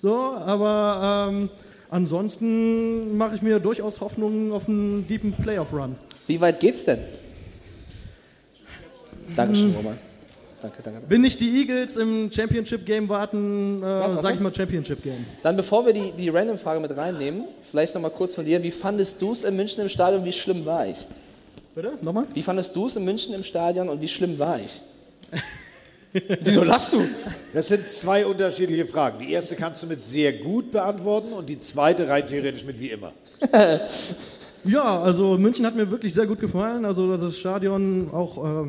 So, 0.01 0.15
aber 0.15 1.29
ähm, 1.31 1.49
ansonsten 1.89 3.17
mache 3.17 3.35
ich 3.35 3.41
mir 3.41 3.59
durchaus 3.59 3.99
Hoffnung 3.99 4.51
auf 4.51 4.67
einen 4.67 5.07
deepen 5.07 5.31
Playoff-Run. 5.34 5.95
Wie 6.27 6.39
weit 6.39 6.59
geht's 6.59 6.85
denn? 6.85 6.99
Dankeschön, 9.35 9.73
Roman. 9.75 9.97
Danke, 10.61 10.81
danke. 10.84 11.01
Wenn 11.07 11.21
nicht 11.21 11.39
die 11.39 11.61
Eagles 11.61 11.97
im 11.97 12.31
Championship-Game 12.31 13.09
warten, 13.09 13.81
äh, 13.81 13.85
was, 13.85 14.21
sage 14.21 14.35
ich 14.35 14.41
mal 14.41 14.53
Championship-Game. 14.53 15.25
Dann 15.41 15.55
bevor 15.55 15.85
wir 15.85 15.93
die, 15.93 16.11
die 16.11 16.29
Random-Frage 16.29 16.79
mit 16.79 16.95
reinnehmen, 16.95 17.45
vielleicht 17.71 17.95
nochmal 17.95 18.11
kurz 18.11 18.35
von 18.35 18.45
dir. 18.45 18.61
Wie 18.61 18.71
fandest 18.71 19.21
du 19.21 19.31
es 19.31 19.43
in 19.43 19.55
München 19.55 19.81
im 19.81 19.89
Stadion? 19.89 20.23
Wie 20.25 20.31
schlimm 20.31 20.65
war 20.65 20.85
ich? 20.88 21.07
Bitte? 21.73 21.93
Nochmal? 22.01 22.25
Wie 22.34 22.41
fandest 22.41 22.75
du 22.75 22.88
es 22.88 22.95
in 22.95 23.05
München 23.05 23.34
im 23.34 23.43
Stadion 23.43 23.89
und 23.89 24.01
wie 24.01 24.07
schlimm 24.07 24.38
war 24.38 24.59
ich? 24.59 24.81
Wieso 26.43 26.63
lachst 26.63 26.93
du? 26.93 27.03
Das 27.53 27.67
sind 27.67 27.91
zwei 27.91 28.25
unterschiedliche 28.25 28.85
Fragen. 28.85 29.19
Die 29.19 29.31
erste 29.31 29.55
kannst 29.55 29.83
du 29.83 29.87
mit 29.87 30.03
sehr 30.03 30.33
gut 30.33 30.71
beantworten 30.71 31.33
und 31.33 31.47
die 31.47 31.59
zweite 31.59 32.07
rein 32.07 32.25
theoretisch 32.25 32.63
mit 32.63 32.79
wie 32.79 32.89
immer. 32.89 33.13
Ja, 34.63 35.01
also 35.01 35.37
München 35.37 35.65
hat 35.65 35.75
mir 35.75 35.89
wirklich 35.89 36.13
sehr 36.13 36.25
gut 36.25 36.41
gefallen. 36.41 36.83
Also 36.83 37.15
das 37.15 37.37
Stadion 37.37 38.09
auch 38.11 38.65
äh, 38.65 38.67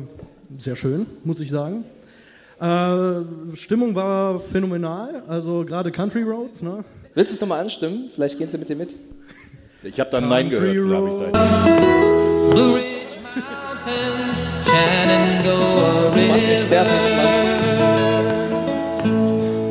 sehr 0.57 0.75
schön, 0.77 1.05
muss 1.25 1.41
ich 1.41 1.51
sagen. 1.51 1.83
Äh, 2.59 3.55
Stimmung 3.55 3.95
war 3.95 4.39
phänomenal, 4.39 5.23
also 5.27 5.65
gerade 5.65 5.91
Country 5.91 6.23
Roads. 6.23 6.61
Ne? 6.61 6.85
Willst 7.15 7.31
du 7.31 7.35
es 7.35 7.41
nochmal 7.41 7.61
anstimmen? 7.61 8.09
Vielleicht 8.13 8.37
gehen 8.37 8.49
sie 8.49 8.57
mit 8.57 8.69
dir 8.69 8.75
mit. 8.75 8.95
Ich 9.83 9.99
habe 9.99 10.09
dann 10.09 10.29
Nein 10.29 10.49
Country 10.49 10.73
gehört, 10.73 10.87
glaube 10.87 11.25
ich. 11.25 11.31
Blue 12.53 12.75
Ridge 12.75 12.85
Mountains, 13.35 14.41
Shenandoah 14.65 15.98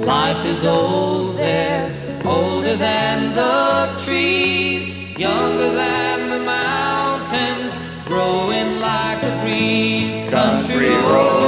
Life 0.06 0.44
is 0.46 0.64
old 0.64 1.36
there, 1.36 1.92
older 2.24 2.74
than 2.76 3.34
the 3.34 3.90
trees, 4.04 4.94
younger 5.18 5.70
than 5.74 6.30
the 6.30 6.38
mountains, 6.38 7.76
growing 8.06 8.80
like 8.80 9.22
a 9.22 9.40
breeze. 9.42 10.30
Country 10.30 10.88
roads, 10.88 11.47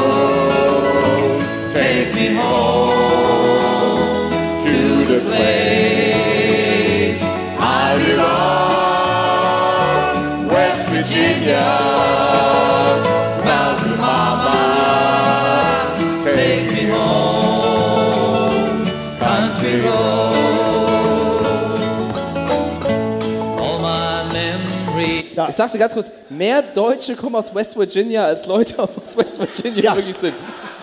Ich 25.51 25.57
sag's 25.57 25.73
dir 25.73 25.79
ganz 25.79 25.95
kurz, 25.95 26.13
mehr 26.29 26.63
Deutsche 26.63 27.17
kommen 27.17 27.35
aus 27.35 27.53
West 27.53 27.77
Virginia, 27.77 28.25
als 28.25 28.47
Leute 28.47 28.79
aus 28.79 29.17
West 29.17 29.39
Virginia 29.41 29.97
wirklich 29.97 30.17
sind. 30.17 30.35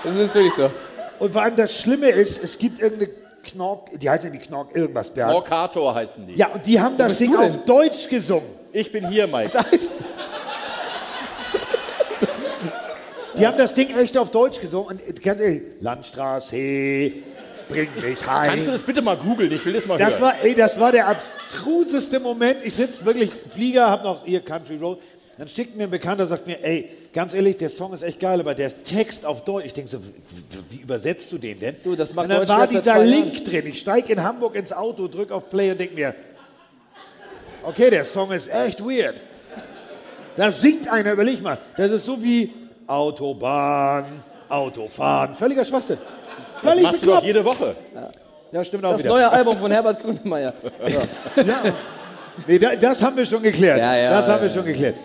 Das 0.04 0.14
ist 0.14 0.36
wirklich 0.36 0.54
so. 0.54 0.70
Und 1.20 1.32
vor 1.32 1.42
allem 1.42 1.56
das 1.56 1.74
Schlimme 1.74 2.10
ist, 2.10 2.44
es 2.44 2.58
gibt 2.58 2.82
irgendeine 2.82 3.14
Knork, 3.44 3.98
die 3.98 4.10
heißt 4.10 4.26
ja 4.26 4.30
die 4.30 4.40
Knork 4.40 4.76
irgendwas, 4.76 5.10
Bernd. 5.10 5.32
Knorkator 5.32 5.96
heißen 5.96 6.28
die. 6.28 6.34
Ja, 6.36 6.48
und 6.48 6.66
die 6.66 6.80
haben 6.82 6.98
das 6.98 7.18
Ding 7.18 7.34
auf 7.34 7.64
Deutsch 7.66 8.10
gesungen. 8.10 8.50
Ich 8.74 8.92
bin 8.92 9.08
hier, 9.08 9.26
Mike. 9.26 9.58
Die 13.38 13.48
haben 13.48 13.58
das 13.58 13.74
Ding 13.74 13.96
echt 13.96 14.18
auf 14.18 14.32
Deutsch 14.32 14.60
gesungen. 14.60 15.00
Und 15.00 15.24
ganz 15.24 15.40
ehrlich, 15.40 15.62
Landstraße, 15.80 17.14
bring 17.70 17.90
mich 18.02 18.26
heim. 18.26 18.50
Kannst 18.52 18.68
du 18.68 18.72
das 18.72 18.84
bitte 18.84 19.02
mal 19.02 19.18
googeln? 19.18 19.52
Ich 19.52 19.66
will 19.66 19.74
das 19.74 19.86
mal 19.86 19.98
Das 19.98 20.14
hören. 20.14 20.22
war, 20.22 20.34
ey, 20.44 20.56
das 20.56 20.80
war 20.80 20.92
der 20.92 21.08
abstruseste 21.08 22.20
Moment. 22.20 22.58
Ich 22.64 22.76
sitze 22.76 23.06
wirklich 23.06 23.32
im 23.46 23.52
Flieger, 23.52 23.90
hab 23.90 24.04
noch 24.04 24.26
hier 24.26 24.42
Country 24.42 24.78
Road. 24.78 25.00
Dann 25.38 25.48
schickt 25.48 25.76
mir 25.76 25.84
ein 25.84 25.92
Bekannter, 25.92 26.26
sagt 26.26 26.48
mir, 26.48 26.64
ey, 26.64 26.90
ganz 27.14 27.34
ehrlich, 27.36 27.58
der 27.58 27.70
Song 27.70 27.94
ist 27.94 28.02
echt 28.02 28.20
geil, 28.20 28.40
aber 28.40 28.56
der 28.56 28.84
Text 28.84 29.24
auf 29.24 29.44
Deutsch, 29.44 29.66
ich 29.68 29.74
denke 29.74 29.90
so, 29.90 30.00
wie 30.70 30.78
übersetzt 30.78 31.32
du 31.32 31.38
den 31.38 31.60
denn? 31.60 31.76
Du, 31.84 31.96
das 31.96 32.14
macht 32.16 32.24
und 32.26 32.30
dann 32.30 32.40
Deutschland 32.40 32.60
war 32.62 32.68
dieser 32.68 32.82
zwei 32.96 33.04
Link 33.06 33.46
drin. 33.46 33.68
Ich 33.68 33.80
steige 33.80 34.14
in 34.14 34.24
Hamburg 34.24 34.56
ins 34.56 34.74
Auto, 34.74 35.08
drück 35.08 35.32
auf 35.32 35.50
Play 35.50 35.72
und 35.72 35.80
denke 35.80 35.94
mir, 35.94 36.16
okay, 37.64 37.90
der 37.92 38.04
Song 38.06 38.32
ist 38.32 38.48
echt 38.52 38.82
weird. 38.84 39.16
Da 40.36 40.52
singt 40.52 40.90
einer, 40.90 41.14
überleg 41.14 41.42
mal, 41.42 41.58
das 41.78 41.92
ist 41.92 42.06
so 42.06 42.22
wie 42.22 42.52
Autobahn, 42.88 44.06
Autofahren, 44.50 45.36
völliger 45.36 45.66
Schwachsinn. 45.66 45.98
Das 46.62 46.72
Völlig 46.72 46.84
machst 46.84 47.02
du 47.02 47.06
doch 47.06 47.22
bekloppt. 47.22 47.28
jede 47.28 47.46
Woche. 47.46 47.76
Ja, 48.52 48.64
stimmt 48.64 48.86
auch 48.86 48.92
Das 48.92 49.04
wieder. 49.04 49.14
neue 49.14 49.32
Album 49.32 49.58
von 49.58 49.72
Herbert 49.72 50.02
Grönemeyer. 50.02 50.54
So. 50.88 51.44
Nee, 52.46 52.60
da, 52.60 52.76
das 52.76 53.02
haben 53.02 53.18
wir 53.18 53.26
schon 53.26 53.42
geklärt. 53.42 53.80
Ja, 53.80 53.98
ja, 53.98 54.10
das 54.12 54.28
haben 54.28 54.42
wir 54.42 54.48
ja, 54.48 54.54
schon 54.54 54.66
ja. 54.66 54.72
geklärt. 54.72 54.96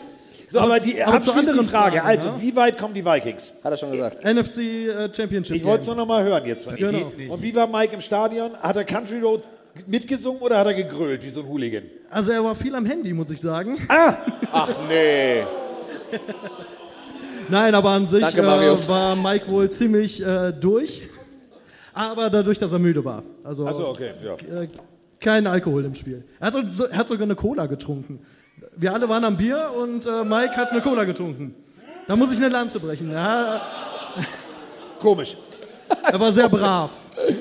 So, 0.50 0.60
aber, 0.60 0.78
die 0.78 1.02
aber 1.02 1.20
zur 1.22 1.32
abschließende 1.32 1.50
anderen 1.60 1.68
Frage, 1.68 1.96
Frage, 1.96 2.08
also, 2.08 2.26
ne? 2.32 2.40
wie 2.40 2.54
weit 2.54 2.76
kommen 2.76 2.92
die 2.92 3.04
Vikings? 3.04 3.54
Hat 3.64 3.72
er 3.72 3.76
schon 3.78 3.90
gesagt. 3.90 4.22
NFC 4.22 4.58
äh, 4.58 5.14
Championship 5.14 5.56
Ich 5.56 5.64
wollte 5.64 5.80
es 5.80 5.86
nur 5.86 5.96
noch 5.96 6.06
mal 6.06 6.22
hören 6.22 6.44
jetzt 6.44 6.68
Genau. 6.76 7.10
Und 7.30 7.42
wie 7.42 7.54
war 7.54 7.66
Mike 7.66 7.94
im 7.94 8.02
Stadion? 8.02 8.50
Hat 8.60 8.76
er 8.76 8.84
Country 8.84 9.18
Road 9.20 9.42
mitgesungen 9.86 10.42
oder 10.42 10.58
hat 10.58 10.66
er 10.66 10.74
gegrölt 10.74 11.24
wie 11.24 11.30
so 11.30 11.40
ein 11.40 11.48
Hooligan? 11.48 11.84
Also 12.10 12.32
er 12.32 12.44
war 12.44 12.54
viel 12.54 12.74
am 12.74 12.84
Handy, 12.84 13.14
muss 13.14 13.30
ich 13.30 13.40
sagen. 13.40 13.78
Ah! 13.88 14.14
Ach 14.52 14.68
nee. 14.90 15.42
Nein, 17.48 17.74
aber 17.74 17.90
an 17.90 18.06
sich 18.06 18.22
Danke, 18.22 18.42
äh, 18.42 18.88
war 18.88 19.16
Mike 19.16 19.48
wohl 19.50 19.70
ziemlich 19.70 20.24
äh, 20.24 20.52
durch. 20.52 21.02
Aber 21.94 22.30
dadurch, 22.30 22.58
dass 22.58 22.72
er 22.72 22.78
müde 22.78 23.04
war. 23.04 23.22
Also, 23.44 23.66
Ach 23.66 23.74
so, 23.74 23.88
okay, 23.88 24.12
ja. 24.24 24.60
äh, 24.62 24.68
kein 25.20 25.46
Alkohol 25.46 25.84
im 25.84 25.94
Spiel. 25.94 26.24
Er 26.40 26.52
hat, 26.52 26.70
so, 26.72 26.86
er 26.86 26.96
hat 26.96 27.08
sogar 27.08 27.24
eine 27.24 27.36
Cola 27.36 27.66
getrunken. 27.66 28.20
Wir 28.76 28.92
alle 28.92 29.08
waren 29.08 29.24
am 29.24 29.36
Bier 29.36 29.70
und 29.76 30.06
äh, 30.06 30.24
Mike 30.24 30.56
hat 30.56 30.70
eine 30.72 30.80
Cola 30.80 31.04
getrunken. 31.04 31.54
Da 32.06 32.16
muss 32.16 32.30
ich 32.32 32.38
eine 32.38 32.48
Lanze 32.48 32.80
brechen. 32.80 33.12
Ja, 33.12 33.60
Komisch. 34.98 35.36
er 36.10 36.18
war 36.18 36.32
sehr 36.32 36.48
brav. 36.48 36.90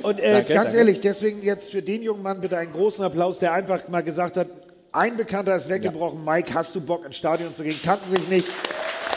Und 0.03 0.19
äh, 0.19 0.33
Danke, 0.33 0.53
ganz 0.53 0.65
danke. 0.65 0.77
ehrlich, 0.79 0.99
deswegen 0.99 1.41
jetzt 1.41 1.71
für 1.71 1.81
den 1.81 2.03
jungen 2.03 2.21
Mann 2.21 2.41
bitte 2.41 2.57
einen 2.57 2.73
großen 2.73 3.05
Applaus, 3.05 3.39
der 3.39 3.53
einfach 3.53 3.87
mal 3.87 4.01
gesagt 4.01 4.35
hat, 4.37 4.47
ein 4.91 5.15
Bekannter 5.15 5.55
ist 5.55 5.69
weggebrochen, 5.69 6.23
Mike, 6.25 6.53
hast 6.53 6.75
du 6.75 6.81
Bock 6.81 7.05
ins 7.05 7.15
Stadion 7.15 7.55
zu 7.55 7.63
gehen? 7.63 7.79
Kannten 7.81 8.13
sich 8.13 8.27
nicht. 8.27 8.47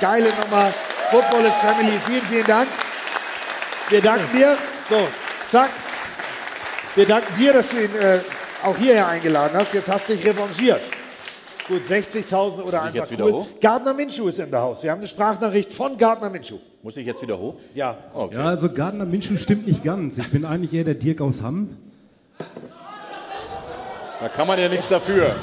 Geile 0.01 0.29
Nummer. 0.41 0.73
Football 1.11 1.45
is 1.47 1.55
Family. 1.55 1.99
Vielen, 2.07 2.23
vielen 2.23 2.47
Dank. 2.47 2.69
Wir 3.91 4.01
danken 4.01 4.37
dir. 4.37 4.57
So, 4.89 4.97
zack. 5.55 5.71
Wir 6.97 7.07
danken 7.07 7.33
dir, 7.39 7.53
dass 7.53 7.69
du 7.69 7.77
ihn 7.77 7.95
äh, 7.95 8.19
auch 8.65 8.77
hierher 8.77 9.07
eingeladen 9.07 9.57
hast. 9.57 9.73
Jetzt 9.73 9.89
hast 9.89 10.09
du 10.09 10.15
dich 10.15 10.27
revanchiert. 10.27 10.81
Gut, 11.69 11.83
60.000 11.89 12.63
oder 12.63 12.67
ich 12.67 12.75
einfach 12.75 12.95
jetzt 12.95 13.11
wieder 13.13 13.27
cool. 13.27 13.33
hoch? 13.33 13.47
Gardner 13.61 13.95
Minshew 13.95 14.27
ist 14.27 14.41
in 14.41 14.51
der 14.51 14.61
Haus. 14.61 14.83
Wir 14.83 14.91
haben 14.91 14.99
eine 14.99 15.07
Sprachnachricht 15.07 15.73
von 15.73 15.97
Gardner 15.97 16.29
Minshew. 16.29 16.57
Muss 16.83 16.97
ich 16.97 17.07
jetzt 17.07 17.23
wieder 17.23 17.39
hoch? 17.39 17.55
Ja. 17.73 17.97
Okay. 18.13 18.35
Ja, 18.35 18.47
also 18.47 18.69
Gardner 18.69 19.05
Minshew 19.05 19.37
stimmt 19.37 19.67
nicht 19.69 19.85
ganz. 19.85 20.19
Ich 20.19 20.29
bin 20.33 20.45
eigentlich 20.45 20.73
eher 20.73 20.85
der 20.85 20.95
Dirk 20.95 21.21
aus 21.21 21.41
Hamm. 21.41 21.71
Da 24.21 24.29
kann 24.29 24.49
man 24.49 24.59
ja 24.59 24.69
nichts 24.69 24.89
dafür. 24.89 25.37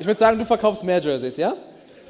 Ich 0.00 0.06
würde 0.06 0.18
sagen, 0.18 0.40
du 0.40 0.44
verkaufst 0.44 0.82
mehr 0.82 1.00
Jerseys, 1.00 1.36
ja? 1.36 1.54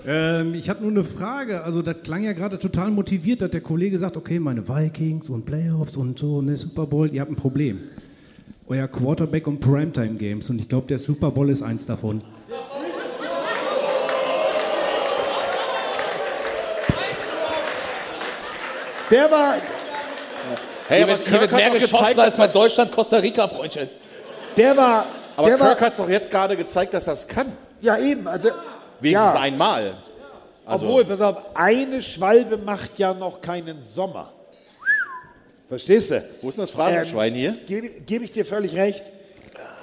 Ähm, 0.07 0.55
ich 0.55 0.69
habe 0.69 0.83
nur 0.83 0.91
eine 0.91 1.05
Frage. 1.05 1.65
Also, 1.65 1.83
das 1.83 1.97
klang 2.03 2.25
ja 2.25 2.33
gerade 2.33 2.59
total 2.59 2.91
motiviert, 2.91 3.43
dass 3.43 3.51
der 3.51 3.61
Kollege 3.61 3.99
sagt: 3.99 4.17
Okay, 4.17 4.39
meine 4.39 4.69
Vikings 4.69 5.29
und 5.29 5.45
Playoffs 5.45 5.97
und 5.97 6.19
so, 6.19 6.41
ne, 6.43 6.57
Super 6.57 6.87
Bowl, 6.87 7.13
ihr 7.13 7.21
habt 7.21 7.31
ein 7.31 7.37
Problem. 7.37 7.81
Euer 8.69 8.87
Quarterback 8.87 9.47
und 9.47 9.61
Primetime 9.61 10.15
Games. 10.15 10.51
Und 10.51 10.59
ich 10.61 10.69
glaube, 10.69 10.87
der 10.89 10.99
Super 10.99 11.31
Bowl 11.31 11.49
ist 11.49 11.63
eins 11.63 11.87
davon. 11.87 12.23
Der 19.11 19.31
war. 19.31 19.55
Hey, 20.89 21.03
aber 21.03 21.19
hier 21.19 21.41
wird 21.41 21.53
mehr 21.53 21.71
geschossen 21.71 21.99
gezeigt, 21.99 22.19
als 22.19 22.37
bei 22.37 22.49
Deutschland, 22.49 22.93
Costa 22.93 23.17
Rica, 23.19 23.49
Freundchen. 23.49 23.89
Der 24.57 24.77
war. 24.77 25.07
Aber 25.37 25.49
der 25.49 25.57
Kirk 25.57 25.81
hat 25.81 25.99
doch 25.99 26.09
jetzt 26.09 26.31
gerade 26.31 26.57
gezeigt, 26.57 26.95
dass 26.95 27.07
er 27.07 27.13
es 27.15 27.27
kann. 27.27 27.53
Ja, 27.81 27.97
eben. 27.99 28.27
Also, 28.27 28.49
Wenigstens 29.01 29.35
ja. 29.35 29.41
einmal. 29.41 29.95
Also, 30.65 30.87
Obwohl, 30.87 31.05
pass 31.05 31.21
auf, 31.21 31.37
eine 31.55 32.03
Schwalbe 32.03 32.59
macht 32.59 32.99
ja 32.99 33.15
noch 33.15 33.41
keinen 33.41 33.85
Sommer. 33.85 34.33
Verstehst 35.69 36.11
du? 36.11 36.25
Wo 36.41 36.49
ist 36.49 36.57
denn 36.57 36.63
das 36.63 36.71
Phrasenschwein 36.73 37.35
hier? 37.35 37.57
Gebe 37.67 37.89
geb 37.89 38.23
ich 38.23 38.33
dir 38.33 38.45
völlig 38.45 38.75
recht. 38.75 39.03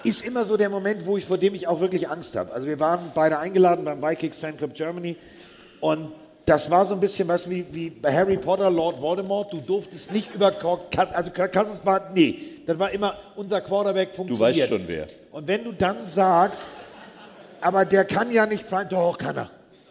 Ist 0.03 0.25
immer 0.25 0.45
so 0.45 0.57
der 0.57 0.69
Moment, 0.69 1.05
wo 1.05 1.17
ich, 1.17 1.25
vor 1.25 1.37
dem 1.37 1.55
ich 1.55 1.67
auch 1.67 1.79
wirklich 1.79 2.09
Angst 2.09 2.35
habe. 2.35 2.51
Also 2.53 2.67
wir 2.67 2.79
waren 2.79 3.11
beide 3.13 3.39
eingeladen 3.39 3.85
beim 3.85 4.01
Vikings 4.01 4.37
Fanclub 4.37 4.73
Germany 4.73 5.15
und 5.79 6.11
das 6.45 6.69
war 6.69 6.85
so 6.85 6.93
ein 6.93 6.99
bisschen, 6.99 7.27
weißt 7.27 7.47
du, 7.47 7.49
wie, 7.49 7.65
wie 7.71 7.89
bei 7.89 8.13
Harry 8.13 8.37
Potter, 8.37 8.69
Lord 8.69 9.01
Voldemort, 9.01 9.51
du 9.51 9.57
durftest 9.57 10.11
nicht 10.11 10.33
über 10.33 10.51
Kirk, 10.51 10.81
also 11.13 11.31
Kirk 11.31 11.51
Cousins 11.51 11.79
war, 11.83 12.11
nee, 12.13 12.37
das 12.65 12.77
war 12.77 12.91
immer 12.91 13.17
unser 13.35 13.61
Quarterback 13.61 14.11
du 14.11 14.17
funktioniert. 14.17 14.57
weißt 14.57 14.69
schon 14.69 14.87
wer. 14.87 15.07
Und 15.31 15.47
wenn 15.47 15.63
du 15.63 15.71
dann 15.71 16.05
sagst, 16.05 16.67
aber 17.65 17.83
der 17.83 18.05
kann 18.05 18.31
ja 18.31 18.45
nicht 18.45 18.69
Prime, 18.69 18.85
doch, 18.85 19.17
kann 19.17 19.35
er. 19.35 19.49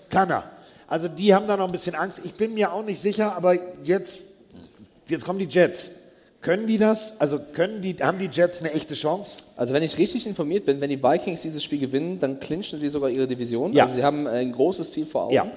Kann 0.09 0.31
er. 0.31 0.45
Also 0.87 1.09
die 1.09 1.35
haben 1.35 1.49
da 1.49 1.57
noch 1.57 1.67
ein 1.67 1.73
bisschen 1.73 1.97
Angst. 1.97 2.21
Ich 2.23 2.35
bin 2.35 2.55
mir 2.55 2.73
auch 2.73 2.85
nicht 2.85 3.03
sicher, 3.03 3.35
aber 3.35 3.57
jetzt, 3.83 4.21
jetzt 5.09 5.25
kommen 5.25 5.41
die 5.41 5.47
Jets. 5.47 5.91
Können 6.41 6.69
die 6.69 6.79
das? 6.79 7.21
Also 7.21 7.41
können 7.53 7.83
die, 7.83 7.97
haben 7.97 8.21
die 8.21 8.29
Jets 8.31 8.61
eine 8.61 8.71
echte 8.73 8.95
Chance? 8.95 9.33
Also 9.57 9.75
wenn 9.75 9.83
ich 9.83 9.99
richtig 9.99 10.25
informiert 10.25 10.67
bin, 10.67 10.81
wenn 10.81 10.91
die 10.91 11.03
Vikings 11.03 11.43
dieses 11.43 11.65
Spiel 11.65 11.81
gewinnen, 11.81 12.21
dann 12.21 12.39
clinchen 12.39 12.79
sie 12.79 12.89
sogar 12.89 13.11
ihre 13.11 13.27
Division. 13.27 13.73
Ja. 13.73 13.85
Also 13.85 13.97
sie 13.97 14.05
haben 14.05 14.29
ein 14.29 14.53
großes 14.53 14.93
Ziel 14.93 15.07
vor 15.07 15.25
Augen. 15.25 15.35
Ja. 15.35 15.51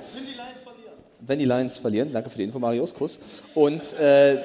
Wenn 1.20 1.38
die 1.38 1.46
Lions 1.46 1.78
verlieren, 1.78 2.12
danke 2.12 2.32
für 2.32 2.38
die 2.40 2.46
Info, 2.46 2.58
Marius, 2.58 2.96
Kuss. 2.96 3.20
Und 3.54 3.82
äh, 4.00 4.38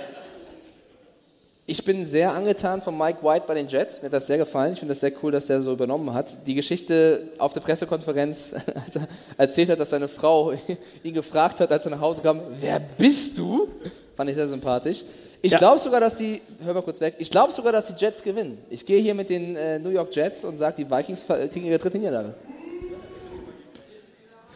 ich 1.65 1.85
bin 1.85 2.07
sehr 2.07 2.33
angetan 2.33 2.83
von 2.83 2.97
Mike 2.99 3.23
White 3.23 3.45
bei 3.47 3.55
den 3.55 3.69
Jets. 3.69 4.03
Mir 4.03 4.07
hat 4.07 4.15
das 4.15 4.27
sehr 4.27 4.39
gefallen. 4.39 4.73
Ich 4.73 4.81
finde 4.81 4.93
das 4.93 5.01
sehr 5.01 5.13
cool, 5.23 5.31
dass 5.31 5.47
der 5.47 5.61
so 5.63 5.73
übernommen 5.73 6.13
hat. 6.13 6.47
Die 6.47 6.55
Geschichte 6.55 7.29
auf 7.39 7.53
der 7.53 7.61
Pressekonferenz, 7.61 8.55
als 8.87 8.97
er 8.97 9.09
erzählt 9.39 9.71
hat, 9.71 9.79
dass 9.81 9.91
seine 9.91 10.09
Frau 10.09 10.53
ihn 11.05 11.15
gefragt 11.15 11.61
hat, 11.61 11.71
als 11.71 11.85
er 11.87 11.91
nach 11.93 12.01
Hause 12.01 12.21
kam, 12.21 12.41
wer 12.61 12.81
bist 12.81 13.39
du? 13.39 13.69
Fand 14.17 14.29
ich 14.29 14.37
sehr 14.37 14.49
sympathisch. 14.49 15.05
Ich 15.41 15.53
Ja. 15.53 15.59
glaube 15.59 15.79
sogar, 15.81 16.01
dass 16.01 16.17
die, 16.17 16.41
hör 16.65 16.75
mal 16.75 16.83
kurz 16.83 17.01
weg, 17.01 17.15
ich 17.19 17.31
glaube 17.31 17.53
sogar, 17.53 17.73
dass 17.73 17.87
die 17.87 17.95
Jets 17.97 18.23
gewinnen. 18.23 18.59
Ich 18.71 18.85
gehe 18.87 19.01
hier 19.01 19.15
mit 19.15 19.29
den 19.29 19.57
äh, 19.57 19.79
New 19.79 19.91
York 19.91 20.15
Jets 20.15 20.45
und 20.45 20.57
sage, 20.57 20.77
die 20.85 20.91
Vikings 20.91 21.25
kriegen 21.53 21.67
ihre 21.67 21.79
dritte 21.79 21.99
Niederlage. 21.99 22.35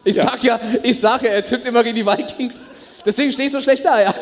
Ich 0.05 0.15
Ja. 0.17 0.23
sag 0.25 0.45
ja, 0.45 0.61
ich 0.83 1.01
sag 1.01 1.23
ja, 1.23 1.31
er 1.31 1.45
tippt 1.45 1.65
immer 1.67 1.83
gegen 1.83 1.97
die 1.97 2.07
Vikings. 2.07 2.71
Deswegen 3.05 3.33
stehe 3.33 3.47
ich 3.47 3.53
so 3.53 3.61
schlecht 3.61 3.85
da, 3.85 4.01
ja. 4.01 4.15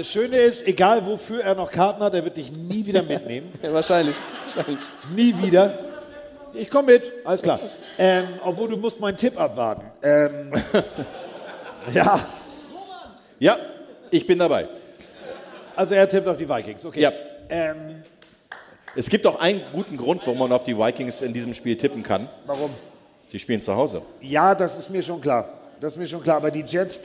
Das 0.00 0.08
Schöne 0.08 0.38
ist, 0.38 0.66
egal 0.66 1.04
wofür 1.04 1.42
er 1.44 1.54
noch 1.54 1.70
Karten 1.70 2.02
hat, 2.02 2.14
er 2.14 2.24
wird 2.24 2.34
dich 2.38 2.50
nie 2.50 2.86
wieder 2.86 3.02
mitnehmen. 3.02 3.52
ja 3.62 3.70
wahrscheinlich. 3.70 4.16
wahrscheinlich. 4.54 4.80
Nie 5.14 5.34
wieder. 5.42 5.74
Ich 6.54 6.70
komme 6.70 6.92
mit, 6.92 7.12
alles 7.22 7.42
klar. 7.42 7.60
Ähm, 7.98 8.24
obwohl 8.42 8.70
du 8.70 8.78
musst 8.78 8.98
meinen 8.98 9.18
Tipp 9.18 9.38
abwarten. 9.38 9.82
Ähm, 10.02 10.54
ja, 11.92 12.18
Ja, 13.38 13.58
ich 14.10 14.26
bin 14.26 14.38
dabei. 14.38 14.68
also 15.76 15.92
er 15.92 16.08
tippt 16.08 16.26
auf 16.28 16.38
die 16.38 16.48
Vikings. 16.48 16.82
Okay. 16.82 17.02
Ja. 17.02 17.12
Ähm, 17.50 18.02
Es 18.96 19.10
gibt 19.10 19.26
auch 19.26 19.38
einen 19.38 19.60
guten 19.70 19.98
Grund, 19.98 20.22
warum 20.24 20.38
man 20.38 20.52
auf 20.52 20.64
die 20.64 20.78
Vikings 20.78 21.20
in 21.20 21.34
diesem 21.34 21.52
Spiel 21.52 21.76
tippen 21.76 22.02
kann. 22.02 22.26
warum? 22.46 22.70
Sie 23.30 23.38
spielen 23.38 23.60
zu 23.60 23.76
Hause. 23.76 24.00
Ja, 24.22 24.54
das 24.54 24.78
ist 24.78 24.88
mir 24.88 25.02
schon 25.02 25.20
klar. 25.20 25.44
Das 25.78 25.92
ist 25.92 25.98
mir 25.98 26.06
schon 26.06 26.22
klar. 26.22 26.38
Aber 26.38 26.50
die 26.50 26.62
Jets, 26.62 27.00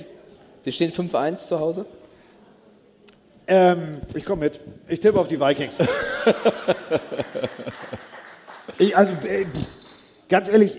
Sie 0.63 0.71
stehen 0.71 0.93
5-1 0.93 1.45
zu 1.47 1.59
Hause. 1.59 1.85
Ähm, 3.47 4.01
ich 4.13 4.25
komme 4.25 4.45
mit. 4.45 4.59
Ich 4.87 4.99
tippe 4.99 5.19
auf 5.19 5.27
die 5.27 5.39
Vikings. 5.39 5.77
ich, 8.79 8.95
also, 8.95 9.13
äh, 9.27 9.45
ganz 10.29 10.49
ehrlich, 10.49 10.77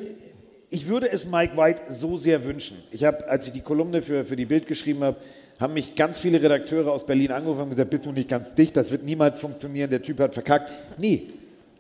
ich 0.71 0.89
würde 0.89 1.11
es 1.11 1.27
Mike 1.27 1.57
White 1.57 1.81
so 1.91 2.17
sehr 2.17 2.45
wünschen. 2.45 2.77
Ich 2.91 3.05
habe, 3.05 3.29
als 3.29 3.47
ich 3.47 3.53
die 3.53 3.61
Kolumne 3.61 4.03
für, 4.03 4.25
für 4.25 4.37
die 4.37 4.47
Bild 4.47 4.67
geschrieben 4.67 5.05
habe, 5.05 5.17
haben 5.59 5.75
mich 5.75 5.95
ganz 5.95 6.19
viele 6.19 6.43
Redakteure 6.43 6.93
aus 6.93 7.07
Berlin 7.07 7.33
angerufen 7.33 7.63
und 7.63 7.71
gesagt, 7.71 7.91
bist 7.91 8.05
du 8.05 8.13
nicht 8.13 8.29
ganz 8.29 8.55
dicht, 8.55 8.77
das 8.77 8.91
wird 8.91 9.05
niemals 9.05 9.39
funktionieren, 9.39 9.91
der 9.91 10.03
Typ 10.03 10.21
hat 10.21 10.35
verkackt. 10.35 10.71
Nee, 10.99 11.31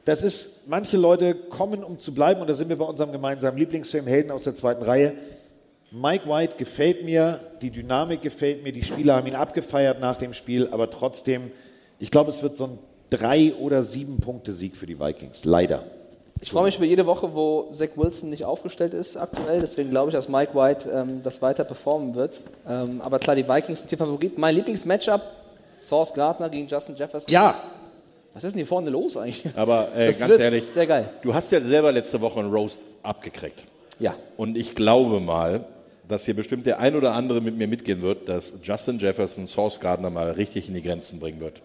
das 0.06 0.22
ist, 0.22 0.68
manche 0.68 0.96
Leute 0.96 1.34
kommen, 1.34 1.82
um 1.82 1.98
zu 1.98 2.14
bleiben 2.14 2.40
und 2.40 2.48
da 2.48 2.54
sind 2.54 2.68
wir 2.68 2.76
bei 2.76 2.84
unserem 2.84 3.12
gemeinsamen 3.12 3.58
Lieblingsfilm 3.58 4.06
Helden 4.06 4.30
aus 4.30 4.44
der 4.44 4.54
zweiten 4.54 4.84
Reihe. 4.84 5.12
Mike 5.90 6.28
White 6.28 6.56
gefällt 6.58 7.04
mir, 7.04 7.40
die 7.62 7.70
Dynamik 7.70 8.22
gefällt 8.22 8.62
mir, 8.62 8.72
die 8.72 8.82
Spieler 8.82 9.16
haben 9.16 9.26
ihn 9.26 9.34
abgefeiert 9.36 10.00
nach 10.00 10.16
dem 10.16 10.32
Spiel, 10.32 10.68
aber 10.72 10.90
trotzdem, 10.90 11.50
ich 11.98 12.10
glaube, 12.10 12.30
es 12.30 12.42
wird 12.42 12.56
so 12.56 12.64
ein 12.64 12.78
drei 13.10 13.54
oder 13.60 13.82
sieben 13.84 14.18
Punkte 14.18 14.52
Sieg 14.52 14.76
für 14.76 14.86
die 14.86 14.98
Vikings, 14.98 15.44
leider. 15.44 15.84
Ich 16.40 16.50
freue 16.50 16.64
mich 16.64 16.76
über 16.76 16.84
jede 16.84 17.06
Woche, 17.06 17.32
wo 17.34 17.70
Zach 17.72 17.88
Wilson 17.96 18.28
nicht 18.28 18.44
aufgestellt 18.44 18.92
ist 18.92 19.16
aktuell. 19.16 19.60
Deswegen 19.60 19.88
glaube 19.88 20.10
ich, 20.10 20.14
dass 20.14 20.28
Mike 20.28 20.54
White 20.54 20.90
ähm, 20.92 21.20
das 21.22 21.40
weiter 21.40 21.64
performen 21.64 22.14
wird. 22.14 22.34
Ähm, 22.68 23.00
aber 23.02 23.18
klar, 23.18 23.34
die 23.36 23.48
Vikings 23.48 23.80
sind 23.80 23.90
die 23.90 23.96
Favorit. 23.96 24.36
Mein 24.36 24.54
Lieblingsmatchup, 24.56 25.22
Source 25.80 26.12
Gardner 26.12 26.50
gegen 26.50 26.68
Justin 26.68 26.94
Jefferson. 26.94 27.32
Ja. 27.32 27.54
Was 28.34 28.44
ist 28.44 28.52
denn 28.52 28.58
hier 28.58 28.66
vorne 28.66 28.90
los 28.90 29.16
eigentlich? 29.16 29.50
Aber 29.56 29.88
äh, 29.96 30.08
Das 30.08 30.18
ganz 30.18 30.32
wird 30.32 30.40
ehrlich, 30.40 30.70
Sehr 30.70 30.86
geil. 30.86 31.08
du 31.22 31.32
hast 31.32 31.50
ja 31.52 31.60
selber 31.62 31.90
letzte 31.90 32.20
Woche 32.20 32.38
einen 32.40 32.52
Roast 32.52 32.82
abgekriegt. 33.02 33.62
Ja. 33.98 34.14
Und 34.36 34.58
ich 34.58 34.74
glaube 34.74 35.20
mal, 35.20 35.64
dass 36.08 36.24
hier 36.24 36.34
bestimmt 36.34 36.66
der 36.66 36.78
ein 36.78 36.94
oder 36.94 37.12
andere 37.12 37.40
mit 37.40 37.56
mir 37.56 37.66
mitgehen 37.66 38.02
wird, 38.02 38.28
dass 38.28 38.54
Justin 38.62 38.98
Jefferson 38.98 39.46
Source 39.46 39.80
Gardner 39.80 40.10
mal 40.10 40.30
richtig 40.30 40.68
in 40.68 40.74
die 40.74 40.82
Grenzen 40.82 41.20
bringen 41.20 41.40
wird. 41.40 41.62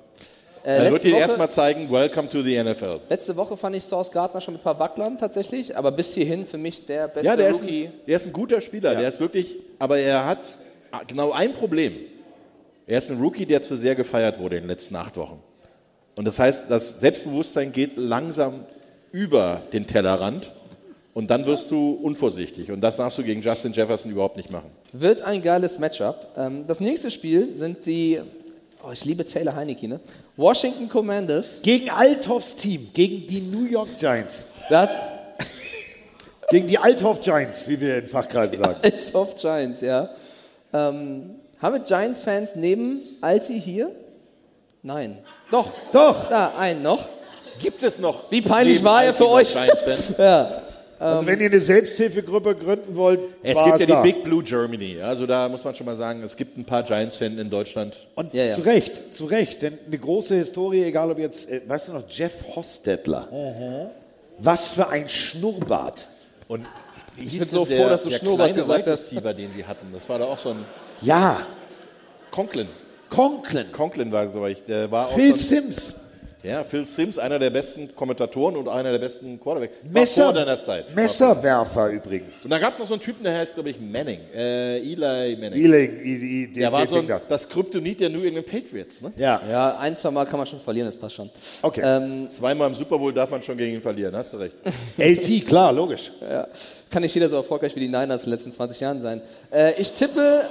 Äh, 0.64 0.86
er 0.86 0.92
wird 0.92 1.04
dir 1.04 1.18
erstmal 1.18 1.50
zeigen, 1.50 1.90
welcome 1.92 2.30
to 2.30 2.42
the 2.44 2.62
NFL. 2.62 3.00
Letzte 3.10 3.36
Woche 3.36 3.58
fand 3.58 3.76
ich 3.76 3.84
Source 3.84 4.12
Gardner 4.12 4.42
schon 4.42 4.54
mit 4.54 4.62
ein 4.62 4.64
paar 4.64 4.80
Wacklern 4.80 5.18
tatsächlich. 5.18 5.76
Aber 5.76 5.92
bis 5.92 6.14
hierhin 6.14 6.46
für 6.46 6.58
mich 6.58 6.86
der 6.86 7.08
beste 7.08 7.28
Ja, 7.28 7.36
der 7.36 7.50
ist, 7.50 7.64
Rookie. 7.64 7.86
ein, 7.86 7.94
der 8.06 8.16
ist 8.16 8.28
ein 8.28 8.34
guter 8.34 8.62
Spieler, 8.62 8.96
der 8.96 9.08
ist 9.08 9.20
wirklich, 9.20 9.58
aber 9.80 9.98
er 9.98 10.26
hat 10.26 10.60
genau 11.08 11.32
ein 11.32 11.54
Problem. 11.54 11.96
Er 12.86 12.98
ist 12.98 13.10
ein 13.10 13.20
Rookie, 13.20 13.46
der 13.46 13.62
zu 13.62 13.76
sehr 13.76 13.96
gefeiert 13.96 14.40
wurde 14.40 14.58
in 14.58 14.64
den 14.64 14.70
letzten 14.70 14.96
acht 14.96 15.18
Wochen. 15.18 15.42
Und 16.16 16.26
das 16.26 16.38
heißt, 16.38 16.70
das 16.70 17.00
Selbstbewusstsein 17.00 17.72
geht 17.72 17.98
langsam 17.98 18.66
über 19.12 19.62
den 19.74 19.88
Tellerrand 19.88 20.52
und 21.14 21.30
dann 21.30 21.46
wirst 21.46 21.72
du 21.72 22.00
unvorsichtig. 22.02 22.72
Und 22.72 22.82
das 22.82 22.98
darfst 22.98 23.18
du 23.18 23.24
gegen 23.24 23.42
Justin 23.42 23.74
Jefferson 23.74 24.12
überhaupt 24.12 24.38
nicht 24.38 24.52
machen. 24.52 24.72
Wird 24.94 25.22
ein 25.22 25.42
geiles 25.42 25.78
Matchup. 25.80 26.28
Ähm, 26.38 26.66
das 26.68 26.80
nächste 26.80 27.12
Spiel 27.12 27.54
sind 27.56 27.86
die, 27.86 28.22
oh, 28.84 28.92
ich 28.92 29.04
liebe 29.04 29.26
Taylor 29.26 29.56
Heineke, 29.56 29.88
ne? 29.88 30.00
Washington 30.38 30.88
Commanders. 30.88 31.60
Gegen 31.62 31.90
Althoffs 31.90 32.56
Team, 32.56 32.90
gegen 32.94 33.28
die 33.28 33.42
New 33.42 33.66
York 33.66 33.98
Giants. 34.00 34.46
Da 34.70 34.82
hat, 34.84 34.92
Gegen 36.50 36.68
die 36.68 36.78
Althoff 36.78 37.22
Giants, 37.22 37.68
wie 37.68 37.80
wir 37.80 38.00
in 38.00 38.08
Fachkreisen 38.08 38.58
sagen. 38.58 38.76
Als 38.82 39.14
of 39.16 39.36
Giants, 39.36 39.82
ja. 39.82 40.10
Ähm, 40.74 41.36
haben 41.62 41.74
wir 41.76 41.80
Giants-Fans 41.80 42.56
neben 42.56 43.02
Alti 43.22 43.60
hier? 43.60 43.92
Nein. 44.82 45.20
Doch. 45.50 45.72
Doch. 45.92 46.30
Da, 46.30 46.54
einen 46.58 46.82
noch. 46.82 47.06
Gibt 47.62 47.84
es 47.84 48.00
noch? 48.00 48.32
Wie 48.32 48.42
peinlich 48.42 48.84
war 48.84 49.04
er 49.04 49.14
für 49.14 49.24
noch 49.24 49.32
euch? 49.34 49.56
Ja. 50.18 50.62
Also 51.02 51.26
wenn 51.28 51.40
ihr 51.40 51.48
eine 51.48 51.60
Selbsthilfegruppe 51.60 52.56
gründen 52.56 52.96
wollt, 52.96 53.20
Es 53.44 53.56
war 53.56 53.66
gibt 53.66 53.80
ja 53.80 53.86
die 53.88 53.92
da. 53.92 54.02
Big 54.02 54.24
Blue 54.24 54.44
Germany. 54.44 55.02
Also 55.02 55.26
da 55.26 55.50
muss 55.50 55.64
man 55.64 55.74
schon 55.74 55.86
mal 55.86 55.96
sagen, 55.96 56.22
es 56.24 56.38
gibt 56.38 56.58
ein 56.58 56.66
paar 56.66 56.84
Giants-Fans 56.84 57.40
in 57.40 57.50
Deutschland. 57.50 57.98
Und 58.16 58.32
zu 58.34 58.62
Recht, 58.62 59.14
zu 59.14 59.26
Recht, 59.26 59.62
denn 59.64 59.80
eine 59.88 59.98
große 59.98 60.36
Historie, 60.36 60.84
egal 60.84 61.10
ob 61.12 61.18
jetzt, 61.20 61.50
äh, 61.50 61.62
weißt 61.68 61.88
du 61.90 61.94
noch, 61.94 62.04
Jeff 62.08 62.34
Hostetler. 62.56 63.90
Was 64.38 64.74
für 64.74 64.90
ein 64.90 65.10
Schnurrbart. 65.10 66.08
Und 66.48 66.66
Ich 67.18 67.38
bin 67.38 67.48
so 67.48 67.66
denn 67.66 67.78
froh, 67.78 67.84
der- 67.84 67.90
dass 67.90 68.04
du 68.04 68.10
der 68.10 68.18
Schnurrbart 68.18 68.56
gesagt 68.56 68.88
hast. 68.88 69.12
Receiver, 69.12 69.34
den 69.34 69.50
sie 69.56 69.66
hatten. 69.66 69.88
Das 69.94 70.08
war 70.08 70.20
da 70.20 70.26
auch 70.26 70.38
so 70.38 70.50
ein 70.50 70.66
Ja, 71.02 71.46
Conklin. 72.32 72.68
Conklin. 73.10 73.72
Conklin 73.72 74.12
war 74.12 74.30
so, 74.30 74.46
ich, 74.48 74.64
der 74.64 74.90
war 74.92 75.08
auch 75.08 75.14
Phil 75.14 75.32
schon, 75.32 75.38
Sims. 75.40 75.96
Ja, 76.44 76.64
Phil 76.64 76.88
Sims, 76.88 77.20
einer 77.20 77.38
der 77.38 77.52
besten 77.52 77.96
Kommentatoren 77.96 78.56
und 78.56 78.68
einer 78.68 78.92
der 78.92 78.98
besten 78.98 79.40
Quarterbacks. 79.40 79.74
War 79.84 79.92
Messer- 80.02 80.24
vor 80.24 80.34
deiner 80.34 80.58
Zeit. 80.58 80.96
Messerwerfer 80.96 81.90
übrigens. 81.90 82.44
Und 82.44 82.50
dann 82.50 82.60
gab 82.60 82.74
es 82.74 82.80
noch 82.80 82.88
so 82.88 82.94
einen 82.94 83.02
Typen, 83.02 83.24
der 83.24 83.38
heißt, 83.38 83.54
glaube 83.54 83.70
ich, 83.70 83.80
Manning. 83.80 84.20
Äh, 84.34 84.78
Eli 84.80 85.36
Manning. 85.36 85.64
Eli, 85.64 85.86
I, 85.86 86.44
I, 86.46 86.54
der 86.54 86.72
war 86.72 86.88
so 86.88 86.96
ein, 86.96 87.08
da. 87.08 87.22
das 87.30 87.48
Kryptonit 87.48 88.00
der 88.00 88.10
New 88.10 88.24
England 88.24 88.48
Patriots. 88.48 89.02
Ne? 89.02 89.12
Ja. 89.18 89.40
Ja, 89.50 89.78
ein, 89.78 89.96
zwei 89.96 90.10
Mal 90.10 90.26
kann 90.26 90.38
man 90.40 90.48
schon 90.48 90.60
verlieren, 90.62 90.88
das 90.88 90.98
passt 90.98 91.16
schon. 91.16 91.30
Okay. 91.62 91.82
Ähm, 91.84 92.32
Zweimal 92.32 92.70
im 92.70 92.76
Super 92.76 92.98
Bowl 92.98 93.14
darf 93.14 93.30
man 93.30 93.44
schon 93.44 93.56
gegen 93.58 93.76
ihn 93.76 93.82
verlieren, 93.82 94.16
hast 94.16 94.34
du 94.34 94.38
recht. 94.38 94.56
LT, 94.98 95.46
klar, 95.48 95.72
logisch. 95.72 96.12
ja. 96.22 96.48
Kann 96.90 97.04
nicht 97.04 97.14
jeder 97.16 97.30
so 97.30 97.38
erfolgreich 97.38 97.74
wie 97.76 97.80
die 97.82 97.88
Niners 97.88 98.24
in 98.24 98.32
den 98.32 98.32
letzten 98.32 98.52
20 98.52 98.82
Jahren 98.82 99.00
sein. 99.00 99.22
Äh, 99.50 99.80
ich 99.80 99.92
tippe. 99.94 100.42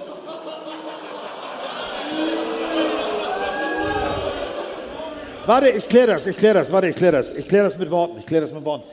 Warte, 5.50 5.68
ich 5.70 5.88
kläre 5.88 6.06
das, 6.06 6.28
ich 6.28 6.36
kläre 6.36 6.54
das, 6.54 6.70
warte, 6.70 6.86
ich 6.90 6.94
kläre 6.94 7.10
das. 7.10 7.32
Ich 7.32 7.48
kläre 7.48 7.64
das 7.68 7.76
mit 7.76 7.90
Worten, 7.90 8.18
ich 8.20 8.26
kläre 8.26 8.42
das 8.42 8.54
mit 8.54 8.64
Worten. 8.64 8.84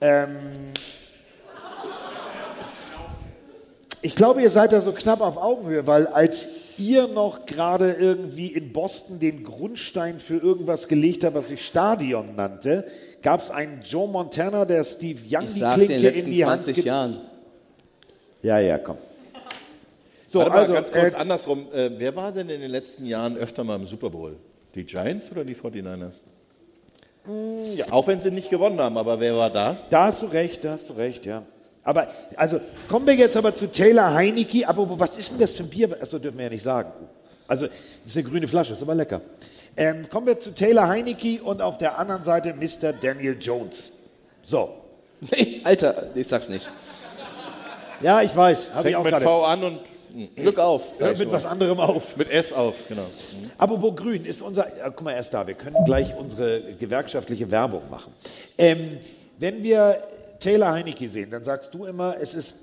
Ähm, 0.00 0.36
ich 4.02 4.14
glaube, 4.14 4.40
ihr 4.40 4.50
seid 4.50 4.70
da 4.70 4.80
so 4.80 4.92
knapp 4.92 5.20
auf 5.20 5.36
Augenhöhe, 5.36 5.84
weil 5.88 6.06
als 6.06 6.46
ihr 6.78 7.08
noch 7.08 7.44
gerade 7.44 7.90
irgendwie 7.90 8.46
in 8.46 8.72
Boston 8.72 9.18
den 9.18 9.42
Grundstein 9.42 10.20
für 10.20 10.36
irgendwas 10.36 10.86
gelegt 10.86 11.24
habt, 11.24 11.34
was 11.34 11.48
sich 11.48 11.66
Stadion 11.66 12.36
nannte, 12.36 12.86
gab 13.20 13.40
es 13.40 13.50
einen 13.50 13.82
Joe 13.82 14.06
Montana, 14.06 14.64
der 14.64 14.84
Steve 14.84 15.18
Young 15.28 15.46
Ich 15.46 15.54
die 15.54 15.58
sagte 15.58 15.80
in 15.80 15.86
Klinke 15.88 16.02
den 16.02 16.04
in 16.04 16.14
letzten 16.14 16.30
die 16.30 16.44
Hand 16.44 16.64
20 16.66 16.76
ge- 16.76 16.84
Jahren. 16.84 17.20
Ja, 18.42 18.60
ja, 18.60 18.78
komm. 18.78 18.98
So, 20.28 20.38
Warte 20.38 20.50
mal, 20.52 20.58
also, 20.60 20.72
ganz 20.72 20.92
kurz 20.92 21.14
äh, 21.14 21.16
andersrum. 21.16 21.66
Äh, 21.74 21.90
wer 21.98 22.14
war 22.14 22.30
denn 22.30 22.48
in 22.48 22.60
den 22.60 22.70
letzten 22.70 23.06
Jahren 23.06 23.36
öfter 23.36 23.64
mal 23.64 23.74
im 23.74 23.88
Super 23.88 24.10
Bowl? 24.10 24.36
Die 24.76 24.84
Giants 24.84 25.30
oder 25.32 25.44
die 25.44 25.56
49ers? 25.56 26.20
Ja, 27.74 27.86
auch 27.90 28.06
wenn 28.06 28.20
sie 28.20 28.30
nicht 28.30 28.50
gewonnen 28.50 28.78
haben, 28.78 28.96
aber 28.96 29.18
wer 29.18 29.36
war 29.36 29.50
da? 29.50 29.78
Da 29.90 30.04
hast 30.06 30.22
du 30.22 30.26
recht, 30.26 30.62
da 30.62 30.72
hast 30.72 30.90
du 30.90 30.92
recht, 30.92 31.26
ja. 31.26 31.42
Aber, 31.82 32.08
also, 32.36 32.60
kommen 32.88 33.06
wir 33.06 33.14
jetzt 33.14 33.36
aber 33.36 33.54
zu 33.54 33.70
Taylor 33.70 34.12
Heineke. 34.12 34.68
Aber 34.68 34.98
was 34.98 35.16
ist 35.16 35.32
denn 35.32 35.38
das 35.38 35.54
für 35.54 35.62
ein 35.62 35.68
Bier? 35.68 35.96
Achso, 36.00 36.18
dürfen 36.18 36.36
wir 36.36 36.44
ja 36.44 36.50
nicht 36.50 36.62
sagen. 36.62 36.90
Also, 37.48 37.66
das 37.66 37.76
ist 38.06 38.16
eine 38.16 38.28
grüne 38.28 38.48
Flasche, 38.48 38.72
ist 38.74 38.82
aber 38.82 38.94
lecker. 38.94 39.20
Ähm, 39.76 40.02
kommen 40.10 40.26
wir 40.26 40.38
zu 40.38 40.52
Taylor 40.52 40.88
Heineke 40.88 41.42
und 41.42 41.62
auf 41.62 41.78
der 41.78 41.98
anderen 41.98 42.24
Seite 42.24 42.54
Mr. 42.54 42.92
Daniel 42.92 43.36
Jones. 43.40 43.92
So. 44.42 44.70
Nee, 45.18 45.62
Alter, 45.64 46.14
ich 46.14 46.28
sag's 46.28 46.50
nicht. 46.50 46.70
Ja, 48.02 48.20
ich 48.20 48.36
weiß. 48.36 48.74
Habe 48.74 48.90
ich 48.90 48.94
Fängt 48.94 48.96
auch 48.96 49.04
mit 49.04 49.12
gerade. 49.12 49.24
V 49.24 49.44
an 49.46 49.64
und 49.64 49.80
Glück 50.34 50.58
auf. 50.58 50.82
ich 51.00 51.18
mit 51.18 51.30
was 51.30 51.44
anderem 51.44 51.78
auf. 51.78 52.16
mit 52.16 52.30
S 52.30 52.52
auf, 52.52 52.74
genau. 52.88 53.06
Apropos 53.58 53.94
grün, 53.94 54.24
ist 54.24 54.42
unser, 54.42 54.66
äh, 54.66 54.84
guck 54.84 55.02
mal, 55.02 55.12
erst 55.12 55.34
da, 55.34 55.46
wir 55.46 55.54
können 55.54 55.76
gleich 55.84 56.14
unsere 56.16 56.74
gewerkschaftliche 56.74 57.50
Werbung 57.50 57.82
machen. 57.90 58.12
Ähm, 58.56 58.98
wenn 59.38 59.62
wir 59.62 60.02
Taylor 60.40 60.72
Heineke 60.72 61.08
sehen, 61.08 61.30
dann 61.30 61.44
sagst 61.44 61.74
du 61.74 61.84
immer, 61.84 62.16
es 62.20 62.34
ist 62.34 62.58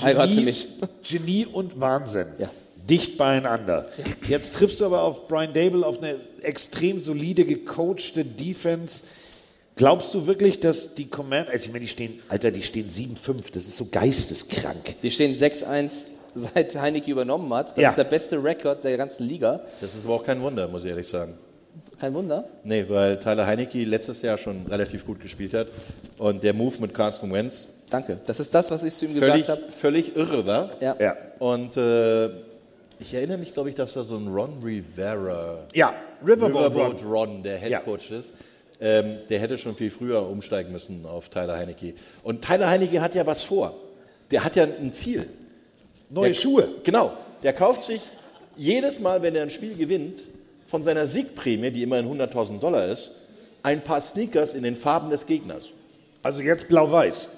Heirate 0.00 0.40
mich. 0.40 0.68
Genie 1.02 1.46
und 1.46 1.78
Wahnsinn. 1.80 2.28
Ja. 2.38 2.50
Dicht 2.88 3.16
beieinander. 3.16 3.88
Jetzt 4.26 4.54
triffst 4.54 4.80
du 4.80 4.86
aber 4.86 5.02
auf 5.02 5.28
Brian 5.28 5.52
Dable, 5.52 5.86
auf 5.86 5.98
eine 5.98 6.16
extrem 6.42 6.98
solide, 6.98 7.44
gecoachte 7.44 8.24
Defense. 8.24 9.04
Glaubst 9.76 10.12
du 10.14 10.26
wirklich, 10.26 10.60
dass 10.60 10.94
die 10.94 11.06
Command, 11.06 11.48
also 11.48 11.66
ich 11.66 11.72
meine, 11.72 11.80
die 11.80 11.88
stehen, 11.88 12.20
Alter, 12.28 12.50
die 12.50 12.62
stehen 12.62 12.90
7-5, 12.90 13.52
das 13.52 13.66
ist 13.66 13.76
so 13.76 13.86
geisteskrank. 13.86 14.96
Die 15.02 15.10
stehen 15.10 15.34
6-1, 15.34 16.06
seit 16.54 16.74
Heineke 16.76 17.10
übernommen 17.10 17.52
hat. 17.54 17.72
Das 17.72 17.78
Ja. 17.82 17.90
ist 17.90 17.98
der 17.98 18.04
beste 18.04 18.42
Rekord 18.42 18.84
der 18.84 18.96
ganzen 18.96 19.24
Liga. 19.26 19.60
Das 19.80 19.94
ist 19.94 20.04
aber 20.04 20.14
auch 20.14 20.24
kein 20.24 20.40
Wunder, 20.40 20.68
muss 20.68 20.84
ich 20.84 20.90
ehrlich 20.90 21.06
sagen. 21.08 21.34
Kein 22.00 22.14
Wunder. 22.14 22.44
Nee, 22.64 22.84
weil 22.88 23.18
Tyler 23.20 23.46
Heinecke 23.46 23.84
letztes 23.84 24.22
Jahr 24.22 24.36
schon 24.36 24.66
relativ 24.66 25.06
gut 25.06 25.20
gespielt 25.20 25.54
hat. 25.54 25.68
Und 26.18 26.42
der 26.42 26.52
Move 26.52 26.74
mit 26.80 26.94
Carson 26.94 27.32
Wentz 27.32 27.68
Danke. 27.90 28.18
Das 28.26 28.40
ist 28.40 28.54
das, 28.54 28.70
was 28.70 28.82
ich 28.84 28.94
zu 28.94 29.04
ihm 29.04 29.16
völlig, 29.16 29.42
gesagt 29.46 29.62
habe. 29.62 29.70
völlig 29.72 30.16
irre 30.16 30.46
war. 30.46 30.70
Ja. 30.80 30.96
Ja. 30.98 31.14
Und 31.38 31.76
äh, 31.76 32.28
ich 32.98 33.12
erinnere 33.12 33.36
mich, 33.36 33.52
glaube 33.52 33.68
ich, 33.68 33.74
dass 33.74 33.92
da 33.92 34.02
so 34.02 34.16
ein 34.16 34.28
Ron 34.28 34.62
Rivera, 34.64 35.58
Ja, 35.74 35.92
Riverboat, 36.26 36.72
Riverboat 36.72 37.02
Ron. 37.04 37.12
Ron, 37.12 37.42
der 37.42 37.58
Head 37.58 37.84
Coach 37.84 38.10
ist, 38.10 38.32
ähm, 38.80 39.16
der 39.28 39.40
hätte 39.40 39.58
schon 39.58 39.74
viel 39.74 39.90
früher 39.90 40.26
umsteigen 40.26 40.72
müssen 40.72 41.04
auf 41.04 41.28
Tyler 41.28 41.56
Heinecke. 41.58 41.92
Und 42.22 42.42
Tyler 42.42 42.68
Heinecke 42.70 43.00
hat 43.02 43.14
ja 43.14 43.26
was 43.26 43.44
vor. 43.44 43.74
Der 44.30 44.42
hat 44.42 44.56
ja 44.56 44.64
ein 44.64 44.92
Ziel. 44.94 45.26
Neue 46.12 46.28
der, 46.28 46.34
Schuhe. 46.34 46.68
Genau. 46.84 47.12
Der 47.42 47.52
kauft 47.52 47.82
sich 47.82 48.00
jedes 48.56 49.00
Mal, 49.00 49.22
wenn 49.22 49.34
er 49.34 49.42
ein 49.42 49.50
Spiel 49.50 49.74
gewinnt, 49.74 50.20
von 50.66 50.82
seiner 50.82 51.06
Siegprämie, 51.06 51.70
die 51.70 51.82
immerhin 51.82 52.06
100.000 52.06 52.58
Dollar 52.58 52.86
ist, 52.86 53.12
ein 53.62 53.82
paar 53.82 54.00
Sneakers 54.00 54.54
in 54.54 54.62
den 54.62 54.76
Farben 54.76 55.10
des 55.10 55.26
Gegners. 55.26 55.68
Also 56.22 56.40
jetzt 56.40 56.68
blau-weiß. 56.68 57.28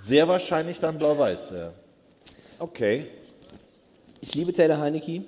Sehr 0.00 0.28
wahrscheinlich 0.28 0.78
dann 0.78 0.98
blau-weiß. 0.98 1.48
Ja. 1.52 1.72
Okay. 2.58 3.06
Ich 4.20 4.34
liebe 4.34 4.52
Taylor 4.52 4.78
Heineke. 4.78 5.22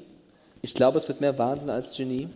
Ich 0.62 0.74
glaube, 0.74 0.98
es 0.98 1.08
wird 1.08 1.20
mehr 1.20 1.36
Wahnsinn 1.38 1.70
als 1.70 1.96
Genie 1.96 2.28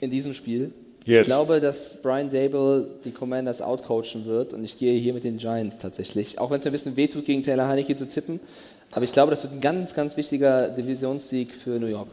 in 0.00 0.10
diesem 0.10 0.32
Spiel. 0.32 0.72
Jetzt. 1.04 1.22
Ich 1.22 1.26
glaube, 1.26 1.60
dass 1.60 2.02
Brian 2.02 2.30
Dable 2.30 2.86
die 3.04 3.12
Commanders 3.12 3.62
outcoachen 3.62 4.26
wird 4.26 4.52
und 4.52 4.62
ich 4.62 4.76
gehe 4.78 4.98
hier 5.00 5.14
mit 5.14 5.24
den 5.24 5.38
Giants 5.38 5.78
tatsächlich. 5.78 6.38
Auch 6.38 6.50
wenn 6.50 6.58
es 6.58 6.64
mir 6.64 6.70
ein 6.70 6.72
bisschen 6.72 6.96
wehtut, 6.96 7.24
gegen 7.24 7.42
Taylor 7.42 7.66
Heineke 7.66 7.96
zu 7.96 8.08
tippen. 8.08 8.40
Aber 8.90 9.04
ich 9.04 9.12
glaube, 9.12 9.30
das 9.30 9.42
wird 9.42 9.52
ein 9.52 9.60
ganz, 9.60 9.94
ganz 9.94 10.16
wichtiger 10.16 10.70
Divisionssieg 10.70 11.54
für 11.54 11.78
New 11.78 11.86
York. 11.86 12.08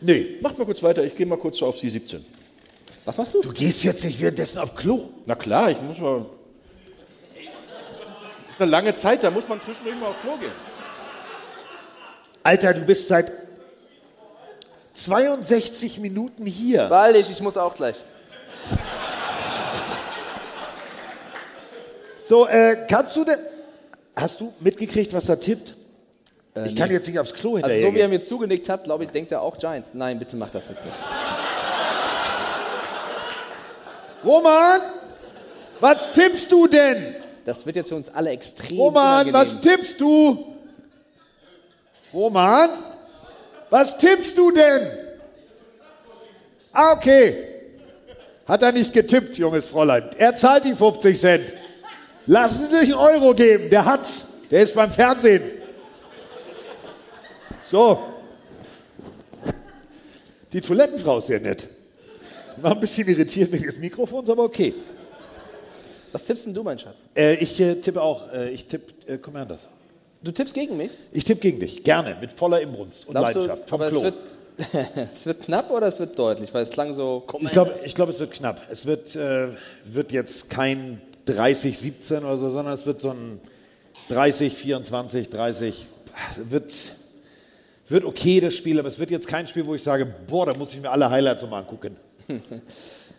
Nee. 0.00 0.36
Macht 0.40 0.58
mal 0.58 0.64
kurz 0.64 0.82
weiter, 0.82 1.02
ich 1.04 1.16
gehe 1.16 1.26
mal 1.26 1.38
kurz 1.38 1.62
auf 1.62 1.78
Sie 1.78 1.90
17. 1.90 2.24
Was 3.04 3.16
machst 3.18 3.34
du? 3.34 3.40
Du 3.40 3.52
gehst 3.52 3.84
jetzt 3.84 4.04
nicht 4.04 4.20
währenddessen 4.20 4.58
auf 4.58 4.74
Klo. 4.74 5.10
Na 5.26 5.34
klar, 5.34 5.70
ich 5.70 5.80
muss 5.80 5.98
mal. 5.98 6.26
Das 7.34 8.54
ist 8.54 8.62
eine 8.62 8.70
lange 8.70 8.94
Zeit, 8.94 9.22
da 9.22 9.30
muss 9.30 9.48
man 9.48 9.60
zwischendurch 9.60 9.96
mal 9.98 10.08
auf 10.08 10.20
Klo 10.20 10.36
gehen. 10.36 10.52
Alter, 12.42 12.74
du 12.74 12.80
bist 12.82 13.08
seit 13.08 13.30
62 14.94 15.98
Minuten 15.98 16.46
hier. 16.46 16.88
Weil 16.90 17.16
ich, 17.16 17.30
ich 17.30 17.40
muss 17.40 17.56
auch 17.56 17.74
gleich. 17.74 17.96
So, 22.22 22.46
äh, 22.48 22.86
kannst 22.88 23.14
du 23.16 23.24
denn. 23.24 23.38
Hast 24.16 24.40
du 24.40 24.54
mitgekriegt, 24.60 25.12
was 25.12 25.26
da 25.26 25.36
tippt? 25.36 25.76
Äh, 26.56 26.68
ich 26.68 26.74
kann 26.76 26.88
nee. 26.88 26.94
jetzt 26.94 27.06
nicht 27.06 27.18
aufs 27.18 27.34
Klo 27.34 27.56
Also 27.56 27.66
hinterher. 27.66 27.82
so 27.90 27.94
wie 27.94 28.00
er 28.00 28.08
mir 28.08 28.22
zugenickt 28.22 28.68
hat, 28.68 28.84
glaube 28.84 29.04
ich, 29.04 29.10
denkt 29.10 29.30
er 29.30 29.42
auch 29.42 29.58
Giants. 29.58 29.90
Nein, 29.92 30.18
bitte 30.18 30.36
mach 30.36 30.50
das 30.50 30.68
jetzt 30.68 30.84
nicht. 30.84 30.96
Roman, 34.24 34.80
was 35.80 36.10
tippst 36.12 36.50
du 36.50 36.66
denn? 36.66 37.16
Das 37.44 37.64
wird 37.66 37.76
jetzt 37.76 37.88
für 37.90 37.94
uns 37.96 38.08
alle 38.08 38.30
extrem 38.30 38.78
Roman, 38.78 39.28
unangenehm. 39.28 39.34
was 39.34 39.60
tippst 39.60 40.00
du? 40.00 40.56
Roman, 42.12 42.70
was 43.68 43.98
tippst 43.98 44.36
du 44.36 44.50
denn? 44.50 44.88
Ah, 46.72 46.92
okay. 46.92 47.36
Hat 48.46 48.62
er 48.62 48.72
nicht 48.72 48.92
getippt, 48.92 49.36
junges 49.38 49.66
Fräulein. 49.66 50.10
Er 50.18 50.34
zahlt 50.36 50.64
die 50.64 50.74
50 50.74 51.20
Cent. 51.20 51.54
Lassen 52.26 52.66
Sie 52.68 52.76
sich 52.78 52.94
einen 52.94 53.22
Euro 53.22 53.34
geben. 53.34 53.70
Der 53.70 53.84
hat's. 53.84 54.24
Der 54.50 54.62
ist 54.62 54.74
beim 54.74 54.90
Fernsehen. 54.90 55.42
So. 57.64 57.98
Die 60.52 60.60
Toilettenfrau 60.60 61.18
ist 61.18 61.26
sehr 61.26 61.40
nett. 61.40 61.68
War 62.58 62.72
ein 62.72 62.80
bisschen 62.80 63.06
irritiert 63.08 63.52
wegen 63.52 63.64
des 63.64 63.78
Mikrofons, 63.78 64.30
aber 64.30 64.44
okay. 64.44 64.74
Was 66.12 66.24
tippst 66.24 66.46
denn 66.46 66.54
du, 66.54 66.62
mein 66.62 66.78
Schatz? 66.78 67.00
Äh, 67.14 67.34
ich 67.34 67.60
äh, 67.60 67.74
tippe 67.76 68.00
auch. 68.00 68.32
Äh, 68.32 68.50
ich 68.50 68.66
tippe 68.66 68.92
äh, 69.06 69.18
Commanders. 69.18 69.68
Du 70.22 70.32
tippst 70.32 70.54
gegen 70.54 70.76
mich? 70.76 70.92
Ich 71.12 71.24
tippe 71.24 71.40
gegen 71.40 71.60
dich. 71.60 71.82
Gerne. 71.84 72.16
Mit 72.20 72.32
voller 72.32 72.60
Inbrunst 72.60 73.06
und 73.06 73.12
Glaubst 73.12 73.34
Leidenschaft. 73.34 73.64
du, 73.64 73.68
Vom 73.68 73.80
aber 73.82 73.90
Klo. 73.90 73.98
es 73.98 74.04
wird, 74.04 75.08
es 75.12 75.26
wird 75.26 75.42
knapp 75.42 75.70
oder 75.70 75.88
es 75.88 76.00
wird 76.00 76.18
deutlich? 76.18 76.54
Weil 76.54 76.62
es 76.62 76.70
klang 76.70 76.92
so. 76.94 77.24
Ich 77.40 77.50
glaube, 77.50 77.74
ich 77.84 77.94
glaub, 77.94 78.08
es 78.08 78.18
wird 78.18 78.32
knapp. 78.32 78.62
Es 78.70 78.86
wird, 78.86 79.14
äh, 79.16 79.48
wird 79.84 80.12
jetzt 80.12 80.48
kein 80.48 81.02
30, 81.26 81.78
17 81.78 82.18
oder 82.24 82.38
so, 82.38 82.50
sondern 82.50 82.74
es 82.74 82.86
wird 82.86 83.00
so 83.02 83.10
ein 83.10 83.40
30, 84.08 84.54
24, 84.54 85.28
30. 85.28 85.86
Wird, 86.48 86.72
wird 87.88 88.04
okay, 88.04 88.40
das 88.40 88.54
Spiel, 88.54 88.78
aber 88.78 88.88
es 88.88 88.98
wird 88.98 89.10
jetzt 89.10 89.26
kein 89.28 89.46
Spiel, 89.46 89.66
wo 89.66 89.74
ich 89.74 89.82
sage, 89.82 90.06
boah, 90.26 90.46
da 90.46 90.54
muss 90.54 90.72
ich 90.72 90.80
mir 90.80 90.90
alle 90.90 91.10
Highlights 91.10 91.42
nochmal 91.42 91.60
angucken. 91.62 91.96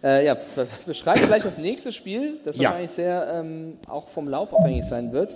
Äh, 0.04 0.28
ja, 0.28 0.36
be- 0.36 0.68
beschreib 0.86 1.16
gleich 1.26 1.42
das 1.42 1.58
nächste 1.58 1.92
Spiel, 1.92 2.38
das 2.46 2.56
Ja. 2.58 2.66
wahrscheinlich 2.66 2.92
sehr 2.92 3.34
ähm, 3.34 3.80
auch 3.88 4.08
vom 4.10 4.28
Lauf 4.30 4.54
abhängig 4.54 4.86
sein 4.86 5.12
wird. 5.12 5.34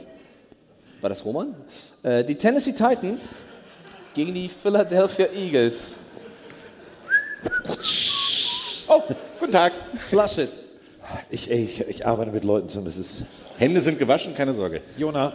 War 1.01 1.09
das 1.09 1.25
Roman? 1.25 1.55
Äh, 2.03 2.23
die 2.23 2.35
Tennessee 2.35 2.71
Titans 2.73 3.37
gegen 4.13 4.35
die 4.35 4.47
Philadelphia 4.47 5.25
Eagles. 5.35 5.95
Oh, 8.87 9.01
guten 9.39 9.51
Tag. 9.51 9.73
Flush 10.09 10.37
it. 10.37 10.49
Ich, 11.29 11.49
ich, 11.49 11.81
ich 11.87 12.05
arbeite 12.05 12.31
mit 12.31 12.43
Leuten 12.43 12.67
zusammen, 12.69 12.85
das 12.87 12.97
ist... 12.97 13.23
Hände 13.57 13.79
sind 13.81 13.99
gewaschen, 13.99 14.35
keine 14.35 14.53
Sorge. 14.53 14.81
Jona, 14.97 15.33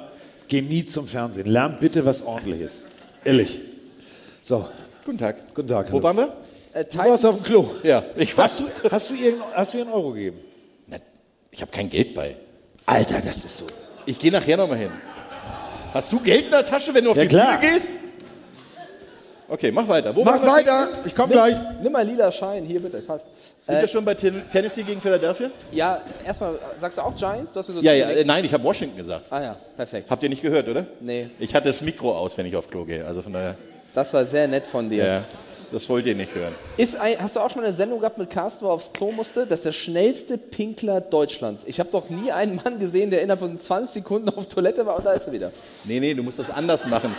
geh 0.48 0.60
nie 0.62 0.84
zum 0.86 1.06
Fernsehen. 1.06 1.46
Lern 1.46 1.76
bitte 1.80 2.04
was 2.04 2.22
ordentliches. 2.22 2.82
Ehrlich. 3.24 3.60
So. 4.42 4.66
Guten 5.04 5.18
Tag. 5.18 5.54
Guten 5.54 5.68
Tag. 5.68 5.92
Wo 5.92 6.02
waren 6.02 6.16
wir? 6.16 6.32
Äh, 6.72 6.84
Du 6.84 6.98
warst 6.98 7.24
auf 7.24 7.36
dem 7.36 7.44
Klo. 7.44 7.70
Ja, 7.82 8.02
ich 8.16 8.36
Hast 8.36 8.60
du, 8.60 8.64
hast 8.90 9.10
du, 9.10 9.14
irgend, 9.14 9.42
hast 9.54 9.74
du 9.74 9.78
ihr 9.78 9.84
einen 9.84 9.92
Euro 9.92 10.12
gegeben? 10.12 10.38
Ich 11.50 11.62
habe 11.62 11.70
kein 11.72 11.88
Geld 11.88 12.14
bei. 12.14 12.36
Alter, 12.84 13.20
das 13.24 13.44
ist 13.44 13.58
so. 13.58 13.66
Ich 14.04 14.18
gehe 14.18 14.30
nachher 14.30 14.56
nochmal 14.58 14.78
hin. 14.78 14.90
Hast 15.94 16.12
du 16.12 16.20
Geld 16.20 16.46
in 16.46 16.50
der 16.50 16.64
Tasche, 16.66 16.92
wenn 16.92 17.04
du 17.04 17.10
auf 17.12 17.16
Ja, 17.16 17.22
die 17.22 17.28
klar. 17.28 17.58
Bühne 17.58 17.72
gehst? 17.72 17.90
Okay, 19.48 19.70
mach 19.70 19.86
weiter. 19.86 20.14
Wo 20.14 20.24
Mach 20.24 20.44
weiter, 20.44 20.88
ich 21.04 21.14
komm 21.14 21.28
Nimm- 21.30 21.34
gleich. 21.34 21.54
Nimm 21.80 21.92
mal 21.92 22.04
lila 22.04 22.32
Schein, 22.32 22.64
hier 22.64 22.80
bitte, 22.80 22.98
passt. 22.98 23.26
Sind 23.60 23.76
Äh, 23.76 23.82
wir 23.82 23.88
schon 23.88 24.04
bei 24.04 24.14
Ten 24.14 24.42
Tennessee 24.50 24.82
gegen 24.82 25.00
Philadelphia? 25.00 25.50
Ja, 25.70 26.00
erstmal, 26.24 26.58
sagst 26.78 26.98
du 26.98 27.02
auch 27.02 27.14
Giants? 27.14 27.52
Du 27.52 27.60
hast 27.60 27.68
mir 27.68 27.74
so 27.76 27.80
Ja, 27.80 27.92
ja, 27.92 28.10
äh, 28.10 28.24
nein, 28.24 28.44
ich 28.44 28.52
habe 28.52 28.64
Washington 28.64 28.96
gesagt. 28.96 29.26
Ah 29.30 29.40
ja, 29.40 29.56
perfekt. 29.76 30.10
Habt 30.10 30.22
ihr 30.24 30.28
nicht 30.28 30.42
gehört, 30.42 30.68
oder? 30.68 30.84
Nee. 31.00 31.30
Ich 31.38 31.54
hatte 31.54 31.68
das 31.68 31.80
Mikro 31.80 32.12
aus, 32.16 32.36
wenn 32.38 32.46
ich 32.46 32.56
auf 32.56 32.68
Klo 32.68 32.84
gehe. 32.84 33.06
Also 33.06 33.22
von 33.22 33.32
daher. 33.32 33.54
Das 33.94 34.12
war 34.12 34.24
sehr 34.24 34.48
nett 34.48 34.66
von 34.66 34.88
dir. 34.90 35.04
Ja, 35.06 35.24
das 35.70 35.88
wollt 35.88 36.06
ihr 36.06 36.16
nicht 36.16 36.34
hören. 36.34 36.52
Ein, 37.00 37.16
hast 37.20 37.36
du 37.36 37.40
auch 37.40 37.48
schon 37.50 37.60
mal 37.62 37.66
eine 37.68 37.74
Sendung 37.74 38.00
gehabt 38.00 38.18
mit 38.18 38.28
Carsten, 38.30 38.64
wo 38.64 38.70
er 38.70 38.74
aufs 38.74 38.92
Klo 38.92 39.12
musste? 39.12 39.46
Das 39.46 39.60
ist 39.60 39.64
der 39.64 39.72
schnellste 39.72 40.38
Pinkler 40.38 41.00
Deutschlands. 41.00 41.62
Ich 41.68 41.78
habe 41.78 41.88
doch 41.92 42.10
nie 42.10 42.32
einen 42.32 42.56
Mann 42.56 42.80
gesehen, 42.80 43.10
der 43.10 43.22
innerhalb 43.22 43.38
von 43.40 43.58
20 43.60 43.94
Sekunden 44.02 44.28
auf 44.30 44.46
Toilette 44.48 44.84
war 44.86 44.96
und 44.96 45.06
da 45.06 45.12
ist 45.12 45.28
er 45.28 45.32
wieder. 45.32 45.52
Nee, 45.84 46.00
nee, 46.00 46.14
du 46.14 46.24
musst 46.24 46.40
das 46.40 46.50
anders 46.50 46.84
machen. 46.86 47.14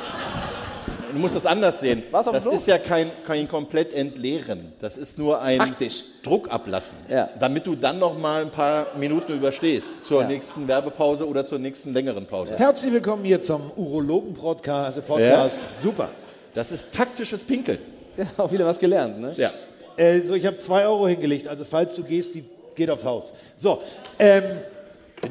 Du 1.18 1.22
musst 1.22 1.35
das 1.35 1.48
anders 1.48 1.80
sehen. 1.80 2.03
Was 2.11 2.27
auf 2.27 2.35
das 2.35 2.44
Klo? 2.44 2.53
ist 2.53 2.68
ja 2.68 2.77
kein, 2.77 3.10
kein 3.26 3.48
komplett 3.48 3.91
entleeren. 3.91 4.72
Das 4.80 4.98
ist 4.98 5.18
nur 5.18 5.41
ein 5.41 5.57
Taktisch. 5.57 6.03
Druck 6.22 6.52
ablassen. 6.53 6.95
Ja. 7.10 7.27
Damit 7.39 7.65
du 7.65 7.73
dann 7.73 7.98
noch 7.98 8.15
mal 8.19 8.44
ein 8.44 8.52
paar 8.52 8.85
Minuten 8.99 9.34
überstehst. 9.34 10.06
Zur 10.07 10.22
Ja. 10.22 10.27
nächsten 10.27 10.68
Werbepause 10.68 11.27
oder 11.27 11.44
zur 11.44 11.57
nächsten 11.57 11.91
längeren 11.91 12.27
Pause. 12.27 12.56
Herzlich 12.60 12.94
willkommen 12.94 13.23
hier 13.26 13.41
zum 13.41 13.72
Urologen-Podcast. 13.76 15.03
Podcast. 15.07 15.57
Super. 15.81 16.10
Das 16.53 16.72
ist 16.72 16.94
taktisches 16.94 17.44
Pinkeln. 17.44 17.80
Ja, 18.15 18.26
auch 18.38 18.52
wieder 18.52 18.68
was 18.68 18.77
gelernt, 18.77 19.19
ne? 19.19 19.34
Ja. 19.38 19.49
Äh, 19.95 20.19
so, 20.22 20.35
ich 20.35 20.45
habe 20.45 20.60
zwei 20.60 20.85
Euro 20.85 21.07
hingelegt, 21.07 21.48
also 21.48 21.65
falls 21.65 21.95
du 21.95 22.03
gehst, 22.03 22.35
die 22.35 22.44
geht 22.76 22.91
aufs 22.91 23.03
Haus. 23.03 23.34
So, 23.56 23.81
ähm, 24.19 24.44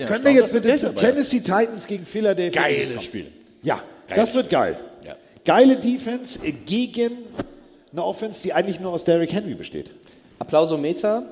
können 0.04 0.24
wir 0.24 0.32
jetzt 0.32 0.52
dabei 0.52 0.72
hast. 0.72 0.96
Tennessee 0.96 1.38
Titans 1.38 1.86
gegen 1.86 2.04
Philadelphia 2.04 2.60
Geiles? 2.60 3.04
Spiel. 3.04 3.28
Ja, 3.62 3.80
Geil. 4.08 4.16
das 4.16 4.34
wird 4.34 4.50
geil. 4.50 4.76
Geile 5.46 5.76
Defense 5.76 6.40
gegen 6.66 7.12
eine 7.92 8.04
Offense, 8.04 8.42
die 8.42 8.52
eigentlich 8.52 8.80
nur 8.80 8.92
aus 8.92 9.04
Derrick 9.04 9.32
Henry 9.32 9.54
besteht. 9.54 9.92
Applausometer. 10.40 11.22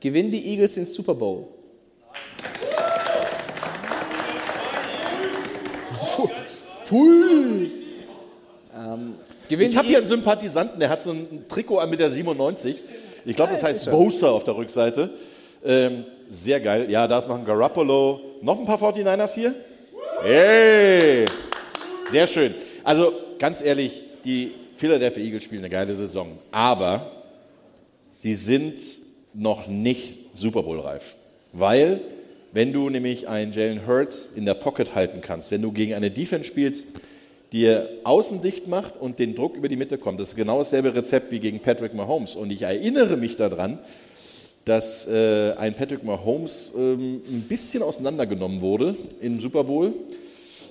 Gewinnen 0.00 0.32
die 0.32 0.44
Eagles 0.44 0.74
den 0.74 0.84
Super 0.84 1.14
Bowl? 1.14 1.46
Full. 6.84 7.70
Ähm, 8.76 9.14
gewinnen 9.48 9.70
Ich 9.70 9.76
habe 9.76 9.86
hier 9.86 9.98
einen 9.98 10.06
Sympathisanten, 10.06 10.78
der 10.80 10.90
hat 10.90 11.00
so 11.00 11.12
ein 11.12 11.46
Trikot 11.48 11.78
an 11.78 11.88
mit 11.88 12.00
der 12.00 12.10
97. 12.10 12.82
Ich 13.24 13.36
glaube, 13.36 13.52
das 13.52 13.62
heißt. 13.62 13.90
Bosa 13.90 14.30
auf 14.30 14.44
der 14.44 14.56
Rückseite. 14.56 15.10
Ähm, 15.64 16.04
sehr 16.28 16.60
geil. 16.60 16.90
Ja, 16.90 17.06
da 17.06 17.18
ist 17.18 17.28
noch 17.28 17.38
ein 17.38 17.46
Garoppolo. 17.46 18.20
Noch 18.42 18.58
ein 18.58 18.66
paar 18.66 18.78
49ers 18.78 19.34
hier? 19.34 19.54
Hey! 20.22 21.24
Sehr 22.10 22.26
schön. 22.26 22.54
Also, 22.82 23.23
ganz 23.38 23.62
ehrlich, 23.62 24.00
die 24.24 24.52
Philadelphia 24.76 25.22
Eagles 25.22 25.44
spielen 25.44 25.62
eine 25.62 25.70
geile 25.70 25.94
Saison. 25.96 26.38
Aber 26.50 27.10
sie 28.20 28.34
sind 28.34 28.80
noch 29.32 29.66
nicht 29.66 30.16
Super 30.32 30.62
Bowl 30.62 30.80
reif. 30.80 31.14
Weil, 31.52 32.00
wenn 32.52 32.72
du 32.72 32.90
nämlich 32.90 33.28
einen 33.28 33.52
Jalen 33.52 33.86
Hurts 33.86 34.28
in 34.34 34.44
der 34.44 34.54
Pocket 34.54 34.94
halten 34.94 35.20
kannst, 35.20 35.50
wenn 35.50 35.62
du 35.62 35.72
gegen 35.72 35.94
eine 35.94 36.10
Defense 36.10 36.44
spielst, 36.44 36.86
die 37.52 37.72
außen 38.02 38.42
dicht 38.42 38.66
macht 38.66 38.96
und 39.00 39.20
den 39.20 39.36
Druck 39.36 39.56
über 39.56 39.68
die 39.68 39.76
Mitte 39.76 39.98
kommt, 39.98 40.18
das 40.18 40.30
ist 40.30 40.36
genau 40.36 40.58
dasselbe 40.58 40.94
Rezept 40.94 41.30
wie 41.30 41.38
gegen 41.38 41.60
Patrick 41.60 41.94
Mahomes. 41.94 42.34
Und 42.34 42.50
ich 42.50 42.62
erinnere 42.62 43.16
mich 43.16 43.36
daran, 43.36 43.78
dass 44.64 45.06
äh, 45.06 45.52
ein 45.52 45.74
Patrick 45.74 46.02
Mahomes 46.02 46.72
ähm, 46.76 47.22
ein 47.28 47.44
bisschen 47.48 47.82
auseinandergenommen 47.82 48.60
wurde 48.60 48.96
im 49.20 49.38
Super 49.38 49.64
Bowl. 49.64 49.92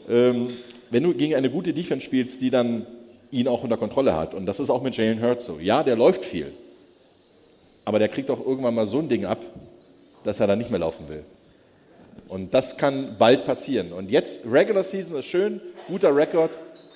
Ähm, 0.09 0.47
wenn 0.93 1.03
du 1.03 1.15
gegen 1.15 1.33
eine 1.33 1.49
gute 1.49 1.73
Defense 1.73 2.05
spielst, 2.05 2.39
die 2.39 2.51
dann 2.51 2.85
ihn 3.31 3.47
auch 3.47 3.63
unter 3.63 3.77
Kontrolle 3.77 4.15
hat, 4.15 4.35
und 4.35 4.45
das 4.45 4.59
ist 4.59 4.69
auch 4.69 4.83
mit 4.83 4.95
Jalen 4.95 5.23
Hurts 5.23 5.45
so. 5.45 5.57
Ja, 5.59 5.83
der 5.83 5.95
läuft 5.95 6.23
viel, 6.23 6.53
aber 7.83 7.97
der 7.97 8.09
kriegt 8.09 8.29
auch 8.29 8.39
irgendwann 8.39 8.75
mal 8.75 8.85
so 8.85 8.99
ein 8.99 9.09
Ding 9.09 9.25
ab, 9.25 9.39
dass 10.23 10.39
er 10.39 10.45
dann 10.45 10.59
nicht 10.59 10.69
mehr 10.69 10.79
laufen 10.79 11.09
will. 11.09 11.25
Und 12.27 12.53
das 12.53 12.77
kann 12.77 13.15
bald 13.17 13.43
passieren. 13.43 13.91
Und 13.91 14.11
jetzt, 14.11 14.45
Regular 14.45 14.83
Season 14.83 15.17
ist 15.17 15.25
schön, 15.25 15.61
guter 15.87 16.15
Rekord, 16.15 16.51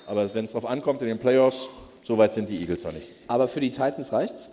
aber 0.06 0.32
wenn 0.32 0.44
es 0.44 0.52
darauf 0.52 0.70
ankommt 0.70 1.02
in 1.02 1.08
den 1.08 1.18
Playoffs, 1.18 1.68
so 2.04 2.16
weit 2.18 2.34
sind 2.34 2.48
die 2.48 2.54
Eagles 2.54 2.84
noch 2.84 2.92
nicht. 2.92 3.08
Aber 3.26 3.48
für 3.48 3.60
die 3.60 3.70
Titans 3.70 4.12
reicht's? 4.12 4.48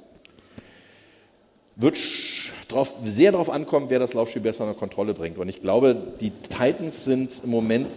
Wird 1.76 1.98
drauf, 2.68 2.94
sehr 3.04 3.32
darauf 3.32 3.52
ankommen, 3.52 3.88
wer 3.90 4.00
das 4.00 4.16
Laufspiel 4.16 4.42
besser 4.42 4.66
unter 4.66 4.78
Kontrolle 4.78 5.14
bringt. 5.14 5.38
Und 5.38 5.50
ich 5.50 5.62
glaube, 5.62 5.96
die 6.20 6.32
Titans 6.32 7.06
sind 7.06 7.32
im 7.44 7.52
Moment 7.52 7.92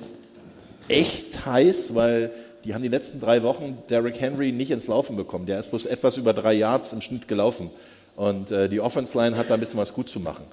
echt 0.88 1.46
heiß, 1.46 1.94
weil 1.94 2.30
die 2.64 2.74
haben 2.74 2.82
die 2.82 2.88
letzten 2.88 3.20
drei 3.20 3.42
Wochen 3.42 3.78
Derrick 3.88 4.20
Henry 4.20 4.52
nicht 4.52 4.70
ins 4.70 4.86
Laufen 4.86 5.16
bekommen. 5.16 5.46
Der 5.46 5.58
ist 5.58 5.68
bloß 5.68 5.86
etwas 5.86 6.16
über 6.16 6.32
drei 6.32 6.54
Yards 6.54 6.92
im 6.92 7.00
Schnitt 7.00 7.28
gelaufen. 7.28 7.70
Und 8.16 8.50
äh, 8.50 8.68
die 8.68 8.80
Offense 8.80 9.16
Line 9.16 9.36
hat 9.36 9.48
da 9.48 9.54
ein 9.54 9.60
bisschen 9.60 9.78
was 9.78 9.94
gut 9.94 10.08
zu 10.08 10.20
machen. 10.20 10.44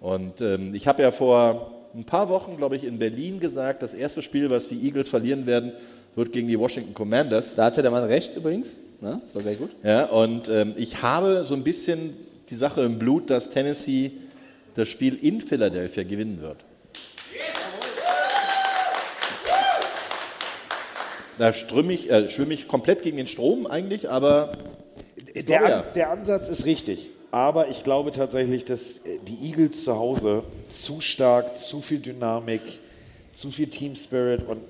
Und 0.00 0.40
ähm, 0.40 0.74
ich 0.74 0.88
habe 0.88 1.02
ja 1.02 1.12
vor 1.12 1.72
ein 1.94 2.04
paar 2.04 2.28
Wochen, 2.28 2.56
glaube 2.56 2.76
ich, 2.76 2.84
in 2.84 2.98
Berlin 2.98 3.40
gesagt, 3.40 3.82
das 3.82 3.94
erste 3.94 4.22
Spiel, 4.22 4.48
was 4.48 4.68
die 4.68 4.82
Eagles 4.84 5.08
verlieren 5.08 5.46
werden, 5.46 5.72
wird 6.14 6.32
gegen 6.32 6.48
die 6.48 6.58
Washington 6.58 6.94
Commanders. 6.94 7.54
Da 7.54 7.66
hatte 7.66 7.82
der 7.82 7.90
Mann 7.90 8.04
recht 8.04 8.36
übrigens. 8.36 8.76
Ne? 9.00 9.20
Das 9.22 9.34
war 9.34 9.42
sehr 9.42 9.56
gut. 9.56 9.70
Ja, 9.82 10.06
und 10.06 10.48
ähm, 10.48 10.74
ich 10.76 11.02
habe 11.02 11.44
so 11.44 11.54
ein 11.54 11.62
bisschen 11.62 12.14
die 12.48 12.54
Sache 12.54 12.82
im 12.82 12.98
Blut, 12.98 13.30
dass 13.30 13.50
Tennessee 13.50 14.12
das 14.74 14.88
Spiel 14.88 15.18
in 15.20 15.40
Philadelphia 15.40 16.04
gewinnen 16.04 16.40
wird. 16.40 16.58
Da 21.40 21.52
ich, 21.52 22.10
äh, 22.10 22.28
schwimme 22.28 22.52
ich 22.52 22.68
komplett 22.68 23.02
gegen 23.02 23.16
den 23.16 23.26
Strom 23.26 23.66
eigentlich, 23.66 24.10
aber 24.10 24.52
Der. 25.48 25.78
An, 25.78 25.84
der 25.94 26.10
Ansatz 26.10 26.48
ist 26.48 26.66
richtig. 26.66 27.08
Aber 27.30 27.68
ich 27.68 27.82
glaube 27.82 28.12
tatsächlich, 28.12 28.66
dass 28.66 28.98
äh, 28.98 29.18
die 29.26 29.48
Eagles 29.48 29.84
zu 29.84 29.98
Hause 29.98 30.42
zu 30.68 31.00
stark, 31.00 31.56
zu 31.56 31.80
viel 31.80 32.00
Dynamik, 32.00 32.60
zu 33.32 33.50
viel 33.50 33.68
Team 33.68 33.96
Spirit 33.96 34.46
und 34.46 34.60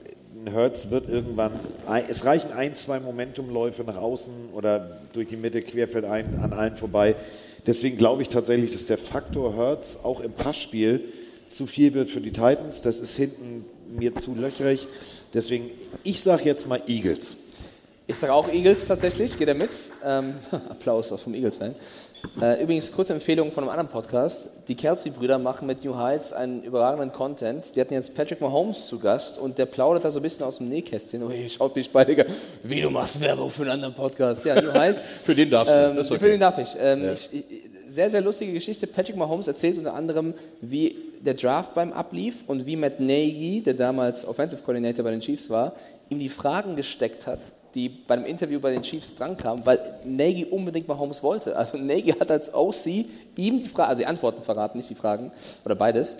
ein 0.47 0.53
Hertz 0.53 0.91
wird 0.91 1.09
irgendwann, 1.09 1.51
es 2.09 2.25
reichen 2.25 2.53
ein, 2.53 2.77
zwei 2.77 3.01
Momentumläufe 3.01 3.83
nach 3.83 3.97
außen 3.97 4.51
oder 4.55 5.01
durch 5.13 5.27
die 5.27 5.37
Mitte 5.37 5.63
querfeld 5.63 6.05
ein, 6.05 6.39
an 6.41 6.53
allen 6.53 6.77
vorbei. 6.77 7.17
Deswegen 7.67 7.97
glaube 7.97 8.23
ich 8.23 8.29
tatsächlich, 8.29 8.73
dass 8.73 8.87
der 8.87 8.97
Faktor 8.97 9.57
Hertz 9.57 9.99
auch 10.05 10.21
im 10.21 10.31
Passspiel 10.31 11.03
zu 11.49 11.67
viel 11.67 11.95
wird 11.95 12.11
für 12.11 12.21
die 12.21 12.31
Titans. 12.31 12.81
Das 12.81 13.01
ist 13.01 13.17
hinten 13.17 13.65
mir 13.93 14.15
zu 14.15 14.37
löcherig. 14.37 14.87
Deswegen, 15.33 15.71
ich 16.05 16.21
sage 16.23 16.45
jetzt 16.45 16.67
mal 16.67 16.83
Eagles. 16.87 17.37
Ich 18.07 18.17
sage 18.17 18.33
auch 18.33 18.49
Eagles 18.53 18.87
tatsächlich, 18.89 19.39
geht 19.39 19.49
er 19.49 19.55
mit. 19.55 19.71
Ähm, 20.05 20.35
Applaus 20.51 21.13
auch 21.13 21.21
vom 21.21 21.35
Eagles-Fan. 21.35 21.75
Äh, 22.43 22.63
übrigens, 22.63 22.93
kurze 22.93 23.15
Empfehlung 23.15 23.51
von 23.51 23.63
einem 23.65 23.71
anderen 23.71 23.89
Podcast. 23.89 24.49
Die 24.69 24.75
Kelsey-Brüder 24.75 25.39
machen 25.39 25.67
mit 25.67 25.83
New 25.85 25.97
Heights 25.97 26.33
einen 26.35 26.63
überragenden 26.65 27.13
Content. 27.13 27.75
Die 27.75 27.81
hatten 27.81 27.95
jetzt 27.95 28.15
Patrick 28.15 28.41
Mahomes 28.43 28.89
zu 28.89 28.99
Gast 28.99 29.39
und 29.39 29.57
der 29.57 29.65
plaudert 29.67 30.05
da 30.05 30.11
so 30.11 30.19
ein 30.19 30.23
bisschen 30.23 30.45
aus 30.45 30.59
dem 30.59 30.69
Nähkästchen. 30.69 31.23
Oh, 31.23 31.31
schaut 31.49 31.75
mich 31.77 31.91
beide, 31.91 32.15
Digga, 32.15 32.25
wie 32.63 32.83
du 32.83 32.91
machst 32.91 33.21
Werbung 33.23 33.49
für 33.51 33.63
einen 33.63 33.71
anderen 33.71 33.95
Podcast. 33.95 34.45
Ja, 34.45 34.61
New 34.61 34.73
Heights. 34.73 35.09
Für 35.25 35.35
den 35.35 35.49
darfst 35.51 35.73
du, 35.73 35.79
Ähm, 35.79 35.99
okay. 35.99 36.19
Für 36.19 36.29
den 36.29 36.41
darf 36.41 36.59
ich. 36.59 36.77
Ähm, 36.79 37.05
Ja. 37.05 37.13
ich, 37.13 37.31
ich. 37.33 37.70
Sehr, 37.91 38.09
sehr 38.09 38.21
lustige 38.21 38.53
Geschichte. 38.53 38.87
Patrick 38.87 39.17
Mahomes 39.17 39.49
erzählt 39.49 39.77
unter 39.77 39.95
anderem, 39.95 40.33
wie 40.61 40.95
der 41.23 41.35
Draft 41.35 41.75
beim 41.75 41.93
ablief 41.93 42.45
und 42.47 42.65
wie 42.65 42.77
Matt 42.77 43.01
Nagy, 43.01 43.65
der 43.67 43.75
damals 43.75 44.25
Offensive 44.25 44.63
Coordinator 44.63 45.03
bei 45.03 45.11
den 45.11 45.19
Chiefs 45.19 45.51
war, 45.51 45.73
ihm 46.09 46.21
die 46.21 46.29
Fragen 46.29 46.77
gesteckt 46.77 47.27
hat, 47.27 47.41
die 47.75 47.89
beim 47.89 48.25
Interview 48.25 48.61
bei 48.61 48.71
den 48.71 48.83
Chiefs 48.83 49.17
drankamen, 49.17 49.67
weil 49.67 49.81
Nagy 50.05 50.45
unbedingt 50.45 50.87
Mahomes 50.87 51.21
wollte. 51.25 51.57
Also 51.57 51.79
Nagy 51.79 52.13
hat 52.13 52.31
als 52.31 52.55
OC 52.55 52.87
ihm 53.35 53.59
die 53.61 53.69
Fragen, 53.69 53.89
also 53.89 53.99
die 54.03 54.07
Antworten 54.07 54.45
verraten, 54.45 54.79
nicht 54.79 54.91
die 54.91 54.95
Fragen, 54.95 55.33
oder 55.65 55.75
beides. 55.75 56.19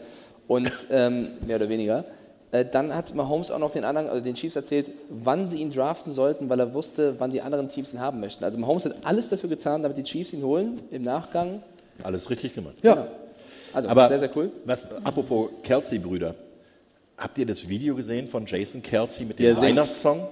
Und 0.49 0.73
ähm, 0.91 1.29
mehr 1.47 1.55
oder 1.55 1.69
weniger. 1.69 2.05
Äh, 2.53 2.65
dann 2.65 2.95
hat 2.95 3.15
Mahomes 3.15 3.51
auch 3.51 3.59
noch 3.59 3.71
den 3.71 3.85
anderen, 3.85 4.09
also 4.09 4.23
den 4.23 4.35
Chiefs 4.35 4.57
erzählt, 4.57 4.91
wann 5.09 5.47
sie 5.47 5.59
ihn 5.59 5.73
draften 5.73 6.13
sollten, 6.13 6.49
weil 6.49 6.59
er 6.59 6.75
wusste, 6.75 7.15
wann 7.19 7.31
die 7.31 7.43
anderen 7.43 7.69
Teams 7.69 7.93
ihn 7.93 8.01
haben 8.01 8.21
möchten. 8.21 8.43
Also 8.45 8.59
Mahomes 8.59 8.85
hat 8.85 8.97
alles 9.05 9.29
dafür 9.29 9.49
getan, 9.49 9.83
damit 9.83 9.99
die 9.99 10.03
Chiefs 10.03 10.33
ihn 10.33 10.43
holen. 10.43 10.81
Im 10.91 11.03
Nachgang. 11.03 11.63
Alles 12.03 12.29
richtig 12.29 12.55
gemacht. 12.55 12.75
Ja. 12.83 13.07
Also 13.73 13.89
Aber 13.89 14.09
sehr, 14.09 14.19
sehr 14.19 14.37
cool. 14.37 14.51
Was, 14.65 14.89
apropos 15.05 15.51
Kelsey-Brüder. 15.63 16.35
Habt 17.17 17.39
ihr 17.39 17.47
das 17.47 17.69
Video 17.69 17.95
gesehen 17.95 18.29
von 18.29 18.47
Jason 18.47 18.83
Kelsey 18.83 19.27
mit 19.27 19.39
dem? 19.39 19.57
Weihnachtssong? 19.57 20.27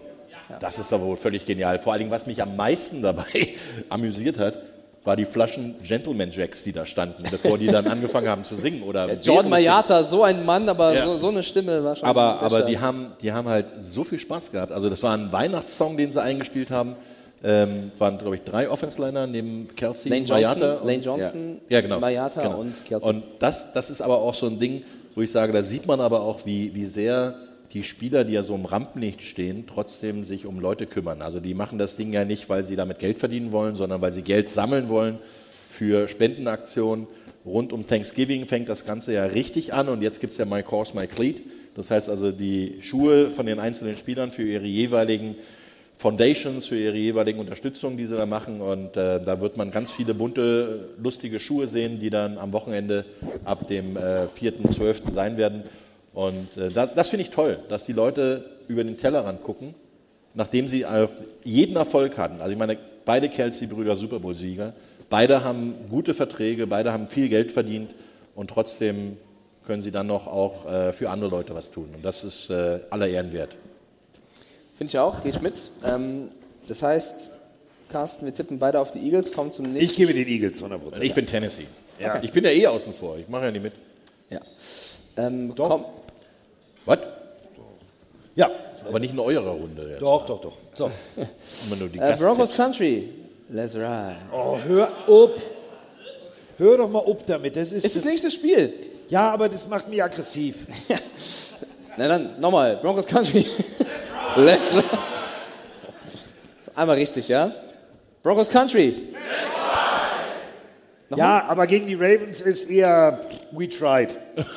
Das 0.60 0.78
ist 0.78 0.90
doch 0.90 1.00
wohl 1.02 1.16
völlig 1.16 1.44
genial. 1.44 1.78
Vor 1.78 1.92
allem, 1.92 2.10
was 2.10 2.26
mich 2.26 2.40
am 2.42 2.56
meisten 2.56 3.02
dabei 3.02 3.48
amüsiert 3.90 4.38
hat, 4.38 4.58
war 5.04 5.16
die 5.16 5.24
Flaschen 5.24 5.76
Gentleman 5.82 6.30
Jacks, 6.32 6.64
die 6.64 6.72
da 6.72 6.84
standen, 6.84 7.22
bevor 7.30 7.56
die 7.56 7.66
dann 7.66 7.86
angefangen 7.86 8.28
haben 8.28 8.44
zu 8.44 8.56
singen. 8.56 8.82
Oder 8.82 9.06
Ja, 9.06 9.14
Jordan 9.14 9.50
Mayata, 9.50 10.04
so 10.04 10.22
ein 10.22 10.44
Mann, 10.44 10.68
aber 10.68 10.94
Ja. 10.94 11.06
so, 11.06 11.16
so 11.16 11.28
eine 11.28 11.42
Stimme 11.42 11.82
war 11.82 11.96
schon. 11.96 12.06
aber, 12.06 12.40
aber 12.40 12.48
stark. 12.58 12.66
die, 12.66 12.78
haben, 12.78 13.12
die 13.22 13.32
haben 13.32 13.48
halt 13.48 13.66
so 13.78 14.04
viel 14.04 14.18
Spaß 14.18 14.52
gehabt. 14.52 14.72
Also 14.72 14.90
das 14.90 15.02
war 15.02 15.16
ein 15.16 15.32
Weihnachtssong, 15.32 15.96
den 15.96 16.12
sie 16.12 16.20
eingespielt 16.22 16.70
haben. 16.70 16.96
Ähm, 17.42 17.92
es 17.94 18.00
waren, 18.00 18.18
glaube 18.18 18.34
ich, 18.36 18.42
drei 18.42 18.68
Offense-Liner 18.68 19.26
neben 19.28 19.68
Kelsey, 19.76 20.10
Lane 20.10 20.24
Johnson, 20.24 20.60
Mayata. 20.60 20.84
Lane 20.84 21.02
Johnson, 21.02 21.60
ja. 21.68 21.76
ja, 21.76 21.80
genau. 21.82 22.00
Mayata 22.00 22.42
genau. 22.42 22.58
und 22.58 22.84
Kelsey. 22.84 23.08
Und 23.08 23.22
das, 23.38 23.72
das 23.72 23.90
ist 23.90 24.00
aber 24.00 24.18
auch 24.18 24.34
so 24.34 24.46
ein 24.46 24.58
Ding, 24.58 24.82
wo 25.14 25.22
ich 25.22 25.30
sage, 25.30 25.52
da 25.52 25.62
sieht 25.62 25.86
man 25.86 26.00
aber 26.00 26.20
auch, 26.20 26.44
wie, 26.44 26.74
wie 26.74 26.84
sehr 26.84 27.34
die 27.72 27.82
Spieler, 27.82 28.24
die 28.24 28.32
ja 28.32 28.42
so 28.42 28.54
im 28.54 28.64
Rampenlicht 28.64 29.22
stehen, 29.22 29.64
trotzdem 29.66 30.24
sich 30.24 30.46
um 30.46 30.60
Leute 30.60 30.86
kümmern. 30.86 31.22
Also 31.22 31.40
die 31.40 31.54
machen 31.54 31.78
das 31.78 31.96
Ding 31.96 32.12
ja 32.12 32.24
nicht, 32.24 32.48
weil 32.48 32.64
sie 32.64 32.76
damit 32.76 32.98
Geld 32.98 33.18
verdienen 33.18 33.52
wollen, 33.52 33.74
sondern 33.74 34.00
weil 34.00 34.12
sie 34.12 34.22
Geld 34.22 34.48
sammeln 34.48 34.88
wollen 34.88 35.18
für 35.70 36.08
Spendenaktionen. 36.08 37.06
Rund 37.44 37.72
um 37.72 37.86
Thanksgiving 37.86 38.46
fängt 38.46 38.68
das 38.68 38.84
Ganze 38.84 39.12
ja 39.12 39.24
richtig 39.24 39.72
an 39.74 39.88
und 39.88 40.02
jetzt 40.02 40.20
gibt 40.20 40.32
es 40.32 40.38
ja 40.38 40.44
My 40.44 40.62
Course, 40.62 40.96
My 40.96 41.06
Cleat. 41.06 41.36
Das 41.74 41.90
heißt 41.90 42.08
also 42.08 42.32
die 42.32 42.78
Schuhe 42.82 43.30
von 43.30 43.46
den 43.46 43.58
einzelnen 43.58 43.96
Spielern 43.96 44.32
für 44.32 44.42
ihre 44.42 44.66
jeweiligen 44.66 45.36
Foundations, 45.96 46.68
für 46.68 46.76
ihre 46.76 46.96
jeweiligen 46.96 47.40
Unterstützungen, 47.40 47.96
die 47.96 48.06
sie 48.06 48.16
da 48.16 48.24
machen. 48.24 48.60
Und 48.60 48.96
äh, 48.96 49.22
da 49.22 49.40
wird 49.40 49.56
man 49.56 49.70
ganz 49.70 49.90
viele 49.90 50.14
bunte, 50.14 50.88
lustige 51.02 51.40
Schuhe 51.40 51.66
sehen, 51.66 52.00
die 52.00 52.10
dann 52.10 52.38
am 52.38 52.52
Wochenende 52.52 53.04
ab 53.44 53.68
dem 53.68 53.96
äh, 53.96 54.26
4.12. 54.26 55.12
sein 55.12 55.36
werden. 55.36 55.64
Und 56.18 56.56
äh, 56.56 56.68
da, 56.70 56.84
das 56.86 57.10
finde 57.10 57.26
ich 57.26 57.30
toll, 57.30 57.60
dass 57.68 57.84
die 57.84 57.92
Leute 57.92 58.44
über 58.66 58.82
den 58.82 58.98
Tellerrand 58.98 59.44
gucken, 59.44 59.76
nachdem 60.34 60.66
sie 60.66 60.84
auch 60.84 61.10
jeden 61.44 61.76
Erfolg 61.76 62.18
hatten. 62.18 62.40
Also 62.40 62.50
ich 62.50 62.58
meine, 62.58 62.76
beide 63.04 63.28
Kelsey-Brüder 63.28 63.94
Super 63.94 64.18
Bowl-Sieger, 64.18 64.72
beide 65.08 65.44
haben 65.44 65.74
gute 65.88 66.14
Verträge, 66.14 66.66
beide 66.66 66.92
haben 66.92 67.06
viel 67.06 67.28
Geld 67.28 67.52
verdient 67.52 67.92
und 68.34 68.50
trotzdem 68.50 69.16
können 69.64 69.80
sie 69.80 69.92
dann 69.92 70.08
noch 70.08 70.26
auch 70.26 70.68
äh, 70.68 70.92
für 70.92 71.08
andere 71.08 71.30
Leute 71.30 71.54
was 71.54 71.70
tun. 71.70 71.88
Und 71.94 72.04
das 72.04 72.24
ist 72.24 72.50
äh, 72.50 72.80
aller 72.90 73.06
Ehren 73.06 73.32
wert. 73.32 73.56
Finde 74.76 74.90
ich 74.90 74.98
auch, 74.98 75.22
gehe 75.22 75.30
ich 75.30 75.40
mit. 75.40 75.70
Ähm, 75.84 76.30
das 76.66 76.82
heißt, 76.82 77.28
Carsten, 77.90 78.26
wir 78.26 78.34
tippen 78.34 78.58
beide 78.58 78.80
auf 78.80 78.90
die 78.90 78.98
Eagles, 78.98 79.30
kommen 79.30 79.52
zum 79.52 79.72
nächsten. 79.72 79.84
Ich 79.88 79.94
gebe 79.94 80.12
den 80.12 80.26
Eagles 80.26 80.60
100%. 80.60 81.00
Ich 81.00 81.14
bin 81.14 81.26
Tennessee. 81.26 81.68
Ja. 82.00 82.20
Ich 82.24 82.32
bin 82.32 82.42
ja 82.42 82.50
eh 82.50 82.66
außen 82.66 82.92
vor. 82.92 83.18
Ich 83.18 83.28
mache 83.28 83.44
ja 83.44 83.50
nicht 83.52 83.62
mit. 83.62 83.72
Ja. 84.30 84.40
Ähm, 85.16 85.54
Doch. 85.54 85.68
komm- 85.68 85.84
Was? 86.88 86.98
Ja. 88.34 88.50
Aber 88.88 88.98
nicht 88.98 89.12
in 89.12 89.18
eurer 89.20 89.50
Runde. 89.50 89.88
jetzt. 89.90 90.02
Doch, 90.02 90.24
doch, 90.26 90.40
doch. 90.40 90.56
So. 90.74 90.86
Immer 91.66 91.76
nur 91.76 91.88
die 91.88 91.98
Äh, 91.98 92.16
Broncos. 92.18 92.54
Country. 92.54 93.10
Let's 93.50 93.74
ride. 93.74 94.16
Oh, 94.32 94.58
hör 94.66 94.84
up. 94.88 95.40
Hör 96.58 96.78
doch 96.78 96.88
mal 96.88 97.04
up 97.06 97.24
damit. 97.26 97.56
Das 97.56 97.72
ist, 97.72 97.84
Ist 97.84 97.96
das 97.96 98.04
nächste 98.04 98.30
Spiel? 98.30 98.72
Ja, 99.08 99.30
aber 99.30 99.48
das 99.48 99.66
macht 99.68 99.88
mich 99.88 100.02
aggressiv. 100.02 100.66
Na 101.96 102.08
dann, 102.08 102.40
nochmal. 102.40 102.76
Broncos 102.76 103.06
Country. 103.06 103.46
Let's 104.36 104.72
ride. 104.72 104.84
Einmal 106.74 106.96
richtig, 106.96 107.28
ja? 107.28 107.52
Broncos 108.22 108.48
Country. 108.48 109.08
Ja, 111.16 111.44
aber 111.48 111.66
gegen 111.66 111.86
die 111.86 111.94
Ravens 111.94 112.40
ist 112.40 112.68
eher 112.70 113.18
we 113.52 113.68
tried. 113.68 114.10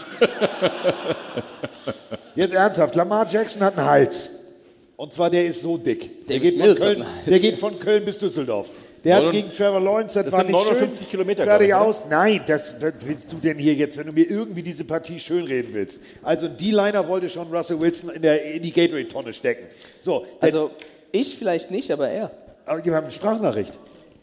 Jetzt 2.35 2.53
ernsthaft, 2.53 2.95
Lamar 2.95 3.27
Jackson 3.29 3.63
hat 3.63 3.77
einen 3.77 3.87
Hals. 3.87 4.29
Und 4.97 5.13
zwar 5.13 5.29
der 5.29 5.45
ist 5.45 5.61
so 5.61 5.77
dick. 5.77 6.27
Der 6.27 6.39
geht, 6.39 6.59
von 6.59 6.75
Köln, 6.75 7.05
der 7.25 7.39
geht 7.39 7.57
von 7.57 7.79
Köln 7.79 8.05
bis 8.05 8.19
Düsseldorf. 8.19 8.69
Der 9.03 9.15
hat 9.15 9.31
gegen 9.31 9.51
Trevor 9.51 9.79
Lawrence, 9.79 10.13
das, 10.13 10.25
Das 10.25 10.33
war 10.33 10.43
nicht 10.43 10.51
59 10.51 10.99
schön. 10.99 11.07
Kilometer, 11.09 11.43
Fertig 11.43 11.69
ich, 11.69 11.73
aus. 11.73 12.03
Nein, 12.07 12.41
das 12.45 12.75
willst 12.79 13.31
du 13.31 13.37
denn 13.37 13.57
hier 13.57 13.73
jetzt, 13.73 13.97
wenn 13.97 14.05
du 14.05 14.13
mir 14.13 14.29
irgendwie 14.29 14.61
diese 14.61 14.83
Partie 14.83 15.19
schönreden 15.19 15.73
willst. 15.73 15.99
Also 16.21 16.45
ein 16.45 16.55
D-Liner 16.55 17.07
wollte 17.07 17.27
schon 17.29 17.47
Russell 17.51 17.79
Wilson 17.79 18.11
in, 18.11 18.21
der, 18.21 18.43
in 18.53 18.61
die 18.61 18.71
Gatorade-Tonne 18.71 19.33
stecken. 19.33 19.63
So, 20.01 20.27
Also, 20.39 20.69
ich 21.11 21.35
vielleicht 21.35 21.71
nicht, 21.71 21.89
aber 21.91 22.09
er. 22.09 22.29
aber 22.65 22.85
wir 22.85 22.93
haben 22.93 23.05
eine 23.05 23.11
Sprachnachricht. 23.11 23.73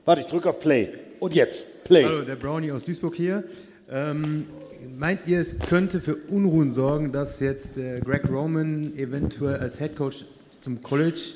Warte, 0.04 0.20
ich 0.20 0.28
drücke 0.28 0.50
auf 0.50 0.60
Play. 0.60 0.90
Und 1.18 1.34
jetzt, 1.34 1.66
Play. 1.88 2.04
Hallo, 2.04 2.20
der 2.20 2.36
Brownie 2.36 2.70
aus 2.70 2.84
Duisburg 2.84 3.14
hier. 3.14 3.44
Ähm, 3.90 4.46
meint 4.98 5.26
ihr, 5.26 5.40
es 5.40 5.58
könnte 5.58 6.02
für 6.02 6.16
Unruhen 6.16 6.70
sorgen, 6.70 7.12
dass 7.12 7.40
jetzt 7.40 7.78
äh, 7.78 8.00
Greg 8.00 8.28
Roman 8.28 8.94
eventuell 8.94 9.56
als 9.56 9.78
Head 9.78 9.96
Coach 9.96 10.26
zum 10.60 10.82
College 10.82 11.32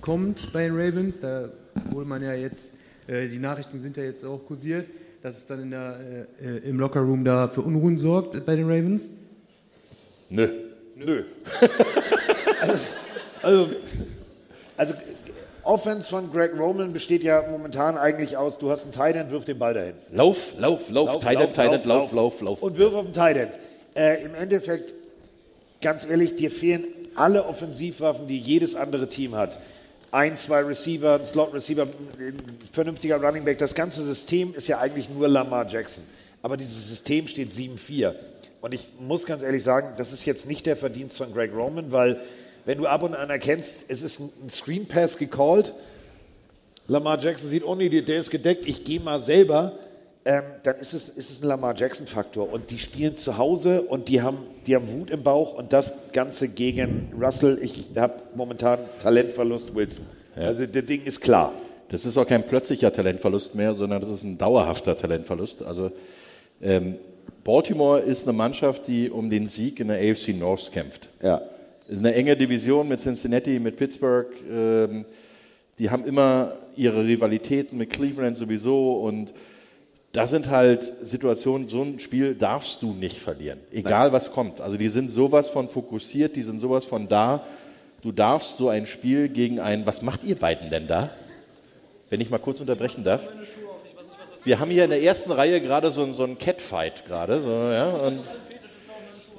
kommt 0.00 0.52
bei 0.52 0.64
den 0.64 0.74
Ravens? 0.74 1.20
Da 1.20 1.50
wohl 1.90 2.04
man 2.04 2.24
ja 2.24 2.34
jetzt, 2.34 2.72
äh, 3.06 3.28
die 3.28 3.38
Nachrichten 3.38 3.80
sind 3.80 3.96
ja 3.96 4.02
jetzt 4.02 4.24
auch 4.24 4.44
kursiert, 4.44 4.90
dass 5.22 5.38
es 5.38 5.46
dann 5.46 5.62
in 5.62 5.70
der, 5.70 6.26
äh, 6.42 6.68
im 6.68 6.80
Lockerroom 6.80 7.24
da 7.24 7.46
für 7.46 7.60
Unruhen 7.60 7.98
sorgt 7.98 8.44
bei 8.44 8.56
den 8.56 8.64
Ravens? 8.64 9.10
Nö. 10.28 10.48
Nö. 10.96 11.22
also, 12.60 12.78
also, 13.42 13.68
also, 14.76 14.94
Offense 15.68 16.08
von 16.08 16.32
Greg 16.32 16.58
Roman 16.58 16.94
besteht 16.94 17.22
ja 17.22 17.44
momentan 17.50 17.98
eigentlich 17.98 18.38
aus, 18.38 18.56
du 18.56 18.70
hast 18.70 18.84
einen 18.84 18.92
Tight 18.92 19.16
End, 19.16 19.30
wirf 19.30 19.44
den 19.44 19.58
Ball 19.58 19.74
dahin. 19.74 19.92
Lauf, 20.10 20.54
lauf, 20.56 20.88
lauf, 20.88 21.18
Tight 21.18 21.38
End, 21.38 21.54
Tight 21.54 21.72
End, 21.72 21.84
lauf, 21.84 22.10
lauf, 22.12 22.40
lauf. 22.40 22.62
Und 22.62 22.78
wirf 22.78 22.94
auf 22.94 23.04
den 23.04 23.12
Tight 23.12 23.36
End. 23.36 23.52
Äh, 23.94 24.24
Im 24.24 24.34
Endeffekt, 24.34 24.94
ganz 25.82 26.08
ehrlich, 26.08 26.36
dir 26.36 26.50
fehlen 26.50 26.84
alle 27.14 27.44
Offensivwaffen, 27.44 28.26
die 28.26 28.38
jedes 28.38 28.76
andere 28.76 29.10
Team 29.10 29.34
hat. 29.34 29.58
Ein, 30.10 30.38
zwei 30.38 30.62
Receiver, 30.62 31.16
ein 31.16 31.26
Slot-Receiver, 31.26 31.82
ein 31.82 32.42
vernünftiger 32.72 33.22
Running 33.22 33.44
Back. 33.44 33.58
Das 33.58 33.74
ganze 33.74 34.02
System 34.02 34.54
ist 34.54 34.68
ja 34.68 34.78
eigentlich 34.78 35.10
nur 35.10 35.28
Lamar 35.28 35.68
Jackson. 35.68 36.02
Aber 36.40 36.56
dieses 36.56 36.88
System 36.88 37.28
steht 37.28 37.52
7-4. 37.52 38.14
Und 38.62 38.72
ich 38.72 38.88
muss 38.98 39.26
ganz 39.26 39.42
ehrlich 39.42 39.64
sagen, 39.64 39.88
das 39.98 40.14
ist 40.14 40.24
jetzt 40.24 40.48
nicht 40.48 40.64
der 40.64 40.78
Verdienst 40.78 41.18
von 41.18 41.30
Greg 41.34 41.52
Roman, 41.54 41.92
weil 41.92 42.18
wenn 42.68 42.76
du 42.76 42.86
ab 42.86 43.02
und 43.02 43.14
an 43.14 43.30
erkennst, 43.30 43.86
es 43.88 44.02
ist 44.02 44.20
ein 44.20 44.50
Screen 44.50 44.86
Pass 44.86 45.16
gecallt, 45.16 45.72
Lamar 46.86 47.18
Jackson 47.18 47.48
sieht, 47.48 47.64
oh 47.64 47.74
nee, 47.74 47.88
der 47.88 48.20
ist 48.20 48.28
gedeckt, 48.28 48.68
ich 48.68 48.84
gehe 48.84 49.00
mal 49.00 49.20
selber, 49.20 49.78
ähm, 50.26 50.42
dann 50.64 50.76
ist 50.76 50.92
es, 50.92 51.08
ist 51.08 51.30
es 51.30 51.42
ein 51.42 51.48
Lamar 51.48 51.74
Jackson-Faktor. 51.74 52.52
Und 52.52 52.70
die 52.70 52.78
spielen 52.78 53.16
zu 53.16 53.38
Hause 53.38 53.80
und 53.80 54.10
die 54.10 54.20
haben, 54.20 54.40
die 54.66 54.76
haben 54.76 54.86
Wut 54.92 55.08
im 55.08 55.22
Bauch 55.22 55.54
und 55.54 55.72
das 55.72 55.94
Ganze 56.12 56.48
gegen 56.48 57.10
Russell. 57.18 57.58
Ich 57.62 57.86
habe 57.96 58.22
momentan 58.34 58.80
Talentverlust, 59.02 59.74
Wilson. 59.74 60.04
Also 60.36 60.66
das 60.66 60.84
Ding 60.84 61.04
ist 61.04 61.22
klar. 61.22 61.54
Das 61.88 62.04
ist 62.04 62.18
auch 62.18 62.26
kein 62.26 62.46
plötzlicher 62.46 62.92
Talentverlust 62.92 63.54
mehr, 63.54 63.74
sondern 63.76 64.02
das 64.02 64.10
ist 64.10 64.24
ein 64.24 64.36
dauerhafter 64.36 64.94
Talentverlust. 64.94 65.62
Also 65.62 65.90
ähm, 66.60 66.96
Baltimore 67.44 68.00
ist 68.00 68.24
eine 68.24 68.36
Mannschaft, 68.36 68.88
die 68.88 69.08
um 69.08 69.30
den 69.30 69.46
Sieg 69.46 69.80
in 69.80 69.88
der 69.88 69.96
AFC 69.96 70.34
North 70.38 70.70
kämpft. 70.70 71.08
Ja. 71.22 71.40
Eine 71.90 72.14
enge 72.14 72.36
Division 72.36 72.86
mit 72.88 73.00
Cincinnati, 73.00 73.58
mit 73.58 73.76
Pittsburgh. 73.76 74.26
Ähm, 74.50 75.04
die 75.78 75.90
haben 75.90 76.04
immer 76.04 76.52
ihre 76.76 77.04
Rivalitäten 77.04 77.78
mit 77.78 77.90
Cleveland 77.90 78.36
sowieso 78.36 78.94
und 79.00 79.32
da 80.12 80.26
sind 80.26 80.48
halt 80.50 80.92
Situationen, 81.02 81.68
so 81.68 81.82
ein 81.82 82.00
Spiel 82.00 82.34
darfst 82.34 82.82
du 82.82 82.92
nicht 82.92 83.18
verlieren, 83.18 83.58
egal 83.72 84.12
was 84.12 84.32
kommt. 84.32 84.60
Also 84.60 84.76
die 84.76 84.88
sind 84.88 85.12
sowas 85.12 85.50
von 85.50 85.68
fokussiert, 85.68 86.34
die 86.34 86.42
sind 86.42 86.60
sowas 86.60 86.84
von 86.84 87.08
da. 87.08 87.44
Du 88.02 88.10
darfst 88.12 88.56
so 88.56 88.68
ein 88.68 88.86
Spiel 88.86 89.28
gegen 89.28 89.60
ein, 89.60 89.86
was 89.86 90.02
macht 90.02 90.24
ihr 90.24 90.36
beiden 90.36 90.70
denn 90.70 90.86
da? 90.86 91.10
Wenn 92.10 92.20
ich 92.20 92.30
mal 92.30 92.38
kurz 92.38 92.60
unterbrechen 92.60 93.04
darf. 93.04 93.22
Wir 94.44 94.60
haben 94.60 94.70
hier 94.70 94.84
in 94.84 94.90
der 94.90 95.02
ersten 95.02 95.30
Reihe 95.30 95.60
gerade 95.60 95.90
so, 95.90 96.02
ein- 96.02 96.14
so 96.14 96.24
einen 96.24 96.38
Catfight 96.38 97.04
gerade, 97.06 97.40
so, 97.40 97.50
ja, 97.50 97.86
und 97.88 98.18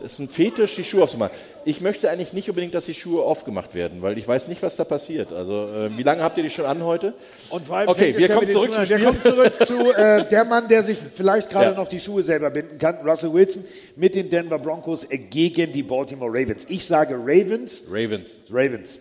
es 0.03 0.13
ist 0.13 0.19
ein 0.19 0.29
Fetisch, 0.29 0.75
die 0.75 0.83
Schuhe 0.83 1.03
aufzumachen. 1.03 1.35
Ich 1.65 1.81
möchte 1.81 2.09
eigentlich 2.09 2.33
nicht 2.33 2.47
unbedingt, 2.49 2.73
dass 2.73 2.85
die 2.85 2.93
Schuhe 2.93 3.21
aufgemacht 3.23 3.73
werden, 3.75 4.01
weil 4.01 4.17
ich 4.17 4.27
weiß 4.27 4.47
nicht, 4.47 4.61
was 4.63 4.75
da 4.75 4.83
passiert. 4.85 5.33
Also, 5.33 5.67
äh, 5.67 5.97
wie 5.97 6.03
lange 6.03 6.23
habt 6.23 6.37
ihr 6.37 6.43
die 6.43 6.49
schon 6.49 6.65
an 6.65 6.83
heute? 6.83 7.13
Und 7.49 7.65
vor 7.65 7.77
allem 7.77 7.89
okay, 7.89 8.17
wir 8.17 8.27
ja 8.27 8.33
kommen 8.35 8.49
zurück. 8.49 8.71
Wir 8.89 8.99
kommen 8.99 9.21
zurück 9.21 9.53
zu 9.67 9.91
äh, 9.93 10.25
der 10.31 10.45
Mann, 10.45 10.67
der 10.67 10.83
sich 10.83 10.97
vielleicht 11.13 11.49
gerade 11.49 11.71
Ja. 11.71 11.77
noch 11.77 11.89
die 11.89 11.99
Schuhe 11.99 12.23
selber 12.23 12.49
binden 12.49 12.79
kann, 12.79 12.97
Russell 13.05 13.33
Wilson, 13.33 13.63
mit 13.95 14.15
den 14.15 14.29
Denver 14.29 14.57
Broncos 14.59 15.05
gegen 15.09 15.73
die 15.73 15.83
Baltimore 15.83 16.31
Ravens. 16.31 16.65
Ich 16.69 16.85
sage 16.85 17.15
Ravens. 17.15 17.83
Ravens. 17.89 18.37
Ravens. 18.49 18.99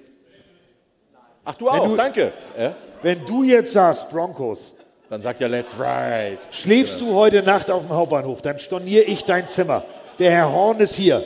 Ach, 1.45 1.55
du 1.55 1.69
auch, 1.69 1.97
danke. 1.97 2.33
Ja? 2.59 2.75
Wenn 3.03 3.25
du 3.25 3.45
jetzt 3.45 3.73
sagst 3.73 4.11
Broncos, 4.11 4.77
Dann 5.09 5.23
sagt 5.23 5.41
ja 5.41 5.47
Let's 5.47 5.73
Ride. 5.79 6.39
schläfst 6.51 7.01
du 7.01 7.15
heute 7.15 7.43
Nacht 7.43 7.71
auf 7.71 7.83
dem 7.87 7.95
Hauptbahnhof, 7.95 8.43
dann 8.43 8.59
storniere 8.59 9.05
ich 9.05 9.25
dein 9.25 9.49
Zimmer. 9.49 9.85
Der 10.19 10.31
Herr 10.33 10.53
Horn 10.53 10.79
ist 10.81 10.95
hier. 10.95 11.23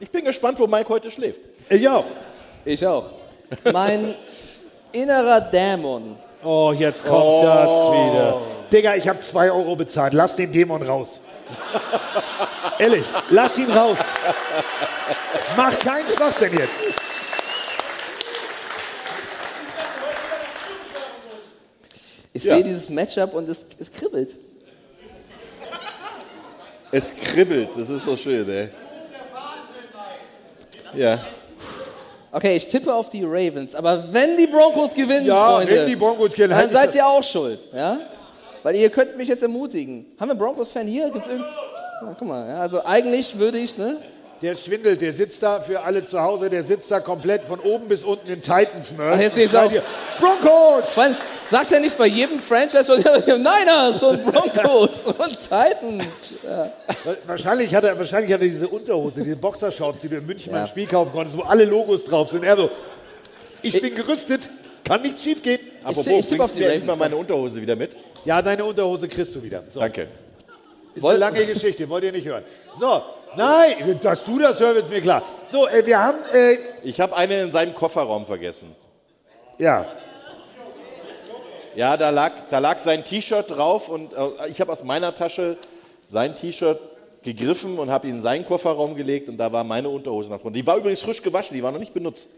Ich 0.00 0.10
bin 0.10 0.24
gespannt, 0.24 0.58
wo 0.58 0.66
Mike 0.66 0.88
heute 0.88 1.10
schläft. 1.10 1.40
Ich 1.68 1.88
auch. 1.88 2.04
Ich 2.64 2.86
auch. 2.86 3.10
Mein 3.72 4.14
innerer 4.92 5.40
Dämon. 5.40 6.16
Oh, 6.42 6.72
jetzt 6.76 7.04
kommt 7.04 7.24
Oh. 7.24 7.42
das 7.44 7.68
wieder. 7.68 8.40
Digga, 8.72 8.94
ich 8.96 9.08
habe 9.08 9.20
zwei 9.20 9.50
Euro 9.50 9.76
bezahlt. 9.76 10.12
Lass 10.14 10.36
den 10.36 10.52
Dämon 10.52 10.82
raus. 10.82 11.20
Ehrlich, 12.78 13.04
lass 13.30 13.58
ihn 13.58 13.70
raus. 13.70 13.98
Mach 15.56 15.78
keinen 15.78 16.08
Schwachsinn 16.10 16.52
jetzt. 16.56 16.80
Ich 22.32 22.44
Ja. 22.44 22.56
sehe 22.56 22.64
dieses 22.64 22.90
Matchup 22.90 23.34
und 23.34 23.48
es, 23.48 23.66
es 23.78 23.92
kribbelt. 23.92 24.36
Es 26.96 27.12
kribbelt, 27.12 27.70
das 27.76 27.88
ist 27.90 28.04
so 28.04 28.16
schön, 28.16 28.48
ey. 28.48 28.68
Ja. 30.94 31.18
Okay, 32.30 32.54
ich 32.56 32.68
tippe 32.68 32.94
auf 32.94 33.08
die 33.10 33.24
Ravens, 33.24 33.74
aber 33.74 34.12
wenn 34.12 34.36
die 34.36 34.46
Broncos 34.46 34.94
gewinnen, 34.94 35.26
Ja, 35.26 35.54
Freunde, 35.56 35.72
wenn 35.74 35.86
die 35.88 35.96
Broncos 35.96 36.30
gewinnen, 36.32 36.50
dann 36.56 36.70
seid 36.78 36.90
das- 36.90 36.94
ihr 36.96 37.04
auch 37.06 37.22
schuld, 37.24 37.58
ja? 37.74 37.98
Weil 38.62 38.76
ihr 38.76 38.90
könnt 38.90 39.16
mich 39.16 39.28
jetzt 39.28 39.42
ermutigen. 39.42 40.06
Haben 40.20 40.28
wir 40.28 40.30
einen 40.32 40.38
Broncos-Fan 40.38 40.86
hier? 40.86 41.10
Gibt's 41.10 41.26
irgend... 41.26 41.44
Ja, 42.00 42.14
guck 42.16 42.28
mal, 42.28 42.48
ja, 42.48 42.60
also 42.60 42.84
eigentlich 42.84 43.36
würde 43.38 43.58
ich, 43.58 43.76
ne? 43.76 43.96
Der 44.42 44.56
schwindelt, 44.56 45.00
der 45.00 45.12
sitzt 45.12 45.42
da 45.42 45.60
für 45.60 45.80
alle 45.80 46.04
zu 46.04 46.20
Hause, 46.20 46.50
der 46.50 46.64
sitzt 46.64 46.90
da 46.90 47.00
komplett 47.00 47.44
von 47.44 47.60
oben 47.60 47.88
bis 47.88 48.04
unten 48.04 48.28
in 48.28 48.42
Titans-Merch. 48.42 49.14
Ach, 49.14 49.20
jetzt 49.20 49.32
und 49.36 49.40
sehe 49.40 49.48
schreit 49.48 49.70
auch. 49.78 50.20
Broncos! 50.20 50.98
Allem, 50.98 51.16
sagt 51.46 51.72
er 51.72 51.80
nicht 51.80 51.96
bei 51.96 52.06
jedem 52.06 52.40
Franchise 52.40 52.84
schon 52.84 52.98
Niners 53.42 54.02
und 54.02 54.24
Broncos 54.24 55.06
und 55.18 55.38
Titans? 55.40 56.34
Ja. 56.44 56.72
Wahrscheinlich 57.26 57.74
hat, 57.74 57.84
er, 57.84 57.98
wahrscheinlich 57.98 58.32
hat 58.32 58.40
er 58.40 58.48
diese 58.48 58.68
Unterhose, 58.68 59.22
diese 59.22 59.36
Boxershorts, 59.36 60.02
die 60.02 60.08
du 60.08 60.16
in 60.16 60.26
München 60.26 60.52
Ja. 60.52 60.58
beim 60.58 60.66
Spiel 60.68 60.86
kaufen 60.86 61.12
konntest, 61.12 61.38
wo 61.38 61.42
alle 61.42 61.64
Logos 61.64 62.04
drauf 62.04 62.30
sind. 62.30 62.44
Er 62.44 62.56
so, 62.56 62.70
ich 63.62 63.80
bin 63.80 63.94
gerüstet, 63.94 64.50
kann 64.84 65.00
nicht 65.00 65.20
schief 65.20 65.42
gehen. 65.42 65.60
Apropos, 65.82 66.04
bringst 66.28 66.56
du 66.56 66.58
mir 66.60 66.66
endlich 66.66 66.84
mal 66.84 66.96
meine 66.96 67.16
Unterhose 67.16 67.60
wieder 67.62 67.76
mit? 67.76 67.92
Ja, 68.26 68.42
deine 68.42 68.64
Unterhose 68.64 69.08
kriegst 69.08 69.34
du 69.34 69.42
wieder. 69.42 69.62
So. 69.70 69.80
Danke. 69.80 70.08
Ist 70.94 71.04
eine 71.04 71.18
lange 71.18 71.44
Geschichte, 71.46 71.88
wollt 71.88 72.04
ihr 72.04 72.12
nicht 72.12 72.26
hören. 72.26 72.44
So, 72.78 73.02
nein, 73.36 73.98
dass 74.02 74.24
du 74.24 74.38
das 74.38 74.60
hörst, 74.60 74.82
ist 74.82 74.90
mir 74.90 75.00
klar. 75.00 75.22
So, 75.46 75.66
äh, 75.68 75.84
wir 75.86 75.98
haben, 76.02 76.18
äh, 76.32 76.56
Ich 76.82 77.00
habe 77.00 77.14
eine 77.16 77.42
in 77.42 77.52
seinem 77.52 77.74
Kofferraum 77.74 78.26
vergessen. 78.26 78.74
ja, 79.58 79.86
Ja, 81.76 81.96
da 81.96 82.10
lag, 82.10 82.32
da 82.50 82.58
lag 82.60 82.78
sein 82.78 83.04
T-Shirt 83.04 83.50
drauf 83.50 83.88
und 83.88 84.12
äh, 84.12 84.48
ich 84.48 84.60
habe 84.60 84.70
aus 84.70 84.84
meiner 84.84 85.12
Tasche 85.14 85.56
sein 86.06 86.36
T-Shirt 86.36 86.78
gegriffen 87.24 87.78
und 87.78 87.90
habe 87.90 88.06
ihn 88.06 88.16
in 88.16 88.20
seinen 88.20 88.46
Kofferraum 88.46 88.94
gelegt 88.94 89.28
und 89.28 89.38
da 89.38 89.50
war 89.52 89.64
meine 89.64 89.88
Unterhose 89.88 90.30
noch 90.30 90.40
drin. 90.40 90.52
Die 90.52 90.64
war 90.66 90.76
übrigens 90.76 91.02
frisch 91.02 91.20
gewaschen, 91.22 91.56
die 91.56 91.62
war 91.62 91.72
noch 91.72 91.80
nicht 91.80 91.92
benutzt. 91.94 92.30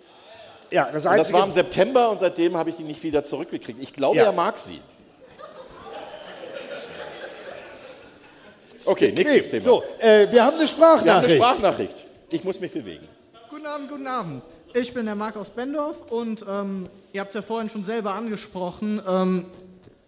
ja, 0.70 0.84
das 0.86 0.94
Und 0.94 1.04
das 1.04 1.06
Einzige... 1.06 1.38
war 1.38 1.44
im 1.46 1.52
September 1.52 2.10
und 2.10 2.20
seitdem 2.20 2.56
habe 2.56 2.70
ich 2.70 2.76
die 2.76 2.84
nicht 2.84 3.02
wieder 3.02 3.22
zurückgekriegt. 3.22 3.78
Ich 3.82 3.92
glaube, 3.92 4.16
Ja. 4.16 4.24
er 4.24 4.32
mag 4.32 4.58
sie. 4.58 4.80
Okay, 8.86 9.12
Okay, 9.12 9.12
nächstes 9.12 9.50
Thema. 9.50 9.64
So, 9.64 9.82
äh, 9.98 10.30
wir 10.30 10.44
haben 10.44 10.54
eine 10.58 10.64
Wir 10.64 10.66
haben 10.66 10.66
Sprachnachricht. 10.68 11.30
eine 11.30 11.36
Sprachnachricht. 11.36 11.94
Ich 12.30 12.44
muss 12.44 12.60
mich 12.60 12.72
bewegen. 12.72 13.06
Guten 13.50 13.66
Abend, 13.66 13.88
guten 13.90 14.06
Abend. 14.06 14.42
Ich 14.74 14.92
bin 14.92 15.06
der 15.06 15.14
Marc 15.14 15.36
aus 15.36 15.50
Bendorf 15.50 16.10
und 16.10 16.44
ähm, 16.48 16.88
ihr 17.12 17.20
habt 17.20 17.34
ja 17.34 17.42
vorhin 17.42 17.70
schon 17.70 17.84
selber 17.84 18.12
angesprochen, 18.14 19.00
ähm, 19.08 19.46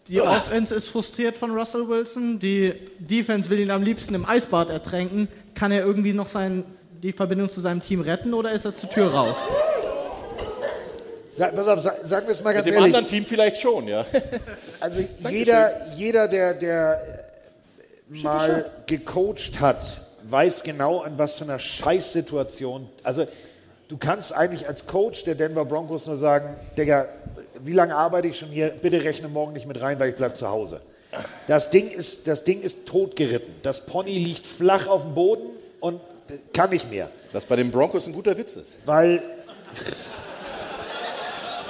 die 0.08 0.22
Offense 0.22 0.74
ist 0.74 0.88
frustriert 0.88 1.36
von 1.36 1.50
Russell 1.50 1.86
Wilson, 1.86 2.38
die 2.38 2.72
Defense 2.98 3.50
will 3.50 3.60
ihn 3.60 3.70
am 3.70 3.82
liebsten 3.82 4.14
im 4.14 4.24
Eisbad 4.26 4.70
ertränken. 4.70 5.28
Kann 5.54 5.70
er 5.70 5.84
irgendwie 5.84 6.14
noch 6.14 6.28
sein, 6.28 6.64
die 7.02 7.12
Verbindung 7.12 7.50
zu 7.50 7.60
seinem 7.60 7.82
Team 7.82 8.00
retten 8.00 8.32
oder 8.32 8.52
ist 8.52 8.64
er 8.64 8.74
zur 8.74 8.88
Tür 8.88 9.12
raus? 9.12 9.36
Sag, 11.32 11.54
pass 11.54 11.68
auf, 11.68 11.80
sag, 11.80 11.98
sagen 12.04 12.26
wir 12.26 12.32
es 12.32 12.42
mal 12.42 12.52
ganz 12.54 12.64
Mit 12.64 12.74
dem 12.74 12.78
ehrlich. 12.80 12.96
anderen 12.96 13.06
Team 13.06 13.26
vielleicht 13.26 13.58
schon, 13.60 13.86
ja. 13.86 14.04
Also 14.80 14.98
jeder, 15.28 15.94
jeder, 15.94 16.26
der, 16.26 16.54
der 16.54 17.17
mal 18.08 18.70
gecoacht 18.86 19.60
hat, 19.60 20.00
weiß 20.22 20.62
genau, 20.62 21.00
an 21.00 21.18
was 21.18 21.36
für 21.36 21.44
einer 21.44 21.58
Scheißsituation. 21.58 22.88
Also 23.02 23.26
du 23.88 23.96
kannst 23.96 24.32
eigentlich 24.32 24.68
als 24.68 24.86
Coach 24.86 25.24
der 25.24 25.34
Denver 25.34 25.64
Broncos 25.64 26.06
nur 26.06 26.16
sagen, 26.16 26.56
Digga, 26.76 27.06
wie 27.60 27.72
lange 27.72 27.94
arbeite 27.94 28.28
ich 28.28 28.38
schon 28.38 28.48
hier? 28.48 28.70
Bitte 28.70 29.02
rechne 29.02 29.28
morgen 29.28 29.52
nicht 29.52 29.66
mit 29.66 29.80
rein, 29.80 29.98
weil 29.98 30.10
ich 30.10 30.16
bleib 30.16 30.36
zu 30.36 30.48
Hause. 30.48 30.80
Das 31.46 31.70
Ding 31.70 31.90
ist, 31.90 32.26
das 32.26 32.44
Ding 32.44 32.60
ist 32.60 32.86
totgeritten. 32.86 33.54
Das 33.62 33.86
Pony 33.86 34.18
liegt 34.18 34.46
flach 34.46 34.86
auf 34.86 35.02
dem 35.02 35.14
Boden 35.14 35.48
und 35.80 36.00
kann 36.52 36.70
nicht 36.70 36.90
mehr. 36.90 37.10
Was 37.32 37.46
bei 37.46 37.56
den 37.56 37.70
Broncos 37.70 38.06
ein 38.06 38.12
guter 38.12 38.36
Witz 38.36 38.56
ist. 38.56 38.76
Weil. 38.84 39.22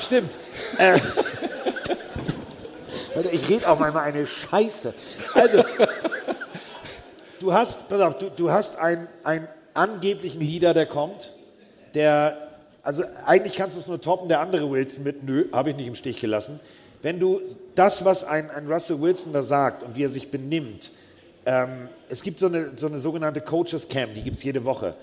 Stimmt. 0.01 0.37
Äh, 0.79 0.99
ich 3.33 3.49
rede 3.49 3.69
auch 3.69 3.79
manchmal 3.79 4.05
eine 4.05 4.27
Scheiße. 4.27 4.95
Also, 5.35 5.65
du 7.41 7.53
hast, 7.53 7.89
pass 7.89 8.01
auf, 8.01 8.19
du, 8.19 8.31
du 8.31 8.51
hast 8.51 8.77
einen, 8.77 9.09
einen 9.25 9.49
angeblichen 9.75 10.41
Leader, 10.41 10.75
der 10.75 10.87
kommt, 10.87 11.33
der, 11.95 12.37
also 12.83 13.03
eigentlich 13.27 13.57
kannst 13.57 13.77
du 13.77 13.81
es 13.81 13.87
nur 13.87 14.01
toppen, 14.01 14.29
der 14.29 14.41
andere 14.41 14.71
Wilson 14.71 15.05
mit, 15.05 15.23
nö, 15.25 15.47
habe 15.53 15.71
ich 15.71 15.77
nicht 15.77 15.87
im 15.87 15.95
Stich 15.95 16.21
gelassen. 16.21 16.61
Wenn 17.03 17.21
du 17.21 17.41
das, 17.75 18.05
was 18.05 18.25
ein, 18.25 18.51
ein 18.51 18.71
Russell 18.71 19.01
Wilson 19.01 19.33
da 19.33 19.43
sagt 19.43 19.83
und 19.83 19.97
wie 19.97 20.05
er 20.05 20.11
sich 20.11 20.31
benimmt, 20.31 20.91
ähm, 21.47 21.89
es 22.09 22.23
gibt 22.23 22.41
so 22.41 22.47
eine, 22.47 22.77
so 22.77 22.87
eine 22.89 22.99
sogenannte 22.99 23.41
Coaches 23.41 23.89
Camp, 23.89 24.15
die 24.15 24.23
gibt 24.23 24.37
es 24.37 24.43
jede 24.43 24.65
Woche. 24.65 24.95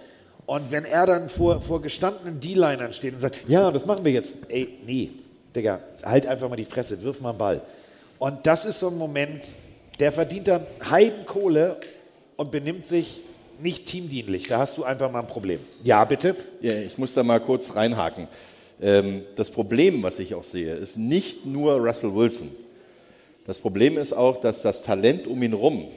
Und 0.46 0.72
wenn 0.72 0.86
er 0.86 1.06
dann 1.08 1.30
vor, 1.30 1.62
vor 1.62 1.82
gestandenen 1.82 2.40
D-Linern 2.40 2.94
steht 2.94 3.14
und 3.14 3.20
sagt, 3.20 3.38
ja, 3.48 3.72
das 3.72 3.86
machen 3.86 4.06
wir 4.06 4.12
jetzt. 4.12 4.36
Ey, 4.48 4.78
nee, 4.86 5.12
Digga, 5.56 5.80
halt 6.04 6.28
einfach 6.28 6.50
mal 6.50 6.56
die 6.56 6.66
Fresse, 6.66 7.02
wirf 7.02 7.20
mal 7.22 7.30
einen 7.30 7.38
Ball. 7.38 7.62
Und 8.20 8.46
das 8.46 8.66
ist 8.66 8.80
so 8.80 8.90
ein 8.90 8.98
Moment, 8.98 9.44
der 10.00 10.12
verdient 10.12 10.48
dann 10.48 10.66
Heidenkohle 10.90 11.78
und 12.36 12.52
benimmt 12.52 12.86
sich 12.86 13.22
nicht 13.62 13.88
teamdienlich. 13.88 14.48
Da 14.48 14.60
hast 14.60 14.78
du 14.78 14.84
einfach 14.84 15.12
mal 15.12 15.22
ein 15.22 15.28
Problem. 15.28 15.60
Ja, 15.84 16.04
bitte? 16.06 16.36
Ja, 16.62 16.74
ich 16.74 16.98
muss 16.98 17.14
da 17.14 17.24
mal 17.24 17.40
kurz 17.40 17.76
reinhaken. 17.76 18.28
Ähm, 18.82 19.24
das 19.36 19.50
Problem, 19.50 20.04
was 20.04 20.20
ich 20.20 20.36
auch 20.36 20.44
sehe, 20.44 20.74
ist 20.74 20.98
nicht 20.98 21.46
nur 21.46 21.76
Russell 21.76 22.14
Wilson. 22.14 22.52
Das 23.48 23.60
Problem 23.60 23.98
ist 23.98 24.12
auch, 24.12 24.42
dass 24.42 24.62
das 24.62 24.84
Talent 24.84 25.28
um 25.28 25.42
ihn 25.44 25.54
rum 25.54 25.88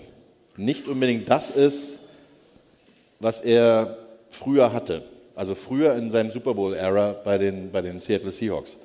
nicht 0.58 0.88
unbedingt 0.88 1.30
das 1.30 1.50
ist, 1.50 1.98
was 3.20 3.40
er 3.40 3.96
früher 4.30 4.72
hatte. 4.72 5.04
Also 5.34 5.54
früher 5.54 5.94
in 5.94 6.10
seinem 6.10 6.30
Super 6.30 6.52
Bowl-Ära 6.52 7.12
bei 7.24 7.38
den, 7.38 7.70
bei 7.70 7.80
den 7.80 8.00
Seattle 8.00 8.32
Seahawks. 8.32 8.76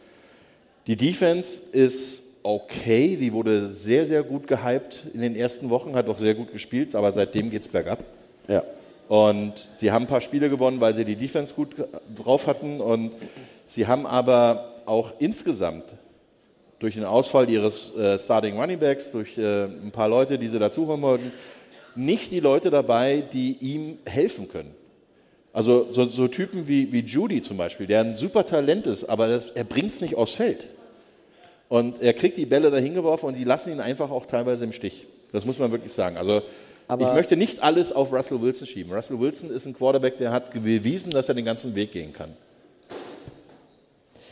Die 0.85 0.95
Defense 0.95 1.61
ist 1.71 2.22
okay, 2.43 3.15
die 3.15 3.31
wurde 3.31 3.69
sehr, 3.69 4.05
sehr 4.05 4.21
gut 4.21 4.47
gehypt 4.47 5.07
in 5.13 5.21
den 5.21 5.35
ersten 5.35 5.69
Wochen, 5.69 5.95
hat 5.95 6.07
auch 6.07 6.19
sehr 6.19 6.35
gut 6.35 6.51
gespielt, 6.51 6.93
aber 6.93 7.11
seitdem 7.11 7.49
geht 7.49 7.61
es 7.61 7.67
bergab. 7.67 8.03
Ja. 8.47 8.63
Und 9.07 9.53
sie 9.77 9.91
haben 9.91 10.03
ein 10.03 10.07
paar 10.07 10.21
Spiele 10.21 10.49
gewonnen, 10.49 10.79
weil 10.79 10.93
sie 10.93 11.05
die 11.05 11.15
Defense 11.15 11.53
gut 11.53 11.75
drauf 12.15 12.47
hatten. 12.47 12.81
Und 12.81 13.13
sie 13.67 13.87
haben 13.87 14.05
aber 14.05 14.73
auch 14.85 15.13
insgesamt 15.19 15.85
durch 16.79 16.95
den 16.95 17.05
Ausfall 17.05 17.49
ihres 17.49 17.95
äh, 17.95 18.19
Starting 18.19 18.59
Running 18.59 18.79
Backs, 18.79 19.11
durch 19.11 19.37
äh, 19.37 19.65
ein 19.65 19.91
paar 19.91 20.09
Leute, 20.09 20.37
die 20.37 20.49
sie 20.49 20.59
dazu 20.59 20.87
holen 20.87 21.01
wollten, 21.01 21.31
nicht 21.95 22.31
die 22.31 22.39
Leute 22.39 22.71
dabei, 22.71 23.23
die 23.31 23.57
ihm 23.61 23.97
helfen 24.05 24.49
können. 24.49 24.71
Also 25.53 25.87
so, 25.91 26.03
so 26.05 26.27
Typen 26.27 26.67
wie, 26.67 26.91
wie 26.91 27.01
Judy 27.01 27.41
zum 27.41 27.57
Beispiel, 27.57 27.85
der 27.85 28.01
ein 28.01 28.15
super 28.15 28.45
Talent 28.45 28.87
ist, 28.87 29.05
aber 29.05 29.27
das, 29.27 29.45
er 29.51 29.63
bringt 29.63 29.91
es 29.91 30.01
nicht 30.01 30.15
aufs 30.15 30.33
Feld. 30.33 30.67
Und 31.69 32.01
er 32.01 32.13
kriegt 32.13 32.37
die 32.37 32.45
Bälle 32.45 32.69
dahin 32.71 32.93
geworfen 32.93 33.27
und 33.27 33.33
die 33.35 33.43
lassen 33.43 33.71
ihn 33.71 33.79
einfach 33.79 34.11
auch 34.11 34.25
teilweise 34.25 34.63
im 34.63 34.73
Stich. 34.73 35.05
Das 35.31 35.45
muss 35.45 35.57
man 35.57 35.71
wirklich 35.71 35.93
sagen. 35.93 36.17
Also 36.17 36.41
Aber- 36.87 37.07
ich 37.07 37.13
möchte 37.13 37.35
nicht 37.35 37.63
alles 37.63 37.91
auf 37.91 38.11
Russell 38.11 38.41
Wilson 38.41 38.67
schieben. 38.67 38.93
Russell 38.93 39.19
Wilson 39.19 39.49
ist 39.49 39.65
ein 39.65 39.73
Quarterback, 39.73 40.17
der 40.17 40.31
hat 40.31 40.51
bewiesen, 40.53 41.11
dass 41.11 41.29
er 41.29 41.35
den 41.35 41.45
ganzen 41.45 41.73
Weg 41.75 41.91
gehen 41.91 42.13
kann. 42.13 42.33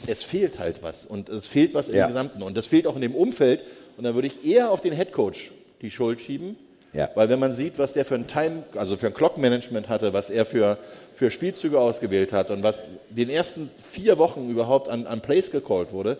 Es 0.07 0.23
fehlt 0.23 0.57
halt 0.59 0.81
was 0.81 1.05
und 1.05 1.29
es 1.29 1.47
fehlt 1.47 1.73
was 1.73 1.87
Ja. 1.87 2.03
im 2.03 2.07
Gesamten 2.07 2.41
und 2.43 2.57
das 2.57 2.67
fehlt 2.67 2.87
auch 2.87 2.95
in 2.95 3.01
dem 3.01 3.13
Umfeld 3.15 3.61
und 3.97 4.03
dann 4.03 4.15
würde 4.15 4.27
ich 4.27 4.45
eher 4.45 4.71
auf 4.71 4.81
den 4.81 4.93
Headcoach 4.93 5.51
die 5.81 5.91
Schuld 5.91 6.21
schieben, 6.21 6.55
Ja. 6.93 7.09
weil 7.15 7.29
wenn 7.29 7.39
man 7.39 7.53
sieht, 7.53 7.77
was 7.77 7.93
der 7.93 8.03
für 8.03 8.15
ein 8.15 8.27
Time, 8.27 8.63
also 8.75 8.97
für 8.97 9.07
ein 9.07 9.13
Clock-Management 9.13 9.89
hatte, 9.89 10.11
was 10.13 10.29
er 10.31 10.45
für, 10.45 10.77
für 11.15 11.29
Spielzüge 11.29 11.79
ausgewählt 11.79 12.33
hat 12.33 12.49
und 12.49 12.63
was 12.63 12.87
den 13.09 13.29
ersten 13.29 13.69
vier 13.91 14.17
Wochen 14.17 14.49
überhaupt 14.49 14.89
an, 14.89 15.05
an 15.05 15.21
Plays 15.21 15.51
gecallt 15.51 15.91
wurde, 15.93 16.17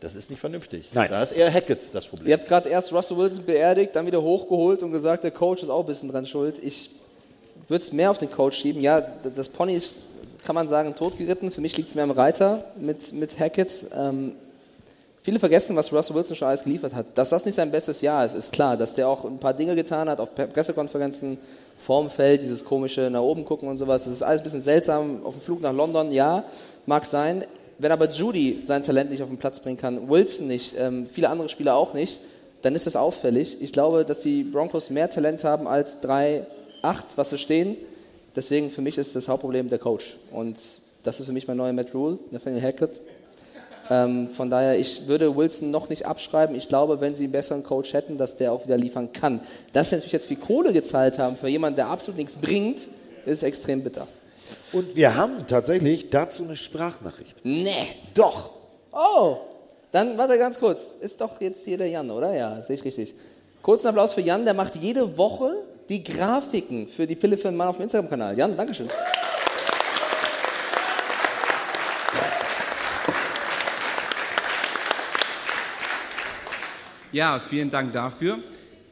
das 0.00 0.14
ist 0.14 0.30
nicht 0.30 0.40
vernünftig. 0.40 0.88
Nein. 0.92 1.08
Da 1.10 1.22
ist 1.22 1.32
eher 1.32 1.52
Hackett 1.52 1.80
das 1.92 2.06
Problem. 2.06 2.28
Ihr 2.28 2.36
habt 2.36 2.48
gerade 2.48 2.68
erst 2.68 2.92
Russell 2.92 3.16
Wilson 3.16 3.44
beerdigt, 3.44 3.94
dann 3.94 4.06
wieder 4.06 4.22
hochgeholt 4.22 4.82
und 4.82 4.92
gesagt, 4.92 5.24
der 5.24 5.30
Coach 5.30 5.62
ist 5.62 5.68
auch 5.70 5.80
ein 5.80 5.86
bisschen 5.86 6.10
dran 6.10 6.26
schuld. 6.26 6.56
Ich 6.62 6.90
würde 7.68 7.84
es 7.84 7.92
mehr 7.92 8.10
auf 8.10 8.18
den 8.18 8.30
Coach 8.30 8.58
schieben. 8.58 8.82
Ja, 8.82 9.00
das 9.00 9.48
Pony 9.48 9.74
ist, 9.74 10.00
kann 10.44 10.54
man 10.54 10.68
sagen, 10.68 10.94
totgeritten. 10.94 11.50
Für 11.50 11.60
mich 11.60 11.76
liegt 11.76 11.90
es 11.90 11.94
mehr 11.94 12.04
am 12.04 12.10
Reiter 12.10 12.64
mit, 12.76 13.12
mit 13.12 13.38
Hackett. 13.38 13.70
Ähm, 13.94 14.32
Viele 15.22 15.38
vergessen, 15.38 15.76
was 15.76 15.92
Russell 15.92 16.16
Wilson 16.16 16.34
schon 16.34 16.48
alles 16.48 16.64
geliefert 16.64 16.94
hat. 16.94 17.04
Dass 17.14 17.28
das 17.28 17.44
nicht 17.44 17.54
sein 17.54 17.70
bestes 17.70 18.00
Jahr 18.00 18.24
ist, 18.24 18.34
ist 18.34 18.52
klar. 18.52 18.78
Dass 18.78 18.94
der 18.94 19.06
auch 19.06 19.26
ein 19.26 19.38
paar 19.38 19.52
Dinge 19.52 19.74
getan 19.74 20.08
hat 20.08 20.18
auf 20.18 20.34
Pre- 20.34 20.46
Pressekonferenzen, 20.46 21.36
vorm 21.78 22.08
Feld, 22.08 22.40
dieses 22.40 22.64
komische 22.64 23.10
nach 23.10 23.20
oben 23.20 23.44
gucken 23.44 23.68
und 23.68 23.76
sowas. 23.76 24.04
Das 24.04 24.14
ist 24.14 24.22
alles 24.22 24.40
ein 24.40 24.44
bisschen 24.44 24.62
seltsam. 24.62 25.20
Auf 25.26 25.34
dem 25.34 25.42
Flug 25.42 25.60
nach 25.60 25.74
London, 25.74 26.10
ja, 26.10 26.44
mag 26.86 27.04
sein. 27.04 27.44
Wenn 27.80 27.92
aber 27.92 28.10
Judy 28.10 28.58
sein 28.62 28.82
Talent 28.84 29.10
nicht 29.10 29.22
auf 29.22 29.30
den 29.30 29.38
Platz 29.38 29.58
bringen 29.58 29.78
kann, 29.78 30.10
Wilson 30.10 30.46
nicht, 30.46 30.74
ähm, 30.78 31.06
viele 31.10 31.30
andere 31.30 31.48
Spieler 31.48 31.76
auch 31.76 31.94
nicht, 31.94 32.20
dann 32.60 32.74
ist 32.74 32.86
das 32.86 32.94
auffällig. 32.94 33.56
Ich 33.62 33.72
glaube, 33.72 34.04
dass 34.04 34.20
die 34.20 34.44
Broncos 34.44 34.90
mehr 34.90 35.08
Talent 35.08 35.44
haben 35.44 35.66
als 35.66 36.02
3-8, 36.02 36.44
was 37.16 37.30
sie 37.30 37.38
stehen. 37.38 37.76
Deswegen 38.36 38.70
für 38.70 38.82
mich 38.82 38.98
ist 38.98 39.16
das 39.16 39.28
Hauptproblem 39.28 39.70
der 39.70 39.78
Coach. 39.78 40.18
Und 40.30 40.60
das 41.04 41.20
ist 41.20 41.26
für 41.26 41.32
mich 41.32 41.48
mein 41.48 41.56
neuer 41.56 41.72
Matt 41.72 41.94
Rule, 41.94 42.18
Nathaniel 42.30 42.62
Hackett. 42.62 43.00
Ähm, 43.88 44.28
von 44.28 44.50
daher, 44.50 44.78
ich 44.78 45.08
würde 45.08 45.34
Wilson 45.34 45.70
noch 45.70 45.88
nicht 45.88 46.04
abschreiben. 46.04 46.54
Ich 46.56 46.68
glaube, 46.68 47.00
wenn 47.00 47.14
sie 47.14 47.24
einen 47.24 47.32
besseren 47.32 47.64
Coach 47.64 47.94
hätten, 47.94 48.18
dass 48.18 48.36
der 48.36 48.52
auch 48.52 48.66
wieder 48.66 48.76
liefern 48.76 49.14
kann. 49.14 49.40
Dass 49.72 49.88
sie 49.88 49.96
natürlich 49.96 50.12
jetzt 50.12 50.26
viel 50.26 50.36
Kohle 50.36 50.74
gezahlt 50.74 51.18
haben 51.18 51.38
für 51.38 51.48
jemanden, 51.48 51.76
der 51.76 51.88
absolut 51.88 52.18
nichts 52.18 52.36
bringt, 52.36 52.88
ist 53.24 53.42
extrem 53.42 53.82
bitter. 53.82 54.06
Und 54.72 54.96
wir 54.96 55.16
haben 55.16 55.46
tatsächlich 55.46 56.10
dazu 56.10 56.44
eine 56.44 56.56
Sprachnachricht. 56.56 57.36
Nee. 57.44 57.86
Doch. 58.14 58.50
Oh, 58.92 59.38
dann 59.92 60.16
warte 60.18 60.38
ganz 60.38 60.58
kurz. 60.58 60.92
Ist 61.00 61.20
doch 61.20 61.40
jetzt 61.40 61.64
hier 61.64 61.78
der 61.78 61.88
Jan, 61.88 62.10
oder? 62.10 62.34
Ja, 62.34 62.62
sehe 62.62 62.76
ich 62.76 62.84
richtig. 62.84 63.14
Kurzen 63.62 63.88
Applaus 63.88 64.14
für 64.14 64.20
Jan, 64.20 64.44
der 64.44 64.54
macht 64.54 64.76
jede 64.76 65.18
Woche 65.18 65.54
die 65.88 66.04
Grafiken 66.04 66.88
für 66.88 67.06
die 67.06 67.16
Pille 67.16 67.36
für 67.36 67.48
den 67.48 67.56
Mann 67.56 67.68
auf 67.68 67.76
dem 67.76 67.82
Instagram-Kanal. 67.82 68.38
Jan, 68.38 68.56
Dankeschön. 68.56 68.88
Ja, 77.12 77.40
vielen 77.40 77.70
Dank 77.70 77.92
dafür. 77.92 78.38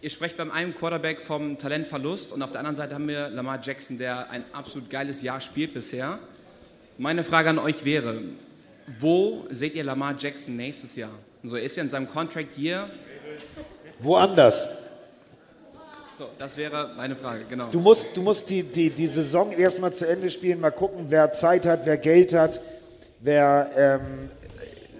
Ihr 0.00 0.10
sprecht 0.10 0.36
beim 0.36 0.52
einen 0.52 0.76
Quarterback 0.76 1.20
vom 1.20 1.58
Talentverlust 1.58 2.32
und 2.32 2.40
auf 2.42 2.52
der 2.52 2.60
anderen 2.60 2.76
Seite 2.76 2.94
haben 2.94 3.08
wir 3.08 3.30
Lamar 3.30 3.58
Jackson, 3.60 3.98
der 3.98 4.30
ein 4.30 4.44
absolut 4.52 4.88
geiles 4.90 5.22
Jahr 5.22 5.40
spielt 5.40 5.74
bisher. 5.74 6.20
Meine 6.98 7.24
Frage 7.24 7.50
an 7.50 7.58
euch 7.58 7.84
wäre, 7.84 8.20
wo 9.00 9.44
seht 9.50 9.74
ihr 9.74 9.82
Lamar 9.82 10.14
Jackson 10.16 10.54
nächstes 10.54 10.94
Jahr? 10.94 11.10
Also 11.42 11.56
er 11.56 11.64
ist 11.64 11.76
ja 11.76 11.82
in 11.82 11.90
seinem 11.90 12.08
Contract 12.08 12.56
Year. 12.56 12.88
Woanders. 13.98 14.68
So, 16.16 16.28
das 16.38 16.56
wäre 16.56 16.92
meine 16.96 17.16
Frage, 17.16 17.44
genau. 17.50 17.68
Du 17.72 17.80
musst, 17.80 18.16
du 18.16 18.22
musst 18.22 18.48
die, 18.50 18.62
die, 18.62 18.90
die 18.90 19.08
Saison 19.08 19.50
erstmal 19.50 19.92
zu 19.94 20.06
Ende 20.06 20.30
spielen, 20.30 20.60
mal 20.60 20.70
gucken, 20.70 21.06
wer 21.08 21.32
Zeit 21.32 21.66
hat, 21.66 21.86
wer 21.86 21.96
Geld 21.96 22.32
hat, 22.32 22.60
wer 23.18 23.70
ähm, 23.76 24.30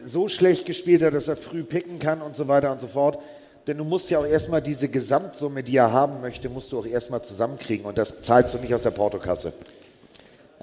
so 0.04 0.28
schlecht 0.28 0.66
gespielt 0.66 1.02
hat, 1.02 1.14
dass 1.14 1.28
er 1.28 1.36
früh 1.36 1.62
picken 1.62 2.00
kann 2.00 2.20
und 2.20 2.36
so 2.36 2.48
weiter 2.48 2.72
und 2.72 2.80
so 2.80 2.88
fort. 2.88 3.20
Denn 3.68 3.76
du 3.76 3.84
musst 3.84 4.08
ja 4.10 4.18
auch 4.18 4.24
erstmal 4.24 4.62
diese 4.62 4.88
Gesamtsumme, 4.88 5.62
die 5.62 5.76
er 5.76 5.92
haben 5.92 6.22
möchte, 6.22 6.48
musst 6.48 6.72
du 6.72 6.78
auch 6.78 6.86
erstmal 6.86 7.20
zusammenkriegen 7.20 7.84
und 7.84 7.98
das 7.98 8.22
zahlst 8.22 8.54
du 8.54 8.58
nicht 8.58 8.72
aus 8.72 8.82
der 8.82 8.92
Portokasse. 8.92 9.52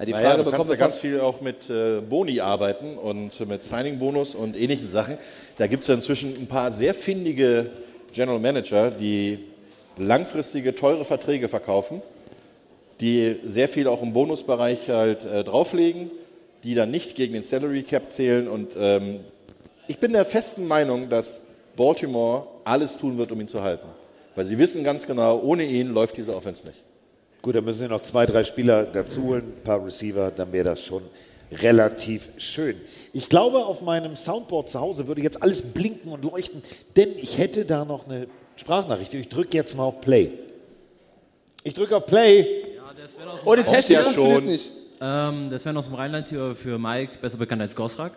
die 0.04 0.10
naja, 0.10 0.30
Frage 0.30 0.42
du 0.42 0.50
kannst 0.50 0.70
ja 0.70 0.74
ganz 0.74 0.98
viel 0.98 1.20
auch 1.20 1.40
mit 1.40 1.70
äh, 1.70 2.00
Boni 2.00 2.40
arbeiten 2.40 2.98
und 2.98 3.38
mit 3.46 3.62
Signing-Bonus 3.62 4.34
und 4.34 4.56
ähnlichen 4.56 4.88
Sachen. 4.88 5.18
Da 5.56 5.68
gibt 5.68 5.82
es 5.82 5.88
ja 5.88 5.94
inzwischen 5.94 6.34
ein 6.34 6.48
paar 6.48 6.72
sehr 6.72 6.94
findige 6.94 7.70
General 8.12 8.40
Manager, 8.40 8.90
die 8.90 9.38
langfristige, 9.96 10.74
teure 10.74 11.04
Verträge 11.04 11.46
verkaufen, 11.46 12.02
die 12.98 13.36
sehr 13.44 13.68
viel 13.68 13.86
auch 13.86 14.02
im 14.02 14.14
Bonusbereich 14.14 14.88
halt 14.88 15.24
äh, 15.24 15.44
drauflegen, 15.44 16.10
die 16.64 16.74
dann 16.74 16.90
nicht 16.90 17.14
gegen 17.14 17.34
den 17.34 17.44
Salary 17.44 17.84
Cap 17.84 18.10
zählen. 18.10 18.48
Und 18.48 18.72
ähm, 18.76 19.20
ich 19.86 19.98
bin 19.98 20.12
der 20.12 20.24
festen 20.24 20.66
Meinung, 20.66 21.08
dass 21.08 21.42
Baltimore 21.76 22.55
alles 22.66 22.98
tun 22.98 23.16
wird, 23.16 23.30
um 23.32 23.40
ihn 23.40 23.48
zu 23.48 23.62
halten. 23.62 23.86
Weil 24.34 24.44
sie 24.44 24.58
wissen 24.58 24.84
ganz 24.84 25.06
genau, 25.06 25.40
ohne 25.40 25.64
ihn 25.64 25.88
läuft 25.88 26.16
diese 26.16 26.34
Offense 26.34 26.66
nicht. 26.66 26.82
Gut, 27.40 27.54
dann 27.54 27.64
müssen 27.64 27.82
wir 27.82 27.88
noch 27.88 28.02
zwei, 28.02 28.26
drei 28.26 28.44
Spieler 28.44 28.84
dazu 28.84 29.22
holen, 29.22 29.52
ein 29.58 29.62
paar 29.62 29.84
Receiver, 29.84 30.30
dann 30.30 30.52
wäre 30.52 30.64
das 30.64 30.82
schon 30.82 31.02
relativ 31.52 32.28
schön. 32.38 32.76
Ich 33.12 33.28
glaube, 33.28 33.64
auf 33.64 33.82
meinem 33.82 34.16
Soundboard 34.16 34.68
zu 34.68 34.80
Hause 34.80 35.06
würde 35.06 35.22
jetzt 35.22 35.42
alles 35.42 35.62
blinken 35.62 36.10
und 36.10 36.24
leuchten, 36.24 36.62
denn 36.96 37.10
ich 37.16 37.38
hätte 37.38 37.64
da 37.64 37.84
noch 37.84 38.06
eine 38.06 38.26
Sprachnachricht. 38.56 39.14
Ich 39.14 39.28
drücke 39.28 39.56
jetzt 39.56 39.76
mal 39.76 39.84
auf 39.84 40.00
Play. 40.00 40.32
Ich 41.62 41.74
drücke 41.74 41.96
auf 41.96 42.06
Play. 42.06 42.46
Oh, 43.44 43.54
die 43.54 43.62
Technik 43.62 44.00
funktioniert 44.00 44.44
nicht. 44.44 44.72
Ähm, 45.00 45.50
der 45.50 45.58
Sven 45.58 45.76
aus 45.76 45.86
dem 45.86 45.94
Rheinland 45.94 46.28
hier 46.30 46.56
für 46.56 46.78
Mike, 46.78 47.18
besser 47.20 47.38
bekannt 47.38 47.62
als 47.62 47.76
Gosrak. 47.76 48.12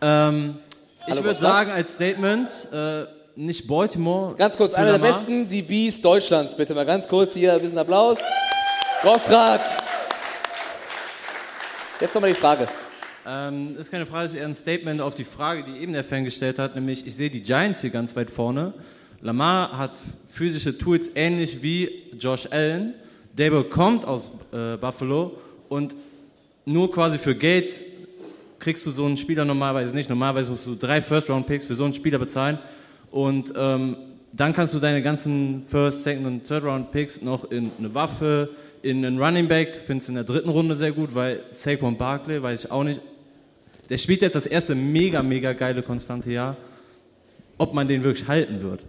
Ähm, 0.00 0.58
ich 1.06 1.22
würde 1.22 1.38
sagen, 1.38 1.70
als 1.70 1.94
Statement, 1.94 2.48
äh, 2.72 3.04
nicht 3.36 3.66
Baltimore. 3.66 4.34
Ganz 4.36 4.56
kurz, 4.56 4.74
einer 4.74 4.92
der 4.92 4.98
besten 4.98 5.48
DBs 5.48 6.00
Deutschlands, 6.00 6.56
bitte 6.56 6.74
mal 6.74 6.86
ganz 6.86 7.08
kurz 7.08 7.34
hier 7.34 7.54
ein 7.54 7.60
bisschen 7.60 7.78
Applaus. 7.78 8.18
Rostrak. 9.04 9.60
Jetzt 12.00 12.14
nochmal 12.14 12.30
die 12.30 12.36
Frage. 12.36 12.68
Ähm, 13.26 13.76
ist 13.78 13.90
keine 13.90 14.06
Frage, 14.06 14.26
ist 14.26 14.34
eher 14.34 14.46
ein 14.46 14.54
Statement 14.54 15.00
auf 15.00 15.14
die 15.14 15.24
Frage, 15.24 15.64
die 15.64 15.78
eben 15.78 15.92
der 15.92 16.04
Fan 16.04 16.24
gestellt 16.24 16.58
hat, 16.58 16.74
nämlich 16.74 17.06
ich 17.06 17.14
sehe 17.14 17.30
die 17.30 17.42
Giants 17.42 17.80
hier 17.80 17.90
ganz 17.90 18.16
weit 18.16 18.30
vorne. 18.30 18.72
Lamar 19.22 19.76
hat 19.76 19.92
physische 20.30 20.76
Tools 20.76 21.10
ähnlich 21.14 21.62
wie 21.62 21.90
Josh 22.18 22.48
Allen. 22.50 22.94
Dable 23.36 23.64
kommt 23.64 24.06
aus 24.06 24.30
äh, 24.52 24.76
Buffalo 24.78 25.38
und 25.68 25.94
nur 26.64 26.90
quasi 26.90 27.18
für 27.18 27.34
Geld 27.34 27.82
kriegst 28.58 28.86
du 28.86 28.90
so 28.90 29.04
einen 29.04 29.16
Spieler 29.16 29.44
normalerweise 29.44 29.94
nicht. 29.94 30.08
Normalerweise 30.08 30.50
musst 30.50 30.66
du 30.66 30.74
drei 30.74 31.00
First-Round-Picks 31.02 31.66
für 31.66 31.74
so 31.74 31.84
einen 31.84 31.94
Spieler 31.94 32.18
bezahlen 32.18 32.58
und 33.10 33.52
ähm, 33.56 33.96
dann 34.32 34.52
kannst 34.52 34.74
du 34.74 34.78
deine 34.78 35.02
ganzen 35.02 35.64
First, 35.66 36.04
Second 36.04 36.26
und 36.26 36.44
Third-Round-Picks 36.44 37.22
noch 37.22 37.50
in 37.50 37.70
eine 37.78 37.92
Waffe, 37.94 38.50
in 38.82 39.04
einen 39.04 39.20
Running 39.22 39.48
Back, 39.48 39.82
findest 39.86 40.08
du 40.08 40.12
in 40.12 40.14
der 40.16 40.24
dritten 40.24 40.48
Runde 40.48 40.76
sehr 40.76 40.92
gut, 40.92 41.14
weil 41.14 41.40
Saquon 41.50 41.96
Barkley, 41.98 42.42
weiß 42.42 42.64
ich 42.66 42.70
auch 42.70 42.84
nicht, 42.84 43.00
der 43.88 43.98
spielt 43.98 44.22
jetzt 44.22 44.36
das 44.36 44.46
erste 44.46 44.74
mega, 44.76 45.22
mega 45.22 45.52
geile, 45.52 45.82
konstante 45.82 46.30
Jahr. 46.30 46.56
Ob 47.58 47.74
man 47.74 47.88
den 47.88 48.02
wirklich 48.04 48.26
halten 48.28 48.62
wird. 48.62 48.86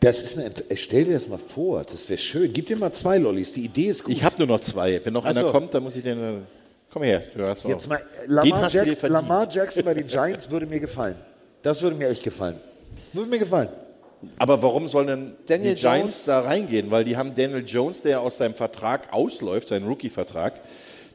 Das 0.00 0.22
ist 0.22 0.38
eine, 0.38 0.50
stell 0.76 1.04
dir 1.04 1.14
das 1.14 1.28
mal 1.28 1.38
vor, 1.38 1.82
das 1.84 2.08
wäre 2.08 2.18
schön. 2.18 2.52
Gib 2.52 2.66
dir 2.66 2.76
mal 2.76 2.92
zwei 2.92 3.18
Lollis, 3.18 3.52
die 3.52 3.64
Idee 3.64 3.86
ist 3.88 4.04
gut. 4.04 4.12
Ich 4.14 4.22
habe 4.24 4.36
nur 4.38 4.46
noch 4.46 4.60
zwei. 4.60 5.00
Wenn 5.04 5.12
noch 5.12 5.24
Ach 5.24 5.30
einer 5.30 5.40
so. 5.42 5.50
kommt, 5.50 5.74
dann 5.74 5.82
muss 5.82 5.96
ich 5.96 6.02
den. 6.02 6.18
äh, 6.18 6.32
Komm 6.90 7.02
her. 7.02 7.24
Du 7.36 7.42
hast 7.46 7.64
Jetzt 7.64 7.86
auch- 7.86 7.90
mal, 7.90 8.00
Den 8.24 8.30
Lamar, 8.30 8.62
hast 8.62 8.74
du 8.74 8.78
dir 8.84 8.86
Jackson. 8.90 9.10
Lamar 9.10 9.48
Jackson 9.50 9.84
bei 9.84 9.94
den 9.94 10.06
Giants 10.06 10.48
würde 10.50 10.64
mir 10.66 10.78
gefallen. 10.80 11.16
Das 11.62 11.82
würde 11.82 11.96
mir 11.96 12.08
echt 12.08 12.22
gefallen. 12.22 12.56
Würde 13.12 13.30
mir 13.30 13.38
gefallen. 13.38 13.68
Aber 14.38 14.62
warum 14.62 14.88
sollen 14.88 15.06
denn 15.06 15.32
Daniel 15.46 15.74
die 15.74 15.80
Giants 15.80 16.12
Jones- 16.12 16.24
da 16.26 16.40
reingehen? 16.40 16.90
Weil 16.90 17.04
die 17.04 17.16
haben 17.16 17.34
Daniel 17.34 17.64
Jones, 17.66 18.02
der 18.02 18.20
aus 18.20 18.38
seinem 18.38 18.54
Vertrag 18.54 19.12
ausläuft, 19.12 19.68
seinen 19.68 19.86
Rookie-Vertrag, 19.86 20.54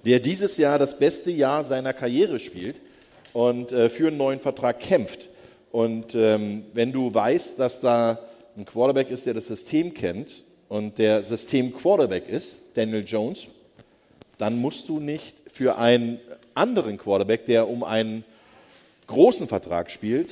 der 0.06 0.20
dieses 0.20 0.58
Jahr 0.58 0.80
das 0.80 0.98
beste 0.98 1.32
Jahr 1.32 1.64
seiner 1.64 1.94
Karriere 1.94 2.40
spielt 2.40 2.78
und 3.34 3.72
äh, 3.72 3.90
für 3.90 4.08
einen 4.08 4.18
neuen 4.18 4.40
Vertrag 4.40 4.80
kämpft. 4.80 5.28
Und 5.72 6.16
ähm, 6.16 6.66
wenn 6.74 6.92
du 6.92 7.14
weißt, 7.14 7.60
dass 7.60 7.80
da 7.80 8.20
ein 8.58 8.66
Quarterback 8.66 9.10
ist, 9.10 9.26
der 9.26 9.34
das 9.34 9.48
System 9.48 9.94
kennt 9.94 10.44
und 10.68 10.98
der 10.98 11.24
System-Quarterback 11.24 12.28
ist, 12.28 12.58
Daniel 12.76 13.04
Jones, 13.06 13.48
dann 14.38 14.58
musst 14.58 14.90
du 14.90 15.00
nicht 15.00 15.36
für 15.52 15.78
einen 15.78 16.20
anderen 16.56 16.98
Quarterback, 16.98 17.46
der 17.46 17.68
um 17.68 17.84
einen 17.84 18.24
großen 19.08 19.48
Vertrag 19.48 19.92
spielt, 19.92 20.32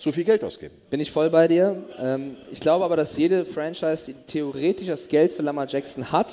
zu 0.00 0.12
viel 0.12 0.24
Geld 0.24 0.42
ausgeben. 0.42 0.74
Bin 0.88 0.98
ich 0.98 1.10
voll 1.10 1.28
bei 1.28 1.46
dir. 1.46 1.76
Ähm, 2.00 2.36
ich 2.50 2.60
glaube 2.60 2.84
aber, 2.84 2.96
dass 2.96 3.16
jede 3.18 3.44
Franchise, 3.44 4.06
die 4.06 4.14
theoretisch 4.26 4.86
das 4.86 5.06
Geld 5.06 5.30
für 5.30 5.42
Lamar 5.42 5.68
Jackson 5.68 6.10
hat, 6.10 6.32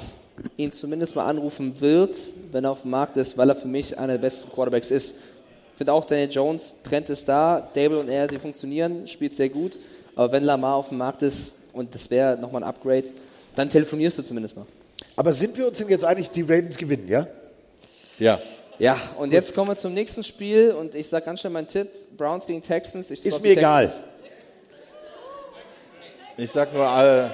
ihn 0.56 0.72
zumindest 0.72 1.16
mal 1.16 1.26
anrufen 1.26 1.80
wird, 1.82 2.16
wenn 2.54 2.64
er 2.64 2.72
auf 2.72 2.84
dem 2.84 2.92
Markt 2.92 3.18
ist, 3.18 3.38
weil 3.38 3.50
er 3.50 3.56
für 3.56 3.68
mich 3.68 3.98
einer 3.98 4.14
der 4.14 4.20
besten 4.20 4.50
Quarterbacks 4.52 4.90
ist. 4.90 5.16
Ich 5.74 5.78
finde 5.78 5.92
auch 5.92 6.06
Daniel 6.06 6.32
Jones, 6.32 6.78
Trend 6.82 7.10
ist 7.10 7.28
da, 7.28 7.70
Dable 7.74 8.00
und 8.00 8.08
er, 8.08 8.30
sie 8.30 8.40
funktionieren, 8.40 9.06
spielt 9.08 9.36
sehr 9.36 9.50
gut. 9.50 9.78
Aber 10.16 10.32
wenn 10.32 10.44
Lamar 10.44 10.76
auf 10.76 10.90
dem 10.90 10.98
Markt 10.98 11.22
ist 11.24 11.54
und 11.74 11.94
das 11.94 12.10
wäre 12.10 12.38
nochmal 12.38 12.64
ein 12.64 12.70
Upgrade, 12.70 13.08
dann 13.54 13.70
telefonierst 13.70 14.18
du 14.20 14.24
zumindest 14.24 14.56
mal. 14.56 14.66
Aber 15.16 15.34
sind 15.34 15.58
wir 15.58 15.68
uns 15.68 15.78
denn 15.78 15.90
jetzt 15.90 16.06
einig, 16.06 16.32
die 16.32 16.42
Ravens 16.42 16.78
gewinnen, 16.78 17.08
ja? 17.10 17.28
Ja. 18.18 18.40
Ja, 18.80 19.00
und 19.18 19.34
jetzt 19.34 19.56
kommen 19.56 19.72
wir 19.72 19.76
zum 19.76 19.94
nächsten 19.94 20.24
Spiel 20.24 20.72
und 20.72 20.94
ich 20.94 21.08
sage 21.10 21.26
ganz 21.26 21.40
schnell 21.40 21.54
meinen 21.54 21.68
Tipp: 21.68 21.90
Browns 22.16 22.46
gegen 22.46 22.62
Texans. 22.62 23.10
Ich 23.10 23.26
Ist 23.26 23.42
mir 23.42 23.52
egal. 23.52 23.92
Ich 26.38 26.52
sag 26.52 26.72
nur, 26.72 26.86
äh, 26.86 27.30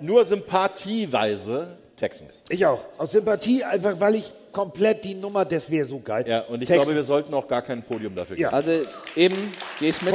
nur 0.00 0.24
sympathieweise 0.24 1.78
Texans. 1.96 2.42
Ich 2.50 2.66
auch. 2.66 2.84
Aus 2.98 3.12
Sympathie, 3.12 3.64
einfach 3.64 3.98
weil 3.98 4.16
ich 4.16 4.30
komplett 4.52 5.04
die 5.04 5.14
Nummer, 5.14 5.46
das 5.46 5.70
wäre 5.70 5.86
so 5.86 5.98
geil. 6.00 6.24
Ja, 6.28 6.40
und 6.40 6.60
ich 6.62 6.68
Texans. 6.68 6.88
glaube, 6.88 6.96
wir 6.96 7.04
sollten 7.04 7.32
auch 7.32 7.48
gar 7.48 7.62
kein 7.62 7.82
Podium 7.82 8.14
dafür 8.14 8.36
geben. 8.36 8.50
Also 8.50 8.70
eben 9.14 9.36
gehe 9.80 9.88
ich 9.90 10.02
mit. 10.02 10.14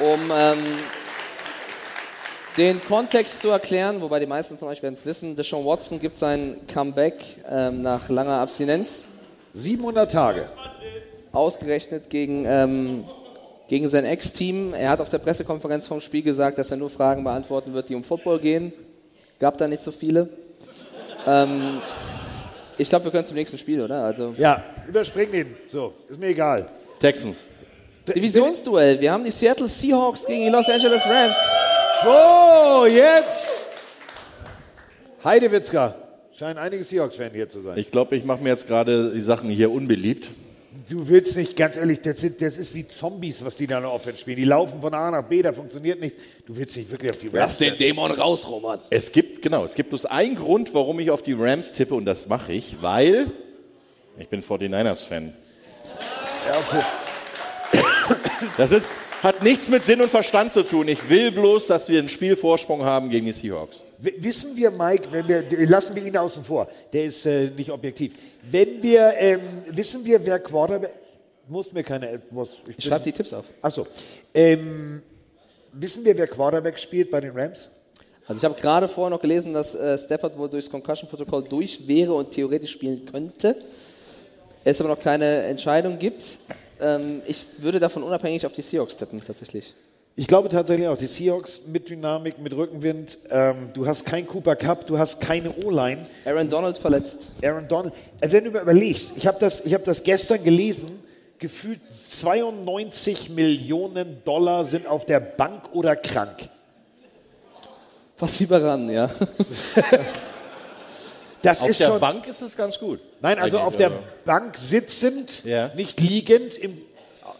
Um 0.00 0.30
ähm, 0.34 0.58
den 2.56 2.80
Kontext 2.82 3.40
zu 3.40 3.48
erklären, 3.48 4.00
wobei 4.00 4.20
die 4.20 4.26
meisten 4.26 4.58
von 4.58 4.68
euch 4.68 4.82
werden 4.82 4.94
es 4.94 5.04
wissen, 5.04 5.34
Deshaun 5.36 5.64
Watson 5.64 5.98
gibt 6.00 6.16
sein 6.16 6.58
Comeback 6.72 7.24
ähm, 7.50 7.82
nach 7.82 8.08
langer 8.08 8.38
Abstinenz. 8.38 9.08
700 9.54 10.10
Tage. 10.10 10.48
ausgerechnet 11.32 12.10
gegen, 12.10 12.44
ähm, 12.46 13.04
gegen 13.68 13.88
sein 13.88 14.04
Ex-Team. 14.04 14.72
Er 14.74 14.90
hat 14.90 15.00
auf 15.00 15.08
der 15.08 15.18
Pressekonferenz 15.18 15.86
vom 15.86 16.00
Spiel 16.00 16.22
gesagt, 16.22 16.58
dass 16.58 16.70
er 16.70 16.76
nur 16.76 16.90
Fragen 16.90 17.24
beantworten 17.24 17.72
wird, 17.74 17.88
die 17.88 17.94
um 17.94 18.04
Football 18.04 18.38
gehen. 18.38 18.72
Gab 19.40 19.58
da 19.58 19.66
nicht 19.66 19.82
so 19.82 19.90
viele. 19.90 20.28
Ähm, 21.26 21.80
ich 22.78 22.88
glaube, 22.88 23.06
wir 23.06 23.12
können 23.12 23.24
zum 23.24 23.36
nächsten 23.36 23.58
Spiel, 23.58 23.80
oder? 23.80 24.04
Also 24.04 24.34
Ja, 24.36 24.62
überspring 24.86 25.30
den. 25.32 25.56
So, 25.68 25.92
ist 26.08 26.20
mir 26.20 26.28
egal. 26.28 26.68
Texans. 27.00 27.36
Divisionsduell. 28.06 29.00
Wir 29.00 29.12
haben 29.12 29.24
die 29.24 29.30
Seattle 29.30 29.66
Seahawks 29.66 30.26
gegen 30.26 30.42
die 30.44 30.50
Los 30.50 30.68
Angeles 30.68 31.02
Rams. 31.06 31.36
So, 32.04 32.86
jetzt. 32.86 33.66
Heidewitzka. 35.24 35.94
Scheinen 36.36 36.58
einige 36.58 36.84
Seahawks-Fans 36.84 37.32
hier 37.32 37.48
zu 37.48 37.62
sein. 37.62 37.78
Ich 37.78 37.90
glaube, 37.90 38.14
ich 38.16 38.24
mache 38.24 38.42
mir 38.42 38.50
jetzt 38.50 38.66
gerade 38.66 39.12
die 39.14 39.22
Sachen 39.22 39.48
hier 39.48 39.70
unbeliebt. 39.70 40.28
Du 40.90 41.08
willst 41.08 41.36
nicht, 41.36 41.56
ganz 41.56 41.78
ehrlich, 41.78 42.02
das, 42.02 42.18
sind, 42.18 42.42
das 42.42 42.58
ist 42.58 42.74
wie 42.74 42.86
Zombies, 42.86 43.42
was 43.42 43.56
die 43.56 43.66
da 43.66 43.80
noch 43.80 43.92
Offense 43.92 44.20
spielen. 44.20 44.36
Die 44.36 44.44
laufen 44.44 44.82
von 44.82 44.92
A 44.92 45.10
nach 45.10 45.26
B, 45.26 45.40
da 45.40 45.54
funktioniert 45.54 46.00
nicht. 46.00 46.16
Du 46.46 46.54
willst 46.54 46.76
nicht 46.76 46.90
wirklich 46.90 47.12
auf 47.12 47.18
die 47.18 47.28
Rams 47.28 47.56
setzen. 47.56 47.78
Dämon 47.78 48.10
raus, 48.10 48.46
Roman. 48.48 48.80
Es 48.90 49.10
gibt, 49.10 49.40
genau, 49.40 49.64
es 49.64 49.74
gibt 49.74 49.88
bloß 49.88 50.04
einen 50.06 50.34
Grund, 50.34 50.74
warum 50.74 51.00
ich 51.00 51.10
auf 51.10 51.22
die 51.22 51.32
Rams 51.32 51.72
tippe 51.72 51.94
und 51.94 52.04
das 52.04 52.28
mache 52.28 52.52
ich, 52.52 52.82
weil 52.82 53.30
ich 54.18 54.28
bin 54.28 54.42
49ers-Fan. 54.42 55.32
Ja, 56.46 56.58
okay. 56.58 56.84
Das 58.58 58.72
ist, 58.72 58.90
hat 59.24 59.42
nichts 59.42 59.68
mit 59.68 59.84
Sinn 59.84 60.00
und 60.00 60.10
Verstand 60.10 60.52
zu 60.52 60.62
tun. 60.62 60.86
Ich 60.86 61.08
will 61.08 61.32
bloß, 61.32 61.66
dass 61.66 61.88
wir 61.88 61.98
einen 61.98 62.08
Spielvorsprung 62.08 62.84
haben 62.84 63.08
gegen 63.10 63.26
die 63.26 63.32
Seahawks. 63.32 63.82
W- 63.98 64.12
Wissen 64.18 64.54
wir, 64.56 64.70
Mike, 64.70 65.08
wenn 65.10 65.26
wir, 65.26 65.42
lassen 65.66 65.96
wir 65.96 66.04
ihn 66.04 66.16
außen 66.16 66.44
vor, 66.44 66.68
der 66.92 67.04
ist 67.04 67.24
äh, 67.26 67.50
nicht 67.56 67.70
objektiv. 67.70 68.12
Wenn 68.50 68.82
wir, 68.82 69.14
ähm, 69.18 69.40
wissen 69.72 70.04
wir, 70.04 70.24
wer 70.24 70.38
Quarterback, 70.38 70.90
muss 71.48 71.72
mir 71.72 71.82
keine, 71.82 72.20
muss, 72.30 72.60
ich, 72.68 72.78
Ich 72.78 72.84
schreibe 72.84 73.04
die 73.04 73.12
Tipps 73.12 73.32
auf. 73.32 73.46
Achso, 73.60 73.86
ähm, 74.34 75.02
wissen 75.72 76.04
wir, 76.04 76.16
wer 76.16 76.26
Quarterback 76.26 76.78
spielt 76.78 77.10
bei 77.10 77.20
den 77.20 77.36
Rams? 77.36 77.68
Also 78.26 78.38
ich 78.38 78.44
habe 78.44 78.58
gerade 78.60 78.88
vorher 78.88 79.10
noch 79.10 79.20
gelesen, 79.20 79.52
dass 79.52 79.74
äh, 79.74 79.98
Stafford 79.98 80.38
wohl 80.38 80.48
durchs 80.48 80.70
Concussion-Protokoll 80.70 81.44
durch 81.44 81.86
wäre 81.86 82.14
und 82.14 82.30
theoretisch 82.30 82.72
spielen 82.72 83.04
könnte. 83.04 83.56
Es 84.64 84.80
aber 84.80 84.90
noch 84.90 85.00
keine 85.00 85.42
Entscheidung 85.42 85.98
gibt. 85.98 86.38
Ähm, 86.80 87.22
ich 87.26 87.46
würde 87.62 87.80
davon 87.80 88.02
unabhängig 88.02 88.46
auf 88.46 88.52
die 88.52 88.62
Seahawks 88.62 88.96
tippen, 88.96 89.22
tatsächlich. 89.24 89.74
Ich 90.16 90.28
glaube 90.28 90.48
tatsächlich 90.48 90.86
auch, 90.86 90.96
die 90.96 91.08
Seahawks 91.08 91.62
mit 91.66 91.88
Dynamik, 91.88 92.38
mit 92.38 92.52
Rückenwind. 92.52 93.18
Ähm, 93.30 93.70
du 93.74 93.84
hast 93.84 94.06
kein 94.06 94.26
Cooper 94.26 94.54
Cup, 94.54 94.86
du 94.86 94.96
hast 94.96 95.20
keine 95.20 95.50
O-Line. 95.50 96.04
Aaron 96.24 96.48
Donald 96.48 96.78
verletzt. 96.78 97.28
Aaron 97.42 97.66
Donald. 97.66 97.94
Äh, 98.20 98.30
wenn 98.30 98.44
du 98.44 98.52
mal 98.52 98.62
überlegst, 98.62 99.14
ich 99.16 99.26
habe 99.26 99.38
das, 99.40 99.64
ich 99.64 99.74
hab 99.74 99.84
das 99.84 100.04
gestern 100.04 100.44
gelesen, 100.44 101.02
gefühlt 101.38 101.80
92 101.90 103.30
Millionen 103.30 104.22
Dollar 104.24 104.64
sind 104.64 104.86
auf 104.86 105.04
der 105.04 105.18
Bank 105.18 105.74
oder 105.74 105.96
krank. 105.96 106.48
Fast 108.16 108.40
überran, 108.40 108.88
ja. 108.88 109.10
Das 111.44 111.60
Auf 111.62 111.68
ist 111.68 111.80
der 111.80 111.86
schon, 111.88 112.00
Bank 112.00 112.26
ist 112.26 112.42
es 112.42 112.56
ganz 112.56 112.78
gut. 112.78 113.00
Nein, 113.20 113.38
also 113.38 113.58
auf 113.60 113.76
der 113.76 113.92
Bank 114.24 114.56
sitzend, 114.56 115.44
Ja. 115.44 115.70
nicht 115.74 116.00
liegend, 116.00 116.56
im, 116.58 116.78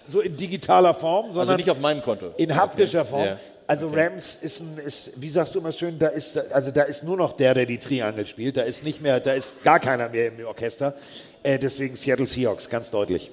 so 0.06 0.20
in 0.20 0.36
digitaler 0.36 0.94
Form, 0.94 1.26
sondern 1.32 1.40
Also 1.40 1.56
nicht 1.56 1.70
auf 1.70 1.78
meinem 1.81 2.02
Konto. 2.02 2.32
in 2.36 2.55
haptischer 2.55 3.01
Okay. 3.01 3.10
Form. 3.10 3.24
Ja. 3.24 3.39
Also 3.66 3.89
Rams 3.89 4.36
ist, 4.43 4.60
ein, 4.60 4.76
ist, 4.76 5.12
wie 5.16 5.31
sagst 5.31 5.55
du 5.55 5.59
immer 5.59 5.72
schön, 5.72 5.98
da 5.98 6.09
ist, 6.09 6.36
also 6.52 6.70
da 6.70 6.82
ist 6.82 7.02
nur 7.02 7.16
noch 7.16 7.32
der, 7.32 7.55
der 7.55 7.64
die 7.64 7.78
Triangel 7.78 8.26
spielt. 8.26 8.59
Da 8.59 8.62
ist 8.62 8.85
nicht 8.85 9.01
mehr, 9.01 9.20
da 9.20 9.32
ist 9.32 9.64
gar 9.64 9.81
keiner 9.81 10.10
mehr 10.10 10.28
im 10.28 10.44
Orchester. 10.44 10.93
Äh, 11.43 11.59
deswegen 11.59 11.97
Seattle 11.97 12.26
Seahawks, 12.26 12.68
ganz 12.68 12.90
deutlich. 12.90 13.31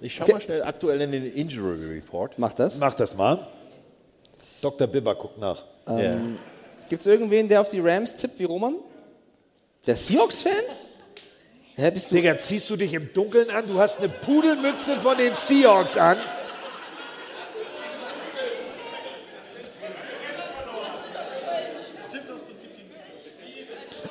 Ich 0.00 0.14
schau 0.16 0.26
mal 0.26 0.40
schnell 0.40 0.62
aktuell 0.64 1.00
in 1.02 1.12
den 1.12 1.32
Injury 1.32 1.94
Report. 1.94 2.32
Mach 2.36 2.52
das. 2.54 2.78
Mach 2.78 2.94
das 2.94 3.14
mal. 3.14 3.46
Dr. 4.60 4.88
Bibber 4.88 5.14
guckt 5.14 5.38
nach. 5.38 5.64
Ähm, 5.86 6.38
Gibt 6.88 7.00
es 7.02 7.06
irgendwen, 7.06 7.48
der 7.48 7.60
auf 7.60 7.68
die 7.68 7.78
Rams 7.80 8.16
tippt 8.16 8.38
wie 8.40 8.44
Roman? 8.44 8.74
Der 9.86 9.96
Seahawks-Fan? 9.96 10.52
Hä, 11.76 11.90
bist 11.90 12.10
du... 12.10 12.14
Digga, 12.16 12.36
ziehst 12.38 12.68
du 12.68 12.76
dich 12.76 12.92
im 12.92 13.12
Dunkeln 13.14 13.50
an? 13.50 13.66
Du 13.66 13.78
hast 13.78 13.98
eine 13.98 14.08
Pudelmütze 14.08 14.96
von 14.96 15.16
den 15.16 15.34
Seahawks 15.34 15.96
an. 15.96 16.18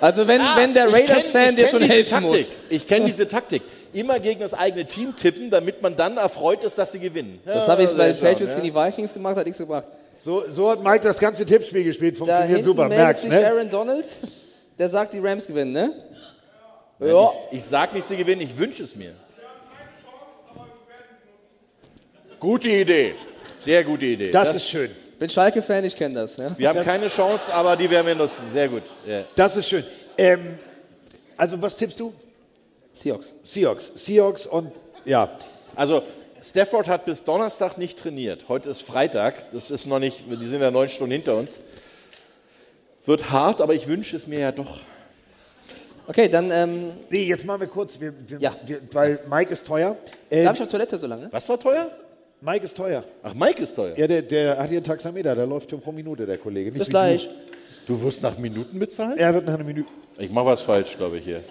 Also 0.01 0.27
wenn, 0.27 0.39
Ah, 0.41 0.55
wenn 0.57 0.73
der 0.73 0.91
Raiders-Fan 0.93 1.55
dir 1.57 1.67
schon 1.67 1.81
helfen 1.81 2.09
Taktik. 2.11 2.29
muss. 2.31 2.51
Ich 2.69 2.87
kenne 2.87 3.05
diese 3.05 3.27
Taktik. 3.27 3.61
Immer 3.91 4.19
gegen 4.19 4.39
das 4.39 4.53
eigene 4.53 4.85
Team 4.85 5.15
tippen, 5.15 5.49
damit 5.49 5.81
man 5.81 5.95
dann 5.97 6.17
erfreut 6.17 6.63
ist, 6.63 6.77
dass 6.77 6.91
sie 6.93 6.99
gewinnen. 6.99 7.39
Das 7.43 7.65
Ja, 7.65 7.71
habe 7.73 7.83
ich 7.83 7.91
bei 7.91 8.13
Patriots 8.13 8.53
gegen 8.55 8.63
die 8.67 8.73
Vikings 8.75 9.13
gemacht, 9.13 9.35
hat 9.35 9.45
nichts 9.45 9.57
gebracht. 9.59 9.87
So, 10.23 10.43
so 10.51 10.69
hat 10.69 10.83
Mike 10.83 11.01
das 11.03 11.19
ganze 11.19 11.45
Tippspiel 11.45 11.83
gespielt. 11.83 12.15
Da 12.15 12.19
Funktioniert 12.19 12.49
hinten 12.49 12.63
super. 12.65 12.87
meldet 12.87 13.05
Merkst, 13.05 13.23
sich 13.23 13.33
ne? 13.33 13.47
Aaron 13.47 13.69
Donald, 13.69 14.05
der 14.79 14.89
sagt, 14.89 15.13
die 15.13 15.19
Rams 15.19 15.45
gewinnen, 15.45 15.73
ne? 15.73 15.93
Nein, 16.97 17.09
Ja. 17.09 17.29
Ich, 17.51 17.57
ich 17.57 17.63
sage 17.65 17.95
nicht, 17.95 18.07
sie 18.07 18.17
gewinnen, 18.17 18.41
ich 18.41 18.57
wünsche 18.57 18.83
es 18.83 18.95
mir. 18.95 19.13
Gute 22.39 22.69
Idee. 22.69 23.15
Sehr 23.63 23.83
gute 23.83 24.05
Idee. 24.05 24.31
Das 24.31 24.55
ist 24.55 24.67
schön. 24.67 24.89
Bin 25.19 25.29
Schalke-Fan, 25.29 25.83
ich 25.83 25.95
kenne 25.97 26.15
das. 26.15 26.37
Ja? 26.37 26.57
Wir 26.57 26.69
haben 26.69 26.83
keine 26.85 27.09
Chance, 27.09 27.53
aber 27.53 27.75
die 27.75 27.89
werden 27.89 28.07
wir 28.07 28.15
nutzen. 28.15 28.43
Sehr 28.51 28.69
gut. 28.69 28.83
Ja. 29.05 29.25
Das 29.35 29.57
ist 29.57 29.67
schön. 29.67 29.83
Ähm, 30.17 30.57
also 31.35 31.61
was 31.61 31.75
tippst 31.75 31.99
du? 31.99 32.13
Seahawks. 32.93 33.33
Seahawks. 33.43 33.91
Seahawks 33.95 34.47
und 34.47 34.71
ja. 35.03 35.29
Also 35.75 36.03
Stafford 36.41 36.87
hat 36.87 37.03
bis 37.03 37.25
Donnerstag 37.25 37.77
nicht 37.77 37.99
trainiert. 37.99 38.45
Heute 38.47 38.69
ist 38.69 38.81
Freitag. 38.81 39.51
Das 39.51 39.71
ist 39.71 39.85
noch 39.85 39.99
nicht, 39.99 40.23
die 40.29 40.47
sind 40.47 40.61
ja 40.61 40.71
neun 40.71 40.87
Stunden 40.87 41.11
hinter 41.11 41.35
uns. 41.35 41.59
Wird 43.05 43.31
hart, 43.31 43.61
aber 43.61 43.73
ich 43.73 43.87
wünsche 43.87 44.15
es 44.15 44.27
mir 44.27 44.39
ja 44.39 44.51
doch. 44.51 44.79
Okay, 46.07 46.27
dann. 46.27 46.49
Ähm, 46.51 46.91
nee, 47.09 47.25
jetzt 47.25 47.45
machen 47.45 47.61
wir 47.61 47.67
kurz, 47.67 47.99
wir, 47.99 48.13
wir, 48.27 48.39
Ja. 48.39 48.51
wir, 48.65 48.81
weil 48.91 49.19
Mike 49.29 49.53
ist 49.53 49.65
teuer. 49.65 49.95
Ähm, 50.29 50.45
Darf 50.45 50.55
ich 50.55 50.63
auf 50.63 50.69
Toilette 50.69 50.97
so 50.97 51.07
lange? 51.07 51.27
Was 51.31 51.47
war 51.49 51.59
teuer? 51.59 51.89
Mike 52.41 52.65
ist 52.65 52.77
teuer. 52.77 53.03
Ach, 53.21 53.33
Mike 53.33 53.61
ist 53.61 53.75
teuer. 53.75 53.97
Ja, 53.97 54.07
der, 54.07 54.21
der 54.21 54.57
hat 54.57 54.69
hier 54.69 54.77
einen 54.77 54.83
Taxameter, 54.83 55.35
der 55.35 55.45
läuft 55.45 55.69
pro 55.81 55.91
Minute, 55.91 56.25
der 56.25 56.37
Kollege. 56.37 56.71
Nicht 56.71 56.79
Bis 56.79 56.89
gleich. 56.89 57.29
Du 57.85 58.01
wirst 58.01 58.23
nach 58.23 58.37
Minuten 58.37 58.79
bezahlt? 58.79 59.19
Er 59.19 59.33
wird 59.33 59.45
nach 59.45 59.55
einer 59.55 59.63
Minute. 59.63 59.89
Ich 60.17 60.31
mache 60.31 60.45
was 60.45 60.63
falsch, 60.63 60.95
glaube 60.95 61.17
ich 61.17 61.25
hier. 61.25 61.41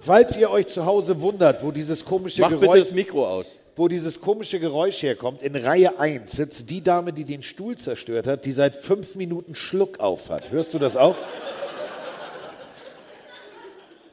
Falls 0.00 0.36
ihr 0.36 0.50
euch 0.50 0.66
zu 0.68 0.84
Hause 0.86 1.20
wundert, 1.20 1.62
wo 1.62 1.70
dieses 1.70 2.04
komische 2.04 2.40
Mach 2.40 2.48
bitte 2.48 2.62
Geräusch, 2.62 2.80
das 2.80 2.92
Mikro 2.94 3.26
aus. 3.26 3.56
Wo 3.80 3.88
dieses 3.88 4.20
komische 4.20 4.60
Geräusch 4.60 5.02
herkommt, 5.02 5.42
in 5.42 5.56
Reihe 5.56 5.98
1 5.98 6.32
sitzt 6.32 6.68
die 6.68 6.84
Dame, 6.84 7.14
die 7.14 7.24
den 7.24 7.42
Stuhl 7.42 7.78
zerstört 7.78 8.26
hat, 8.26 8.44
die 8.44 8.52
seit 8.52 8.76
fünf 8.76 9.14
Minuten 9.14 9.54
Schluck 9.54 10.00
auf 10.00 10.28
hat. 10.28 10.50
Hörst 10.50 10.74
du 10.74 10.78
das 10.78 10.98
auch? 10.98 11.14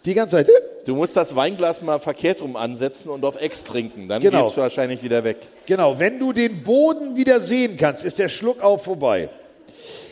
Die 0.06 0.14
ganze 0.14 0.38
Zeit. 0.38 0.48
Du 0.86 0.96
musst 0.96 1.18
das 1.18 1.36
Weinglas 1.36 1.82
mal 1.82 2.00
verkehrt 2.00 2.42
rum 2.42 2.56
ansetzen 2.56 3.10
und 3.10 3.26
auf 3.26 3.42
Ex 3.42 3.66
trinken. 3.66 4.08
Dann 4.08 4.22
Genau. 4.22 4.46
geht's 4.46 4.56
wahrscheinlich 4.56 5.04
wieder 5.04 5.26
weg. 5.26 5.36
Genau, 5.66 6.00
wenn 6.00 6.18
du 6.18 6.32
den 6.32 6.64
Boden 6.64 7.18
wieder 7.18 7.42
sehen 7.42 7.76
kannst, 7.76 8.06
ist 8.06 8.20
der 8.20 8.30
Schluckauf 8.30 8.86
vorbei. 8.86 9.28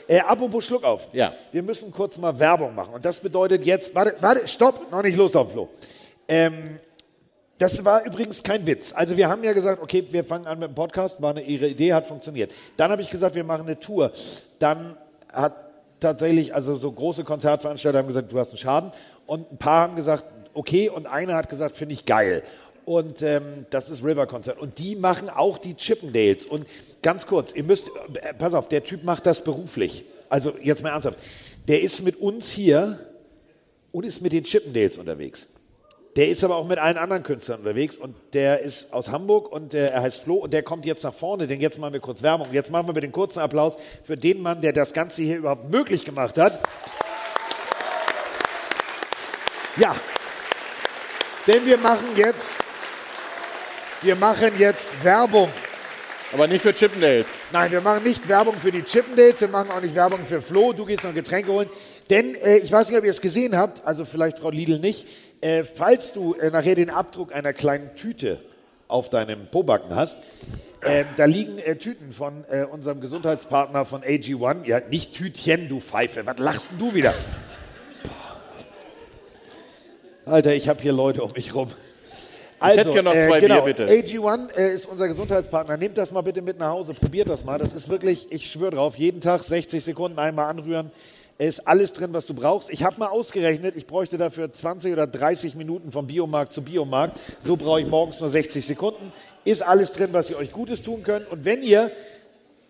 Äh, 0.09 0.19
apropos 0.19 0.65
Schluckauf. 0.65 1.07
Ja. 1.13 1.33
Wir 1.53 1.63
müssen 1.63 1.93
kurz 1.93 2.17
mal 2.17 2.37
Werbung 2.37 2.75
machen. 2.75 2.93
Und 2.93 3.05
das 3.05 3.21
bedeutet 3.21 3.65
jetzt, 3.65 3.95
warte, 3.95 4.15
warte, 4.19 4.45
stopp, 4.49 4.91
noch 4.91 5.01
nicht 5.01 5.15
loslaufen, 5.15 5.53
Flo. 5.53 5.69
Ähm, 6.27 6.77
das 7.57 7.85
war 7.85 8.05
übrigens 8.05 8.43
kein 8.43 8.67
Witz. 8.67 8.91
Also 8.93 9.15
wir 9.15 9.29
haben 9.29 9.43
ja 9.43 9.53
gesagt, 9.53 9.81
okay, 9.81 10.05
wir 10.11 10.23
fangen 10.23 10.45
an 10.45 10.59
mit 10.59 10.69
dem 10.69 10.75
Podcast, 10.75 11.21
war 11.21 11.31
eine 11.31 11.41
ihre 11.41 11.67
Idee, 11.67 11.93
hat 11.93 12.05
funktioniert. 12.05 12.51
Dann 12.75 12.91
habe 12.91 13.01
ich 13.01 13.09
gesagt, 13.09 13.35
wir 13.35 13.45
machen 13.45 13.65
eine 13.65 13.79
Tour. 13.79 14.11
Dann 14.59 14.97
hat 15.31 15.53
tatsächlich, 16.01 16.53
also 16.53 16.75
so 16.75 16.91
große 16.91 17.23
Konzertveranstalter 17.23 17.99
haben 17.99 18.07
gesagt, 18.07 18.31
du 18.31 18.39
hast 18.39 18.49
einen 18.49 18.57
Schaden. 18.57 18.91
Und 19.25 19.51
ein 19.53 19.57
paar 19.57 19.83
haben 19.83 19.95
gesagt, 19.95 20.25
okay. 20.53 20.89
Und 20.89 21.07
einer 21.07 21.35
hat 21.35 21.49
gesagt, 21.49 21.75
finde 21.77 21.93
ich 21.93 22.05
geil. 22.05 22.43
Und 22.83 23.21
ähm, 23.21 23.65
das 23.69 23.89
ist 23.89 24.03
River 24.03 24.27
Concert. 24.27 24.59
Und 24.59 24.77
die 24.77 24.95
machen 24.95 25.29
auch 25.29 25.57
die 25.57 25.75
Chippendales. 25.75 26.45
Und 26.45 26.67
ganz 27.01 27.25
kurz, 27.25 27.53
ihr 27.53 27.63
müsst, 27.63 27.87
äh, 27.87 28.33
pass 28.33 28.53
auf, 28.53 28.67
der 28.67 28.83
Typ 28.83 29.03
macht 29.03 29.25
das 29.25 29.43
beruflich. 29.43 30.03
Also 30.29 30.53
jetzt 30.61 30.83
mal 30.83 30.89
ernsthaft. 30.89 31.19
Der 31.67 31.81
ist 31.81 32.03
mit 32.03 32.17
uns 32.17 32.51
hier 32.51 32.99
und 33.91 34.05
ist 34.05 34.21
mit 34.21 34.33
den 34.33 34.43
Chippendales 34.43 34.97
unterwegs. 34.97 35.47
Der 36.15 36.29
ist 36.29 36.45
aber 36.45 36.55
auch 36.55 36.65
mit 36.65 36.79
allen 36.79 36.97
anderen 36.97 37.23
Künstlern 37.23 37.59
unterwegs 37.59 37.97
und 37.97 38.15
der 38.31 38.61
ist 38.61 38.93
aus 38.93 39.09
Hamburg 39.09 39.51
und 39.51 39.73
äh, 39.73 39.87
er 39.87 40.01
heißt 40.01 40.21
Flo 40.21 40.35
und 40.35 40.53
der 40.53 40.63
kommt 40.63 40.85
jetzt 40.85 41.03
nach 41.03 41.13
vorne, 41.13 41.45
denn 41.45 41.59
jetzt 41.59 41.77
machen 41.77 41.91
wir 41.91 41.99
kurz 41.99 42.23
Werbung. 42.23 42.47
Jetzt 42.53 42.71
machen 42.71 42.87
wir 42.87 42.93
mit 42.93 43.03
den 43.03 43.11
kurzen 43.11 43.39
Applaus 43.39 43.75
für 44.01 44.15
den 44.15 44.41
Mann, 44.41 44.61
der 44.61 44.71
das 44.71 44.93
Ganze 44.93 45.23
hier 45.23 45.35
überhaupt 45.35 45.69
möglich 45.69 46.05
gemacht 46.05 46.37
hat. 46.37 46.61
Ja, 49.75 49.93
denn 51.47 51.65
wir 51.65 51.77
machen 51.77 52.07
jetzt, 52.15 52.51
wir 54.01 54.15
machen 54.15 54.51
jetzt 54.57 54.87
Werbung. 55.03 55.49
Aber 56.31 56.47
nicht 56.47 56.61
für 56.61 56.73
Chippendales. 56.73 57.25
Nein, 57.51 57.73
wir 57.73 57.81
machen 57.81 58.03
nicht 58.03 58.25
Werbung 58.29 58.55
für 58.55 58.71
die 58.71 58.83
Chippendales, 58.83 59.41
wir 59.41 59.49
machen 59.49 59.69
auch 59.69 59.81
nicht 59.81 59.93
Werbung 59.93 60.25
für 60.25 60.41
Flo. 60.41 60.71
Du 60.71 60.85
gehst 60.85 61.03
noch 61.03 61.13
Getränke 61.13 61.51
holen. 61.51 61.69
Denn 62.09 62.35
äh, 62.35 62.57
ich 62.57 62.71
weiß 62.71 62.89
nicht, 62.89 62.97
ob 62.97 63.03
ihr 63.03 63.11
es 63.11 63.19
gesehen 63.19 63.57
habt, 63.57 63.85
also 63.85 64.05
vielleicht 64.05 64.39
Frau 64.39 64.51
Lidl 64.51 64.79
nicht, 64.79 65.07
äh, 65.41 65.63
falls 65.63 66.13
du 66.13 66.33
äh, 66.35 66.49
nachher 66.49 66.75
den 66.75 66.89
Abdruck 66.89 67.33
einer 67.33 67.53
kleinen 67.53 67.95
Tüte 67.95 68.39
auf 68.87 69.09
deinem 69.09 69.47
Pobacken 69.47 69.95
hast. 69.95 70.17
Ähm, 70.83 71.07
da 71.17 71.25
liegen 71.25 71.57
äh, 71.57 71.75
Tüten 71.77 72.11
von 72.11 72.45
äh, 72.49 72.63
unserem 72.65 73.01
Gesundheitspartner 73.01 73.85
von 73.85 74.03
AG1. 74.03 74.65
Ja, 74.65 74.79
nicht 74.81 75.13
Tütchen, 75.13 75.67
du 75.67 75.79
Pfeife. 75.79 76.25
Was 76.25 76.37
lachst 76.37 76.71
denn 76.71 76.77
du 76.77 76.93
wieder? 76.93 77.13
Alter, 80.25 80.53
ich 80.53 80.67
habe 80.69 80.81
hier 80.81 80.93
Leute 80.93 81.23
um 81.23 81.31
mich 81.31 81.53
rum. 81.53 81.69
Also, 82.59 82.79
hätte 82.79 82.91
gerne 82.93 83.09
noch 83.09 83.27
zwei 83.27 83.39
genau, 83.39 83.61
Bier, 83.61 83.73
bitte. 83.73 83.93
AG1 83.93 84.55
äh, 84.55 84.73
ist 84.73 84.85
unser 84.87 85.07
Gesundheitspartner. 85.07 85.77
Nehmt 85.77 85.97
das 85.97 86.11
mal 86.11 86.21
bitte 86.21 86.41
mit 86.41 86.57
nach 86.57 86.69
Hause. 86.69 86.93
Probiert 86.93 87.29
das 87.29 87.43
mal. 87.43 87.59
Das 87.59 87.73
ist 87.73 87.89
wirklich, 87.89 88.31
ich 88.31 88.49
schwöre 88.49 88.71
drauf, 88.71 88.95
jeden 88.95 89.21
Tag 89.21 89.43
60 89.43 89.83
Sekunden 89.83 90.17
einmal 90.19 90.49
anrühren. 90.49 90.91
Es 91.37 91.59
ist 91.59 91.67
alles 91.67 91.91
drin, 91.91 92.13
was 92.13 92.27
du 92.27 92.33
brauchst. 92.33 92.69
Ich 92.69 92.83
habe 92.83 92.97
mal 92.97 93.07
ausgerechnet, 93.07 93.75
ich 93.75 93.87
bräuchte 93.87 94.17
dafür 94.17 94.51
20 94.51 94.93
oder 94.93 95.05
30 95.05 95.55
Minuten 95.55 95.91
vom 95.91 96.07
Biomarkt 96.07 96.53
zu 96.53 96.61
Biomarkt. 96.61 97.19
So 97.41 97.57
brauche 97.57 97.81
ich 97.81 97.87
morgens 97.87 98.21
nur 98.21 98.29
60 98.29 98.65
Sekunden. 98.65 99.11
Ist 99.43 99.61
alles 99.61 99.91
drin, 99.91 100.09
was 100.13 100.29
ihr 100.29 100.37
euch 100.37 100.53
Gutes 100.53 100.81
tun 100.81 101.03
könnt. 101.03 101.29
Und 101.29 101.43
wenn 101.43 101.61
ihr 101.61 101.91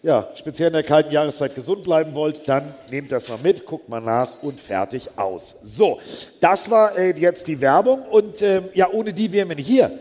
ja, 0.06 0.30
speziell 0.36 0.68
in 0.68 0.74
der 0.74 0.84
kalten 0.84 1.12
Jahreszeit 1.12 1.56
gesund 1.56 1.84
bleiben 1.84 2.14
wollt, 2.14 2.48
dann 2.48 2.76
nehmt 2.92 3.12
das 3.12 3.28
mal 3.28 3.40
mit, 3.42 3.66
guckt 3.66 3.90
mal 3.90 4.02
nach 4.02 4.44
und 4.44 4.60
fertig 4.60 5.10
aus. 5.16 5.56
So, 5.64 6.00
das 6.40 6.70
war 6.70 6.96
äh, 6.96 7.12
jetzt 7.18 7.48
die 7.48 7.60
Werbung 7.60 8.04
und 8.04 8.40
ähm, 8.44 8.66
ja, 8.76 8.88
ohne 8.92 9.14
die 9.14 9.32
wären 9.32 9.50
wir 9.50 9.56
nicht 9.56 9.68
hier, 9.68 9.92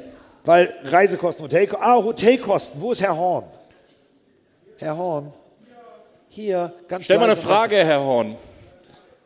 weil 0.45 0.74
Reisekosten, 0.85 1.47
Hotelkosten, 1.47 1.86
ah, 1.86 2.05
Hotelkosten, 2.05 2.82
wo 2.82 2.93
ist 2.93 3.01
Herr 3.01 3.16
Horn? 3.16 3.45
Herr 4.77 4.95
Horn, 4.95 5.32
hier, 6.28 6.74
ganz 6.86 7.05
Stell 7.05 7.16
mal 7.19 7.24
eine 7.24 7.36
Frage, 7.36 7.77
Herr 7.77 8.03
Horn. 8.03 8.36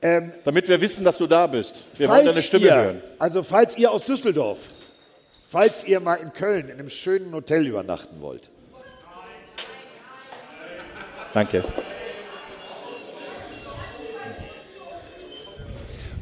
Ähm, 0.01 0.33
damit 0.45 0.69
wir 0.69 0.81
wissen, 0.81 1.05
dass 1.05 1.19
du 1.19 1.27
da 1.27 1.47
bist. 1.47 1.77
Wir 1.97 2.09
wollen 2.09 2.27
deine 2.27 2.43
Stimme 2.43 2.67
ihr, 2.67 2.75
hören. 2.77 3.03
Also 3.19 3.43
falls 3.43 3.77
ihr 3.77 3.91
aus 3.91 4.05
Düsseldorf, 4.05 4.71
falls 5.51 5.85
ihr 5.85 5.99
mal 6.01 6.17
in 6.17 6.33
Köln 6.33 6.69
in 6.69 6.79
einem 6.79 6.91
schönen 6.91 7.35
Hotel 7.35 7.67
übernachten 7.67 8.21
wollt, 8.21 8.51
Danke. 11.35 11.63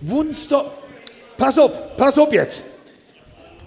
Wunstorf. 0.01 0.73
Pass 1.37 1.59
auf, 1.59 1.97
pass 1.97 2.19
auf 2.19 2.33
jetzt. 2.33 2.65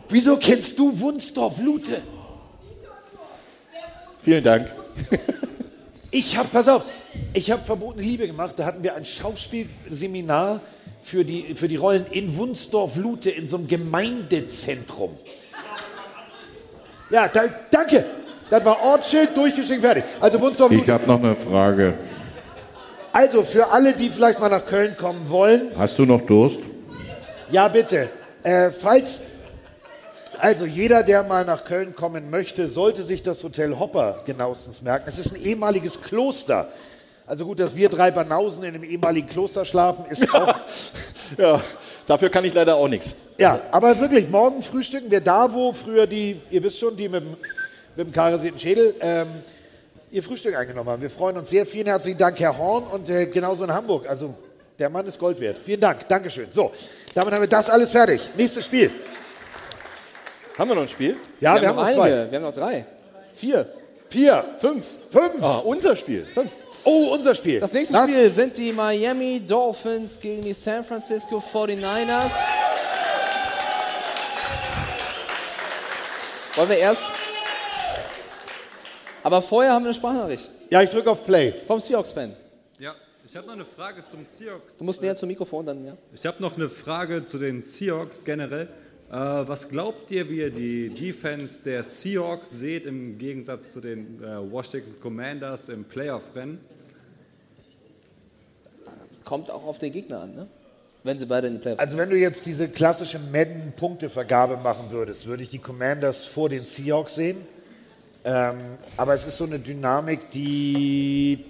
Wieso 0.10 0.38
kennst 0.38 0.78
du 0.80 1.00
Wunstorf-Lute? 1.00 2.02
Vielen 4.22 4.44
Dank. 4.44 4.72
Ich 6.12 6.38
habe, 6.38 6.50
pass 6.52 6.68
auf, 6.68 6.86
ich 7.34 7.52
habe 7.52 7.64
verbotene 7.64 8.04
Liebe 8.04 8.26
gemacht. 8.26 8.56
Da 8.58 8.66
hatten 8.66 8.82
wir 8.82 8.96
ein 8.96 9.06
Schauspielseminar 9.06 10.62
für 11.02 11.24
die, 11.24 11.56
für 11.56 11.68
die 11.68 11.76
Rollen 11.76 12.06
in 12.12 12.36
Wunstorf-Lute 12.36 13.30
in 13.30 13.48
so 13.48 13.58
einem 13.58 13.68
Gemeindezentrum. 13.68 15.12
Ja, 17.12 17.28
da, 17.28 17.42
danke. 17.72 18.06
Das 18.50 18.66
war 18.66 18.82
Ortsschild, 18.82 19.38
durchgeschrieben, 19.38 19.82
fertig. 19.82 20.04
Also 20.20 20.42
Wunstorf-Lute. 20.42 20.84
Ich 20.84 20.90
habe 20.90 21.06
noch 21.06 21.20
eine 21.20 21.36
Frage. 21.36 21.94
Also 23.12 23.44
für 23.44 23.72
alle, 23.72 23.94
die 23.94 24.10
vielleicht 24.10 24.40
mal 24.40 24.50
nach 24.50 24.66
Köln 24.66 24.96
kommen 24.98 25.30
wollen, 25.30 25.72
Hast 25.78 25.98
du 25.98 26.06
noch 26.06 26.22
Durst? 26.22 26.60
Ja, 27.52 27.68
bitte. 27.68 28.10
Äh, 28.44 28.72
falls, 28.72 29.22
also 30.40 30.66
jeder, 30.66 31.04
der 31.04 31.24
mal 31.24 31.46
nach 31.46 31.66
Köln 31.66 31.96
kommen 31.96 32.30
möchte, 32.30 32.68
sollte 32.68 33.04
sich 33.04 33.24
das 33.24 33.44
Hotel 33.44 33.78
Hopper 33.78 34.24
genauestens 34.26 34.82
merken. 34.82 35.06
Es 35.08 35.20
ist 35.20 35.36
ein 35.36 35.42
ehemaliges 35.42 36.02
Kloster. 36.02 36.70
Also 37.26 37.46
gut, 37.46 37.60
dass 37.60 37.76
wir 37.76 37.90
drei 37.90 38.10
Banausen 38.10 38.64
in 38.64 38.74
einem 38.74 38.84
ehemaligen 38.84 39.28
Kloster 39.28 39.66
schlafen, 39.66 40.06
ist 40.10 40.34
auch. 40.34 40.56
ja, 41.38 41.62
dafür 42.08 42.30
kann 42.30 42.44
ich 42.46 42.54
leider 42.54 42.76
auch 42.76 42.88
nichts. 42.88 43.16
Ja, 43.38 43.60
aber 43.72 44.00
wirklich, 44.00 44.30
morgen 44.30 44.64
frühstücken 44.64 45.12
wir 45.12 45.22
da, 45.22 45.54
wo 45.54 45.74
früher 45.74 46.08
die, 46.08 46.42
ihr 46.50 46.64
wisst 46.64 46.80
schon, 46.80 46.98
die 46.98 47.08
mit 47.08 47.22
dem, 47.22 47.38
mit 47.96 48.08
dem 48.08 48.12
karisierten 48.12 48.60
Schädel, 48.60 48.96
ähm, 49.02 49.28
ihr 50.10 50.24
Frühstück 50.24 50.56
eingenommen 50.56 50.90
haben. 50.90 51.02
Wir 51.02 51.10
freuen 51.12 51.38
uns 51.38 51.50
sehr. 51.50 51.66
Vielen 51.66 51.88
herzlichen 51.88 52.18
Dank, 52.18 52.40
Herr 52.40 52.58
Horn, 52.58 52.86
und 52.86 53.10
äh, 53.10 53.28
genauso 53.28 53.64
in 53.64 53.72
Hamburg. 53.72 54.10
Also, 54.10 54.34
der 54.80 54.90
Mann 54.90 55.06
ist 55.06 55.20
Gold 55.20 55.40
wert. 55.40 55.60
Vielen 55.64 55.82
Dank, 55.82 56.08
Dankeschön. 56.08 56.48
So, 56.52 56.72
damit 57.14 57.34
haben 57.34 57.42
wir 57.42 57.48
das 57.48 57.70
alles 57.70 57.92
fertig. 57.92 58.30
Nächstes 58.36 58.66
Spiel. 58.66 58.90
Haben 60.60 60.72
wir 60.72 60.76
noch 60.76 60.82
ein 60.82 60.90
Spiel? 60.90 61.16
Ja, 61.40 61.62
wir, 61.62 61.70
haben, 61.70 61.78
noch 61.78 61.90
zwei. 61.90 62.30
Wir 62.30 62.36
haben 62.38 62.44
noch 62.44 62.54
drei. 62.54 62.86
Vier. 63.34 63.66
Vier. 64.10 64.44
Fünf. 64.58 64.86
Fünf. 65.10 65.42
Ah, 65.42 65.60
unser 65.60 65.96
Spiel. 65.96 66.28
Fünf. 66.34 66.52
Oh, 66.84 67.14
unser 67.14 67.34
Spiel. 67.34 67.62
Das 67.62 67.72
nächste 67.72 67.94
Das- 67.94 68.10
Spiel 68.10 68.30
sind 68.30 68.58
die 68.58 68.74
Miami 68.74 69.40
Dolphins 69.40 70.20
gegen 70.20 70.42
die 70.42 70.52
San 70.52 70.84
Francisco 70.84 71.40
49ers. 71.40 72.34
Wollen 76.56 76.70
wir 76.70 76.78
erst. 76.78 77.08
Aber 79.24 79.42
vorher 79.42 79.72
haben 79.72 79.84
wir 79.84 79.90
eine 79.92 79.94
Sprachnachricht. 79.94 80.50
Ja, 80.70 80.82
ich 80.82 80.90
drücke 80.90 81.10
auf 81.10 81.24
Play. 81.24 81.54
Vom 81.68 81.80
Seahawks-Fan. 81.80 82.36
Ja, 82.80 82.96
ich 83.26 83.34
habe 83.38 83.48
noch 83.48 83.54
eine 83.54 83.64
Frage 83.64 84.04
zum 84.04 84.26
Seahawks. 84.26 84.78
Du 84.78 84.84
musst 84.84 85.02
näher 85.02 85.16
zum 85.16 85.30
Mikrofon 85.30 85.66
dann, 85.66 85.86
ja. 85.86 85.94
Ich 86.14 86.26
habe 86.26 86.42
noch 86.42 86.58
eine 86.58 86.68
Frage 86.68 87.24
zu 87.24 87.38
den 87.38 87.62
Seahawks 87.62 88.26
generell. 88.26 88.68
Äh, 89.12 89.16
was 89.16 89.70
glaubt 89.70 90.12
ihr, 90.12 90.30
wie 90.30 90.38
ihr 90.38 90.52
die 90.52 90.90
Defense 90.90 91.64
der 91.64 91.82
Seahawks 91.82 92.52
seht 92.52 92.86
im 92.86 93.18
Gegensatz 93.18 93.74
zu 93.74 93.82
den 93.82 94.22
äh, 94.22 94.52
Washington 94.52 95.02
Commanders 95.02 95.70
im 95.70 95.84
Playoff-Rennen? 95.84 96.60
Kommt 99.24 99.50
auch 99.50 99.66
auf 99.66 99.80
den 99.80 99.92
Gegner 99.92 100.22
an, 100.22 100.36
ne? 100.36 100.48
Wenn 101.04 101.18
sie 101.18 101.26
beide 101.26 101.48
in 101.48 101.54
die 101.54 101.60
Playoffs 101.60 101.80
Also 101.80 101.98
wenn 101.98 102.10
du 102.10 102.18
jetzt 102.18 102.46
diese 102.46 102.68
klassische 102.68 103.20
Madden-Punktevergabe 103.20 104.58
machen 104.58 104.92
würdest, 104.92 105.26
würde 105.26 105.42
ich 105.44 105.50
die 105.50 105.60
Commanders 105.60 106.26
vor 106.26 106.50
den 106.50 106.66
Seahawks 106.66 107.16
sehen. 107.16 107.38
Ähm, 108.26 108.58
aber 108.98 109.16
es 109.16 109.26
ist 109.26 109.38
so 109.38 109.46
eine 109.46 109.58
Dynamik, 109.58 110.30
die 110.32 111.46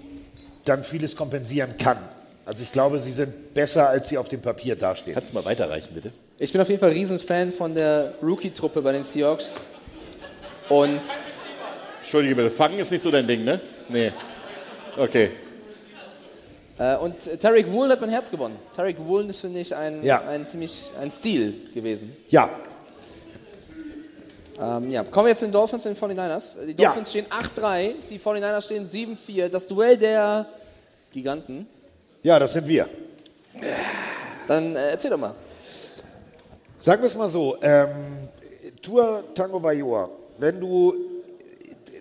dann 0.64 0.84
vieles 0.84 1.14
kompensieren 1.14 1.76
kann. 1.76 1.98
Also 2.46 2.62
ich 2.62 2.72
glaube, 2.72 3.00
sie 3.00 3.10
sind 3.10 3.52
besser, 3.52 3.90
als 3.90 4.08
sie 4.08 4.16
auf 4.16 4.28
dem 4.28 4.40
Papier 4.40 4.76
dastehen. 4.76 5.14
Kannst 5.14 5.30
du 5.30 5.34
mal 5.34 5.44
weiterreichen, 5.44 5.94
bitte? 5.94 6.12
Ich 6.42 6.50
bin 6.52 6.60
auf 6.62 6.68
jeden 6.70 6.80
Fall 6.80 6.92
Riesenfan 6.92 7.52
von 7.52 7.74
der 7.74 8.14
Rookie-Truppe 8.22 8.80
bei 8.80 8.92
den 8.92 9.04
Seahawks. 9.04 9.56
Und 10.70 11.00
Entschuldige 12.00 12.34
bitte, 12.34 12.48
Fangen 12.48 12.78
ist 12.78 12.90
nicht 12.90 13.02
so 13.02 13.10
dein 13.10 13.26
Ding, 13.26 13.44
ne? 13.44 13.60
Nee. 13.90 14.10
Okay. 14.96 15.32
Äh, 16.78 16.96
und 16.96 17.14
Tarek 17.40 17.70
Woolen 17.70 17.92
hat 17.92 18.00
mein 18.00 18.08
Herz 18.08 18.30
gewonnen. 18.30 18.56
Tarek 18.74 18.96
Woolen 19.00 19.28
ist, 19.28 19.40
finde 19.40 19.60
ich, 19.60 19.76
ein, 19.76 20.02
Ja. 20.02 20.22
ein 20.26 20.46
ziemlich 20.46 20.88
ein 20.98 21.12
Stil 21.12 21.52
gewesen. 21.74 22.16
Ja. 22.30 22.48
Ähm, 24.58 24.90
ja. 24.90 25.04
Kommen 25.04 25.26
wir 25.26 25.30
jetzt 25.32 25.40
zu 25.40 25.44
den 25.44 25.52
Dolphins 25.52 25.84
und 25.84 25.92
den 25.94 26.00
49ers. 26.00 26.56
Die 26.64 26.80
Ja. 26.82 26.88
Dolphins 26.88 27.10
stehen 27.10 27.26
8-3, 27.28 27.92
die 28.08 28.18
49ers 28.18 28.62
stehen 28.62 28.86
7-4. 28.86 29.50
Das 29.50 29.66
Duell 29.66 29.98
der 29.98 30.46
Giganten. 31.12 31.66
Ja, 32.22 32.38
das 32.38 32.54
sind 32.54 32.66
wir. 32.66 32.88
Dann 34.48 34.74
äh, 34.74 34.92
erzähl 34.92 35.10
doch 35.10 35.18
mal. 35.18 35.34
Sagen 36.82 37.02
wir 37.02 37.08
es 37.08 37.14
mal 37.14 37.28
so, 37.28 37.58
ähm, 37.60 37.90
Tour 38.80 39.22
Tango 39.34 39.62
Vajor, 39.62 40.08
wenn 40.38 40.58
du, 40.58 40.94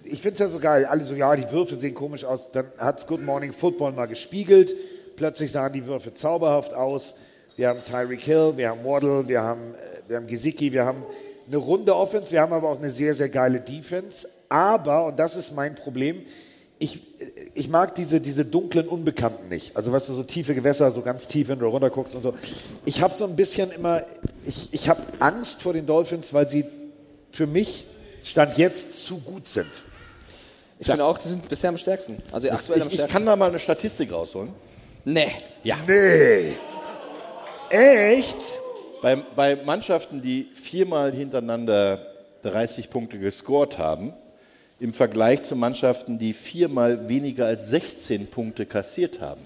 ich 0.06 0.22
finde 0.22 0.36
es 0.36 0.40
ja 0.40 0.48
so 0.48 0.58
geil, 0.58 0.86
alle 0.86 1.04
so, 1.04 1.16
ja, 1.16 1.36
die 1.36 1.52
Würfe 1.52 1.76
sehen 1.76 1.94
komisch 1.94 2.24
aus, 2.24 2.50
dann 2.50 2.72
hat 2.78 3.06
Good 3.06 3.22
Morning 3.22 3.52
Football 3.52 3.92
mal 3.92 4.06
gespiegelt, 4.06 4.74
plötzlich 5.18 5.52
sahen 5.52 5.74
die 5.74 5.86
Würfe 5.86 6.14
zauberhaft 6.14 6.74
aus, 6.74 7.16
wir 7.58 7.68
haben 7.68 7.84
Tyreek 7.84 8.22
Hill, 8.22 8.54
wir 8.56 8.70
haben 8.70 8.86
Waddle, 8.86 9.28
wir 9.28 9.42
haben, 9.42 9.76
äh, 9.76 10.10
wir 10.10 10.16
haben 10.16 10.28
Gesicki, 10.28 10.72
wir 10.72 10.86
haben 10.86 11.04
eine 11.46 11.58
runde 11.58 11.94
Offense, 11.94 12.32
wir 12.32 12.40
haben 12.40 12.54
aber 12.54 12.70
auch 12.70 12.78
eine 12.78 12.92
sehr, 12.92 13.14
sehr 13.16 13.28
geile 13.28 13.60
Defense, 13.60 14.30
aber, 14.48 15.08
und 15.08 15.20
das 15.20 15.36
ist 15.36 15.54
mein 15.54 15.76
Problem, 15.76 16.22
ich, 16.78 17.02
ich 17.54 17.68
mag 17.70 17.96
diese, 17.96 18.22
diese 18.22 18.46
dunklen 18.46 18.88
Unbekannten 18.88 19.50
nicht. 19.50 19.76
Also, 19.76 19.92
weißt 19.92 20.10
du, 20.10 20.14
so 20.14 20.24
tiefe 20.24 20.56
Gewässer, 20.56 20.92
so 20.92 21.02
ganz 21.02 21.28
tief, 21.28 21.48
wenn 21.50 21.60
du 21.60 21.68
runter 21.68 21.90
guckst 21.90 22.16
und 22.16 22.22
so. 22.24 22.34
Ich 22.86 23.02
habe 23.02 23.16
so 23.16 23.26
ein 23.26 23.36
bisschen 23.36 23.72
immer, 23.72 24.04
ich, 24.46 24.70
ich 24.72 24.88
habe 24.90 25.02
Angst 25.20 25.62
vor 25.62 25.74
den 25.74 25.86
Dolphins, 25.86 26.34
weil 26.34 26.48
sie 26.48 26.66
für 27.32 27.48
mich 27.48 27.86
Stand 28.24 28.58
jetzt 28.58 29.06
zu 29.06 29.20
gut 29.20 29.48
sind. 29.48 29.70
Ich 30.80 30.88
finde 30.88 31.04
auch, 31.04 31.18
die 31.18 31.28
sind 31.28 31.50
bisher 31.50 31.70
am 31.70 31.78
stärksten. 31.78 32.18
Also 32.32 32.50
aktuell 32.50 32.82
am 32.82 32.88
Ich, 32.88 32.94
ich 32.94 33.00
stärksten. 33.00 33.14
kann 33.14 33.26
da 33.26 33.36
mal 33.36 33.50
eine 33.50 33.60
Statistik 33.60 34.12
rausholen. 34.14 34.52
Nee. 35.06 35.32
Ja. 35.64 35.78
Nee. 35.88 36.56
Echt? 37.70 38.38
Bei, 39.02 39.16
bei 39.16 39.56
Mannschaften, 39.58 40.22
die 40.22 40.50
viermal 40.54 41.12
hintereinander 41.14 42.06
30 42.44 42.90
Punkte 42.90 43.20
gescored 43.20 43.78
haben, 43.78 44.14
im 44.80 44.94
Vergleich 44.94 45.44
zu 45.44 45.56
Mannschaften, 45.56 46.20
die 46.20 46.34
viermal 46.34 47.10
weniger 47.10 47.46
als 47.46 47.70
16 47.70 48.28
Punkte 48.28 48.66
kassiert 48.66 49.20
haben. 49.22 49.42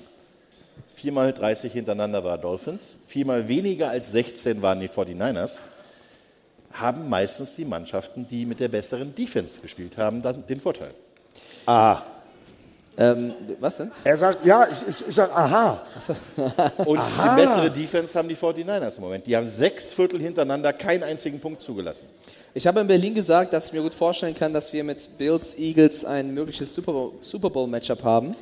Viermal 0.95 1.34
30 1.34 1.73
hintereinander 1.73 2.23
war 2.23 2.38
Dolphins, 2.38 2.95
viermal 3.07 3.47
weniger 3.47 3.89
als 3.89 4.11
16 4.11 4.61
waren 4.61 4.80
die 4.80 4.89
49ers, 4.89 5.61
haben 6.72 7.10
meistens 7.10 7.55
die 7.55 7.65
Mannschaften, 7.65 8.27
die 8.30 8.45
mit 8.45 8.60
der 8.60 8.68
besseren 8.68 9.14
Defense 9.14 9.60
gespielt 9.60 9.97
haben, 9.97 10.22
dann 10.22 10.45
den 10.47 10.60
Vorteil. 10.60 10.93
Ah. 11.65 12.03
Ähm, 12.95 13.34
was 13.60 13.77
denn? 13.77 13.91
Er 14.03 14.18
sagt, 14.18 14.45
ja, 14.45 14.68
ich, 14.72 14.88
ich, 14.88 15.07
ich 15.07 15.15
sage, 15.15 15.34
aha. 15.34 15.81
Und 16.85 16.99
Aha. 16.99 17.35
die 17.35 17.41
bessere 17.41 17.72
Defense 17.72 18.18
haben 18.18 18.30
die 18.30 18.35
49ers 18.35 18.97
im 18.97 19.03
Moment. 19.03 19.26
Die 19.26 19.35
haben 19.35 19.47
sechs 19.47 19.93
Viertel 19.93 20.19
hintereinander 20.19 20.73
keinen 20.73 21.01
einzigen 21.01 21.39
Punkt 21.39 21.61
zugelassen. 21.61 22.05
Ich 22.56 22.68
habe 22.68 22.82
in 22.82 22.88
Berlin 22.88 23.16
gesagt, 23.16 23.52
dass 23.52 23.68
ich 23.68 23.74
mir 23.74 23.82
gut 23.82 23.96
vorstellen 23.96 24.36
kann, 24.36 24.54
dass 24.54 24.72
wir 24.72 24.84
mit 24.84 25.18
Bills 25.18 25.58
Eagles 25.58 26.06
ein 26.06 26.36
mögliches 26.36 26.76
Super 26.76 26.94
Bowl, 26.94 27.14
Super 27.22 27.50
Bowl 27.50 27.66
Matchup 27.66 28.04
haben. 28.04 28.36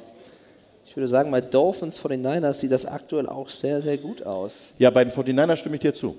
Ich 0.85 0.97
würde 0.97 1.07
sagen, 1.07 1.31
bei 1.31 1.39
Dolphins 1.39 1.97
49ers 1.97 2.55
sieht 2.55 2.73
das 2.73 2.85
aktuell 2.85 3.29
auch 3.29 3.47
sehr, 3.47 3.81
sehr 3.81 3.97
gut 3.97 4.23
aus. 4.23 4.73
Ja, 4.79 4.89
bei 4.89 5.05
den 5.05 5.13
49ers 5.13 5.55
stimme 5.55 5.75
ich 5.75 5.81
dir 5.81 5.93
zu. 5.93 6.17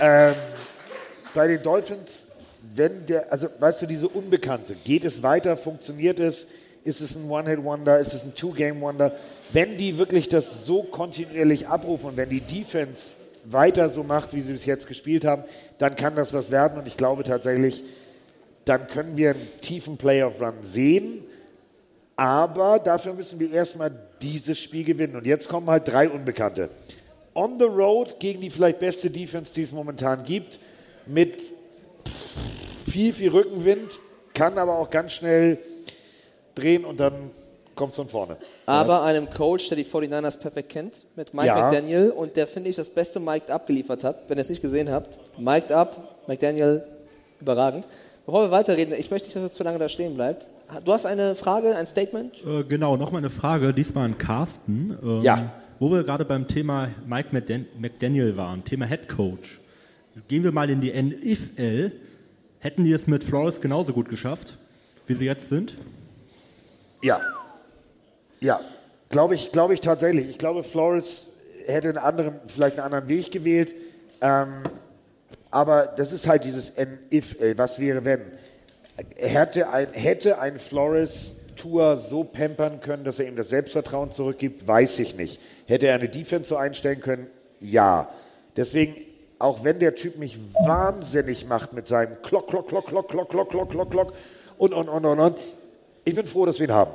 Ähm, 0.00 0.34
bei 1.32 1.46
den 1.46 1.62
Dolphins, 1.62 2.26
wenn 2.74 3.06
der, 3.06 3.32
also 3.32 3.46
weißt 3.60 3.82
du, 3.82 3.86
diese 3.86 4.08
Unbekannte, 4.08 4.74
geht 4.74 5.04
es 5.04 5.22
weiter, 5.22 5.56
funktioniert 5.56 6.18
es, 6.18 6.46
ist 6.82 7.00
es 7.00 7.14
ein 7.14 7.30
One-Hit-Wonder, 7.30 8.00
ist 8.00 8.14
es 8.14 8.24
ein 8.24 8.34
Two-Game-Wonder? 8.34 9.12
Wenn 9.52 9.78
die 9.78 9.96
wirklich 9.96 10.28
das 10.28 10.66
so 10.66 10.82
kontinuierlich 10.82 11.68
abrufen 11.68 12.08
und 12.08 12.16
wenn 12.16 12.30
die 12.30 12.40
Defense 12.40 13.14
weiter 13.44 13.90
so 13.90 14.02
macht, 14.02 14.34
wie 14.34 14.40
sie 14.40 14.52
bis 14.52 14.64
jetzt 14.64 14.86
gespielt 14.86 15.24
haben, 15.24 15.44
dann 15.78 15.96
kann 15.96 16.16
das 16.16 16.32
was 16.32 16.50
werden. 16.50 16.78
Und 16.78 16.86
ich 16.86 16.96
glaube 16.96 17.24
tatsächlich, 17.24 17.84
dann 18.64 18.86
können 18.86 19.16
wir 19.16 19.30
einen 19.30 19.48
tiefen 19.60 19.96
Playoff-Run 19.96 20.62
sehen, 20.62 21.24
aber 22.16 22.78
dafür 22.78 23.14
müssen 23.14 23.40
wir 23.40 23.50
erstmal 23.52 23.90
dieses 24.20 24.58
Spiel 24.58 24.84
gewinnen. 24.84 25.16
Und 25.16 25.26
jetzt 25.26 25.48
kommen 25.48 25.68
halt 25.68 25.88
drei 25.88 26.08
Unbekannte. 26.08 26.68
On 27.34 27.58
the 27.58 27.64
road 27.64 28.20
gegen 28.20 28.40
die 28.40 28.50
vielleicht 28.50 28.78
beste 28.78 29.10
Defense, 29.10 29.54
die 29.54 29.62
es 29.62 29.72
momentan 29.72 30.24
gibt, 30.24 30.60
mit 31.06 31.42
viel, 32.88 33.12
viel 33.12 33.30
Rückenwind, 33.30 34.00
kann 34.34 34.58
aber 34.58 34.78
auch 34.78 34.90
ganz 34.90 35.12
schnell 35.12 35.58
drehen 36.54 36.84
und 36.84 37.00
dann 37.00 37.30
kommt 37.82 37.92
es 37.94 37.96
von 37.96 38.08
vorne. 38.08 38.36
Aber 38.64 39.02
einem 39.02 39.28
Coach, 39.28 39.68
der 39.68 39.76
die 39.76 39.84
49ers 39.84 40.38
perfekt 40.38 40.68
kennt, 40.68 40.94
mit 41.16 41.34
Mike 41.34 41.46
Ja. 41.48 41.56
McDaniel 41.70 42.10
und 42.10 42.36
der, 42.36 42.46
finde 42.46 42.70
ich, 42.70 42.76
das 42.76 42.88
beste 42.88 43.18
Mic'd 43.18 43.50
Up 43.50 43.66
geliefert 43.66 44.04
hat. 44.04 44.16
Wenn 44.28 44.38
ihr 44.38 44.42
es 44.42 44.48
nicht 44.48 44.62
gesehen 44.62 44.88
habt, 44.90 45.18
Mic'd 45.38 45.72
Up, 45.72 46.20
McDaniel, 46.28 46.84
überragend. 47.40 47.84
Bevor 48.24 48.42
wir 48.44 48.50
weiterreden, 48.52 48.94
ich 48.96 49.10
möchte 49.10 49.26
nicht, 49.26 49.34
dass 49.36 49.42
es 49.42 49.54
zu 49.54 49.64
lange 49.64 49.78
da 49.80 49.88
stehen 49.88 50.14
bleibt. 50.14 50.48
Du 50.84 50.92
hast 50.92 51.04
eine 51.06 51.34
Frage, 51.34 51.74
ein 51.74 51.86
Statement? 51.88 52.34
Äh, 52.46 52.62
genau, 52.64 52.96
nochmal 52.96 53.18
eine 53.20 53.30
Frage, 53.30 53.74
diesmal 53.74 54.04
an 54.04 54.16
Carsten. 54.16 54.96
Ähm, 55.02 55.20
Ja. 55.22 55.52
Wo 55.80 55.90
wir 55.90 56.04
gerade 56.04 56.24
beim 56.24 56.46
Thema 56.46 56.88
Mike 57.08 57.30
McDan 57.32 57.66
McDaniel 57.76 58.36
waren, 58.36 58.64
Thema 58.64 58.86
Head 58.86 59.08
Coach. 59.08 59.58
Gehen 60.28 60.44
wir 60.44 60.52
mal 60.52 60.70
in 60.70 60.80
die 60.80 60.92
NFL. 60.92 61.90
Hätten 62.60 62.84
die 62.84 62.92
es 62.92 63.08
mit 63.08 63.24
Flores 63.24 63.60
genauso 63.60 63.92
gut 63.92 64.08
geschafft, 64.08 64.56
wie 65.08 65.14
sie 65.14 65.24
jetzt 65.24 65.48
sind? 65.48 65.74
Ja. 67.02 67.20
Ja, 68.42 68.60
glaube 69.08 69.36
ich, 69.36 69.52
glaube 69.52 69.74
ich 69.74 69.80
tatsächlich. 69.80 70.28
Ich 70.28 70.38
glaube, 70.38 70.64
Flores 70.64 71.28
hätte 71.66 71.90
einen 71.90 71.98
anderen, 71.98 72.40
vielleicht 72.48 72.76
einen 72.76 72.92
anderen 72.92 73.08
Weg 73.08 73.30
gewählt. 73.30 73.72
Ähm, 74.20 74.64
aber 75.50 75.94
das 75.96 76.12
ist 76.12 76.26
halt 76.26 76.44
dieses 76.44 76.70
N-If, 76.70 77.36
was 77.56 77.78
wäre 77.78 78.04
wenn? 78.04 78.20
Hätte 79.16 79.68
ein, 79.68 79.92
hätte 79.92 80.40
ein 80.40 80.58
Flores 80.58 81.36
Tour 81.56 81.98
so 81.98 82.24
pampern 82.24 82.80
können, 82.80 83.04
dass 83.04 83.20
er 83.20 83.28
ihm 83.28 83.36
das 83.36 83.50
Selbstvertrauen 83.50 84.10
zurückgibt, 84.10 84.66
weiß 84.66 84.98
ich 84.98 85.14
nicht. 85.14 85.40
Hätte 85.66 85.86
er 85.86 85.94
eine 85.94 86.08
Defense 86.08 86.48
so 86.48 86.56
einstellen 86.56 87.00
können? 87.00 87.28
Ja. 87.60 88.08
Deswegen, 88.56 88.96
auch 89.38 89.62
wenn 89.62 89.78
der 89.78 89.94
Typ 89.94 90.16
mich 90.18 90.36
wahnsinnig 90.66 91.46
macht 91.46 91.74
mit 91.74 91.86
seinem 91.86 92.20
Klock, 92.22 92.48
Klock, 92.48 92.68
Klock, 92.68 92.88
Klock, 92.88 93.08
Klock, 93.08 93.28
Klock, 93.28 93.50
Klock, 93.50 93.70
Klock, 93.70 93.90
Klock 93.90 94.12
und, 94.58 94.74
und, 94.74 94.88
und, 94.88 95.04
und, 95.04 95.20
und. 95.20 95.36
Ich 96.04 96.14
bin 96.14 96.26
froh, 96.26 96.46
dass 96.46 96.58
wir 96.58 96.66
ihn 96.66 96.74
haben. 96.74 96.92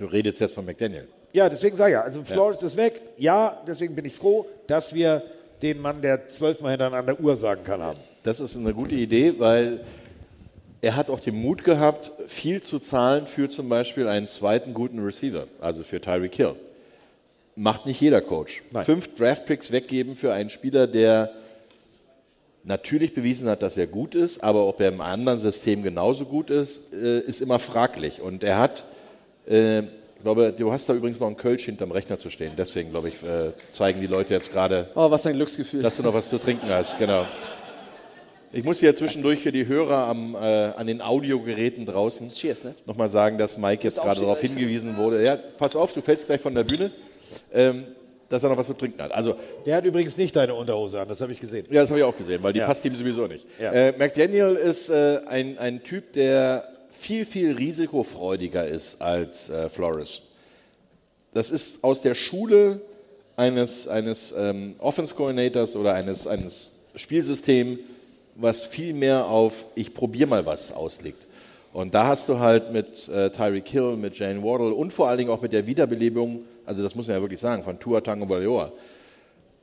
Du 0.00 0.06
redest 0.06 0.40
jetzt 0.40 0.54
von 0.54 0.64
McDaniel. 0.64 1.06
Ja, 1.34 1.50
deswegen 1.50 1.76
sage 1.76 1.90
ich 1.90 1.92
ja, 1.92 2.00
also 2.00 2.24
Flores 2.24 2.62
ist 2.62 2.74
weg. 2.78 3.02
Ja, 3.18 3.62
deswegen 3.66 3.94
bin 3.94 4.06
ich 4.06 4.16
froh, 4.16 4.46
dass 4.66 4.94
wir 4.94 5.22
den 5.60 5.78
Mann, 5.78 6.00
der 6.00 6.26
zwölfmal 6.26 6.70
hintereinander 6.70 7.20
Uhr 7.20 7.36
sagen 7.36 7.64
kann, 7.64 7.82
haben. 7.82 7.98
Das 8.22 8.40
ist 8.40 8.56
eine 8.56 8.72
gute 8.72 8.94
Idee, 8.94 9.34
weil 9.36 9.84
er 10.80 10.96
hat 10.96 11.10
auch 11.10 11.20
den 11.20 11.34
Mut 11.34 11.64
gehabt, 11.64 12.12
viel 12.28 12.62
zu 12.62 12.78
zahlen 12.78 13.26
für 13.26 13.50
zum 13.50 13.68
Beispiel 13.68 14.08
einen 14.08 14.26
zweiten 14.26 14.72
guten 14.72 15.04
Receiver, 15.04 15.46
also 15.60 15.82
für 15.82 16.00
Tyreek 16.00 16.34
Hill. 16.34 16.54
Macht 17.54 17.84
nicht 17.84 18.00
jeder 18.00 18.22
Coach. 18.22 18.62
Nein. 18.70 18.86
Fünf 18.86 19.14
Draftpicks 19.14 19.70
weggeben 19.70 20.16
für 20.16 20.32
einen 20.32 20.48
Spieler, 20.48 20.86
der 20.86 21.30
natürlich 22.64 23.12
bewiesen 23.12 23.50
hat, 23.50 23.60
dass 23.60 23.76
er 23.76 23.86
gut 23.86 24.14
ist, 24.14 24.42
aber 24.42 24.66
ob 24.66 24.80
er 24.80 24.88
im 24.88 25.02
anderen 25.02 25.40
System 25.40 25.82
genauso 25.82 26.24
gut 26.24 26.48
ist, 26.48 26.80
äh, 26.94 27.20
ist 27.20 27.42
immer 27.42 27.58
fraglich. 27.58 28.22
Und 28.22 28.42
er 28.42 28.58
hat, 28.58 28.86
äh, 29.50 29.80
ich 29.80 30.22
glaube, 30.24 30.52
du 30.56 30.70
hast 30.70 30.86
da 30.88 30.92
übrigens 30.94 31.18
noch 31.18 31.26
einen 31.28 31.36
Kölsch 31.38 31.64
hinterm 31.64 31.90
Rechner 31.92 32.18
zu 32.18 32.28
stehen. 32.30 32.52
Deswegen, 32.56 32.90
glaube 32.90 33.08
ich, 33.08 33.22
äh, 33.22 33.52
zeigen 33.70 34.00
die 34.02 34.06
Leute 34.06 34.34
jetzt 34.34 34.52
gerade, 34.52 34.88
Oh, 34.94 35.10
was 35.10 35.24
ein 35.26 35.34
Glücksgefühl. 35.34 35.82
dass 35.82 35.96
du 35.96 36.02
noch 36.02 36.12
was 36.14 36.28
zu 36.28 36.36
trinken 36.38 36.68
hast. 36.68 36.98
Genau. 36.98 37.24
Ich 38.52 38.64
muss 38.64 38.80
hier 38.80 38.94
zwischendurch 38.96 39.40
für 39.40 39.52
die 39.52 39.66
Hörer 39.66 40.08
am, 40.08 40.34
äh, 40.34 40.38
an 40.38 40.86
den 40.88 41.00
Audiogeräten 41.00 41.86
draußen 41.86 42.28
Cheers, 42.28 42.64
ne? 42.64 42.74
nochmal 42.84 43.08
sagen, 43.08 43.38
dass 43.38 43.56
Mike 43.56 43.84
jetzt 43.84 44.00
gerade 44.02 44.20
darauf 44.20 44.40
kann 44.40 44.50
hingewiesen 44.50 44.96
wurde. 44.96 45.22
Ja, 45.24 45.36
pass 45.36 45.76
auf, 45.76 45.94
du 45.94 46.00
fällst 46.00 46.26
gleich 46.26 46.40
von 46.40 46.54
der 46.54 46.64
Bühne, 46.64 46.90
ähm, 47.52 47.84
dass 48.28 48.42
er 48.42 48.48
noch 48.50 48.56
was 48.58 48.66
zu 48.66 48.74
trinken 48.74 49.00
hat. 49.00 49.12
Also, 49.12 49.36
Der 49.66 49.76
hat 49.76 49.84
übrigens 49.84 50.16
nicht 50.16 50.34
deine 50.34 50.54
Unterhose 50.54 51.00
an, 51.00 51.08
das 51.08 51.20
habe 51.20 51.32
ich 51.32 51.38
gesehen. 51.40 51.64
ja, 51.70 51.80
das 51.82 51.90
habe 51.90 52.00
ich 52.00 52.04
auch 52.04 52.16
gesehen, 52.16 52.42
weil 52.42 52.52
die 52.52 52.58
Ja. 52.58 52.66
passt 52.66 52.84
ihm 52.84 52.96
sowieso 52.96 53.26
nicht. 53.28 53.46
Ja. 53.60 53.72
Äh, 53.72 53.94
McDaniel 53.96 54.56
ist 54.56 54.88
äh, 54.90 55.20
ein, 55.28 55.56
ein 55.58 55.82
Typ, 55.84 56.12
der 56.12 56.64
viel, 57.00 57.24
viel 57.24 57.56
risikofreudiger 57.56 58.66
ist 58.66 59.00
als 59.00 59.48
äh, 59.48 59.68
Flores. 59.70 60.22
Das 61.32 61.50
ist 61.50 61.82
aus 61.82 62.02
der 62.02 62.14
Schule 62.14 62.82
eines, 63.36 63.88
eines 63.88 64.34
ähm, 64.36 64.74
Offense 64.78 65.14
Coordinators 65.14 65.76
oder 65.76 65.94
eines, 65.94 66.26
eines 66.26 66.72
Spielsystems, 66.94 67.78
was 68.34 68.64
viel 68.64 68.92
mehr 68.92 69.26
auf 69.26 69.64
ich 69.74 69.94
probiere 69.94 70.28
mal 70.28 70.44
was 70.44 70.72
auslegt. 70.72 71.26
Und 71.72 71.94
da 71.94 72.06
hast 72.06 72.28
du 72.28 72.38
halt 72.38 72.72
mit 72.72 73.08
äh, 73.08 73.30
Tyreek 73.30 73.68
Hill, 73.68 73.96
mit 73.96 74.18
Jane 74.18 74.42
Waddle 74.42 74.74
und 74.74 74.92
vor 74.92 75.08
allen 75.08 75.18
Dingen 75.18 75.30
auch 75.30 75.40
mit 75.40 75.52
der 75.52 75.66
Wiederbelebung, 75.66 76.42
also 76.66 76.82
das 76.82 76.94
muss 76.94 77.06
man 77.06 77.16
ja 77.16 77.22
wirklich 77.22 77.40
sagen, 77.40 77.62
von 77.62 77.78
Tua 77.78 78.02
Tango 78.02 78.28
Valoa, 78.28 78.72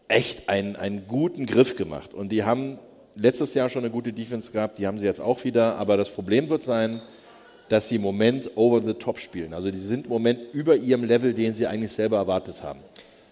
echt 0.07 0.49
einen, 0.49 0.75
einen 0.75 1.07
guten 1.07 1.45
Griff 1.45 1.75
gemacht. 1.75 2.13
Und 2.13 2.29
die 2.29 2.43
haben 2.43 2.79
letztes 3.15 3.53
Jahr 3.53 3.69
schon 3.69 3.83
eine 3.83 3.91
gute 3.91 4.13
Defense 4.13 4.51
gehabt, 4.51 4.79
die 4.79 4.87
haben 4.87 4.97
sie 4.97 5.05
jetzt 5.05 5.21
auch 5.21 5.43
wieder. 5.43 5.75
Aber 5.75 5.97
das 5.97 6.09
Problem 6.09 6.49
wird 6.49 6.63
sein, 6.63 7.01
dass 7.69 7.89
sie 7.89 7.95
im 7.95 8.01
Moment 8.01 8.51
over 8.55 8.81
the 8.85 8.93
top 8.93 9.19
spielen. 9.19 9.53
Also 9.53 9.71
die 9.71 9.79
sind 9.79 10.05
im 10.05 10.11
Moment 10.11 10.39
über 10.53 10.75
ihrem 10.75 11.03
Level, 11.03 11.33
den 11.33 11.55
sie 11.55 11.67
eigentlich 11.67 11.91
selber 11.91 12.17
erwartet 12.17 12.63
haben. 12.63 12.79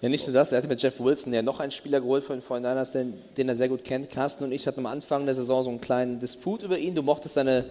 Ja, 0.02 0.10
nicht 0.10 0.28
nur 0.28 0.34
das, 0.34 0.52
er 0.52 0.57
hatte 0.60 0.68
mit 0.68 0.82
Jeff 0.84 0.99
Wilson 0.99 1.34
ja 1.34 1.41
noch 1.41 1.60
einen 1.62 1.72
Spieler 1.72 1.99
geholt 2.02 2.24
von 2.24 2.38
den 2.40 2.44
49ers, 2.45 2.91
den, 2.91 3.14
den 3.38 3.48
er 3.48 3.56
sehr 3.56 3.70
gut 3.70 3.84
kennt. 3.86 4.12
Carsten 4.12 4.44
und 4.44 4.52
ich 4.52 4.68
hatten 4.68 4.82
am 4.82 4.86
Anfang 4.88 5.26
der 5.26 5.34
Saison 5.34 5.64
so 5.64 5.70
einen 5.70 5.80
kleinen 5.82 6.20
Disput 6.20 6.62
über 6.64 6.78
ihn. 6.78 6.94
Du 6.94 7.02
mochtest 7.02 7.36
seine, 7.36 7.66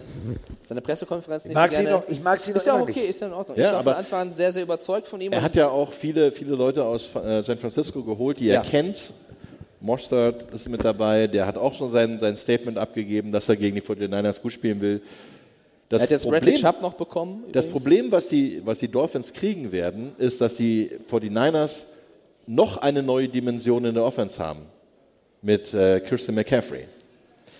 seine 0.63 0.81
Pressekonferenz 0.81 1.45
nicht 1.45 1.53
mag 1.53 1.71
so 1.71 1.77
sie 1.77 1.83
gerne. 1.83 1.97
noch- 1.99 2.09
ich 2.09 2.21
mag 2.23 2.39
sie 2.39 2.51
Ist 2.51 2.57
noch 2.57 2.65
ja 2.65 2.73
immer 2.73 2.83
okay, 2.83 2.99
nicht. 3.01 3.09
ist 3.09 3.21
ja 3.21 3.27
in 3.27 3.33
Ordnung. 3.33 3.57
Ja, 3.57 3.67
ich 3.67 3.73
war 3.75 3.83
von 3.83 3.93
Anfang 3.93 4.19
an 4.21 4.33
sehr, 4.33 4.51
sehr 4.51 4.63
überzeugt 4.63 5.07
von 5.07 5.21
ihm. 5.21 5.31
Er 5.31 5.43
hat 5.43 5.55
ja 5.55 5.69
auch 5.69 5.93
viele, 5.93 6.31
viele 6.31 6.55
Leute 6.55 6.83
aus 6.83 7.15
äh, 7.15 7.43
San 7.43 7.59
Francisco 7.59 8.01
geholt, 8.03 8.39
die 8.39 8.47
Ja. 8.47 8.55
er 8.55 8.61
kennt. 8.61 9.13
Mostert 9.79 10.51
ist 10.51 10.67
mit 10.67 10.83
dabei, 10.83 11.27
der 11.27 11.45
hat 11.45 11.57
auch 11.57 11.75
schon 11.75 11.89
sein, 11.89 12.19
sein 12.19 12.35
Statement 12.35 12.77
abgegeben, 12.77 13.31
dass 13.31 13.47
er 13.49 13.55
gegen 13.55 13.75
die 13.75 13.81
49ers 13.83 14.41
gut 14.41 14.51
spielen 14.53 14.81
will. 14.81 15.01
Das 15.89 16.01
er 16.01 16.03
hat 16.03 16.11
jetzt 16.11 16.27
Bradley 16.27 16.55
Chubb 16.55 16.81
noch 16.81 16.93
bekommen. 16.93 17.43
Das 17.51 17.65
übrigens. 17.65 17.71
Problem, 17.71 18.11
was 18.11 18.29
die, 18.29 18.61
was 18.65 18.79
die 18.79 18.87
Dolphins 18.87 19.33
kriegen 19.33 19.71
werden, 19.71 20.13
ist, 20.17 20.41
dass 20.41 20.55
die 20.55 20.91
49ers 21.11 21.83
noch 22.47 22.77
eine 22.77 23.03
neue 23.03 23.27
Dimension 23.27 23.85
in 23.85 23.93
der 23.93 24.03
Offense 24.03 24.39
haben 24.39 24.61
mit 25.41 25.73
äh, 25.73 25.99
Christian 25.99 26.35
McCaffrey. 26.35 26.85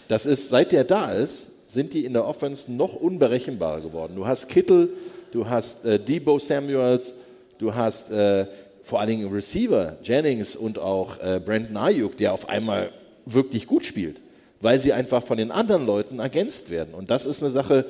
Das 0.07 0.25
ist, 0.25 0.49
seit 0.49 0.71
der 0.71 0.83
da 0.83 1.11
ist, 1.11 1.47
sind 1.67 1.93
die 1.93 2.05
in 2.05 2.13
der 2.13 2.25
Offense 2.25 2.71
noch 2.71 2.95
unberechenbarer 2.95 3.81
geworden. 3.81 4.13
Du 4.15 4.25
hast 4.25 4.47
Kittel, 4.47 4.89
du 5.31 5.47
hast 5.47 5.83
äh, 5.85 5.99
Debo 5.99 6.39
Samuels, 6.39 7.13
du 7.57 7.73
hast 7.73 8.11
äh, 8.11 8.45
vor 8.83 8.99
allen 8.99 9.09
Dingen 9.09 9.33
Receiver, 9.33 9.97
Jennings 10.03 10.55
und 10.55 10.79
auch 10.79 11.19
äh, 11.19 11.39
Brandon 11.43 11.77
Ayuk, 11.77 12.17
der 12.17 12.33
auf 12.33 12.49
einmal 12.49 12.91
wirklich 13.25 13.67
gut 13.67 13.85
spielt, 13.85 14.17
weil 14.61 14.79
sie 14.79 14.93
einfach 14.93 15.23
von 15.23 15.37
den 15.37 15.51
anderen 15.51 15.85
Leuten 15.85 16.19
ergänzt 16.19 16.69
werden. 16.69 16.93
Und 16.93 17.09
das 17.09 17.25
ist 17.25 17.41
eine 17.41 17.51
Sache, 17.51 17.85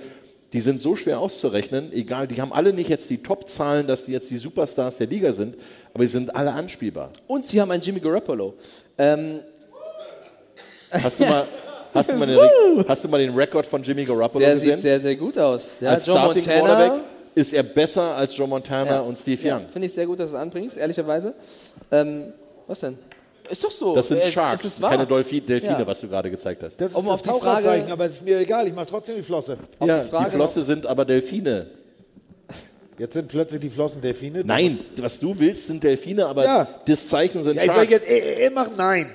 die 0.54 0.62
sind 0.62 0.80
so 0.80 0.96
schwer 0.96 1.20
auszurechnen, 1.20 1.92
egal, 1.92 2.28
die 2.28 2.42
haben 2.42 2.54
alle 2.54 2.72
nicht 2.72 2.90
jetzt 2.90 3.10
die 3.10 3.18
Top-Zahlen, 3.22 3.88
dass 3.88 4.06
die 4.06 4.12
jetzt 4.14 4.30
die 4.30 4.38
Superstars 4.38 4.98
der 4.98 5.08
Liga 5.08 5.32
sind, 5.34 5.56
aber 5.94 6.04
sie 6.06 6.12
sind 6.14 6.36
alle 6.36 6.54
anspielbar. 6.54 7.10
Und 7.28 7.46
sie 7.46 7.60
haben 7.60 7.72
einen 7.72 7.82
Jimmy 7.82 8.00
Garoppolo. 8.00 8.54
Ähm, 8.98 9.40
Hast 10.92 11.20
du 11.20 11.26
mal, 11.26 11.46
hast 11.94 12.10
du 12.10 12.16
mal, 12.16 12.26
den, 12.28 12.88
hast 12.88 13.04
du 13.04 13.10
mal 13.10 13.18
den 13.20 13.34
Rekord 13.36 13.68
von 13.68 13.84
Jimmy 13.84 14.06
Garoppolo 14.06 14.40
der 14.46 14.54
gesehen? 14.54 14.76
sieht 14.76 14.84
sehr, 14.84 15.00
sehr 15.00 15.16
gut 15.16 15.38
aus. 15.38 15.82
Ja, 15.82 15.90
als 15.92 16.06
Joe 16.06 16.16
Starting 16.16 16.46
Montana. 16.46 16.76
Quarterback 16.76 17.04
ist 17.34 17.54
er 17.54 17.64
besser 17.64 18.16
als 18.16 18.38
Joe 18.38 18.48
Montana 18.48 18.90
Ja. 18.92 19.00
und 19.02 19.18
Steve 19.18 19.46
Ja, 19.46 19.58
Young. 19.58 19.68
Finde 19.70 19.88
ich 19.88 19.94
sehr 19.94 20.06
gut, 20.06 20.20
dass 20.20 20.30
du 20.32 20.38
es 20.38 20.42
anbringst, 20.42 20.78
ehrlicherweise. 20.78 21.34
Ähm, 21.92 22.32
was 22.68 22.80
denn? 22.80 22.98
Ist 23.50 23.64
doch 23.64 23.72
so. 23.72 23.96
Das 23.96 24.08
sind 24.08 24.18
Es- 24.20 24.32
Sharks, 24.34 24.64
es 24.64 24.74
ist 24.74 24.82
wahr. 24.82 24.92
keine 24.92 25.06
Delfi 25.06 25.42
Delfine, 25.42 25.80
Ja. 25.80 25.88
was 25.88 26.00
du 26.02 26.08
gerade 26.08 26.30
gezeigt 26.32 26.64
hast. 26.64 26.80
Das 26.82 26.92
ist 26.92 26.98
Um 26.98 27.06
das 27.06 27.14
auf 27.16 27.22
die 27.22 27.30
Frage- 27.40 27.88
aber 27.92 28.06
es 28.06 28.12
ist 28.14 28.26
mir 28.26 28.40
egal, 28.40 28.68
ich 28.68 28.74
mache 28.74 28.88
trotzdem 28.88 29.16
die 29.16 29.22
Flosse. 29.22 29.58
Auf 29.80 29.88
ja, 29.88 30.00
die 30.00 30.10
Frage 30.10 30.32
Flosse 30.32 30.64
sind 30.64 30.86
aber 30.86 31.06
Delfine. 31.06 31.68
Jetzt 32.98 33.14
sind 33.14 33.28
plötzlich 33.28 33.60
die 33.60 33.70
Flossen 33.70 34.02
Delfine? 34.02 34.42
Nein, 34.46 34.80
was 34.98 35.20
du 35.20 35.38
willst, 35.38 35.68
sind 35.68 35.84
Delfine, 35.84 36.26
aber 36.28 36.46
Ja. 36.46 36.68
das 36.88 37.08
Zeichen 37.08 37.44
sind 37.44 37.56
Ja, 37.58 37.64
ich 37.64 37.68
soll 37.68 37.76
Sharks. 37.88 37.92
jetzt 37.92 38.10
eh, 38.10 38.46
eh 38.46 38.50
machen? 38.50 38.72
Nein. 38.78 39.08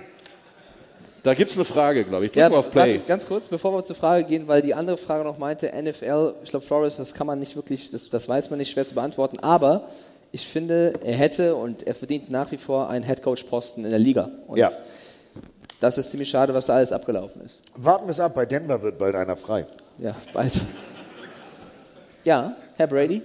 Da 1.23 1.35
gibt 1.35 1.51
es 1.51 1.57
eine 1.57 1.65
Frage, 1.66 2.05
glaube 2.05 2.27
ich. 2.27 2.32
Drück 2.32 2.40
Ja, 2.40 2.48
mal 2.48 2.57
auf 2.59 2.70
Play. 2.70 2.94
warte, 2.94 2.98
ganz 3.07 3.27
kurz, 3.27 3.48
bevor 3.48 3.73
wir 3.74 3.85
zur 3.85 3.97
Frage 3.97 4.24
gehen, 4.24 4.48
weil 4.48 4.62
die 4.62 4.73
andere 4.74 4.97
Frage 4.97 5.24
noch 5.24 5.36
meinte, 5.39 5.70
NFL, 5.73 6.35
ich 6.44 6.51
glaube, 6.51 6.65
Flores, 6.65 6.97
das 6.97 7.12
kann 7.12 7.27
man 7.27 7.39
nicht 7.39 7.57
wirklich, 7.57 7.90
das, 7.90 8.09
das 8.09 8.27
weiß 8.28 8.48
man 8.51 8.59
nicht, 8.59 8.70
schwer 8.70 8.86
zu 8.86 8.94
beantworten, 8.94 9.39
aber 9.40 9.85
ich 10.32 10.47
finde, 10.47 10.94
er 11.05 11.15
hätte 11.16 11.57
und 11.57 11.82
er 11.86 11.94
verdient 11.94 12.31
nach 12.31 12.51
wie 12.52 12.57
vor 12.57 12.89
einen 12.89 13.05
Headcoach-Posten 13.05 13.85
in 13.85 13.90
der 13.90 13.98
Liga. 13.98 14.31
Und 14.47 14.59
Ja. 14.59 14.70
das 15.81 15.98
ist 15.98 16.11
ziemlich 16.11 16.31
schade, 16.31 16.55
was 16.55 16.66
da 16.66 16.74
alles 16.77 16.93
abgelaufen 16.93 17.43
ist. 17.43 17.62
Warten 17.74 18.07
wir 18.07 18.11
es 18.12 18.20
ab, 18.20 18.35
bei 18.35 18.47
Denver 18.47 18.81
wird 18.82 18.98
bald 18.98 19.15
einer 19.15 19.36
frei. 19.36 19.66
Ja, 19.98 20.16
bald. 20.32 20.52
Ja, 22.24 22.57
Herr 22.77 22.86
Brady? 22.86 23.23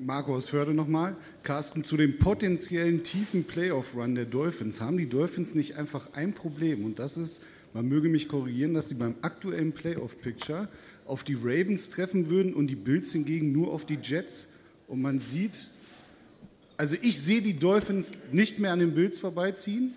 Marco 0.00 0.34
aus 0.34 0.48
Förde 0.50 0.74
nochmal. 0.74 1.16
Carsten, 1.42 1.82
zu 1.82 1.96
dem 1.96 2.18
potenziellen 2.18 3.02
tiefen 3.04 3.44
Playoff-Run 3.44 4.14
der 4.14 4.26
Dolphins. 4.26 4.80
Haben 4.82 4.98
die 4.98 5.08
Dolphins 5.08 5.54
nicht 5.54 5.78
einfach 5.78 6.10
ein 6.12 6.34
Problem? 6.34 6.84
Und 6.84 6.98
das 6.98 7.16
ist, 7.16 7.42
man 7.72 7.86
möge 7.86 8.10
mich 8.10 8.28
korrigieren, 8.28 8.74
dass 8.74 8.90
sie 8.90 8.96
beim 8.96 9.14
aktuellen 9.22 9.72
Playoff-Picture 9.72 10.68
auf 11.06 11.24
die 11.24 11.34
Ravens 11.42 11.88
treffen 11.88 12.28
würden 12.28 12.52
und 12.52 12.66
die 12.66 12.76
Bills 12.76 13.12
hingegen 13.12 13.52
nur 13.52 13.72
auf 13.72 13.86
die 13.86 13.98
Jets. 14.02 14.48
Und 14.88 15.00
man 15.00 15.18
sieht, 15.20 15.68
also 16.78 16.96
ich 17.02 17.20
sehe 17.20 17.42
die 17.42 17.58
Dolphins 17.58 18.12
nicht 18.32 18.58
mehr 18.60 18.72
an 18.72 18.78
den 18.78 18.94
Bills 18.94 19.18
vorbeiziehen. 19.18 19.92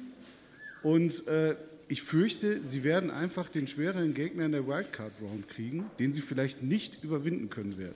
Und 0.83 1.27
äh, 1.27 1.55
ich 1.87 2.01
fürchte, 2.01 2.63
sie 2.63 2.83
werden 2.83 3.11
einfach 3.11 3.49
den 3.49 3.67
schwereren 3.67 4.13
Gegner 4.13 4.45
in 4.45 4.51
der 4.51 4.67
Wildcard-Round 4.67 5.47
kriegen, 5.47 5.89
den 5.99 6.11
sie 6.11 6.21
vielleicht 6.21 6.63
nicht 6.63 7.03
überwinden 7.03 7.49
können 7.49 7.77
werden. 7.77 7.95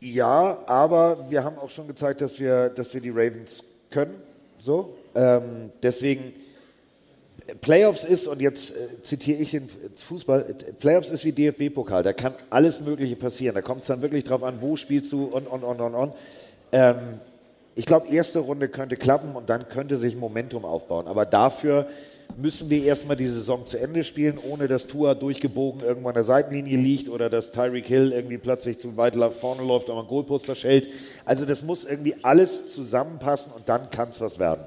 Ja, 0.00 0.58
aber 0.66 1.30
wir 1.30 1.44
haben 1.44 1.56
auch 1.56 1.70
schon 1.70 1.86
gezeigt, 1.86 2.20
dass 2.20 2.40
wir, 2.40 2.68
dass 2.70 2.94
wir 2.94 3.00
die 3.00 3.10
Ravens 3.10 3.62
können. 3.90 4.14
So. 4.58 4.96
Ähm, 5.14 5.70
deswegen, 5.82 6.32
Playoffs 7.60 8.04
ist, 8.04 8.26
und 8.26 8.40
jetzt 8.40 8.72
äh, 8.72 9.02
zitiere 9.02 9.40
ich 9.40 9.52
den 9.52 9.68
Fußball, 9.96 10.54
Playoffs 10.80 11.10
ist 11.10 11.24
wie 11.24 11.32
DFB-Pokal, 11.32 12.02
da 12.02 12.12
kann 12.12 12.34
alles 12.50 12.80
Mögliche 12.80 13.16
passieren. 13.16 13.54
Da 13.54 13.62
kommt 13.62 13.82
es 13.82 13.86
dann 13.86 14.02
wirklich 14.02 14.24
drauf 14.24 14.42
an, 14.42 14.58
wo 14.60 14.76
spielst 14.76 15.12
du 15.12 15.26
und, 15.26 15.46
und, 15.46 15.62
und, 15.62 15.80
und, 15.80 15.94
und. 15.94 16.12
Ähm, 16.72 17.20
ich 17.78 17.86
glaube, 17.86 18.08
erste 18.08 18.40
Runde 18.40 18.68
könnte 18.68 18.96
klappen 18.96 19.36
und 19.36 19.48
dann 19.48 19.68
könnte 19.68 19.96
sich 19.96 20.16
Momentum 20.16 20.64
aufbauen. 20.64 21.06
Aber 21.06 21.24
dafür 21.24 21.86
müssen 22.36 22.68
wir 22.70 22.82
erstmal 22.82 23.14
die 23.14 23.28
Saison 23.28 23.68
zu 23.68 23.78
Ende 23.78 24.02
spielen, 24.02 24.36
ohne 24.50 24.66
dass 24.66 24.88
Tua 24.88 25.14
durchgebogen 25.14 25.82
irgendwo 25.82 26.08
an 26.08 26.14
der 26.16 26.24
Seitenlinie 26.24 26.76
liegt 26.76 27.08
oder 27.08 27.30
dass 27.30 27.52
Tyreek 27.52 27.86
Hill 27.86 28.10
irgendwie 28.10 28.36
plötzlich 28.36 28.80
zu 28.80 28.96
weit 28.96 29.14
nach 29.14 29.30
vorne 29.30 29.62
läuft, 29.62 29.90
aber 29.90 30.00
ein 30.00 30.08
Goalposter 30.08 30.56
schält. 30.56 30.88
Also 31.24 31.44
das 31.44 31.62
muss 31.62 31.84
irgendwie 31.84 32.16
alles 32.22 32.74
zusammenpassen 32.74 33.52
und 33.52 33.68
dann 33.68 33.88
kann 33.90 34.08
es 34.08 34.20
was 34.20 34.40
werden. 34.40 34.64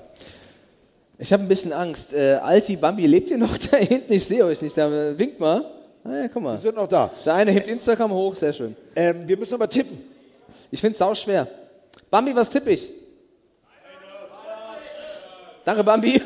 Ich 1.19 1.33
habe 1.33 1.43
ein 1.43 1.49
bisschen 1.49 1.73
Angst. 1.73 2.13
Äh, 2.13 2.35
Alti, 2.41 2.77
Bambi, 2.77 3.07
lebt 3.07 3.29
ihr 3.29 3.37
noch 3.37 3.57
da 3.71 3.75
hinten? 3.75 4.13
Ich 4.13 4.23
sehe 4.23 4.45
euch 4.45 4.61
nicht. 4.61 4.77
Da, 4.77 5.19
winkt 5.19 5.37
mal. 5.37 5.65
Ah, 6.05 6.15
ja, 6.15 6.27
guck 6.29 6.43
mal. 6.43 6.53
Wir 6.53 6.61
sind 6.61 6.77
noch 6.77 6.87
da. 6.87 7.11
Der 7.25 7.33
eine 7.33 7.51
hebt 7.51 7.67
Instagram 7.67 8.13
hoch, 8.13 8.37
sehr 8.37 8.53
schön. 8.53 8.73
Ähm, 8.95 9.27
wir 9.27 9.35
müssen 9.35 9.55
aber 9.55 9.67
tippen. 9.67 9.99
Ich 10.71 10.79
finde 10.79 10.93
es 10.93 10.99
sau 10.99 11.13
schwer. 11.13 11.45
Bambi, 12.09 12.33
was 12.33 12.49
tippe 12.49 12.71
ich? 12.71 13.00
Danke, 15.71 15.85
Bambi. 15.85 16.21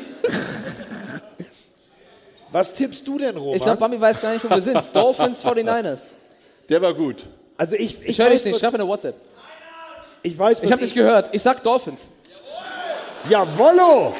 Was 2.50 2.74
tippst 2.74 3.06
du 3.06 3.16
denn, 3.16 3.36
Roman? 3.36 3.54
Ich 3.56 3.62
glaube, 3.62 3.78
Bambi 3.78 4.00
weiß 4.00 4.20
gar 4.20 4.32
nicht, 4.32 4.44
wo 4.44 4.50
wir 4.50 4.60
sind. 4.60 4.76
Dolphins 4.92 5.44
49ers. 5.44 6.14
Der 6.68 6.82
war 6.82 6.92
gut. 6.92 7.24
Also 7.56 7.76
ich, 7.76 8.02
Ich, 8.02 8.18
höre 8.18 8.26
weiß, 8.26 8.42
dich 8.42 8.46
nicht, 8.46 8.54
was- 8.54 8.60
schreib 8.60 8.72
mir 8.72 8.80
eine 8.80 8.88
WhatsApp. 8.88 9.14
Ich 10.24 10.36
weiß, 10.36 10.64
Ich 10.64 10.72
habe 10.72 10.82
dich 10.82 10.94
gehört. 10.94 11.28
Ich 11.32 11.42
sag 11.42 11.62
Dolphins. 11.62 12.10
Jawollo! 13.28 14.16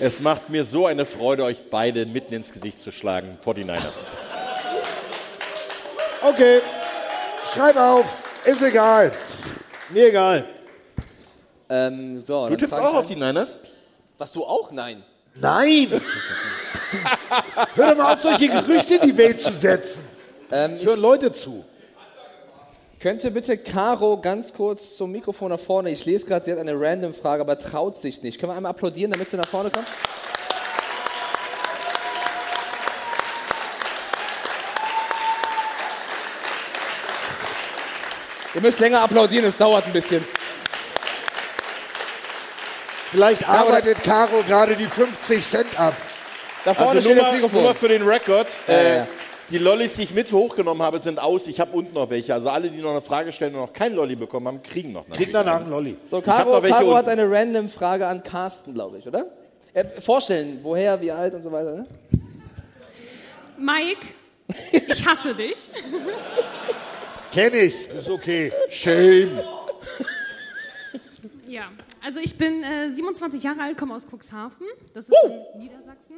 Es 0.00 0.20
macht 0.20 0.48
mir 0.48 0.64
so 0.64 0.86
eine 0.86 1.04
Freude, 1.04 1.44
euch 1.44 1.68
beide 1.68 2.06
mitten 2.06 2.32
ins 2.32 2.50
Gesicht 2.50 2.78
zu 2.78 2.90
schlagen, 2.92 3.36
49ers. 3.44 3.92
Okay, 6.22 6.60
schreib 7.52 7.76
auf. 7.76 8.16
Ist 8.46 8.62
egal. 8.62 9.12
Mir 9.90 10.06
egal. 10.08 10.46
Ähm, 11.70 12.22
so, 12.24 12.44
Du 12.44 12.50
dann 12.50 12.58
tippst 12.58 12.74
auch 12.74 12.94
auf 12.94 13.06
die 13.06 13.16
Niners? 13.16 13.58
Was, 14.16 14.32
du 14.32 14.44
auch? 14.44 14.70
Nein. 14.70 15.02
Nein! 15.34 15.88
Hör 17.74 17.90
doch 17.90 17.96
mal 17.96 18.14
auf, 18.14 18.22
solche 18.22 18.48
Gerüchte 18.48 18.94
in 18.96 19.02
die 19.02 19.16
Welt 19.16 19.38
zu 19.38 19.52
setzen. 19.52 20.02
Ähm, 20.50 20.72
Es 20.74 20.84
hören 20.84 21.00
Leute 21.00 21.30
zu. 21.30 21.64
Könnte 23.00 23.30
bitte 23.30 23.56
Caro 23.58 24.20
ganz 24.20 24.52
kurz 24.52 24.96
zum 24.96 25.12
Mikrofon 25.12 25.50
nach 25.50 25.60
vorne? 25.60 25.90
Ich 25.90 26.04
lese 26.04 26.26
gerade, 26.26 26.44
sie 26.44 26.50
hat 26.52 26.58
eine 26.58 26.74
random 26.74 27.14
Frage, 27.14 27.42
aber 27.42 27.56
traut 27.58 27.96
sich 27.96 28.22
nicht. 28.22 28.40
Können 28.40 28.50
wir 28.52 28.56
einmal 28.56 28.70
applaudieren, 28.70 29.12
damit 29.12 29.30
sie 29.30 29.36
nach 29.36 29.46
vorne 29.46 29.70
kommt? 29.70 29.86
Ihr 38.54 38.60
müsst 38.60 38.80
länger 38.80 39.02
applaudieren, 39.02 39.44
es 39.44 39.56
dauert 39.56 39.86
ein 39.86 39.92
bisschen. 39.92 40.24
Vielleicht 43.10 43.48
arbeitet 43.48 44.02
Caro 44.02 44.42
gerade 44.46 44.76
die 44.76 44.86
50 44.86 45.44
Cent 45.44 45.80
ab. 45.80 45.94
Da 46.64 46.74
vorne 46.74 46.90
also 46.90 47.02
steht 47.02 47.14
nur 47.14 47.22
das 47.22 47.32
mal, 47.32 47.34
Mikrofon. 47.36 47.62
nur 47.62 47.74
für 47.74 47.88
den 47.88 48.02
Rekord. 48.02 48.46
Ja, 48.66 48.74
äh, 48.74 48.96
ja. 48.98 49.06
Die 49.50 49.56
Lollis, 49.56 49.96
die 49.96 50.02
ich 50.02 50.12
mit 50.12 50.30
hochgenommen 50.30 50.82
habe, 50.82 50.98
sind 50.98 51.18
aus. 51.18 51.46
Ich 51.46 51.58
habe 51.58 51.74
unten 51.74 51.94
noch 51.94 52.10
welche. 52.10 52.34
Also 52.34 52.50
alle, 52.50 52.68
die 52.68 52.82
noch 52.82 52.90
eine 52.90 53.00
Frage 53.00 53.32
stellen 53.32 53.54
und 53.54 53.62
noch 53.62 53.72
kein 53.72 53.94
Lolli 53.94 54.14
bekommen 54.14 54.46
haben, 54.46 54.62
kriegen 54.62 54.92
noch. 54.92 55.08
Kriegen 55.08 55.32
danach 55.32 55.60
einen 55.60 55.70
Lolli. 55.70 55.96
So, 56.04 56.20
Caro, 56.20 56.52
noch 56.52 56.62
welche 56.62 56.76
Caro 56.76 56.94
hat 56.94 57.08
eine 57.08 57.30
random 57.30 57.70
Frage 57.70 58.06
an 58.06 58.22
Carsten, 58.22 58.74
glaube 58.74 58.98
ich, 58.98 59.06
oder? 59.06 59.24
Äh, 59.72 59.84
vorstellen, 60.00 60.60
woher, 60.62 61.00
wie 61.00 61.10
alt 61.10 61.34
und 61.34 61.42
so 61.42 61.50
weiter. 61.50 61.76
Ne? 61.76 61.86
Mike, 63.56 64.06
ich 64.72 65.06
hasse 65.06 65.34
dich. 65.34 65.70
Kenn 67.32 67.54
ich, 67.54 67.88
ist 67.88 68.10
okay. 68.10 68.52
Shame. 68.68 69.40
Ja, 71.48 71.70
also 72.04 72.20
ich 72.20 72.36
bin 72.36 72.62
äh, 72.62 72.90
27 72.90 73.42
Jahre 73.42 73.62
alt, 73.62 73.78
komme 73.78 73.94
aus 73.94 74.06
Cuxhaven. 74.06 74.66
Das 74.92 75.08
ist 75.08 75.14
in 75.24 75.60
Niedersachsen. 75.60 76.16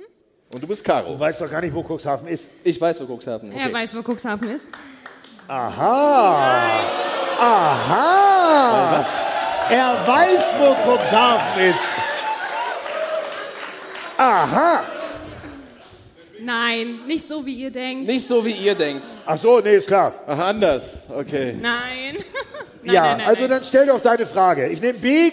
Und 0.52 0.60
du 0.62 0.66
bist 0.66 0.84
Caro. 0.84 1.12
Du 1.12 1.20
weißt 1.20 1.40
doch 1.40 1.48
gar 1.50 1.60
nicht, 1.60 1.72
wo 1.72 1.82
Cuxhaven 1.82 2.26
ist. 2.26 2.50
Ich 2.64 2.80
weiß, 2.80 3.00
wo 3.08 3.16
Cuxhaven 3.16 3.52
Er 3.52 3.72
weiß, 3.72 3.94
wo 3.94 4.02
Cuxhaven 4.02 4.50
ist. 4.50 4.66
Aha. 5.46 6.80
Aha. 7.40 8.98
Was? 8.98 9.08
Er 9.70 10.06
weiß, 10.06 10.54
wo 10.58 10.92
Cuxhaven 10.92 11.62
ist. 11.70 11.84
Aha. 14.18 14.99
Nein, 16.42 17.00
nicht 17.06 17.26
so, 17.26 17.44
wie 17.44 17.54
ihr 17.54 17.70
denkt. 17.70 18.06
Nicht 18.08 18.26
so, 18.26 18.44
wie 18.44 18.52
ihr 18.52 18.74
denkt. 18.74 19.06
Ach 19.26 19.38
so, 19.38 19.60
nee, 19.60 19.74
ist 19.74 19.86
klar. 19.86 20.14
Ach, 20.26 20.38
anders. 20.38 21.04
Okay. 21.08 21.54
Nein. 21.60 22.14
nein 22.82 22.94
ja, 22.94 23.02
nein, 23.02 23.18
nein, 23.18 23.26
also 23.26 23.40
nein. 23.42 23.50
dann 23.50 23.64
stell 23.64 23.86
doch 23.86 24.00
deine 24.00 24.26
Frage. 24.26 24.68
Ich 24.68 24.80
nehme 24.80 24.98
B. 24.98 25.30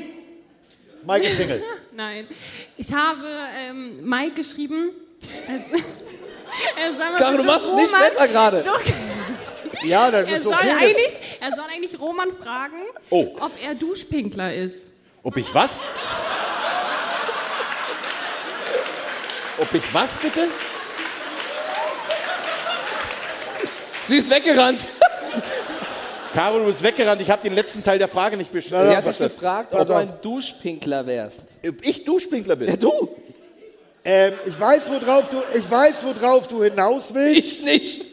Mike 1.05 1.25
ist 1.27 1.37
Single. 1.37 1.63
Nein. 1.93 2.27
Ich 2.75 2.93
habe 2.93 3.23
ähm, 3.69 4.07
Mike 4.07 4.35
geschrieben. 4.35 4.91
Also, 6.75 7.01
äh, 7.01 7.17
Caro, 7.19 7.31
du 7.31 7.37
bitte, 7.37 7.47
machst 7.47 7.65
es 7.65 7.75
nicht 7.75 7.91
besser 7.91 8.27
gerade. 8.29 8.65
Ja, 9.83 10.09
das 10.09 10.25
er, 10.25 10.37
ist 10.37 10.43
soll 10.43 10.53
okay. 10.53 10.71
Eigentlich, 10.71 11.19
er 11.39 11.55
soll 11.55 11.65
eigentlich 11.71 11.99
Roman 11.99 12.31
fragen, 12.31 12.77
Oh. 13.11 13.35
ob 13.39 13.51
er 13.63 13.75
Duschpinkler 13.75 14.55
ist. 14.55 14.91
Ob 15.21 15.37
ich 15.37 15.53
was? 15.53 15.81
Ob 19.59 19.73
ich 19.73 19.93
was 19.93 20.17
bitte? 20.17 20.47
Sie 24.07 24.17
ist 24.17 24.29
weggerannt. 24.29 24.81
Caro, 26.33 26.59
du 26.59 26.65
bist 26.65 26.83
weggerannt. 26.83 27.21
Ich 27.21 27.29
habe 27.29 27.41
den 27.41 27.53
letzten 27.53 27.83
Teil 27.83 27.97
der 27.97 28.07
Frage 28.07 28.37
nicht 28.37 28.51
Sie 28.51 28.57
beschrieben. 28.57 28.95
hat 28.95 29.05
dich 29.05 29.17
gefragt, 29.17 29.73
ob 29.73 29.87
du 29.87 29.93
ein 29.93 30.13
Duschpinkler 30.21 31.05
wärst. 31.05 31.45
Ob 31.67 31.85
ich 31.85 32.03
Duschpinkler 32.05 32.55
bin? 32.55 32.69
Ja, 32.69 32.75
du. 32.75 33.09
ähm, 34.05 34.33
ich 34.45 34.59
weiß, 34.59 34.89
worauf 34.91 35.29
du, 35.29 35.37
ich 35.53 35.69
weiß, 35.69 36.05
worauf 36.05 36.47
du 36.47 36.63
hinaus 36.63 37.13
willst. 37.13 37.59
Ich 37.59 37.63
nicht. 37.65 38.05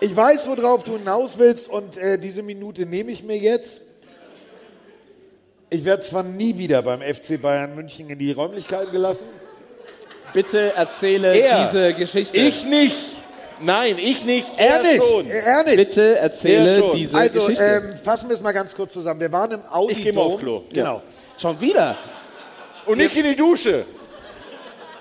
Ich 0.00 0.14
weiß, 0.14 0.46
worauf 0.46 0.84
du 0.84 0.96
hinaus 0.96 1.38
willst 1.38 1.68
und 1.68 1.96
äh, 1.96 2.18
diese 2.18 2.42
Minute 2.42 2.86
nehme 2.86 3.10
ich 3.10 3.22
mir 3.22 3.36
jetzt. 3.36 3.82
Ich 5.70 5.84
werde 5.84 6.02
zwar 6.02 6.22
nie 6.22 6.56
wieder 6.56 6.80
beim 6.82 7.02
FC 7.02 7.40
Bayern 7.40 7.74
München 7.74 8.08
in 8.08 8.18
die 8.18 8.32
Räumlichkeiten 8.32 8.90
gelassen. 8.92 9.26
Bitte 10.32 10.74
erzähle 10.74 11.36
Er. 11.36 11.66
diese 11.66 11.94
Geschichte. 11.94 12.38
Ich 12.38 12.64
nicht. 12.64 13.17
Nein, 13.60 13.96
ich 13.98 14.24
nicht. 14.24 14.46
Er 14.56 14.82
nicht. 14.82 14.96
schon. 15.02 15.26
Er 15.26 15.64
nicht. 15.64 15.76
Bitte 15.76 16.16
Er 16.16 16.22
erzähle 16.22 16.92
diese 16.94 17.16
Also 17.16 17.40
Geschichte. 17.40 17.64
ähm, 17.64 17.96
fassen 17.96 18.28
wir 18.28 18.36
es 18.36 18.42
mal 18.42 18.52
ganz 18.52 18.74
kurz 18.74 18.92
zusammen. 18.92 19.20
Wir 19.20 19.32
waren 19.32 19.52
im 19.52 19.60
Audidom. 19.70 19.98
Ich 19.98 20.04
geh 20.04 20.12
mal 20.12 20.22
auf 20.22 20.38
Klo. 20.38 20.62
Genau. 20.72 21.02
Schon 21.36 21.60
wieder? 21.60 21.96
Und 22.86 22.98
nicht 22.98 23.16
in 23.16 23.24
die 23.24 23.36
Dusche. 23.36 23.84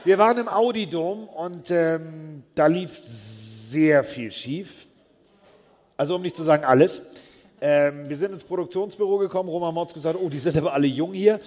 Wir 0.03 0.17
waren 0.17 0.37
im 0.37 0.47
Audi-Dom 0.47 1.27
und 1.27 1.69
ähm, 1.69 2.43
da 2.55 2.67
lief 2.67 3.01
sehr 3.03 4.03
viel 4.03 4.31
schief. 4.31 4.87
Also 5.97 6.15
um 6.15 6.21
nicht 6.21 6.35
zu 6.35 6.43
sagen 6.43 6.63
alles. 6.63 7.01
Ähm, 7.59 8.07
wir 8.07 8.15
sind 8.15 8.31
ins 8.33 8.43
Produktionsbüro 8.43 9.17
gekommen. 9.17 9.49
Roman 9.49 9.73
Motz 9.73 9.93
gesagt, 9.93 10.17
oh, 10.21 10.29
die 10.29 10.39
sind 10.39 10.55
aber 10.57 10.73
alle 10.73 10.87
jung 10.87 11.11
hier. 11.13 11.39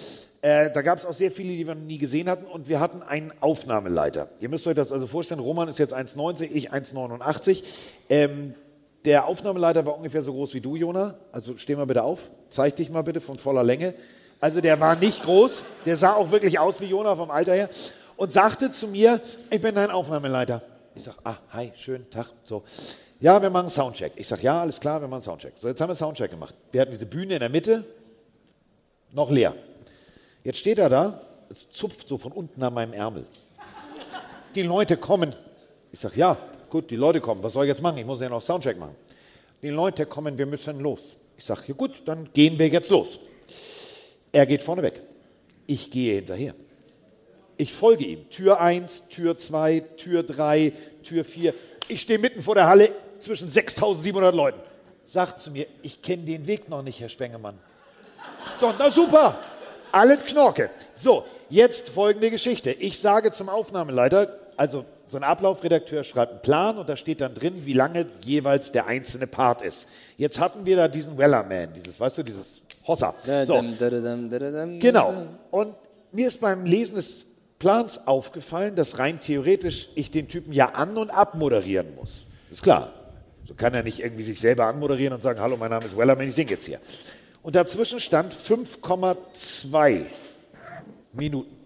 Äh, 0.43 0.71
da 0.73 0.81
gab 0.81 0.99
es 0.99 1.05
auch 1.05 1.13
sehr 1.13 1.31
viele, 1.31 1.51
die 1.51 1.67
wir 1.67 1.75
noch 1.75 1.83
nie 1.83 1.99
gesehen 1.99 2.29
hatten. 2.29 2.47
Und 2.47 2.69
wir 2.69 2.81
hatten 2.81 3.03
einen 3.03 3.33
Aufnahmeleiter. 3.41 4.29
Ihr 4.41 4.49
müsst 4.49 4.67
euch 4.67 4.75
das 4.75 4.91
also 4.91 5.07
vorstellen. 5.07 5.41
Roman 5.41 5.69
ist 5.69 5.79
jetzt 5.79 5.95
1,90, 5.95 6.51
ich 6.53 6.73
1,89. 6.73 7.63
Ähm, 8.09 8.55
der 9.05 9.27
Aufnahmeleiter 9.27 9.85
war 9.85 9.97
ungefähr 9.97 10.23
so 10.23 10.33
groß 10.33 10.55
wie 10.55 10.61
du, 10.61 10.77
Jona. 10.77 11.15
Also 11.33 11.57
steh 11.57 11.77
mal 11.77 11.87
bitte 11.87 12.03
auf. 12.03 12.31
Zeig 12.49 12.77
dich 12.77 12.91
mal 12.91 13.03
bitte 13.03 13.21
von 13.21 13.39
voller 13.39 13.65
Länge. 13.65 13.95
Also 14.41 14.61
der 14.61 14.81
war 14.81 14.97
nicht 14.97 15.23
groß. 15.23 15.63
Der 15.85 15.97
sah 15.97 16.15
auch 16.15 16.31
wirklich 16.31 16.59
aus 16.59 16.81
wie 16.81 16.87
Jona 16.87 17.17
vom 17.17 17.31
Alter 17.31 17.55
her. 17.55 17.69
Und 18.17 18.33
sagte 18.33 18.71
zu 18.71 18.89
mir, 18.89 19.21
ich 19.51 19.61
bin 19.61 19.75
dein 19.75 19.91
Aufnahmeleiter. 19.91 20.63
Ich 20.95 21.05
sag, 21.05 21.17
ah, 21.25 21.37
hi, 21.51 21.73
schönen 21.77 22.11
Tag. 22.11 22.27
So. 22.45 22.63
Ja, 23.21 23.41
wir 23.41 23.51
machen 23.51 23.69
Soundcheck. 23.69 24.13
Ich 24.17 24.27
sag, 24.27 24.43
ja, 24.43 24.61
alles 24.61 24.81
klar, 24.81 25.01
wir 25.01 25.09
machen 25.09 25.23
Soundcheck. 25.23 25.53
So, 25.59 25.69
jetzt 25.69 25.81
haben 25.81 25.91
wir 25.91 25.95
Soundcheck 25.95 26.31
gemacht. 26.31 26.55
Wir 26.73 26.81
hatten 26.81 26.91
diese 26.91 27.07
Bühne 27.07 27.35
in 27.35 27.41
der 27.41 27.51
Mitte, 27.51 27.85
noch 29.13 29.31
leer. 29.31 29.55
Jetzt 30.45 30.59
steht 30.59 30.79
er 30.79 30.89
da, 30.89 31.21
es 31.51 31.71
zupft 31.71 32.09
so 32.09 32.17
von 32.17 32.33
unten 32.33 32.63
an 32.63 32.73
meinem 32.73 32.93
Ärmel. 32.93 33.27
Die 34.55 34.63
Leute 34.63 34.97
kommen. 34.97 35.35
Ich 35.93 36.01
sag, 36.01 36.17
ja, 36.17 36.37
gut, 36.69 36.91
die 36.91 36.97
Leute 36.97 37.21
kommen. 37.21 37.43
Was 37.43 37.53
soll 37.53 37.65
ich 37.65 37.69
jetzt 37.69 37.83
machen? 37.83 37.99
Ich 37.99 38.07
muss 38.07 38.21
ja 38.21 38.29
noch 38.29 38.43
Soundcheck 38.43 38.79
machen. 38.79 38.95
Die 39.63 39.69
Leute 39.69 40.07
kommen, 40.07 40.39
wir 40.39 40.47
müssen 40.47 40.81
los. 40.81 41.17
Ich 41.37 41.45
sag, 41.45 41.69
ja 41.69 41.75
gut, 41.75 42.03
dann 42.07 42.31
gehen 42.33 42.59
wir 42.59 42.69
jetzt 42.69 42.91
los. 42.91 43.21
Er 44.33 44.47
geht 44.47 44.63
vorne 44.63 44.83
weg. 44.83 45.03
Ich 45.67 45.91
gehe 45.91 46.17
hinterher. 46.17 46.55
Ich 47.57 47.73
folge 47.73 48.05
ihm. 48.05 48.31
Tür 48.31 48.61
1, 48.61 49.09
Tür 49.09 49.37
2, 49.37 49.81
Tür 49.97 50.23
3, 50.23 50.73
Tür 51.03 51.25
4. 51.25 51.53
Ich 51.89 52.01
stehe 52.01 52.19
mitten 52.19 52.43
vor 52.43 52.55
der 52.55 52.67
Halle 52.67 52.91
zwischen 53.19 53.49
6700 53.49 54.35
Leuten. 54.35 54.61
Sagt 55.05 55.41
zu 55.41 55.51
mir, 55.51 55.67
ich 55.83 56.01
kenne 56.01 56.25
den 56.25 56.47
Weg 56.47 56.69
noch 56.69 56.83
nicht, 56.83 57.01
Herr 57.01 57.09
Spengemann. 57.09 57.59
So, 58.59 58.73
na 58.79 58.91
super. 58.91 59.39
Alles 59.93 60.25
Knorke. 60.25 60.71
So, 60.95 61.25
jetzt 61.49 61.89
folgende 61.89 62.31
Geschichte. 62.31 62.71
Ich 62.71 62.99
sage 62.99 63.33
zum 63.33 63.49
Aufnahmeleiter, 63.49 64.39
also 64.57 64.85
so 65.07 65.17
ein 65.17 65.25
Ablaufredakteur 65.25 66.05
schreibt 66.05 66.33
einen 66.33 66.43
Plan 66.43 66.79
und 66.79 66.89
da 66.89 66.97
steht 66.97 67.21
dann 67.21 67.35
drin, 67.35 67.67
wie 67.67 67.73
lange 67.73 68.07
jeweils 68.25 68.71
der 68.71 68.87
einzelne 68.87 69.27
Part 69.27 69.63
ist. 69.63 69.89
Jetzt 70.17 70.39
hatten 70.39 70.65
wir 70.67 70.77
da 70.77 70.89
diesen 70.89 71.19
Wellerman, 71.19 71.71
dieses, 71.75 71.99
weißt 71.99 72.19
du, 72.19 72.23
dieses 72.23 72.63
Hossa. 72.87 73.15
So, 73.47 73.55
genau. 74.79 75.09
Und 75.51 75.75
mir 76.13 76.29
ist 76.29 76.41
beim 76.41 76.65
Lesen 76.65 76.97
des 76.97 77.27
Plans 77.59 78.07
aufgefallen, 78.07 78.77
dass 78.77 78.99
rein 78.99 79.21
theoretisch 79.21 79.89
ich 79.95 80.11
den 80.11 80.29
Typen 80.29 80.53
ja 80.53 80.67
an- 80.71 80.97
und 80.97 81.11
abmoderieren 81.11 81.95
muss. 81.97 82.27
Ist 82.51 82.63
klar. 82.63 82.93
So 83.47 83.55
kann 83.55 83.75
er 83.75 83.83
nicht 83.83 84.01
irgendwie 84.01 84.23
sich 84.23 84.39
selber 84.41 84.67
anmoderieren 84.67 85.13
und 85.13 85.23
sagen, 85.23 85.41
hallo, 85.41 85.57
mein 85.57 85.71
Name 85.71 85.87
ist 85.87 85.97
Wellerman, 85.97 86.29
ich 86.29 86.35
singe 86.35 86.53
jetzt 86.53 86.67
hier. 86.67 86.79
Und 87.43 87.57
dazwischen 87.57 88.01
stand 88.01 88.35
5,2 88.35 90.07
Minuten. 91.13 91.57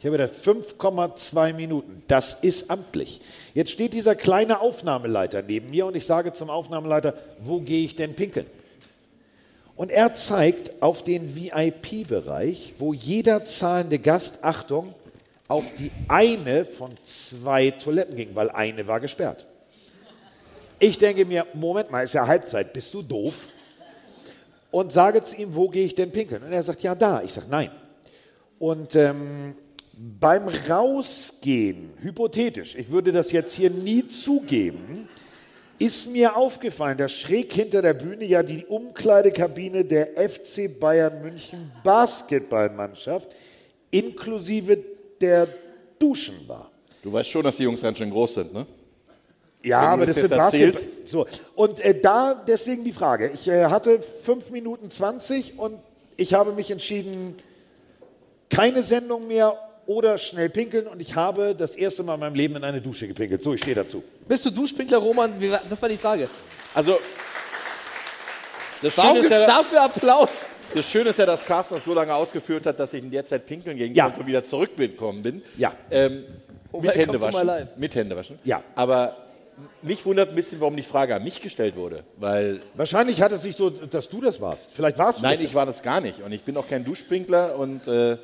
Ich 0.00 0.06
habe 0.06 0.16
gedacht, 0.16 0.34
5,2 0.34 1.52
Minuten, 1.52 2.02
das 2.08 2.34
ist 2.34 2.70
amtlich. 2.70 3.20
Jetzt 3.52 3.70
steht 3.70 3.92
dieser 3.92 4.14
kleine 4.14 4.60
Aufnahmeleiter 4.60 5.42
neben 5.42 5.70
mir 5.70 5.84
und 5.84 5.94
ich 5.94 6.06
sage 6.06 6.32
zum 6.32 6.48
Aufnahmeleiter, 6.48 7.14
wo 7.40 7.60
gehe 7.60 7.84
ich 7.84 7.96
denn 7.96 8.14
pinkeln? 8.14 8.46
Und 9.76 9.90
er 9.90 10.14
zeigt 10.14 10.82
auf 10.82 11.04
den 11.04 11.36
VIP-Bereich, 11.36 12.74
wo 12.78 12.94
jeder 12.94 13.44
zahlende 13.44 13.98
Gast, 13.98 14.38
Achtung, 14.42 14.94
auf 15.48 15.64
die 15.78 15.90
eine 16.08 16.64
von 16.64 16.92
zwei 17.04 17.70
Toiletten 17.70 18.16
ging, 18.16 18.34
weil 18.34 18.50
eine 18.50 18.86
war 18.86 19.00
gesperrt. 19.00 19.46
Ich 20.78 20.96
denke 20.96 21.26
mir, 21.26 21.46
Moment 21.52 21.90
mal, 21.90 22.04
ist 22.04 22.14
ja 22.14 22.26
Halbzeit, 22.26 22.72
bist 22.72 22.94
du 22.94 23.02
doof? 23.02 23.48
Und 24.70 24.92
sage 24.92 25.22
zu 25.22 25.36
ihm, 25.36 25.54
wo 25.54 25.68
gehe 25.68 25.84
ich 25.84 25.94
denn 25.94 26.12
pinkeln? 26.12 26.42
Und 26.42 26.52
er 26.52 26.62
sagt, 26.62 26.82
ja, 26.82 26.94
da. 26.94 27.22
Ich 27.22 27.32
sage, 27.32 27.46
nein. 27.50 27.70
Und 28.58 28.94
ähm, 28.94 29.54
beim 29.92 30.48
Rausgehen, 30.48 31.90
hypothetisch, 32.00 32.74
ich 32.74 32.90
würde 32.90 33.12
das 33.12 33.32
jetzt 33.32 33.54
hier 33.54 33.70
nie 33.70 34.06
zugeben, 34.08 35.08
ist 35.78 36.10
mir 36.10 36.36
aufgefallen, 36.36 36.98
dass 36.98 37.12
schräg 37.12 37.52
hinter 37.52 37.80
der 37.80 37.94
Bühne 37.94 38.24
ja 38.26 38.42
die 38.42 38.66
Umkleidekabine 38.66 39.84
der 39.84 40.08
FC 40.28 40.78
Bayern 40.78 41.22
München 41.22 41.72
Basketballmannschaft 41.82 43.28
inklusive 43.90 44.78
der 45.20 45.48
Duschen 45.98 46.46
war. 46.46 46.70
Du 47.02 47.12
weißt 47.12 47.28
schon, 47.28 47.42
dass 47.42 47.56
die 47.56 47.62
Jungs 47.62 47.80
ganz 47.80 47.98
schön 47.98 48.10
groß 48.10 48.34
sind, 48.34 48.52
ne? 48.52 48.66
Ja, 49.62 49.80
aber 49.80 50.06
das 50.06 50.16
sind 50.16 50.30
Basketball. 50.30 50.82
So. 51.04 51.26
Und 51.54 51.80
äh, 51.80 52.00
da 52.00 52.34
deswegen 52.46 52.82
die 52.84 52.92
Frage. 52.92 53.30
Ich 53.34 53.46
äh, 53.48 53.66
hatte 53.66 54.00
5 54.00 54.50
Minuten 54.50 54.90
20 54.90 55.58
und 55.58 55.78
ich 56.16 56.34
habe 56.34 56.52
mich 56.52 56.70
entschieden, 56.70 57.38
keine 58.48 58.82
Sendung 58.82 59.26
mehr 59.28 59.56
oder 59.86 60.18
schnell 60.18 60.48
pinkeln 60.50 60.86
und 60.86 61.00
ich 61.00 61.14
habe 61.14 61.54
das 61.54 61.74
erste 61.74 62.02
Mal 62.02 62.14
in 62.14 62.20
meinem 62.20 62.34
Leben 62.34 62.56
in 62.56 62.64
eine 62.64 62.80
Dusche 62.80 63.06
gepinkelt. 63.06 63.42
So, 63.42 63.54
ich 63.54 63.60
stehe 63.60 63.74
dazu. 63.76 64.02
Bist 64.28 64.44
du 64.46 64.50
Duschpinkler, 64.50 64.98
Roman? 64.98 65.32
Das 65.68 65.80
war 65.82 65.88
die 65.88 65.96
Frage. 65.96 66.28
Also, 66.72 66.98
das 68.82 68.96
Warum 68.96 69.10
Schöne 69.16 69.20
ist 69.20 69.28
gibt's 69.28 69.40
ja, 69.42 69.46
dafür 69.46 69.82
Applaus? 69.82 70.30
Das 70.74 70.88
Schöne 70.88 71.10
ist 71.10 71.18
ja, 71.18 71.26
dass 71.26 71.44
Carsten 71.44 71.74
das 71.74 71.84
so 71.84 71.92
lange 71.92 72.14
ausgeführt 72.14 72.64
hat, 72.66 72.78
dass 72.78 72.92
ich 72.92 73.02
in 73.02 73.10
der 73.10 73.24
Zeit 73.24 73.44
pinkeln 73.44 73.76
gehen 73.76 73.92
Ja. 73.94 74.04
konnte 74.04 74.20
und 74.20 74.26
wieder 74.26 74.42
zurückgekommen 74.44 75.22
bin. 75.22 75.42
Ja. 75.58 75.74
Ähm, 75.90 76.24
Oh, 76.72 76.80
mit 76.80 76.94
Händewaschen. 76.94 77.46
life. 77.46 77.72
Mit 77.76 77.94
Händewaschen. 77.96 78.38
Ja. 78.44 78.62
Aber 78.76 79.16
mich 79.82 80.04
wundert 80.04 80.30
ein 80.30 80.34
bisschen, 80.34 80.60
warum 80.60 80.76
die 80.76 80.82
Frage 80.82 81.14
an 81.14 81.24
mich 81.24 81.40
gestellt 81.40 81.76
wurde. 81.76 82.04
Weil 82.16 82.60
Wahrscheinlich 82.74 83.22
hat 83.22 83.32
es 83.32 83.42
sich 83.42 83.56
so, 83.56 83.70
dass 83.70 84.08
du 84.08 84.20
das 84.20 84.40
warst. 84.40 84.70
Vielleicht 84.74 84.98
warst 84.98 85.20
du 85.20 85.22
Nein, 85.22 85.38
das. 85.38 85.46
ich 85.46 85.54
war 85.54 85.66
das 85.66 85.82
gar 85.82 86.00
nicht. 86.00 86.22
Und 86.22 86.32
ich 86.32 86.42
bin 86.42 86.56
auch 86.56 86.68
kein 86.68 86.84
Duschsprinkler 86.84 87.56
und 87.56 87.86
äh, 87.86 88.16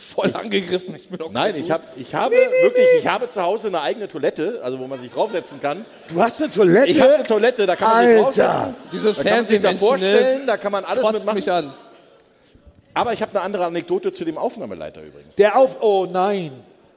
Voll 0.00 0.32
angegriffen. 0.34 0.94
Ich 0.96 1.08
bin 1.08 1.20
auch 1.20 1.30
Nein, 1.30 1.54
ich, 1.56 1.70
hab, 1.70 1.82
ich 1.96 2.14
habe 2.14 2.34
wirklich, 2.34 2.86
ich 2.98 3.06
habe 3.06 3.28
zu 3.28 3.42
Hause 3.42 3.68
eine 3.68 3.82
eigene 3.82 4.08
Toilette, 4.08 4.58
also 4.62 4.78
wo 4.78 4.86
man 4.86 4.98
sich 4.98 5.10
draufsetzen 5.12 5.60
kann. 5.60 5.84
Du 6.08 6.20
hast 6.22 6.40
eine 6.40 6.50
Toilette? 6.50 6.88
Ich 6.88 7.00
habe 7.00 7.14
eine 7.14 7.24
Toilette, 7.24 7.66
da 7.66 7.76
kann 7.76 7.90
man 7.90 8.06
sich 8.06 8.16
Alter. 8.16 8.24
draufsetzen. 8.24 8.74
Diese 8.92 9.12
da 9.12 9.22
kann 9.22 9.24
man 9.24 9.46
sich 9.46 9.60
da 9.60 9.68
Fernsehmenschen, 9.68 9.78
vorstellen, 9.78 10.40
ne? 10.40 10.46
da 10.46 10.56
kann 10.56 10.72
man 10.72 10.84
alles 10.84 11.02
Kotzt 11.04 11.14
mitmachen. 11.16 11.36
mich 11.36 11.52
an. 11.52 11.74
Aber 12.94 13.12
ich 13.12 13.20
habe 13.20 13.30
eine 13.32 13.42
andere 13.42 13.66
Anekdote 13.66 14.10
zu 14.10 14.24
dem 14.24 14.38
Aufnahmeleiter 14.38 15.02
übrigens. 15.02 15.36
Der 15.36 15.56
auf. 15.56 15.82
Oh 15.82 16.08
nein. 16.10 16.50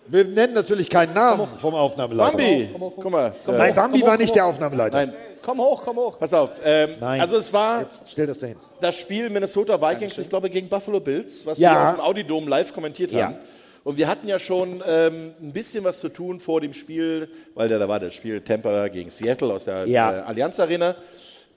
Wir 0.07 0.25
nennen 0.25 0.53
natürlich 0.53 0.90
keinen 0.90 1.14
Namen 1.14 1.48
vom 1.57 1.73
Aufnahmeleiter. 1.75 2.32
Bambi, 2.32 2.69
guck 2.77 3.09
mal. 3.09 3.33
äh, 3.48 3.51
Nein, 3.51 3.73
Bambi 3.75 4.01
war 4.01 4.17
nicht 4.17 4.35
der 4.35 4.45
Aufnahmeleiter. 4.45 4.98
Nein, 4.98 5.14
Komm 5.41 5.59
hoch, 5.59 5.82
komm 5.83 5.98
hoch. 5.98 6.19
pass 6.19 6.33
auf. 6.33 6.51
Ähm, 6.64 6.91
Nein. 6.99 7.19
Also 7.22 7.38
es 7.38 7.51
war 7.51 7.82
Jetzt 7.82 8.09
stell 8.09 8.27
das 8.27 8.40
dahin. 8.40 8.56
das 8.82 8.95
Spiel 8.98 9.30
Minnesota 9.30 9.82
Vikings, 9.82 10.17
ich 10.17 10.30
glaube 10.30 10.49
gegen 10.49 10.69
Buffalo 10.69 10.99
Bills, 10.99 11.45
was 11.45 11.57
Ja. 11.57 11.73
wir 11.73 11.82
aus 11.90 11.95
dem 11.95 12.01
Audidom 12.01 12.48
live 12.48 12.73
kommentiert 12.73 13.11
Ja. 13.11 13.25
haben. 13.27 13.35
Und 13.83 13.98
wir 13.98 14.07
hatten 14.07 14.27
ja 14.30 14.40
schon 14.40 14.82
ähm, 14.88 15.33
ein 15.41 15.51
bisschen 15.51 15.83
was 15.83 15.99
zu 15.99 16.07
tun 16.09 16.40
vor 16.40 16.61
dem 16.61 16.73
Spiel, 16.73 17.27
weil 17.56 17.67
da, 17.67 17.77
da 17.77 17.88
war 17.90 17.99
das 17.99 18.14
Spiel 18.14 18.40
Tampa 18.41 18.88
gegen 18.88 19.09
Seattle 19.09 19.53
aus 19.53 19.65
der 19.65 19.85
Ja. 19.88 20.19
äh, 20.19 20.22
Allianz 20.22 20.59
Arena. 20.59 20.95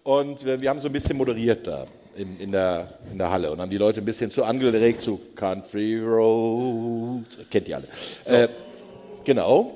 Und 0.02 0.44
äh, 0.44 0.60
wir 0.60 0.70
haben 0.70 0.80
so 0.80 0.88
ein 0.88 0.92
bisschen 0.92 1.16
moderiert 1.16 1.66
da 1.66 1.84
in, 2.16 2.38
in, 2.40 2.52
der, 2.52 2.88
in 3.12 3.18
der 3.18 3.30
Halle 3.30 3.50
und 3.50 3.60
haben 3.60 3.70
die 3.70 3.78
Leute 3.78 4.00
ein 4.00 4.04
bisschen 4.04 4.30
zu 4.30 4.44
angeregt 4.44 5.00
zu 5.00 5.20
Country 5.34 5.98
Roads. 6.00 7.38
Kennt 7.50 7.68
ihr 7.68 7.76
alle. 7.76 7.86
Äh, 8.44 8.48
genau. 9.24 9.72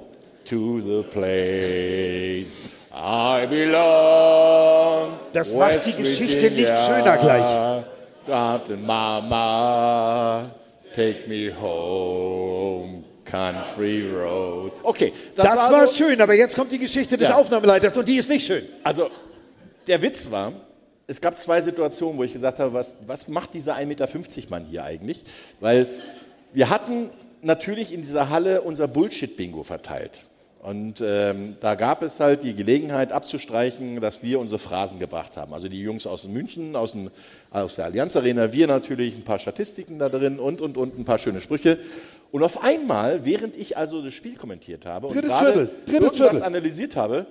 To 0.49 0.81
the 0.81 1.03
place 1.11 2.47
I 2.93 3.47
belong. 3.47 5.13
Das 5.33 5.55
macht 5.55 5.87
die 5.87 5.93
Geschichte 6.03 6.51
nicht 6.51 6.69
schöner 6.87 7.17
gleich. 7.19 7.85
Captain 8.27 8.85
Mama, 8.85 10.51
take 10.95 11.29
me 11.29 11.51
home, 11.61 13.05
country 13.25 14.03
road. 14.13 14.73
Okay, 14.83 15.13
das, 15.37 15.47
Das, 15.47 15.57
war, 15.71 15.87
so- 15.89 15.95
schön, 16.05 16.21
aber 16.21 16.35
jetzt 16.35 16.55
kommt 16.57 16.71
die 16.73 16.79
Geschichte 16.79 17.17
des 17.17 17.29
Ja. 17.29 17.37
Aufnahmeleiters 17.37 17.97
und 17.97 18.07
die 18.09 18.17
ist 18.17 18.29
nicht 18.29 18.47
schön. 18.47 18.65
Also, 18.85 19.11
der 19.87 20.01
Witz 20.03 20.31
war, 20.31 20.53
es 21.11 21.21
gab 21.21 21.37
zwei 21.37 21.61
Situationen, 21.61 22.19
wo 22.19 22.23
ich 22.23 22.33
gesagt 22.33 22.61
habe, 22.61 22.73
was, 22.73 22.95
was 23.05 23.27
macht 23.27 23.53
dieser 23.55 23.75
1,50 23.75 23.87
Meter 23.87 24.09
Mann 24.49 24.65
hier 24.65 24.85
eigentlich? 24.85 25.25
Weil 25.59 25.89
wir 26.53 26.71
hatten 26.71 27.11
natürlich 27.43 27.93
in 27.93 28.03
dieser 28.03 28.29
Halle 28.29 28.63
unser 28.63 28.87
Bullshit-Bingo 28.87 29.65
verteilt. 29.65 30.25
Und 30.63 31.03
ähm, 31.05 31.57
da 31.61 31.75
gab 31.75 32.03
es 32.03 32.21
halt 32.21 32.45
die 32.45 32.55
Gelegenheit 32.55 33.11
abzustreichen, 33.11 34.01
dass 34.01 34.23
wir 34.23 34.39
unsere 34.39 34.61
Phrasen 34.61 35.01
gebracht 35.01 35.37
haben. 35.37 35.53
Also 35.53 35.69
die 35.69 35.81
Jungs 35.81 36.07
aus 36.07 36.29
München, 36.29 36.77
aus, 36.77 36.93
dem, 36.93 37.11
aus 37.51 37.75
der 37.75 37.87
Allianz 37.87 38.15
Arena, 38.15 38.53
wir 38.53 38.69
natürlich, 38.69 39.17
ein 39.17 39.25
paar 39.25 39.41
Statistiken 39.41 39.99
da 39.99 40.09
drin 40.09 40.39
und, 40.39 40.61
und, 40.61 40.77
und 40.77 40.97
ein 40.97 41.05
paar 41.05 41.19
schöne 41.19 41.41
Sprüche. 41.41 41.79
Und 42.31 42.45
auf 42.45 42.63
einmal, 42.63 43.25
während 43.25 43.57
ich 43.57 43.77
also 43.77 44.01
das 44.01 44.15
Spiel 44.15 44.37
kommentiert 44.37 44.87
habe 44.87 45.09
Drittes 45.09 45.23
und 45.23 45.29
gerade 45.29 45.53
Viertel, 45.53 45.71
drittes 45.87 46.03
irgendwas 46.03 46.19
Viertel. 46.19 46.43
analysiert 46.43 46.95
habe, 46.95 47.27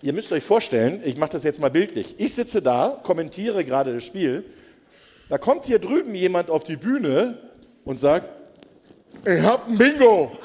Ihr 0.00 0.12
müsst 0.12 0.30
euch 0.30 0.44
vorstellen, 0.44 1.02
ich 1.04 1.16
mache 1.16 1.32
das 1.32 1.42
jetzt 1.42 1.58
mal 1.58 1.70
bildlich. 1.70 2.14
Ich 2.18 2.32
sitze 2.34 2.62
da, 2.62 3.00
kommentiere 3.02 3.64
gerade 3.64 3.92
das 3.92 4.04
Spiel 4.04 4.44
Da 5.28 5.38
kommt 5.38 5.66
hier 5.66 5.80
drüben 5.80 6.14
jemand 6.14 6.50
auf 6.50 6.62
die 6.62 6.76
Bühne 6.76 7.36
und 7.84 7.98
sagt, 7.98 8.28
ich 9.24 9.42
hab 9.42 9.68
ein 9.68 9.76
Bingo. 9.76 10.38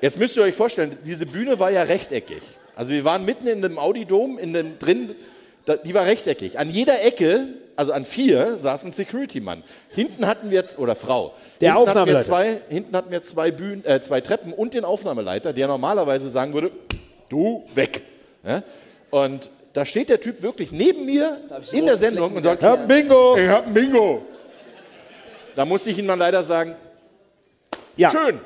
Jetzt 0.00 0.18
müsst 0.18 0.36
ihr 0.36 0.44
euch 0.44 0.54
vorstellen, 0.54 0.96
diese 1.04 1.26
Bühne 1.26 1.58
war 1.58 1.70
ja 1.70 1.82
rechteckig. 1.82 2.42
Also 2.74 2.94
wir 2.94 3.04
waren 3.04 3.24
mitten 3.26 3.46
in 3.48 3.60
dem 3.60 3.78
Audi-Dom, 3.78 4.38
in 4.38 4.54
dem 4.54 4.78
drin, 4.78 5.14
die 5.84 5.92
war 5.92 6.06
rechteckig. 6.06 6.58
An 6.58 6.70
jeder 6.70 7.04
Ecke, 7.04 7.48
also 7.78 7.92
an 7.92 8.04
vier, 8.04 8.56
saß 8.56 8.86
ein 8.86 8.92
Security-Mann. 8.92 9.62
Hinten 9.90 10.26
hatten 10.26 10.50
wir, 10.50 10.64
oder 10.78 10.96
Frau. 10.96 11.34
Der 11.60 11.74
hinten 11.74 11.88
hatten 11.88 12.08
wir 12.08 12.18
Aufnahmeleiter. 12.18 12.24
zwei, 12.24 12.60
hinten 12.68 12.96
hatten 12.96 13.10
wir 13.12 13.22
zwei, 13.22 13.50
Bühnen, 13.52 13.84
äh, 13.84 14.00
zwei 14.00 14.20
Treppen 14.20 14.52
und 14.52 14.74
den 14.74 14.84
Aufnahmeleiter, 14.84 15.52
der 15.52 15.68
normalerweise 15.68 16.28
sagen 16.28 16.54
würde, 16.54 16.72
du 17.28 17.64
weg. 17.76 18.02
Ja? 18.44 18.64
Und 19.10 19.50
da 19.74 19.86
steht 19.86 20.08
der 20.08 20.20
Typ 20.20 20.42
wirklich 20.42 20.72
neben 20.72 21.06
mir 21.06 21.38
in 21.70 21.86
der 21.86 21.96
Sendung 21.96 22.34
und 22.34 22.42
sagt, 22.42 22.62
Ich 22.62 22.68
hab 22.68 22.80
ein 22.80 22.88
Bingo. 22.88 23.36
Ich 23.36 23.48
hab 23.48 23.68
ein 23.68 23.74
Bingo. 23.74 24.26
Da 25.54 25.64
musste 25.64 25.90
ich 25.90 25.98
ihm 25.98 26.08
dann 26.08 26.18
leider 26.18 26.42
sagen, 26.42 26.74
Ja. 27.96 28.10
schön, 28.10 28.40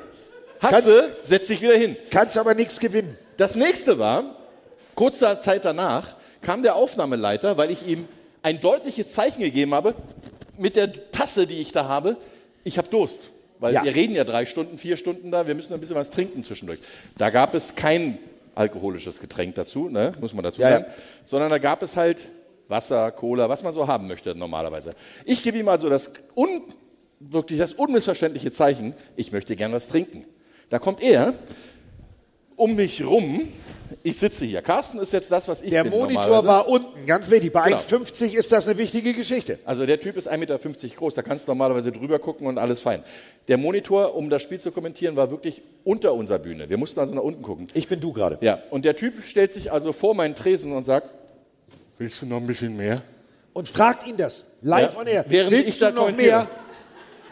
hast 0.59 0.85
du, 0.85 1.09
setz 1.23 1.47
dich 1.47 1.59
wieder 1.59 1.75
hin. 1.75 1.97
Kannst 2.11 2.37
aber 2.37 2.53
nichts 2.53 2.79
gewinnen. 2.79 3.17
Das 3.37 3.55
nächste 3.55 3.97
war, 3.97 4.35
kurzer 4.93 5.39
Zeit 5.39 5.65
danach, 5.65 6.17
kam 6.43 6.61
der 6.61 6.75
Aufnahmeleiter, 6.75 7.57
weil 7.57 7.71
ich 7.71 7.87
ihm 7.87 8.07
ein 8.43 8.61
deutliches 8.61 9.11
Zeichen 9.13 9.41
gegeben 9.41 9.73
habe, 9.73 9.95
mit 10.57 10.75
der 10.75 11.11
Tasse, 11.11 11.47
die 11.47 11.59
ich 11.59 11.71
da 11.71 11.87
habe, 11.87 12.17
ich 12.63 12.77
habe 12.77 12.87
Durst. 12.89 13.21
Weil 13.59 13.73
Ja. 13.73 13.83
wir 13.83 13.95
reden 13.95 14.13
ja 14.15 14.23
drei 14.25 14.45
Stunden, 14.45 14.77
vier 14.77 14.97
Stunden 14.97 15.31
da, 15.31 15.47
wir 15.47 15.55
müssen 15.55 15.73
ein 15.73 15.79
bisschen 15.79 15.95
was 15.95 16.11
trinken 16.11 16.43
zwischendurch. 16.43 16.79
Da 17.17 17.29
gab 17.29 17.55
es 17.55 17.75
kein 17.75 18.17
alkoholisches 18.55 19.19
Getränk 19.19 19.55
dazu, 19.55 19.89
ne, 19.89 20.13
muss 20.19 20.33
man 20.33 20.43
dazu 20.43 20.61
Ja, 20.61 20.69
ja. 20.69 20.79
sagen, 20.79 20.91
sondern 21.23 21.49
da 21.49 21.57
gab 21.57 21.81
es 21.81 21.95
halt 21.95 22.21
Wasser, 22.67 23.11
Cola, 23.11 23.49
was 23.49 23.63
man 23.63 23.73
so 23.73 23.87
haben 23.87 24.07
möchte 24.07 24.35
normalerweise. 24.35 24.93
Ich 25.25 25.41
gebe 25.43 25.57
ihm 25.57 25.67
also 25.69 25.89
das 25.89 26.11
un, 26.35 26.61
wirklich 27.19 27.59
das 27.59 27.73
unmissverständliche 27.73 28.51
Zeichen, 28.51 28.93
ich 29.15 29.31
möchte 29.31 29.55
gern 29.55 29.71
was 29.71 29.87
trinken. 29.87 30.25
Da 30.69 30.79
kommt 30.79 31.01
er 31.01 31.33
um 32.63 32.75
mich 32.75 33.05
rum, 33.05 33.47
ich 34.03 34.17
sitze 34.17 34.45
hier. 34.45 34.61
Carsten 34.61 34.99
ist 34.99 35.11
jetzt 35.13 35.29
das, 35.31 35.47
was 35.47 35.61
ich 35.61 35.69
Der 35.69 35.83
bin 35.83 35.91
Monitor 35.91 36.45
war 36.45 36.67
unten, 36.67 37.05
ganz 37.05 37.29
wichtig. 37.29 37.51
Bei 37.51 37.65
Genau. 37.65 37.77
1,50 37.77 38.33
ist 38.33 38.51
das 38.51 38.67
eine 38.67 38.77
wichtige 38.77 39.13
Geschichte. 39.13 39.59
Also 39.65 39.85
der 39.85 39.99
Typ 39.99 40.15
ist 40.17 40.27
1,50 40.29 40.37
Meter 40.37 40.57
groß, 40.95 41.13
da 41.13 41.21
kannst 41.21 41.47
du 41.47 41.51
normalerweise 41.51 41.91
drüber 41.91 42.19
gucken 42.19 42.47
und 42.47 42.57
alles 42.57 42.79
fein. 42.79 43.03
Der 43.49 43.57
Monitor, 43.57 44.15
um 44.15 44.29
das 44.29 44.41
Spiel 44.41 44.59
zu 44.59 44.71
kommentieren, 44.71 45.15
war 45.15 45.29
wirklich 45.29 45.61
unter 45.83 46.13
unserer 46.13 46.39
Bühne. 46.39 46.69
Wir 46.69 46.77
mussten 46.77 46.99
also 47.01 47.13
nach 47.13 47.21
unten 47.21 47.41
gucken. 47.43 47.67
Ich 47.73 47.87
bin 47.87 47.99
du 47.99 48.13
gerade. 48.13 48.37
Ja, 48.41 48.59
und 48.71 48.85
der 48.85 48.95
Typ 48.95 49.23
stellt 49.25 49.51
sich 49.53 49.71
also 49.71 49.91
vor 49.91 50.15
meinen 50.15 50.33
Tresen 50.35 50.71
und 50.71 50.85
sagt, 50.85 51.09
willst 51.97 52.21
du 52.21 52.25
noch 52.25 52.37
ein 52.37 52.47
bisschen 52.47 52.75
mehr? 52.77 53.01
Und 53.53 53.67
fragt 53.67 54.07
ihn 54.07 54.17
das. 54.17 54.45
Live 54.61 54.93
Ja, 54.95 54.99
on 55.01 55.07
air. 55.07 55.25
Während 55.27 55.51
Willst 55.51 55.67
ich 55.69 55.79
da 55.79 55.89
du 55.89 55.95
noch 55.97 56.01
kommentiere. 56.05 56.37
mehr? 56.37 56.47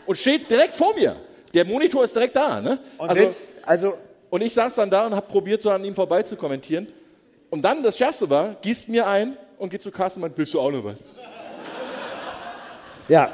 Und 0.05 0.17
steht 0.17 0.49
direkt 0.51 0.75
vor 0.75 0.93
mir. 0.95 1.15
Der 1.53 1.65
Monitor 1.65 2.03
ist 2.03 2.13
direkt 2.15 2.35
da. 2.35 2.61
Ne? 2.61 2.79
Und 2.97 3.09
also, 3.09 3.21
wenn- 3.23 3.35
also 3.63 3.93
und 4.31 4.41
ich 4.41 4.53
saß 4.53 4.75
dann 4.75 4.89
da 4.89 5.05
und 5.05 5.13
habe 5.13 5.27
probiert, 5.27 5.61
so 5.61 5.69
an 5.69 5.83
ihm 5.83 5.93
vorbei 5.93 6.23
zu 6.23 6.37
kommentieren. 6.37 6.87
Und 7.49 7.61
dann, 7.61 7.83
das 7.83 7.97
Schärfste 7.97 8.29
war, 8.29 8.55
gießt 8.61 8.87
mir 8.87 9.05
ein 9.05 9.37
und 9.59 9.69
geht 9.69 9.81
zu 9.81 9.91
Carsten 9.91 10.19
und 10.19 10.29
meint, 10.29 10.37
willst 10.37 10.53
du 10.53 10.59
auch 10.61 10.71
noch 10.71 10.85
was? 10.85 11.03
Ja. 13.09 13.29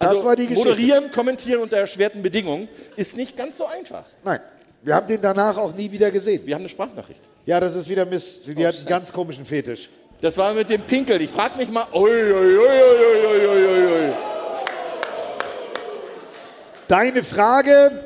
Das 0.00 0.08
also, 0.10 0.24
war 0.24 0.34
die 0.34 0.48
Geschichte. 0.48 0.68
Moderieren, 0.68 1.10
kommentieren 1.12 1.62
unter 1.62 1.76
erschwerten 1.76 2.22
Bedingungen 2.22 2.68
ist 2.96 3.16
nicht 3.16 3.36
ganz 3.36 3.56
so 3.56 3.66
einfach. 3.66 4.04
Nein. 4.24 4.40
Wir 4.82 4.96
haben 4.96 5.06
den 5.06 5.22
danach 5.22 5.56
auch 5.56 5.72
nie 5.72 5.90
wieder 5.90 6.10
gesehen. 6.10 6.44
Wir 6.44 6.56
haben 6.56 6.62
eine 6.62 6.68
Sprachnachricht. 6.68 7.20
Ja, 7.46 7.60
das 7.60 7.76
ist 7.76 7.88
wieder 7.88 8.04
Mist. 8.04 8.48
Die 8.48 8.54
oh, 8.56 8.66
hat 8.66 8.76
einen 8.76 8.86
ganz 8.86 9.12
komischen 9.12 9.44
Fetisch. 9.44 9.88
Das 10.20 10.36
war 10.36 10.52
mit 10.52 10.68
dem 10.68 10.82
Pinkel. 10.82 11.22
Ich 11.22 11.30
frage 11.30 11.56
mich 11.56 11.70
mal. 11.70 11.86
Oi, 11.92 12.32
oi, 12.32 12.58
oi, 12.58 14.12
deine 16.88 17.22
Frage, 17.22 18.04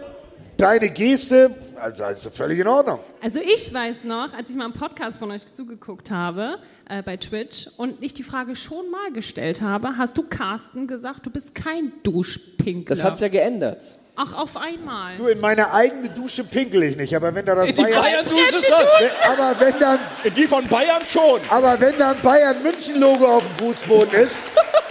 deine 0.57 0.91
Geste, 0.91 1.55
also, 1.81 2.05
also 2.05 2.31
völlig 2.31 2.59
in 2.59 2.67
Ordnung. 2.67 3.01
Also 3.21 3.41
ich 3.41 3.73
weiß 3.73 4.05
noch, 4.05 4.33
als 4.33 4.51
ich 4.51 4.57
mal 4.57 4.65
einen 4.65 4.75
Podcast 4.75 5.19
von 5.19 5.31
euch 5.31 5.47
zugeguckt 5.47 6.11
habe 6.11 6.59
äh, 6.89 7.03
bei 7.03 7.17
Twitch 7.17 7.69
und 7.77 8.03
ich 8.03 8.15
die 8.15 8.23
Frage 8.23 8.57
schon 8.57 8.91
mal 8.91 9.13
gestellt 9.13 9.63
habe, 9.63 9.97
hast 9.97 10.17
du 10.19 10.23
Carsten 10.23 10.87
gesagt, 10.87 11.27
du 11.27 11.31
bist 11.31 11.55
kein 11.55 11.93
Duschpinkler. 12.03 12.97
Das 12.97 13.05
hat 13.05 13.19
sich 13.19 13.23
ja 13.23 13.29
geändert. 13.29 13.99
Ach, 14.21 14.33
auf 14.37 14.57
einmal. 14.57 15.15
Du, 15.17 15.29
in 15.29 15.39
meine 15.41 15.73
eigene 15.73 16.09
Dusche 16.09 16.43
pinkel 16.43 16.83
ich 16.83 16.97
nicht, 16.97 17.15
aber 17.15 17.33
wenn 17.33 17.47
da 17.47 17.55
das 17.55 17.69
In 17.71 17.77
die 17.77 17.83
Bayern... 17.83 18.03
Bayern-Dusche 18.03 18.51
schon. 18.63 18.87
Wenn- 18.99 19.31
Aber 19.33 19.61
wenn 19.61 19.79
dann... 19.79 19.99
In 20.25 20.35
die 20.35 20.47
von 20.49 20.67
Bayern 20.67 21.03
schon. 21.07 21.41
Aber 21.49 21.81
wenn 21.81 21.97
dann 21.99 22.21
Bayern-München-Logo 22.21 23.25
auf 23.37 23.45
dem 23.45 23.67
Fußboden 23.69 24.13
ist 24.21 24.37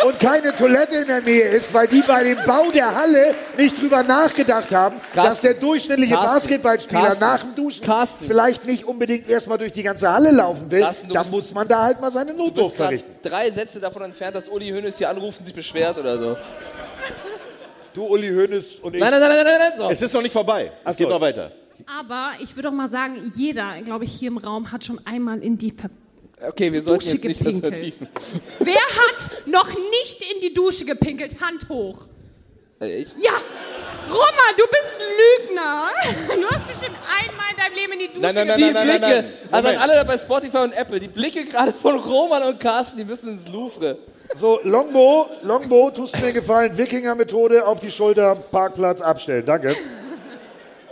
und 0.06 0.18
keine 0.22 0.56
Toilette 0.56 0.96
in 0.96 1.08
der 1.08 1.20
Nähe 1.22 1.44
ist, 1.50 1.74
weil 1.74 1.88
die 1.88 2.00
bei 2.02 2.24
dem 2.24 2.38
Bau 2.46 2.72
der 2.74 2.96
Halle 2.96 3.36
nicht 3.58 3.82
drüber 3.82 4.02
nachgedacht 4.02 4.72
haben, 4.74 4.96
dass 5.14 5.42
der 5.42 5.56
durchschnittliche 5.56 6.14
Carsten, 6.14 6.34
Basketballspieler 6.36 7.02
Carsten, 7.02 7.20
nach 7.26 7.42
dem 7.42 7.56
Duschen 7.56 7.84
vielleicht 8.26 8.66
nicht 8.66 8.86
unbedingt 8.86 9.28
erstmal 9.28 9.58
durch 9.58 9.74
die 9.74 9.84
ganze 9.84 10.10
Halle 10.10 10.32
laufen 10.32 10.72
will, 10.72 10.80
Carsten, 10.82 11.10
dann 11.10 11.24
bist- 11.24 11.32
muss 11.34 11.54
man 11.54 11.68
da 11.68 11.84
halt 11.84 12.00
mal 12.00 12.12
seine 12.14 12.32
Du 12.32 12.38
Notdurft 12.46 12.78
verrichten. 12.78 13.12
drei 13.24 13.52
Sätze 13.52 13.82
davon 13.82 14.04
entfernt, 14.04 14.36
dass 14.38 14.48
Uli 14.48 14.70
Hoeneß 14.70 14.98
hier 14.98 15.10
anruft 15.10 15.40
und 15.40 15.46
sich 15.46 15.56
beschwert 15.56 15.98
oder 15.98 16.18
so. 16.18 16.38
Du, 17.98 18.06
Uli 18.06 18.30
Hoeneß 18.30 18.76
und 18.82 18.94
ich... 18.94 19.00
Nein, 19.00 19.10
nein, 19.10 19.20
nein, 19.20 19.30
nein, 19.30 19.44
nein, 19.44 19.56
nein. 19.58 19.72
So. 19.76 19.90
Es 19.90 20.00
ist 20.04 20.14
noch 20.14 20.22
nicht 20.22 20.32
vorbei. 20.32 20.72
Ach 20.84 20.92
Es 20.92 20.98
geht 20.98 21.08
so. 21.08 21.14
noch 21.14 21.20
weiter. 21.20 21.52
Aber 22.00 22.34
ich 22.40 22.56
würde 22.56 22.70
auch 22.70 22.74
mal 22.74 22.88
sagen, 22.88 23.16
jeder, 23.36 23.82
glaube 23.84 24.06
ich, 24.06 24.12
hier 24.12 24.28
im 24.28 24.38
Raum 24.38 24.72
hat 24.72 24.86
schon 24.86 25.02
einmal 25.04 25.40
in 25.40 25.58
die 25.58 25.72
Ver 25.72 25.90
Okay, 26.48 26.72
wir 26.72 26.84
sollten 26.84 27.00
Dusche 27.04 27.16
jetzt 27.16 27.24
nicht 27.26 27.42
das 27.42 27.56
gepinkelt. 27.56 27.96
vertiefen. 27.96 28.08
Wer 28.60 28.76
hat 28.76 29.48
noch 29.48 29.70
nicht 29.70 30.22
in 30.36 30.42
die 30.42 30.54
Dusche 30.54 30.86
gepinkelt? 30.86 31.42
Hand 31.42 31.68
hoch. 31.70 32.08
Ich? 32.80 33.08
Ja, 33.20 33.32
Roman, 34.08 34.54
du 34.56 34.64
bist 34.68 35.00
ein 35.00 35.48
Lügner. 35.50 35.90
Du 36.42 36.48
hast 36.48 36.68
bestimmt 36.68 36.96
einmal 37.20 37.46
in 37.52 37.58
deinem 37.58 37.74
Leben 37.76 37.94
in 37.94 38.00
die 38.00 38.08
Dusche 38.08 38.20
Nein, 38.22 38.36
nein, 38.36 38.48
nein, 38.48 38.58
Die 38.58 38.64
nein, 38.72 38.88
nein, 38.88 39.00
Blicke, 39.00 39.16
nein. 39.16 39.34
also 39.52 39.70
an 39.70 39.76
alle 39.78 40.06
bei 40.06 40.18
Spotify 40.18 40.58
und 40.58 40.74
Apple, 40.74 41.00
die 41.00 41.08
Blicke 41.08 41.46
gerade 41.46 41.74
von 41.74 41.98
Roman 42.00 42.44
und 42.44 42.60
Carsten, 42.60 42.98
die 42.98 43.04
müssen 43.04 43.30
ins 43.30 43.48
Louvre. 43.48 43.98
So, 44.36 44.60
Longbow, 44.64 45.28
Longbow, 45.42 45.90
tust 45.92 46.16
du 46.16 46.20
mir 46.22 46.34
gefallen, 46.34 46.78
Wikinger-Methode 46.78 47.66
auf 47.66 47.80
die 47.80 47.90
Schulter, 47.90 48.36
Parkplatz 48.36 49.02
abstellen, 49.02 49.44
danke. 49.46 49.76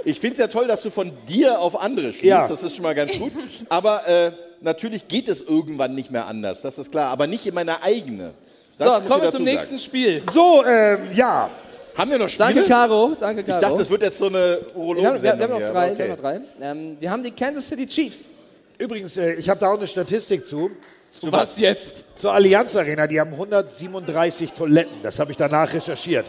Ich 0.03 0.19
finde 0.19 0.33
es 0.35 0.39
ja 0.39 0.47
toll, 0.47 0.67
dass 0.67 0.81
du 0.81 0.89
von 0.89 1.11
dir 1.27 1.59
auf 1.59 1.79
andere 1.79 2.09
schließt. 2.13 2.23
Ja. 2.23 2.47
Das 2.47 2.63
ist 2.63 2.75
schon 2.75 2.83
mal 2.83 2.95
ganz 2.95 3.11
gut. 3.13 3.31
Aber 3.69 4.07
äh, 4.07 4.31
natürlich 4.61 5.07
geht 5.07 5.27
es 5.27 5.41
irgendwann 5.41 5.95
nicht 5.95 6.11
mehr 6.11 6.27
anders. 6.27 6.61
Das 6.61 6.77
ist 6.77 6.91
klar. 6.91 7.09
Aber 7.11 7.25
nicht 7.27 7.45
in 7.47 7.55
meine 7.55 7.81
eigene. 7.81 8.33
Das 8.77 8.87
So, 8.95 9.01
kommen 9.01 9.23
wir 9.23 9.31
zum 9.31 9.43
sagen. 9.43 9.43
nächsten 9.45 9.79
Spiel. 9.79 10.21
So, 10.31 10.63
ähm, 10.63 11.07
ja. 11.13 11.49
Haben 11.97 12.11
wir 12.11 12.17
noch 12.17 12.29
Spiele? 12.29 12.53
Danke, 12.53 12.69
Caro. 12.69 13.15
Danke, 13.19 13.41
Ich 13.41 13.47
Caro. 13.47 13.61
dachte, 13.61 13.77
das 13.79 13.89
wird 13.89 14.01
jetzt 14.01 14.17
so 14.17 14.27
eine 14.27 14.59
wir 14.75 15.07
haben, 15.07 15.21
wir, 15.21 15.31
haben 15.31 15.39
noch 15.39 15.59
drei. 15.61 15.69
aber 15.69 15.71
Wir, 15.71 15.81
haben 15.81 15.91
okay. 15.93 16.07
noch 16.09 16.17
drei. 16.17 16.41
Ähm, 16.61 16.97
wir 16.99 17.11
haben 17.11 17.23
die 17.23 17.31
Kansas 17.31 17.67
City 17.67 17.87
Chiefs. 17.87 18.35
Übrigens, 18.77 19.15
äh, 19.17 19.33
ich 19.35 19.47
habe 19.49 19.59
da 19.59 19.71
auch 19.71 19.77
eine 19.77 19.87
Statistik 19.87 20.45
zu. 20.45 20.71
Zu 21.09 21.31
was 21.31 21.57
jetzt? 21.59 22.03
Zur 22.15 22.33
Allianz 22.33 22.75
Arena, 22.75 23.07
die 23.07 23.19
haben 23.19 23.31
137 23.31 24.51
Toiletten. 24.51 24.97
Das 25.03 25.19
habe 25.19 25.31
ich 25.31 25.37
danach 25.37 25.71
recherchiert. 25.73 26.25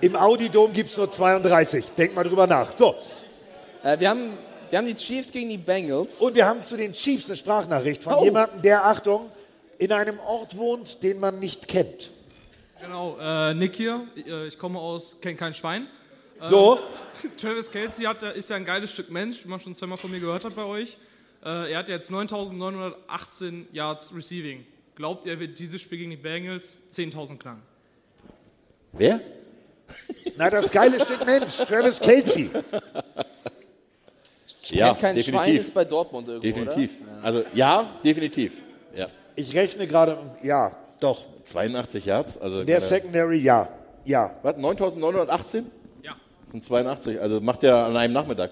Im 0.00 0.16
Audi-Dom 0.16 0.72
gibt 0.72 0.90
es 0.90 0.96
nur 0.96 1.08
32. 1.10 1.84
Denk 1.96 2.14
mal 2.16 2.24
drüber 2.24 2.46
nach. 2.46 2.72
So, 2.72 2.94
Äh, 3.84 4.00
wir, 4.00 4.10
haben, 4.10 4.32
wir 4.70 4.78
haben 4.78 4.86
die 4.86 4.94
Chiefs 4.96 5.30
gegen 5.30 5.48
die 5.50 5.58
Bengals. 5.58 6.16
und 6.18 6.34
wir 6.34 6.46
haben 6.46 6.64
zu 6.64 6.76
den 6.76 6.92
Chiefs 6.92 7.26
eine 7.28 7.36
Sprachnachricht 7.36 8.02
von 8.02 8.14
Oh. 8.14 8.24
jemandem, 8.24 8.60
der, 8.62 8.84
Achtung, 8.86 9.30
in 9.78 9.92
einem 9.92 10.18
Ort 10.26 10.56
wohnt, 10.58 11.02
den 11.02 11.20
man 11.20 11.38
nicht 11.38 11.68
kennt. 11.68 12.10
Genau, 12.80 13.16
äh, 13.20 13.54
Nick 13.54 13.76
hier. 13.76 14.06
Äh, 14.16 14.46
Ich 14.46 14.58
komme 14.58 14.78
aus, 14.78 15.18
kenn 15.20 15.36
kein 15.36 15.54
Schwein. 15.54 15.86
Ähm, 16.40 16.48
So. 16.48 16.78
Travis 17.38 17.70
Kelsey 17.70 18.04
hat, 18.06 18.22
ist 18.22 18.50
ja 18.50 18.56
ein 18.56 18.64
geiles 18.64 18.90
Stück 18.90 19.10
Mensch, 19.10 19.44
wie 19.44 19.48
man 19.48 19.60
schon 19.60 19.74
zweimal 19.74 19.98
von 19.98 20.10
mir 20.10 20.20
gehört 20.20 20.44
hat 20.44 20.54
bei 20.54 20.64
euch. 20.64 20.96
Äh, 21.44 21.72
er 21.72 21.78
hat 21.78 21.88
jetzt 21.88 22.10
9.918 22.10 23.64
Yards 23.72 24.14
Receiving. 24.14 24.64
Glaubt 24.94 25.24
ihr, 25.26 25.38
wird 25.40 25.58
dieses 25.58 25.80
Spiel 25.80 25.98
gegen 25.98 26.10
die 26.10 26.16
Bengals 26.16 26.78
10.000 26.92 27.38
klang? 27.38 27.60
Wer? 28.92 29.20
Na, 30.36 30.50
das 30.50 30.70
geile 30.70 31.00
Stück 31.00 31.24
Mensch, 31.24 31.56
Travis 31.56 31.98
Kelsey. 32.00 32.50
Ja, 34.64 34.94
kein 34.94 35.16
definitiv. 35.16 35.26
Schwein 35.42 35.56
ist 35.56 35.74
bei 35.74 35.84
Dortmund 35.84 36.28
irgendwo, 36.28 36.46
Definitiv. 36.64 37.00
oder? 37.02 37.24
Also 37.24 37.44
ja, 37.54 37.90
definitiv. 38.04 38.52
Ja. 38.94 39.08
Ich 39.34 39.52
rechne 39.54 39.86
gerade, 39.88 40.18
ja, 40.42 40.70
doch. 41.00 41.24
82 41.50 42.04
Yards. 42.04 42.38
Also 42.38 42.64
Der 42.64 42.80
Secondary, 42.80 43.38
ja. 43.38 43.68
Ja. 44.04 44.30
Was, 44.42 44.56
9.918? 44.56 45.64
Ja. 46.02 46.16
Und 46.52 46.64
82, 46.64 47.20
also 47.20 47.40
macht 47.40 47.62
er 47.62 47.84
an 47.84 47.96
einem 47.96 48.14
Nachmittag. 48.14 48.50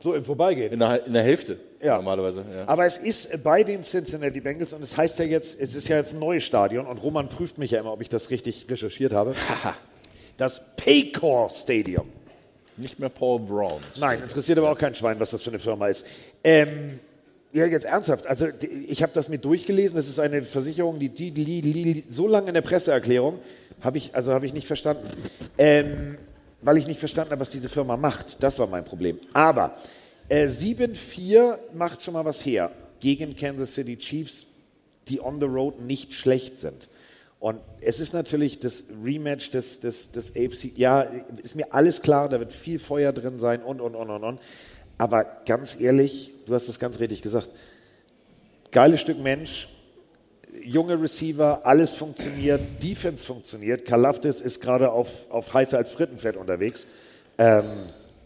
So 0.00 0.14
im 0.14 0.24
Vorbeigehen. 0.24 0.72
In 0.72 0.80
der, 0.80 1.06
in 1.06 1.12
der 1.12 1.22
Hälfte. 1.22 1.58
Ja. 1.80 1.96
Normalerweise. 1.96 2.44
Ja. 2.54 2.68
Aber 2.68 2.84
es 2.84 2.98
ist 2.98 3.42
bei 3.42 3.62
den 3.62 3.82
Cincinnati 3.82 4.40
Bengals 4.40 4.72
und 4.72 4.82
es 4.82 4.96
heißt 4.96 5.18
ja 5.18 5.24
jetzt, 5.24 5.58
es 5.58 5.74
ist 5.74 5.88
ja 5.88 5.96
jetzt 5.96 6.14
ein 6.14 6.18
neues 6.18 6.44
Stadion 6.44 6.86
und 6.86 7.02
Roman 7.02 7.28
prüft 7.28 7.58
mich 7.58 7.70
ja 7.70 7.80
immer, 7.80 7.92
ob 7.92 8.00
ich 8.02 8.08
das 8.08 8.30
richtig 8.30 8.66
recherchiert 8.68 9.12
habe. 9.12 9.34
das 10.36 10.76
Paycor 10.76 11.50
Stadium. 11.50 12.10
Nicht 12.76 12.98
mehr 12.98 13.08
Paul 13.08 13.40
Brown. 13.40 13.80
Nein, 14.00 14.22
interessiert 14.22 14.58
aber 14.58 14.72
auch 14.72 14.78
kein 14.78 14.94
Schwein, 14.94 15.20
was 15.20 15.30
das 15.30 15.42
für 15.42 15.50
eine 15.50 15.60
Firma 15.60 15.86
ist. 15.86 16.04
Ähm, 16.42 16.98
Ja, 17.54 17.66
jetzt 17.66 17.86
ernsthaft. 17.86 18.26
Also 18.26 18.48
ich 18.88 19.00
habe 19.00 19.12
das 19.12 19.28
mit 19.28 19.44
durchgelesen. 19.44 19.94
Das 19.94 20.08
ist 20.08 20.18
eine 20.18 20.42
Versicherung, 20.42 20.98
die, 20.98 21.08
die, 21.08 21.30
die, 21.30 21.62
die 21.62 22.04
so 22.08 22.26
lange 22.26 22.48
in 22.48 22.54
der 22.54 22.62
Presseerklärung 22.62 23.38
habe 23.80 23.96
ich 23.96 24.12
also 24.14 24.32
habe 24.32 24.44
ich 24.44 24.52
nicht 24.52 24.66
verstanden, 24.66 25.06
ähm, 25.56 26.18
weil 26.62 26.78
ich 26.78 26.88
nicht 26.88 26.98
verstanden 26.98 27.30
habe, 27.30 27.40
was 27.40 27.50
diese 27.50 27.68
Firma 27.68 27.96
macht. 27.96 28.42
Das 28.42 28.58
war 28.58 28.66
mein 28.66 28.84
Problem. 28.84 29.20
Aber 29.34 29.76
äh, 30.28 30.48
7-4 30.48 31.58
macht 31.74 32.02
schon 32.02 32.14
mal 32.14 32.24
was 32.24 32.44
her 32.44 32.72
gegen 32.98 33.36
Kansas 33.36 33.74
City 33.74 33.96
Chiefs, 33.98 34.48
die 35.06 35.20
on 35.20 35.38
the 35.38 35.46
road 35.46 35.80
nicht 35.80 36.12
schlecht 36.12 36.58
sind. 36.58 36.88
Und 37.38 37.60
es 37.80 38.00
ist 38.00 38.14
natürlich 38.14 38.58
das 38.58 38.84
Rematch 39.04 39.50
des, 39.50 39.78
des, 39.78 40.10
des 40.10 40.30
AFC. 40.30 40.76
Ja, 40.76 41.02
ist 41.42 41.54
mir 41.54 41.72
alles 41.72 42.02
klar, 42.02 42.28
da 42.28 42.40
wird 42.40 42.52
viel 42.52 42.80
Feuer 42.80 43.12
drin 43.12 43.38
sein 43.38 43.62
und, 43.62 43.80
und, 43.80 43.94
und, 43.94 44.10
und, 44.10 44.24
und. 44.24 44.40
Aber 44.98 45.24
ganz 45.46 45.80
ehrlich, 45.80 46.32
du 46.46 46.54
hast 46.54 46.68
es 46.68 46.78
ganz 46.78 47.00
richtig 47.00 47.22
gesagt. 47.22 47.48
Geiles 48.70 49.00
Stück 49.00 49.18
Mensch, 49.18 49.68
junge 50.62 51.00
Receiver, 51.00 51.62
alles 51.64 51.94
funktioniert, 51.94 52.60
Defense 52.82 53.24
funktioniert. 53.24 53.84
Kalafdis 53.84 54.40
ist 54.40 54.60
gerade 54.60 54.90
auf, 54.90 55.30
auf 55.30 55.52
heißer 55.52 55.78
als 55.78 55.90
Frittenfett 55.90 56.36
unterwegs. 56.36 56.86
Ähm, 57.38 57.64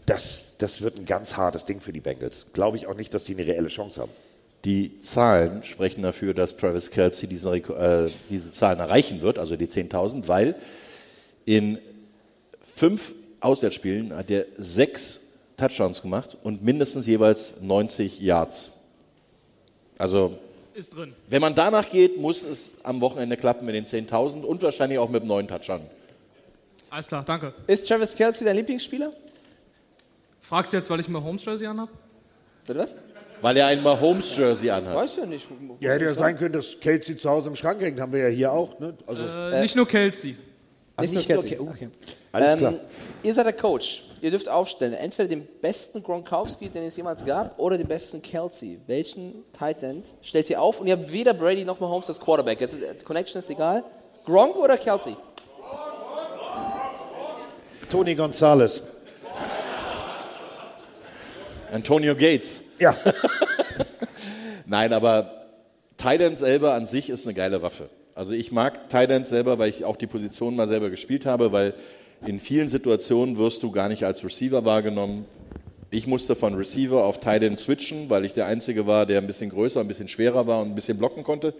das, 0.05 0.55
das 0.57 0.81
wird 0.81 0.97
ein 0.97 1.05
ganz 1.05 1.37
hartes 1.37 1.65
Ding 1.65 1.81
für 1.81 1.93
die 1.93 1.99
Bengals. 1.99 2.47
Glaube 2.53 2.77
ich 2.77 2.87
auch 2.87 2.95
nicht, 2.95 3.13
dass 3.13 3.25
sie 3.25 3.35
eine 3.35 3.45
reelle 3.47 3.67
Chance 3.67 4.01
haben. 4.01 4.11
Die 4.65 4.99
Zahlen 5.01 5.63
sprechen 5.63 6.03
dafür, 6.03 6.33
dass 6.33 6.57
Travis 6.57 6.91
Kelsey 6.91 7.29
diesen, 7.29 7.53
äh, 7.53 8.09
diese 8.29 8.51
Zahlen 8.51 8.79
erreichen 8.79 9.21
wird, 9.21 9.39
also 9.39 9.55
die 9.55 9.67
10.000, 9.67 10.27
weil 10.27 10.55
in 11.45 11.77
fünf 12.75 13.13
Auswärtsspielen 13.39 14.15
hat 14.15 14.29
er 14.29 14.45
sechs 14.57 15.21
Touchdowns 15.59 16.01
gemacht 16.01 16.37
und 16.43 16.63
mindestens 16.63 17.05
jeweils 17.05 17.53
90 17.61 18.19
Yards. 18.19 18.71
Also, 19.97 20.37
Ist 20.73 20.95
drin. 20.95 21.13
wenn 21.27 21.41
man 21.41 21.53
danach 21.55 21.89
geht, 21.89 22.17
muss 22.19 22.43
es 22.43 22.71
am 22.83 23.01
Wochenende 23.01 23.37
klappen 23.37 23.65
mit 23.65 23.75
den 23.75 23.85
10.000 23.85 24.43
und 24.43 24.63
wahrscheinlich 24.63 24.97
auch 24.97 25.09
mit 25.09 25.21
dem 25.23 25.27
neuen 25.27 25.47
Touchdown. 25.47 25.81
Alles 26.89 27.07
klar, 27.07 27.23
danke. 27.25 27.53
Ist 27.67 27.87
Travis 27.87 28.15
Kelsey 28.15 28.45
dein 28.45 28.55
Lieblingsspieler? 28.55 29.13
Fragst 30.41 30.73
du 30.73 30.77
jetzt, 30.77 30.89
weil 30.89 30.99
ich 30.99 31.07
mir 31.09 31.23
Holmes 31.23 31.45
Jersey 31.45 31.67
anhab? 31.67 31.89
Bitte 32.65 32.79
was? 32.79 32.95
Weil 33.41 33.55
er 33.55 33.67
ein 33.67 33.81
Mahomes-Jersey 33.81 34.69
anhat. 34.69 34.95
Weiß 34.95 35.15
ja 35.15 35.25
nicht. 35.25 35.47
Ja, 35.79 35.91
hätte 35.91 36.05
ja 36.05 36.13
sein 36.13 36.37
können, 36.37 36.53
dass 36.53 36.77
Kelsey 36.79 37.15
zu 37.15 37.29
Hause 37.29 37.47
im 37.49 37.55
Schrank 37.55 37.79
hängt, 37.81 37.97
haben 37.99 38.11
wir 38.11 38.19
ja 38.19 38.27
hier 38.27 38.51
auch. 38.51 38.77
Ne? 38.79 38.93
Also, 39.07 39.23
Äh, 39.23 39.61
nicht 39.61 39.75
nur 39.77 39.87
Kelsey. 39.87 40.35
Ach, 40.97 41.03
Nicht, 41.03 41.13
nicht 41.13 41.29
nur 41.29 41.37
Kelsey. 41.41 41.57
Ke- 41.57 41.63
oh. 41.63 41.69
Okay. 41.69 41.87
Alles 42.33 42.51
ähm, 42.53 42.59
klar. 42.59 42.73
Ihr 43.23 43.33
seid 43.33 43.45
der 43.45 43.53
Coach. 43.53 44.03
Ihr 44.21 44.31
dürft 44.31 44.49
aufstellen, 44.49 44.93
entweder 44.93 45.29
den 45.29 45.47
besten 45.61 46.03
Gronkowski, 46.03 46.69
den 46.69 46.83
es 46.83 46.97
jemals 46.97 47.25
gab, 47.25 47.57
oder 47.57 47.77
den 47.77 47.87
besten 47.87 48.21
Kelsey. 48.21 48.79
Welchen 48.87 49.45
Tight 49.53 49.81
End 49.83 50.05
stellt 50.21 50.49
ihr 50.49 50.61
auf? 50.61 50.81
Und 50.81 50.87
ihr 50.87 50.97
habt 50.97 51.11
weder 51.11 51.33
Brady 51.33 51.63
noch 51.63 51.79
Mahomes 51.79 52.09
als 52.09 52.19
Quarterback. 52.19 52.59
Jetzt 52.59 52.73
ist, 52.75 52.83
äh, 52.83 52.95
Connection 53.03 53.39
ist 53.39 53.49
egal. 53.49 53.83
Gronk 54.25 54.55
oder 54.57 54.77
Kelsey? 54.77 55.15
Tony 57.89 58.13
Gonzalez. 58.13 58.83
Antonio 61.71 62.15
Gates. 62.15 62.61
Ja. 62.77 62.95
Nein, 64.65 64.93
aber 64.93 65.45
Tight 65.97 66.37
selber 66.37 66.73
an 66.73 66.85
sich 66.85 67.09
ist 67.09 67.25
eine 67.25 67.33
geile 67.33 67.61
Waffe. 67.61 67.89
Also 68.15 68.33
ich 68.33 68.51
mag 68.51 68.89
Tight 68.89 69.27
selber, 69.27 69.59
weil 69.59 69.69
ich 69.69 69.85
auch 69.85 69.95
die 69.95 70.07
Position 70.07 70.55
mal 70.55 70.67
selber 70.67 70.89
gespielt 70.89 71.25
habe, 71.25 71.51
weil 71.51 71.73
in 72.25 72.39
vielen 72.39 72.69
Situationen 72.69 73.37
wirst 73.37 73.63
du 73.63 73.71
gar 73.71 73.89
nicht 73.89 74.03
als 74.03 74.23
Receiver 74.23 74.65
wahrgenommen. 74.65 75.25
Ich 75.91 76.05
musste 76.05 76.35
von 76.35 76.53
Receiver 76.53 77.03
auf 77.03 77.19
Tight 77.19 77.43
End 77.43 77.57
switchen, 77.57 78.09
weil 78.09 78.25
ich 78.25 78.33
der 78.33 78.45
Einzige 78.45 78.85
war, 78.85 79.05
der 79.05 79.19
ein 79.19 79.27
bisschen 79.27 79.49
größer, 79.49 79.79
ein 79.79 79.87
bisschen 79.87 80.07
schwerer 80.07 80.45
war 80.45 80.61
und 80.61 80.69
ein 80.69 80.75
bisschen 80.75 80.97
blocken 80.97 81.23
konnte. 81.23 81.53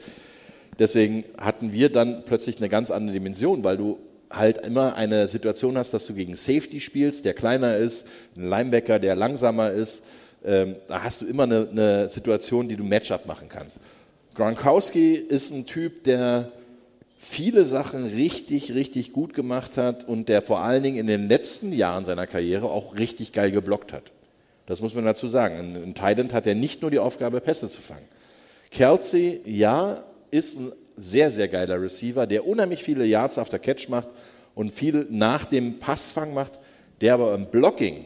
Deswegen 0.78 1.24
hatten 1.38 1.74
wir 1.74 1.90
dann 1.90 2.24
plötzlich 2.26 2.58
eine 2.58 2.70
ganz 2.70 2.92
andere 2.92 3.14
Dimension, 3.14 3.64
weil 3.64 3.78
du 3.78 3.98
halt 4.30 4.60
immer 4.60 4.96
eine 4.96 5.28
Situation 5.28 5.78
hast, 5.78 5.94
dass 5.94 6.06
du 6.06 6.14
gegen 6.14 6.36
Safety 6.36 6.80
spielst, 6.80 7.26
der 7.26 7.34
kleiner 7.34 7.78
ist, 7.78 8.06
ein 8.36 8.48
Linebacker, 8.48 9.00
der 9.00 9.16
langsamer 9.16 9.72
ist. 9.72 10.04
Ähm, 10.46 10.76
da 10.88 11.04
hast 11.04 11.22
du 11.22 11.26
immer 11.26 11.44
eine, 11.44 11.68
eine 11.70 12.08
Situation, 12.08 12.70
die 12.70 12.76
du 12.76 12.84
Matchup 12.84 13.26
machen 13.26 13.50
kannst. 13.50 13.80
Gronkowski 14.36 15.16
ist 15.16 15.52
ein 15.52 15.66
Typ, 15.66 16.04
der 16.04 16.52
viele 17.22 17.66
Sachen 17.66 18.06
richtig, 18.06 18.74
richtig 18.74 19.12
gut 19.12 19.34
gemacht 19.34 19.76
hat 19.78 20.08
und 20.08 20.30
der 20.30 20.42
vor 20.42 20.62
allen 20.62 20.82
Dingen 20.82 20.98
in 20.98 21.06
den 21.06 21.28
letzten 21.28 21.74
Jahren 21.74 22.06
seiner 22.06 22.26
Karriere 22.26 22.72
auch 22.72 22.96
richtig 22.96 23.34
geil 23.34 23.52
geblockt 23.52 23.92
hat. 23.92 24.04
Das 24.66 24.82
muss 24.82 24.96
man 24.96 25.04
dazu 25.04 25.28
sagen. 25.28 25.58
Ein, 25.58 25.76
ein 25.76 25.96
Tight 25.96 26.34
hat 26.34 26.46
ja 26.46 26.56
nicht 26.56 26.82
nur 26.82 26.90
die 26.90 27.00
Aufgabe, 27.00 27.42
Pässe 27.42 27.68
zu 27.68 27.82
fangen. 27.82 28.06
Kelsey, 28.72 29.42
ja, 29.46 30.04
ist 30.32 30.58
ein 30.58 30.72
sehr, 30.96 31.30
sehr 31.30 31.50
geiler 31.50 31.82
Receiver, 31.82 32.26
der 32.26 32.48
unheimlich 32.48 32.84
viele 32.84 33.06
Yards 33.06 33.38
after 33.38 33.60
Catch 33.60 33.90
macht 33.90 34.08
und 34.56 34.72
viel 34.72 35.06
nach 35.10 35.46
dem 35.46 35.80
Passfang 35.80 36.34
macht, 36.34 36.54
der 37.02 37.16
aber 37.16 37.36
im 37.36 37.48
Blocking 37.48 38.06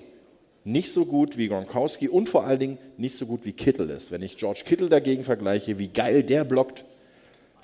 nicht 0.64 0.92
so 0.92 1.06
gut 1.06 1.38
wie 1.38 1.50
Gronkowski 1.50 2.08
und 2.08 2.30
vor 2.30 2.46
allen 2.46 2.60
Dingen 2.60 2.78
nicht 2.98 3.16
so 3.16 3.26
gut 3.28 3.46
wie 3.46 3.52
Kittel 3.52 3.90
ist. 3.90 4.12
Wenn 4.12 4.24
ich 4.24 4.38
George 4.38 4.64
Kittle 4.66 4.90
dagegen 4.90 5.24
vergleiche, 5.24 5.78
wie 5.78 5.90
geil 5.90 6.24
der 6.24 6.46
blockt, 6.46 6.86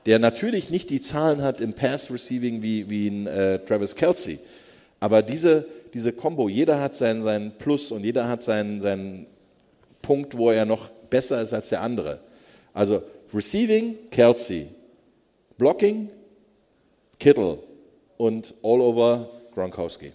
der 0.05 0.19
natürlich 0.19 0.69
nicht 0.69 0.89
die 0.89 1.01
Zahlen 1.01 1.41
hat 1.41 1.61
im 1.61 1.73
Pass-Receiving 1.73 2.61
wie, 2.61 2.89
wie 2.89 3.07
ein 3.07 3.27
äh, 3.27 3.59
Travis 3.59 3.95
Kelsey, 3.95 4.39
aber 4.99 5.21
diese, 5.21 5.65
diese 5.93 6.13
Combo, 6.13 6.49
jeder 6.49 6.79
hat 6.79 6.95
seinen, 6.95 7.23
seinen 7.23 7.51
Plus 7.51 7.91
und 7.91 8.03
jeder 8.03 8.27
hat 8.27 8.43
seinen, 8.43 8.81
seinen 8.81 9.27
Punkt, 10.01 10.37
wo 10.37 10.51
er 10.51 10.65
noch 10.65 10.89
besser 11.09 11.41
ist 11.41 11.53
als 11.53 11.69
der 11.69 11.81
andere. 11.81 12.19
Also 12.73 13.03
Receiving, 13.33 13.95
Kelsey, 14.11 14.67
Blocking, 15.57 16.09
Kittle 17.19 17.59
und 18.17 18.53
all 18.63 18.81
over 18.81 19.29
Gronkowski. 19.53 20.13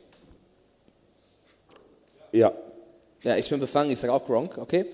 Ja. 2.33 2.53
Ja, 3.25 3.39
ich 3.39 3.49
bin 3.49 3.59
befangen, 3.59 3.91
ich 3.91 3.99
sage 3.99 4.13
auch 4.13 4.27
Gronk, 4.27 4.59
okay. 4.59 4.85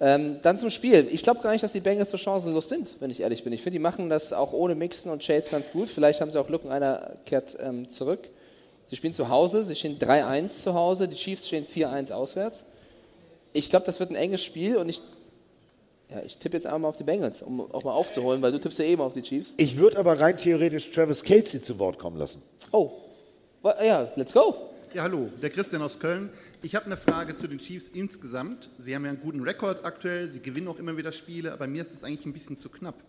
Ähm, 0.00 0.36
dann 0.42 0.58
zum 0.58 0.68
Spiel. 0.68 1.08
Ich 1.10 1.22
glaube 1.22 1.40
gar 1.40 1.52
nicht, 1.52 1.64
dass 1.64 1.72
die 1.72 1.80
Bengals 1.80 2.10
so 2.10 2.18
chancenlos 2.18 2.68
sind, 2.68 2.96
wenn 3.00 3.10
ich 3.10 3.20
ehrlich 3.20 3.42
bin. 3.42 3.54
Ich 3.54 3.62
finde, 3.62 3.78
die 3.78 3.82
machen 3.82 4.10
das 4.10 4.34
auch 4.34 4.52
ohne 4.52 4.74
Mixon 4.74 5.10
und 5.10 5.26
Chase 5.26 5.50
ganz 5.50 5.72
gut. 5.72 5.88
Vielleicht 5.88 6.20
haben 6.20 6.30
sie 6.30 6.38
auch 6.38 6.50
Lücken, 6.50 6.70
einer 6.70 7.16
kehrt 7.24 7.56
ähm, 7.58 7.88
zurück. 7.88 8.20
Sie 8.84 8.96
spielen 8.96 9.14
zu 9.14 9.30
Hause, 9.30 9.64
sie 9.64 9.74
stehen 9.74 9.98
3-1 9.98 10.62
zu 10.62 10.74
Hause, 10.74 11.08
die 11.08 11.14
Chiefs 11.14 11.46
stehen 11.46 11.64
4-1 11.64 12.12
auswärts. 12.12 12.64
Ich 13.54 13.70
glaube, 13.70 13.86
das 13.86 13.98
wird 13.98 14.10
ein 14.10 14.16
enges 14.16 14.44
Spiel 14.44 14.76
und 14.76 14.88
ich, 14.90 15.00
ja, 16.10 16.20
ich 16.26 16.36
tippe 16.36 16.56
jetzt 16.56 16.66
einmal 16.66 16.80
mal 16.80 16.88
auf 16.88 16.96
die 16.96 17.04
Bengals, 17.04 17.40
um 17.40 17.60
auch 17.72 17.84
mal 17.84 17.92
aufzuholen, 17.92 18.42
weil 18.42 18.52
du 18.52 18.60
tippst 18.60 18.78
ja 18.78 18.84
eben 18.84 19.00
auf 19.00 19.14
die 19.14 19.22
Chiefs. 19.22 19.54
Ich 19.56 19.78
würde 19.78 19.96
aber 19.96 20.20
rein 20.20 20.36
theoretisch 20.36 20.90
Travis 20.90 21.22
Kelsey 21.22 21.62
zu 21.62 21.78
Wort 21.78 21.98
kommen 21.98 22.18
lassen. 22.18 22.42
Oh, 22.72 22.90
ja, 23.62 24.10
let's 24.16 24.34
go. 24.34 24.54
Ja, 24.92 25.04
hallo, 25.04 25.28
der 25.40 25.50
Christian 25.50 25.82
aus 25.82 25.98
Köln. 25.98 26.30
Ich 26.62 26.74
habe 26.74 26.86
eine 26.86 26.98
Frage 26.98 27.38
zu 27.38 27.46
den 27.48 27.58
Chiefs 27.58 27.88
insgesamt. 27.92 28.68
Sie 28.78 28.94
haben 28.94 29.04
ja 29.04 29.10
einen 29.10 29.20
guten 29.20 29.40
Rekord 29.40 29.84
aktuell, 29.84 30.30
sie 30.30 30.40
gewinnen 30.40 30.68
auch 30.68 30.78
immer 30.78 30.96
wieder 30.96 31.10
Spiele, 31.10 31.52
aber 31.52 31.66
mir 31.66 31.80
ist 31.80 31.94
das 31.94 32.04
eigentlich 32.04 32.26
ein 32.26 32.34
bisschen 32.34 32.58
zu 32.58 32.68
knapp. 32.68 33.02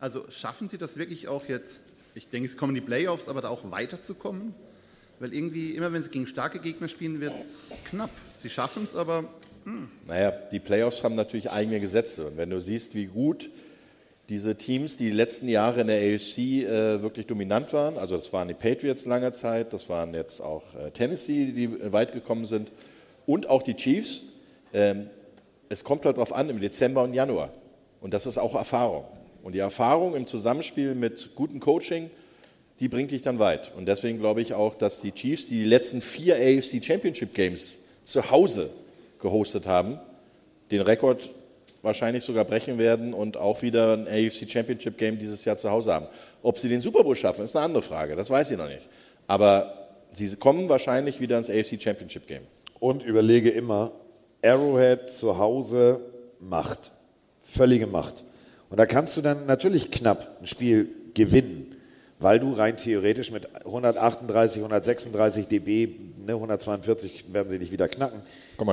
Also 0.00 0.24
schaffen 0.30 0.68
Sie 0.68 0.78
das 0.78 0.96
wirklich 0.96 1.28
auch 1.28 1.46
jetzt, 1.46 1.84
ich 2.14 2.28
denke, 2.28 2.48
es 2.48 2.56
kommen 2.56 2.74
die 2.74 2.80
Playoffs, 2.80 3.28
aber 3.28 3.42
da 3.42 3.48
auch 3.48 3.70
weiterzukommen? 3.70 4.54
Weil 5.20 5.34
irgendwie, 5.34 5.70
immer 5.72 5.92
wenn 5.92 6.02
Sie 6.02 6.10
gegen 6.10 6.26
starke 6.26 6.58
Gegner 6.58 6.88
spielen, 6.88 7.20
wird 7.20 7.34
es 7.34 7.62
knapp. 7.84 8.10
Sie 8.40 8.48
schaffen 8.48 8.84
es, 8.84 8.94
aber 8.94 9.24
hm. 9.64 9.88
Naja, 10.06 10.32
die 10.52 10.60
Playoffs 10.60 11.02
haben 11.02 11.16
natürlich 11.16 11.50
eigene 11.50 11.80
Gesetze. 11.80 12.26
Und 12.28 12.36
wenn 12.36 12.50
du 12.50 12.60
siehst, 12.60 12.94
wie 12.94 13.06
gut 13.06 13.50
diese 14.28 14.56
Teams, 14.56 14.96
die 14.96 15.06
die 15.06 15.16
letzten 15.16 15.48
Jahre 15.48 15.80
in 15.80 15.88
der 15.88 15.98
AFC 15.98 16.38
äh, 16.38 17.02
wirklich 17.02 17.26
dominant 17.26 17.72
waren, 17.72 17.98
also 17.98 18.16
das 18.16 18.32
waren 18.32 18.48
die 18.48 18.54
Patriots 18.54 19.06
lange 19.06 19.32
Zeit, 19.32 19.72
das 19.72 19.88
waren 19.88 20.14
jetzt 20.14 20.40
auch 20.40 20.62
äh, 20.74 20.90
Tennessee, 20.92 21.52
die 21.52 21.92
weit 21.92 22.12
gekommen 22.12 22.46
sind, 22.46 22.70
und 23.26 23.48
auch 23.48 23.62
die 23.62 23.74
Chiefs. 23.74 24.22
Ähm, 24.72 25.10
es 25.68 25.84
kommt 25.84 26.04
halt 26.04 26.16
darauf 26.16 26.32
an, 26.32 26.48
im 26.48 26.60
Dezember 26.60 27.02
und 27.02 27.14
Januar. 27.14 27.50
Und 28.00 28.14
das 28.14 28.26
ist 28.26 28.38
auch 28.38 28.54
Erfahrung. 28.54 29.04
Und 29.42 29.52
die 29.52 29.58
Erfahrung 29.58 30.14
im 30.14 30.26
Zusammenspiel 30.26 30.94
mit 30.94 31.34
gutem 31.34 31.60
Coaching, 31.60 32.10
die 32.80 32.88
bringt 32.88 33.10
dich 33.10 33.22
dann 33.22 33.38
weit. 33.38 33.72
Und 33.76 33.86
deswegen 33.86 34.18
glaube 34.18 34.42
ich 34.42 34.54
auch, 34.54 34.74
dass 34.74 35.00
die 35.00 35.12
Chiefs, 35.12 35.46
die 35.46 35.58
die 35.60 35.64
letzten 35.64 36.02
vier 36.02 36.36
AFC 36.36 36.84
Championship 36.84 37.34
Games 37.34 37.76
zu 38.04 38.30
Hause 38.30 38.70
gehostet 39.20 39.66
haben, 39.66 39.98
den 40.70 40.80
Rekord 40.80 41.30
wahrscheinlich 41.82 42.24
sogar 42.24 42.44
brechen 42.44 42.78
werden 42.78 43.14
und 43.14 43.36
auch 43.36 43.62
wieder 43.62 43.92
ein 43.92 44.08
AFC 44.08 44.50
Championship 44.50 44.98
Game 44.98 45.18
dieses 45.18 45.44
Jahr 45.44 45.56
zu 45.56 45.70
Hause 45.70 45.94
haben. 45.94 46.06
Ob 46.42 46.58
sie 46.58 46.68
den 46.68 46.80
Super 46.80 47.04
Bowl 47.04 47.16
schaffen, 47.16 47.44
ist 47.44 47.54
eine 47.56 47.64
andere 47.64 47.82
Frage. 47.82 48.16
Das 48.16 48.28
weiß 48.28 48.50
ich 48.50 48.58
noch 48.58 48.68
nicht. 48.68 48.82
Aber 49.26 49.88
sie 50.12 50.34
kommen 50.36 50.68
wahrscheinlich 50.68 51.20
wieder 51.20 51.38
ins 51.38 51.48
AFC 51.48 51.80
Championship 51.80 52.26
Game. 52.26 52.42
Und 52.78 53.04
überlege 53.04 53.50
immer, 53.50 53.92
Arrowhead 54.44 55.10
zu 55.10 55.38
Hause 55.38 56.00
Macht. 56.40 56.92
Völlige 57.42 57.86
Macht. 57.86 58.24
Und 58.70 58.78
da 58.78 58.86
kannst 58.86 59.16
du 59.16 59.22
dann 59.22 59.46
natürlich 59.46 59.90
knapp 59.90 60.38
ein 60.40 60.46
Spiel 60.46 60.88
gewinnen, 61.14 61.76
weil 62.18 62.40
du 62.40 62.52
rein 62.52 62.76
theoretisch 62.76 63.30
mit 63.30 63.48
138, 63.64 64.58
136 64.58 65.46
dB, 65.46 65.88
ne, 66.26 66.34
142 66.34 67.32
werden 67.32 67.48
sie 67.48 67.58
nicht 67.58 67.72
wieder 67.72 67.88
knacken. 67.88 68.22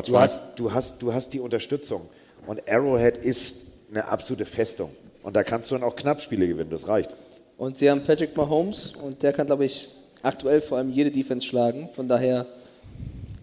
Du 0.06 0.20
hast, 0.20 0.42
du, 0.56 0.74
hast, 0.74 1.02
du 1.02 1.14
hast 1.14 1.34
die 1.34 1.40
Unterstützung. 1.40 2.10
Und 2.48 2.68
Arrowhead 2.70 3.18
ist 3.18 3.58
eine 3.90 4.08
absolute 4.08 4.46
Festung. 4.46 4.90
Und 5.22 5.36
da 5.36 5.44
kannst 5.44 5.72
du 5.72 5.76
dann 5.76 5.84
auch 5.84 5.96
Knappspiele 5.96 6.48
gewinnen, 6.48 6.70
das 6.70 6.88
reicht. 6.88 7.12
Und 7.58 7.78
sie 7.78 7.90
haben 7.90 8.04
Patrick 8.04 8.36
Mahomes 8.36 8.94
und 9.02 9.24
der 9.24 9.32
kann, 9.32 9.46
glaube 9.46 9.66
ich, 9.66 9.88
aktuell 10.22 10.62
vor 10.62 10.78
allem 10.80 10.92
jede 10.92 11.12
Defense 11.12 11.46
schlagen. 11.46 11.88
Von 11.96 12.08
daher 12.08 12.46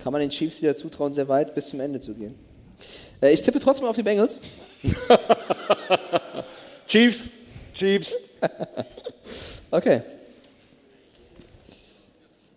kann 0.03 0.13
man 0.13 0.21
den 0.21 0.31
Chiefs 0.31 0.63
wieder 0.63 0.75
zutrauen, 0.75 1.13
sehr 1.13 1.29
weit 1.29 1.55
bis 1.55 1.69
zum 1.69 1.81
Ende 1.81 2.01
zu 2.01 2.15
gehen. 2.15 2.35
Äh, 3.21 3.33
ich 3.33 3.43
tippe 3.43 3.61
trotzdem 3.61 3.87
auf 3.87 3.97
die 3.97 4.03
Bengals. 4.03 4.41
Chiefs. 6.87 7.29
Chiefs. 7.75 8.17
okay. 9.71 10.03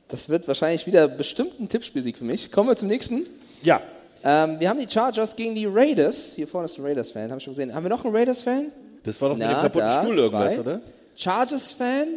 Das 0.07 0.30
wird 0.30 0.47
wahrscheinlich 0.47 0.85
wieder 0.85 1.07
bestimmt 1.07 1.59
ein 1.59 1.67
Tippspielsieg 1.69 2.17
für 2.17 2.23
mich. 2.23 2.51
Kommen 2.51 2.69
wir 2.69 2.75
zum 2.75 2.88
nächsten. 2.88 3.25
Ja. 3.63 3.81
Ähm, 4.23 4.59
wir 4.59 4.69
haben 4.69 4.80
die 4.80 4.88
Chargers 4.88 5.35
gegen 5.35 5.55
die 5.55 5.65
Raiders. 5.65 6.33
Hier 6.35 6.47
vorne 6.47 6.65
ist 6.65 6.77
ein 6.77 6.85
Raiders-Fan, 6.85 7.30
habe 7.30 7.39
ich 7.39 7.43
schon 7.43 7.53
gesehen. 7.53 7.73
Haben 7.73 7.83
wir 7.83 7.89
noch 7.89 8.05
einen 8.05 8.15
Raiders-Fan? 8.15 8.72
Das 9.03 9.22
war 9.22 9.30
doch 9.30 9.35
mit 9.35 9.45
Na, 9.45 9.53
dem 9.53 9.61
kaputten 9.63 9.91
Stuhl 9.91 10.17
irgendwas, 10.19 10.53
zwei. 10.53 10.61
oder? 10.61 10.81
Chargers-Fan. 11.15 12.07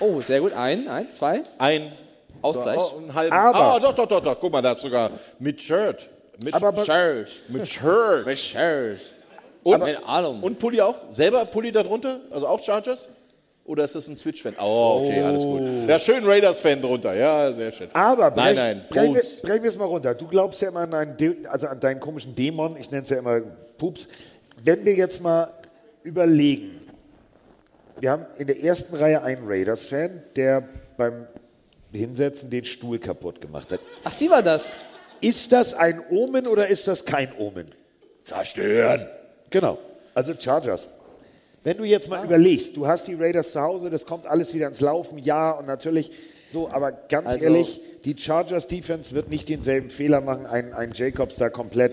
Oh, 0.00 0.20
sehr 0.20 0.40
gut. 0.40 0.52
Ein, 0.52 0.88
ein, 0.88 1.10
zwei. 1.12 1.42
Ein. 1.58 1.92
Ausgleich. 2.42 2.78
So, 2.78 3.02
oh. 3.08 3.10
Aber- 3.10 3.30
Ah, 3.30 3.78
doch, 3.80 3.94
doch, 3.94 4.06
doch, 4.06 4.20
doch. 4.20 4.40
Guck 4.40 4.52
mal, 4.52 4.62
da 4.62 4.72
ist 4.72 4.82
sogar 4.82 5.10
mit 5.38 5.62
Shirt. 5.62 6.08
Mit 6.42 6.54
Aber- 6.54 6.68
aber- 6.68 6.84
Shirt. 6.84 7.28
Mit 7.48 7.68
Shirt. 7.68 8.26
Mit 8.26 8.38
Shirt. 8.38 9.00
Und, 9.62 9.82
Aber- 10.06 10.30
und 10.42 10.58
Pulli 10.58 10.80
auch? 10.80 10.96
Selber 11.10 11.44
Pulli 11.44 11.70
darunter? 11.70 12.20
Also 12.30 12.46
auch 12.48 12.62
Chargers? 12.62 13.06
Oder 13.64 13.84
ist 13.84 13.94
das 13.94 14.08
ein 14.08 14.16
Switch-Fan? 14.16 14.56
Oh, 14.60 15.02
okay, 15.04 15.22
alles 15.22 15.44
gut. 15.44 15.62
Ja, 15.86 15.96
schön 16.00 16.26
Raiders-Fan 16.26 16.82
drunter. 16.82 17.14
Ja, 17.14 17.52
sehr 17.52 17.70
schön. 17.70 17.88
Aber 17.92 18.30
nein, 18.30 18.34
brech, 18.34 18.56
nein, 18.56 18.84
brechen, 18.90 19.14
wir, 19.14 19.22
brechen 19.42 19.62
wir 19.62 19.70
es 19.70 19.78
mal 19.78 19.84
runter. 19.84 20.14
Du 20.16 20.26
glaubst 20.26 20.60
ja 20.62 20.68
immer 20.68 20.80
an, 20.80 20.92
einen, 20.92 21.46
also 21.48 21.68
an 21.68 21.78
deinen 21.78 22.00
komischen 22.00 22.34
Dämon, 22.34 22.76
ich 22.76 22.90
nenne 22.90 23.04
es 23.04 23.10
ja 23.10 23.18
immer 23.18 23.40
Pups. 23.78 24.08
Wenn 24.64 24.84
wir 24.84 24.94
jetzt 24.94 25.22
mal 25.22 25.52
überlegen, 26.02 26.80
wir 28.00 28.10
haben 28.10 28.26
in 28.36 28.48
der 28.48 28.60
ersten 28.64 28.96
Reihe 28.96 29.22
einen 29.22 29.46
Raiders-Fan, 29.46 30.24
der 30.34 30.64
beim 30.96 31.28
Hinsetzen 31.92 32.50
den 32.50 32.64
Stuhl 32.64 32.98
kaputt 32.98 33.40
gemacht 33.40 33.70
hat. 33.72 33.80
Ach, 34.04 34.12
sie 34.12 34.30
war 34.30 34.42
das. 34.42 34.72
Ist 35.20 35.52
das 35.52 35.74
ein 35.74 36.00
Omen 36.10 36.46
oder 36.46 36.66
ist 36.68 36.88
das 36.88 37.04
kein 37.04 37.32
Omen? 37.38 37.72
Zerstören. 38.22 39.06
Genau. 39.50 39.78
Also 40.14 40.32
Chargers. 40.38 40.88
Wenn 41.64 41.76
du 41.78 41.84
jetzt 41.84 42.08
mal 42.08 42.24
überlegst, 42.24 42.76
du 42.76 42.86
hast 42.86 43.06
die 43.06 43.14
Raiders 43.14 43.52
zu 43.52 43.60
Hause, 43.60 43.88
das 43.88 44.04
kommt 44.04 44.26
alles 44.26 44.52
wieder 44.52 44.66
ins 44.66 44.80
Laufen, 44.80 45.18
ja, 45.18 45.52
und 45.52 45.66
natürlich 45.66 46.10
so, 46.50 46.68
aber 46.68 46.90
ganz 46.92 47.28
Also- 47.28 47.44
ehrlich, 47.44 47.80
die 48.04 48.18
Chargers 48.18 48.66
Defense 48.66 49.14
wird 49.14 49.30
nicht 49.30 49.48
denselben 49.48 49.88
Fehler 49.90 50.20
machen, 50.20 50.44
einen, 50.46 50.72
einen 50.72 50.92
Jacobs 50.92 51.36
da 51.36 51.50
komplett 51.50 51.92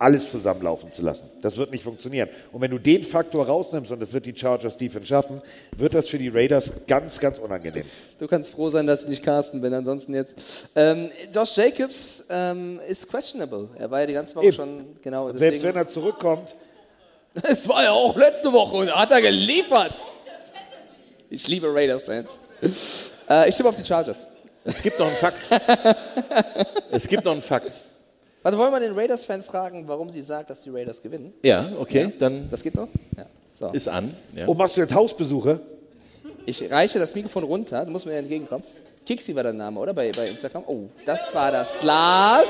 alles 0.00 0.30
zusammenlaufen 0.30 0.92
zu 0.92 1.02
lassen. 1.02 1.30
Das 1.42 1.56
wird 1.56 1.70
nicht 1.70 1.84
funktionieren. 1.84 2.28
Und 2.50 2.60
wenn 2.60 2.70
du 2.70 2.78
den 2.78 3.04
Faktor 3.04 3.46
rausnimmst, 3.46 3.92
und 3.92 4.00
das 4.00 4.12
wird 4.12 4.26
die 4.26 4.36
Chargers 4.36 4.76
Defense 4.76 5.06
schaffen, 5.06 5.40
wird 5.76 5.94
das 5.94 6.08
für 6.08 6.18
die 6.18 6.28
Raiders 6.28 6.72
ganz, 6.88 7.20
ganz 7.20 7.38
unangenehm. 7.38 7.84
Du 8.18 8.26
kannst 8.26 8.52
froh 8.52 8.68
sein, 8.70 8.86
dass 8.86 9.02
ich 9.04 9.08
nicht 9.08 9.22
Carsten 9.22 9.60
bin, 9.60 9.72
ansonsten 9.72 10.14
jetzt. 10.14 10.34
Ähm, 10.74 11.10
Josh 11.32 11.56
Jacobs 11.56 12.24
ähm, 12.28 12.80
ist 12.88 13.08
questionable. 13.08 13.68
Er 13.78 13.90
war 13.90 14.00
ja 14.00 14.06
die 14.06 14.14
ganze 14.14 14.34
Woche 14.34 14.46
Eben. 14.46 14.56
schon, 14.56 14.84
genau. 15.02 15.26
Und 15.26 15.34
Deswegen, 15.34 15.60
selbst 15.60 15.64
wenn 15.64 15.76
er 15.76 15.86
zurückkommt, 15.86 16.54
Es 17.42 17.68
war 17.68 17.82
ja 17.82 17.92
auch 17.92 18.16
letzte 18.16 18.52
Woche 18.52 18.76
und 18.76 18.94
hat 18.94 19.10
er 19.10 19.20
geliefert. 19.20 19.92
Ich 21.28 21.46
liebe 21.46 21.72
Raiders-Fans. 21.72 22.40
Äh, 23.28 23.48
ich 23.48 23.56
tippe 23.56 23.68
auf 23.68 23.76
die 23.76 23.84
Chargers. 23.84 24.26
Es 24.64 24.82
gibt 24.82 24.98
noch 24.98 25.06
einen 25.06 25.16
Fakt. 25.16 25.38
es 26.90 27.06
gibt 27.06 27.24
noch 27.24 27.32
einen 27.32 27.42
Fakt. 27.42 27.70
Warte, 28.42 28.56
wollen 28.56 28.72
wir 28.72 28.80
den 28.80 28.94
Raiders-Fan 28.98 29.42
fragen, 29.42 29.86
warum 29.86 30.08
sie 30.08 30.22
sagt, 30.22 30.48
dass 30.48 30.62
die 30.62 30.70
Raiders 30.70 31.02
gewinnen? 31.02 31.34
Ja, 31.42 31.72
okay, 31.78 32.10
dann 32.18 32.48
Das 32.50 32.62
geht 32.62 32.74
noch? 32.74 32.88
Ja. 33.16 33.26
So. 33.52 33.68
ist 33.72 33.88
an. 33.88 34.14
Ja. 34.34 34.46
oh, 34.48 34.54
machst 34.54 34.76
du 34.78 34.80
jetzt 34.80 34.94
Hausbesuche? 34.94 35.60
Ich 36.46 36.70
reiche 36.70 36.98
das 36.98 37.14
Mikrofon 37.14 37.44
runter, 37.44 37.84
du 37.84 37.90
musst 37.90 38.06
mir 38.06 38.14
entgegenkommen. 38.16 38.64
Kixi 39.04 39.34
war 39.34 39.42
der 39.42 39.52
Name, 39.52 39.78
oder? 39.78 39.92
Bei, 39.92 40.10
bei 40.12 40.26
Instagram. 40.28 40.64
Oh, 40.66 40.84
das 41.04 41.34
war 41.34 41.52
das 41.52 41.78
Glas. 41.80 42.46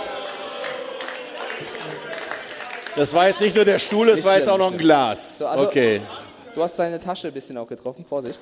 Das 2.97 3.13
war 3.15 3.27
jetzt 3.29 3.41
nicht 3.41 3.57
nur 3.57 3.65
der 3.65 3.79
Stuhl, 3.79 4.09
es 4.11 4.25
war 4.25 4.37
jetzt 4.37 4.49
auch 4.49 4.59
noch 4.59 4.71
ein. 4.73 4.79
Glas. 4.79 5.39
So, 5.39 5.47
also- 5.47 5.65
okay. 5.67 6.03
Du 6.55 6.63
hast 6.63 6.77
deine 6.79 6.99
Tasche 7.01 7.29
ein 7.29 7.35
bisschen 7.35 7.57
auch 7.57 7.67
getroffen, 7.69 8.05
Vorsicht. 8.05 8.41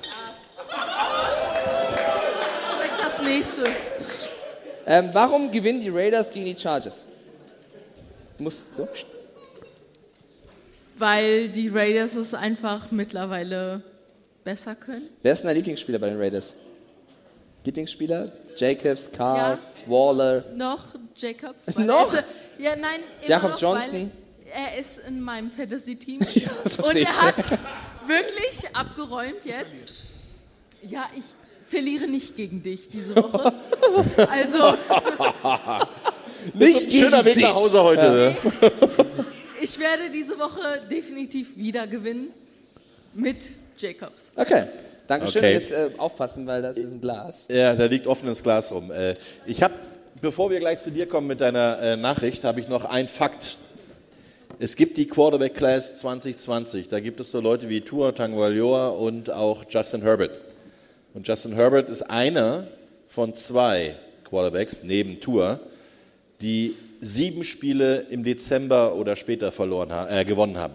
Direkt 2.77 3.03
das 3.05 3.21
nächste. 3.21 3.63
Ähm, 4.85 5.09
warum 5.13 5.51
gewinnen 5.51 5.79
die 5.81 5.89
Raiders 5.89 6.31
gegen 6.31 6.45
die 6.45 6.55
Chargers? 6.59 7.07
Du 8.39 8.43
musst 8.45 8.73
so. 8.73 8.87
Weil 10.97 11.49
die 11.49 11.67
Raiders 11.67 12.15
es 12.15 12.33
einfach 12.33 12.89
mittlerweile 12.89 13.83
besser 14.45 14.75
können. 14.75 15.09
Wer 15.21 15.33
ist 15.33 15.41
denn 15.41 15.49
dein 15.49 15.57
Lieblingsspieler 15.57 15.99
bei 15.99 16.09
den 16.09 16.17
Raiders? 16.17 16.53
Lieblingsspieler? 17.65 18.31
Jacobs, 18.55 19.11
Carr, 19.11 19.59
Waller. 19.87 20.45
Noch 20.55 20.85
Jacobs. 21.17 21.75
Noch? 21.75 22.13
Ist, 22.13 22.23
ja, 22.57 22.77
nein, 22.77 23.01
Jakob 23.27 23.51
noch, 23.51 23.61
Johnson. 23.61 24.09
Er 24.53 24.77
ist 24.77 25.01
in 25.05 25.19
meinem 25.19 25.51
Fantasy-Team. 25.51 26.21
verstehe 26.23 26.85
Und 26.85 26.95
er 26.95 27.21
hat 27.21 27.59
wirklich 28.07 28.73
abgeräumt 28.73 29.43
jetzt. 29.43 29.91
Ja, 30.81 31.09
ich 31.13 31.25
verliere 31.67 32.07
nicht 32.07 32.37
gegen 32.37 32.63
dich 32.63 32.87
diese 32.89 33.17
Woche. 33.17 33.53
Also, 34.15 34.77
Nicht 36.53 36.87
ein 36.87 36.91
schöner 36.91 37.25
Weg 37.25 37.37
nach 37.37 37.55
Hause 37.55 37.83
heute. 37.83 38.11
Ne? 38.11 38.37
ich 39.61 39.79
werde 39.79 40.09
diese 40.13 40.37
Woche 40.39 40.81
definitiv 40.89 41.55
wieder 41.57 41.87
gewinnen 41.87 42.29
mit 43.13 43.45
Jacobs. 43.77 44.31
Okay, 44.35 44.65
Dankeschön. 45.07 45.43
Okay. 45.43 45.53
Jetzt 45.53 45.71
äh, 45.71 45.89
aufpassen, 45.97 46.45
weil 46.45 46.61
das 46.61 46.77
ist 46.77 46.91
ein 46.91 47.01
Glas. 47.01 47.47
Ja, 47.49 47.73
da 47.73 47.85
liegt 47.85 48.07
offenes 48.07 48.43
Glas 48.43 48.71
rum. 48.71 48.91
Äh, 48.91 49.15
ich 49.45 49.63
habe, 49.63 49.73
bevor 50.21 50.51
wir 50.51 50.59
gleich 50.59 50.79
zu 50.79 50.91
dir 50.91 51.07
kommen 51.07 51.27
mit 51.27 51.41
deiner 51.41 51.79
äh, 51.81 51.97
Nachricht, 51.97 52.43
habe 52.43 52.59
ich 52.59 52.67
noch 52.67 52.85
einen 52.85 53.07
Fakt. 53.07 53.57
Es 54.59 54.75
gibt 54.75 54.97
die 54.97 55.07
Quarterback 55.07 55.55
Class 55.55 55.99
2020. 55.99 56.89
Da 56.89 56.99
gibt 56.99 57.19
es 57.21 57.31
so 57.31 57.39
Leute 57.39 57.69
wie 57.69 57.81
Tua 57.81 58.11
Tagovailoa 58.11 58.89
und 58.89 59.31
auch 59.31 59.63
Justin 59.69 60.01
Herbert. 60.01 60.31
Und 61.13 61.27
Justin 61.27 61.53
Herbert 61.53 61.89
ist 61.89 62.03
einer 62.03 62.67
von 63.07 63.33
zwei 63.33 63.95
Quarterbacks 64.29 64.83
neben 64.83 65.19
Tua, 65.19 65.59
die 66.41 66.75
sieben 67.01 67.43
Spiele 67.43 68.07
im 68.09 68.23
Dezember 68.23 68.95
oder 68.95 69.15
später 69.15 69.51
verloren 69.51 69.91
äh, 70.09 70.25
gewonnen 70.25 70.57
haben. 70.57 70.73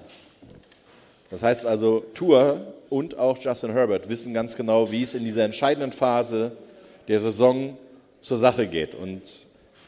Das 1.30 1.42
heißt 1.42 1.66
also, 1.66 2.04
Tua 2.14 2.60
und 2.90 3.18
auch 3.18 3.38
Justin 3.38 3.72
Herbert 3.72 4.08
wissen 4.08 4.34
ganz 4.34 4.56
genau, 4.56 4.90
wie 4.92 5.02
es 5.02 5.14
in 5.14 5.24
dieser 5.24 5.44
entscheidenden 5.44 5.92
Phase 5.92 6.52
der 7.08 7.20
Saison 7.20 7.76
zur 8.20 8.38
Sache 8.38 8.66
geht. 8.66 8.94
Und 8.94 9.22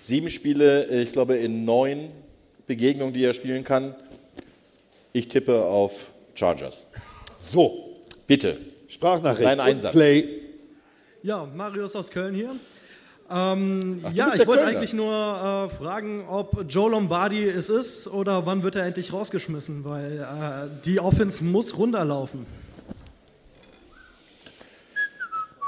sieben 0.00 0.30
Spiele, 0.30 0.88
äh, 0.88 1.02
ich 1.02 1.12
glaube, 1.12 1.36
in 1.36 1.64
neun 1.64 2.10
Begegnungen, 2.66 3.14
die 3.14 3.24
er 3.24 3.34
spielen 3.34 3.64
kann. 3.64 3.94
Ich 5.12 5.28
tippe 5.28 5.64
auf 5.64 6.08
Chargers. 6.34 6.84
So. 7.40 8.00
Bitte. 8.26 8.58
Sprachnachricht. 8.88 9.46
Dein 9.46 9.60
und 9.60 9.66
Einsatz. 9.66 9.92
Play. 9.92 10.24
Ja, 11.22 11.48
Marius 11.54 11.96
aus 11.96 12.10
Köln 12.10 12.34
hier. 12.34 12.56
Ähm, 13.28 14.00
Ach, 14.04 14.12
ja, 14.12 14.28
ich 14.28 14.46
wollte 14.46 14.62
Kölner. 14.62 14.78
eigentlich 14.78 14.92
nur 14.92 15.12
äh, 15.12 15.68
fragen, 15.68 16.24
ob 16.28 16.64
Joe 16.68 16.90
Lombardi 16.90 17.48
es 17.48 17.68
ist 17.68 18.06
oder 18.08 18.46
wann 18.46 18.62
wird 18.62 18.76
er 18.76 18.84
endlich 18.84 19.12
rausgeschmissen, 19.12 19.84
weil 19.84 20.20
äh, 20.20 20.84
die 20.84 21.00
Offense 21.00 21.42
muss 21.42 21.76
runterlaufen. 21.76 22.46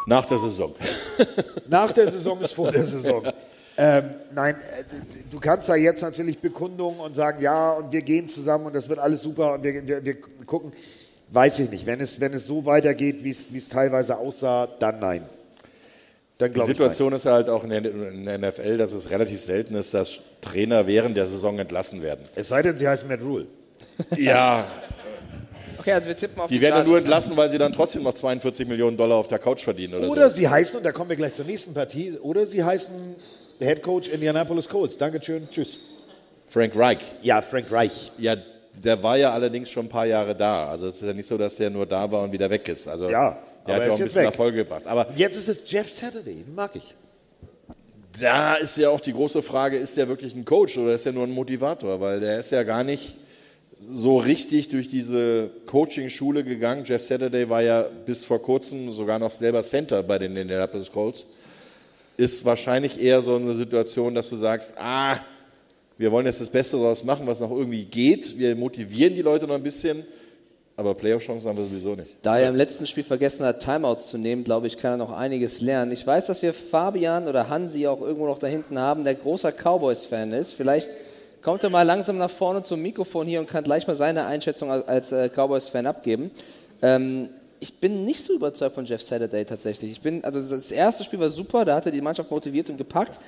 Nach 0.07 0.25
der 0.25 0.39
Saison. 0.39 0.75
Nach 1.69 1.91
der 1.93 2.11
Saison 2.11 2.41
ist 2.41 2.55
vor 2.55 2.71
der 2.71 2.85
Saison. 2.85 3.25
Ähm, 3.77 4.05
nein, 4.35 4.55
äh, 4.55 4.85
du 5.31 5.39
kannst 5.39 5.69
da 5.69 5.75
jetzt 5.75 6.03
natürlich 6.03 6.39
Bekundungen 6.39 7.01
und 7.01 7.15
sagen, 7.15 7.43
ja, 7.43 7.73
und 7.73 7.93
wir 7.93 8.03
gehen 8.03 8.29
zusammen 8.29 8.67
und 8.67 8.75
das 8.75 8.89
wird 8.89 8.99
alles 8.99 9.23
super 9.23 9.55
und 9.55 9.63
wir, 9.63 9.87
wir, 9.87 10.05
wir 10.05 10.17
gucken. 10.47 10.73
Weiß 11.31 11.59
ich 11.59 11.71
nicht. 11.71 11.85
Wenn 11.85 12.01
es, 12.01 12.19
wenn 12.21 12.33
es 12.33 12.47
so 12.47 12.65
weitergeht, 12.65 13.23
wie 13.23 13.31
es, 13.31 13.53
wie 13.53 13.59
es 13.59 13.69
teilweise 13.69 14.17
aussah, 14.17 14.67
dann 14.67 14.99
nein. 14.99 15.29
Dann 16.39 16.53
Die 16.53 16.61
Situation 16.61 17.13
ist 17.13 17.27
halt 17.27 17.49
auch 17.49 17.65
in 17.65 17.71
der, 17.71 17.85
in 17.85 18.25
der 18.25 18.39
NFL, 18.39 18.79
dass 18.79 18.93
es 18.93 19.11
relativ 19.11 19.43
selten 19.43 19.75
ist, 19.75 19.93
dass 19.93 20.21
Trainer 20.41 20.87
während 20.87 21.17
der 21.17 21.27
Saison 21.27 21.59
entlassen 21.59 22.01
werden. 22.01 22.25
Es 22.37 22.49
sei 22.49 22.63
denn, 22.63 22.79
sie 22.79 22.87
heißen 22.87 23.09
Matt 23.09 23.21
Rule. 23.21 23.47
Ja, 24.17 24.65
Okay, 25.79 25.93
also 25.93 26.09
wir 26.09 26.17
tippen 26.17 26.41
auf 26.41 26.49
die, 26.49 26.55
die 26.55 26.61
werden 26.61 26.85
nur 26.85 26.97
Chargers. 26.97 27.05
entlassen, 27.05 27.37
weil 27.37 27.49
sie 27.51 27.59
dann 27.59 27.73
trotzdem 27.73 28.03
noch 28.03 28.13
42 28.15 28.67
Millionen 28.69 28.97
Dollar 28.97 29.17
auf 29.17 29.29
der 29.29 29.39
Couch 29.39 29.63
verdienen 29.63 29.95
oder, 29.95 30.09
Oder 30.11 30.29
so. 30.31 30.37
sie 30.37 30.49
heißen, 30.49 30.77
und 30.79 30.85
da 30.85 30.93
kommen 30.93 31.09
wir 31.09 31.17
gleich 31.17 31.35
zur 31.35 31.45
nächsten 31.45 31.73
Partie, 31.73 32.19
oder 32.21 32.47
sie 32.47 32.63
heißen 32.63 32.95
Head 33.61 33.83
Coach 33.83 34.09
Indianapolis 34.09 34.69
Colts. 34.69 34.99
Dankeschön, 34.99 35.49
tschüss. 35.51 35.79
Frank 36.47 36.75
Reich. 36.77 36.99
Ja, 37.23 37.41
Frank 37.43 37.71
Reich. 37.71 38.13
Ja, 38.19 38.37
der 38.75 39.03
war 39.03 39.17
ja 39.17 39.33
allerdings 39.33 39.71
schon 39.71 39.87
ein 39.87 39.89
paar 39.89 40.07
Jahre 40.07 40.35
da. 40.35 40.69
Also 40.69 40.89
es 40.89 40.97
ist 41.01 41.07
ja 41.07 41.13
nicht 41.15 41.27
so, 41.27 41.39
dass 41.39 41.57
der 41.57 41.71
nur 41.71 41.87
da 41.87 42.11
war 42.11 42.23
und 42.23 42.33
wieder 42.33 42.51
weg 42.51 42.69
ist. 42.69 42.87
Also 42.89 43.09
Ja, 43.09 43.39
der 43.69 43.77
aber 43.77 43.85
hat 43.85 43.89
ja 43.89 43.95
auch 43.95 43.99
ein 43.99 44.05
bisschen 44.05 44.21
weg. 44.23 44.27
Erfolg 44.27 44.55
gebracht. 44.55 44.83
Aber 44.87 45.07
Jetzt 45.15 45.37
ist 45.37 45.49
es 45.49 45.59
Jeff 45.71 45.91
Saturday, 45.93 46.43
den 46.45 46.55
mag 46.55 46.73
ich. 46.75 46.95
da 48.21 48.57
ist 48.57 48.77
ja 48.77 48.91
auch 48.91 49.01
die 49.01 49.13
große 49.13 49.43
Frage, 49.43 49.77
ist 49.77 49.97
der 49.97 50.09
wirklich 50.09 50.35
ein 50.35 50.45
Coach 50.45 50.77
oder 50.77 50.95
ist 50.95 51.07
er 51.07 51.13
nur 51.13 51.25
ein 51.25 51.31
Motivator? 51.31 52.01
Weil 52.01 52.21
der 52.21 52.39
ist 52.41 52.51
ja 52.51 52.63
gar 52.65 52.83
nicht 52.83 53.15
so 53.81 54.17
richtig 54.19 54.69
durch 54.71 54.89
diese 54.89 55.51
Coaching-Schule 55.67 56.43
gegangen. 56.43 56.83
Jeff 56.85 57.01
Saturday 57.03 57.49
war 57.49 57.63
ja 57.63 57.83
bis 58.07 58.25
vor 58.25 58.43
kurzem 58.43 58.91
sogar 58.91 59.21
noch 59.21 59.31
selber 59.31 59.63
Center 59.63 60.03
bei 60.03 60.19
den 60.19 60.37
Indianapolis 60.37 60.91
Colts. 60.91 61.29
Ist 62.17 62.45
wahrscheinlich 62.45 63.01
eher 63.01 63.23
so 63.23 63.37
eine 63.37 63.55
Situation, 63.55 64.17
dass 64.17 64.29
du 64.31 64.35
sagst, 64.37 64.73
ah, 64.77 65.19
wir 65.97 66.11
wollen 66.11 66.27
jetzt 66.27 66.41
das 66.41 66.51
Beste 66.51 66.77
daraus 66.77 67.05
machen, 67.05 67.27
was 67.29 67.39
noch 67.39 67.53
irgendwie 67.53 67.85
geht. 67.85 68.37
Wir 68.37 68.57
motivieren 68.57 69.15
die 69.15 69.23
Leute 69.23 69.47
noch 69.47 69.55
ein 69.55 69.63
bisschen, 69.63 70.05
aber 70.79 70.95
Playoff-Chancen 70.95 71.49
haben 71.49 71.59
wir 71.59 71.65
sowieso 71.65 71.97
nicht. 71.97 72.09
Da 72.23 72.39
er 72.39 72.51
im 72.51 72.55
letzten 72.55 72.87
Spiel 72.87 73.03
vergessen 73.03 73.45
hat, 73.45 73.59
Timeouts 73.59 74.07
zu 74.07 74.17
nehmen, 74.17 74.45
glaube 74.45 74.69
ich, 74.69 74.79
kann 74.79 74.93
er 74.93 74.97
noch 74.97 75.11
einiges 75.11 75.61
lernen. 75.61 75.91
Ich 75.91 76.07
weiß, 76.07 76.27
dass 76.27 76.41
wir 76.41 76.55
Fabian 76.55 77.27
oder 77.27 77.49
Hansi 77.49 77.89
auch 77.89 78.01
irgendwo 78.01 78.27
noch 78.27 78.39
da 78.39 78.47
hinten 78.47 78.79
haben, 78.79 79.03
der 79.03 79.17
großer 79.17 79.51
Cowboys-Fan 79.51 80.33
ist. 80.33 80.53
Vielleicht 80.53 80.89
kommt 81.43 81.65
er 81.65 81.71
mal 81.71 81.83
langsam 81.83 82.17
nach 82.17 82.31
vorne 82.31 82.63
zum 82.63 82.81
Mikrofon 82.81 83.27
hier 83.27 83.41
und 83.41 83.49
kann 83.49 83.65
gleich 83.65 83.89
mal 83.89 83.97
seine 83.97 84.27
Einschätzung 84.27 84.71
als, 84.71 85.11
äh, 85.11 85.29
Cowboys-Fan 85.29 85.85
abgeben. 85.85 86.31
Ähm, 86.81 87.29
ich 87.59 87.75
bin 87.81 88.05
nicht 88.05 88.23
so 88.23 88.35
überzeugt 88.35 88.77
von 88.77 88.85
Jeff 88.85 89.03
Saturday 89.03 89.45
tatsächlich. 89.45 89.91
Ich 89.91 90.01
bin, 90.01 90.23
also 90.23 90.41
das 90.41 90.71
erste 90.71 91.03
Spiel 91.03 91.19
war 91.19 91.29
super, 91.29 91.65
da 91.65 91.75
hat 91.75 91.87
er 91.87 91.93
die 91.93 92.01
Mannschaft 92.01 92.31
motiviert 92.31 92.71
und 92.71 92.77
gepackt, 92.77 93.19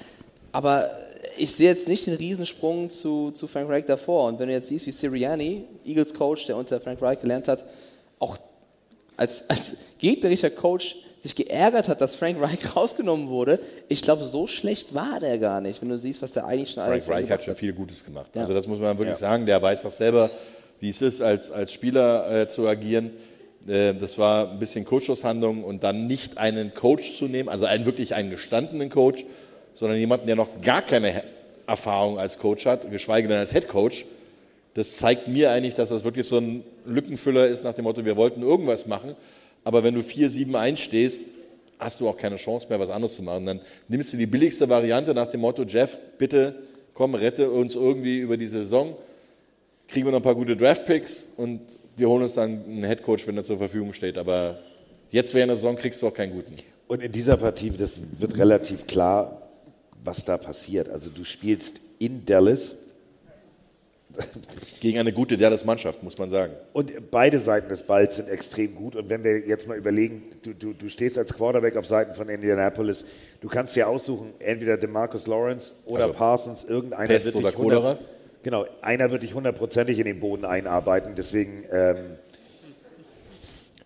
aber 0.53 0.89
ich 1.37 1.53
sehe 1.53 1.69
jetzt 1.69 1.89
nicht 1.89 2.07
den 2.07 2.15
Riesensprung 2.15 2.91
zu, 2.91 3.31
zu 3.33 3.47
Frank 3.47 3.69
Reich 3.69 3.85
davor. 3.85 4.29
Und 4.29 4.39
wenn 4.39 4.49
du 4.49 4.55
jetzt 4.55 4.69
siehst, 4.69 4.87
wie 4.87 4.93
Sirianni, 4.93 5.65
Eagles 5.85 6.15
Coach, 6.15 6.47
der 6.47 6.57
unter 6.57 6.81
Frank 6.81 7.01
Reich 7.03 7.21
gelernt 7.21 7.49
hat, 7.49 7.65
auch 8.19 8.37
als, 9.17 9.49
als 9.49 9.77
gegnerischer 9.99 10.51
Coach 10.51 10.97
sich 11.21 11.35
geärgert 11.35 11.89
hat, 11.89 12.01
dass 12.01 12.15
Frank 12.15 12.41
Reich 12.41 12.75
rausgenommen 12.77 13.29
wurde, 13.29 13.59
ich 13.89 14.03
glaube, 14.03 14.25
so 14.25 14.47
schlecht 14.47 14.95
war 14.95 15.21
der 15.21 15.39
gar 15.39 15.61
nicht, 15.61 15.83
wenn 15.83 15.91
du 15.91 15.99
siehst, 15.99 16.23
was 16.23 16.33
der 16.33 16.47
eigentlich 16.47 16.71
schon 16.71 16.83
Frank 16.83 16.93
alles 16.93 17.11
Reich 17.11 17.31
hat 17.31 17.45
schon 17.45 17.57
viel 17.57 17.73
Gutes 17.73 18.05
gemacht. 18.05 18.37
Also 18.37 18.55
das 18.55 18.67
muss 18.67 18.79
man 18.79 18.97
wirklich 18.99 19.17
sagen. 19.17 19.47
Der 19.47 19.61
weiß 19.61 19.85
auch 19.85 19.91
selber, 19.91 20.31
wie 20.81 20.89
es 20.89 21.03
ist, 21.03 21.21
als, 21.21 21.51
als 21.51 21.73
Spieler 21.73 22.43
äh, 22.43 22.49
zu 22.49 22.67
agieren. 22.67 23.11
Äh, 23.67 23.95
das 23.95 24.17
war 24.17 24.51
ein 24.51 24.59
bisschen 24.59 24.85
Coachshandlung 24.87 25.65
und 25.65 25.85
dann 25.85 26.07
nicht 26.07 26.39
einen 26.39 26.73
Coach 26.73 27.15
zu 27.15 27.27
nehmen, 27.27 27.49
also 27.51 27.67
einen 27.67 27.85
wirklich 27.85 28.15
einen 28.15 28.31
gestandenen 28.31 28.89
Coach, 28.89 29.25
sondern 29.75 29.99
jemanden, 29.99 30.27
der 30.27 30.37
noch 30.37 30.61
gar 30.63 30.83
keine 30.83 31.23
Erfahrung 31.67 32.19
als 32.19 32.39
Coach 32.39 32.67
hat, 32.67 32.91
geschweige 32.91 33.29
denn 33.29 33.39
als 33.39 33.53
Head 33.53 33.69
Coach. 33.69 34.05
Das 34.75 34.97
zeigt 34.97 35.29
mir 35.29 35.51
eigentlich, 35.51 35.75
dass 35.75 35.89
das 35.89 36.05
wirklich 36.05 36.27
so 36.27 36.39
ein 36.39 36.63
Lückenfüller 36.87 37.47
ist 37.49 37.65
nach 37.65 37.75
dem 37.75 37.85
Motto, 37.85 38.05
wir 38.05 38.17
wollten 38.17 38.43
irgendwas 38.43 38.87
machen, 38.87 39.15
aber 39.65 39.83
wenn 39.83 39.95
du 39.95 40.01
4-7-1 40.01 40.77
stehst, 40.79 41.23
hast 41.79 42.01
du 42.01 42.09
auch 42.09 42.17
keine 42.17 42.37
Chance 42.37 42.67
mehr, 42.69 42.79
was 42.79 42.91
anderes 42.91 43.15
zu 43.15 43.23
machen. 43.23 43.47
Dann 43.47 43.61
nimmst 43.89 44.13
du 44.13 44.17
die 44.17 44.27
billigste 44.27 44.69
Variante 44.69 45.15
nach 45.15 45.29
dem 45.29 45.41
Motto, 45.41 45.65
Jeff, 45.65 45.99
bitte 46.19 46.55
komm, 46.95 47.15
rette 47.15 47.51
uns 47.51 47.75
irgendwie 47.75 48.19
über 48.19 48.37
die 48.37 48.47
Saison, 48.47 48.95
kriegen 49.89 50.07
wir 50.07 50.13
noch 50.13 50.19
ein 50.19 50.23
paar 50.23 50.35
gute 50.35 50.55
Draftpicks 50.57 51.27
und 51.37 51.61
wir 51.97 52.09
holen 52.09 52.23
uns 52.23 52.35
dann 52.35 52.63
einen 52.65 52.85
Headcoach, 52.85 53.27
wenn 53.27 53.37
er 53.37 53.45
zur 53.45 53.59
Verfügung 53.59 53.93
steht. 53.93 54.19
Aber 54.19 54.59
jetzt 55.11 55.35
während 55.35 55.49
der 55.49 55.57
Saison 55.57 55.77
kriegst 55.77 56.03
du 56.03 56.09
auch 56.09 56.15
keinen 56.15 56.33
guten. 56.33 56.55
Und 56.89 57.03
in 57.03 57.11
dieser 57.11 57.37
Partie, 57.37 57.71
das 57.71 58.01
wird 58.19 58.37
relativ 58.37 58.87
klar, 58.87 59.40
was 60.05 60.25
da 60.25 60.37
passiert. 60.37 60.89
Also 60.89 61.11
du 61.11 61.25
spielst 61.25 61.81
in 61.99 62.25
Dallas. 62.25 62.77
Gegen 64.81 64.99
eine 64.99 65.13
gute 65.13 65.39
Dallas-Mannschaft, 65.39 66.03
muss 66.03 66.19
man 66.19 66.29
sagen. 66.29 66.55
Und 66.73 67.11
beide 67.13 67.39
Seiten 67.39 67.69
des 67.69 67.85
Balls 67.85 68.17
sind 68.17 68.29
extrem 68.29 68.75
gut. 68.75 68.97
Und 68.97 69.09
wenn 69.09 69.23
wir 69.23 69.39
jetzt 69.47 69.69
mal 69.69 69.77
überlegen, 69.77 70.23
du, 70.43 70.53
du, 70.53 70.73
du 70.73 70.89
stehst 70.89 71.17
als 71.17 71.33
Quarterback 71.33 71.77
auf 71.77 71.87
Seiten 71.87 72.15
von 72.15 72.29
Indianapolis, 72.29 73.05
du 73.41 73.49
kannst 73.49 73.77
dir 73.77 73.89
aussuchen, 73.89 74.33
entweder 74.41 74.77
DeMarcus 74.77 75.29
Lawrence 75.29 75.73
oder 75.87 76.05
Also, 76.05 76.15
Parsons, 76.15 76.65
irgendeiner 76.65 77.07
Pest 77.07 77.27
wird 77.27 77.37
oder 77.37 77.51
dich 77.51 77.59
100 77.59 77.83
Cholera? 77.83 77.99
Genau, 78.43 78.67
einer 78.81 79.11
wird 79.11 79.23
dich 79.23 79.35
hundertprozentig 79.35 79.99
in 79.99 80.07
den 80.07 80.19
Boden 80.19 80.45
einarbeiten. 80.45 81.15
Deswegen 81.15 81.65
ähm, 81.71 81.97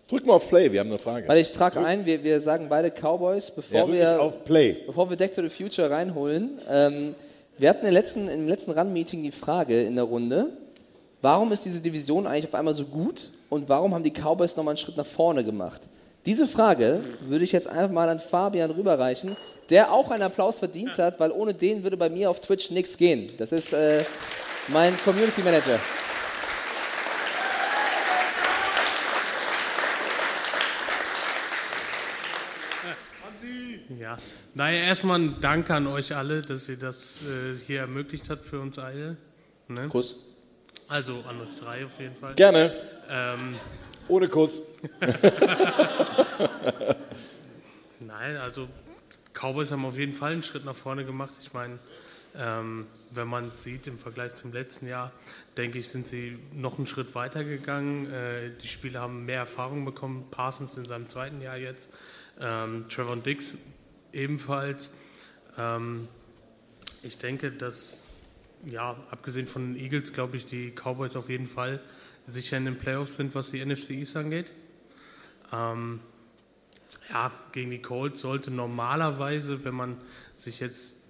Drück 0.07 0.25
mal 0.25 0.33
auf 0.33 0.47
Play, 0.49 0.71
wir 0.71 0.79
haben 0.81 0.89
eine 0.89 0.99
Frage. 0.99 1.27
Weil 1.27 1.39
ich 1.39 1.51
trage 1.51 1.79
ein, 1.83 2.05
wir, 2.05 2.23
wir 2.23 2.39
sagen 2.39 2.67
beide 2.69 2.91
Cowboys, 2.91 3.49
bevor 3.49 3.87
Ja, 3.87 3.91
wir 3.91 4.21
auf 4.21 4.43
Play. 4.45 4.77
bevor 4.85 5.09
wir 5.09 5.17
Deck 5.17 5.33
to 5.33 5.41
the 5.41 5.49
Future 5.49 5.89
reinholen. 5.89 6.59
Ähm, 6.69 7.15
wir 7.57 7.69
hatten 7.69 7.85
im 7.87 7.93
letzten, 7.93 8.27
im 8.27 8.47
letzten 8.47 8.71
Run-Meeting 8.71 9.23
die 9.23 9.31
Frage 9.31 9.81
in 9.81 9.95
der 9.95 10.03
Runde, 10.03 10.51
warum 11.23 11.51
ist 11.51 11.65
diese 11.65 11.79
Division 11.81 12.27
eigentlich 12.27 12.45
auf 12.45 12.53
einmal 12.53 12.73
so 12.75 12.83
gut 12.85 13.31
und 13.49 13.67
warum 13.67 13.95
haben 13.95 14.03
die 14.03 14.11
Cowboys 14.11 14.55
nochmal 14.55 14.73
einen 14.73 14.77
Schritt 14.77 14.97
nach 14.97 15.05
vorne 15.07 15.43
gemacht? 15.43 15.81
Diese 16.27 16.47
Frage 16.47 17.01
würde 17.21 17.43
ich 17.43 17.51
jetzt 17.51 17.67
einfach 17.67 17.91
mal 17.91 18.07
an 18.09 18.19
Fabian 18.19 18.69
rüberreichen, 18.71 19.35
der 19.71 19.91
auch 19.91 20.11
einen 20.11 20.21
Applaus 20.23 20.59
verdient 20.59 20.99
hat, 20.99 21.19
weil 21.19 21.31
ohne 21.31 21.55
den 21.55 21.81
würde 21.81 21.97
bei 21.97 22.09
mir 22.09 22.29
auf 22.29 22.41
Twitch 22.41 22.69
nichts 22.69 22.97
gehen. 22.97 23.31
Das 23.39 23.51
ist 23.51 23.73
äh, 23.73 24.03
mein 24.67 24.93
Community 25.03 25.41
Manager. 25.41 25.79
Naja, 34.57 34.85
erstmal 34.85 35.19
ein 35.19 35.41
Dank 35.41 35.69
an 35.69 35.85
euch 35.85 36.15
alle, 36.15 36.41
dass 36.41 36.69
ihr 36.69 36.77
das 36.77 37.21
äh, 37.23 37.57
hier 37.67 37.81
ermöglicht 37.81 38.29
habt 38.29 38.45
für 38.45 38.61
uns 38.61 38.79
alle. 38.79 39.17
Ne? 39.67 39.89
Kuss. 39.89 40.15
Also 40.87 41.25
an 41.27 41.41
euch 41.41 41.49
drei 41.61 41.85
auf 41.85 41.99
jeden 41.99 42.15
Fall. 42.15 42.35
Gerne. 42.35 42.73
Ähm, 43.09 43.57
Ohne 44.07 44.29
Kuss. 44.29 44.61
Nein, 47.99 48.37
also 48.37 48.69
Cowboys 49.33 49.71
haben 49.71 49.83
auf 49.83 49.97
jeden 49.97 50.13
Fall 50.13 50.31
einen 50.31 50.43
Schritt 50.43 50.63
nach 50.63 50.75
vorne 50.75 51.03
gemacht. 51.03 51.33
Ich 51.41 51.51
meine, 51.51 51.77
ähm, 52.37 52.87
wenn 53.11 53.27
man 53.27 53.49
es 53.49 53.61
sieht 53.61 53.87
im 53.87 53.99
Vergleich 53.99 54.35
zum 54.35 54.53
letzten 54.53 54.87
Jahr, 54.87 55.11
denke 55.57 55.79
ich, 55.79 55.89
sind 55.89 56.07
sie 56.07 56.39
noch 56.53 56.77
einen 56.77 56.87
Schritt 56.87 57.13
weiter 57.13 57.43
gegangen. 57.43 58.09
Äh, 58.09 58.51
die 58.63 58.69
Spieler 58.69 59.01
haben 59.01 59.25
mehr 59.25 59.39
Erfahrung 59.39 59.83
bekommen. 59.83 60.27
Parsons 60.31 60.77
in 60.77 60.85
seinem 60.85 61.07
zweiten 61.07 61.41
Jahr 61.41 61.57
jetzt. 61.57 61.93
Ähm, 62.39 62.85
Trevor 62.87 63.17
Dix 63.17 63.57
ebenfalls. 64.15 64.91
Ähm, 65.57 66.07
ich 67.03 67.17
denke, 67.17 67.51
dass, 67.51 68.07
ja, 68.65 68.95
abgesehen 69.11 69.47
von 69.47 69.73
den 69.73 69.83
Eagles, 69.83 70.13
glaube 70.13 70.37
ich, 70.37 70.45
die 70.45 70.71
Cowboys 70.71 71.15
auf 71.15 71.29
jeden 71.29 71.47
Fall 71.47 71.79
sicher 72.27 72.57
in 72.57 72.65
den 72.65 72.77
Playoffs 72.77 73.15
sind, 73.15 73.35
was 73.35 73.51
die 73.51 73.63
NFC 73.63 73.91
East 73.91 74.15
angeht. 74.15 74.51
Ähm, 75.53 75.99
ja, 77.09 77.31
gegen 77.51 77.69
die 77.71 77.81
Colts 77.81 78.21
sollte 78.21 78.49
normalerweise, 78.49 79.63
wenn 79.63 79.75
man 79.75 79.97
sich 80.33 80.59
jetzt 80.59 81.03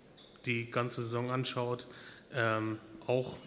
die 0.45 0.69
ganze 0.69 1.03
Saison 1.03 1.32
anschaut, 1.32 1.88
ähm, 2.34 2.77
auch 3.08 3.38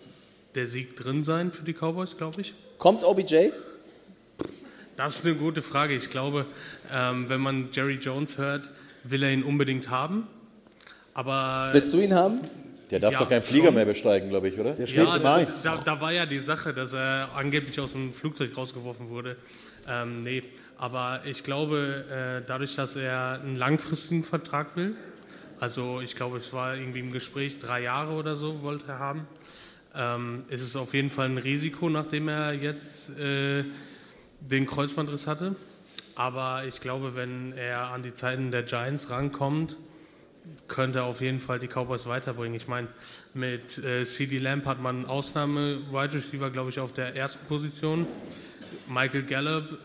der 0.55 0.67
Sieg 0.67 0.97
drin 0.97 1.25
sein 1.25 1.53
für 1.53 1.63
die 1.63 1.75
Cowboys, 1.75 2.17
glaube 2.17 2.41
ich. 2.41 2.55
Kommt 2.79 3.05
OBJ? 3.05 3.51
Das 4.97 5.19
ist 5.19 5.27
eine 5.27 5.37
gute 5.37 5.63
Frage. 5.63 5.95
Ich 5.95 6.11
glaube, 6.11 6.47
ähm, 6.93 7.29
wenn 7.29 7.41
man 7.41 7.69
Jerry 7.73 7.95
Jones 7.95 8.39
hört, 8.39 8.71
will 9.11 9.23
er 9.23 9.31
ihn 9.33 9.43
unbedingt 9.43 9.91
haben. 9.91 10.27
Aber 11.15 11.71
Willst 11.73 11.93
du 11.93 11.99
ihn 12.01 12.15
haben? 12.15 12.41
Der 12.91 13.01
darf 13.01 13.13
Ja, 13.13 13.19
doch 13.21 13.29
keinen 13.29 13.43
Flieger 13.43 13.67
schon. 13.67 13.75
mehr 13.75 13.85
besteigen, 13.85 14.31
glaube 14.31 14.49
ich, 14.49 14.59
oder? 14.59 14.73
Der 14.73 14.87
ja, 14.89 15.19
da, 15.19 15.47
da, 15.63 15.77
da 15.77 16.01
war 16.01 16.13
ja 16.13 16.25
die 16.25 16.39
Sache, 16.39 16.73
dass 16.73 16.95
er 16.95 17.29
angeblich 17.35 17.79
aus 17.81 17.93
dem 17.93 18.13
Flugzeug 18.15 18.57
rausgeworfen 18.57 19.09
wurde. 19.09 19.37
Ähm, 19.87 20.23
nee, 20.23 20.43
aber 20.79 21.21
ich 21.27 21.43
glaube, 21.45 22.41
äh, 22.41 22.47
dadurch, 22.47 22.77
dass 22.77 22.97
er 22.97 23.41
einen 23.43 23.57
langfristigen 23.57 24.25
Vertrag 24.25 24.75
will, 24.77 24.95
also 25.61 26.01
ich 26.03 26.15
glaube, 26.15 26.39
es 26.39 26.53
war 26.53 26.77
irgendwie 26.77 27.01
im 27.01 27.13
Gespräch, 27.13 27.59
drei 27.59 27.83
Jahre 27.83 28.13
oder 28.13 28.37
so 28.37 28.63
wollte 28.63 28.85
er 28.89 28.99
haben, 29.01 29.27
ähm, 29.95 30.45
ist 30.49 30.63
es 30.63 30.77
auf 30.77 30.95
jeden 30.95 31.11
Fall 31.11 31.27
ein 31.29 31.39
Risiko, 31.39 31.91
nachdem 31.91 32.29
er 32.29 32.53
jetzt 32.55 33.19
äh, 33.19 33.65
den 34.41 34.67
Kreuzbandriss 34.67 35.27
hatte. 35.27 35.57
Aber 36.19 36.65
ich 36.65 36.81
glaube, 36.81 37.15
wenn 37.15 37.53
er 37.53 37.93
an 37.93 38.03
die 38.03 38.13
Zeiten 38.13 38.51
der 38.51 38.65
Giants 38.65 39.09
rankommt, 39.09 39.77
könnte 40.67 41.05
auf 41.05 41.21
jeden 41.21 41.39
Fall 41.39 41.61
die 41.61 41.69
Cowboys 41.69 42.09
weiterbringen. 42.09 42.57
Ich 42.57 42.67
meine, 42.67 42.89
mit 43.35 43.79
äh, 43.79 44.05
CD 44.05 44.39
Lamp 44.39 44.67
hat 44.67 44.83
man 44.83 44.97
einen 44.97 45.07
Ausnahme-Wide 45.07 46.15
Receiver, 46.15 46.51
glaube 46.51 46.71
ich, 46.71 46.81
auf 46.81 46.93
der 46.93 47.15
ersten 47.15 47.47
Position. 47.47 48.05
Michael 48.89 49.23
Gallup, 49.23 49.79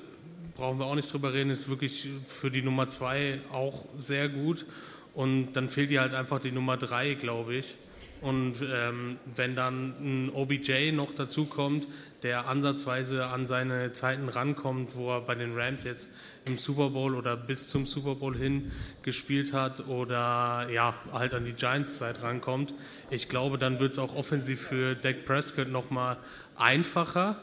brauchen 0.55 0.79
wir 0.79 0.87
auch 0.87 0.95
nicht 0.95 1.13
drüber 1.13 1.35
reden, 1.35 1.51
ist 1.51 1.69
wirklich 1.69 2.09
für 2.27 2.49
die 2.49 2.63
Nummer 2.63 2.87
zwei 2.87 3.39
auch 3.51 3.85
sehr 3.99 4.27
gut. 4.27 4.65
Und 5.13 5.53
dann 5.53 5.69
fehlt 5.69 5.91
ihr 5.91 6.01
halt 6.01 6.15
einfach 6.15 6.41
die 6.41 6.51
Nummer 6.51 6.77
drei, 6.77 7.13
glaube 7.13 7.53
ich. 7.53 7.75
Und 8.21 8.55
ähm, 8.73 9.17
wenn 9.35 9.55
dann 9.55 9.93
ein 9.99 10.29
OBJ 10.33 10.93
noch 10.93 11.13
dazu 11.13 11.45
kommt, 11.45 11.85
der 12.23 12.47
ansatzweise 12.47 13.27
an 13.27 13.47
seine 13.47 13.91
Zeiten 13.91 14.29
rankommt, 14.29 14.95
wo 14.95 15.11
er 15.11 15.21
bei 15.21 15.35
den 15.35 15.57
Rams 15.57 15.83
jetzt 15.83 16.09
im 16.45 16.57
Super 16.57 16.89
Bowl 16.89 17.15
oder 17.15 17.35
bis 17.35 17.67
zum 17.67 17.85
Super 17.85 18.15
Bowl 18.15 18.35
hin 18.35 18.71
gespielt 19.01 19.51
hat 19.51 19.87
oder 19.87 20.69
ja, 20.71 20.95
halt 21.11 21.33
an 21.33 21.43
die 21.43 21.51
Giants-Zeit 21.51 22.21
rankommt, 22.23 22.73
ich 23.09 23.27
glaube, 23.27 23.57
dann 23.57 23.79
wird 23.79 23.91
es 23.91 23.99
auch 23.99 24.15
offensiv 24.15 24.61
für 24.61 24.95
Dak 24.95 25.25
Prescott 25.25 25.69
nochmal 25.69 26.17
einfacher, 26.55 27.35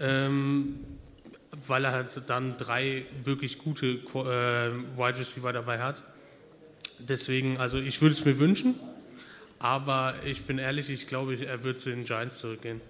ähm, 0.00 0.80
weil 1.66 1.84
er 1.84 1.92
halt 1.92 2.22
dann 2.26 2.56
drei 2.56 3.06
wirklich 3.22 3.58
gute 3.58 3.86
äh, 3.86 4.98
Wide 4.98 5.18
Receiver 5.18 5.52
dabei 5.52 5.78
hat. 5.78 6.02
Deswegen, 6.98 7.58
also 7.58 7.78
ich 7.78 8.02
würde 8.02 8.14
es 8.14 8.24
mir 8.24 8.38
wünschen, 8.40 8.74
aber 9.60 10.14
ich 10.24 10.42
bin 10.42 10.58
ehrlich, 10.58 10.90
ich 10.90 11.06
glaube, 11.06 11.34
er 11.36 11.62
wird 11.62 11.80
zu 11.80 11.90
den 11.90 12.04
Giants 12.04 12.38
zurückgehen. 12.38 12.80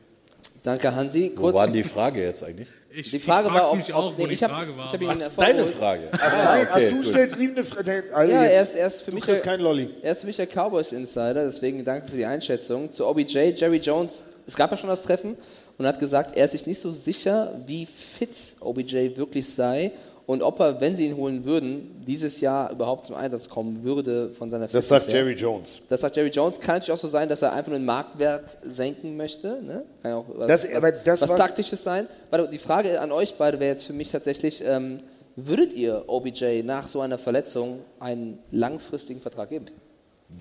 Danke, 0.63 0.95
Hansi. 0.95 1.33
Wo 1.37 1.53
war 1.53 1.67
denn 1.67 1.75
die 1.75 1.83
Frage 1.83 2.23
jetzt 2.23 2.43
eigentlich? 2.43 2.69
Ich, 2.91 3.11
Die 3.11 3.21
Frage 3.21 3.49
ich 3.49 3.55
war, 3.55 3.71
ob- 3.71 3.77
mich 3.77 3.95
ob- 3.95 4.01
auch, 4.01 4.13
wo 4.19 4.23
nee, 4.23 4.29
die 4.29 4.35
ich 4.35 4.43
hab- 4.43 4.51
Frage 4.51 4.77
war. 4.77 4.87
ich 4.87 4.93
hab 4.93 5.03
ihn 5.03 5.11
aber- 5.11 5.21
hervorgeholt. 5.21 5.59
Deine 5.59 5.67
Frage. 5.69 6.09
Ach, 6.13 6.21
Ah, 6.33 6.55
nein, 6.55 6.67
okay, 6.73 6.89
du 6.89 6.97
gut. 6.97 7.07
stellst 7.07 7.39
ihm 7.41 7.51
eine 7.51 7.65
Frage. 7.65 8.05
Also 8.13 8.33
ja, 8.33 8.43
er 8.45 8.63
ist, 8.63 8.75
er 8.77 8.87
ist 8.87 9.03
für 9.03 9.11
du 9.11 9.15
mich 9.17 9.25
kriegst 9.25 9.45
der, 9.45 9.53
keinen 9.53 9.61
Lolli. 9.63 9.91
Er 10.03 10.13
ist 10.13 10.21
für 10.23 10.27
mich 10.27 10.37
der 10.37 10.47
Cowboys 10.47 10.93
Insider, 10.93 11.45
deswegen 11.45 11.85
danke 11.85 12.09
für 12.09 12.17
die 12.17 12.25
Einschätzung. 12.25 12.91
Zu 12.91 13.07
OBJ, 13.07 13.51
Jerry 13.57 13.77
Jones, 13.77 14.25
es 14.47 14.57
gab 14.57 14.71
ja 14.71 14.77
schon 14.77 14.89
das 14.89 15.03
Treffen 15.03 15.37
und 15.77 15.87
hat 15.87 15.99
gesagt, 16.01 16.35
er 16.37 16.47
ist 16.47 16.53
sich 16.53 16.67
nicht 16.67 16.81
so 16.81 16.91
sicher, 16.91 17.55
wie 17.67 17.87
fit 17.87 18.31
OBJ 18.61 19.17
wirklich 19.17 19.49
sei 19.49 19.93
und 20.29 20.43
ob 20.43 20.61
er, 20.61 20.79
wenn 20.83 20.95
sie 20.95 21.07
ihn 21.07 21.17
holen 21.17 21.47
würden, 21.47 22.03
dieses 22.07 22.43
Jahr 22.43 22.71
überhaupt 22.71 23.07
zum 23.07 23.17
Einsatz 23.17 23.49
kommen 23.49 23.83
würde 23.83 24.29
von 24.35 24.51
seiner 24.51 24.65
Das 24.67 24.73
Fitness 24.73 24.89
sagt 24.89 25.07
her. 25.09 25.15
Jerry 25.23 25.33
Jones. 25.33 25.81
Das 25.89 26.03
sagt 26.03 26.17
Jerry 26.17 26.29
Jones. 26.29 26.61
Kann 26.61 26.77
natürlich 26.77 26.93
auch 26.93 26.99
so 27.03 27.09
sein, 27.09 27.31
dass 27.31 27.41
er 27.41 27.55
einfach 27.55 27.71
nur 27.71 27.79
den 27.79 27.87
Marktwert 27.87 28.59
senken 28.63 29.17
möchte. 29.17 29.63
Ne? 29.63 29.85
Kann 30.03 30.13
auch 30.13 30.27
was, 30.37 30.47
Das- 30.47 30.83
was, 30.83 30.93
das 31.03 31.21
was 31.23 31.35
Taktisches 31.35 31.83
sein. 31.83 32.07
Warte, 32.29 32.47
die 32.53 32.59
Frage 32.59 33.01
an 33.01 33.11
euch 33.11 33.37
beide 33.39 33.59
wäre 33.59 33.71
jetzt 33.71 33.85
für 33.85 33.95
mich 33.95 34.11
tatsächlich, 34.11 34.63
ähm, 34.63 34.99
würdet 35.35 35.73
ihr 35.73 36.05
OBJ 36.09 36.63
nach 36.63 36.91
so 36.91 37.01
einer 37.01 37.17
Verletzung 37.17 37.79
einen 37.99 38.39
langfristigen 38.51 39.23
Vertrag 39.23 39.49
geben? 39.49 39.65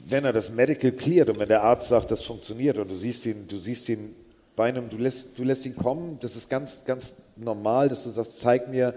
Wenn 0.06 0.26
er 0.26 0.34
das 0.34 0.52
Medical 0.52 0.92
cleart 0.92 1.30
und 1.30 1.40
wenn 1.40 1.48
der 1.48 1.64
Arzt 1.64 1.88
sagt, 1.88 2.12
das 2.12 2.24
funktioniert 2.24 2.78
und 2.78 2.92
du 2.92 2.96
siehst 2.96 3.26
ihn, 3.26 3.48
du 3.48 3.58
siehst 3.58 3.88
ihn 3.88 4.14
bei 4.58 4.66
einem, 4.68 4.90
du 4.90 4.98
lässt, 4.98 5.28
du 5.40 5.44
lässt 5.46 5.66
ihn 5.66 5.78
kommen, 5.78 6.18
das 6.22 6.36
ist 6.36 6.50
ganz, 6.50 6.82
ganz 6.84 7.14
normal, 7.38 7.88
dass 7.88 8.04
du 8.04 8.10
sagst, 8.10 8.38
zeig 8.42 8.68
mir 8.70 8.94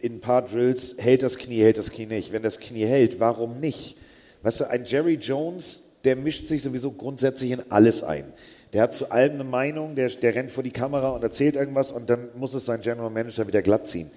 in 0.00 0.14
ein 0.14 0.20
paar 0.20 0.42
Drills, 0.42 0.94
hält 0.98 1.22
das 1.22 1.38
Knie, 1.38 1.60
hält 1.60 1.78
das 1.78 1.90
Knie 1.90 2.06
nicht. 2.06 2.32
Wenn 2.32 2.42
das 2.42 2.58
Knie 2.58 2.84
hält, 2.84 3.20
warum 3.20 3.60
nicht? 3.60 3.96
Weißt 4.42 4.60
du, 4.60 4.70
ein 4.70 4.84
Jerry 4.84 5.14
Jones, 5.14 5.82
der 6.04 6.16
mischt 6.16 6.46
sich 6.46 6.62
sowieso 6.62 6.92
grundsätzlich 6.92 7.50
in 7.50 7.62
alles 7.70 8.02
ein. 8.02 8.24
Der 8.72 8.82
hat 8.82 8.94
zu 8.94 9.10
allem 9.10 9.34
eine 9.34 9.44
Meinung, 9.44 9.94
der, 9.94 10.08
der 10.10 10.34
rennt 10.34 10.50
vor 10.50 10.62
die 10.62 10.70
Kamera 10.70 11.10
und 11.10 11.22
erzählt 11.22 11.54
irgendwas 11.54 11.90
und 11.90 12.10
dann 12.10 12.28
muss 12.36 12.54
es 12.54 12.66
sein 12.66 12.80
General 12.80 13.10
Manager 13.10 13.46
wieder 13.46 13.62
glatt 13.62 13.88
ziehen. 13.88 14.10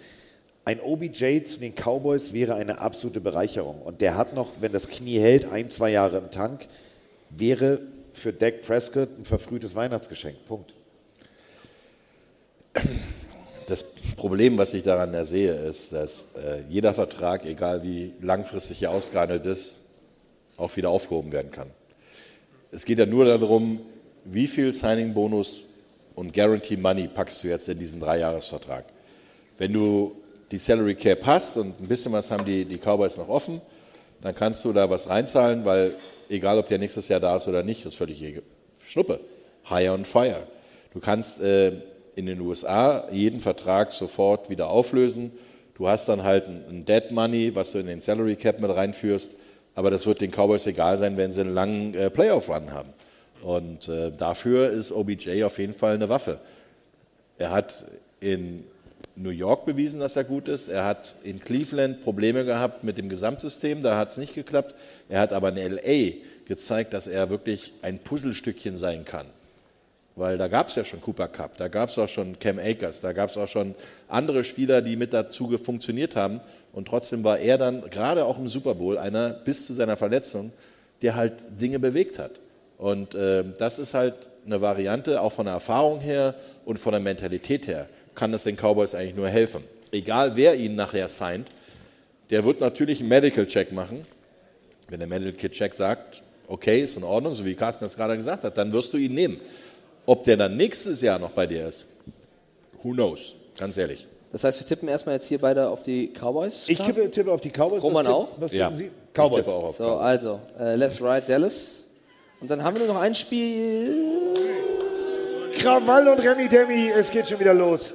Ein 0.66 0.82
OBJ 0.82 1.46
zu 1.46 1.60
den 1.60 1.74
Cowboys 1.74 2.34
wäre 2.34 2.56
eine 2.56 2.80
absolute 2.80 3.22
Bereicherung. 3.22 3.82
Und 3.82 4.02
der 4.02 4.18
hat 4.18 4.36
noch, 4.36 4.50
wenn 4.60 4.72
das 4.72 4.88
Knie 4.88 5.20
hält, 5.20 5.52
ein, 5.52 5.70
zwei 5.70 5.92
Jahre 5.92 6.18
im 6.18 6.30
Tank, 6.30 6.68
wäre 7.30 7.80
für 8.14 8.34
Dak 8.34 8.62
Prescott 8.62 9.10
ein 9.18 9.26
verfrühtes 9.26 9.76
Weihnachtsgeschenk. 9.76 10.46
Punkt. 10.48 10.76
Das 13.70 13.86
Problem, 14.16 14.58
was 14.58 14.74
ich 14.74 14.82
daran 14.82 15.14
ersehe, 15.14 15.54
ist, 15.54 15.94
dass 15.94 16.26
äh, 16.36 16.64
jeder 16.68 16.96
Vertrag, 16.96 17.46
egal 17.46 17.84
wie 17.84 18.14
langfristig 18.20 18.82
er 18.82 18.90
ausgehandelt 18.90 19.46
ist, 19.46 19.76
auch 20.58 20.76
wieder 20.76 20.90
aufgehoben 20.90 21.32
werden 21.32 21.52
kann. 21.52 21.70
Es 22.72 22.84
geht 22.84 22.98
ja 22.98 23.06
nur 23.06 23.26
darum, 23.26 23.80
wie 24.26 24.48
viel 24.48 24.74
Signing-Bonus 24.74 25.66
und 26.16 26.34
Guarantee 26.34 26.78
Money 26.78 27.08
packst 27.08 27.44
du 27.44 27.48
jetzt 27.48 27.70
in 27.70 27.78
diesen 27.78 28.00
Dreijahresvertrag. 28.00 28.86
Wenn 29.60 29.74
du 29.74 30.16
die 30.50 30.58
Salary 30.58 30.96
Cap 30.96 31.20
hast 31.28 31.56
und 31.56 31.80
ein 31.80 31.88
bisschen 31.88 32.12
was 32.12 32.32
haben 32.32 32.46
die, 32.46 32.66
die 32.66 32.80
Cowboys 32.80 33.18
noch 33.18 33.30
offen, 33.30 33.62
dann 34.22 34.34
kannst 34.34 34.66
du 34.66 34.74
da 34.74 34.90
was 34.90 35.08
reinzahlen, 35.08 35.64
weil 35.64 35.94
egal, 36.28 36.58
ob 36.58 36.68
der 36.68 36.80
nächstes 36.80 37.08
Jahr 37.08 37.20
da 37.20 37.36
ist 37.36 37.48
oder 37.48 37.62
nicht, 37.62 37.86
ist 37.86 37.98
völlig. 37.98 38.42
Schnuppe. 38.88 39.20
Hire 39.66 39.94
on 39.94 40.06
fire. 40.06 40.48
Du 40.92 41.00
kannst 41.00 41.40
äh, 41.40 41.74
in 42.20 42.26
den 42.26 42.42
USA 42.42 43.08
jeden 43.12 43.40
Vertrag 43.40 43.94
sofort 43.94 44.50
wieder 44.50 44.70
auflösen. 44.70 45.32
Du 45.76 45.88
hast 45.88 46.10
dann 46.10 46.24
halt 46.24 46.48
ein, 46.48 46.84
Dead 46.86 47.12
Money, 47.12 47.56
was 47.56 47.72
du 47.72 47.80
in 47.80 47.88
den 47.88 48.02
Salary 48.02 48.36
Cap 48.36 48.60
mit 48.60 48.70
reinführst, 48.70 49.32
aber 49.74 49.90
das 49.90 50.06
wird 50.06 50.20
den 50.20 50.32
Cowboys 50.32 50.68
egal 50.68 50.98
sein, 50.98 51.16
wenn 51.16 51.32
sie 51.32 51.42
einen 51.42 51.54
langen 51.54 51.94
äh, 51.94 52.10
Playoff-Run 52.10 52.72
haben. 52.74 52.90
Und 53.42 53.88
äh, 53.88 54.12
dafür 54.12 54.70
ist 54.70 54.92
OBJ 54.92 55.44
auf 55.44 55.58
jeden 55.60 55.74
Fall 55.74 55.94
eine 55.94 56.10
Waffe. 56.10 56.42
Er 57.38 57.52
hat 57.52 57.86
in 58.20 58.66
New 59.16 59.30
York 59.30 59.66
bewiesen, 59.66 60.02
dass 60.02 60.18
er 60.18 60.26
gut 60.26 60.50
ist. 60.50 60.68
Er 60.68 60.84
hat 60.84 61.16
in 61.24 61.40
Cleveland 61.40 62.02
Probleme 62.02 62.44
gehabt 62.44 62.84
mit 62.84 62.98
dem 62.98 63.08
Gesamtsystem, 63.08 63.82
da 63.82 63.98
hat 63.98 64.12
es 64.12 64.18
nicht 64.18 64.36
geklappt. 64.36 64.76
Er 65.08 65.22
hat 65.22 65.32
aber 65.32 65.56
in 65.56 65.74
LA 65.74 66.18
gezeigt, 66.44 66.94
dass 66.94 67.08
er 67.08 67.30
wirklich 67.30 67.72
ein 67.82 68.00
Puzzlestückchen 68.00 68.76
sein 68.76 69.06
kann. 69.06 69.28
Weil 70.20 70.38
da 70.38 70.50
gab 70.50 70.68
es 70.68 70.76
ja 70.76 70.84
schon 70.84 71.00
Cooper 71.02 71.30
Cup, 71.30 71.56
da 71.56 71.70
gab 71.70 71.88
es 71.88 71.98
auch 71.98 72.10
schon 72.10 72.38
Cam 72.40 72.60
Akers, 72.60 73.00
da 73.00 73.14
gab 73.14 73.30
es 73.30 73.38
auch 73.38 73.48
schon 73.48 73.74
andere 74.10 74.44
Spieler, 74.44 74.82
die 74.82 74.98
mit 74.98 75.14
dazu 75.14 75.58
funktioniert 75.58 76.18
haben. 76.18 76.42
Und 76.74 76.90
trotzdem 76.90 77.24
war 77.24 77.40
er 77.40 77.58
dann 77.58 77.90
gerade 77.90 78.26
auch 78.26 78.38
im 78.38 78.50
Super 78.50 78.76
Bowl 78.76 78.98
einer 78.98 79.30
bis 79.30 79.66
zu 79.66 79.72
seiner 79.74 79.96
Verletzung, 79.96 80.52
der 81.02 81.16
halt 81.16 81.36
Dinge 81.62 81.80
bewegt 81.80 82.20
hat. 82.20 82.32
Und 82.78 83.16
äh, 83.16 83.46
das 83.60 83.80
ist 83.80 83.94
halt 83.94 84.16
eine 84.46 84.60
Variante, 84.60 85.22
auch 85.22 85.32
von 85.32 85.46
der 85.46 85.54
Erfahrung 85.54 86.02
her 86.02 86.36
und 86.66 86.80
von 86.80 86.92
der 86.92 87.00
Mentalität 87.00 87.68
her, 87.68 87.88
kann 88.14 88.34
das 88.34 88.44
den 88.44 88.58
Cowboys 88.58 88.96
eigentlich 88.96 89.16
nur 89.16 89.30
helfen. 89.30 89.64
Egal 89.94 90.36
wer 90.36 90.56
ihn 90.56 90.76
nachher 90.76 91.08
signed, 91.08 91.48
der 92.30 92.44
wird 92.44 92.60
natürlich 92.60 93.00
einen 93.00 93.08
Medical 93.08 93.48
Check 93.48 93.72
machen. 93.72 94.06
Wenn 94.90 95.00
der 95.00 95.08
Medical 95.08 95.50
Check 95.50 95.74
sagt, 95.74 96.24
okay, 96.50 96.82
ist 96.82 96.98
in 96.98 97.04
Ordnung, 97.06 97.36
so 97.36 97.46
wie 97.46 97.56
Carsten 97.56 97.86
das 97.86 97.96
gerade 97.96 98.18
gesagt 98.18 98.44
hat, 98.44 98.58
dann 98.58 98.74
wirst 98.74 98.92
du 98.92 98.98
ihn 98.98 99.14
nehmen. 99.14 99.40
Ob 100.10 100.24
der 100.24 100.38
dann 100.38 100.58
nächstes 100.58 101.02
Jahr 101.02 101.20
noch 101.20 101.30
bei 101.30 101.46
dir 101.46 101.68
ist, 101.68 101.86
who 102.82 102.94
knows, 102.94 103.36
ganz 103.60 103.78
ehrlich. 103.78 104.08
Das 104.32 104.44
heißt, 104.44 104.60
wir 104.60 104.66
tippen 104.66 104.90
erstmal 104.90 105.14
jetzt 105.14 105.28
hier 105.28 105.38
beide 105.38 105.70
auf 105.70 105.84
die 105.84 106.08
Cowboys. 106.12 106.64
Ich 106.68 106.80
Carsten? 106.80 106.96
tippe, 106.96 107.12
tippe 107.12 107.32
auf 107.32 107.42
die 107.42 107.52
Cowboys. 107.52 107.84
Roman 107.84 108.06
Was 108.08 108.12
auch? 108.14 108.28
Was 108.38 108.52
Ja. 108.52 108.66
tippen 108.70 108.78
Sie? 108.78 108.86
Ich 108.86 109.14
Cowboys. 109.14 109.48
auch 109.48 109.64
auf 109.66 109.78
So, 109.78 109.84
Cowboys. 109.84 110.02
also, 110.02 110.40
äh, 110.60 110.76
Let's 110.78 111.00
Ride 111.00 111.24
Dallas. 111.28 111.86
Und 112.42 112.50
dann 112.50 112.64
haben 112.64 112.76
wir 112.80 112.86
nur 112.86 112.96
noch 112.96 113.02
ein 113.02 113.14
Spiel. 113.14 114.34
Krawall 115.54 116.08
und 116.08 116.20
Remi 116.20 116.48
Demi, 116.50 116.90
es 116.90 117.12
geht 117.12 117.28
schon 117.30 117.40
wieder 117.40 117.54
los. 117.54 117.94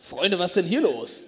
Freunde, 0.00 0.38
was 0.38 0.52
ist 0.52 0.56
denn 0.56 0.64
hier 0.64 0.80
los? 0.80 1.24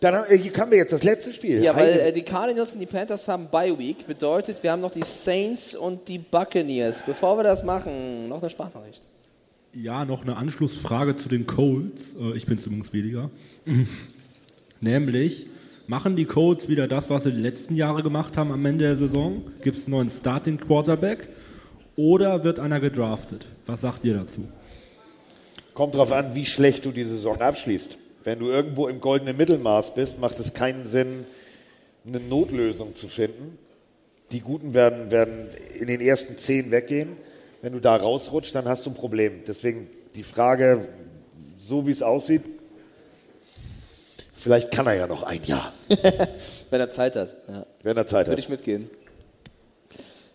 Dann 0.00 0.16
haben, 0.16 0.30
äh, 0.30 0.36
hier 0.36 0.52
haben 0.58 0.70
wir 0.70 0.76
jetzt 0.78 0.92
das 0.92 1.02
letzte 1.02 1.32
Spiel. 1.32 1.62
Ja, 1.62 1.74
weil 1.74 1.98
äh, 1.98 2.12
die 2.12 2.22
Cardinals 2.22 2.74
und 2.74 2.80
die 2.80 2.86
Panthers 2.86 3.26
haben 3.28 3.48
Bye 3.50 3.78
Week. 3.78 4.06
Bedeutet, 4.06 4.62
wir 4.62 4.70
haben 4.72 4.82
noch 4.82 4.90
die 4.92 5.02
Saints 5.04 5.74
und 5.74 6.08
die 6.08 6.18
Buccaneers. 6.18 7.02
Bevor 7.06 7.38
wir 7.38 7.42
das 7.44 7.62
machen, 7.62 8.28
noch 8.28 8.42
eine 8.42 8.50
Sprachnachricht. 8.50 9.00
Ja, 9.74 10.04
noch 10.04 10.22
eine 10.22 10.36
Anschlussfrage 10.36 11.16
zu 11.16 11.28
den 11.28 11.46
Colts. 11.46 12.14
Äh, 12.14 12.36
Ich 12.36 12.46
bin 12.46 12.58
weniger. 12.92 13.30
Nämlich, 14.80 15.46
machen 15.88 16.14
die 16.14 16.26
Colts 16.26 16.68
wieder 16.68 16.86
das, 16.86 17.10
was 17.10 17.24
sie 17.24 17.32
die 17.32 17.40
letzten 17.40 17.74
Jahre 17.74 18.04
gemacht 18.04 18.36
haben 18.36 18.52
am 18.52 18.64
Ende 18.64 18.84
der 18.84 18.96
Saison? 18.96 19.42
Gibt 19.62 19.78
es 19.78 19.86
einen 19.86 19.96
neuen 19.96 20.10
Starting 20.10 20.58
Quarterback? 20.58 21.28
Oder 21.96 22.44
wird 22.44 22.60
einer 22.60 22.78
gedraftet? 22.78 23.46
Was 23.66 23.80
sagt 23.80 24.04
ihr 24.04 24.14
dazu? 24.14 24.46
Kommt 25.74 25.96
drauf 25.96 26.12
an, 26.12 26.36
wie 26.36 26.44
schlecht 26.44 26.84
du 26.84 26.92
die 26.92 27.04
Saison 27.04 27.40
abschließt. 27.40 27.98
Wenn 28.22 28.38
du 28.38 28.46
irgendwo 28.46 28.86
im 28.86 29.00
goldenen 29.00 29.36
Mittelmaß 29.36 29.96
bist, 29.96 30.20
macht 30.20 30.38
es 30.38 30.54
keinen 30.54 30.86
Sinn, 30.86 31.24
eine 32.06 32.20
Notlösung 32.20 32.94
zu 32.94 33.08
finden. 33.08 33.58
Die 34.30 34.40
Guten 34.40 34.72
werden, 34.72 35.10
werden 35.10 35.48
in 35.78 35.88
den 35.88 36.00
ersten 36.00 36.38
zehn 36.38 36.70
weggehen. 36.70 37.16
Wenn 37.64 37.72
du 37.72 37.80
da 37.80 37.96
rausrutscht, 37.96 38.54
dann 38.54 38.68
hast 38.68 38.84
du 38.84 38.90
ein 38.90 38.94
Problem. 38.94 39.42
Deswegen 39.46 39.88
die 40.14 40.22
Frage, 40.22 40.86
so 41.58 41.86
wie 41.86 41.92
es 41.92 42.02
aussieht, 42.02 42.42
vielleicht 44.34 44.70
kann 44.70 44.86
er 44.86 44.92
ja 44.92 45.06
noch 45.06 45.22
ein 45.22 45.42
Jahr, 45.44 45.72
Wenn 46.68 46.80
er 46.80 46.90
Zeit 46.90 47.16
hat. 47.16 47.30
Ja. 47.48 47.64
wenn 47.82 47.96
er 47.96 48.06
Zeit 48.06 48.26
Würde 48.26 48.32
hat. 48.32 48.38
ich 48.38 48.50
mitgehen. 48.50 48.90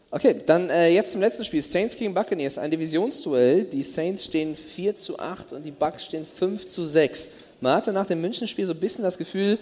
Okay, 0.09 0.37
dann 0.43 0.71
äh, 0.71 0.89
jetzt 0.89 1.11
zum 1.11 1.21
letzten 1.21 1.45
Spiel. 1.45 1.61
Saints 1.61 1.95
gegen 1.95 2.15
Buccaneers, 2.15 2.57
ein 2.57 2.71
Divisionsduell. 2.71 3.65
Die 3.65 3.83
Saints 3.83 4.25
stehen 4.25 4.55
4 4.55 4.95
zu 4.95 5.19
8 5.19 5.53
und 5.53 5.63
die 5.63 5.69
Bucks 5.69 6.05
stehen 6.05 6.25
5 6.25 6.65
zu 6.65 6.87
6. 6.87 7.29
Man 7.61 7.75
hatte 7.75 7.93
nach 7.93 8.07
dem 8.07 8.21
Münchenspiel 8.21 8.65
so 8.65 8.73
ein 8.73 8.79
bisschen 8.79 9.03
das 9.03 9.19
Gefühl, 9.19 9.59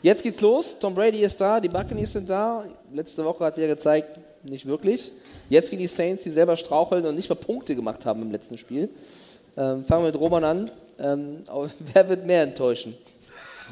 jetzt 0.00 0.22
geht's 0.22 0.40
los. 0.40 0.78
Tom 0.78 0.94
Brady 0.94 1.20
ist 1.20 1.38
da, 1.38 1.60
die 1.60 1.68
Buccaneers 1.68 2.14
sind 2.14 2.30
da. 2.30 2.64
Letzte 2.94 3.26
Woche 3.26 3.44
hat 3.44 3.58
wieder 3.58 3.68
gezeigt, 3.68 4.18
nicht 4.42 4.64
wirklich. 4.64 5.12
Jetzt 5.48 5.70
gegen 5.70 5.80
die 5.80 5.88
Saints, 5.88 6.24
die 6.24 6.30
selber 6.30 6.56
straucheln 6.56 7.06
und 7.06 7.14
nicht 7.14 7.28
mal 7.28 7.36
Punkte 7.36 7.74
gemacht 7.74 8.04
haben 8.04 8.22
im 8.22 8.30
letzten 8.30 8.58
Spiel. 8.58 8.90
Ähm, 9.56 9.84
fangen 9.84 10.02
wir 10.02 10.12
mit 10.12 10.20
Roman 10.20 10.44
an. 10.44 10.70
Ähm, 10.98 11.38
wer 11.92 12.08
wird 12.08 12.26
mehr 12.26 12.42
enttäuschen? 12.42 12.94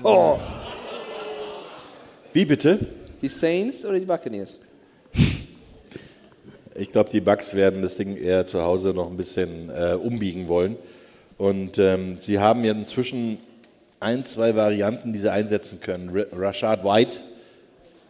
Oh. 0.02 0.38
Wie 2.32 2.44
bitte? 2.44 2.78
Die 3.22 3.28
Saints 3.28 3.84
oder 3.84 3.98
die 3.98 4.06
Buccaneers? 4.06 4.60
Ich 6.78 6.92
glaube, 6.92 7.08
die 7.08 7.22
Bucks 7.22 7.54
werden 7.54 7.80
das 7.80 7.96
Ding 7.96 8.18
eher 8.18 8.44
zu 8.44 8.60
Hause 8.60 8.90
noch 8.90 9.10
ein 9.10 9.16
bisschen 9.16 9.70
äh, 9.70 9.94
umbiegen 9.94 10.46
wollen. 10.46 10.76
Und 11.38 11.78
ähm, 11.78 12.18
sie 12.20 12.38
haben 12.38 12.64
ja 12.64 12.72
inzwischen 12.72 13.38
ein, 13.98 14.26
zwei 14.26 14.56
Varianten, 14.56 15.14
die 15.14 15.18
sie 15.18 15.32
einsetzen 15.32 15.80
können. 15.80 16.14
R 16.14 16.26
Rashad 16.32 16.84
White 16.84 17.18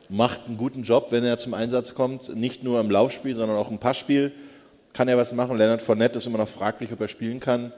macht 0.08 0.46
einen 0.46 0.56
guten 0.56 0.82
Job, 0.82 1.08
wenn 1.10 1.24
er 1.24 1.38
zum 1.38 1.54
Einsatz 1.54 1.94
kommt. 1.94 2.34
Nicht 2.34 2.64
nur 2.64 2.80
im 2.80 2.90
Laufspiel, 2.90 3.34
sondern 3.34 3.56
auch 3.56 3.70
im 3.70 3.78
Passspiel 3.78 4.32
kann 4.92 5.08
er 5.08 5.16
was 5.16 5.32
machen. 5.32 5.58
Leonard 5.58 5.82
Fournette 5.82 6.18
ist 6.18 6.26
immer 6.26 6.38
noch 6.38 6.48
fraglich, 6.48 6.92
ob 6.92 7.00
er 7.00 7.08
spielen 7.08 7.40
kann. 7.40 7.72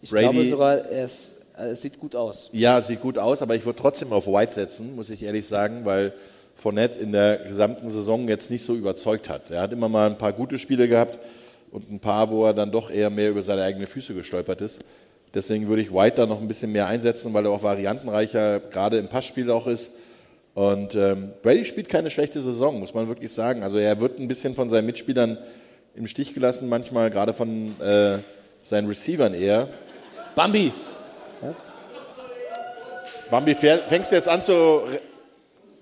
Ich 0.00 0.10
glaube 0.10 0.44
sogar, 0.44 0.78
er 0.78 1.04
ist, 1.04 1.36
äh, 1.56 1.68
es 1.68 1.82
sieht 1.82 1.98
gut 1.98 2.16
aus. 2.16 2.50
Ja, 2.52 2.82
sieht 2.82 3.00
gut 3.00 3.18
aus, 3.18 3.42
aber 3.42 3.54
ich 3.54 3.64
würde 3.64 3.80
trotzdem 3.80 4.12
auf 4.12 4.26
White 4.26 4.54
setzen, 4.54 4.96
muss 4.96 5.10
ich 5.10 5.22
ehrlich 5.22 5.46
sagen, 5.46 5.84
weil 5.84 6.12
Fournette 6.56 7.00
in 7.00 7.12
der 7.12 7.38
gesamten 7.38 7.90
Saison 7.90 8.28
jetzt 8.28 8.50
nicht 8.50 8.64
so 8.64 8.74
überzeugt 8.74 9.28
hat. 9.28 9.50
Er 9.50 9.62
hat 9.62 9.72
immer 9.72 9.88
mal 9.88 10.08
ein 10.08 10.18
paar 10.18 10.32
gute 10.32 10.58
Spiele 10.58 10.88
gehabt, 10.88 11.18
und 11.72 11.90
ein 11.90 11.98
paar, 11.98 12.30
wo 12.30 12.44
er 12.44 12.54
dann 12.54 12.70
doch 12.70 12.90
eher 12.90 13.10
mehr 13.10 13.30
über 13.30 13.42
seine 13.42 13.62
eigenen 13.62 13.86
Füße 13.86 14.14
gestolpert 14.14 14.60
ist. 14.60 14.80
Deswegen 15.34 15.66
würde 15.68 15.80
ich 15.80 15.92
White 15.92 16.16
da 16.16 16.26
noch 16.26 16.40
ein 16.40 16.46
bisschen 16.46 16.70
mehr 16.70 16.86
einsetzen, 16.86 17.32
weil 17.32 17.46
er 17.46 17.50
auch 17.50 17.62
variantenreicher 17.62 18.60
gerade 18.60 18.98
im 18.98 19.08
Passspiel 19.08 19.50
auch 19.50 19.66
ist. 19.66 19.90
Und 20.54 20.94
ähm, 20.94 21.32
Brady 21.42 21.64
spielt 21.64 21.88
keine 21.88 22.10
schlechte 22.10 22.42
Saison, 22.42 22.78
muss 22.78 22.92
man 22.92 23.08
wirklich 23.08 23.32
sagen. 23.32 23.62
Also 23.62 23.78
er 23.78 23.98
wird 24.00 24.18
ein 24.18 24.28
bisschen 24.28 24.54
von 24.54 24.68
seinen 24.68 24.84
Mitspielern 24.86 25.38
im 25.94 26.06
Stich 26.06 26.34
gelassen, 26.34 26.68
manchmal 26.68 27.10
gerade 27.10 27.32
von 27.32 27.80
äh, 27.80 28.18
seinen 28.64 28.86
Receivern 28.88 29.32
eher. 29.34 29.68
Bambi. 30.34 30.72
Bambi, 33.30 33.52
fähr- 33.54 33.80
fängst 33.88 34.10
du 34.12 34.16
jetzt 34.16 34.28
an 34.28 34.42
zu 34.42 34.82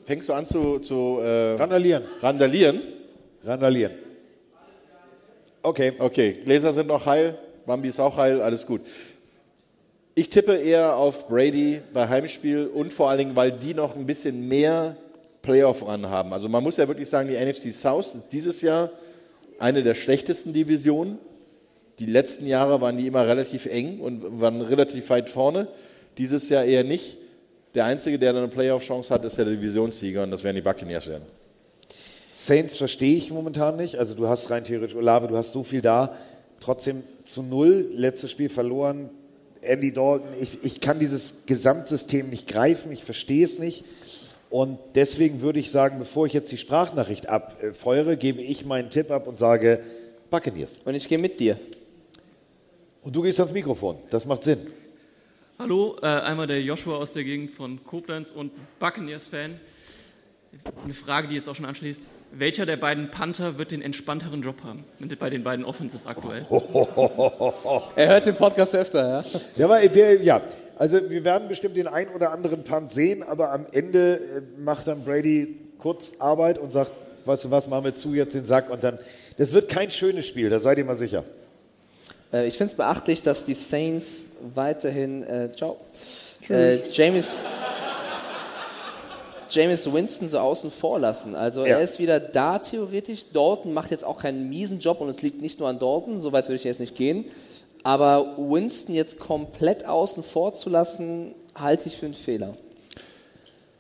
fängst 0.05 0.29
du 0.29 0.33
an 0.33 0.47
zu, 0.47 0.79
zu 0.79 1.19
äh, 1.21 1.55
randalieren? 1.57 2.05
Randalieren? 2.23 2.81
Randalieren. 3.45 3.93
Okay. 5.63 5.93
Okay, 5.99 6.39
Gläser 6.45 6.73
sind 6.73 6.87
noch 6.87 7.07
heil, 7.07 7.37
Bambi 7.67 7.89
ist 7.89 8.01
auch 8.01 8.17
heil, 8.17 8.41
alles 8.41 8.65
gut. 8.67 8.81
Ich 10.21 10.29
tippe 10.29 10.55
eher 10.55 10.97
auf 10.97 11.29
Brady 11.29 11.81
bei 11.95 12.07
Heimspiel 12.07 12.67
und 12.67 12.93
vor 12.93 13.09
allen 13.09 13.17
Dingen, 13.17 13.37
weil 13.37 13.53
die 13.53 13.73
noch 13.73 13.97
ein 13.97 14.05
bisschen 14.05 14.49
mehr 14.49 14.95
Playoff-Run 15.41 16.11
haben. 16.11 16.35
Also 16.35 16.47
man 16.47 16.63
muss 16.63 16.77
ja 16.77 16.87
wirklich 16.87 17.09
sagen, 17.09 17.31
die 17.31 17.43
NFC 17.43 17.75
South 17.75 18.15
ist 18.15 18.25
dieses 18.31 18.61
Jahr 18.61 18.91
eine 19.59 19.83
der 19.83 19.95
schlechtesten 19.95 20.53
Divisionen. 20.53 21.17
Die 21.99 22.05
letzten 22.05 22.47
Jahre 22.47 22.83
waren 22.83 22.99
die 22.99 23.07
immer 23.07 23.27
relativ 23.27 23.65
eng 23.65 24.01
und 24.01 24.43
waren 24.43 24.61
relativ 24.61 25.09
weit 25.09 25.31
vorne. 25.31 25.69
Dieses 26.19 26.51
Jahr 26.51 26.67
eher 26.67 26.85
nicht. 26.85 27.17
Der 27.75 27.87
Einzige, 27.87 28.19
der 28.19 28.37
eine 28.37 28.47
Playoff-Chance 28.49 29.15
hat, 29.15 29.25
ist 29.25 29.39
der 29.39 29.47
Divisionssieger 29.47 30.25
und 30.25 30.33
das 30.33 30.45
werden 30.45 30.57
die 30.57 30.61
Buccaneers 30.61 31.09
werden. 31.09 31.25
Saints 32.37 32.77
verstehe 32.77 33.17
ich 33.17 33.31
momentan 33.31 33.79
nicht. 33.79 33.97
Also 33.97 34.15
du 34.15 34.29
hast 34.29 34.51
rein 34.51 34.65
theoretisch 34.65 34.97
Olave, 34.97 35.29
du 35.29 35.37
hast 35.39 35.53
so 35.53 35.63
viel 35.63 35.81
da. 35.81 36.15
Trotzdem 36.61 37.05
zu 37.25 37.43
null, 37.43 37.89
letztes 37.95 38.31
Spiel 38.31 38.51
verloren. 38.51 39.09
Andy 39.63 39.93
Dalton, 39.93 40.29
ich, 40.41 40.63
ich 40.63 40.81
kann 40.81 40.99
dieses 40.99 41.47
Gesamtsystem 41.47 42.31
nicht 42.31 42.49
greifen, 42.49 42.93
ich 42.93 43.05
verstehe 43.05 43.45
es 43.45 43.59
nicht. 43.59 43.85
Und 44.49 44.79
deswegen 44.95 45.43
würde 45.43 45.61
ich 45.61 45.71
sagen, 45.71 45.99
bevor 45.99 46.27
ich 46.27 46.33
jetzt 46.33 46.51
die 46.51 46.59
Sprachnachricht 46.59 47.29
abfeuere, 47.29 48.17
gebe 48.17 48.43
ich 48.43 48.65
meinen 48.65 48.91
Tipp 48.91 49.11
ab 49.11 49.29
und 49.29 49.39
sage 49.39 49.81
Buccaneers. 50.31 50.79
Und 50.85 50.95
ich 50.95 51.07
gehe 51.07 51.19
mit 51.19 51.39
dir. 51.39 51.59
Und 53.03 53.15
du 53.15 53.23
gehst 53.23 53.39
ans 53.39 53.53
Mikrofon, 53.53 53.97
das 54.11 54.27
macht 54.27 54.45
Sinn. 54.45 54.67
Hallo, 55.59 55.97
äh, 56.03 56.07
einmal 56.07 56.47
der 56.47 56.63
Joshua 56.63 56.97
aus 56.97 57.13
der 57.13 57.23
Gegend 57.23 57.51
von 57.51 57.85
Koblenz 57.85 58.33
und 58.33 58.51
Buccaneers-Fan. 58.79 59.61
Eine 60.85 60.95
Frage, 60.95 61.29
die 61.29 61.37
jetzt 61.37 61.49
auch 61.49 61.55
schon 61.55 61.65
anschließt. 61.65 62.07
Welcher 62.33 62.67
der 62.67 62.77
beiden 62.77 63.11
Panther 63.11 63.59
wird 63.59 63.73
den 63.73 63.83
entspannteren 63.83 64.43
Job 64.43 64.57
haben 64.65 64.85
bei 65.19 65.31
den 65.31 65.43
beiden 65.43 65.65
Offenses 65.65 66.07
aktuell? 66.07 66.47
Er 67.97 68.09
hört 68.09 68.27
den 68.27 68.35
Podcast 68.35 68.75
öfter, 68.75 69.09
ja? 69.09 69.25
Ja, 69.57 69.65
aber 69.67 69.81
der, 69.89 70.23
ja, 70.23 70.41
also 70.79 71.11
wir 71.11 71.25
werden 71.25 71.49
bestimmt 71.49 71.77
den 71.77 71.89
ein 71.89 72.09
oder 72.09 72.33
anderen 72.33 72.63
Punt 72.65 72.93
sehen, 72.93 73.23
aber 73.23 73.53
am 73.53 73.67
Ende 73.73 74.17
äh, 74.17 74.61
macht 74.61 74.87
dann 74.87 75.05
Brady 75.05 75.57
kurz 75.79 76.13
Arbeit 76.19 76.59
und 76.59 76.73
sagt, 76.73 76.93
weißt 77.25 77.45
du 77.45 77.51
was, 77.51 77.67
machen 77.67 77.85
wir 77.85 77.95
zu 77.95 78.15
jetzt 78.15 78.35
den 78.35 78.45
Sack 78.45 78.71
und 78.71 78.83
dann, 78.83 78.99
das 79.39 79.53
wird 79.53 79.69
kein 79.69 79.91
schönes 79.91 80.27
Spiel, 80.27 80.51
da 80.51 80.61
seid 80.61 80.79
ihr 80.79 80.85
mal 80.85 80.97
sicher. 80.97 81.25
Äh, 82.33 82.47
Ich 82.47 82.57
finde 82.57 82.71
es 82.71 82.77
beachtlich, 82.77 83.23
dass 83.23 83.45
die 83.45 83.55
Saints 83.55 84.37
weiterhin, 84.55 85.23
äh, 85.25 85.51
ciao, 85.55 85.79
äh, 86.49 86.89
James, 86.91 87.47
James 89.51 89.93
Winston 89.93 90.29
so 90.29 90.39
außen 90.39 90.71
vor 90.71 90.99
lassen. 90.99 91.35
Also 91.35 91.61
Ja. 91.61 91.77
er 91.77 91.81
ist 91.81 91.99
wieder 91.99 92.21
da 92.21 92.59
theoretisch. 92.59 93.27
Dalton 93.33 93.73
macht 93.73 93.91
jetzt 93.91 94.05
auch 94.05 94.21
keinen 94.21 94.49
miesen 94.49 94.79
Job 94.81 95.01
und 95.01 95.09
es 95.09 95.23
liegt 95.23 95.41
nicht 95.43 95.59
nur 95.59 95.69
an 95.69 95.79
Dalton, 95.79 96.21
so 96.21 96.33
weit 96.33 96.47
würde 96.47 96.57
ich 96.57 96.65
jetzt 96.65 96.81
nicht 96.81 96.95
gehen. 96.95 97.25
Aber 97.83 98.37
Winston 98.39 98.95
jetzt 98.95 99.19
komplett 99.19 99.87
außen 99.87 100.23
vor 100.23 100.53
zu 100.53 100.69
lassen, 100.71 101.35
halte 101.55 101.89
ich 101.89 101.97
für 101.97 102.07
einen 102.07 102.15
Fehler. 102.15 102.55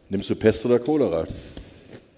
Nimmst 0.08 0.28
du 0.30 0.34
Pest 0.34 0.64
oder 0.64 0.78
Cholera? 0.78 1.24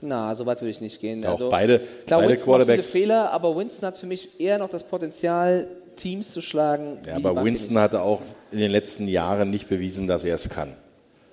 Na, 0.00 0.34
so 0.34 0.47
weit 0.47 0.60
würde 0.60 0.70
ich 0.70 0.81
nicht 0.81 1.00
gehen. 1.00 1.24
Auch 1.26 1.32
also, 1.32 1.50
beide- 1.50 1.81
klar, 2.06 2.20
beide 2.20 2.32
Winston 2.32 2.50
macht 2.52 2.62
viele 2.64 2.76
Quarterbacks- 2.78 2.90
Fehler, 2.90 3.31
aber 3.32 3.56
Winston 3.56 3.86
hat 3.86 3.97
für 3.98 4.06
mich 4.06 4.40
eher 4.40 4.58
noch 4.58 4.70
das 4.70 4.82
Potenzial, 4.84 5.68
Teams 5.97 6.32
zu 6.32 6.40
schlagen. 6.40 6.98
Ja, 7.06 7.16
aber. 7.16 7.44
Winston 7.44 7.78
hatte 7.78 8.00
auch 8.00 8.22
in 8.50 8.58
den 8.58 8.70
letzten 8.70 9.06
Jahren 9.08 9.50
nicht 9.50 9.68
bewiesen, 9.68 10.06
dass 10.06 10.24
er 10.24 10.36
es 10.36 10.48
kann. 10.48 10.74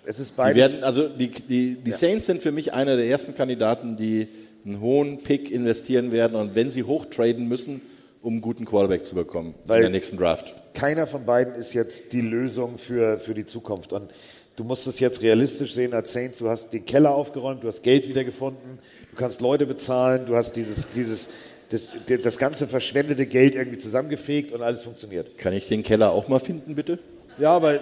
Es 0.10 0.18
ist 0.18 0.32
Die, 0.32 0.38
beides. 0.38 0.56
werden, 0.58 0.84
also 0.84 1.08
die, 1.08 1.28
die, 1.30 1.76
die 1.76 1.92
Saints 1.92 2.26
sind 2.26 2.42
für 2.42 2.52
mich 2.52 2.74
einer 2.74 2.96
der 2.96 3.06
ersten 3.06 3.36
Kandidaten, 3.36 3.96
die 3.96 4.28
einen 4.66 4.82
hohen 4.82 5.20
Pick 5.20 5.52
investieren 5.52 6.12
werden 6.12 6.36
und 6.36 6.56
wenn 6.56 6.72
sie 6.72 6.82
hochtraden 6.82 7.48
müssen, 7.48 7.80
um 8.24 8.34
einen 8.34 8.42
guten 8.42 8.66
Quarterback 8.66 9.06
zu 9.06 9.14
bekommen 9.14 9.54
Weil- 9.68 9.78
in 9.78 9.82
der 9.84 9.92
nächsten 9.92 10.18
Draft. 10.18 10.56
Keiner 10.74 11.06
von 11.06 11.26
beiden 11.26 11.54
ist 11.54 11.76
jetzt 11.76 12.12
die 12.12 12.22
Lösung 12.22 12.80
für, 12.80 13.20
für 13.20 13.36
die 13.36 13.46
Zukunft. 13.46 13.94
Und 13.94 14.10
du 14.56 14.64
musst 14.64 14.88
es 14.88 15.00
jetzt 15.00 15.22
realistisch 15.22 15.76
sehen 15.76 15.94
als 15.94 16.12
Saints. 16.12 16.40
Du 16.40 16.50
hast 16.50 16.74
den 16.74 16.86
Keller 16.86 17.14
aufgeräumt, 17.14 17.64
du 17.64 17.68
hast 17.68 17.84
Geld 17.84 18.10
wiedergefunden, 18.10 18.80
du 19.12 19.16
kannst 19.16 19.42
Leute 19.42 19.68
bezahlen, 19.68 20.26
du 20.26 20.36
hast 20.36 20.56
dieses, 20.56 20.88
dieses, 20.96 21.28
das, 21.70 21.94
das 22.24 22.38
ganze 22.40 22.68
verschwendete 22.68 23.28
Geld 23.28 23.54
irgendwie 23.54 23.78
zusammengefegt 23.78 24.54
und 24.54 24.64
alles 24.64 24.82
funktioniert. 24.82 25.38
Kann 25.38 25.54
ich 25.54 25.68
den 25.68 25.84
Keller 25.84 26.12
auch 26.14 26.28
mal 26.30 26.40
finden, 26.40 26.74
bitte? 26.74 26.98
Ja, 27.40 27.52
aber 27.52 27.80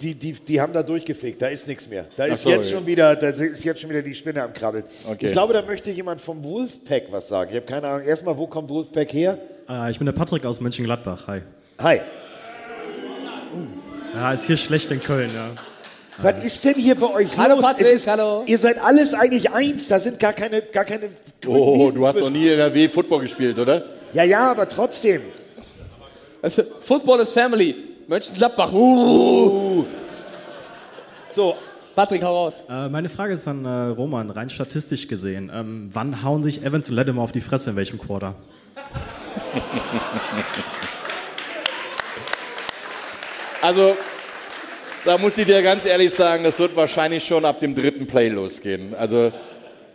die, 0.00 0.14
die, 0.14 0.32
die 0.32 0.60
haben 0.60 0.72
da 0.72 0.82
durchgefegt, 0.82 1.40
da 1.40 1.46
ist 1.46 1.68
nichts 1.68 1.88
mehr. 1.88 2.06
Da 2.16 2.24
ist 2.24 2.42
so, 2.42 2.50
jetzt 2.50 2.70
ja. 2.70 2.76
schon 2.76 2.86
wieder, 2.86 3.14
da 3.14 3.28
ist 3.28 3.64
jetzt 3.64 3.80
schon 3.80 3.90
wieder 3.90 4.02
die 4.02 4.14
Spinne 4.14 4.42
am 4.42 4.52
Krabbeln. 4.52 4.84
Okay. 5.06 5.26
Ich 5.26 5.32
glaube, 5.32 5.52
da 5.52 5.62
möchte 5.62 5.90
jemand 5.90 6.20
vom 6.20 6.42
Wolfpack 6.42 7.04
was 7.10 7.28
sagen. 7.28 7.50
Ich 7.50 7.56
habe 7.56 7.66
keine 7.66 7.88
Ahnung. 7.88 8.06
Erstmal, 8.06 8.36
wo 8.36 8.46
kommt 8.46 8.68
Wolfpack 8.70 9.12
her? 9.12 9.38
Äh, 9.68 9.90
ich 9.90 9.98
bin 9.98 10.06
der 10.06 10.12
Patrick 10.12 10.44
aus 10.44 10.60
Mönchengladbach. 10.60 11.26
Hi. 11.28 11.42
Hi. 11.78 12.00
Ja, 14.14 14.32
ist 14.32 14.46
hier 14.46 14.56
schlecht 14.56 14.90
in 14.90 15.00
Köln, 15.00 15.30
ja. 15.34 15.50
Was 16.20 16.44
ist 16.44 16.64
denn 16.64 16.74
hier 16.74 16.96
bei 16.96 17.14
euch 17.14 17.36
Hallo 17.36 17.56
los? 17.56 17.64
Patrick, 17.64 17.86
ist, 17.92 18.06
hallo. 18.08 18.42
Ihr 18.46 18.58
seid 18.58 18.82
alles 18.82 19.14
eigentlich 19.14 19.52
eins, 19.52 19.86
da 19.86 20.00
sind 20.00 20.18
gar 20.18 20.32
keine, 20.32 20.62
gar 20.62 20.84
keine 20.84 21.10
Oh, 21.46 21.86
Wiesen 21.86 21.94
du 21.94 22.06
hast 22.06 22.16
noch 22.16 22.22
zwischen. 22.22 22.32
nie 22.32 22.48
in 22.48 22.54
NRW 22.54 22.88
Football 22.88 23.20
gespielt, 23.20 23.56
oder? 23.58 23.84
Ja, 24.12 24.24
ja, 24.24 24.50
aber 24.50 24.68
trotzdem. 24.68 25.22
Also, 26.42 26.64
Football 26.80 27.20
is 27.20 27.30
Family. 27.30 27.87
Mönchengladbach. 28.08 28.72
Uh. 28.72 29.84
So. 31.30 31.56
Patrick, 31.94 32.22
hau 32.22 32.44
raus. 32.44 32.64
Äh, 32.70 32.88
meine 32.88 33.08
Frage 33.08 33.34
ist 33.34 33.46
an 33.48 33.64
äh, 33.64 33.68
Roman, 33.88 34.30
rein 34.30 34.48
statistisch 34.50 35.08
gesehen. 35.08 35.50
Ähm, 35.52 35.90
wann 35.92 36.22
hauen 36.22 36.42
sich 36.44 36.64
Evans 36.64 36.88
und 36.88 36.94
Lattimore 36.96 37.24
auf 37.24 37.32
die 37.32 37.40
Fresse, 37.40 37.70
in 37.70 37.76
welchem 37.76 37.98
Quarter? 37.98 38.34
Also, 43.60 43.96
da 45.04 45.18
muss 45.18 45.36
ich 45.36 45.44
dir 45.44 45.60
ganz 45.62 45.84
ehrlich 45.84 46.14
sagen, 46.14 46.44
das 46.44 46.60
wird 46.60 46.76
wahrscheinlich 46.76 47.24
schon 47.24 47.44
ab 47.44 47.58
dem 47.58 47.74
dritten 47.74 48.06
Play 48.06 48.28
losgehen. 48.28 48.94
Also, 48.94 49.32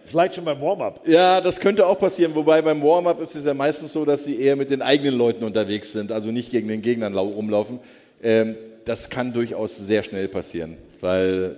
Vielleicht 0.05 0.35
schon 0.35 0.43
beim 0.43 0.59
Warm-up. 0.59 1.07
Ja, 1.07 1.39
das 1.39 1.61
könnte 1.61 1.87
auch 1.87 1.97
passieren. 1.97 2.35
Wobei 2.35 2.61
beim 2.61 2.83
Warm-up 2.83 3.21
ist 3.21 3.37
es 3.37 3.45
ja 3.45 3.53
meistens 3.53 3.93
so, 3.93 4.03
dass 4.03 4.25
sie 4.25 4.37
eher 4.37 4.57
mit 4.57 4.69
den 4.69 4.81
eigenen 4.81 5.17
Leuten 5.17 5.45
unterwegs 5.45 5.93
sind, 5.93 6.11
also 6.11 6.29
nicht 6.29 6.51
gegen 6.51 6.67
den 6.67 6.81
Gegnern 6.81 7.13
lau- 7.13 7.27
rumlaufen. 7.29 7.79
Ähm, 8.23 8.55
das 8.85 9.09
kann 9.09 9.33
durchaus 9.33 9.77
sehr 9.77 10.03
schnell 10.03 10.27
passieren, 10.27 10.77
weil 11.01 11.57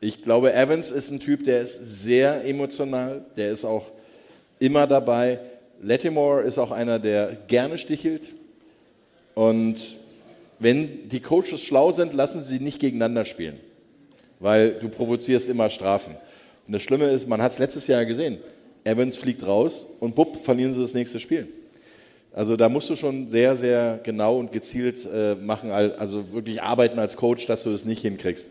ich 0.00 0.22
glaube, 0.22 0.54
Evans 0.54 0.90
ist 0.90 1.10
ein 1.10 1.20
Typ, 1.20 1.44
der 1.44 1.60
ist 1.60 2.02
sehr 2.02 2.44
emotional, 2.46 3.24
der 3.36 3.50
ist 3.50 3.64
auch 3.64 3.90
immer 4.58 4.86
dabei. 4.86 5.40
Lattimore 5.82 6.42
ist 6.42 6.58
auch 6.58 6.70
einer, 6.70 6.98
der 6.98 7.36
gerne 7.48 7.76
stichelt. 7.76 8.28
Und 9.34 9.96
wenn 10.58 11.08
die 11.08 11.20
Coaches 11.20 11.60
schlau 11.60 11.92
sind, 11.92 12.14
lassen 12.14 12.42
sie 12.42 12.60
nicht 12.60 12.80
gegeneinander 12.80 13.24
spielen, 13.24 13.56
weil 14.38 14.72
du 14.72 14.88
provozierst 14.88 15.48
immer 15.48 15.68
Strafen. 15.68 16.14
Und 16.66 16.72
das 16.72 16.82
Schlimme 16.82 17.10
ist, 17.10 17.28
man 17.28 17.42
hat 17.42 17.52
es 17.52 17.58
letztes 17.58 17.86
Jahr 17.86 18.04
gesehen. 18.06 18.38
Evans 18.84 19.18
fliegt 19.18 19.46
raus 19.46 19.86
und 20.00 20.14
bupp, 20.14 20.42
verlieren 20.42 20.72
sie 20.72 20.80
das 20.80 20.94
nächste 20.94 21.20
Spiel. 21.20 21.48
Also 22.40 22.56
da 22.56 22.70
musst 22.70 22.88
du 22.88 22.96
schon 22.96 23.28
sehr, 23.28 23.54
sehr 23.54 24.00
genau 24.02 24.38
und 24.38 24.50
gezielt 24.50 24.96
äh, 25.12 25.34
machen, 25.34 25.70
al- 25.72 25.92
also 25.96 26.32
wirklich 26.32 26.62
arbeiten 26.62 26.98
als 26.98 27.14
Coach, 27.16 27.46
dass 27.46 27.64
du 27.64 27.70
es 27.74 27.84
nicht 27.84 28.00
hinkriegst. 28.00 28.48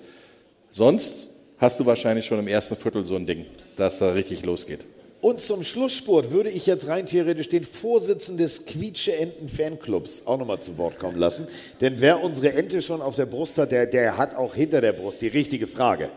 Sonst 0.69 1.25
hast 1.57 1.79
du 1.79 1.87
wahrscheinlich 1.87 2.27
schon 2.27 2.37
im 2.37 2.47
ersten 2.47 2.75
Viertel 2.75 3.03
so 3.03 3.15
ein 3.15 3.25
Ding, 3.25 3.47
dass 3.77 3.97
da 3.97 4.11
richtig 4.11 4.45
losgeht. 4.45 4.81
Und 5.21 5.41
zum 5.41 5.63
Schlussspurt 5.63 6.29
würde 6.29 6.51
ich 6.51 6.67
jetzt 6.67 6.87
rein 6.87 7.07
theoretisch 7.07 7.49
den 7.49 7.63
Vorsitzenden 7.63 8.37
des 8.45 8.67
Quietsche-Enten-Fanclubs 8.67 10.27
auch 10.27 10.37
nochmal 10.37 10.59
zu 10.59 10.77
Wort 10.77 10.99
kommen 10.99 11.17
lassen. 11.17 11.47
Denn 11.81 11.95
wer 11.97 12.21
unsere 12.21 12.53
Ente 12.53 12.83
schon 12.83 13.01
auf 13.01 13.15
der 13.15 13.25
Brust 13.25 13.57
hat, 13.57 13.71
der, 13.71 13.87
der 13.87 14.17
hat 14.17 14.35
auch 14.35 14.53
hinter 14.53 14.81
der 14.81 14.93
Brust 14.93 15.19
die 15.23 15.29
richtige 15.29 15.65
Frage. 15.65 16.11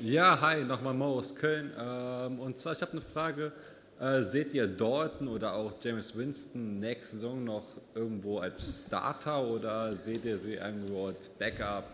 Ja, 0.00 0.38
hi, 0.38 0.62
nochmal 0.64 0.92
Mo 0.92 1.14
aus 1.14 1.34
Köln. 1.34 1.70
Ähm, 1.80 2.40
und 2.40 2.58
zwar, 2.58 2.74
ich 2.74 2.82
habe 2.82 2.92
eine 2.92 3.00
Frage. 3.00 3.52
Äh, 4.00 4.22
seht 4.22 4.54
ihr 4.54 4.66
Dalton 4.66 5.28
oder 5.28 5.54
auch 5.54 5.72
James 5.80 6.16
Winston 6.16 6.80
nächste 6.80 7.16
Saison 7.16 7.44
noch 7.44 7.64
irgendwo 7.94 8.38
als 8.38 8.84
Starter 8.86 9.46
oder 9.46 9.94
seht 9.94 10.24
ihr 10.24 10.36
sie 10.36 10.54
irgendwo 10.54 11.06
als 11.06 11.28
Backup? 11.28 11.84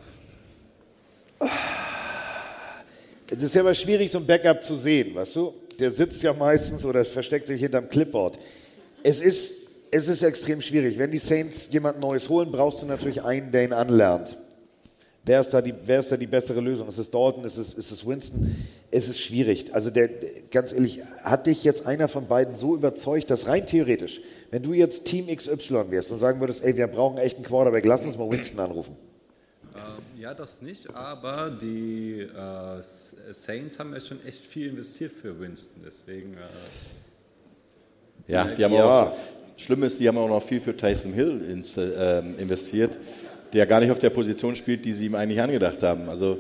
Es 3.31 3.43
ist 3.43 3.55
ja 3.55 3.61
aber 3.61 3.75
schwierig, 3.75 4.11
so 4.11 4.19
ein 4.19 4.27
Backup 4.27 4.65
zu 4.65 4.77
sehen, 4.77 5.15
weißt 5.15 5.37
du? 5.37 5.55
Der 5.79 5.91
sitzt 5.91 6.23
ja 6.23 6.33
meistens 6.33 6.85
oder 6.85 7.05
versteckt 7.05 7.47
sich 7.47 7.61
hinterm 7.61 7.89
Clipboard. 7.89 8.39
Es 9.03 9.20
ist 9.20 9.61
es 9.91 10.09
ist 10.09 10.23
extrem 10.23 10.62
schwierig. 10.62 10.99
Wenn 10.99 11.11
die 11.11 11.19
Saints 11.19 11.69
jemand 11.70 11.99
Neues 11.99 12.29
holen, 12.29 12.53
brauchst 12.53 12.83
du 12.83 12.87
natürlich 12.87 13.23
einen, 13.23 13.51
der 13.51 13.65
ihn 13.65 13.73
anlernt. 13.73 14.37
Wer 15.25 15.43
ist 15.43 15.51
da 15.51 15.61
die, 15.61 15.75
wer 15.85 16.01
ist 16.01 16.11
da 16.11 16.17
die 16.17 16.27
bessere 16.27 16.61
Lösung? 16.61 16.89
Ist 16.89 16.97
es 16.99 17.11
Dalton? 17.11 17.45
Ist 17.45 17.59
es, 17.59 17.75
ist 17.75 17.91
es 17.91 18.07
Winston? 18.07 18.57
Es 18.91 19.07
ist 19.09 19.21
schwierig. 19.21 19.73
Also 19.75 19.91
der, 19.91 20.09
ganz 20.51 20.73
ehrlich, 20.73 21.01
hat 21.23 21.47
dich 21.47 21.63
jetzt 21.63 21.85
einer 21.87 22.09
von 22.09 22.27
beiden 22.27 22.57
so 22.57 22.75
überzeugt, 22.75 23.31
dass 23.31 23.47
rein 23.47 23.67
theoretisch, 23.67 24.21
wenn 24.51 24.63
du 24.63 24.73
jetzt 24.73 25.05
Team 25.05 25.27
XY 25.35 25.91
wärst 25.91 26.11
und 26.11 26.19
sagen 26.21 26.41
würdest, 26.41 26.65
ey, 26.65 26.75
wir 26.77 26.87
brauchen 26.87 27.19
echt 27.19 27.37
einen 27.37 27.45
Quarterback, 27.45 27.85
lass 27.85 28.05
uns 28.07 28.17
mal 28.17 28.31
Winston 28.31 28.61
anrufen. 28.61 28.97
Ähm, 29.77 30.03
ja, 30.21 30.33
das 30.35 30.63
nicht, 30.63 30.93
aber 30.95 31.51
die 31.51 32.23
äh, 32.23 32.83
Saints 33.33 33.79
haben 33.79 33.93
ja 33.93 34.01
schon 34.01 34.25
echt 34.27 34.41
viel 34.43 34.69
investiert 34.71 35.13
für 35.13 35.39
Winston, 35.39 35.83
deswegen. 35.87 36.33
Äh, 36.35 36.39
Ja, 38.27 38.45
die 38.45 38.65
haben 38.65 38.73
Ja. 38.75 39.03
auch. 39.09 39.13
Schlimm 39.57 39.83
ist, 39.83 40.01
die 40.01 40.09
haben 40.09 40.17
auch 40.17 40.29
noch 40.29 40.43
viel 40.43 40.59
für 40.59 40.75
Tyson 40.75 41.13
Hill 41.13 41.63
ähm, 41.77 42.39
investiert, 42.39 42.97
der 43.53 43.67
gar 43.67 43.81
nicht 43.81 43.91
auf 43.91 43.99
der 43.99 44.11
Position 44.11 44.57
spielt, 44.57 44.85
die 44.85 44.93
sie 44.93 45.07
ihm 45.07 45.15
eigentlich 45.15 45.41
angedacht 45.41 45.83
haben. 45.83 46.09
Also, 46.09 46.39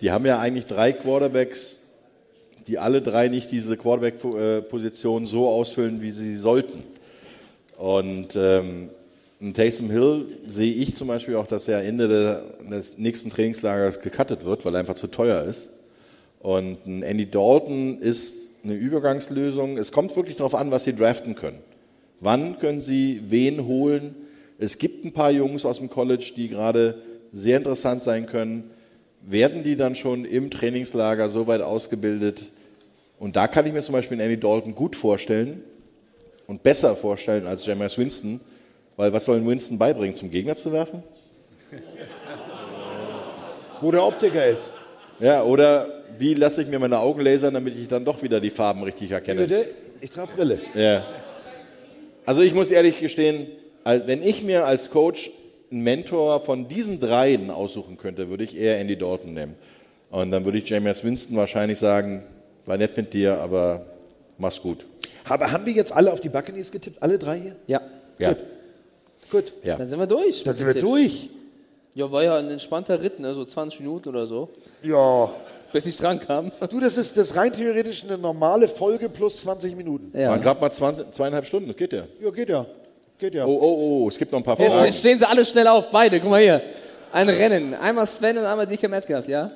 die 0.00 0.10
haben 0.10 0.26
ja 0.26 0.38
eigentlich 0.38 0.66
drei 0.66 0.92
Quarterbacks, 0.92 1.78
die 2.66 2.78
alle 2.78 3.02
drei 3.02 3.28
nicht 3.28 3.50
diese 3.50 3.76
Quarterback-Position 3.76 5.26
so 5.26 5.48
ausfüllen, 5.48 6.00
wie 6.02 6.10
sie 6.10 6.36
sollten. 6.36 6.82
Und 7.76 8.36
ähm, 8.36 8.90
Taysom 9.54 9.90
Hill 9.90 10.26
sehe 10.46 10.72
ich 10.72 10.94
zum 10.94 11.08
Beispiel 11.08 11.36
auch, 11.36 11.46
dass 11.46 11.66
er 11.66 11.82
Ende 11.82 12.08
der, 12.08 12.44
des 12.70 12.98
nächsten 12.98 13.30
Trainingslagers 13.30 14.00
gecuttet 14.00 14.44
wird, 14.44 14.64
weil 14.64 14.74
er 14.74 14.80
einfach 14.80 14.94
zu 14.94 15.06
teuer 15.06 15.44
ist. 15.44 15.68
Und 16.40 16.86
ein 16.86 17.02
Andy 17.02 17.30
Dalton 17.30 18.00
ist 18.00 18.46
eine 18.62 18.74
Übergangslösung. 18.74 19.78
Es 19.78 19.92
kommt 19.92 20.14
wirklich 20.16 20.36
darauf 20.36 20.54
an, 20.54 20.70
was 20.70 20.84
sie 20.84 20.94
draften 20.94 21.34
können. 21.34 21.58
Wann 22.20 22.58
können 22.58 22.80
sie 22.80 23.22
wen 23.28 23.66
holen? 23.66 24.14
Es 24.62 24.76
gibt 24.76 25.06
ein 25.06 25.12
paar 25.12 25.30
Jungs 25.30 25.64
aus 25.64 25.78
dem 25.78 25.88
College, 25.88 26.32
die 26.36 26.50
gerade 26.50 26.96
sehr 27.32 27.56
interessant 27.56 28.02
sein 28.02 28.26
können. 28.26 28.70
Werden 29.22 29.64
die 29.64 29.74
dann 29.74 29.96
schon 29.96 30.26
im 30.26 30.50
Trainingslager 30.50 31.30
so 31.30 31.46
weit 31.46 31.62
ausgebildet? 31.62 32.44
Und 33.18 33.36
da 33.36 33.48
kann 33.48 33.66
ich 33.66 33.72
mir 33.72 33.80
zum 33.80 33.94
Beispiel 33.94 34.20
einen 34.20 34.30
Andy 34.30 34.38
Dalton 34.38 34.74
gut 34.74 34.96
vorstellen 34.96 35.62
und 36.46 36.62
besser 36.62 36.94
vorstellen 36.94 37.46
als 37.46 37.64
Jameis 37.64 37.96
Winston, 37.96 38.40
weil 38.96 39.14
was 39.14 39.24
soll 39.24 39.38
ein 39.38 39.48
Winston 39.48 39.78
beibringen, 39.78 40.14
zum 40.14 40.30
Gegner 40.30 40.56
zu 40.56 40.72
werfen? 40.72 41.02
Wo 43.80 43.90
der 43.90 44.04
Optiker 44.04 44.46
ist. 44.46 44.72
Ja, 45.20 45.42
oder 45.42 45.86
wie 46.18 46.34
lasse 46.34 46.62
ich 46.62 46.68
mir 46.68 46.78
meine 46.78 46.98
Augen 46.98 47.22
lasern, 47.22 47.54
damit 47.54 47.78
ich 47.78 47.88
dann 47.88 48.04
doch 48.04 48.22
wieder 48.22 48.40
die 48.40 48.50
Farben 48.50 48.82
richtig 48.82 49.10
erkenne? 49.10 49.46
Bitte? 49.46 49.66
Ich 50.02 50.10
trage 50.10 50.34
Brille. 50.34 50.60
Ja. 50.74 51.06
Also 52.26 52.42
ich 52.42 52.52
muss 52.52 52.70
ehrlich 52.70 53.00
gestehen, 53.00 53.46
wenn 54.06 54.22
ich 54.22 54.42
mir 54.42 54.66
als 54.66 54.90
Coach 54.90 55.30
einen 55.70 55.82
Mentor 55.82 56.40
von 56.40 56.68
diesen 56.68 57.00
dreien 57.00 57.50
aussuchen 57.50 57.96
könnte, 57.96 58.28
würde 58.28 58.44
ich 58.44 58.56
eher 58.56 58.78
Andy 58.78 58.96
Dalton 58.96 59.32
nehmen. 59.32 59.54
Und 60.10 60.30
dann 60.30 60.44
würde 60.44 60.58
ich 60.58 60.68
Jameis 60.68 61.04
Winston 61.04 61.36
wahrscheinlich 61.36 61.78
sagen, 61.78 62.22
war 62.66 62.76
nett 62.76 62.96
mit 62.96 63.14
dir, 63.14 63.38
aber 63.38 63.86
mach's 64.38 64.60
gut. 64.60 64.84
Aber 65.28 65.52
haben 65.52 65.66
wir 65.66 65.72
jetzt 65.72 65.92
alle 65.92 66.12
auf 66.12 66.20
die 66.20 66.28
Buccaneers 66.28 66.70
getippt? 66.70 67.02
Alle 67.02 67.18
drei 67.18 67.38
hier? 67.38 67.56
Ja. 67.66 67.80
Ja. 68.18 68.34
Gut. 69.30 69.52
Ja. 69.62 69.76
Dann 69.76 69.86
sind 69.86 69.98
wir 69.98 70.06
durch. 70.06 70.42
Dann 70.42 70.56
sind 70.56 70.66
wir 70.66 70.74
Tipps. 70.74 70.86
durch. 70.86 71.28
Ja, 71.94 72.10
war 72.10 72.22
ja 72.22 72.36
ein 72.36 72.50
entspannter 72.50 73.00
Ritt, 73.00 73.20
ne? 73.20 73.34
so 73.34 73.44
20 73.44 73.80
Minuten 73.80 74.08
oder 74.08 74.26
so. 74.26 74.48
Ja. 74.82 75.30
Bis 75.72 75.86
ich 75.86 75.96
dran 75.96 76.18
kam. 76.18 76.50
Du, 76.68 76.80
das 76.80 76.96
ist 76.96 77.16
das 77.16 77.36
rein 77.36 77.52
theoretisch 77.52 78.04
eine 78.04 78.18
normale 78.18 78.66
Folge 78.66 79.08
plus 79.08 79.42
20 79.42 79.76
Minuten. 79.76 80.10
Ja. 80.18 80.30
Waren 80.30 80.42
gerade 80.42 80.60
mal 80.60 80.70
20, 80.70 81.12
zweieinhalb 81.12 81.46
Stunden, 81.46 81.68
das 81.68 81.76
geht 81.76 81.92
ja. 81.92 82.04
Ja, 82.20 82.30
geht 82.30 82.48
ja. 82.48 82.66
Geht 83.20 83.34
ja. 83.34 83.44
Oh, 83.44 83.58
oh, 83.60 84.04
oh, 84.04 84.08
es 84.08 84.16
gibt 84.16 84.32
noch 84.32 84.38
ein 84.38 84.42
paar 84.42 84.56
Fragen. 84.56 84.82
Jetzt 84.86 84.98
stehen 84.98 85.18
sie 85.18 85.28
alle 85.28 85.44
schnell 85.44 85.66
auf, 85.66 85.90
beide. 85.90 86.18
Guck 86.20 86.30
mal 86.30 86.40
hier. 86.40 86.62
Ein 87.12 87.28
Rennen. 87.28 87.74
Einmal 87.74 88.06
Sven 88.06 88.38
und 88.38 88.44
einmal 88.44 88.66
DK 88.66 88.88
Metcalf, 88.88 89.28
ja? 89.28 89.50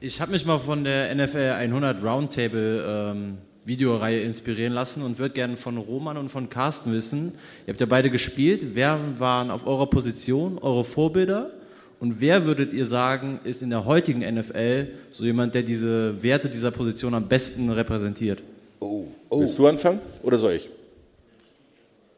Ich 0.00 0.20
habe 0.20 0.32
mich 0.32 0.44
mal 0.44 0.58
von 0.58 0.82
der 0.82 1.14
NFL 1.14 1.52
100 1.58 2.02
Roundtable 2.02 3.12
ähm, 3.12 3.38
Videoreihe 3.64 4.20
inspirieren 4.22 4.72
lassen 4.72 5.04
und 5.04 5.20
würde 5.20 5.32
gerne 5.32 5.56
von 5.56 5.78
Roman 5.78 6.16
und 6.16 6.28
von 6.28 6.50
Carsten 6.50 6.92
wissen. 6.92 7.34
Ihr 7.66 7.72
habt 7.72 7.80
ja 7.80 7.86
beide 7.86 8.10
gespielt. 8.10 8.74
Wer 8.74 8.98
waren 9.16 9.52
auf 9.52 9.64
eurer 9.64 9.86
Position 9.86 10.58
eure 10.58 10.82
Vorbilder? 10.82 11.52
Und 12.00 12.20
wer 12.20 12.46
würdet 12.46 12.72
ihr 12.72 12.84
sagen, 12.84 13.38
ist 13.44 13.62
in 13.62 13.70
der 13.70 13.84
heutigen 13.84 14.28
NFL 14.28 14.88
so 15.12 15.24
jemand, 15.24 15.54
der 15.54 15.62
diese 15.62 16.20
Werte 16.20 16.48
dieser 16.48 16.72
Position 16.72 17.14
am 17.14 17.28
besten 17.28 17.70
repräsentiert? 17.70 18.42
Oh, 18.80 19.04
Willst 19.30 19.56
du 19.56 19.68
anfangen 19.68 20.00
oder 20.24 20.36
soll 20.36 20.54
ich? 20.54 20.68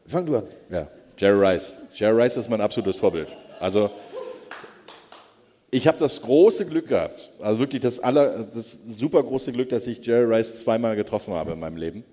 Fang 0.07 0.25
du 0.25 0.37
an. 0.37 0.45
Ja, 0.69 0.87
Jerry 1.17 1.45
Rice. 1.45 1.75
Jerry 1.93 2.23
Rice 2.23 2.37
ist 2.37 2.49
mein 2.49 2.61
absolutes 2.61 2.95
Vorbild. 2.95 3.27
Also 3.59 3.91
ich 5.69 5.85
habe 5.85 5.97
das 5.99 6.21
große 6.21 6.65
Glück 6.65 6.87
gehabt, 6.87 7.29
also 7.41 7.59
wirklich 7.59 7.81
das 7.81 7.99
aller, 7.99 8.47
das 8.53 8.79
super 8.87 9.21
große 9.21 9.51
Glück, 9.51 9.67
dass 9.67 9.85
ich 9.85 10.05
Jerry 10.05 10.33
Rice 10.33 10.61
zweimal 10.61 10.95
getroffen 10.95 11.33
habe 11.33 11.51
in 11.51 11.59
meinem 11.59 11.75
Leben. 11.75 12.05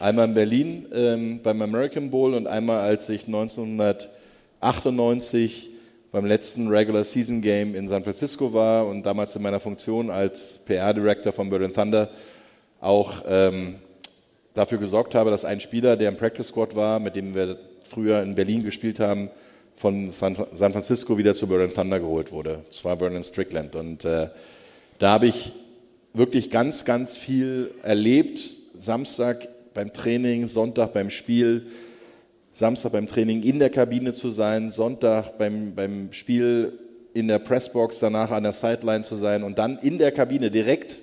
Einmal 0.00 0.26
in 0.26 0.34
Berlin 0.34 0.88
ähm, 0.92 1.40
beim 1.40 1.62
American 1.62 2.10
Bowl 2.10 2.34
und 2.34 2.48
einmal 2.48 2.80
als 2.80 3.08
ich 3.08 3.28
1998 3.28 5.70
beim 6.10 6.26
letzten 6.26 6.66
Regular 6.66 7.04
Season 7.04 7.42
Game 7.42 7.76
in 7.76 7.88
San 7.88 8.02
Francisco 8.02 8.52
war 8.52 8.88
und 8.88 9.04
damals 9.04 9.36
in 9.36 9.42
meiner 9.42 9.60
Funktion 9.60 10.10
als 10.10 10.58
PR 10.66 10.92
Director 10.92 11.32
von 11.32 11.48
Berlin 11.48 11.72
Thunder 11.72 12.10
auch 12.80 13.22
ähm, 13.28 13.76
dafür 14.56 14.78
gesorgt 14.78 15.14
habe, 15.14 15.30
dass 15.30 15.44
ein 15.44 15.60
Spieler, 15.60 15.96
der 15.96 16.08
im 16.08 16.16
Practice 16.16 16.48
Squad 16.48 16.74
war, 16.74 16.98
mit 16.98 17.14
dem 17.14 17.34
wir 17.34 17.58
früher 17.88 18.22
in 18.22 18.34
Berlin 18.34 18.64
gespielt 18.64 18.98
haben, 18.98 19.30
von 19.76 20.10
San 20.10 20.34
Francisco 20.72 21.18
wieder 21.18 21.34
zu 21.34 21.46
Berlin 21.46 21.72
Thunder 21.72 22.00
geholt 22.00 22.32
wurde. 22.32 22.64
Das 22.66 22.84
war 22.84 22.96
Vernon 22.96 23.22
Strickland. 23.22 23.76
Und 23.76 24.06
äh, 24.06 24.28
da 24.98 25.10
habe 25.10 25.26
ich 25.26 25.52
wirklich 26.14 26.50
ganz, 26.50 26.86
ganz 26.86 27.16
viel 27.18 27.72
erlebt. 27.82 28.40
Samstag 28.80 29.48
beim 29.74 29.92
Training, 29.92 30.46
Sonntag 30.46 30.94
beim 30.94 31.10
Spiel, 31.10 31.66
Samstag 32.54 32.92
beim 32.92 33.06
Training 33.06 33.42
in 33.42 33.58
der 33.58 33.68
Kabine 33.68 34.14
zu 34.14 34.30
sein, 34.30 34.70
Sonntag 34.70 35.36
beim, 35.36 35.74
beim 35.74 36.14
Spiel 36.14 36.78
in 37.12 37.28
der 37.28 37.38
Pressbox, 37.38 37.98
danach 37.98 38.30
an 38.30 38.44
der 38.44 38.52
Sideline 38.52 39.04
zu 39.04 39.16
sein 39.16 39.42
und 39.42 39.58
dann 39.58 39.76
in 39.78 39.98
der 39.98 40.12
Kabine 40.12 40.50
direkt 40.50 41.02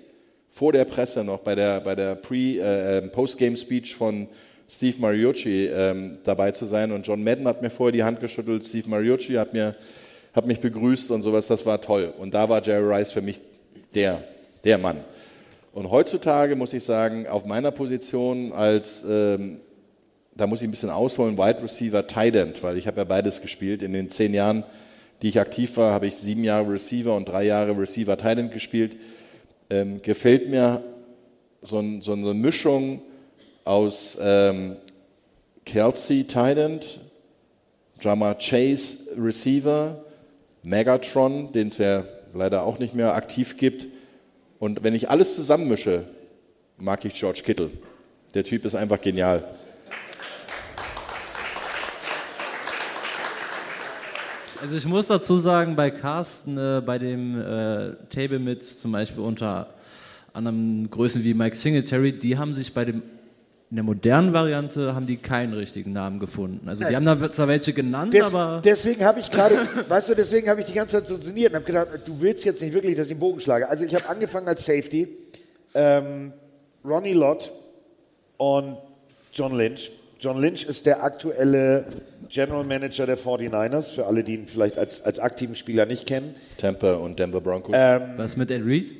vor 0.53 0.71
der 0.71 0.85
Presse 0.85 1.23
noch 1.23 1.39
bei 1.39 1.55
der, 1.55 1.79
bei 1.79 1.95
der 1.95 2.13
Pre, 2.13 2.59
äh, 2.59 3.01
Postgame-Speech 3.01 3.95
von 3.95 4.27
Steve 4.69 4.97
Mariucci 4.99 5.65
ähm, 5.65 6.19
dabei 6.23 6.51
zu 6.51 6.65
sein. 6.65 6.91
Und 6.91 7.07
John 7.07 7.23
Madden 7.23 7.47
hat 7.47 7.63
mir 7.63 7.71
vorher 7.71 7.91
die 7.91 8.03
Hand 8.03 8.19
geschüttelt, 8.19 8.63
Steve 8.63 8.87
Mariucci 8.87 9.33
hat, 9.33 9.53
mir, 9.53 9.75
hat 10.31 10.45
mich 10.45 10.59
begrüßt 10.59 11.09
und 11.09 11.23
sowas. 11.23 11.47
Das 11.47 11.65
war 11.65 11.81
toll. 11.81 12.13
Und 12.19 12.35
da 12.35 12.47
war 12.49 12.61
Jerry 12.61 12.85
Rice 12.85 13.11
für 13.11 13.23
mich 13.23 13.41
der, 13.95 14.23
der 14.63 14.77
Mann. 14.77 14.97
Und 15.73 15.89
heutzutage 15.89 16.55
muss 16.55 16.71
ich 16.73 16.83
sagen, 16.83 17.25
auf 17.25 17.45
meiner 17.45 17.71
Position 17.71 18.51
als, 18.51 19.03
ähm, 19.09 19.57
da 20.35 20.45
muss 20.45 20.61
ich 20.61 20.67
ein 20.67 20.71
bisschen 20.71 20.91
ausholen, 20.91 21.35
Wide 21.35 21.63
Receiver, 21.63 22.05
Tight 22.05 22.35
End, 22.35 22.61
weil 22.61 22.77
ich 22.77 22.85
habe 22.85 22.97
ja 22.97 23.05
beides 23.05 23.41
gespielt. 23.41 23.81
In 23.81 23.93
den 23.93 24.11
zehn 24.11 24.35
Jahren, 24.35 24.63
die 25.23 25.29
ich 25.29 25.39
aktiv 25.39 25.77
war, 25.77 25.93
habe 25.93 26.05
ich 26.05 26.15
sieben 26.15 26.43
Jahre 26.43 26.73
Receiver 26.73 27.15
und 27.15 27.27
drei 27.27 27.43
Jahre 27.43 27.75
Receiver, 27.75 28.15
Tight 28.17 28.37
End 28.37 28.51
gespielt. 28.51 28.97
Ähm, 29.69 30.01
gefällt 30.01 30.49
mir 30.49 30.83
so, 31.61 31.83
so 32.01 32.13
eine 32.13 32.33
Mischung 32.33 33.01
aus 33.63 34.17
ähm, 34.21 34.75
Kelsey 35.65 36.25
Tight 36.25 36.57
End, 36.57 36.99
Drama 38.01 38.33
Chase 38.33 39.15
Receiver, 39.17 40.03
Megatron, 40.63 41.51
den 41.53 41.67
es 41.67 41.77
ja 41.77 42.03
leider 42.33 42.63
auch 42.63 42.79
nicht 42.79 42.95
mehr 42.95 43.13
aktiv 43.15 43.57
gibt. 43.57 43.87
Und 44.59 44.83
wenn 44.83 44.93
ich 44.93 45.09
alles 45.09 45.35
zusammenmische, 45.35 46.05
mag 46.77 47.05
ich 47.05 47.13
George 47.13 47.41
Kittle. 47.45 47.69
Der 48.33 48.43
Typ 48.43 48.65
ist 48.65 48.75
einfach 48.75 48.99
genial. 48.99 49.43
Also 54.63 54.77
ich 54.77 54.85
muss 54.85 55.07
dazu 55.07 55.39
sagen, 55.39 55.75
bei 55.75 55.91
Carsten, 55.91 56.57
äh, 56.57 56.81
bei 56.85 56.97
dem 56.97 57.37
äh, 57.37 57.95
Table 58.09 58.39
mit 58.39 58.63
zum 58.63 58.93
Beispiel 58.93 59.21
unter 59.21 59.73
anderem 60.31 60.89
Größen 60.89 61.21
wie 61.25 61.33
Mike 61.33 61.57
Singletary, 61.57 62.13
die 62.13 62.37
haben 62.37 62.53
sich 62.53 62.73
bei 62.73 62.85
dem 62.85 63.03
in 63.69 63.75
der 63.75 63.83
modernen 63.83 64.31
Variante 64.31 64.95
haben 64.95 65.05
die 65.05 65.17
keinen 65.17 65.53
richtigen 65.53 65.91
Namen 65.91 66.17
gefunden. 66.17 66.69
Also 66.69 66.85
die 66.85 66.93
Nein. 66.93 67.09
haben 67.09 67.19
da 67.19 67.31
zwar 67.33 67.49
welche 67.49 67.73
genannt, 67.73 68.13
Des, 68.13 68.23
aber 68.23 68.61
deswegen 68.63 69.03
habe 69.03 69.19
ich 69.19 69.29
gerade, 69.29 69.67
weißt 69.89 70.07
du, 70.07 70.15
deswegen 70.15 70.47
habe 70.47 70.61
ich 70.61 70.67
die 70.67 70.73
ganze 70.73 70.95
Zeit 70.95 71.07
so 71.07 71.17
sinniert 71.17 71.49
und 71.49 71.55
habe 71.55 71.65
gedacht, 71.65 71.87
du 72.05 72.21
willst 72.21 72.45
jetzt 72.45 72.61
nicht 72.61 72.73
wirklich, 72.73 72.95
dass 72.95 73.07
ich 73.07 73.13
den 73.13 73.19
Bogen 73.19 73.41
schlage. 73.41 73.67
Also 73.67 73.83
ich 73.83 73.93
habe 73.93 74.07
angefangen 74.07 74.47
als 74.47 74.65
Safety, 74.65 75.09
ähm, 75.73 76.31
Ronnie 76.85 77.11
Lott 77.11 77.51
und 78.37 78.77
John 79.33 79.57
Lynch. 79.57 79.91
John 80.21 80.37
Lynch 80.37 80.63
ist 80.63 80.85
der 80.85 81.03
aktuelle 81.03 81.85
General 82.33 82.63
Manager 82.63 83.05
der 83.05 83.17
49ers, 83.19 83.93
für 83.93 84.07
alle, 84.07 84.23
die 84.23 84.33
ihn 84.33 84.47
vielleicht 84.47 84.77
als, 84.79 85.01
als 85.05 85.19
aktiven 85.19 85.53
Spieler 85.53 85.85
nicht 85.85 86.07
kennen. 86.07 86.33
Tampa 86.57 86.93
und 86.93 87.19
Denver 87.19 87.39
Broncos. 87.41 87.75
Ähm, 87.77 88.01
Was 88.17 88.35
mit 88.37 88.49
Ed 88.49 88.65
Reed? 88.65 88.91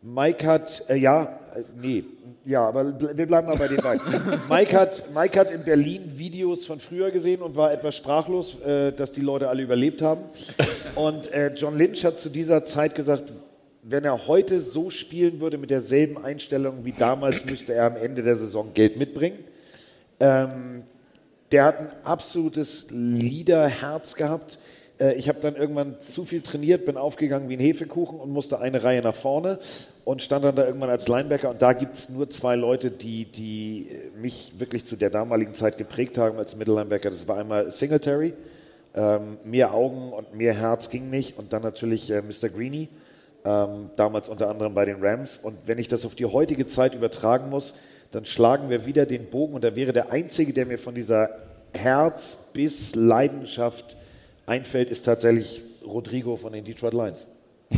Mike 0.00 0.46
hat, 0.46 0.84
äh, 0.88 0.94
ja, 0.96 1.24
äh, 1.56 1.62
nee. 1.80 2.04
Ja, 2.44 2.68
aber 2.68 2.82
bl- 2.82 3.16
wir 3.16 3.26
bleiben 3.26 3.48
mal 3.48 3.56
bei 3.56 3.66
den 3.68 3.78
beiden. 3.78 4.02
Mike 4.48 4.78
hat, 4.78 5.02
Mike 5.12 5.38
hat 5.38 5.50
in 5.52 5.64
Berlin 5.64 6.02
Videos 6.16 6.64
von 6.66 6.78
früher 6.78 7.10
gesehen 7.10 7.42
und 7.42 7.56
war 7.56 7.72
etwas 7.72 7.96
sprachlos, 7.96 8.60
äh, 8.60 8.92
dass 8.92 9.10
die 9.12 9.20
Leute 9.22 9.48
alle 9.48 9.62
überlebt 9.62 10.00
haben. 10.00 10.22
Und 10.94 11.32
äh, 11.32 11.52
John 11.56 11.76
Lynch 11.76 12.04
hat 12.04 12.20
zu 12.20 12.28
dieser 12.30 12.64
Zeit 12.64 12.94
gesagt, 12.94 13.32
wenn 13.82 14.04
er 14.04 14.28
heute 14.28 14.60
so 14.60 14.90
spielen 14.90 15.40
würde 15.40 15.58
mit 15.58 15.70
derselben 15.70 16.16
Einstellung 16.24 16.84
wie 16.84 16.92
damals, 16.92 17.44
müsste 17.44 17.74
er 17.74 17.86
am 17.86 17.96
Ende 17.96 18.22
der 18.22 18.36
Saison 18.36 18.72
Geld 18.72 18.96
mitbringen. 18.96 19.38
Ähm, 20.20 20.84
der 21.52 21.64
hat 21.64 21.78
ein 21.78 21.88
absolutes 22.04 22.86
Leaderherz 22.90 24.14
gehabt. 24.14 24.58
Äh, 24.98 25.14
Ich 25.14 25.28
habe 25.28 25.38
dann 25.40 25.54
irgendwann 25.54 25.96
zu 26.06 26.24
viel 26.24 26.40
trainiert, 26.40 26.86
bin 26.86 26.96
aufgegangen 26.96 27.48
wie 27.48 27.56
ein 27.56 27.60
Hefekuchen 27.60 28.18
und 28.18 28.30
musste 28.30 28.58
eine 28.58 28.82
Reihe 28.82 29.02
nach 29.02 29.14
vorne 29.14 29.58
und 30.04 30.22
stand 30.22 30.44
dann 30.44 30.56
da 30.56 30.66
irgendwann 30.66 30.90
als 30.90 31.08
Linebacker. 31.08 31.50
Und 31.50 31.60
da 31.60 31.74
gibt 31.74 31.96
es 31.96 32.08
nur 32.08 32.30
zwei 32.30 32.56
Leute, 32.56 32.90
die, 32.90 33.26
die 33.26 33.88
mich 34.16 34.52
wirklich 34.58 34.86
zu 34.86 34.96
der 34.96 35.10
damaligen 35.10 35.54
Zeit 35.54 35.76
geprägt 35.76 36.18
haben 36.18 36.38
als 36.38 36.56
Mittellinebacker. 36.56 37.10
Das 37.10 37.28
war 37.28 37.36
einmal 37.36 37.70
Singletary. 37.70 38.34
Ähm, 38.94 39.38
mehr 39.44 39.72
Augen 39.72 40.12
und 40.12 40.34
mehr 40.34 40.54
Herz 40.54 40.90
ging 40.90 41.10
nicht. 41.10 41.38
Und 41.38 41.52
dann 41.52 41.62
natürlich 41.62 42.10
äh, 42.10 42.22
Mr. 42.22 42.48
Greeny, 42.48 42.88
ähm, 43.44 43.90
damals 43.96 44.28
unter 44.28 44.48
anderem 44.48 44.74
bei 44.74 44.84
den 44.84 45.02
Rams. 45.02 45.38
Und 45.42 45.56
wenn 45.66 45.78
ich 45.78 45.88
das 45.88 46.04
auf 46.04 46.14
die 46.14 46.26
heutige 46.26 46.66
Zeit 46.66 46.94
übertragen 46.94 47.48
muss, 47.50 47.74
dann 48.12 48.24
schlagen 48.24 48.70
wir 48.70 48.86
wieder 48.86 49.06
den 49.06 49.26
Bogen. 49.26 49.54
Und 49.54 49.64
da 49.64 49.74
wäre 49.74 49.92
der 49.92 50.12
Einzige, 50.12 50.52
der 50.52 50.66
mir 50.66 50.78
von 50.78 50.94
dieser 50.94 51.28
Herz 51.72 52.38
bis 52.52 52.94
Leidenschaft 52.94 53.96
einfällt, 54.46 54.90
ist 54.90 55.04
tatsächlich 55.04 55.62
Rodrigo 55.84 56.36
von 56.36 56.52
den 56.52 56.64
Detroit 56.64 56.92
Lions. 56.94 57.26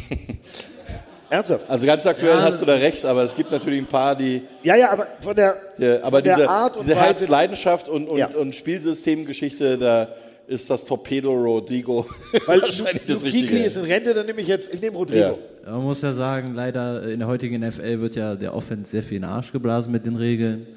Ernsthaft? 1.30 1.68
Also 1.68 1.86
ganz 1.86 2.06
aktuell 2.06 2.36
Ja, 2.36 2.42
hast 2.42 2.60
du 2.60 2.64
da 2.64 2.74
recht, 2.74 3.04
aber 3.04 3.22
es 3.24 3.34
gibt 3.34 3.50
natürlich 3.50 3.80
ein 3.80 3.86
paar, 3.86 4.14
die. 4.14 4.42
Ja, 4.62 4.76
ja, 4.76 4.90
aber 4.90 5.06
von 5.20 5.34
der, 5.34 5.56
die 5.78 5.86
aber 6.02 6.18
von 6.18 6.24
der 6.24 6.36
diese, 6.36 6.48
Art 6.48 6.76
und 6.76 6.84
diese 6.86 6.96
Weise- 6.96 7.02
Herzleidenschaft 7.06 7.88
und, 7.88 8.08
und, 8.08 8.18
Ja. 8.18 8.28
und 8.28 8.54
Spielsystemgeschichte, 8.54 9.78
da 9.78 10.08
ist 10.46 10.68
das 10.68 10.84
Torpedo 10.84 11.32
Rodrigo 11.32 12.06
Weil 12.46 12.62
wahrscheinlich 12.62 13.02
das 13.06 13.22
Richtige. 13.22 13.56
ist 13.58 13.76
in 13.76 13.84
Rente, 13.84 14.14
dann 14.14 14.26
nehme 14.26 14.40
ich 14.40 14.48
jetzt, 14.48 14.72
ich 14.72 14.80
nehme 14.80 14.96
Rodrigo. 14.96 15.38
Man 15.64 15.82
muss 15.82 16.02
ja 16.02 16.12
sagen, 16.12 16.54
leider 16.54 17.02
in 17.08 17.20
der 17.20 17.28
heutigen 17.28 17.66
NFL 17.66 18.00
wird 18.00 18.16
ja 18.16 18.34
der 18.34 18.54
Offense 18.54 18.90
sehr 18.90 19.02
viel 19.02 19.16
in 19.16 19.22
den 19.22 19.30
Arsch 19.30 19.52
geblasen 19.52 19.92
mit 19.92 20.06
den 20.06 20.16
Regeln. 20.16 20.66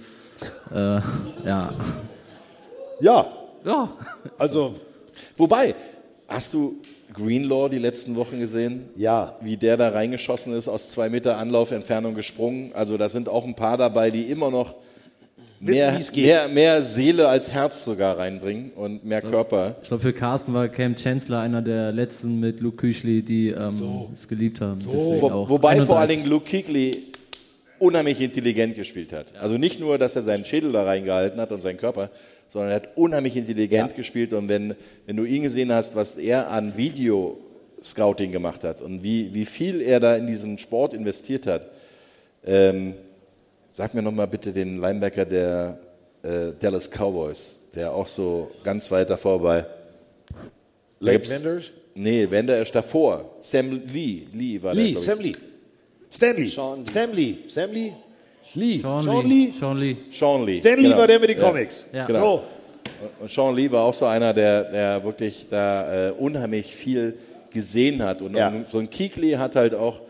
Äh, 0.71 1.01
ja. 1.45 1.73
Ja. 2.99 3.25
Ja. 3.65 3.93
Also. 4.37 4.75
Wobei, 5.35 5.73
hast 6.27 6.53
du 6.53 6.75
Greenlaw 7.11 7.69
die 7.69 7.79
letzten 7.79 8.15
Wochen 8.15 8.39
gesehen? 8.39 8.89
Ja. 8.95 9.35
Wie 9.41 9.57
der 9.57 9.77
da 9.77 9.89
reingeschossen 9.89 10.53
ist, 10.53 10.67
aus 10.67 10.91
zwei 10.91 11.09
Meter 11.09 11.37
Anlaufentfernung 11.37 12.13
gesprungen. 12.13 12.71
Also 12.75 12.97
da 12.97 13.09
sind 13.09 13.29
auch 13.29 13.45
ein 13.45 13.55
paar 13.55 13.77
dabei, 13.77 14.11
die 14.11 14.29
immer 14.29 14.51
noch 14.51 14.75
Wissen, 15.59 16.21
mehr, 16.23 16.47
mehr, 16.47 16.47
mehr 16.47 16.83
Seele 16.83 17.27
als 17.27 17.51
Herz 17.51 17.83
sogar 17.83 18.17
reinbringen 18.17 18.71
und 18.75 19.03
mehr 19.03 19.21
Körper. 19.21 19.75
Ich 19.81 19.87
glaube, 19.87 20.03
für 20.03 20.13
Carsten 20.13 20.53
war 20.53 20.67
Cam 20.67 20.95
Chancellor 20.95 21.39
einer 21.39 21.61
der 21.61 21.91
letzten 21.91 22.39
mit 22.39 22.59
Luke 22.59 22.77
Küchli, 22.77 23.23
die 23.23 23.49
ähm, 23.49 23.81
es 24.13 24.27
geliebt 24.27 24.61
haben. 24.61 24.77
Deswegen 24.77 25.21
Wo, 25.21 25.29
auch 25.29 25.49
wobei 25.49 25.77
vor 25.77 25.97
allen 25.97 26.09
31. 26.09 26.17
Dingen 26.17 26.29
Luke 26.29 26.49
Kuechly 26.49 27.03
unheimlich 27.79 28.21
intelligent 28.21 28.75
gespielt 28.75 29.13
hat. 29.13 29.35
Also 29.39 29.57
nicht 29.57 29.79
nur, 29.79 29.97
dass 29.97 30.15
er 30.15 30.23
seinen 30.23 30.45
Schädel 30.45 30.71
da 30.71 30.83
reingehalten 30.83 31.39
hat 31.39 31.51
und 31.51 31.61
seinen 31.61 31.77
Körper, 31.77 32.09
sondern 32.49 32.71
er 32.71 32.75
hat 32.77 32.89
unheimlich 32.95 33.35
intelligent 33.35 33.95
gespielt. 33.95 34.33
Und 34.33 34.49
wenn, 34.49 34.75
wenn 35.05 35.15
du 35.15 35.25
ihn 35.25 35.43
gesehen 35.43 35.71
hast, 35.71 35.95
was 35.95 36.15
er 36.15 36.49
an 36.49 36.77
Video-Scouting 36.77 38.31
gemacht 38.31 38.63
hat 38.63 38.81
und 38.81 39.03
wie, 39.03 39.33
wie 39.33 39.45
viel 39.45 39.81
er 39.81 39.99
da 39.99 40.15
in 40.15 40.27
diesen 40.27 40.57
Sport 40.57 40.93
investiert 40.93 41.47
hat, 41.47 41.69
ähm, 42.45 42.93
sag 43.77 43.93
mir 43.93 44.01
nochmal 44.01 44.25
bitte 44.27 44.51
den 44.51 44.81
Linebacker 44.81 45.23
der 45.23 45.77
äh, 46.23 46.51
Dallas 46.59 46.89
Cowboys, 46.89 47.59
der 47.75 47.93
auch 47.93 48.07
so 48.07 48.49
ganz 48.63 48.89
weit 48.89 49.07
davor 49.11 49.39
bei. 49.39 49.65
Gibt's- 50.99 51.31
Vanders? 51.43 51.65
Nee, 51.93 52.27
Wender 52.31 52.59
ist 52.59 52.73
davor. 52.73 53.35
Sam 53.39 53.81
Lee. 53.93 54.23
Lee 54.33 54.61
war 54.63 54.73
Lee, 54.73 54.93
der. 54.93 55.01
Sam 55.01 55.19
Lee. 55.19 55.33
Stanley. 56.11 56.47
Sam 56.49 57.11
Lee. 57.13 57.37
Sam 57.47 57.71
Lee. 57.71 57.93
Lee. 58.55 58.79
Sean, 58.79 59.03
Sean 59.03 59.25
Lee. 59.27 59.35
Lee. 59.45 59.51
Sean 59.59 59.77
Lee. 59.77 59.97
Sean 60.11 60.45
Lee. 60.45 60.55
Stan 60.57 60.79
Lee 60.79 60.89
war 60.95 61.05
der 61.07 61.19
mit 61.19 61.29
den 61.29 61.37
Ja. 61.39 61.47
Comics. 61.47 61.85
Ja. 61.93 62.05
Genau. 62.07 62.19
So. 62.37 62.43
Und- 63.21 63.31
Sean 63.31 63.55
Lee 63.55 63.69
war 63.71 63.83
auch 63.83 63.93
so 63.93 64.05
einer, 64.05 64.33
der, 64.33 64.63
der 64.71 65.03
wirklich 65.03 65.47
da 65.51 66.07
äh, 66.07 66.11
unheimlich 66.13 66.73
viel 66.75 67.15
gesehen 67.53 68.01
hat. 68.03 68.21
Und 68.23 68.35
Ja. 68.35 68.53
so 68.67 68.79
ein 68.79 68.89
Keekly 68.89 69.33
hat 69.33 69.55
halt 69.55 69.75
auch, 69.75 70.01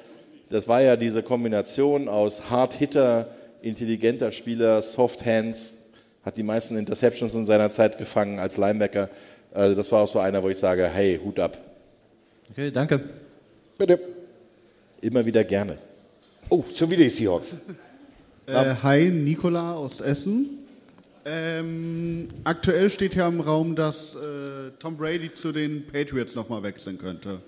das 0.49 0.67
war 0.69 0.81
ja 0.81 0.95
diese 0.95 1.21
Kombination 1.23 2.07
aus 2.07 2.49
Hard 2.49 2.73
Hitter, 2.75 3.27
intelligenter 3.61 4.31
Spieler, 4.31 4.81
Soft 4.81 5.25
Hands, 5.25 5.75
hat 6.23 6.37
die 6.37 6.43
meisten 6.43 6.77
Interceptions 6.77 7.33
in 7.35 7.45
seiner 7.45 7.69
Zeit 7.69 7.97
gefangen 7.97 8.39
als 8.39 8.57
Linebacker. 8.57 9.09
Also 9.53 9.75
das 9.75 9.91
war 9.91 10.03
auch 10.03 10.07
so 10.07 10.19
einer, 10.19 10.43
wo 10.43 10.49
ich 10.49 10.57
sage, 10.57 10.87
hey, 10.87 11.19
Hut 11.23 11.39
ab. 11.39 11.57
Okay, 12.51 12.71
danke. 12.71 13.01
Bitte. 13.77 13.99
Immer 15.01 15.25
wieder 15.25 15.43
gerne. 15.43 15.77
Oh, 16.49 16.63
schon 16.73 16.89
wieder 16.89 17.03
die 17.03 17.09
Seahawks. 17.09 17.55
Äh, 18.45 18.75
hi, 18.81 19.09
Nikola 19.09 19.75
aus 19.75 20.01
Essen. 20.01 20.59
Ähm, 21.25 22.29
aktuell 22.45 22.89
steht 22.89 23.15
ja 23.15 23.27
im 23.27 23.41
Raum, 23.41 23.75
dass 23.75 24.15
äh, 24.15 24.71
Tom 24.79 24.95
Brady 24.95 25.33
zu 25.33 25.51
den 25.51 25.85
Patriots 25.85 26.35
nochmal 26.35 26.63
wechseln 26.63 26.97
könnte. 26.97 27.39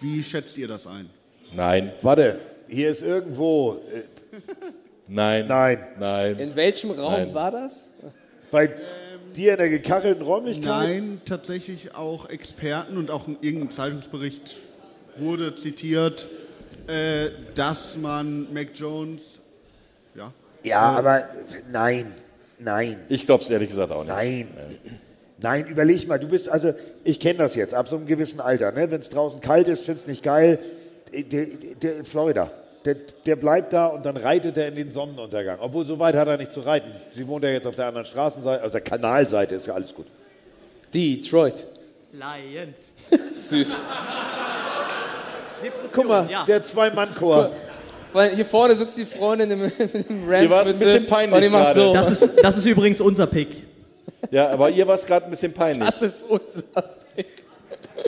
Wie 0.00 0.22
schätzt 0.22 0.58
ihr 0.58 0.66
das 0.66 0.86
ein? 0.88 1.08
Nein. 1.54 1.92
Warte, 2.02 2.40
hier 2.68 2.90
ist 2.90 3.02
irgendwo. 3.02 3.80
Äh, 3.92 4.02
Nein. 5.08 5.46
Nein. 5.46 5.78
Nein. 5.98 6.38
In 6.38 6.56
welchem 6.56 6.90
Raum 6.92 7.12
Nein. 7.12 7.34
war 7.34 7.50
das? 7.50 7.92
Bei 8.50 8.68
dir 9.34 9.52
in 9.52 9.58
der 9.58 9.68
gekachelten 9.68 10.22
Räumlichkeit? 10.24 10.88
Nein, 10.88 11.20
tatsächlich 11.24 11.94
auch 11.94 12.28
Experten 12.28 12.96
und 12.96 13.10
auch 13.10 13.26
in 13.28 13.36
irgendeinem 13.40 13.70
Zeitungsbericht 13.70 14.58
wurde 15.16 15.54
zitiert, 15.54 16.26
äh, 16.86 17.30
dass 17.54 17.96
man 17.96 18.52
Mac 18.52 18.68
Jones, 18.74 19.40
ja, 20.14 20.32
Ja, 20.64 20.94
äh, 20.94 20.98
aber 20.98 21.24
nein, 21.70 22.12
nein. 22.58 22.96
Ich 23.08 23.26
glaube 23.26 23.42
es 23.42 23.50
ehrlich 23.50 23.68
gesagt 23.68 23.92
auch 23.92 24.04
nicht. 24.04 24.14
Nein. 24.14 24.48
Nein, 25.38 25.66
überleg 25.66 26.06
mal, 26.06 26.20
du 26.20 26.28
bist, 26.28 26.48
also 26.48 26.72
ich 27.02 27.18
kenne 27.18 27.38
das 27.38 27.56
jetzt, 27.56 27.74
ab 27.74 27.88
so 27.88 27.96
einem 27.96 28.06
gewissen 28.06 28.40
Alter, 28.40 28.70
ne? 28.70 28.90
wenn 28.90 29.00
es 29.00 29.10
draußen 29.10 29.40
kalt 29.40 29.66
ist, 29.66 29.84
findest 29.84 30.06
nicht 30.06 30.22
geil, 30.22 30.60
der, 31.12 31.46
der, 31.82 32.04
Florida, 32.04 32.50
der, 32.84 32.96
der 33.26 33.36
bleibt 33.36 33.72
da 33.72 33.86
und 33.86 34.04
dann 34.04 34.16
reitet 34.16 34.56
er 34.56 34.68
in 34.68 34.76
den 34.76 34.90
Sonnenuntergang. 34.90 35.58
Obwohl, 35.60 35.84
so 35.84 35.98
weit 35.98 36.14
hat 36.14 36.28
er 36.28 36.36
nicht 36.36 36.52
zu 36.52 36.60
reiten. 36.60 36.90
Sie 37.12 37.26
wohnt 37.26 37.44
ja 37.44 37.50
jetzt 37.50 37.66
auf 37.66 37.76
der 37.76 37.86
anderen 37.86 38.06
Straßenseite, 38.06 38.64
auf 38.64 38.72
der 38.72 38.80
Kanalseite, 38.80 39.54
ist 39.54 39.66
ja 39.66 39.74
alles 39.74 39.94
gut. 39.94 40.06
Detroit. 40.92 41.66
Lions. 42.12 42.94
Süß. 43.38 43.76
Guck 45.92 46.08
mal, 46.08 46.28
der 46.46 46.64
Zwei-Mann-Chor. 46.64 47.50
Weil 48.12 48.34
hier 48.34 48.44
vorne 48.44 48.76
sitzt 48.76 48.98
die 48.98 49.06
Freundin 49.06 49.50
im, 49.50 49.62
im 50.08 50.28
Rams 50.28 50.40
Hier 50.40 50.50
war's 50.50 50.72
ein 50.72 50.78
bisschen 50.78 51.06
peinlich 51.06 51.50
gerade. 51.50 51.80
so. 51.80 51.92
Das 51.92 52.10
ist, 52.10 52.44
das 52.44 52.58
ist 52.58 52.66
übrigens 52.66 53.00
unser 53.00 53.26
Pick. 53.26 53.64
Ja, 54.30 54.48
aber 54.50 54.70
ihr 54.70 54.86
war 54.86 54.94
es 54.96 55.06
gerade 55.06 55.24
ein 55.24 55.30
bisschen 55.30 55.52
peinlich. 55.52 55.88
Das 55.88 56.02
ist 56.02 56.24
unser 56.24 56.82
Pick. 57.14 57.26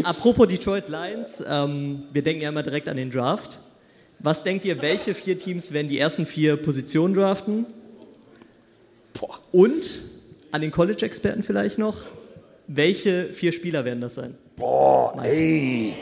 Apropos 0.02 0.46
Detroit 0.48 0.88
Lions, 0.88 1.42
ähm, 1.48 2.04
wir 2.12 2.22
denken 2.22 2.42
ja 2.42 2.50
immer 2.50 2.62
direkt 2.62 2.88
an 2.88 2.96
den 2.96 3.10
Draft. 3.10 3.58
Was 4.24 4.42
denkt 4.42 4.64
ihr, 4.64 4.80
welche 4.80 5.12
vier 5.12 5.38
Teams 5.38 5.74
werden 5.74 5.90
die 5.90 5.98
ersten 5.98 6.24
vier 6.24 6.56
Positionen 6.56 7.12
draften? 7.14 7.66
Und 9.52 9.90
an 10.50 10.62
den 10.62 10.70
College-Experten 10.70 11.42
vielleicht 11.42 11.76
noch, 11.76 11.98
welche 12.66 13.26
vier 13.34 13.52
Spieler 13.52 13.84
werden 13.84 14.00
das 14.00 14.14
sein? 14.14 14.34
Boah, 14.56 15.14
ey. 15.22 15.94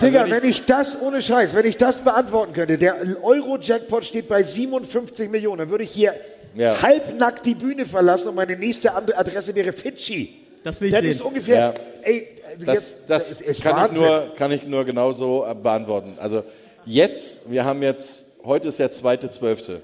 Digga, 0.00 0.30
wenn 0.30 0.44
ich 0.44 0.64
das, 0.66 1.02
ohne 1.02 1.20
Scheiß, 1.20 1.52
wenn 1.56 1.66
ich 1.66 1.76
das 1.76 2.04
beantworten 2.04 2.52
könnte, 2.52 2.78
der 2.78 2.94
Euro-Jackpot 3.24 4.04
steht 4.04 4.28
bei 4.28 4.44
57 4.44 5.28
Millionen, 5.28 5.58
dann 5.58 5.70
würde 5.70 5.82
ich 5.82 5.90
hier 5.90 6.14
Ja. 6.54 6.80
halbnackt 6.80 7.44
die 7.44 7.56
Bühne 7.56 7.86
verlassen 7.86 8.28
und 8.28 8.36
meine 8.36 8.56
nächste 8.56 8.94
Adresse 8.94 9.52
wäre 9.56 9.72
Fidschi. 9.72 10.36
Das 10.62 10.80
will 10.80 10.88
ich 10.88 10.94
Das 10.94 11.02
sehen. 11.02 11.10
ist 11.10 11.22
ungefähr, 11.22 11.56
Ja. 11.58 11.74
ey, 12.02 12.26
Das, 12.58 12.74
jetzt, 12.74 13.10
das, 13.10 13.40
ist 13.40 13.62
kann, 13.62 13.92
ich 13.92 14.00
nur, 14.00 14.32
kann 14.36 14.52
ich 14.52 14.66
nur 14.66 14.84
genauso 14.84 15.46
äh, 15.46 15.54
beantworten. 15.54 16.14
Also 16.18 16.42
jetzt, 16.84 17.50
wir 17.50 17.64
haben 17.64 17.82
jetzt, 17.82 18.24
heute 18.44 18.68
ist 18.68 18.78
der 18.78 18.90
zweite, 18.90 19.30
zwölfte. 19.30 19.82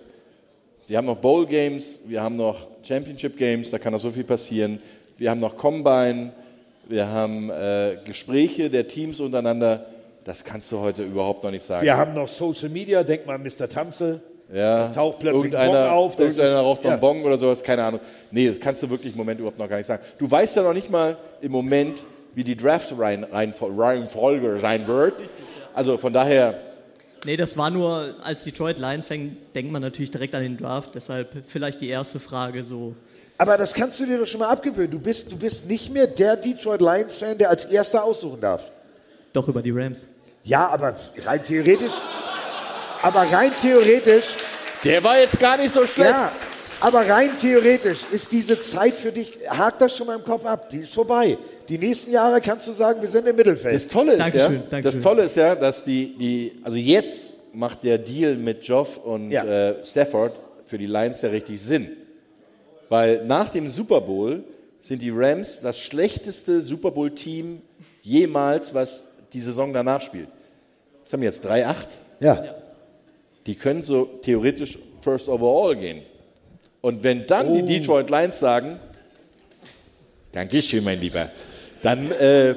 Wir 0.87 0.99
haben 0.99 1.07
noch 1.07 1.17
Bowl 1.17 1.47
Games, 1.47 2.01
wir 2.07 2.23
haben 2.23 2.37
noch 2.37 2.67
Championship 2.83 3.37
Games, 3.37 3.71
da 3.71 3.79
kann 3.79 3.93
noch 3.93 4.01
so 4.01 4.11
viel 4.11 4.25
passieren. 4.25 4.79
Wir 5.19 5.31
haben 5.31 5.41
noch 5.41 5.57
Combine, 5.57 6.33
wir 6.89 7.09
haben 7.09 7.51
äh, 7.51 7.99
Gespräche 8.05 8.71
der 8.71 8.87
Teams 8.87 9.21
untereinander. 9.21 9.87
Das 10.25 10.45
kannst 10.45 10.71
du 10.73 10.79
heute 10.79 11.05
überhaupt 11.05 11.45
noch 11.45 11.51
nicht 11.51 11.65
sagen. 11.65 11.85
Wir 11.85 11.97
haben 11.97 12.15
noch 12.15 12.29
Social 12.29 12.69
Media, 12.69 13.03
denk 13.03 13.27
mal 13.27 13.35
an 13.35 13.43
Mr. 13.43 13.69
Tanze. 13.69 14.21
Ja, 14.53 14.89
taucht 14.89 15.19
plötzlich 15.19 15.57
ein 15.57 15.69
Bon 15.69 15.77
auf. 15.77 16.15
das 16.15 16.37
Irgendeiner 16.37 16.61
raucht 16.61 16.85
noch 16.85 16.91
ja. 16.91 16.93
einen 16.93 17.01
Bon 17.01 17.23
oder 17.23 17.37
sowas, 17.37 17.63
keine 17.63 17.83
Ahnung. 17.83 18.01
Nee, 18.31 18.49
das 18.49 18.61
kannst 18.61 18.83
du 18.83 18.89
wirklich 18.89 19.13
im 19.13 19.19
Moment 19.19 19.41
überhaupt 19.41 19.59
noch 19.59 19.69
gar 19.69 19.77
nicht 19.77 19.87
sagen. 19.87 20.05
Du 20.19 20.31
weißt 20.31 20.57
ja 20.57 20.63
noch 20.63 20.73
nicht 20.73 20.91
mal 20.91 21.17
im 21.41 21.51
Moment, 21.51 22.05
wie 22.37 22.45
die 22.45 22.57
Draft-Reihenfolge 22.57 24.59
sein 24.61 24.87
wird. 24.87 25.15
Also 25.75 25.99
von 25.99 26.13
daher, 26.13 26.61
Nee, 27.25 27.37
das 27.37 27.57
war 27.57 27.71
nur, 27.71 28.15
als 28.23 28.45
Detroit 28.45 28.79
Lions 28.79 29.07
fängt, 29.07 29.55
denkt 29.55 29.73
man 29.73 29.83
natürlich 29.83 30.13
direkt 30.13 30.35
an 30.35 30.43
den 30.43 30.57
Draft. 30.57 30.95
Deshalb 30.95 31.31
vielleicht 31.47 31.81
die 31.81 31.89
erste 31.89 32.21
Frage 32.21 32.63
so. 32.63 32.95
Aber 33.39 33.57
das 33.57 33.75
kannst 33.75 33.99
du 33.99 34.07
dir 34.07 34.19
doch 34.19 34.27
schon 34.27 34.41
mal 34.41 34.51
abgewöhnen. 34.51 34.93
Du 34.93 35.01
bist, 35.01 35.33
du 35.33 35.37
bist 35.37 35.67
nicht 35.67 35.93
mehr 35.93 36.07
der 36.07 36.37
Detroit 36.37 36.81
Lions-Fan, 36.81 37.39
der 37.39 37.51
als 37.51 37.65
erster 37.65 38.05
aussuchen 38.05 38.41
darf. 38.41 38.63
Doch 39.33 39.49
über 39.49 39.61
die 39.61 39.73
Rams. 39.73 40.07
Ja, 40.45 40.69
aber 40.69 40.95
rein 41.25 41.43
theoretisch. 41.43 41.95
Aber 43.03 43.23
rein 43.23 43.51
theoretisch. 43.61 44.37
Der 44.85 45.03
war 45.03 45.19
jetzt 45.19 45.41
gar 45.41 45.57
nicht 45.57 45.73
so 45.73 45.85
schlecht. 45.87 46.11
Ja, 46.11 46.31
aber 46.81 47.09
rein 47.09 47.31
theoretisch 47.41 48.05
ist 48.13 48.31
diese 48.31 48.61
Zeit 48.61 48.95
für 48.95 49.11
dich, 49.11 49.33
hakt 49.49 49.81
das 49.81 49.97
schon 49.97 50.07
mal 50.07 50.17
im 50.17 50.25
Kopf 50.25 50.45
ab, 50.45 50.69
die 50.71 50.79
ist 50.79 50.95
vorbei. 50.95 51.37
Die 51.69 51.79
nächsten 51.79 52.13
Jahre 52.13 52.41
kannst 52.41 52.67
du 52.69 52.73
sagen, 52.73 53.01
wir 53.03 53.09
sind 53.09 53.27
im 53.27 53.35
Mittelfeld. 53.37 53.75
Das 53.75 53.89
Tolle 53.89 54.15
ist 54.15 54.35
ja, 54.35 54.49
das 54.81 55.01
Tolle 55.01 55.23
ist 55.25 55.37
ja, 55.37 55.55
dass 55.55 55.85
die, 55.85 56.17
die, 56.19 56.53
also 56.63 56.77
jetzt 56.77 57.35
macht 57.53 57.83
der 57.85 57.99
Deal 57.99 58.37
mit 58.37 58.65
Joff 58.67 58.99
und 58.99 59.33
äh, 59.33 59.85
Stafford 59.85 60.33
für 60.65 60.79
die 60.79 60.87
Lions 60.87 61.23
ja 61.23 61.31
richtig 61.31 61.61
Sinn. 61.61 61.89
Weil 62.89 63.25
nach 63.25 63.49
dem 63.49 63.69
Super 63.69 64.01
Bowl 64.01 64.45
sind 64.81 65.03
die 65.03 65.11
Rams 65.13 65.61
das 65.61 65.79
schlechteste 65.79 66.63
Super 66.63 66.91
Bowl-Team 66.93 67.63
jemals, 68.03 68.73
was 68.75 69.09
die 69.33 69.41
Saison 69.41 69.73
danach 69.73 70.01
spielt. 70.03 70.29
Was 71.05 71.13
haben 71.13 71.21
wir 71.23 71.29
jetzt? 71.29 71.45
3-8? 71.45 71.75
Ja. 72.21 72.45
Die 73.47 73.55
können 73.57 73.83
so 73.83 74.05
theoretisch 74.23 74.79
First 75.01 75.29
Overall 75.29 75.75
gehen. 75.77 76.03
Und 76.81 77.03
wenn 77.03 77.27
dann 77.27 77.49
Oh. 77.49 77.55
die 77.57 77.63
Detroit 77.63 78.11
Lions 78.11 78.39
sagen, 78.39 78.79
Dankeschön, 80.33 80.85
mein 80.85 81.01
Lieber, 81.01 81.31
dann 81.83 82.11
äh, 82.13 82.55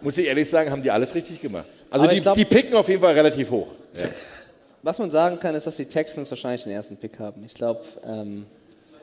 muss 0.00 0.16
ich 0.18 0.26
ehrlich 0.26 0.48
sagen, 0.48 0.70
haben 0.70 0.82
die 0.82 0.90
alles 0.90 1.14
richtig 1.14 1.40
gemacht. 1.40 1.66
Also 1.90 2.06
die, 2.06 2.20
glaub- 2.20 2.36
die 2.36 2.44
picken 2.44 2.74
auf 2.74 2.88
jeden 2.88 3.00
Fall 3.02 3.14
relativ 3.14 3.50
hoch. 3.50 3.68
Ja. 3.94 4.08
Was 4.82 4.98
man 4.98 5.10
sagen 5.10 5.38
kann, 5.38 5.54
ist, 5.54 5.66
dass 5.66 5.76
die 5.76 5.84
Texans 5.84 6.30
wahrscheinlich 6.30 6.62
den 6.62 6.72
ersten 6.72 6.96
Pick 6.96 7.18
haben. 7.18 7.42
Ich 7.44 7.52
glaube, 7.52 7.80
ähm, 8.06 8.46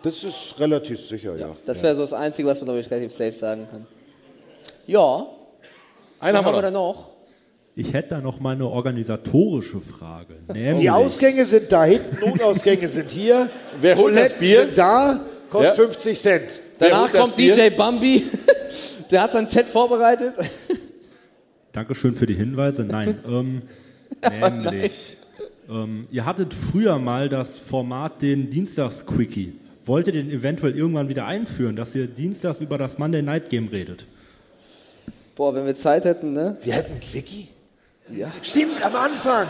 das 0.01 0.23
ist 0.23 0.55
relativ 0.59 0.99
sicher, 0.99 1.35
ja. 1.35 1.49
Das 1.65 1.83
wäre 1.83 1.93
so 1.93 2.01
das 2.01 2.13
Einzige, 2.13 2.47
was 2.47 2.59
man, 2.59 2.65
glaube 2.65 2.79
ich, 2.79 2.89
relativ 2.89 3.11
safe 3.11 3.33
sagen 3.33 3.67
kann. 3.69 3.85
Ja. 4.87 5.27
Einen 6.19 6.37
haben 6.37 6.45
wir 6.47 6.53
wir 6.53 6.61
da 6.63 6.71
noch. 6.71 7.09
Ich 7.75 7.93
hätte 7.93 8.09
da 8.09 8.21
noch 8.21 8.39
mal 8.39 8.55
eine 8.55 8.65
organisatorische 8.67 9.79
Frage. 9.81 10.33
Nämlich, 10.51 10.81
Die 10.81 10.89
Ausgänge 10.89 11.45
sind 11.45 11.71
da 11.71 11.83
hinten, 11.83 12.27
Notausgänge 12.27 12.87
sind 12.89 13.11
hier. 13.11 13.47
Wer 13.79 13.97
holt 13.97 14.15
das 14.15 14.29
Toiletten 14.33 14.39
Bier? 14.39 14.61
sind 14.63 14.77
da, 14.79 15.19
kostet 15.51 15.77
Ja. 15.77 15.83
50 15.85 16.19
Cent. 16.19 16.43
Danach 16.79 17.11
kommt 17.11 17.37
DJ 17.37 17.69
Bambi. 17.69 18.23
Der 19.11 19.21
hat 19.21 19.31
sein 19.31 19.47
Set 19.47 19.67
vorbereitet. 19.67 20.35
Dankeschön 21.71 22.15
für 22.15 22.25
die 22.25 22.33
Hinweise. 22.33 22.83
Nein, 22.83 23.19
ähm, 23.27 23.61
nämlich, 24.41 25.17
ähm, 25.69 26.07
ihr 26.11 26.25
hattet 26.25 26.53
früher 26.53 26.97
mal 26.99 27.29
das 27.29 27.57
Format 27.57 28.21
den 28.21 28.49
Dienstags-Quickie. 28.49 29.53
Wollt 29.85 30.07
ihr 30.07 30.13
den 30.13 30.29
eventuell 30.29 30.75
irgendwann 30.75 31.07
wieder 31.07 31.25
einführen, 31.25 31.75
dass 31.75 31.95
ihr 31.95 32.07
dienstags 32.07 32.59
über 32.59 32.77
das 32.77 32.97
Monday 32.97 33.21
Night 33.21 33.49
Game 33.49 33.67
redet? 33.69 34.05
Boah, 35.35 35.53
wenn 35.55 35.65
wir 35.65 35.75
Zeit 35.75 36.03
hätten, 36.05 36.33
ne? 36.33 36.57
Wir 36.63 36.73
hätten 36.73 36.99
Quickie? 36.99 37.47
Ja. 38.09 38.31
Stimmt, 38.41 38.83
am 38.85 38.95
Anfang. 38.95 39.47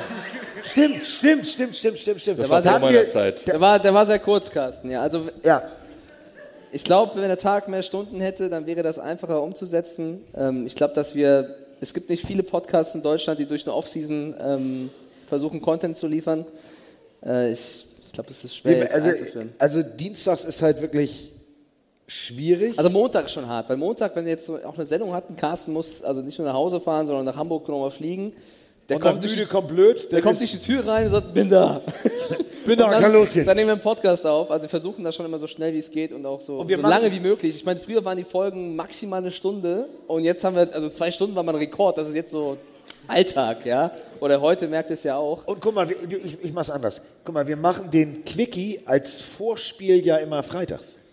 Stimmt, 0.64 1.04
stimmt, 1.04 1.48
stimmt, 1.48 1.76
stimmt, 1.76 1.98
stimmt, 2.00 2.22
stimmt. 2.22 2.40
Der 2.40 2.50
war, 2.50 2.62
sehr, 2.62 2.74
hatten 2.74 2.90
wir- 2.90 3.32
der, 3.32 3.60
war, 3.62 3.80
der 3.80 3.94
war 3.94 4.06
sehr 4.06 4.20
kurz, 4.20 4.50
Carsten. 4.52 4.90
Ja, 4.90 5.02
also, 5.02 5.30
ja. 5.44 5.62
Ich 6.78 6.84
glaube, 6.84 7.16
wenn 7.16 7.28
der 7.28 7.40
Tag 7.40 7.68
mehr 7.70 7.82
Stunden 7.82 8.22
hätte, 8.22 8.50
dann 8.50 8.68
wäre 8.68 8.84
das 8.84 9.00
einfacher 9.00 9.42
umzusetzen. 9.42 10.22
Ähm, 10.36 10.68
ich 10.68 10.76
glaube, 10.76 10.94
dass 10.94 11.16
wir, 11.16 11.56
es 11.82 11.92
gibt 11.92 12.08
nicht 12.08 12.24
viele 12.24 12.44
Podcasts 12.44 12.94
in 12.94 13.02
Deutschland, 13.02 13.40
die 13.40 13.48
durch 13.48 13.66
eine 13.66 13.74
Offseason 13.74 14.36
ähm, 14.40 14.90
versuchen, 15.28 15.60
Content 15.60 15.98
zu 15.98 16.06
liefern. 16.06 16.46
Äh, 17.26 17.52
ich 17.52 17.88
ich 18.06 18.14
glaube, 18.14 18.30
es 18.30 18.44
ist 18.44 18.56
schwer 18.56 18.78
jetzt 18.78 18.94
also, 18.94 19.10
einzuführen. 19.10 19.54
also 19.58 19.82
dienstags 19.82 20.44
ist 20.44 20.62
halt 20.62 20.80
wirklich 20.80 21.32
schwierig. 22.06 22.78
Also 22.78 22.92
Montag 22.92 23.26
ist 23.26 23.32
schon 23.32 23.48
hart, 23.48 23.68
weil 23.70 23.78
Montag, 23.78 24.16
wenn 24.16 24.26
wir 24.26 24.34
jetzt 24.34 24.48
auch 24.48 24.76
eine 24.76 24.86
Sendung 24.86 25.14
hatten, 25.14 25.36
Carsten 25.36 25.74
muss 25.74 26.04
also 26.04 26.22
nicht 26.22 26.38
nur 26.38 26.48
nach 26.48 26.54
Hause 26.54 26.80
fahren, 26.80 27.08
sondern 27.08 27.26
nach 27.26 27.38
Hamburg 27.38 27.68
nochmal 27.68 27.90
fliegen. 27.90 28.32
Der 28.88 28.98
Und 28.98 29.02
kommt 29.02 29.24
durch 29.24 29.50
kommt 29.50 29.68
blöd. 29.70 30.12
Der 30.12 30.22
kommt 30.22 30.40
durch 30.40 30.52
die 30.52 30.60
Tür 30.60 30.86
rein 30.86 31.08
und 31.08 31.12
sagt, 31.12 31.34
bin 31.34 31.50
da. 31.50 31.82
Bin 32.68 32.78
da, 32.78 32.90
dann, 32.92 33.02
kann 33.02 33.14
losgehen. 33.14 33.46
Dann 33.46 33.56
nehmen 33.56 33.70
wir 33.70 33.74
einen 33.76 33.82
Podcast 33.82 34.26
auf. 34.28 34.52
Also 34.52 34.64
wir 34.64 34.70
versuchen 34.70 35.02
das 35.02 35.16
schon 35.16 35.26
immer 35.26 35.38
so 35.38 35.48
schnell 35.48 35.74
wie 35.74 35.80
es 35.80 35.90
geht 35.90 36.12
und 36.12 36.26
auch 36.26 36.42
so, 36.42 36.58
Und 36.58 36.68
wir 36.68 36.76
so 36.76 36.84
lange 36.84 37.10
wie 37.14 37.22
möglich. 37.22 37.56
Ich 37.56 37.64
meine, 37.64 37.80
früher 37.80 38.04
waren 38.04 38.18
die 38.18 38.26
Folgen 38.26 38.76
maximal 38.76 39.20
eine 39.20 39.32
Stunde 39.32 39.88
und 40.06 40.26
jetzt 40.26 40.44
haben 40.44 40.58
wir, 40.58 40.74
also 40.74 40.90
zwei 40.90 41.10
Stunden 41.10 41.34
war 41.34 41.44
mal 41.44 41.54
ein 41.54 41.60
Rekord. 41.60 41.98
Das 41.98 42.10
ist 42.10 42.16
jetzt 42.16 42.30
so 42.30 42.58
Alltag, 43.08 43.66
ja. 43.66 43.92
Oder 44.20 44.42
heute 44.42 44.68
merkt 44.68 44.92
es 44.92 45.04
ja 45.04 45.16
auch. 45.16 45.46
Und 45.46 45.62
guck 45.62 45.76
mal, 45.76 45.90
ich, 45.90 46.44
ich 46.44 46.52
mach's 46.52 46.70
anders. 46.70 47.00
Guck 47.24 47.36
mal, 47.36 47.48
wir 47.48 47.56
machen 47.56 47.90
den 47.90 48.26
Quickie 48.26 48.82
als 48.86 49.22
Vorspiel 49.22 50.06
ja 50.06 50.18
immer 50.18 50.44
freitags. 50.44 50.98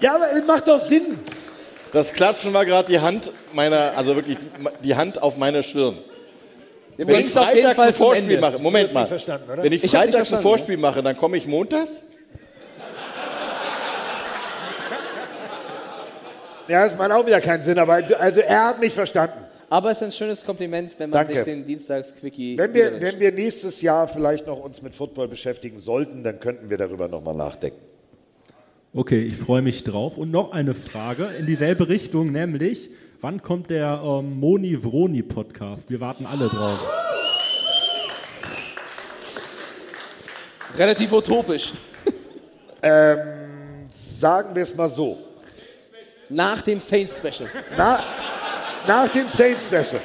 Ja, 0.00 0.14
aber 0.14 0.26
es 0.32 0.46
macht 0.46 0.68
doch 0.68 0.78
Sinn. 0.78 1.18
Das 1.92 2.12
Klatschen 2.12 2.54
war 2.54 2.64
gerade 2.64 2.86
die 2.86 3.00
Hand 3.00 3.32
meiner, 3.52 3.96
also 3.96 4.14
wirklich 4.14 4.38
die 4.84 4.94
Hand 4.94 5.20
auf 5.20 5.36
meine 5.36 5.64
Stirn. 5.64 5.98
Wenn 6.98 7.08
ich 7.08 7.14
bringen's 7.14 7.36
auf 7.36 7.54
jeden 7.54 7.60
freitags 7.60 7.76
Fall 7.78 7.88
ein 7.88 7.94
Vorspiel 7.94 8.40
mache, 8.40 8.58
Moment 8.60 8.90
Du 8.90 8.98
hast 8.98 9.28
mal. 9.28 9.40
Wenn 9.62 9.72
ich 9.72 9.88
freitags 9.88 10.34
ein 10.34 10.42
Vorspiel 10.42 10.76
mache, 10.76 11.00
dann 11.02 11.16
komme 11.16 11.36
ich 11.36 11.46
montags? 11.46 12.02
Ja, 16.68 16.86
das 16.86 16.98
macht 16.98 17.10
auch 17.12 17.24
wieder 17.24 17.40
keinen 17.40 17.62
Sinn, 17.62 17.78
aber 17.78 17.94
also 18.18 18.40
er 18.40 18.66
hat 18.66 18.78
mich 18.78 18.92
verstanden. 18.92 19.38
Aber 19.70 19.90
es 19.90 19.98
ist 19.98 20.02
ein 20.02 20.12
schönes 20.12 20.44
Kompliment, 20.44 20.98
wenn 20.98 21.08
man 21.08 21.20
Danke. 21.20 21.32
sich 21.36 21.44
den 21.44 21.64
Dienstags-Quickie 21.64 22.58
Wenn 22.58 22.74
wir, 22.74 23.00
wenn 23.00 23.18
wir 23.18 23.32
nächstes 23.32 23.80
Jahr 23.80 24.06
vielleicht 24.06 24.46
noch 24.46 24.58
uns 24.58 24.82
mit 24.82 24.94
Football 24.94 25.28
beschäftigen 25.28 25.80
sollten, 25.80 26.22
dann 26.24 26.40
könnten 26.40 26.68
wir 26.68 26.76
darüber 26.76 27.08
nochmal 27.08 27.34
nachdenken. 27.34 27.78
Okay, 28.92 29.22
ich 29.22 29.36
freue 29.36 29.62
mich 29.62 29.82
drauf. 29.84 30.18
Und 30.18 30.30
noch 30.30 30.52
eine 30.52 30.74
Frage 30.74 31.30
in 31.38 31.46
dieselbe 31.46 31.88
Richtung, 31.88 32.32
nämlich, 32.32 32.90
wann 33.20 33.42
kommt 33.42 33.70
der 33.70 34.00
ähm, 34.04 34.38
Moni 34.38 34.76
Vroni 34.82 35.22
Podcast? 35.22 35.90
Wir 35.90 36.00
warten 36.00 36.26
alle 36.26 36.48
drauf. 36.48 36.80
Relativ 40.76 41.12
utopisch. 41.12 41.72
Ähm, 42.80 43.88
sagen 43.90 44.54
wir 44.54 44.62
es 44.62 44.72
mal 44.72 44.88
so. 44.88 45.18
Nach 46.28 46.62
dem 46.62 46.78
Saints-Special. 46.78 47.50
Na, 47.76 47.98
nach 48.86 49.08
dem 49.08 49.26
Saints 49.28 49.64
Special. 49.64 50.00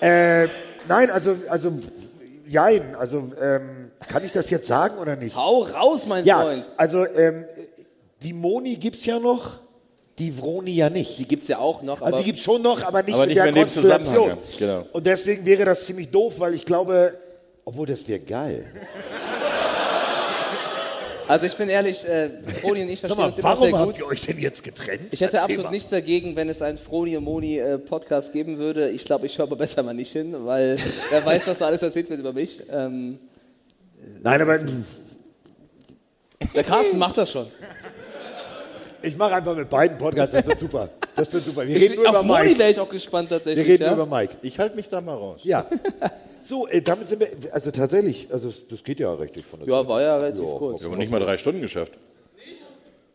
Äh, 0.00 0.48
nein, 0.88 1.08
also, 1.08 1.36
also, 1.48 1.72
jein, 2.48 2.96
also, 2.96 3.30
ähm, 3.40 3.92
kann 4.08 4.24
ich 4.24 4.32
das 4.32 4.50
jetzt 4.50 4.66
sagen 4.66 4.98
oder 4.98 5.14
nicht? 5.14 5.36
Hau 5.36 5.62
raus, 5.62 6.04
mein 6.04 6.24
ja, 6.24 6.40
Freund. 6.40 6.64
Also, 6.76 7.06
ähm, 7.06 7.44
die 8.22 8.32
Moni 8.32 8.74
gibt's 8.74 9.06
ja 9.06 9.20
noch, 9.20 9.60
die 10.18 10.32
Vroni 10.32 10.72
ja 10.72 10.90
nicht. 10.90 11.18
Die 11.18 11.26
gibt's 11.26 11.48
ja 11.48 11.58
auch 11.58 11.82
noch. 11.82 12.00
Also, 12.02 12.18
die 12.18 12.24
gibt's 12.24 12.42
schon 12.42 12.62
noch, 12.62 12.82
aber 12.82 13.02
nicht 13.02 13.14
Aber 13.14 13.24
in 13.24 13.28
nicht 13.28 13.38
der 13.38 13.46
in 13.46 13.54
Konstellation. 13.54 14.28
Ja. 14.28 14.36
Genau. 14.58 14.86
Und 14.92 15.06
deswegen 15.06 15.44
wäre 15.44 15.64
das 15.64 15.84
ziemlich 15.86 16.10
doof, 16.10 16.34
weil 16.38 16.54
ich 16.54 16.64
glaube, 16.64 17.12
obwohl 17.64 17.86
das 17.86 18.06
wäre 18.08 18.20
geil. 18.20 18.70
Also 21.28 21.44
ich 21.44 21.54
bin 21.58 21.68
ehrlich, 21.68 22.08
äh, 22.08 22.30
Froni 22.62 22.82
und 22.82 22.88
ich 22.88 23.00
verstehen 23.00 23.18
mal, 23.20 23.26
uns 23.28 23.38
immer 23.38 23.54
sehr 23.54 23.70
warum 23.72 23.88
gut. 23.88 23.94
habt 23.96 23.98
ihr 24.00 24.06
euch 24.06 24.22
denn 24.22 24.38
jetzt 24.38 24.64
getrennt? 24.64 25.12
Ich 25.12 25.20
hätte 25.20 25.36
Erzähl 25.36 25.40
absolut 25.40 25.64
mal. 25.64 25.70
nichts 25.72 25.90
dagegen, 25.90 26.36
wenn 26.36 26.48
es 26.48 26.62
einen 26.62 26.78
Froni 26.78 27.18
und 27.18 27.24
Moni 27.24 27.58
äh, 27.58 27.76
Podcast 27.78 28.32
geben 28.32 28.56
würde. 28.56 28.88
Ich 28.88 29.04
glaube, 29.04 29.26
ich 29.26 29.36
höre 29.36 29.44
aber 29.44 29.56
besser 29.56 29.82
mal 29.82 29.92
nicht 29.92 30.10
hin, 30.10 30.34
weil 30.46 30.78
wer 31.10 31.24
weiß, 31.24 31.46
was 31.46 31.58
da 31.58 31.66
alles 31.66 31.82
erzählt 31.82 32.08
wird 32.08 32.20
über 32.20 32.32
mich. 32.32 32.62
Ähm, 32.70 33.18
Nein, 34.22 34.40
aber 34.40 34.58
der 36.54 36.64
Carsten 36.64 36.96
macht 36.96 37.18
das 37.18 37.30
schon. 37.30 37.46
Ich 39.02 39.16
mache 39.16 39.34
einfach 39.34 39.56
mit 39.56 39.68
beiden 39.68 39.98
Podcasts, 39.98 40.32
das 40.34 40.46
wird 40.46 40.58
super. 40.58 40.88
Das 41.16 41.32
wird 41.32 41.44
super. 41.44 41.66
Wir 41.66 41.76
Ich- 41.76 41.82
reden 41.82 41.96
nur 41.96 42.08
über 42.08 42.22
Moni 42.22 42.44
Mike. 42.48 42.58
wäre 42.58 42.70
ich 42.70 42.80
auch 42.80 42.88
gespannt 42.88 43.28
tatsächlich. 43.30 43.66
Wir 43.66 43.72
reden 43.74 43.82
ja? 43.84 43.94
nur 43.94 44.04
über 44.06 44.16
Mike. 44.16 44.36
Ich 44.42 44.58
halte 44.58 44.76
mich 44.76 44.88
da 44.88 45.00
mal 45.00 45.14
raus. 45.16 45.40
Ja. 45.44 45.66
So, 46.42 46.66
äh, 46.68 46.80
damit 46.80 47.08
sind 47.08 47.20
wir, 47.20 47.28
also 47.52 47.70
tatsächlich, 47.70 48.28
also 48.32 48.52
das 48.70 48.82
geht 48.84 49.00
ja 49.00 49.12
richtig 49.14 49.44
von 49.44 49.60
der 49.60 49.68
Ja, 49.68 49.80
Zeit. 49.80 49.88
war 49.88 50.00
ja 50.02 50.16
relativ 50.16 50.42
Ja, 50.44 50.54
kurz. 50.56 50.80
Wir 50.82 50.90
haben 50.90 50.98
nicht 50.98 51.10
mal 51.10 51.20
drei 51.20 51.36
Stunden 51.38 51.60
geschafft. 51.60 51.92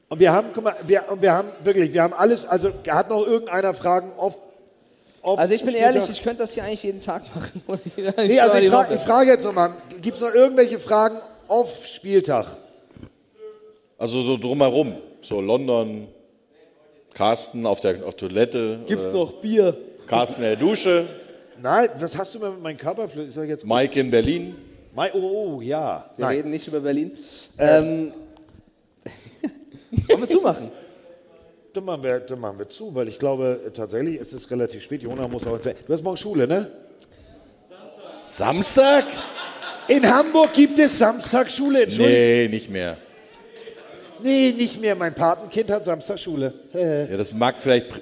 Und 0.09 0.19
wir 0.19 0.31
haben, 0.31 0.49
guck 0.53 0.63
mal, 0.65 0.75
wir, 0.85 1.05
und 1.09 1.21
wir 1.21 1.31
haben 1.31 1.47
wirklich, 1.63 1.91
wir 1.93 2.03
haben 2.03 2.13
alles, 2.13 2.45
also 2.45 2.71
hat 2.87 3.09
noch 3.09 3.25
irgendeiner 3.25 3.73
Fragen 3.73 4.11
auf, 4.17 4.35
auf 5.23 5.39
Also 5.39 5.55
ich 5.55 5.63
bin 5.65 5.73
ehrlich, 5.73 6.07
ich 6.09 6.21
könnte 6.21 6.39
das 6.43 6.53
hier 6.53 6.63
eigentlich 6.65 6.83
jeden 6.83 6.99
Tag 6.99 7.23
machen. 7.35 7.63
Nee, 8.17 8.39
also 8.39 8.57
ich, 8.57 8.69
fra 8.69 8.87
ich 8.93 9.01
frage 9.01 9.31
jetzt 9.31 9.43
nochmal, 9.45 9.71
gibt 10.01 10.15
es 10.15 10.21
noch 10.21 10.33
irgendwelche 10.35 10.77
Fragen 10.77 11.17
auf 11.47 11.87
Spieltag? 11.87 12.45
Also 13.97 14.21
so 14.21 14.37
drumherum. 14.37 14.97
So 15.23 15.39
London, 15.39 16.07
Carsten 17.13 17.65
auf 17.65 17.79
der 17.79 18.05
auf 18.05 18.15
Toilette. 18.15 18.81
Gibt's 18.85 19.05
äh, 19.05 19.13
noch 19.13 19.31
Bier? 19.41 19.75
Carsten 20.05 20.43
in 20.43 20.49
der 20.49 20.55
Dusche. 20.57 21.05
Nein, 21.61 21.89
was 21.97 22.17
hast 22.17 22.35
du 22.35 22.39
mit 22.39 22.61
meinem 22.61 22.77
Körperflüssig? 22.77 23.29
Ist 23.29 23.47
jetzt 23.47 23.65
Mike 23.65 23.97
in 23.99 24.11
Berlin. 24.11 24.55
Mike, 24.95 25.17
oh, 25.17 25.55
oh, 25.57 25.61
ja. 25.61 26.09
Wir 26.17 26.25
Nein. 26.25 26.35
reden 26.35 26.51
nicht 26.51 26.67
über 26.67 26.81
Berlin. 26.81 27.11
Ähm, 27.57 28.11
wollen 30.07 30.21
wir 30.21 30.27
zumachen? 30.27 30.71
dann, 31.73 31.85
machen 31.85 32.03
wir, 32.03 32.19
dann 32.19 32.39
machen 32.39 32.59
wir 32.59 32.69
zu, 32.69 32.93
weil 32.93 33.07
ich 33.07 33.17
glaube, 33.17 33.61
äh, 33.65 33.71
tatsächlich 33.71 34.19
ist 34.19 34.33
es 34.33 34.49
relativ 34.51 34.83
spät. 34.83 35.01
Jona 35.03 35.27
muss 35.27 35.47
auch 35.47 35.55
ins 35.55 35.63
Bett. 35.63 35.77
Du 35.87 35.93
hast 35.93 36.03
morgen 36.03 36.17
Schule, 36.17 36.47
ne? 36.47 36.69
Samstag? 38.27 39.05
In 39.87 40.07
Hamburg 40.07 40.53
gibt 40.53 40.77
es 40.79 40.97
Samstagschule. 40.97 41.83
Entschuldigung. 41.83 42.13
Nee, 42.13 42.47
nicht 42.49 42.69
mehr. 42.69 42.97
Nee, 44.23 44.53
nicht 44.57 44.79
mehr. 44.81 44.95
Mein 44.95 45.13
Patenkind 45.13 45.69
hat 45.69 45.85
Samstagschule. 45.85 46.53
Ja, 46.73 47.17
das 47.17 47.33
mag 47.33 47.55
vielleicht 47.59 47.91
Pr- 47.91 48.01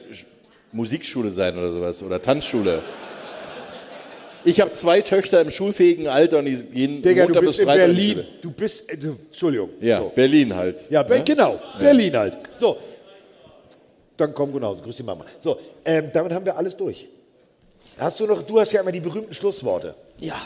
Musikschule 0.72 1.32
sein 1.32 1.58
oder 1.58 1.72
sowas 1.72 2.02
oder 2.04 2.22
Tanzschule. 2.22 2.82
Ich 4.44 4.60
habe 4.60 4.72
zwei 4.72 5.02
Töchter 5.02 5.42
im 5.42 5.52
schulfähigen 5.52 6.08
Alter 6.08 6.40
und 6.40 6.46
die 6.46 6.56
gehen 6.64 7.02
Digga, 7.02 7.24
du 7.28 7.34
Montag 7.34 7.42
bist 7.42 7.52
bis 7.54 7.60
in 7.60 7.66
Freitag 7.68 7.88
die 7.88 7.94
Berlin. 7.94 8.26
Du 8.42 8.52
bist, 8.52 8.90
äh, 8.92 8.98
du, 8.98 9.10
Entschuldigung. 9.28 9.70
Ja, 9.80 10.00
So. 10.00 10.12
Berlin 10.16 10.56
halt. 10.56 10.80
Ja, 10.90 11.04
Be 11.04 11.18
Ne? 11.18 11.24
genau. 11.24 11.54
Ja. 11.54 11.80
Berlin 11.80 12.18
halt. 12.18 12.38
So. 12.52 12.78
Dann 14.18 14.34
komm 14.34 14.52
genauso. 14.54 14.82
Grüß 14.84 14.98
die 14.98 15.04
Mama. 15.04 15.26
So, 15.40 15.60
ähm, 15.86 16.10
damit 16.14 16.32
haben 16.34 16.46
wir 16.46 16.58
alles 16.58 16.76
durch. 16.76 17.08
Hast 18.00 18.20
du 18.20 18.26
noch, 18.26 18.42
du 18.42 18.60
hast 18.60 18.72
ja 18.72 18.82
immer 18.82 18.92
die 18.92 19.00
berühmten 19.00 19.34
Schlussworte. 19.34 19.94
Ja. 20.20 20.42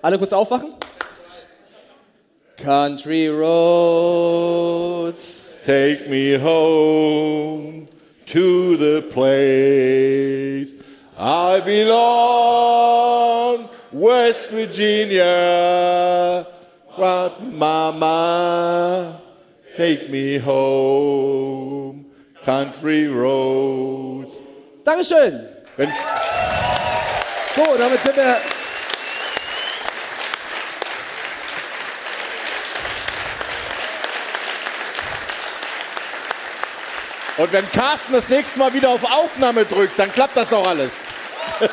Alle 0.00 0.18
kurz 0.18 0.32
aufwachen. 0.32 0.72
Country 2.64 3.28
Roads. 3.28 4.72
Take 5.64 6.08
me 6.08 6.32
home 6.32 7.86
to 8.24 8.76
the 8.78 9.02
place 9.02 10.82
I 11.18 11.60
belong, 11.60 12.08
West 13.92 14.48
Virginia. 14.48 16.46
Rock 16.96 17.42
Mama, 17.42 19.20
take 19.76 20.08
me 20.08 20.38
home, 20.38 22.06
country 22.42 23.08
roads. 23.08 24.38
Dankeschön. 24.86 25.48
Wenn, 25.76 25.92
So, 27.54 27.76
damit 27.76 28.00
sind 28.00 28.16
wir. 28.16 28.63
Und 37.36 37.52
wenn 37.52 37.70
Carsten 37.72 38.12
das 38.12 38.28
nächste 38.28 38.58
Mal 38.58 38.72
wieder 38.72 38.90
auf 38.90 39.04
Aufnahme 39.04 39.64
drückt, 39.64 39.98
dann 39.98 40.12
klappt 40.12 40.36
das 40.36 40.52
auch 40.52 40.66
alles. 40.66 40.92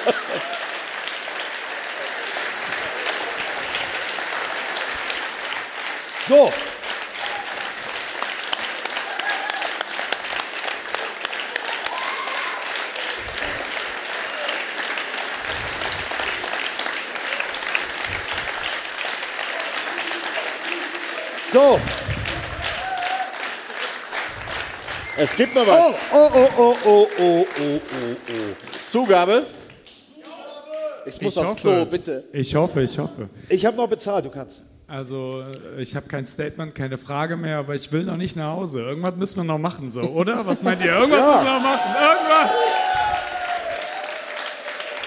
So. 6.31 6.53
So. 21.51 22.00
Es 25.17 25.35
gibt 25.35 25.53
noch 25.55 25.67
was. 25.67 25.95
Oh, 26.13 26.17
oh, 26.17 26.29
oh, 26.33 26.49
oh, 26.57 26.75
oh, 26.85 27.07
oh, 27.19 27.45
oh, 27.59 27.79
oh. 27.81 28.55
Zugabe? 28.85 29.45
Ich 31.05 31.21
muss 31.21 31.35
Ich 31.35 31.41
aufs 31.43 31.51
hoffe. 31.51 31.61
Klo, 31.61 31.85
bitte. 31.85 32.23
Ich 32.31 32.55
hoffe, 32.55 32.81
ich 32.81 32.97
hoffe. 32.97 33.29
Ich 33.49 33.65
habe 33.65 33.75
noch 33.77 33.87
bezahlt, 33.87 34.25
du 34.25 34.29
kannst. 34.29 34.61
Also, 34.87 35.41
äh, 35.77 35.81
ich 35.81 35.95
habe 35.95 36.07
kein 36.07 36.27
Statement, 36.27 36.75
keine 36.75 36.97
Frage 36.97 37.37
mehr, 37.37 37.57
aber 37.59 37.75
ich 37.75 37.91
will 37.91 38.03
noch 38.03 38.17
nicht 38.17 38.35
nach 38.35 38.55
Hause. 38.55 38.81
Irgendwas 38.81 39.15
müssen 39.15 39.37
wir 39.37 39.43
noch 39.43 39.57
machen, 39.57 39.89
so, 39.89 40.01
oder? 40.01 40.45
Was 40.45 40.61
meint 40.61 40.81
ihr? 40.83 40.91
Irgendwas 40.93 41.19
Ja. 41.23 41.31
müssen 41.31 41.45
wir 41.45 41.53
noch 41.53 41.61
machen. 41.61 41.95
Irgendwas! 41.95 42.51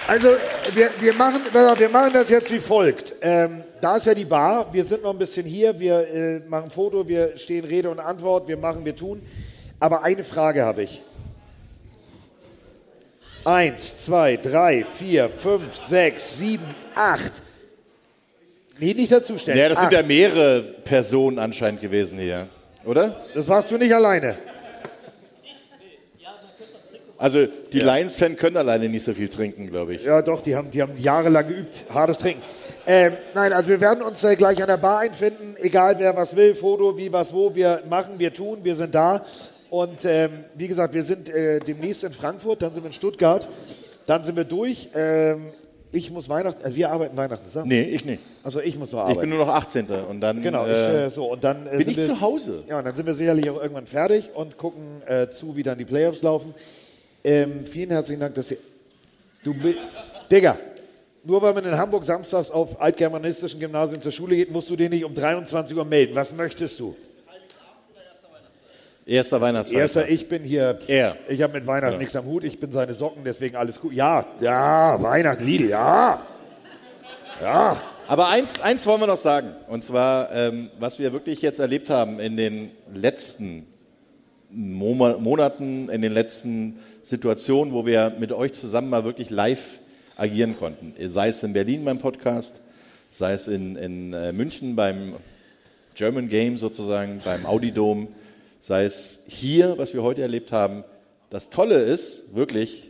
Also, 0.07 0.29
wir, 0.73 0.89
wir, 0.99 1.13
machen, 1.13 1.41
wir 1.51 1.89
machen 1.89 2.13
das 2.13 2.29
jetzt 2.29 2.51
wie 2.51 2.59
folgt. 2.59 3.15
Ähm, 3.21 3.63
da 3.81 3.97
ist 3.97 4.05
ja 4.05 4.13
die 4.13 4.25
Bar. 4.25 4.67
Wir 4.71 4.83
sind 4.83 5.01
noch 5.01 5.11
ein 5.11 5.17
bisschen 5.17 5.45
hier. 5.45 5.79
Wir 5.79 6.07
äh, 6.07 6.39
machen 6.47 6.65
ein 6.65 6.69
Foto. 6.69 7.07
Wir 7.07 7.37
stehen 7.37 7.65
Rede 7.65 7.89
und 7.89 7.99
Antwort. 7.99 8.47
Wir 8.47 8.57
machen, 8.57 8.85
wir 8.85 8.95
tun. 8.95 9.21
Aber 9.79 10.03
eine 10.03 10.23
Frage 10.23 10.63
habe 10.63 10.83
ich. 10.83 11.01
Eins, 13.43 14.05
zwei, 14.05 14.37
drei, 14.37 14.83
vier, 14.83 15.29
fünf, 15.29 15.75
sechs, 15.75 16.39
sieben, 16.39 16.65
acht. 16.95 17.33
Nee, 18.79 18.93
nicht 18.93 19.11
dazustellen. 19.11 19.57
Ja, 19.57 19.69
das 19.69 19.79
sind 19.79 19.87
Acht. 19.87 19.93
ja 19.93 20.03
mehrere 20.03 20.61
Personen 20.61 21.39
anscheinend 21.39 21.79
gewesen 21.79 22.17
hier, 22.19 22.47
oder? 22.83 23.25
Das 23.33 23.47
warst 23.47 23.71
du 23.71 23.77
nicht 23.77 23.93
alleine. 23.93 24.35
Also 27.17 27.45
die 27.71 27.79
Lions-Fans 27.79 28.37
können 28.37 28.57
alleine 28.57 28.89
nicht 28.89 29.03
so 29.03 29.13
viel 29.13 29.29
trinken, 29.29 29.69
glaube 29.69 29.93
ich. 29.93 30.03
Ja, 30.03 30.21
doch, 30.21 30.41
die 30.41 30.55
haben, 30.55 30.71
die 30.71 30.81
haben 30.81 30.97
jahrelang 30.97 31.47
geübt. 31.47 31.85
Hartes 31.89 32.17
Trinken. 32.17 32.41
Ähm, 32.85 33.13
nein, 33.33 33.53
also 33.53 33.69
wir 33.69 33.79
werden 33.79 34.03
uns 34.03 34.23
äh, 34.23 34.35
gleich 34.35 34.61
an 34.61 34.67
der 34.67 34.77
Bar 34.77 34.99
einfinden, 34.99 35.55
egal 35.57 35.95
wer 35.97 36.15
was 36.15 36.35
will, 36.35 36.53
Foto, 36.53 36.97
wie, 36.97 37.11
was, 37.11 37.33
wo. 37.33 37.55
Wir 37.55 37.81
machen, 37.89 38.19
wir 38.19 38.33
tun, 38.33 38.59
wir 38.63 38.75
sind 38.75 38.93
da. 38.93 39.25
Und 39.75 40.05
ähm, 40.05 40.29
wie 40.55 40.69
gesagt, 40.69 40.93
wir 40.93 41.03
sind 41.03 41.27
äh, 41.27 41.59
demnächst 41.59 42.05
in 42.05 42.13
Frankfurt, 42.13 42.61
dann 42.61 42.71
sind 42.73 42.83
wir 42.83 42.87
in 42.87 42.93
Stuttgart, 42.93 43.45
dann 44.05 44.23
sind 44.23 44.37
wir 44.37 44.45
durch. 44.45 44.87
Ähm, 44.95 45.47
ich 45.91 46.09
muss 46.11 46.29
Weihnachten, 46.29 46.63
äh, 46.65 46.73
wir 46.73 46.91
arbeiten 46.91 47.17
Weihnachten 47.17 47.45
zusammen. 47.45 47.67
Nee, 47.67 47.81
ich 47.83 48.05
nicht. 48.05 48.23
Also 48.41 48.61
ich 48.61 48.79
muss 48.79 48.93
noch 48.93 48.99
Ich 48.99 49.03
arbeiten. 49.03 49.19
bin 49.19 49.29
nur 49.31 49.39
noch 49.39 49.53
18. 49.53 49.87
und 50.09 50.21
dann 50.21 50.41
Genau, 50.41 50.63
ich, 50.65 50.71
äh, 50.71 51.07
äh, 51.07 51.11
so 51.11 51.25
und 51.25 51.43
dann 51.43 51.67
äh, 51.67 51.71
bin 51.79 51.89
ich 51.89 51.97
wir, 51.97 52.05
zu 52.05 52.21
Hause. 52.21 52.63
Ja, 52.69 52.79
und 52.79 52.85
dann 52.85 52.95
sind 52.95 53.05
wir 53.05 53.15
sicherlich 53.15 53.49
auch 53.49 53.61
irgendwann 53.61 53.85
fertig 53.85 54.29
und 54.33 54.57
gucken 54.57 55.01
äh, 55.07 55.29
zu, 55.29 55.57
wie 55.57 55.63
dann 55.63 55.77
die 55.77 55.83
Playoffs 55.83 56.21
laufen. 56.21 56.53
Ähm, 57.25 57.65
vielen 57.65 57.89
herzlichen 57.91 58.21
Dank, 58.21 58.33
dass 58.35 58.51
ihr. 58.51 58.57
Du 59.43 59.53
Digga, 60.31 60.57
nur 61.25 61.41
weil 61.41 61.53
man 61.53 61.65
in 61.65 61.77
Hamburg 61.77 62.05
samstags 62.05 62.49
auf 62.49 62.81
altgermanistischen 62.81 63.59
Gymnasien 63.59 63.99
zur 63.99 64.13
Schule 64.13 64.37
geht, 64.37 64.51
musst 64.51 64.69
du 64.69 64.77
dich 64.77 64.89
nicht 64.89 65.03
um 65.03 65.13
23 65.13 65.75
Uhr 65.75 65.83
melden. 65.83 66.15
Was 66.15 66.33
möchtest 66.33 66.79
du? 66.79 66.95
Erster 69.05 69.39
Weihnachtsfeiertag. 69.39 69.95
Erster, 69.97 70.09
ich 70.09 70.27
bin 70.27 70.43
hier. 70.43 70.79
Er. 70.87 71.15
Ich 71.27 71.41
habe 71.43 71.53
mit 71.53 71.67
Weihnachten 71.67 71.93
Ja. 71.93 71.99
nichts 71.99 72.15
am 72.15 72.25
Hut. 72.25 72.43
Ich 72.43 72.59
bin 72.59 72.71
seine 72.71 72.95
Socken, 72.95 73.23
deswegen 73.23 73.55
alles 73.55 73.79
gut. 73.79 73.93
Ja, 73.93 74.25
ja, 74.39 75.01
Weihnachten, 75.01 75.45
Lidl, 75.45 75.69
ja. 75.69 76.21
Ja. 77.39 77.81
Aber 78.07 78.29
eins, 78.29 78.59
eins 78.61 78.85
wollen 78.87 79.01
wir 79.01 79.07
noch 79.07 79.17
sagen. 79.17 79.53
Und 79.67 79.83
zwar, 79.83 80.31
ähm, 80.31 80.69
was 80.79 80.97
wir 80.97 81.13
wirklich 81.13 81.41
jetzt 81.43 81.59
erlebt 81.59 81.89
haben 81.89 82.19
in 82.19 82.35
den 82.37 82.71
letzten 82.93 83.67
Mo 84.49 84.93
Monaten, 84.93 85.89
in 85.89 86.01
den 86.01 86.13
letzten 86.13 86.79
Situationen, 87.03 87.73
wo 87.73 87.85
wir 87.85 88.13
mit 88.17 88.31
euch 88.31 88.53
zusammen 88.53 88.89
mal 88.89 89.03
wirklich 89.03 89.29
live 89.29 89.79
agieren 90.17 90.57
konnten. 90.57 90.93
Sei 91.09 91.27
es 91.27 91.43
in 91.43 91.53
Berlin 91.53 91.83
beim 91.85 91.99
Podcast, 91.99 92.55
sei 93.11 93.33
es 93.33 93.47
in, 93.47 93.75
in 93.75 94.13
äh, 94.13 94.31
München 94.31 94.75
beim 94.75 95.15
German 95.93 96.29
Game 96.29 96.57
sozusagen, 96.57 97.21
beim 97.23 97.45
Audidom, 97.45 98.07
sei 98.65 98.85
es 98.85 99.19
hier, 99.27 99.77
was 99.77 99.93
wir 99.93 100.01
heute 100.01 100.23
erlebt 100.23 100.51
haben. 100.51 100.83
Das 101.29 101.51
Tolle 101.51 101.83
ist 101.83 102.33
wirklich 102.33 102.89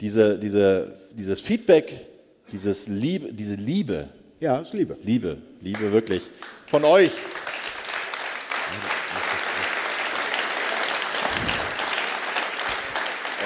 diese, 0.00 0.38
diese, 0.38 0.98
dieses 1.12 1.40
Feedback, 1.40 1.94
dieses 2.50 2.88
Liebe, 2.88 3.32
diese 3.32 3.54
Liebe. 3.54 4.08
Ja, 4.40 4.58
ist 4.58 4.74
Liebe. 4.74 4.98
Liebe, 5.04 5.38
Liebe 5.60 5.92
wirklich. 5.92 6.24
Von 6.66 6.82
euch. 6.82 7.12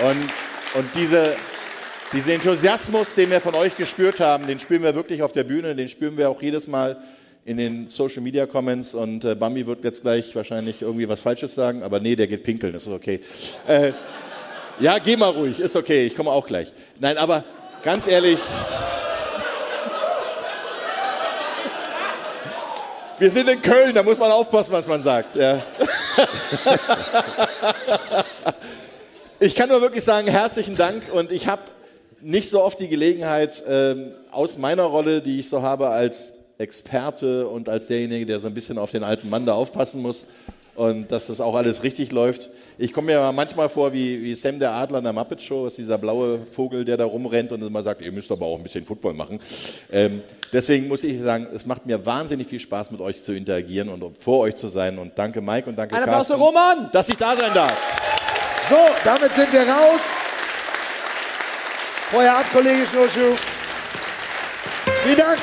Und, 0.02 0.30
und 0.74 0.88
diese, 0.94 1.36
dieser 2.14 2.32
Enthusiasmus, 2.32 3.14
den 3.14 3.28
wir 3.28 3.42
von 3.42 3.54
euch 3.54 3.76
gespürt 3.76 4.20
haben, 4.20 4.46
den 4.46 4.58
spüren 4.58 4.82
wir 4.82 4.94
wirklich 4.94 5.22
auf 5.22 5.32
der 5.32 5.44
Bühne, 5.44 5.76
den 5.76 5.90
spüren 5.90 6.16
wir 6.16 6.30
auch 6.30 6.40
jedes 6.40 6.66
Mal 6.66 6.96
in 7.44 7.56
den 7.56 7.88
Social 7.88 8.22
Media 8.22 8.46
Comments. 8.46 8.94
Und 8.94 9.24
äh, 9.24 9.34
Bambi 9.34 9.66
wird 9.66 9.84
jetzt 9.84 10.02
gleich 10.02 10.34
wahrscheinlich 10.34 10.82
irgendwie 10.82 11.08
was 11.08 11.20
Falsches 11.20 11.54
sagen, 11.54 11.82
aber 11.82 12.00
nee, 12.00 12.16
der 12.16 12.26
geht 12.26 12.42
pinkeln, 12.42 12.74
ist 12.74 12.88
okay. 12.88 13.20
Äh, 13.66 13.92
ja, 14.78 14.98
geh 14.98 15.16
mal 15.16 15.30
ruhig, 15.30 15.60
ist 15.60 15.76
okay, 15.76 16.06
ich 16.06 16.14
komme 16.14 16.30
auch 16.30 16.46
gleich. 16.46 16.72
Nein, 16.98 17.18
aber 17.18 17.44
ganz 17.82 18.06
ehrlich. 18.06 18.38
Wir 23.18 23.30
sind 23.30 23.50
in 23.50 23.60
Köln, 23.60 23.94
da 23.94 24.02
muss 24.02 24.16
man 24.16 24.30
aufpassen, 24.30 24.72
was 24.72 24.86
man 24.86 25.02
sagt. 25.02 25.34
Ja. 25.34 25.62
Ich 29.42 29.54
kann 29.54 29.70
nur 29.70 29.80
wirklich 29.80 30.04
sagen, 30.04 30.28
herzlichen 30.28 30.76
Dank 30.76 31.02
und 31.14 31.32
ich 31.32 31.46
habe 31.46 31.62
nicht 32.20 32.50
so 32.50 32.62
oft 32.62 32.78
die 32.78 32.88
Gelegenheit, 32.88 33.64
ähm, 33.66 34.12
aus 34.30 34.58
meiner 34.58 34.82
Rolle, 34.82 35.22
die 35.22 35.40
ich 35.40 35.48
so 35.48 35.62
habe 35.62 35.88
als 35.88 36.28
Experte 36.60 37.48
und 37.48 37.68
als 37.68 37.86
derjenige, 37.88 38.26
der 38.26 38.38
so 38.38 38.46
ein 38.46 38.54
bisschen 38.54 38.78
auf 38.78 38.90
den 38.90 39.02
alten 39.02 39.28
Mann 39.28 39.46
da 39.46 39.54
aufpassen 39.54 40.02
muss 40.02 40.26
und 40.74 41.10
dass 41.12 41.26
das 41.26 41.40
auch 41.40 41.54
alles 41.54 41.82
richtig 41.82 42.12
läuft. 42.12 42.48
Ich 42.78 42.92
komme 42.92 43.12
mir 43.12 43.32
manchmal 43.32 43.68
vor 43.68 43.92
wie, 43.92 44.22
wie 44.22 44.34
Sam 44.34 44.58
der 44.58 44.72
Adler 44.72 44.98
in 44.98 45.04
der 45.04 45.12
Muppet 45.12 45.42
Show, 45.42 45.66
ist 45.66 45.76
dieser 45.76 45.98
blaue 45.98 46.38
Vogel, 46.50 46.84
der 46.84 46.96
da 46.96 47.04
rumrennt 47.04 47.52
und 47.52 47.62
immer 47.62 47.82
sagt, 47.82 48.00
ihr 48.00 48.12
müsst 48.12 48.30
aber 48.30 48.46
auch 48.46 48.56
ein 48.56 48.62
bisschen 48.62 48.84
Football 48.84 49.12
machen. 49.12 49.40
Ähm, 49.92 50.22
deswegen 50.52 50.88
muss 50.88 51.04
ich 51.04 51.20
sagen, 51.20 51.48
es 51.54 51.66
macht 51.66 51.84
mir 51.84 52.04
wahnsinnig 52.06 52.46
viel 52.46 52.60
Spaß, 52.60 52.90
mit 52.92 53.00
euch 53.00 53.22
zu 53.22 53.34
interagieren 53.34 53.90
und 53.90 54.18
vor 54.18 54.40
euch 54.40 54.56
zu 54.56 54.68
sein. 54.68 54.98
Und 54.98 55.12
danke 55.18 55.42
Mike 55.42 55.68
und 55.68 55.76
danke 55.76 55.94
Ein 55.94 56.02
Applaus 56.02 56.28
Carsten, 56.28 56.42
Roman! 56.42 56.88
dass 56.92 57.08
ich 57.08 57.16
da 57.16 57.36
sein 57.36 57.52
darf. 57.52 57.76
So, 58.70 58.78
damit 59.04 59.32
sind 59.32 59.52
wir 59.52 59.62
raus. 59.62 60.00
Feuer 62.10 62.32
ab, 62.32 62.46
Kollege 62.52 62.86
Schnurrschuh. 62.86 63.36
Vielen 65.04 65.18
Dank. 65.18 65.38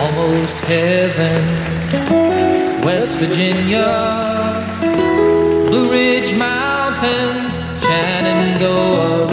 Almost 0.00 0.56
heaven. 0.64 1.42
West 2.82 3.16
Virginia, 3.18 3.86
Blue 5.68 5.90
Ridge 5.90 6.32
Mountains, 6.38 7.52
Shenandoah 7.82 9.29